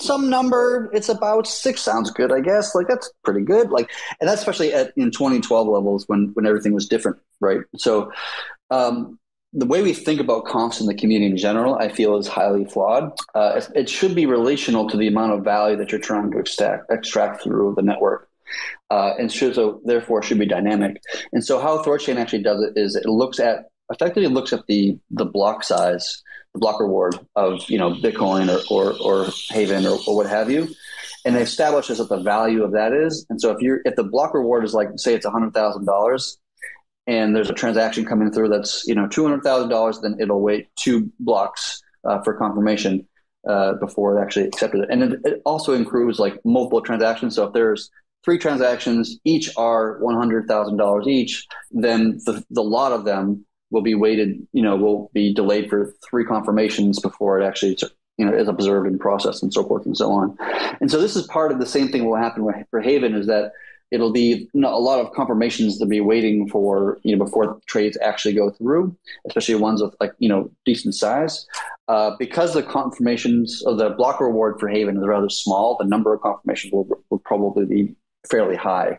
some 0.00 0.28
number, 0.28 0.90
it's 0.92 1.08
about 1.08 1.46
six 1.46 1.80
sounds 1.80 2.10
good, 2.10 2.32
I 2.32 2.40
guess. 2.40 2.74
Like 2.74 2.88
that's 2.88 3.10
pretty 3.24 3.42
good. 3.42 3.70
Like, 3.70 3.90
and 4.20 4.28
that's 4.28 4.40
especially 4.40 4.72
at 4.72 4.92
in 4.96 5.10
2012 5.10 5.68
levels 5.68 6.04
when 6.06 6.30
when 6.34 6.46
everything 6.46 6.72
was 6.72 6.88
different, 6.88 7.18
right? 7.40 7.60
So, 7.76 8.10
um, 8.70 9.18
the 9.52 9.66
way 9.66 9.82
we 9.82 9.94
think 9.94 10.20
about 10.20 10.44
comps 10.44 10.80
in 10.80 10.86
the 10.86 10.94
community 10.94 11.30
in 11.30 11.36
general, 11.36 11.76
I 11.76 11.88
feel, 11.88 12.16
is 12.18 12.28
highly 12.28 12.66
flawed. 12.66 13.12
Uh, 13.34 13.60
it, 13.74 13.88
should 13.88 14.14
be 14.14 14.26
relational 14.26 14.88
to 14.90 14.98
the 14.98 15.06
amount 15.06 15.32
of 15.32 15.44
value 15.44 15.76
that 15.76 15.90
you're 15.90 16.00
trying 16.00 16.30
to 16.32 16.38
extract, 16.38 16.90
extract 16.90 17.42
through 17.42 17.72
the 17.74 17.82
network 17.82 18.28
uh, 18.90 19.12
and 19.18 19.32
should, 19.32 19.54
so 19.54 19.80
therefore 19.84 20.22
should 20.22 20.38
be 20.38 20.46
dynamic. 20.46 21.00
And 21.32 21.44
so 21.44 21.58
how 21.58 21.82
Thorchain 21.82 22.16
actually 22.16 22.42
does 22.42 22.62
it 22.62 22.74
is 22.76 22.96
it 22.96 23.06
looks 23.06 23.40
at 23.40 23.66
effectively 23.90 24.28
looks 24.28 24.52
at 24.52 24.66
the 24.66 24.98
the 25.10 25.24
block 25.24 25.62
size, 25.64 26.22
block 26.56 26.80
reward 26.80 27.18
of 27.36 27.68
you 27.68 27.78
know 27.78 27.92
Bitcoin 27.92 28.48
or 28.48 28.92
or, 28.92 28.96
or 29.00 29.30
Haven 29.50 29.86
or, 29.86 29.98
or 30.06 30.16
what 30.16 30.26
have 30.26 30.50
you, 30.50 30.68
and 31.24 31.36
it 31.36 31.42
establishes 31.42 31.98
what 31.98 32.08
the 32.08 32.20
value 32.20 32.62
of 32.62 32.72
that 32.72 32.92
is. 32.92 33.26
And 33.30 33.40
so 33.40 33.50
if 33.50 33.60
you're 33.60 33.80
if 33.84 33.96
the 33.96 34.04
block 34.04 34.34
reward 34.34 34.64
is 34.64 34.74
like 34.74 34.88
say 34.96 35.14
it's 35.14 35.26
hundred 35.26 35.54
thousand 35.54 35.86
dollars, 35.86 36.38
and 37.06 37.34
there's 37.34 37.50
a 37.50 37.54
transaction 37.54 38.04
coming 38.04 38.30
through 38.32 38.48
that's 38.48 38.84
you 38.86 38.94
know 38.94 39.06
two 39.06 39.22
hundred 39.24 39.42
thousand 39.42 39.68
dollars, 39.68 40.00
then 40.00 40.16
it'll 40.20 40.40
wait 40.40 40.68
two 40.76 41.10
blocks 41.20 41.82
uh, 42.04 42.22
for 42.22 42.34
confirmation. 42.34 43.06
Uh, 43.48 43.74
before 43.74 44.18
it 44.18 44.20
actually 44.20 44.44
accepted 44.44 44.80
it, 44.80 44.88
and 44.90 45.04
it, 45.04 45.20
it 45.24 45.42
also 45.46 45.72
includes 45.72 46.18
like 46.18 46.36
multiple 46.44 46.80
transactions. 46.80 47.36
So 47.36 47.44
if 47.44 47.52
there's 47.52 47.92
three 48.26 48.38
transactions, 48.38 49.20
each 49.24 49.56
are 49.56 50.00
$100,000 50.00 51.06
each, 51.06 51.46
then 51.70 52.18
the, 52.26 52.44
the 52.50 52.62
lot 52.62 52.90
of 52.90 53.04
them 53.04 53.45
will 53.70 53.82
be 53.82 53.94
weighted, 53.94 54.46
you 54.52 54.62
know, 54.62 54.76
will 54.76 55.10
be 55.12 55.34
delayed 55.34 55.68
for 55.68 55.94
three 56.08 56.24
confirmations 56.24 57.00
before 57.00 57.40
it 57.40 57.44
actually, 57.44 57.76
you 58.16 58.24
know, 58.24 58.32
is 58.32 58.48
observed 58.48 58.86
and 58.86 59.00
processed 59.00 59.42
and 59.42 59.52
so 59.52 59.64
forth 59.64 59.84
and 59.86 59.96
so 59.96 60.10
on. 60.10 60.36
And 60.80 60.90
so 60.90 61.00
this 61.00 61.16
is 61.16 61.26
part 61.26 61.52
of 61.52 61.58
the 61.58 61.66
same 61.66 61.88
thing 61.88 62.04
will 62.04 62.16
happen 62.16 62.46
for 62.70 62.80
Haven 62.80 63.14
is 63.14 63.26
that 63.26 63.52
it'll 63.90 64.12
be 64.12 64.48
a 64.54 64.58
lot 64.58 65.00
of 65.00 65.12
confirmations 65.12 65.78
to 65.78 65.86
be 65.86 66.00
waiting 66.00 66.48
for 66.48 66.98
you 67.02 67.16
know 67.16 67.24
before 67.24 67.60
trades 67.66 67.96
actually 68.02 68.34
go 68.34 68.50
through, 68.50 68.96
especially 69.26 69.54
ones 69.54 69.82
with 69.82 69.94
like 70.00 70.12
you 70.18 70.28
know 70.28 70.50
decent 70.64 70.94
size. 70.94 71.46
Uh, 71.88 72.16
because 72.18 72.52
the 72.52 72.64
confirmations 72.64 73.62
of 73.64 73.78
the 73.78 73.90
block 73.90 74.20
reward 74.20 74.58
for 74.58 74.68
Haven 74.68 74.96
is 74.96 75.06
rather 75.06 75.28
small, 75.28 75.76
the 75.78 75.84
number 75.84 76.12
of 76.12 76.20
confirmations 76.20 76.72
will, 76.72 76.88
will 77.10 77.20
probably 77.20 77.64
be 77.64 77.94
fairly 78.30 78.56
high, 78.56 78.98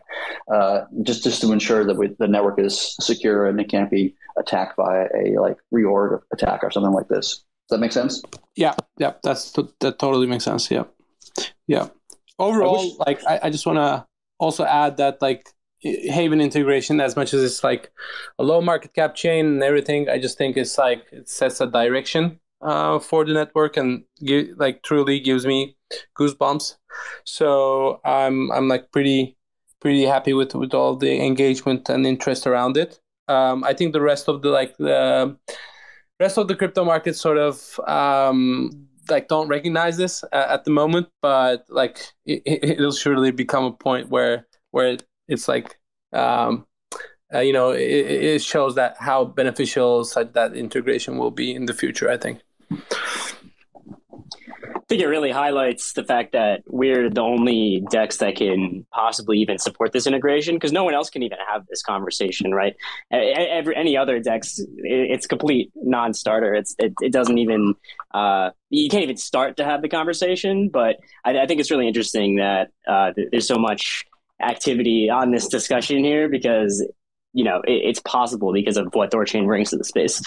uh, 0.52 0.82
just 1.02 1.24
just 1.24 1.40
to 1.42 1.52
ensure 1.52 1.84
that 1.84 1.96
we, 1.96 2.14
the 2.18 2.28
network 2.28 2.58
is 2.58 2.96
secure 3.00 3.46
and 3.46 3.60
it 3.60 3.68
can't 3.68 3.90
be 3.90 4.14
attacked 4.38 4.76
by 4.76 5.06
a 5.14 5.40
like 5.40 5.56
reorg 5.72 6.20
attack 6.32 6.62
or 6.62 6.70
something 6.70 6.92
like 6.92 7.08
this. 7.08 7.44
Does 7.68 7.76
that 7.76 7.78
make 7.78 7.92
sense? 7.92 8.22
Yeah, 8.56 8.74
yeah, 8.98 9.14
that's 9.22 9.52
that 9.52 9.98
totally 9.98 10.26
makes 10.26 10.44
sense. 10.44 10.70
Yeah, 10.70 10.84
yeah. 11.66 11.88
Overall, 12.38 12.78
I 12.78 12.82
wish- 12.82 12.98
like 13.06 13.26
I, 13.26 13.40
I 13.44 13.50
just 13.50 13.66
want 13.66 13.78
to 13.78 14.06
also 14.38 14.64
add 14.64 14.96
that 14.98 15.20
like 15.20 15.48
Haven 15.80 16.40
integration, 16.40 17.00
as 17.00 17.14
much 17.14 17.32
as 17.32 17.42
it's 17.42 17.62
like 17.62 17.92
a 18.38 18.42
low 18.42 18.60
market 18.60 18.94
cap 18.94 19.14
chain 19.14 19.46
and 19.46 19.62
everything, 19.62 20.08
I 20.08 20.18
just 20.18 20.36
think 20.36 20.56
it's 20.56 20.76
like 20.76 21.04
it 21.12 21.28
sets 21.28 21.60
a 21.60 21.66
direction 21.66 22.40
uh, 22.60 22.98
for 22.98 23.24
the 23.24 23.32
network 23.32 23.76
and 23.76 24.04
give, 24.24 24.48
like 24.56 24.82
truly 24.82 25.20
gives 25.20 25.46
me 25.46 25.76
goosebumps. 26.18 26.76
So 27.24 28.00
I'm 28.04 28.50
I'm 28.52 28.68
like 28.68 28.90
pretty 28.92 29.36
pretty 29.80 30.04
happy 30.04 30.32
with 30.32 30.54
with 30.54 30.74
all 30.74 30.96
the 30.96 31.20
engagement 31.24 31.88
and 31.88 32.06
interest 32.06 32.46
around 32.46 32.76
it. 32.76 33.00
Um, 33.28 33.62
I 33.64 33.74
think 33.74 33.92
the 33.92 34.00
rest 34.00 34.28
of 34.28 34.42
the 34.42 34.50
like 34.50 34.76
the 34.78 35.36
rest 36.18 36.38
of 36.38 36.48
the 36.48 36.56
crypto 36.56 36.84
market 36.84 37.16
sort 37.16 37.38
of 37.38 37.78
um, 37.86 38.88
like 39.10 39.28
don't 39.28 39.48
recognize 39.48 39.96
this 39.96 40.24
uh, 40.32 40.46
at 40.48 40.64
the 40.64 40.70
moment, 40.70 41.08
but 41.22 41.64
like 41.68 41.98
it, 42.26 42.78
will 42.78 42.92
surely 42.92 43.30
become 43.30 43.64
a 43.64 43.72
point 43.72 44.08
where 44.08 44.46
where 44.70 44.96
it's 45.28 45.48
like 45.48 45.78
um, 46.12 46.66
uh, 47.32 47.40
you 47.40 47.52
know 47.52 47.70
it, 47.70 47.80
it, 47.80 48.42
shows 48.42 48.74
that 48.74 48.96
how 48.98 49.24
beneficial 49.24 50.04
such 50.04 50.32
that 50.32 50.56
integration 50.56 51.18
will 51.18 51.30
be 51.30 51.54
in 51.54 51.66
the 51.66 51.74
future. 51.74 52.10
I 52.10 52.16
think. 52.16 52.40
I 54.74 54.80
think 54.88 55.02
it 55.02 55.06
really 55.06 55.30
highlights 55.30 55.92
the 55.92 56.04
fact 56.04 56.32
that 56.32 56.62
we're 56.66 57.10
the 57.10 57.20
only 57.20 57.84
DEX 57.90 58.18
that 58.18 58.36
can 58.36 58.86
possibly 58.90 59.38
even 59.38 59.58
support 59.58 59.92
this 59.92 60.06
integration 60.06 60.54
because 60.56 60.72
no 60.72 60.82
one 60.82 60.94
else 60.94 61.10
can 61.10 61.22
even 61.22 61.36
have 61.46 61.66
this 61.66 61.82
conversation, 61.82 62.52
right? 62.52 62.74
Every 63.10 63.76
any 63.76 63.96
other 63.98 64.18
DEX, 64.18 64.60
it's 64.78 65.26
complete 65.26 65.72
non-starter. 65.74 66.54
It's 66.54 66.74
it, 66.78 66.94
it 67.02 67.12
doesn't 67.12 67.36
even 67.36 67.74
uh, 68.14 68.50
you 68.70 68.88
can't 68.88 69.02
even 69.02 69.18
start 69.18 69.58
to 69.58 69.64
have 69.64 69.82
the 69.82 69.90
conversation. 69.90 70.70
But 70.70 70.96
I, 71.24 71.38
I 71.38 71.46
think 71.46 71.60
it's 71.60 71.70
really 71.70 71.86
interesting 71.86 72.36
that 72.36 72.70
uh, 72.86 73.12
there's 73.30 73.46
so 73.46 73.58
much 73.58 74.06
activity 74.40 75.10
on 75.10 75.30
this 75.30 75.48
discussion 75.48 76.02
here 76.02 76.28
because 76.28 76.86
you 77.34 77.44
know 77.44 77.60
it, 77.66 77.82
it's 77.84 78.00
possible 78.00 78.52
because 78.52 78.78
of 78.78 78.88
what 78.94 79.10
Thorchain 79.10 79.44
brings 79.46 79.70
to 79.70 79.76
the 79.76 79.84
space. 79.84 80.22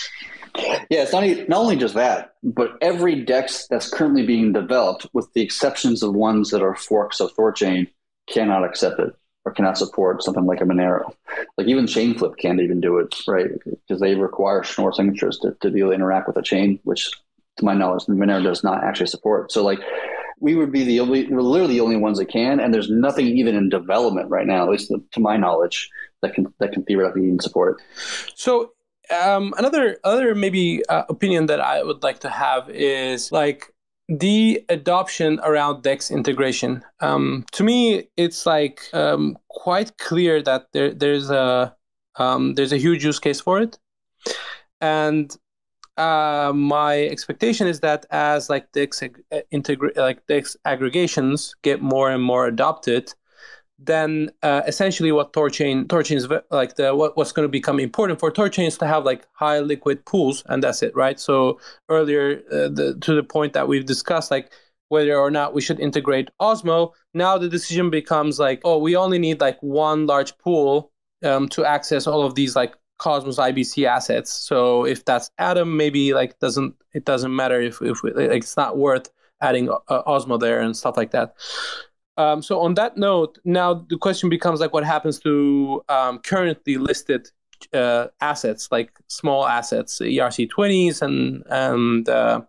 Yeah, 0.56 1.04
it's 1.04 1.14
not 1.14 1.24
not 1.48 1.60
only 1.60 1.78
just 1.78 1.94
that, 1.96 2.36
but 2.44 2.78
every 2.82 3.24
DEX 3.24 3.68
that's 3.68 3.90
currently 3.90 4.26
being 4.26 4.54
developed, 4.54 5.08
with 5.14 5.32
the 5.34 5.42
exceptions 5.42 6.04
of 6.04 6.14
ones 6.14 6.50
that 6.52 6.62
are 6.62 6.76
forks 6.76 7.20
of 7.20 7.34
Thorchain, 7.36 7.88
cannot 8.28 8.64
accept 8.64 9.00
it 9.00 9.16
or 9.46 9.52
cannot 9.52 9.78
support 9.78 10.22
something 10.24 10.46
like 10.46 10.62
a 10.62 10.66
Monero. 10.66 11.14
Like 11.58 11.68
even 11.68 11.86
Chainflip 11.86 12.38
can't 12.38 12.60
even 12.60 12.80
do 12.80 12.98
it, 13.00 13.16
right? 13.28 13.50
Because 13.66 14.00
they 14.00 14.16
require 14.16 14.64
Schnorr 14.64 14.94
signatures 14.94 15.40
to, 15.40 15.56
to 15.62 15.72
be 15.72 15.80
able 15.80 15.90
to 15.90 15.96
interact 15.96 16.28
with 16.28 16.38
a 16.38 16.44
chain, 16.44 16.80
which 16.84 17.10
to 17.58 17.66
my 17.66 17.74
knowledge, 17.74 18.06
Monero 18.06 18.44
does 18.44 18.64
not 18.64 18.84
actually 18.84 19.08
support. 19.08 19.52
So 19.52 19.64
like 19.64 19.80
we 20.40 20.56
would 20.56 20.72
be 20.72 20.84
the 20.84 21.00
only, 21.00 21.28
we're 21.28 21.42
literally 21.42 21.76
the 21.76 21.82
only 21.82 21.96
ones 21.96 22.18
that 22.18 22.26
can, 22.26 22.60
and 22.60 22.74
there's 22.74 22.90
nothing 22.90 23.28
even 23.28 23.56
in 23.56 23.70
development 23.70 24.30
right 24.30 24.46
now, 24.46 24.64
at 24.64 24.70
least 24.70 24.92
to 25.12 25.20
my 25.20 25.38
knowledge, 25.38 25.90
that 26.22 26.34
can 26.34 26.54
that 26.60 26.72
can 26.72 26.84
theoretically 26.84 27.26
even 27.26 27.40
support 27.40 27.80
it. 27.80 27.86
So 28.36 28.74
um, 29.12 29.54
another 29.58 29.98
other 30.04 30.36
maybe 30.36 30.84
uh, 30.90 31.04
opinion 31.10 31.46
that 31.48 31.60
I 31.60 31.84
would 31.84 32.04
like 32.04 32.20
to 32.20 32.30
have 32.30 32.70
is 32.70 33.32
like 33.32 33.74
the 34.08 34.64
adoption 34.70 35.40
around 35.44 35.84
Dex 35.84 36.12
integration. 36.12 36.84
Um, 37.00 37.46
to 37.54 37.64
me, 37.64 38.08
it's 38.18 38.46
like 38.46 38.82
um, 38.94 39.38
quite 39.50 39.98
clear 39.98 40.42
that 40.42 40.68
there 40.74 40.94
there's 40.94 41.30
a 41.30 41.76
um, 42.16 42.56
there's 42.56 42.74
a 42.74 42.78
huge 42.78 43.04
use 43.04 43.20
case 43.20 43.40
for 43.40 43.62
it, 43.62 43.80
and 44.80 45.36
uh, 45.98 46.52
my 46.54 47.04
expectation 47.04 47.68
is 47.68 47.80
that 47.82 48.06
as 48.12 48.50
like 48.50 48.72
Dex 48.72 49.02
integra- 49.54 49.96
like 49.96 50.26
Dex 50.28 50.58
aggregations 50.66 51.56
get 51.62 51.82
more 51.82 52.10
and 52.10 52.24
more 52.24 52.48
adopted, 52.48 53.14
then 53.84 54.30
uh, 54.44 54.62
essentially 54.68 55.12
what 55.12 55.34
Thorchain 55.34 55.86
Thorchain 55.86 56.16
is 56.18 56.28
like 56.52 56.76
the 56.76 56.96
what, 56.96 57.18
what's 57.18 57.32
going 57.32 57.48
to 57.48 57.50
become 57.50 57.80
important 57.80 58.20
for 58.20 58.32
Thorchain 58.32 58.68
is 58.68 58.78
to 58.78 58.88
have 58.88 59.06
like 59.06 59.28
high 59.34 59.60
liquid 59.60 60.06
pools 60.06 60.44
and 60.48 60.62
that's 60.64 60.84
it 60.84 60.96
right? 60.96 61.20
So 61.20 61.60
earlier 61.90 62.44
uh, 62.52 62.70
the, 62.70 62.98
to 63.02 63.16
the 63.16 63.24
point 63.24 63.54
that 63.54 63.68
we've 63.68 63.86
discussed 63.86 64.30
like 64.30 64.52
whether 64.90 65.16
or 65.16 65.32
not 65.32 65.54
we 65.54 65.62
should 65.62 65.80
integrate 65.80 66.30
Osmo 66.40 66.92
now 67.14 67.38
the 67.38 67.50
decision 67.50 67.90
becomes 67.90 68.40
like 68.40 68.62
oh 68.64 68.78
we 68.78 68.96
only 68.96 69.18
need 69.18 69.42
like 69.42 69.58
one 69.62 70.06
large 70.06 70.38
pool 70.38 70.92
um, 71.24 71.48
to 71.50 71.66
access 71.66 72.06
all 72.08 72.24
of 72.24 72.36
these 72.36 72.56
like 72.56 72.76
Cosmos 73.00 73.38
IBC 73.38 73.88
assets. 73.88 74.32
So 74.32 74.86
if 74.86 75.04
that's 75.06 75.32
Atom 75.40 75.76
maybe 75.76 76.14
like 76.14 76.38
doesn't 76.38 76.76
it 76.94 77.06
doesn't 77.06 77.36
matter 77.36 77.60
if 77.60 77.82
if 77.82 78.04
we, 78.04 78.12
like, 78.12 78.30
it's 78.32 78.56
not 78.56 78.78
worth 78.78 79.10
adding 79.42 79.70
uh, 79.72 80.04
Osmo 80.04 80.40
there 80.40 80.62
and 80.62 80.78
stuff 80.78 80.98
like 80.98 81.10
that 81.12 81.34
um, 82.22 82.42
so 82.42 82.60
on 82.60 82.76
that 82.76 82.98
note, 82.98 83.40
now 83.44 83.86
the 83.90 83.98
question 83.98 84.30
becomes 84.30 84.60
like, 84.60 84.74
what 84.74 84.86
happens 84.86 85.20
to 85.20 85.84
um, 85.90 86.20
currently 86.20 86.78
listed 86.78 87.30
uh, 87.74 88.08
assets, 88.20 88.68
like 88.72 88.92
small 89.08 89.48
assets, 89.48 90.00
ERC20s 90.00 91.02
and 91.02 91.44
and 91.50 92.10
uh, 92.10 92.42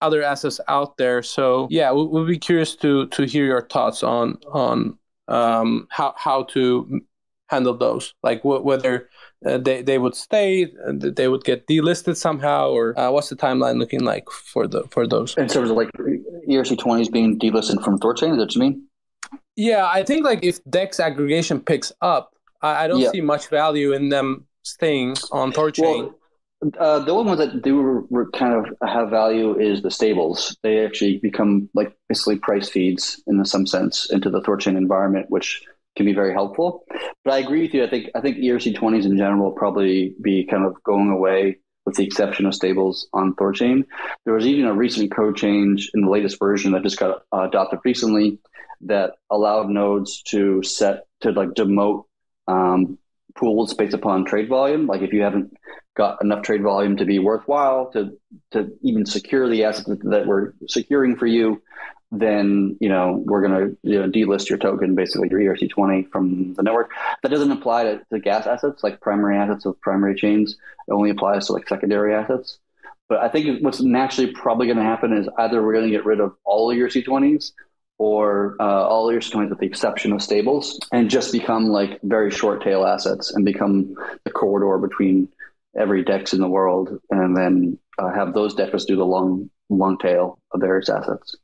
other 0.00 0.22
assets 0.22 0.60
out 0.68 0.96
there? 0.96 1.22
So 1.22 1.68
yeah, 1.70 1.92
we, 1.92 2.06
we'll 2.06 2.26
be 2.26 2.38
curious 2.38 2.74
to 2.76 3.06
to 3.08 3.22
hear 3.24 3.44
your 3.44 3.66
thoughts 3.68 4.02
on 4.02 4.38
on 4.52 4.98
um, 5.28 5.86
how 5.90 6.14
how 6.16 6.44
to 6.54 7.00
handle 7.48 7.76
those, 7.76 8.14
like 8.22 8.42
w- 8.42 8.62
whether 8.62 9.08
uh, 9.44 9.58
they 9.58 9.82
they 9.82 9.98
would 9.98 10.14
stay, 10.14 10.66
they 10.92 11.28
would 11.28 11.44
get 11.44 11.66
delisted 11.66 12.16
somehow, 12.16 12.70
or 12.70 12.98
uh, 12.98 13.10
what's 13.10 13.28
the 13.28 13.36
timeline 13.36 13.78
looking 13.78 14.04
like 14.04 14.28
for 14.30 14.66
the 14.66 14.82
for 14.90 15.06
those? 15.06 15.36
In 15.36 15.48
terms 15.48 15.70
of 15.70 15.76
like 15.76 15.90
ERC20s 16.48 17.10
being 17.12 17.38
delisted 17.38 17.82
from 17.84 17.98
Thorchain, 17.98 18.32
is 18.32 18.38
that 18.38 18.44
what 18.44 18.54
you 18.54 18.60
mean? 18.60 18.87
Yeah, 19.58 19.90
I 19.92 20.04
think 20.04 20.24
like 20.24 20.44
if 20.44 20.62
Dex 20.70 21.00
aggregation 21.00 21.58
picks 21.58 21.90
up, 22.00 22.32
I, 22.62 22.84
I 22.84 22.86
don't 22.86 23.00
yeah. 23.00 23.10
see 23.10 23.20
much 23.20 23.48
value 23.48 23.92
in 23.92 24.08
them 24.08 24.46
staying 24.62 25.16
on 25.32 25.50
Thorchain. 25.50 26.12
Well, 26.62 26.72
uh, 26.78 27.00
the 27.00 27.10
only 27.10 27.24
ones 27.24 27.38
that 27.40 27.62
do 27.62 28.08
kind 28.34 28.54
of 28.54 28.88
have 28.88 29.10
value 29.10 29.58
is 29.58 29.82
the 29.82 29.90
stables. 29.90 30.56
They 30.62 30.84
actually 30.84 31.18
become 31.18 31.68
like 31.74 31.92
basically 32.08 32.36
price 32.36 32.68
feeds 32.68 33.20
in 33.26 33.44
some 33.44 33.66
sense 33.66 34.08
into 34.12 34.30
the 34.30 34.42
Thorchain 34.42 34.76
environment, 34.76 35.26
which 35.28 35.60
can 35.96 36.06
be 36.06 36.14
very 36.14 36.32
helpful. 36.32 36.84
But 37.24 37.34
I 37.34 37.38
agree 37.38 37.62
with 37.62 37.74
you. 37.74 37.82
I 37.82 37.90
think 37.90 38.10
I 38.14 38.20
think 38.20 38.36
ERC20s 38.36 39.06
in 39.06 39.18
general 39.18 39.42
will 39.42 39.56
probably 39.56 40.14
be 40.22 40.44
kind 40.44 40.64
of 40.64 40.80
going 40.84 41.10
away 41.10 41.58
with 41.88 41.96
the 41.96 42.04
exception 42.04 42.44
of 42.44 42.54
stables 42.54 43.08
on 43.14 43.34
Thorchain. 43.34 43.86
There 44.26 44.34
was 44.34 44.46
even 44.46 44.66
a 44.66 44.74
recent 44.74 45.10
code 45.10 45.36
change 45.36 45.90
in 45.94 46.02
the 46.02 46.10
latest 46.10 46.38
version 46.38 46.72
that 46.72 46.82
just 46.82 46.98
got 46.98 47.22
uh, 47.32 47.44
adopted 47.44 47.80
recently 47.82 48.38
that 48.82 49.14
allowed 49.30 49.70
nodes 49.70 50.22
to 50.24 50.62
set 50.62 51.06
to 51.22 51.32
like 51.32 51.48
demote 51.50 52.04
um, 52.46 52.98
pools 53.34 53.72
based 53.72 53.94
upon 53.94 54.26
trade 54.26 54.50
volume. 54.50 54.86
Like 54.86 55.00
if 55.00 55.14
you 55.14 55.22
haven't 55.22 55.56
got 55.96 56.22
enough 56.22 56.42
trade 56.42 56.62
volume 56.62 56.98
to 56.98 57.06
be 57.06 57.18
worthwhile 57.18 57.90
to 57.92 58.18
to 58.50 58.70
even 58.82 59.06
secure 59.06 59.48
the 59.48 59.64
assets 59.64 59.88
that 60.04 60.26
we're 60.26 60.52
securing 60.66 61.16
for 61.16 61.26
you, 61.26 61.62
then 62.10 62.76
you 62.80 62.88
know 62.88 63.22
we're 63.26 63.46
going 63.46 63.52
to 63.52 63.76
you 63.82 64.00
know, 64.00 64.08
delist 64.08 64.48
your 64.48 64.58
token, 64.58 64.94
basically 64.94 65.28
your 65.30 65.40
ERC20 65.40 66.10
from 66.10 66.54
the 66.54 66.62
network. 66.62 66.90
That 67.22 67.30
doesn't 67.30 67.52
apply 67.52 67.84
to, 67.84 68.00
to 68.12 68.18
gas 68.18 68.46
assets 68.46 68.82
like 68.82 69.00
primary 69.00 69.36
assets 69.36 69.66
of 69.66 69.80
primary 69.80 70.14
chains. 70.14 70.56
It 70.86 70.92
only 70.92 71.10
applies 71.10 71.46
to 71.46 71.52
like 71.52 71.68
secondary 71.68 72.14
assets. 72.14 72.58
But 73.08 73.18
I 73.20 73.28
think 73.28 73.62
what's 73.62 73.80
naturally 73.80 74.32
probably 74.32 74.66
going 74.66 74.78
to 74.78 74.84
happen 74.84 75.16
is 75.16 75.28
either 75.38 75.62
we're 75.62 75.72
going 75.72 75.86
to 75.86 75.90
get 75.90 76.04
rid 76.04 76.20
of 76.20 76.34
all 76.44 76.72
ERC20s 76.74 77.52
or 77.98 78.56
uh, 78.60 78.86
all 78.86 79.08
ERC20s 79.08 79.50
with 79.50 79.58
the 79.58 79.66
exception 79.66 80.12
of 80.12 80.22
stables 80.22 80.78
and 80.92 81.10
just 81.10 81.32
become 81.32 81.68
like 81.68 82.00
very 82.02 82.30
short 82.30 82.62
tail 82.62 82.86
assets 82.86 83.32
and 83.34 83.44
become 83.44 83.94
the 84.24 84.30
corridor 84.30 84.78
between 84.78 85.28
every 85.76 86.04
DEX 86.04 86.32
in 86.32 86.40
the 86.40 86.48
world 86.48 87.00
and 87.10 87.36
then 87.36 87.78
uh, 87.98 88.12
have 88.12 88.34
those 88.34 88.54
DEX 88.54 88.84
do 88.84 88.96
the 88.96 89.04
long 89.04 89.50
long 89.70 89.98
tail 89.98 90.38
of 90.52 90.60
various 90.60 90.88
assets. 90.88 91.36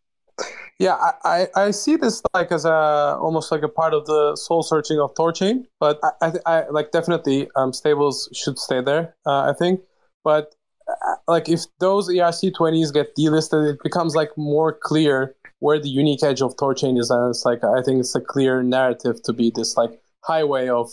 Yeah, 0.78 0.96
I, 1.24 1.46
I, 1.54 1.70
see 1.70 1.94
this 1.94 2.20
like 2.34 2.50
as 2.50 2.64
a 2.64 3.16
almost 3.20 3.52
like 3.52 3.62
a 3.62 3.68
part 3.68 3.94
of 3.94 4.06
the 4.06 4.34
soul 4.34 4.64
searching 4.64 4.98
of 4.98 5.14
Thorchain, 5.14 5.66
but 5.78 6.00
I, 6.02 6.26
I, 6.26 6.32
I 6.46 6.68
like 6.68 6.90
definitely 6.90 7.48
um, 7.54 7.72
stables 7.72 8.28
should 8.32 8.58
stay 8.58 8.80
there. 8.80 9.14
Uh, 9.24 9.50
I 9.50 9.52
think, 9.56 9.82
but 10.24 10.56
uh, 10.88 11.14
like 11.28 11.48
if 11.48 11.60
those 11.78 12.08
ERC 12.08 12.54
twenties 12.56 12.90
get 12.90 13.14
delisted, 13.16 13.74
it 13.74 13.82
becomes 13.84 14.16
like 14.16 14.30
more 14.36 14.72
clear 14.72 15.36
where 15.60 15.78
the 15.78 15.88
unique 15.88 16.24
edge 16.24 16.42
of 16.42 16.56
Thorchain 16.56 16.98
is. 16.98 17.08
And 17.08 17.30
it's 17.30 17.44
like 17.44 17.62
I 17.62 17.80
think 17.80 18.00
it's 18.00 18.16
a 18.16 18.20
clear 18.20 18.62
narrative 18.62 19.22
to 19.22 19.32
be 19.32 19.52
this 19.54 19.76
like 19.76 20.02
highway 20.24 20.68
of 20.68 20.90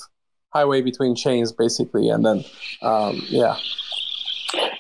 highway 0.54 0.82
between 0.82 1.16
chains, 1.16 1.52
basically. 1.52 2.10
And 2.10 2.26
then, 2.26 2.44
um, 2.82 3.22
yeah. 3.30 3.56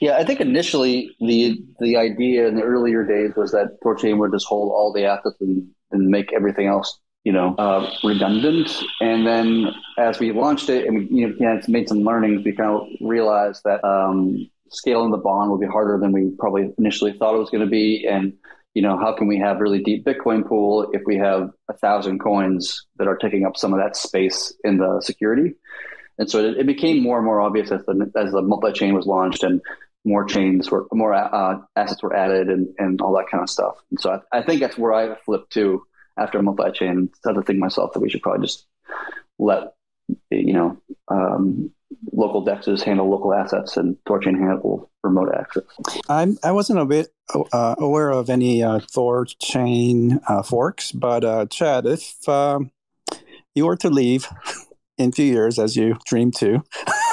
Yeah, 0.02 0.18
I 0.18 0.26
think 0.26 0.41
initially 0.41 1.15
the 1.19 1.61
the 1.80 1.95
idea 1.95 2.48
in 2.48 2.56
the 2.56 2.64
earlier 2.64 3.06
days 3.06 3.36
was 3.38 3.52
that 3.52 3.80
Thorchain 3.86 4.18
would 4.18 4.32
just 4.32 4.48
hold 4.48 4.72
all 4.72 4.91
the 4.91 5.06
assets 5.06 5.38
and, 5.40 5.68
and 5.91 6.07
make 6.07 6.34
everything 6.34 6.65
else, 6.65 6.99
you 7.23 7.32
know, 7.32 7.53
uh, 7.60 7.88
redundant. 8.03 8.76
And 8.99 9.28
then 9.28 9.68
as 9.99 10.19
we 10.19 10.32
launched 10.32 10.69
it 10.69 10.88
and 10.88 10.98
we 10.98 11.07
you 11.11 11.40
know, 11.40 11.61
made 11.68 11.88
some 11.88 11.99
learnings, 11.99 12.44
we 12.44 12.52
kind 12.56 12.72
of 12.72 12.88
realized 12.99 13.61
that 13.65 13.84
um, 13.86 14.49
scaling 14.72 15.11
the 15.11 15.18
bond 15.18 15.52
would 15.52 15.61
be 15.61 15.68
harder 15.68 15.99
than 15.99 16.11
we 16.11 16.32
probably 16.40 16.73
initially 16.80 17.14
thought 17.14 17.36
it 17.36 17.40
was 17.40 17.52
going 17.52 17.64
to 17.64 17.69
be. 17.69 18.07
And 18.10 18.34
you 18.73 18.82
know, 18.82 18.98
how 18.98 19.14
can 19.14 19.28
we 19.28 19.38
have 19.38 19.60
really 19.60 19.84
deep 19.84 20.03
Bitcoin 20.03 20.48
pool 20.48 20.90
if 20.94 21.03
we 21.06 21.18
have 21.18 21.52
a 21.69 21.73
thousand 21.78 22.18
coins 22.19 22.88
that 22.98 23.07
are 23.07 23.18
taking 23.18 23.45
up 23.45 23.56
some 23.56 23.72
of 23.72 23.80
that 23.80 23.95
space 23.95 24.52
in 24.64 24.78
the 24.78 24.99
security? 25.02 25.53
And 26.18 26.30
so 26.30 26.44
it, 26.44 26.57
it 26.57 26.65
became 26.65 27.03
more 27.03 27.18
and 27.18 27.26
more 27.26 27.40
obvious 27.40 27.72
as 27.72 27.86
the 27.86 28.11
as 28.15 28.32
the 28.32 28.41
multi 28.41 28.72
chain 28.72 28.95
was 28.95 29.06
launched 29.06 29.44
and 29.44 29.61
more 30.03 30.26
chains 30.26 30.72
were 30.72 30.88
more 30.91 31.14
uh, 31.14 31.60
assets 31.76 32.02
were 32.02 32.15
added 32.15 32.49
and, 32.49 32.68
and 32.78 33.02
all 33.02 33.15
that 33.15 33.30
kind 33.30 33.44
of 33.44 33.49
stuff. 33.49 33.76
And 33.90 33.99
so 33.99 34.19
I, 34.32 34.40
I 34.40 34.41
think 34.41 34.61
that's 34.61 34.78
where 34.78 34.94
I 34.94 35.15
flipped 35.26 35.53
to 35.53 35.84
after 36.18 36.41
multi 36.41 36.72
chain. 36.72 37.10
Started 37.15 37.41
to 37.41 37.45
think 37.45 37.60
myself 37.60 37.94
that 37.94 37.99
we 37.99 38.10
should 38.10 38.22
probably 38.22 38.45
just 38.45 38.65
let 39.38 39.73
you 40.30 40.53
know 40.53 40.78
um, 41.07 41.72
local 42.11 42.45
dexes 42.45 42.82
handle 42.82 43.10
local 43.10 43.34
assets 43.34 43.78
and 43.78 43.98
Thorchain 44.07 44.38
handle 44.38 44.90
remote 45.03 45.34
access. 45.36 45.64
I'm 46.10 46.38
I 46.44 46.52
wasn't 46.52 46.80
a 46.80 46.86
bit 46.86 47.14
uh, 47.53 47.76
aware 47.78 48.10
of 48.11 48.30
any 48.30 48.64
uh, 48.64 48.80
Thorchain 48.80 50.22
uh, 50.28 50.44
forks, 50.44 50.91
but 50.91 51.23
uh, 51.23 51.45
Chad, 51.45 51.86
if 51.86 52.28
um, 52.28 52.72
you 53.53 53.65
were 53.65 53.78
to 53.78 53.90
leave 53.90 54.28
in 55.02 55.11
two 55.11 55.23
years, 55.23 55.60
as 55.60 55.76
you 55.76 55.98
dream 56.06 56.32
to. 56.32 56.64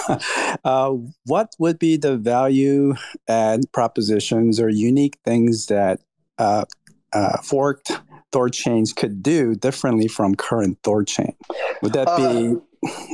uh, 0.64 0.90
what 1.24 1.54
would 1.58 1.78
be 1.78 1.96
the 1.96 2.16
value 2.16 2.94
and 3.26 3.70
propositions 3.72 4.60
or 4.60 4.68
unique 4.68 5.18
things 5.24 5.66
that 5.66 6.00
uh, 6.38 6.64
uh, 7.12 7.38
forked 7.42 7.92
Thorchains 8.32 8.94
could 8.94 9.22
do 9.22 9.54
differently 9.54 10.08
from 10.08 10.34
current 10.34 10.80
Thorchain? 10.82 11.34
Would 11.82 11.94
that 11.94 12.16
be? 12.16 12.56
Uh, 12.56 12.60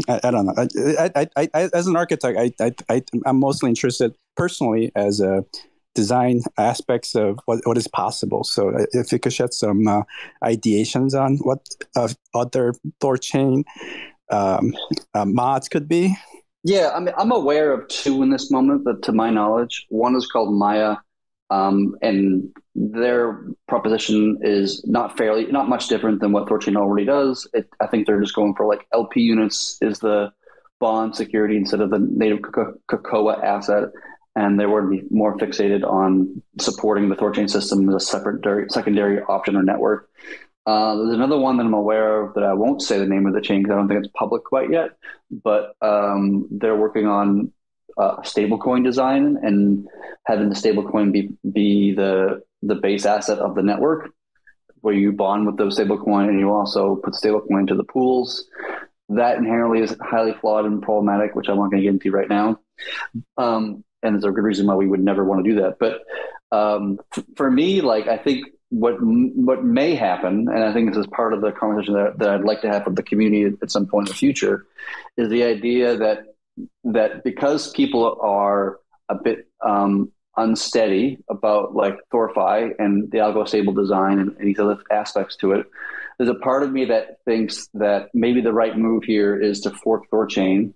I, 0.09 0.29
I, 0.29 0.31
don't 0.31 0.47
know. 0.47 0.55
I, 0.99 1.11
I, 1.37 1.49
I, 1.55 1.71
as 1.73 1.87
an 1.87 1.97
architect, 1.97 2.39
I, 2.39 2.53
I, 2.63 2.73
I, 2.91 3.03
I'm 3.25 3.41
mostly 3.41 3.71
interested 3.71 4.15
personally 4.37 4.93
as 4.95 5.21
a 5.21 5.45
design 5.95 6.41
aspects 6.59 7.15
of 7.15 7.39
what, 7.47 7.61
what 7.65 7.79
is 7.79 7.89
possible. 7.89 8.45
So 8.45 8.71
uh, 8.71 8.87
if 8.93 9.13
you 9.13 9.19
could 9.19 9.33
shed 9.33 9.55
some 9.55 9.87
uh, 9.87 10.03
ideations 10.43 11.19
on 11.19 11.37
what 11.39 11.67
uh, 11.97 12.09
other 12.35 12.75
Thorchain 13.01 13.65
um, 14.35 14.75
uh, 15.15 15.25
mods 15.25 15.69
could 15.69 15.89
be? 15.89 16.17
Yeah, 16.63 16.93
I 16.95 17.01
mean, 17.01 17.15
I'm 17.19 17.31
aware 17.31 17.73
of 17.73 17.89
two 17.89 18.23
in 18.23 18.31
this 18.31 18.51
moment, 18.51 18.85
but 18.85 19.03
to 19.03 19.13
my 19.13 19.31
knowledge, 19.31 19.87
one 19.91 20.17
is 20.17 20.27
called 20.27 20.55
Maya, 20.55 20.97
um, 21.51 21.95
and 22.01 22.51
their 22.75 23.45
proposition 23.69 24.39
is 24.41 24.83
not 24.87 25.17
fairly, 25.17 25.47
not 25.47 25.69
much 25.69 25.89
different 25.89 26.21
than 26.21 26.33
what 26.33 26.49
Thorchain 26.49 26.77
already 26.77 27.05
does. 27.05 27.47
It, 27.53 27.69
I 27.81 27.87
think 27.87 28.07
they're 28.07 28.21
just 28.21 28.35
going 28.35 28.55
for 28.55 28.67
like 28.67 28.87
LP 28.93 29.21
units 29.21 29.77
is 29.83 29.99
the 29.99 30.33
bond 30.81 31.15
security 31.15 31.57
instead 31.57 31.81
of 31.81 31.91
the 31.91 31.99
native 31.99 32.41
Cacao 32.89 33.29
asset, 33.31 33.91
and 34.35 34.59
they 34.59 34.67
would 34.67 34.91
be 34.91 35.03
more 35.11 35.37
fixated 35.37 35.85
on 35.85 36.43
supporting 36.59 37.11
the 37.11 37.15
Thorchain 37.15 37.49
system 37.49 37.89
as 37.91 37.95
a 37.95 38.01
separate 38.01 38.73
secondary 38.73 39.23
option 39.23 39.55
or 39.55 39.63
network. 39.63 40.09
Uh, 40.67 40.97
there's 40.97 41.15
another 41.15 41.39
one 41.39 41.59
that 41.59 41.67
I'm 41.67 41.75
aware 41.75 42.23
of 42.23 42.35
that 42.35 42.45
I 42.45 42.55
won't 42.55 42.81
say 42.81 42.99
the 42.99 43.07
name 43.07 43.27
of 43.27 43.35
the 43.35 43.41
chain 43.41 43.63
because 43.63 43.75
I 43.75 43.77
don't 43.77 43.89
think 43.89 44.03
it's 44.03 44.13
public 44.17 44.45
quite 44.45 44.71
yet, 44.71 44.91
but 45.31 45.75
um, 45.83 46.49
they're 46.51 46.77
working 46.77 47.07
on 47.07 47.53
uh, 47.99 48.17
stablecoin 48.23 48.83
design 48.83 49.39
and 49.43 49.87
having 50.27 50.49
the 50.49 50.55
stablecoin 50.55 51.13
be 51.13 51.31
be 51.53 51.93
the 51.95 52.43
the 52.63 52.75
base 52.75 53.05
asset 53.05 53.39
of 53.39 53.55
the 53.55 53.63
network, 53.63 54.11
where 54.81 54.95
you 54.95 55.13
bond 55.13 55.47
with 55.47 55.59
those 55.59 55.79
stablecoin 55.79 56.29
and 56.29 56.41
you 56.41 56.51
also 56.51 56.97
put 56.97 57.13
stablecoin 57.13 57.61
into 57.61 57.75
the 57.75 57.85
pools. 57.85 58.47
That 59.11 59.37
inherently 59.37 59.81
is 59.81 59.95
highly 60.01 60.33
flawed 60.33 60.65
and 60.65 60.83
problematic, 60.83 61.35
which 61.35 61.49
I'm 61.49 61.57
not 61.57 61.71
going 61.71 61.83
to 61.83 61.83
get 61.83 61.93
into 61.93 62.11
right 62.11 62.29
now. 62.29 62.59
Um, 63.37 63.85
and 64.03 64.15
there's 64.15 64.25
a 64.25 64.31
good 64.31 64.45
reason 64.45 64.67
why 64.67 64.77
we 64.77 64.89
would 64.89 65.05
never 65.05 65.25
want 65.25 65.45
to 65.45 65.51
do 65.51 65.61
that. 65.61 65.79
But 65.79 66.01
um, 66.57 66.99
f- 67.15 67.25
for 67.37 67.51
me, 67.51 67.83
like 67.83 68.09
I 68.09 68.17
think 68.17 68.47
what 68.75 68.97
what 69.01 69.65
may 69.65 69.95
happen, 69.95 70.49
and 70.49 70.65
I 70.65 70.73
think 70.73 70.91
this 70.91 70.99
is 70.99 71.07
part 71.07 71.33
of 71.33 71.41
the 71.41 71.53
conversation 71.53 71.95
that, 71.95 72.19
that 72.19 72.29
I'd 72.29 72.45
like 72.45 72.61
to 72.63 72.69
have 72.69 72.85
with 72.85 72.97
the 72.97 73.05
community 73.05 73.57
at 73.63 73.71
some 73.71 73.87
point 73.87 74.09
in 74.09 74.13
the 74.13 74.19
future, 74.19 74.67
is 75.17 75.29
the 75.29 75.45
idea 75.45 75.97
that 75.97 76.25
that 76.83 77.23
because 77.23 77.71
people 77.71 78.19
are 78.21 78.81
a 79.09 79.15
bit 79.15 79.47
um, 79.65 80.11
unsteady 80.37 81.19
about 81.31 81.77
like 81.77 81.99
ThorFi 82.13 82.73
and 82.81 83.11
the 83.13 83.19
algo 83.19 83.47
stable 83.47 83.73
design 83.73 84.19
and, 84.19 84.37
and 84.39 84.49
these 84.49 84.59
other 84.59 84.79
aspects 84.91 85.37
to 85.37 85.53
it, 85.53 85.67
there's 86.19 86.31
a 86.31 86.35
part 86.35 86.65
of 86.65 86.73
me 86.73 86.87
that 86.87 87.19
thinks 87.25 87.69
that 87.75 88.09
maybe 88.13 88.41
the 88.41 88.53
right 88.53 88.77
move 88.77 89.05
here 89.05 89.41
is 89.41 89.61
to 89.61 89.71
fork 89.71 90.11
Thorchain 90.11 90.75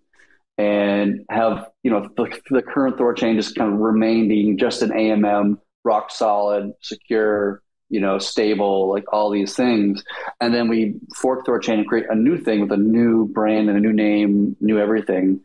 and 0.57 1.25
have 1.31 1.69
you 1.83 1.91
know 1.91 2.09
the, 2.17 2.41
the 2.51 2.63
current 2.63 2.97
Thorchain 2.97 3.35
just 3.35 3.57
kind 3.57 3.73
of 3.73 3.81
remain 3.81 4.29
being 4.29 4.57
just 4.57 4.83
an 4.83 4.91
AMM, 4.91 5.59
rock 5.85 6.13
solid, 6.13 6.75
secure 6.81 7.61
you 7.91 8.01
know, 8.01 8.19
stable, 8.19 8.91
like 8.91 9.05
all 9.13 9.31
these 9.31 9.55
things. 9.55 10.03
And 10.41 10.55
then 10.55 10.69
we 10.69 10.95
fork 11.17 11.47
chain 11.63 11.81
and 11.81 11.89
create 11.89 12.07
a 12.11 12.15
new 12.15 12.37
thing 12.39 12.61
with 12.61 12.73
a 12.73 12.77
new 12.77 13.27
brand 13.29 13.69
and 13.69 13.79
a 13.79 13.81
new 13.81 13.93
name, 13.93 14.57
new 14.61 14.79
everything, 14.79 15.41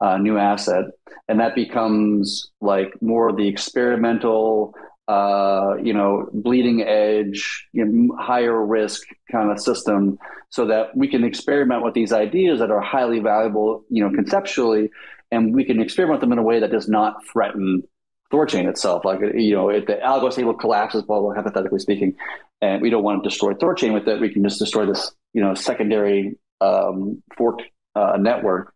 uh, 0.00 0.16
new 0.18 0.38
asset. 0.38 0.84
And 1.28 1.40
that 1.40 1.54
becomes 1.54 2.50
like 2.60 2.94
more 3.02 3.28
of 3.28 3.36
the 3.36 3.48
experimental, 3.48 4.74
uh, 5.08 5.74
you 5.82 5.92
know, 5.92 6.28
bleeding 6.32 6.82
edge, 6.82 7.66
you 7.72 7.84
know, 7.84 8.16
higher 8.16 8.64
risk 8.64 9.02
kind 9.30 9.50
of 9.50 9.60
system 9.60 10.18
so 10.50 10.66
that 10.66 10.96
we 10.96 11.08
can 11.08 11.24
experiment 11.24 11.82
with 11.82 11.94
these 11.94 12.12
ideas 12.12 12.58
that 12.60 12.70
are 12.70 12.80
highly 12.80 13.18
valuable, 13.18 13.84
you 13.90 14.02
know, 14.02 14.14
conceptually, 14.14 14.90
and 15.30 15.54
we 15.54 15.64
can 15.64 15.80
experiment 15.80 16.20
them 16.20 16.32
in 16.32 16.38
a 16.38 16.42
way 16.42 16.60
that 16.60 16.70
does 16.70 16.88
not 16.88 17.16
threaten 17.30 17.82
Thorchain 18.32 18.68
itself. 18.68 19.04
Like, 19.04 19.20
you 19.34 19.54
know, 19.54 19.70
if 19.70 19.86
the 19.86 19.94
algo 19.94 20.32
stable 20.32 20.54
collapses, 20.54 21.02
blah, 21.02 21.20
blah, 21.20 21.34
hypothetically 21.34 21.78
speaking, 21.78 22.14
and 22.60 22.82
we 22.82 22.90
don't 22.90 23.02
want 23.02 23.22
to 23.22 23.28
destroy 23.28 23.52
Thorchain 23.54 23.94
with 23.94 24.06
it, 24.08 24.20
we 24.20 24.32
can 24.32 24.42
just 24.42 24.58
destroy 24.58 24.86
this, 24.86 25.12
you 25.32 25.42
know, 25.42 25.54
secondary 25.54 26.38
um, 26.60 27.22
fork 27.36 27.60
uh, 27.94 28.16
network. 28.18 28.74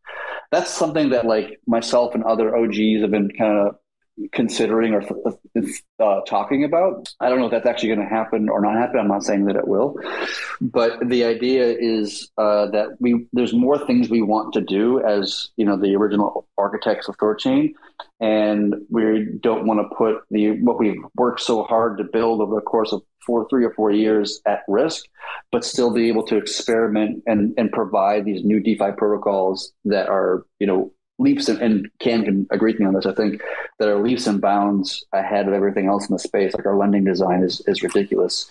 That's 0.50 0.70
something 0.70 1.10
that 1.10 1.26
like 1.26 1.60
myself 1.66 2.14
and 2.14 2.24
other 2.24 2.56
OGs 2.56 3.00
have 3.00 3.10
been 3.10 3.30
kind 3.30 3.58
of 3.58 3.76
considering 4.32 4.94
or 4.94 5.02
uh, 6.01 6.20
talking 6.26 6.64
about. 6.64 7.09
I 7.20 7.28
don't 7.28 7.39
know 7.39 7.47
if 7.47 7.51
that's 7.51 7.66
actually 7.66 7.94
going 7.94 8.09
to 8.09 8.14
happen 8.14 8.48
or 8.48 8.60
not 8.60 8.76
happen. 8.76 9.01
I'm 9.01 9.09
not 9.09 9.22
saying 9.22 9.47
that 9.47 9.56
it 9.56 9.66
will, 9.66 9.97
but 10.60 11.09
the 11.09 11.24
idea 11.24 11.74
is 11.78 12.30
uh, 12.39 12.66
that 12.70 12.97
we 13.01 13.26
there's 13.32 13.52
more 13.52 13.78
things 13.78 14.10
we 14.10 14.22
want 14.22 14.52
to 14.55 14.60
do 14.60 15.02
as 15.05 15.51
you 15.56 15.64
know 15.64 15.76
the 15.76 15.94
original 15.97 16.47
architects 16.59 17.09
of 17.09 17.16
Thorchain, 17.16 17.72
and 18.20 18.74
we 18.90 19.26
don't 19.40 19.66
want 19.66 19.80
to 19.80 19.97
put 19.97 20.22
the 20.30 20.60
what 20.62 20.78
we've 20.78 21.02
worked 21.16 21.40
so 21.40 21.64
hard 21.64 21.98
to 21.98 22.05
build 22.05 22.40
over 22.40 22.55
the 22.55 22.60
course 22.60 22.93
of 22.93 23.02
four, 23.26 23.47
three 23.48 23.64
or 23.64 23.72
four 23.74 23.90
years 23.90 24.40
at 24.47 24.60
risk, 24.68 25.05
but 25.51 25.64
still 25.64 25.93
be 25.93 26.09
able 26.09 26.26
to 26.26 26.36
experiment 26.36 27.22
and 27.26 27.55
and 27.56 27.72
provide 27.72 28.24
these 28.24 28.44
new 28.44 28.60
DeFi 28.60 28.93
protocols 28.97 29.72
that 29.84 30.09
are 30.09 30.44
you 30.59 30.66
know 30.66 30.93
leaps 31.18 31.48
and, 31.48 31.60
and 31.60 31.90
Cam 31.98 32.24
can 32.24 32.47
agree 32.51 32.72
with 32.72 32.80
me 32.80 32.86
on 32.86 32.94
this. 32.94 33.06
I 33.06 33.14
think 33.14 33.40
that 33.78 33.89
are 33.89 34.02
leaps 34.02 34.26
and 34.26 34.40
bounds 34.40 35.05
ahead 35.12 35.48
of 35.48 35.55
everything 35.55 35.86
else 35.86 36.09
in 36.09 36.14
the 36.14 36.18
space. 36.18 36.55
Like 36.55 36.66
our 36.66 36.76
lending 36.76 37.05
design 37.05 37.43
is 37.43 37.60
is 37.66 37.82
ridiculous. 37.82 38.51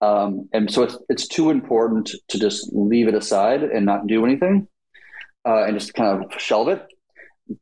Um, 0.00 0.48
and 0.52 0.70
so 0.70 0.82
it's 0.82 0.96
it's 1.08 1.28
too 1.28 1.50
important 1.50 2.14
to 2.28 2.38
just 2.38 2.72
leave 2.72 3.08
it 3.08 3.14
aside 3.14 3.62
and 3.62 3.86
not 3.86 4.06
do 4.06 4.24
anything, 4.24 4.68
uh, 5.46 5.64
and 5.64 5.78
just 5.78 5.94
kind 5.94 6.24
of 6.24 6.40
shelve 6.40 6.68
it. 6.68 6.86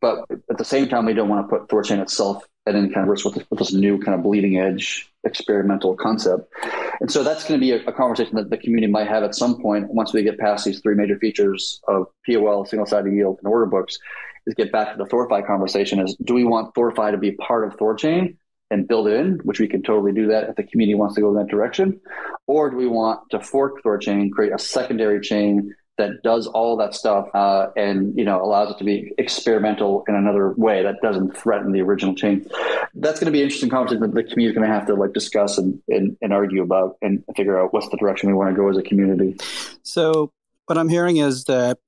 But 0.01 0.25
at 0.31 0.59
the 0.59 0.65
same 0.65 0.89
time, 0.89 1.07
we 1.07 1.13
don't 1.15 1.29
want 1.29 1.49
to 1.49 1.57
put 1.57 1.69
Thorchain 1.69 2.01
itself 2.01 2.45
at 2.67 2.77
any 2.77 2.89
kind 2.89 3.03
of 3.03 3.09
risk 3.09 3.25
with 3.25 3.35
this, 3.35 3.45
with 3.51 3.59
this 3.59 3.73
new 3.73 3.99
kind 3.99 4.15
of 4.15 4.23
bleeding 4.23 4.59
edge 4.59 5.11
experimental 5.25 5.97
concept. 5.97 6.53
And 7.01 7.11
so 7.11 7.25
that's 7.25 7.45
going 7.45 7.61
to 7.61 7.65
be 7.65 7.73
a, 7.73 7.85
a, 7.87 7.93
conversation 7.93 8.37
that 8.37 8.51
the 8.51 8.57
community 8.57 8.91
might 8.91 9.09
have 9.09 9.23
at 9.25 9.35
some 9.35 9.61
point 9.61 9.93
once 9.93 10.13
we 10.13 10.23
get 10.23 10.39
past 10.39 10.65
these 10.65 10.81
three 10.81 10.95
major 10.95 11.19
features 11.19 11.81
of 11.89 12.07
POL, 12.27 12.65
single 12.65 12.87
sided 12.87 13.13
yield, 13.13 13.39
and 13.43 13.49
order 13.49 13.67
books 13.67 13.99
is 14.47 14.55
get 14.55 14.73
back 14.73 14.93
to 14.93 14.99
the 14.99 15.09
ThorFi 15.09 15.47
conversation 15.47 16.01
is 16.01 16.17
do 16.25 16.35
we 16.35 16.45
want 16.45 16.75
ThorFi 16.75 17.13
to 17.13 17.19
be 17.19 17.33
part 17.33 17.67
of 17.67 17.77
Thorchain 17.77 18.37
and 18.71 18.89
build 18.89 19.09
it 19.09 19.15
in, 19.21 19.39
which 19.45 19.61
we 19.61 19.69
can 19.69 19.83
totally 19.83 20.13
do 20.13 20.29
that 20.29 20.49
if 20.49 20.57
the 20.57 20.63
community 20.63 20.95
wants 20.95 21.15
to 21.15 21.21
go 21.21 21.29
in 21.29 21.37
that 21.37 21.49
direction? 21.49 22.01
Or 22.47 22.71
do 22.71 22.77
we 22.77 22.87
want 22.87 23.21
to 23.31 23.41
fork 23.41 23.83
Thorchain, 23.83 24.31
create 24.33 24.53
a 24.53 24.59
secondary 24.59 25.21
chain 25.21 25.75
that 25.99 26.23
does 26.23 26.47
all 26.47 26.77
that 26.79 26.95
stuff 26.95 27.29
uh, 27.35 27.67
and 27.77 28.17
you 28.17 28.25
know 28.25 28.43
allows 28.43 28.71
it 28.71 28.79
to 28.79 28.85
be 28.85 29.13
experimental 29.19 30.05
in 30.09 30.15
another 30.15 30.53
way 30.53 30.83
that 30.83 30.97
doesn't 31.03 31.37
threaten 31.37 31.73
the 31.73 31.81
original 31.81 32.15
chain. 32.15 32.49
That's 32.95 33.21
going 33.21 33.27
to 33.27 33.33
be 33.33 33.41
an 33.41 33.45
interesting 33.45 33.69
conversation 33.69 34.01
that 34.03 34.15
the 34.15 34.25
community 34.25 34.47
is 34.47 34.55
going 34.55 34.69
to 34.69 34.75
have 34.75 34.87
to 34.87 34.95
like 34.95 35.13
discuss 35.13 35.59
and, 35.59 35.81
and, 35.89 36.17
and 36.23 36.33
argue 36.33 36.63
about 36.63 36.97
and 37.03 37.23
figure 37.37 37.61
out 37.61 37.73
what's 37.73 37.89
the 37.91 37.97
direction 37.99 38.29
we 38.29 38.35
want 38.35 38.51
to 38.51 38.57
go 38.57 38.69
as 38.69 38.77
a 38.77 38.83
community. 38.83 39.37
So 39.83 40.33
what 40.67 40.79
I'm 40.79 40.89
hearing 40.89 41.19
is 41.19 41.45
that 41.45 41.79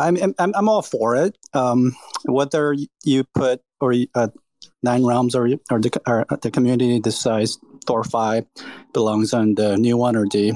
I'm, 0.00 0.34
I'm 0.38 0.52
I'm 0.54 0.68
all 0.68 0.82
for 0.82 1.16
it. 1.16 1.36
Um, 1.54 1.94
whether 2.24 2.74
you 3.04 3.24
put 3.34 3.60
or 3.80 3.94
uh, 4.14 4.28
nine 4.82 5.04
realms 5.04 5.34
or 5.34 5.48
or 5.70 5.80
the, 5.80 6.00
or 6.06 6.26
the 6.40 6.50
community 6.50 7.00
decides 7.00 7.58
ThorFi 7.86 8.46
belongs 8.92 9.32
on 9.34 9.54
the 9.54 9.76
new 9.76 9.96
one 9.96 10.16
or 10.16 10.26
the 10.26 10.52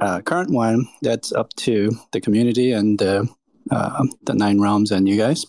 uh, 0.00 0.20
current 0.22 0.50
one, 0.50 0.88
that's 1.02 1.32
up 1.32 1.52
to 1.56 1.92
the 2.12 2.20
community 2.20 2.72
and 2.72 2.98
the 2.98 3.28
uh, 3.70 4.04
the 4.24 4.34
nine 4.34 4.60
realms 4.60 4.90
and 4.90 5.08
you 5.08 5.16
guys. 5.16 5.46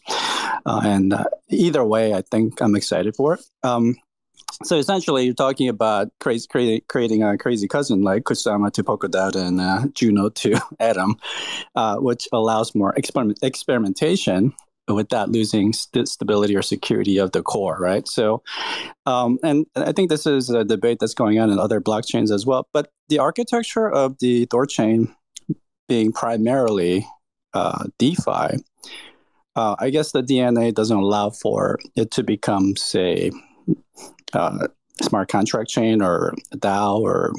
Uh, 0.66 0.82
and 0.84 1.14
uh, 1.14 1.24
either 1.50 1.84
way, 1.84 2.14
I 2.14 2.22
think 2.22 2.62
I'm 2.62 2.76
excited 2.76 3.16
for 3.16 3.36
it. 3.36 3.42
Um, 3.64 3.96
so 4.64 4.78
essentially, 4.78 5.26
you're 5.26 5.34
talking 5.34 5.70
about 5.70 6.10
crazy, 6.20 6.48
creating, 6.48 6.82
creating 6.88 7.24
a 7.24 7.38
crazy 7.38 7.68
cousin 7.68 8.02
like 8.02 8.24
Kusama 8.24 8.72
to 8.74 8.84
Polkadot 8.84 9.36
and 9.36 9.62
uh, 9.62 9.86
Juno 9.94 10.30
to 10.30 10.60
Atom, 10.80 11.16
uh, 11.76 11.98
which 11.98 12.28
allows 12.32 12.74
more 12.74 12.94
experiment, 12.96 13.40
experimentation 13.42 14.54
without 14.88 15.30
losing 15.30 15.74
st- 15.74 16.08
stability 16.08 16.56
or 16.56 16.62
security 16.62 17.18
of 17.18 17.34
the 17.34 17.42
core, 17.42 17.78
right? 17.80 18.08
So, 18.08 18.42
um, 19.06 19.38
and 19.44 19.66
I 19.76 19.92
think 19.92 20.10
this 20.10 20.26
is 20.26 20.50
a 20.50 20.64
debate 20.64 21.00
that's 21.00 21.14
going 21.14 21.40
on 21.40 21.50
in 21.50 21.60
other 21.60 21.82
blockchains 21.82 22.32
as 22.32 22.46
well. 22.46 22.68
But 22.74 22.90
the 23.10 23.20
architecture 23.20 23.90
of 23.90 24.18
the 24.20 24.48
Thorchain 24.48 25.14
being 25.88 26.14
primarily 26.14 27.06
uh, 27.54 27.86
DeFi, 28.00 28.64
uh, 29.56 29.76
I 29.78 29.90
guess 29.90 30.12
the 30.12 30.24
DNA 30.24 30.74
doesn't 30.74 30.96
allow 30.96 31.32
for 31.32 31.80
it 31.96 32.12
to 32.12 32.24
become, 32.24 32.76
say, 32.76 33.32
uh, 34.34 34.68
smart 35.02 35.30
contract 35.30 35.70
chain 35.70 36.02
or 36.02 36.34
DAO 36.56 37.00
or 37.00 37.34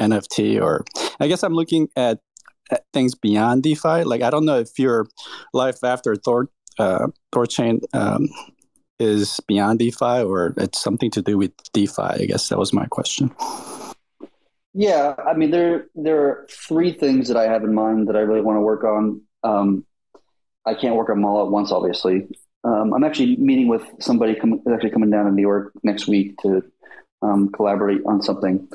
NFT 0.00 0.60
or 0.60 0.84
I 1.20 1.28
guess 1.28 1.42
I'm 1.42 1.54
looking 1.54 1.88
at, 1.96 2.20
at, 2.70 2.84
things 2.92 3.14
beyond 3.14 3.62
DeFi. 3.62 4.04
Like 4.04 4.22
I 4.22 4.30
don't 4.30 4.44
know 4.44 4.58
if 4.58 4.78
your 4.78 5.06
life 5.52 5.82
after 5.82 6.16
Thor 6.16 6.48
uh, 6.78 7.08
Thorchain 7.32 7.82
um, 7.92 8.28
is 8.98 9.40
beyond 9.48 9.78
DeFi 9.78 10.22
or 10.22 10.54
it's 10.56 10.80
something 10.80 11.10
to 11.12 11.22
do 11.22 11.38
with 11.38 11.52
DeFi. 11.72 12.02
I 12.02 12.26
guess 12.26 12.48
that 12.48 12.58
was 12.58 12.72
my 12.72 12.86
question. 12.86 13.34
Yeah, 14.74 15.14
I 15.26 15.34
mean 15.34 15.50
there 15.50 15.86
there 15.94 16.20
are 16.20 16.46
three 16.50 16.92
things 16.92 17.28
that 17.28 17.36
I 17.36 17.44
have 17.44 17.64
in 17.64 17.74
mind 17.74 18.08
that 18.08 18.16
I 18.16 18.20
really 18.20 18.42
want 18.42 18.56
to 18.56 18.60
work 18.60 18.84
on. 18.84 19.22
Um, 19.42 19.84
I 20.64 20.74
can't 20.74 20.94
work 20.94 21.08
on 21.08 21.16
them 21.16 21.24
all 21.24 21.44
at 21.44 21.50
once, 21.50 21.72
obviously. 21.72 22.28
Um, 22.64 22.92
I'm 22.92 23.04
actually 23.04 23.36
meeting 23.36 23.68
with 23.68 23.84
somebody 24.00 24.34
com- 24.34 24.62
actually 24.72 24.90
coming 24.90 25.10
down 25.10 25.26
to 25.26 25.30
New 25.30 25.42
York 25.42 25.72
next 25.82 26.08
week 26.08 26.36
to 26.42 26.62
um, 27.22 27.50
collaborate 27.52 28.02
on 28.06 28.22
something, 28.22 28.68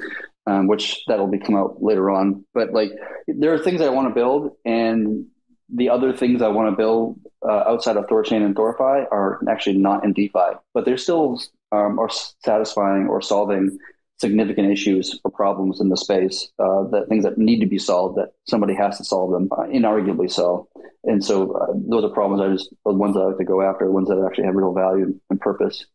um, 0.47 0.67
which 0.67 1.03
that'll 1.07 1.27
be 1.27 1.39
come 1.39 1.55
out 1.55 1.81
later 1.81 2.09
on. 2.09 2.45
But 2.53 2.71
like, 2.73 2.91
there 3.27 3.53
are 3.53 3.59
things 3.59 3.81
I 3.81 3.89
want 3.89 4.07
to 4.07 4.13
build, 4.13 4.55
and 4.65 5.27
the 5.73 5.89
other 5.89 6.15
things 6.15 6.41
I 6.41 6.49
want 6.49 6.71
to 6.71 6.75
build 6.75 7.19
uh, 7.47 7.63
outside 7.67 7.97
of 7.97 8.05
Thorchain 8.07 8.45
and 8.45 8.55
ThorFi 8.55 9.05
are 9.11 9.41
actually 9.49 9.77
not 9.77 10.03
in 10.03 10.13
DeFi, 10.13 10.57
but 10.73 10.85
they're 10.85 10.97
still 10.97 11.41
um, 11.71 11.99
are 11.99 12.09
satisfying 12.43 13.07
or 13.07 13.21
solving 13.21 13.77
significant 14.19 14.71
issues 14.71 15.19
or 15.23 15.31
problems 15.31 15.81
in 15.81 15.89
the 15.89 15.97
space. 15.97 16.51
Uh, 16.59 16.83
that 16.91 17.07
things 17.09 17.23
that 17.23 17.37
need 17.37 17.59
to 17.59 17.65
be 17.65 17.77
solved 17.77 18.17
that 18.17 18.33
somebody 18.47 18.73
has 18.73 18.97
to 18.97 19.03
solve 19.03 19.31
them, 19.31 19.49
uh, 19.51 19.63
inarguably 19.63 20.31
so. 20.31 20.67
And 21.03 21.23
so 21.23 21.51
uh, 21.53 21.73
those 21.75 22.03
are 22.03 22.09
problems 22.09 22.41
I 22.41 22.53
just 22.53 22.73
the 22.85 22.93
ones 22.93 23.17
I 23.17 23.21
like 23.21 23.37
to 23.37 23.43
go 23.43 23.61
after, 23.61 23.89
ones 23.91 24.07
that 24.07 24.23
actually 24.25 24.45
have 24.45 24.55
real 24.55 24.73
value 24.73 25.19
and 25.29 25.39
purpose. 25.39 25.85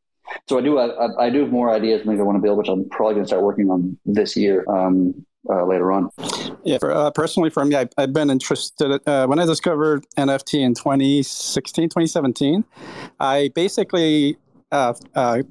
So 0.48 0.58
I 0.58 0.60
do 0.60 0.78
I, 0.78 1.26
I 1.26 1.30
do 1.30 1.40
have 1.40 1.50
more 1.50 1.70
ideas 1.70 2.00
and 2.00 2.10
things 2.10 2.20
I 2.20 2.24
want 2.24 2.36
to 2.36 2.42
build, 2.42 2.58
which 2.58 2.68
I'm 2.68 2.88
probably 2.90 3.14
going 3.14 3.24
to 3.24 3.28
start 3.28 3.42
working 3.42 3.70
on 3.70 3.98
this 4.04 4.36
year. 4.36 4.64
Um, 4.68 5.24
uh, 5.50 5.64
later 5.64 5.92
on. 5.92 6.10
Yeah, 6.64 6.78
for, 6.78 6.90
uh, 6.90 7.10
personally 7.10 7.48
for 7.48 7.64
me, 7.64 7.76
I, 7.76 7.88
have 7.96 8.12
been 8.12 8.28
interested 8.28 9.00
uh, 9.06 9.26
when 9.26 9.38
I 9.38 9.46
discovered 9.46 10.04
NFT 10.16 10.60
in 10.60 10.74
2016, 10.74 11.88
2017. 11.88 12.64
I 13.20 13.50
basically 13.54 14.36
uh, 14.72 14.94
uh, 15.14 15.42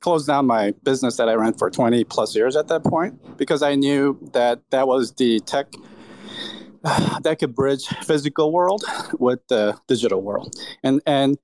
closed 0.00 0.26
down 0.26 0.46
my 0.46 0.72
business 0.82 1.16
that 1.16 1.28
I 1.28 1.34
ran 1.34 1.54
for 1.54 1.70
20 1.70 2.04
plus 2.04 2.34
years 2.34 2.56
at 2.56 2.68
that 2.68 2.84
point 2.84 3.36
because 3.36 3.62
I 3.62 3.74
knew 3.74 4.18
that 4.32 4.60
that 4.70 4.88
was 4.88 5.12
the 5.12 5.40
tech 5.40 5.72
that 7.22 7.36
could 7.38 7.54
bridge 7.54 7.86
physical 8.04 8.52
world 8.52 8.84
with 9.18 9.46
the 9.48 9.78
digital 9.86 10.22
world. 10.22 10.54
And 10.82 11.00
and 11.06 11.38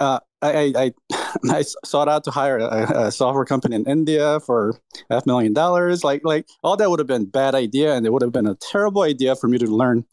uh, 0.00 0.20
I, 0.44 0.72
I, 0.76 0.92
I 1.50 1.62
sought 1.84 2.08
out 2.08 2.24
to 2.24 2.30
hire 2.30 2.58
a, 2.58 3.06
a, 3.06 3.12
software 3.12 3.44
company 3.44 3.76
in 3.76 3.84
India 3.86 4.40
for 4.40 4.78
half 5.10 5.26
million 5.26 5.52
dollars. 5.52 6.04
Like 6.04 6.22
like 6.24 6.46
all 6.62 6.76
that 6.76 6.90
would 6.90 6.98
have 6.98 7.06
been 7.06 7.24
bad 7.24 7.54
idea, 7.54 7.94
and 7.94 8.06
it 8.06 8.12
would 8.12 8.22
have 8.22 8.32
been 8.32 8.46
a 8.46 8.54
terrible 8.56 9.02
idea 9.02 9.36
for 9.36 9.48
me 9.48 9.58
to 9.58 9.66
learn 9.66 10.04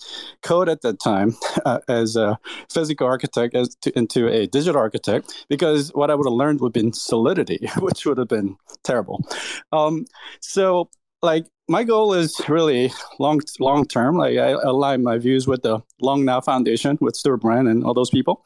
code 0.41 0.69
at 0.69 0.81
that 0.81 0.99
time 0.99 1.35
uh, 1.65 1.79
as 1.87 2.15
a 2.15 2.39
physical 2.69 3.07
architect 3.07 3.55
as 3.55 3.75
to, 3.81 3.97
into 3.97 4.27
a 4.27 4.47
digital 4.47 4.79
architect 4.79 5.45
because 5.49 5.89
what 5.89 6.09
I 6.09 6.15
would 6.15 6.27
have 6.27 6.33
learned 6.33 6.61
would 6.61 6.75
have 6.75 6.83
been 6.83 6.93
solidity, 6.93 7.67
which 7.79 8.05
would 8.05 8.17
have 8.17 8.29
been 8.29 8.55
terrible. 8.83 9.23
Um, 9.71 10.05
so 10.39 10.89
like 11.21 11.45
my 11.67 11.83
goal 11.83 12.13
is 12.13 12.39
really 12.49 12.91
long 13.19 13.41
long 13.59 13.85
term. 13.85 14.17
Like 14.17 14.37
I 14.37 14.49
align 14.51 15.03
my 15.03 15.17
views 15.17 15.47
with 15.47 15.61
the 15.63 15.79
Long 16.01 16.25
Now 16.25 16.41
Foundation 16.41 16.97
with 17.01 17.15
Stewart 17.15 17.41
Brand 17.41 17.67
and 17.67 17.83
all 17.83 17.93
those 17.93 18.09
people. 18.09 18.45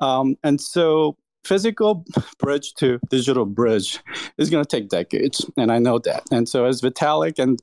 Um, 0.00 0.36
and 0.42 0.60
so 0.60 1.16
physical 1.44 2.04
bridge 2.38 2.74
to 2.74 2.98
digital 3.10 3.44
bridge 3.44 4.00
is 4.38 4.50
going 4.50 4.64
to 4.64 4.68
take 4.68 4.88
decades 4.88 5.44
and 5.56 5.70
i 5.70 5.78
know 5.78 5.98
that 5.98 6.22
and 6.32 6.48
so 6.48 6.64
as 6.64 6.80
vitalik 6.80 7.38
and 7.38 7.60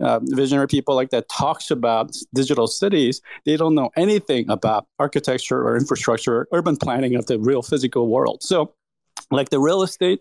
uh, 0.00 0.18
visionary 0.22 0.66
people 0.66 0.94
like 0.94 1.10
that 1.10 1.28
talks 1.28 1.70
about 1.70 2.16
digital 2.34 2.66
cities 2.66 3.20
they 3.44 3.56
don't 3.56 3.74
know 3.74 3.90
anything 3.96 4.48
about 4.48 4.86
architecture 4.98 5.62
or 5.62 5.76
infrastructure 5.76 6.34
or 6.34 6.48
urban 6.52 6.76
planning 6.76 7.14
of 7.14 7.26
the 7.26 7.38
real 7.38 7.62
physical 7.62 8.08
world 8.08 8.42
so 8.42 8.72
like 9.30 9.50
the 9.50 9.60
real 9.60 9.82
estate 9.82 10.20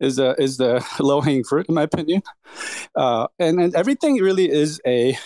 is 0.00 0.16
the 0.16 0.34
is 0.40 0.56
the 0.56 0.84
low 1.00 1.20
hanging 1.20 1.44
fruit 1.44 1.66
in 1.68 1.74
my 1.74 1.82
opinion, 1.82 2.22
uh, 2.96 3.26
and 3.38 3.60
and 3.60 3.74
everything 3.74 4.16
really 4.16 4.50
is 4.50 4.80
a 4.86 5.16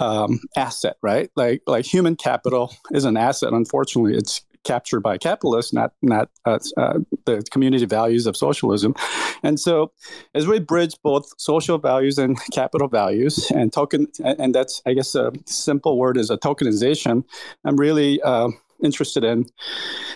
um, 0.00 0.40
asset, 0.56 0.96
right? 1.02 1.30
Like 1.36 1.62
like 1.66 1.84
human 1.84 2.16
capital 2.16 2.74
is 2.92 3.04
an 3.04 3.16
asset. 3.16 3.52
Unfortunately, 3.52 4.16
it's 4.16 4.42
captured 4.64 5.00
by 5.00 5.18
capitalists, 5.18 5.72
not 5.72 5.92
not 6.02 6.30
uh, 6.44 6.58
uh, 6.76 6.98
the 7.24 7.42
community 7.50 7.86
values 7.86 8.26
of 8.26 8.36
socialism. 8.36 8.94
And 9.42 9.58
so, 9.58 9.92
as 10.34 10.46
we 10.46 10.58
bridge 10.58 10.96
both 11.02 11.32
social 11.38 11.78
values 11.78 12.18
and 12.18 12.38
capital 12.52 12.88
values, 12.88 13.50
and 13.50 13.72
token, 13.72 14.08
and 14.22 14.54
that's 14.54 14.82
I 14.86 14.94
guess 14.94 15.14
a 15.14 15.32
simple 15.46 15.98
word 15.98 16.16
is 16.16 16.30
a 16.30 16.36
tokenization. 16.36 17.24
I'm 17.64 17.76
really 17.76 18.20
uh, 18.22 18.50
interested 18.82 19.24
in 19.24 19.46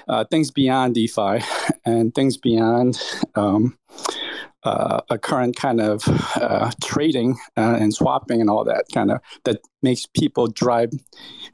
uh, 0.09 0.25
things 0.31 0.51
beyond 0.51 0.95
DeFi 0.95 1.41
and 1.85 2.15
things 2.15 2.37
beyond 2.37 3.01
um, 3.35 3.77
uh, 4.65 5.01
a 5.11 5.19
current 5.19 5.57
kind 5.57 5.81
of 5.81 6.03
uh, 6.37 6.71
trading 6.83 7.37
uh, 7.57 7.77
and 7.81 7.95
swapping 7.95 8.41
and 8.41 8.49
all 8.49 8.65
that 8.65 8.85
kind 8.95 9.11
of 9.11 9.21
that 9.45 9.61
makes 9.83 10.07
people 10.07 10.47
drive 10.47 10.91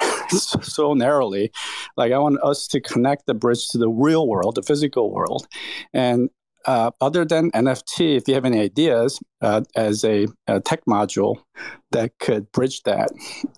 so 0.28 0.94
narrowly. 0.94 1.50
Like 1.96 2.12
I 2.12 2.18
want 2.18 2.42
us 2.42 2.66
to 2.68 2.80
connect 2.80 3.26
the 3.26 3.34
bridge 3.34 3.68
to 3.68 3.78
the 3.78 3.88
real 3.88 4.28
world, 4.28 4.56
the 4.56 4.62
physical 4.62 5.10
world, 5.10 5.46
and 5.94 6.28
uh, 6.66 6.90
other 7.00 7.24
than 7.24 7.50
NFT, 7.52 8.16
if 8.16 8.28
you 8.28 8.34
have 8.34 8.44
any 8.44 8.60
ideas 8.60 9.18
uh, 9.40 9.62
as 9.74 10.04
a, 10.04 10.26
a, 10.46 10.60
tech 10.60 10.84
module 10.86 11.38
that 11.92 12.12
could 12.18 12.50
bridge 12.52 12.82
that, 12.82 13.10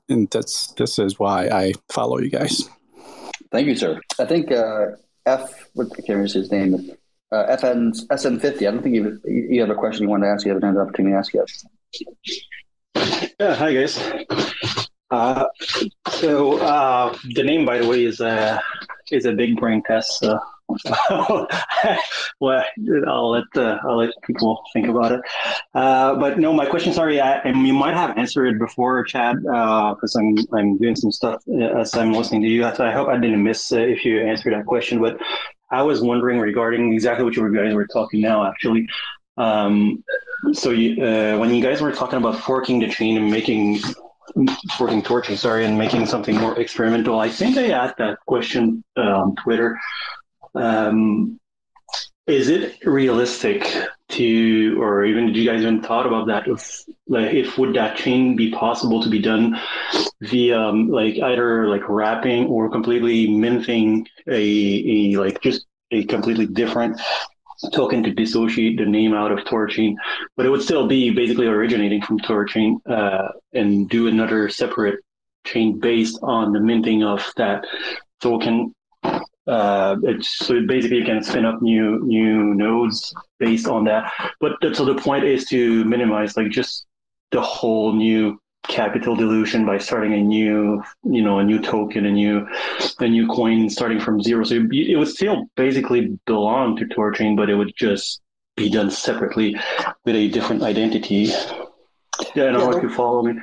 and 0.08 0.30
that's 0.30 0.72
this 0.74 0.98
is 0.98 1.18
why 1.18 1.48
I 1.48 1.72
follow 1.90 2.20
you 2.20 2.30
guys. 2.30 2.68
Thank 3.52 3.66
you, 3.66 3.74
sir. 3.74 4.00
I 4.18 4.26
think 4.26 4.52
uh, 4.52 4.86
F, 5.26 5.68
what 5.74 5.88
can't 5.94 6.08
remember 6.08 6.32
his 6.32 6.50
name, 6.50 6.92
uh, 7.32 7.56
FN, 7.56 7.92
SM50. 8.08 8.66
I 8.66 8.70
don't 8.70 8.82
think 8.82 8.94
you, 8.94 9.20
you 9.24 9.60
have 9.60 9.70
a 9.70 9.74
question 9.74 10.04
you 10.04 10.08
want 10.08 10.22
to 10.22 10.28
ask. 10.28 10.44
You 10.46 10.52
haven't 10.52 10.68
had 10.68 10.76
the 10.76 10.80
opportunity 10.80 11.14
to 11.14 11.18
ask 11.18 11.34
yet. 11.34 11.48
Yeah, 13.40 13.54
hi, 13.54 13.74
guys. 13.74 13.98
Uh, 15.10 15.46
so 16.10 16.58
uh, 16.58 17.16
the 17.34 17.42
name, 17.42 17.64
by 17.66 17.78
the 17.78 17.88
way, 17.88 18.04
is 18.04 18.20
a, 18.20 18.62
is 19.10 19.24
a 19.26 19.32
big 19.32 19.58
brain 19.58 19.82
test. 19.86 20.18
So 20.18 20.38
well, 22.40 22.64
I'll 23.06 23.30
let 23.30 23.44
uh, 23.56 23.78
I'll 23.84 23.98
let 23.98 24.10
people 24.24 24.62
think 24.72 24.88
about 24.88 25.12
it. 25.12 25.20
Uh, 25.74 26.14
but 26.16 26.38
no, 26.38 26.52
my 26.52 26.66
question. 26.66 26.92
Sorry, 26.92 27.20
I, 27.20 27.38
and 27.38 27.66
you 27.66 27.72
might 27.72 27.94
have 27.94 28.16
answered 28.16 28.46
it 28.46 28.58
before, 28.58 29.02
Chad, 29.04 29.42
because 29.42 30.16
uh, 30.16 30.20
I'm 30.20 30.36
I'm 30.52 30.78
doing 30.78 30.96
some 30.96 31.12
stuff 31.12 31.42
uh, 31.48 31.80
as 31.80 31.94
I'm 31.94 32.12
listening 32.12 32.42
to 32.42 32.48
you. 32.48 32.62
So 32.74 32.84
I 32.86 32.92
hope 32.92 33.08
I 33.08 33.18
didn't 33.18 33.42
miss 33.42 33.72
uh, 33.72 33.78
if 33.78 34.04
you 34.04 34.20
answered 34.20 34.52
that 34.54 34.66
question. 34.66 35.00
But 35.00 35.18
I 35.70 35.82
was 35.82 36.00
wondering 36.00 36.38
regarding 36.38 36.92
exactly 36.92 37.24
what 37.24 37.36
you 37.36 37.54
guys 37.54 37.74
were 37.74 37.86
talking 37.86 38.20
now, 38.20 38.46
actually. 38.46 38.86
Um, 39.36 40.04
so 40.52 40.70
you, 40.70 41.00
when 41.38 41.54
you 41.54 41.62
guys 41.62 41.80
were 41.80 41.92
talking 41.92 42.18
about 42.18 42.40
forking 42.40 42.80
the 42.80 42.88
chain 42.88 43.16
and 43.16 43.30
making 43.30 43.80
sorting 44.76 45.02
torching, 45.02 45.36
sorry, 45.36 45.64
and 45.64 45.76
making 45.76 46.06
something 46.06 46.36
more 46.36 46.58
experimental. 46.58 47.18
I 47.18 47.28
think 47.28 47.56
I 47.56 47.70
asked 47.70 47.96
that 47.98 48.18
question 48.26 48.84
on 48.96 49.34
Twitter. 49.36 49.78
Um, 50.54 51.38
is 52.26 52.48
it 52.48 52.84
realistic 52.84 53.66
to, 54.10 54.80
or 54.80 55.04
even 55.04 55.26
did 55.26 55.36
you 55.36 55.50
guys 55.50 55.62
even 55.62 55.82
thought 55.82 56.06
about 56.06 56.28
that? 56.28 56.46
If, 56.46 56.82
like, 57.08 57.32
if 57.34 57.58
would 57.58 57.74
that 57.74 57.96
chain 57.96 58.36
be 58.36 58.52
possible 58.52 59.02
to 59.02 59.08
be 59.08 59.20
done 59.20 59.58
via 60.20 60.58
um, 60.58 60.88
like 60.88 61.18
either 61.18 61.68
like 61.68 61.88
wrapping 61.88 62.46
or 62.46 62.70
completely 62.70 63.28
minting 63.28 64.06
a, 64.28 65.12
a 65.14 65.16
like 65.16 65.40
just 65.40 65.66
a 65.90 66.04
completely 66.04 66.46
different 66.46 67.00
token 67.72 68.02
to 68.02 68.12
dissociate 68.12 68.78
the 68.78 68.86
name 68.86 69.12
out 69.12 69.32
of 69.32 69.40
Thorchain, 69.40 69.94
but 70.36 70.46
it 70.46 70.50
would 70.50 70.62
still 70.62 70.86
be 70.86 71.10
basically 71.10 71.46
originating 71.46 72.00
from 72.02 72.18
Thorchain 72.20 72.76
uh, 72.88 73.28
and 73.52 73.88
do 73.88 74.06
another 74.06 74.48
separate 74.48 75.00
chain 75.44 75.78
based 75.78 76.18
on 76.22 76.52
the 76.52 76.60
minting 76.60 77.02
of 77.02 77.30
that 77.36 77.64
token. 78.20 78.74
Uh, 79.50 79.96
it's, 80.04 80.38
so 80.46 80.54
it 80.54 80.68
basically 80.68 80.98
you 80.98 81.04
can 81.04 81.24
spin 81.24 81.44
up 81.44 81.60
new 81.60 81.98
new 82.04 82.54
nodes 82.54 83.12
based 83.40 83.66
on 83.66 83.82
that. 83.84 84.12
But 84.38 84.52
so 84.74 84.84
the 84.84 84.94
point 84.94 85.24
is 85.24 85.44
to 85.46 85.84
minimize 85.84 86.36
like 86.36 86.50
just 86.50 86.86
the 87.32 87.40
whole 87.40 87.92
new 87.92 88.40
capital 88.68 89.16
dilution 89.16 89.66
by 89.66 89.78
starting 89.78 90.12
a 90.12 90.22
new 90.22 90.80
you 91.02 91.22
know 91.22 91.40
a 91.40 91.44
new 91.44 91.58
token 91.60 92.06
a 92.06 92.12
new 92.12 92.46
a 93.00 93.08
new 93.08 93.26
coin 93.26 93.68
starting 93.68 93.98
from 93.98 94.22
zero. 94.22 94.44
So 94.44 94.54
it, 94.70 94.96
would 94.96 95.08
still 95.08 95.46
basically 95.56 96.18
belong 96.26 96.76
to 96.76 96.84
Thorchain 96.84 97.36
but 97.36 97.50
it 97.50 97.56
would 97.56 97.72
just 97.74 98.20
be 98.56 98.70
done 98.70 98.90
separately 98.90 99.56
with 100.04 100.14
a 100.14 100.28
different 100.28 100.62
identity. 100.62 101.32
Yeah 102.34 102.48
i 102.48 102.52
don't 102.52 102.70
know 102.70 102.76
if 102.76 102.82
you 102.84 102.90
follow 102.90 103.22
me. 103.22 103.34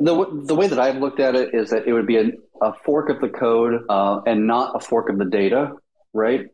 The, 0.00 0.14
the 0.46 0.54
way 0.56 0.66
that 0.66 0.80
I've 0.80 0.96
looked 0.96 1.20
at 1.20 1.36
it 1.36 1.54
is 1.54 1.70
that 1.70 1.86
it 1.86 1.92
would 1.92 2.08
be 2.08 2.16
a, 2.16 2.32
a 2.62 2.72
fork 2.84 3.10
of 3.10 3.20
the 3.20 3.28
code 3.28 3.84
uh, 3.88 4.20
and 4.26 4.46
not 4.46 4.76
a 4.76 4.80
fork 4.80 5.10
of 5.10 5.18
the 5.18 5.24
data, 5.24 5.72
right? 6.12 6.46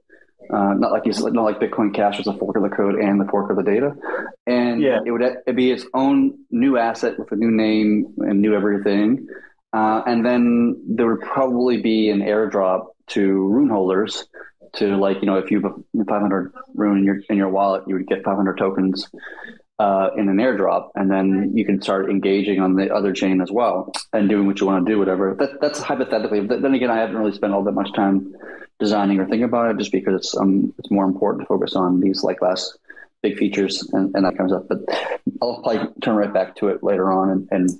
Uh, 0.52 0.72
not 0.74 0.92
like 0.92 1.04
you 1.04 1.12
said, 1.12 1.32
not 1.32 1.42
like 1.42 1.60
Bitcoin 1.60 1.94
Cash 1.94 2.18
was 2.18 2.26
a 2.26 2.32
fork 2.32 2.56
of 2.56 2.62
the 2.62 2.70
code 2.70 2.94
and 2.94 3.20
the 3.20 3.26
fork 3.26 3.50
of 3.50 3.56
the 3.56 3.62
data, 3.62 3.94
and 4.46 4.80
yeah. 4.80 5.00
it 5.04 5.10
would 5.10 5.20
it'd 5.20 5.56
be 5.56 5.70
its 5.70 5.84
own 5.92 6.38
new 6.50 6.78
asset 6.78 7.18
with 7.18 7.30
a 7.32 7.36
new 7.36 7.50
name 7.50 8.14
and 8.18 8.40
new 8.40 8.54
everything, 8.54 9.26
uh, 9.72 10.02
and 10.06 10.24
then 10.24 10.80
there 10.88 11.06
would 11.08 11.20
probably 11.20 11.82
be 11.82 12.08
an 12.08 12.20
airdrop 12.20 12.86
to 13.08 13.48
rune 13.48 13.68
holders 13.68 14.26
to 14.76 14.96
like 14.96 15.20
you 15.20 15.26
know 15.26 15.36
if 15.36 15.50
you 15.50 15.60
have 15.60 16.06
500 16.06 16.52
rune 16.74 16.98
in 16.98 17.04
your 17.04 17.18
in 17.28 17.36
your 17.36 17.48
wallet, 17.48 17.82
you 17.86 17.96
would 17.96 18.06
get 18.06 18.24
500 18.24 18.56
tokens 18.56 19.10
uh, 19.78 20.10
in 20.16 20.28
an 20.28 20.36
airdrop, 20.36 20.90
and 20.94 21.10
then 21.10 21.52
you 21.54 21.64
can 21.64 21.80
start 21.80 22.10
engaging 22.10 22.60
on 22.60 22.74
the 22.74 22.92
other 22.92 23.12
chain 23.12 23.40
as 23.40 23.50
well 23.50 23.92
and 24.12 24.28
doing 24.28 24.46
what 24.46 24.60
you 24.60 24.66
want 24.66 24.84
to 24.84 24.92
do, 24.92 24.98
whatever. 24.98 25.34
That, 25.38 25.60
that's 25.60 25.80
hypothetically. 25.80 26.40
But 26.40 26.62
then 26.62 26.74
again, 26.74 26.90
I 26.90 26.98
haven't 26.98 27.16
really 27.16 27.32
spent 27.32 27.52
all 27.52 27.62
that 27.64 27.72
much 27.72 27.92
time 27.92 28.34
designing 28.80 29.20
or 29.20 29.24
thinking 29.24 29.44
about 29.44 29.70
it, 29.70 29.78
just 29.78 29.92
because 29.92 30.14
it's 30.14 30.36
um 30.36 30.74
it's 30.78 30.90
more 30.90 31.04
important 31.04 31.42
to 31.42 31.46
focus 31.46 31.76
on 31.76 32.00
these 32.00 32.22
like 32.22 32.42
last 32.42 32.78
big 33.22 33.36
features 33.36 33.88
and, 33.92 34.14
and 34.14 34.24
that 34.24 34.36
kind 34.36 34.50
of 34.50 34.64
stuff. 34.64 34.68
But 34.68 34.80
I'll 35.42 35.62
probably 35.62 35.88
turn 36.02 36.16
right 36.16 36.32
back 36.32 36.56
to 36.56 36.68
it 36.68 36.82
later 36.82 37.12
on 37.12 37.30
and, 37.30 37.48
and 37.50 37.70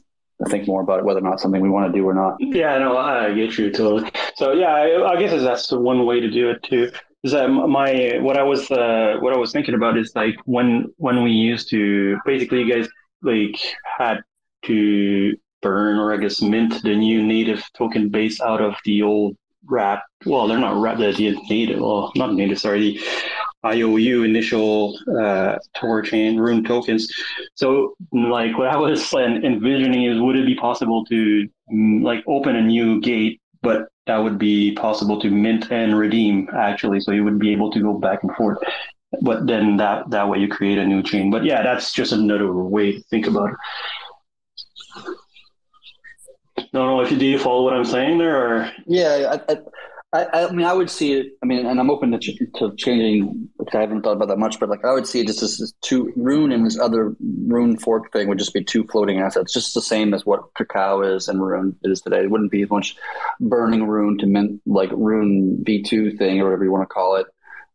think 0.48 0.66
more 0.66 0.82
about 0.82 1.04
whether 1.04 1.18
or 1.18 1.22
not 1.22 1.40
something 1.40 1.60
we 1.60 1.68
want 1.68 1.92
to 1.92 1.98
do 1.98 2.06
or 2.06 2.14
not. 2.14 2.36
Yeah, 2.38 2.78
no, 2.78 2.96
I 2.96 3.32
get 3.34 3.58
you 3.58 3.70
totally. 3.70 4.10
So 4.36 4.52
yeah, 4.52 4.72
I, 4.72 5.12
I 5.12 5.20
guess 5.20 5.32
that's 5.42 5.68
the 5.68 5.80
one 5.80 6.06
way 6.06 6.20
to 6.20 6.30
do 6.30 6.50
it 6.50 6.62
too. 6.62 6.92
Is 7.28 7.32
that 7.32 7.48
my 7.48 8.16
what 8.22 8.38
I 8.38 8.42
was 8.42 8.70
uh, 8.70 9.16
what 9.20 9.34
I 9.34 9.36
was 9.36 9.52
thinking 9.52 9.74
about 9.74 9.98
is 9.98 10.12
like 10.14 10.36
when 10.46 10.86
when 10.96 11.22
we 11.22 11.30
used 11.30 11.68
to 11.68 12.16
basically 12.24 12.62
you 12.62 12.74
guys 12.74 12.88
like 13.20 13.54
had 13.98 14.22
to 14.64 15.36
burn 15.60 15.98
or 15.98 16.14
I 16.14 16.16
guess 16.16 16.40
mint 16.40 16.82
the 16.82 16.96
new 16.96 17.22
native 17.22 17.62
token 17.76 18.08
base 18.08 18.40
out 18.40 18.62
of 18.62 18.76
the 18.86 19.02
old 19.02 19.36
wrap. 19.66 20.04
Well, 20.24 20.48
they're 20.48 20.58
not 20.58 20.80
wrap 20.80 20.96
the 20.96 21.36
native. 21.50 21.80
Well, 21.80 22.12
not 22.16 22.32
native. 22.32 22.58
Sorry, 22.60 22.80
the 22.80 23.00
IOU 23.62 24.22
initial 24.24 24.98
uh, 25.20 25.58
Thorchain 25.76 26.38
rune 26.38 26.64
tokens. 26.64 27.12
So, 27.56 27.92
like 28.10 28.56
what 28.56 28.68
I 28.68 28.78
was 28.78 29.12
envisioning 29.12 30.04
is, 30.04 30.18
would 30.18 30.36
it 30.36 30.46
be 30.46 30.54
possible 30.54 31.04
to 31.10 31.46
mm, 31.70 32.02
like 32.02 32.24
open 32.26 32.56
a 32.56 32.62
new 32.62 33.02
gate, 33.02 33.42
but 33.60 33.88
that 34.08 34.18
would 34.18 34.38
be 34.38 34.72
possible 34.72 35.20
to 35.20 35.30
mint 35.30 35.70
and 35.70 35.96
redeem 35.96 36.48
actually. 36.56 36.98
So 37.00 37.12
you 37.12 37.22
would 37.24 37.38
be 37.38 37.52
able 37.52 37.70
to 37.70 37.80
go 37.80 37.94
back 37.94 38.24
and 38.24 38.34
forth. 38.34 38.58
But 39.22 39.46
then 39.46 39.76
that 39.76 40.10
that 40.10 40.28
way 40.28 40.38
you 40.38 40.48
create 40.48 40.78
a 40.78 40.84
new 40.84 41.02
chain. 41.02 41.30
But 41.30 41.44
yeah, 41.44 41.62
that's 41.62 41.92
just 41.92 42.12
another 42.12 42.52
way 42.52 42.92
to 42.92 43.00
think 43.10 43.26
about 43.26 43.50
it. 43.50 43.56
No, 46.72 46.86
no. 46.86 47.00
If 47.00 47.10
you 47.12 47.18
do 47.18 47.24
you 47.24 47.38
follow 47.38 47.62
what 47.62 47.74
I'm 47.74 47.84
saying 47.84 48.18
there, 48.18 48.36
or 48.36 48.72
yeah, 48.86 49.36
I, 49.48 49.52
I, 49.52 49.58
I, 50.10 50.24
I 50.32 50.52
mean, 50.52 50.64
I 50.64 50.72
would 50.72 50.88
see 50.88 51.12
it. 51.12 51.32
I 51.42 51.46
mean, 51.46 51.66
and 51.66 51.78
I'm 51.78 51.90
open 51.90 52.12
to, 52.12 52.18
ch- 52.18 52.38
to 52.56 52.74
changing 52.76 53.50
because 53.58 53.74
I 53.74 53.80
haven't 53.82 54.02
thought 54.02 54.16
about 54.16 54.28
that 54.28 54.38
much. 54.38 54.58
But 54.58 54.70
like, 54.70 54.82
I 54.82 54.92
would 54.92 55.06
see 55.06 55.20
it 55.20 55.26
just 55.26 55.42
as 55.42 55.74
two 55.82 56.12
rune 56.16 56.50
and 56.50 56.64
this 56.64 56.78
other 56.78 57.14
rune 57.46 57.76
fork 57.76 58.10
thing 58.10 58.26
would 58.28 58.38
just 58.38 58.54
be 58.54 58.64
two 58.64 58.84
floating 58.84 59.20
assets, 59.20 59.52
just 59.52 59.74
the 59.74 59.82
same 59.82 60.14
as 60.14 60.24
what 60.24 60.54
Cacao 60.54 61.02
is 61.02 61.28
and 61.28 61.42
rune 61.42 61.76
is 61.82 62.00
today. 62.00 62.20
It 62.22 62.30
wouldn't 62.30 62.50
be 62.50 62.62
as 62.62 62.70
much 62.70 62.96
burning 63.38 63.86
rune 63.86 64.16
to 64.18 64.26
mint 64.26 64.62
like 64.64 64.90
rune 64.92 65.62
V 65.64 65.82
two 65.82 66.16
thing 66.16 66.40
or 66.40 66.44
whatever 66.44 66.64
you 66.64 66.72
want 66.72 66.88
to 66.88 66.94
call 66.94 67.16
it, 67.16 67.26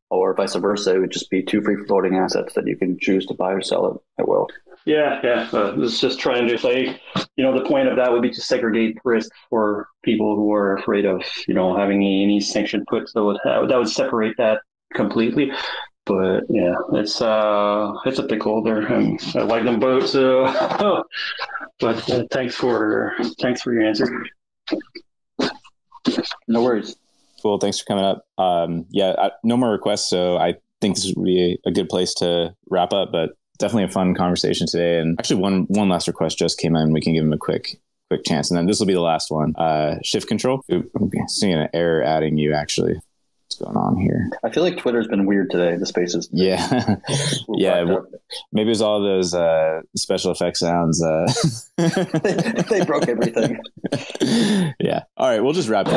or 0.09 0.33
vice 0.33 0.55
versa. 0.55 0.95
It 0.95 0.99
would 0.99 1.11
just 1.11 1.29
be 1.29 1.43
two 1.43 1.61
free 1.61 1.85
floating 1.85 2.15
assets 2.15 2.53
that 2.55 2.65
you 2.65 2.75
can 2.75 2.97
choose 2.99 3.27
to 3.27 3.35
buy 3.35 3.51
or 3.51 3.61
sell 3.61 4.03
at 4.17 4.27
will. 4.27 4.49
Yeah, 4.85 5.21
yeah. 5.23 5.49
Uh, 5.53 5.75
it's 5.77 5.99
just 6.01 6.19
trying 6.19 6.47
to 6.47 6.57
say, 6.57 6.99
you 7.37 7.43
know, 7.43 7.57
the 7.57 7.65
point 7.67 7.87
of 7.87 7.95
that 7.95 8.11
would 8.11 8.21
be 8.21 8.31
to 8.31 8.41
segregate 8.41 8.97
risk 9.05 9.31
for 9.49 9.87
people 10.03 10.35
who 10.35 10.51
are 10.51 10.75
afraid 10.75 11.05
of, 11.05 11.21
you 11.47 11.53
know, 11.53 11.75
having 11.75 12.03
any 12.03 12.41
sanction 12.41 12.83
put. 12.89 13.07
So 13.09 13.31
it, 13.31 13.41
that 13.45 13.77
would 13.77 13.89
separate 13.89 14.35
that 14.37 14.61
completely. 14.93 15.51
But 16.05 16.41
yeah, 16.49 16.73
it's 16.91 17.21
uh, 17.21 17.93
it's 18.05 18.19
a 18.19 18.23
pickle 18.23 18.61
there, 18.61 18.81
and 18.81 19.17
I 19.35 19.43
like 19.43 19.63
them 19.63 19.79
both. 19.79 20.09
So, 20.09 20.43
but 21.79 22.09
uh, 22.09 22.25
thanks 22.29 22.55
for 22.55 23.13
thanks 23.39 23.61
for 23.61 23.73
your 23.73 23.83
answer. 23.83 24.25
No 26.49 26.61
worries. 26.61 26.97
Cool. 27.41 27.57
Thanks 27.57 27.79
for 27.79 27.85
coming 27.85 28.03
up. 28.03 28.25
Um, 28.37 28.85
yeah, 28.89 29.15
I, 29.17 29.31
no 29.45 29.55
more 29.55 29.71
requests. 29.71 30.09
So 30.09 30.37
I 30.37 30.55
think 30.81 30.95
this 30.95 31.13
would 31.15 31.23
be 31.23 31.57
a 31.65 31.71
good 31.71 31.87
place 31.87 32.13
to 32.15 32.53
wrap 32.69 32.91
up. 32.91 33.13
But 33.13 33.31
definitely 33.57 33.85
a 33.85 33.89
fun 33.89 34.15
conversation 34.15 34.67
today. 34.67 34.99
And 34.99 35.19
actually, 35.19 35.41
one 35.41 35.63
one 35.69 35.89
last 35.89 36.07
request 36.07 36.37
just 36.37 36.59
came 36.59 36.75
in. 36.75 36.93
We 36.93 37.01
can 37.01 37.13
give 37.13 37.23
him 37.23 37.33
a 37.33 37.37
quick 37.37 37.79
quick 38.09 38.25
chance, 38.25 38.49
and 38.51 38.57
then 38.57 38.65
this 38.67 38.79
will 38.79 38.87
be 38.87 38.93
the 38.93 39.01
last 39.01 39.31
one. 39.31 39.55
Uh, 39.55 39.97
shift 40.03 40.27
control. 40.27 40.61
I'm 40.69 40.87
seeing 41.27 41.53
an 41.53 41.69
error 41.73 42.03
adding 42.03 42.37
you. 42.37 42.53
Actually, 42.53 42.93
what's 42.93 43.55
going 43.55 43.77
on 43.77 43.97
here? 43.97 44.29
I 44.43 44.49
feel 44.49 44.63
like 44.63 44.77
Twitter's 44.77 45.07
been 45.07 45.25
weird 45.25 45.49
today. 45.51 45.77
The 45.77 45.85
spaces. 45.85 46.29
Yeah, 46.31 46.97
yeah. 47.49 47.83
Maybe 48.51 48.67
it 48.67 48.69
was 48.69 48.81
all 48.81 49.01
those 49.01 49.33
uh, 49.33 49.81
special 49.95 50.31
effect 50.31 50.57
sounds. 50.57 51.03
Uh... 51.03 51.31
they, 51.77 52.63
they 52.69 52.85
broke 52.85 53.07
everything. 53.07 53.59
yeah. 54.79 55.03
All 55.17 55.27
right. 55.29 55.41
We'll 55.43 55.53
just 55.53 55.69
wrap 55.69 55.87
it. 55.89 55.93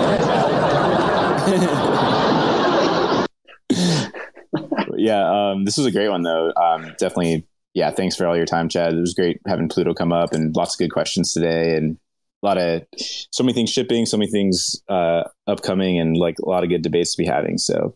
Yeah, 5.07 5.51
um, 5.51 5.65
this 5.65 5.76
was 5.76 5.86
a 5.86 5.93
great 5.93 6.09
one 6.09 6.23
though. 6.23 6.52
Um, 6.57 6.94
definitely, 6.99 7.47
yeah. 7.75 7.91
Thanks 7.93 8.17
for 8.17 8.26
all 8.26 8.36
your 8.36 8.44
time, 8.44 8.68
Chad. 8.68 8.93
It 8.93 9.01
was 9.01 9.15
great 9.15 9.41
having 9.47 9.68
Pluto 9.68 9.94
come 9.94 10.12
up 10.12 10.33
and 10.33 10.55
lots 10.57 10.75
of 10.75 10.78
good 10.78 10.91
questions 10.91 11.33
today, 11.33 11.76
and 11.76 11.97
a 12.43 12.47
lot 12.47 12.59
of 12.59 12.83
so 13.31 13.44
many 13.44 13.52
things 13.52 13.70
shipping, 13.70 14.05
so 14.05 14.17
many 14.17 14.28
things 14.28 14.83
uh, 14.89 15.23
upcoming, 15.47 16.01
and 16.01 16.17
like 16.17 16.41
a 16.41 16.49
lot 16.49 16.65
of 16.65 16.70
good 16.70 16.83
debates 16.83 17.15
to 17.15 17.23
be 17.23 17.26
having. 17.26 17.57
So 17.57 17.94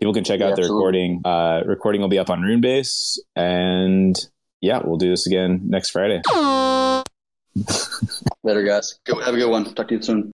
people 0.00 0.12
can 0.12 0.22
check 0.22 0.40
yeah, 0.40 0.48
out 0.48 0.56
the 0.56 0.62
recording. 0.62 1.22
Uh, 1.24 1.62
recording 1.64 2.02
will 2.02 2.08
be 2.08 2.18
up 2.18 2.28
on 2.28 2.42
Runebase, 2.42 3.18
and 3.34 4.14
yeah, 4.60 4.82
we'll 4.84 4.98
do 4.98 5.08
this 5.08 5.26
again 5.26 5.62
next 5.64 5.90
Friday. 5.90 6.20
Later, 8.44 8.62
guys. 8.64 8.98
Go, 9.06 9.18
have 9.20 9.34
a 9.34 9.38
good 9.38 9.50
one. 9.50 9.64
Talk 9.74 9.88
to 9.88 9.94
you 9.94 10.02
soon. 10.02 10.30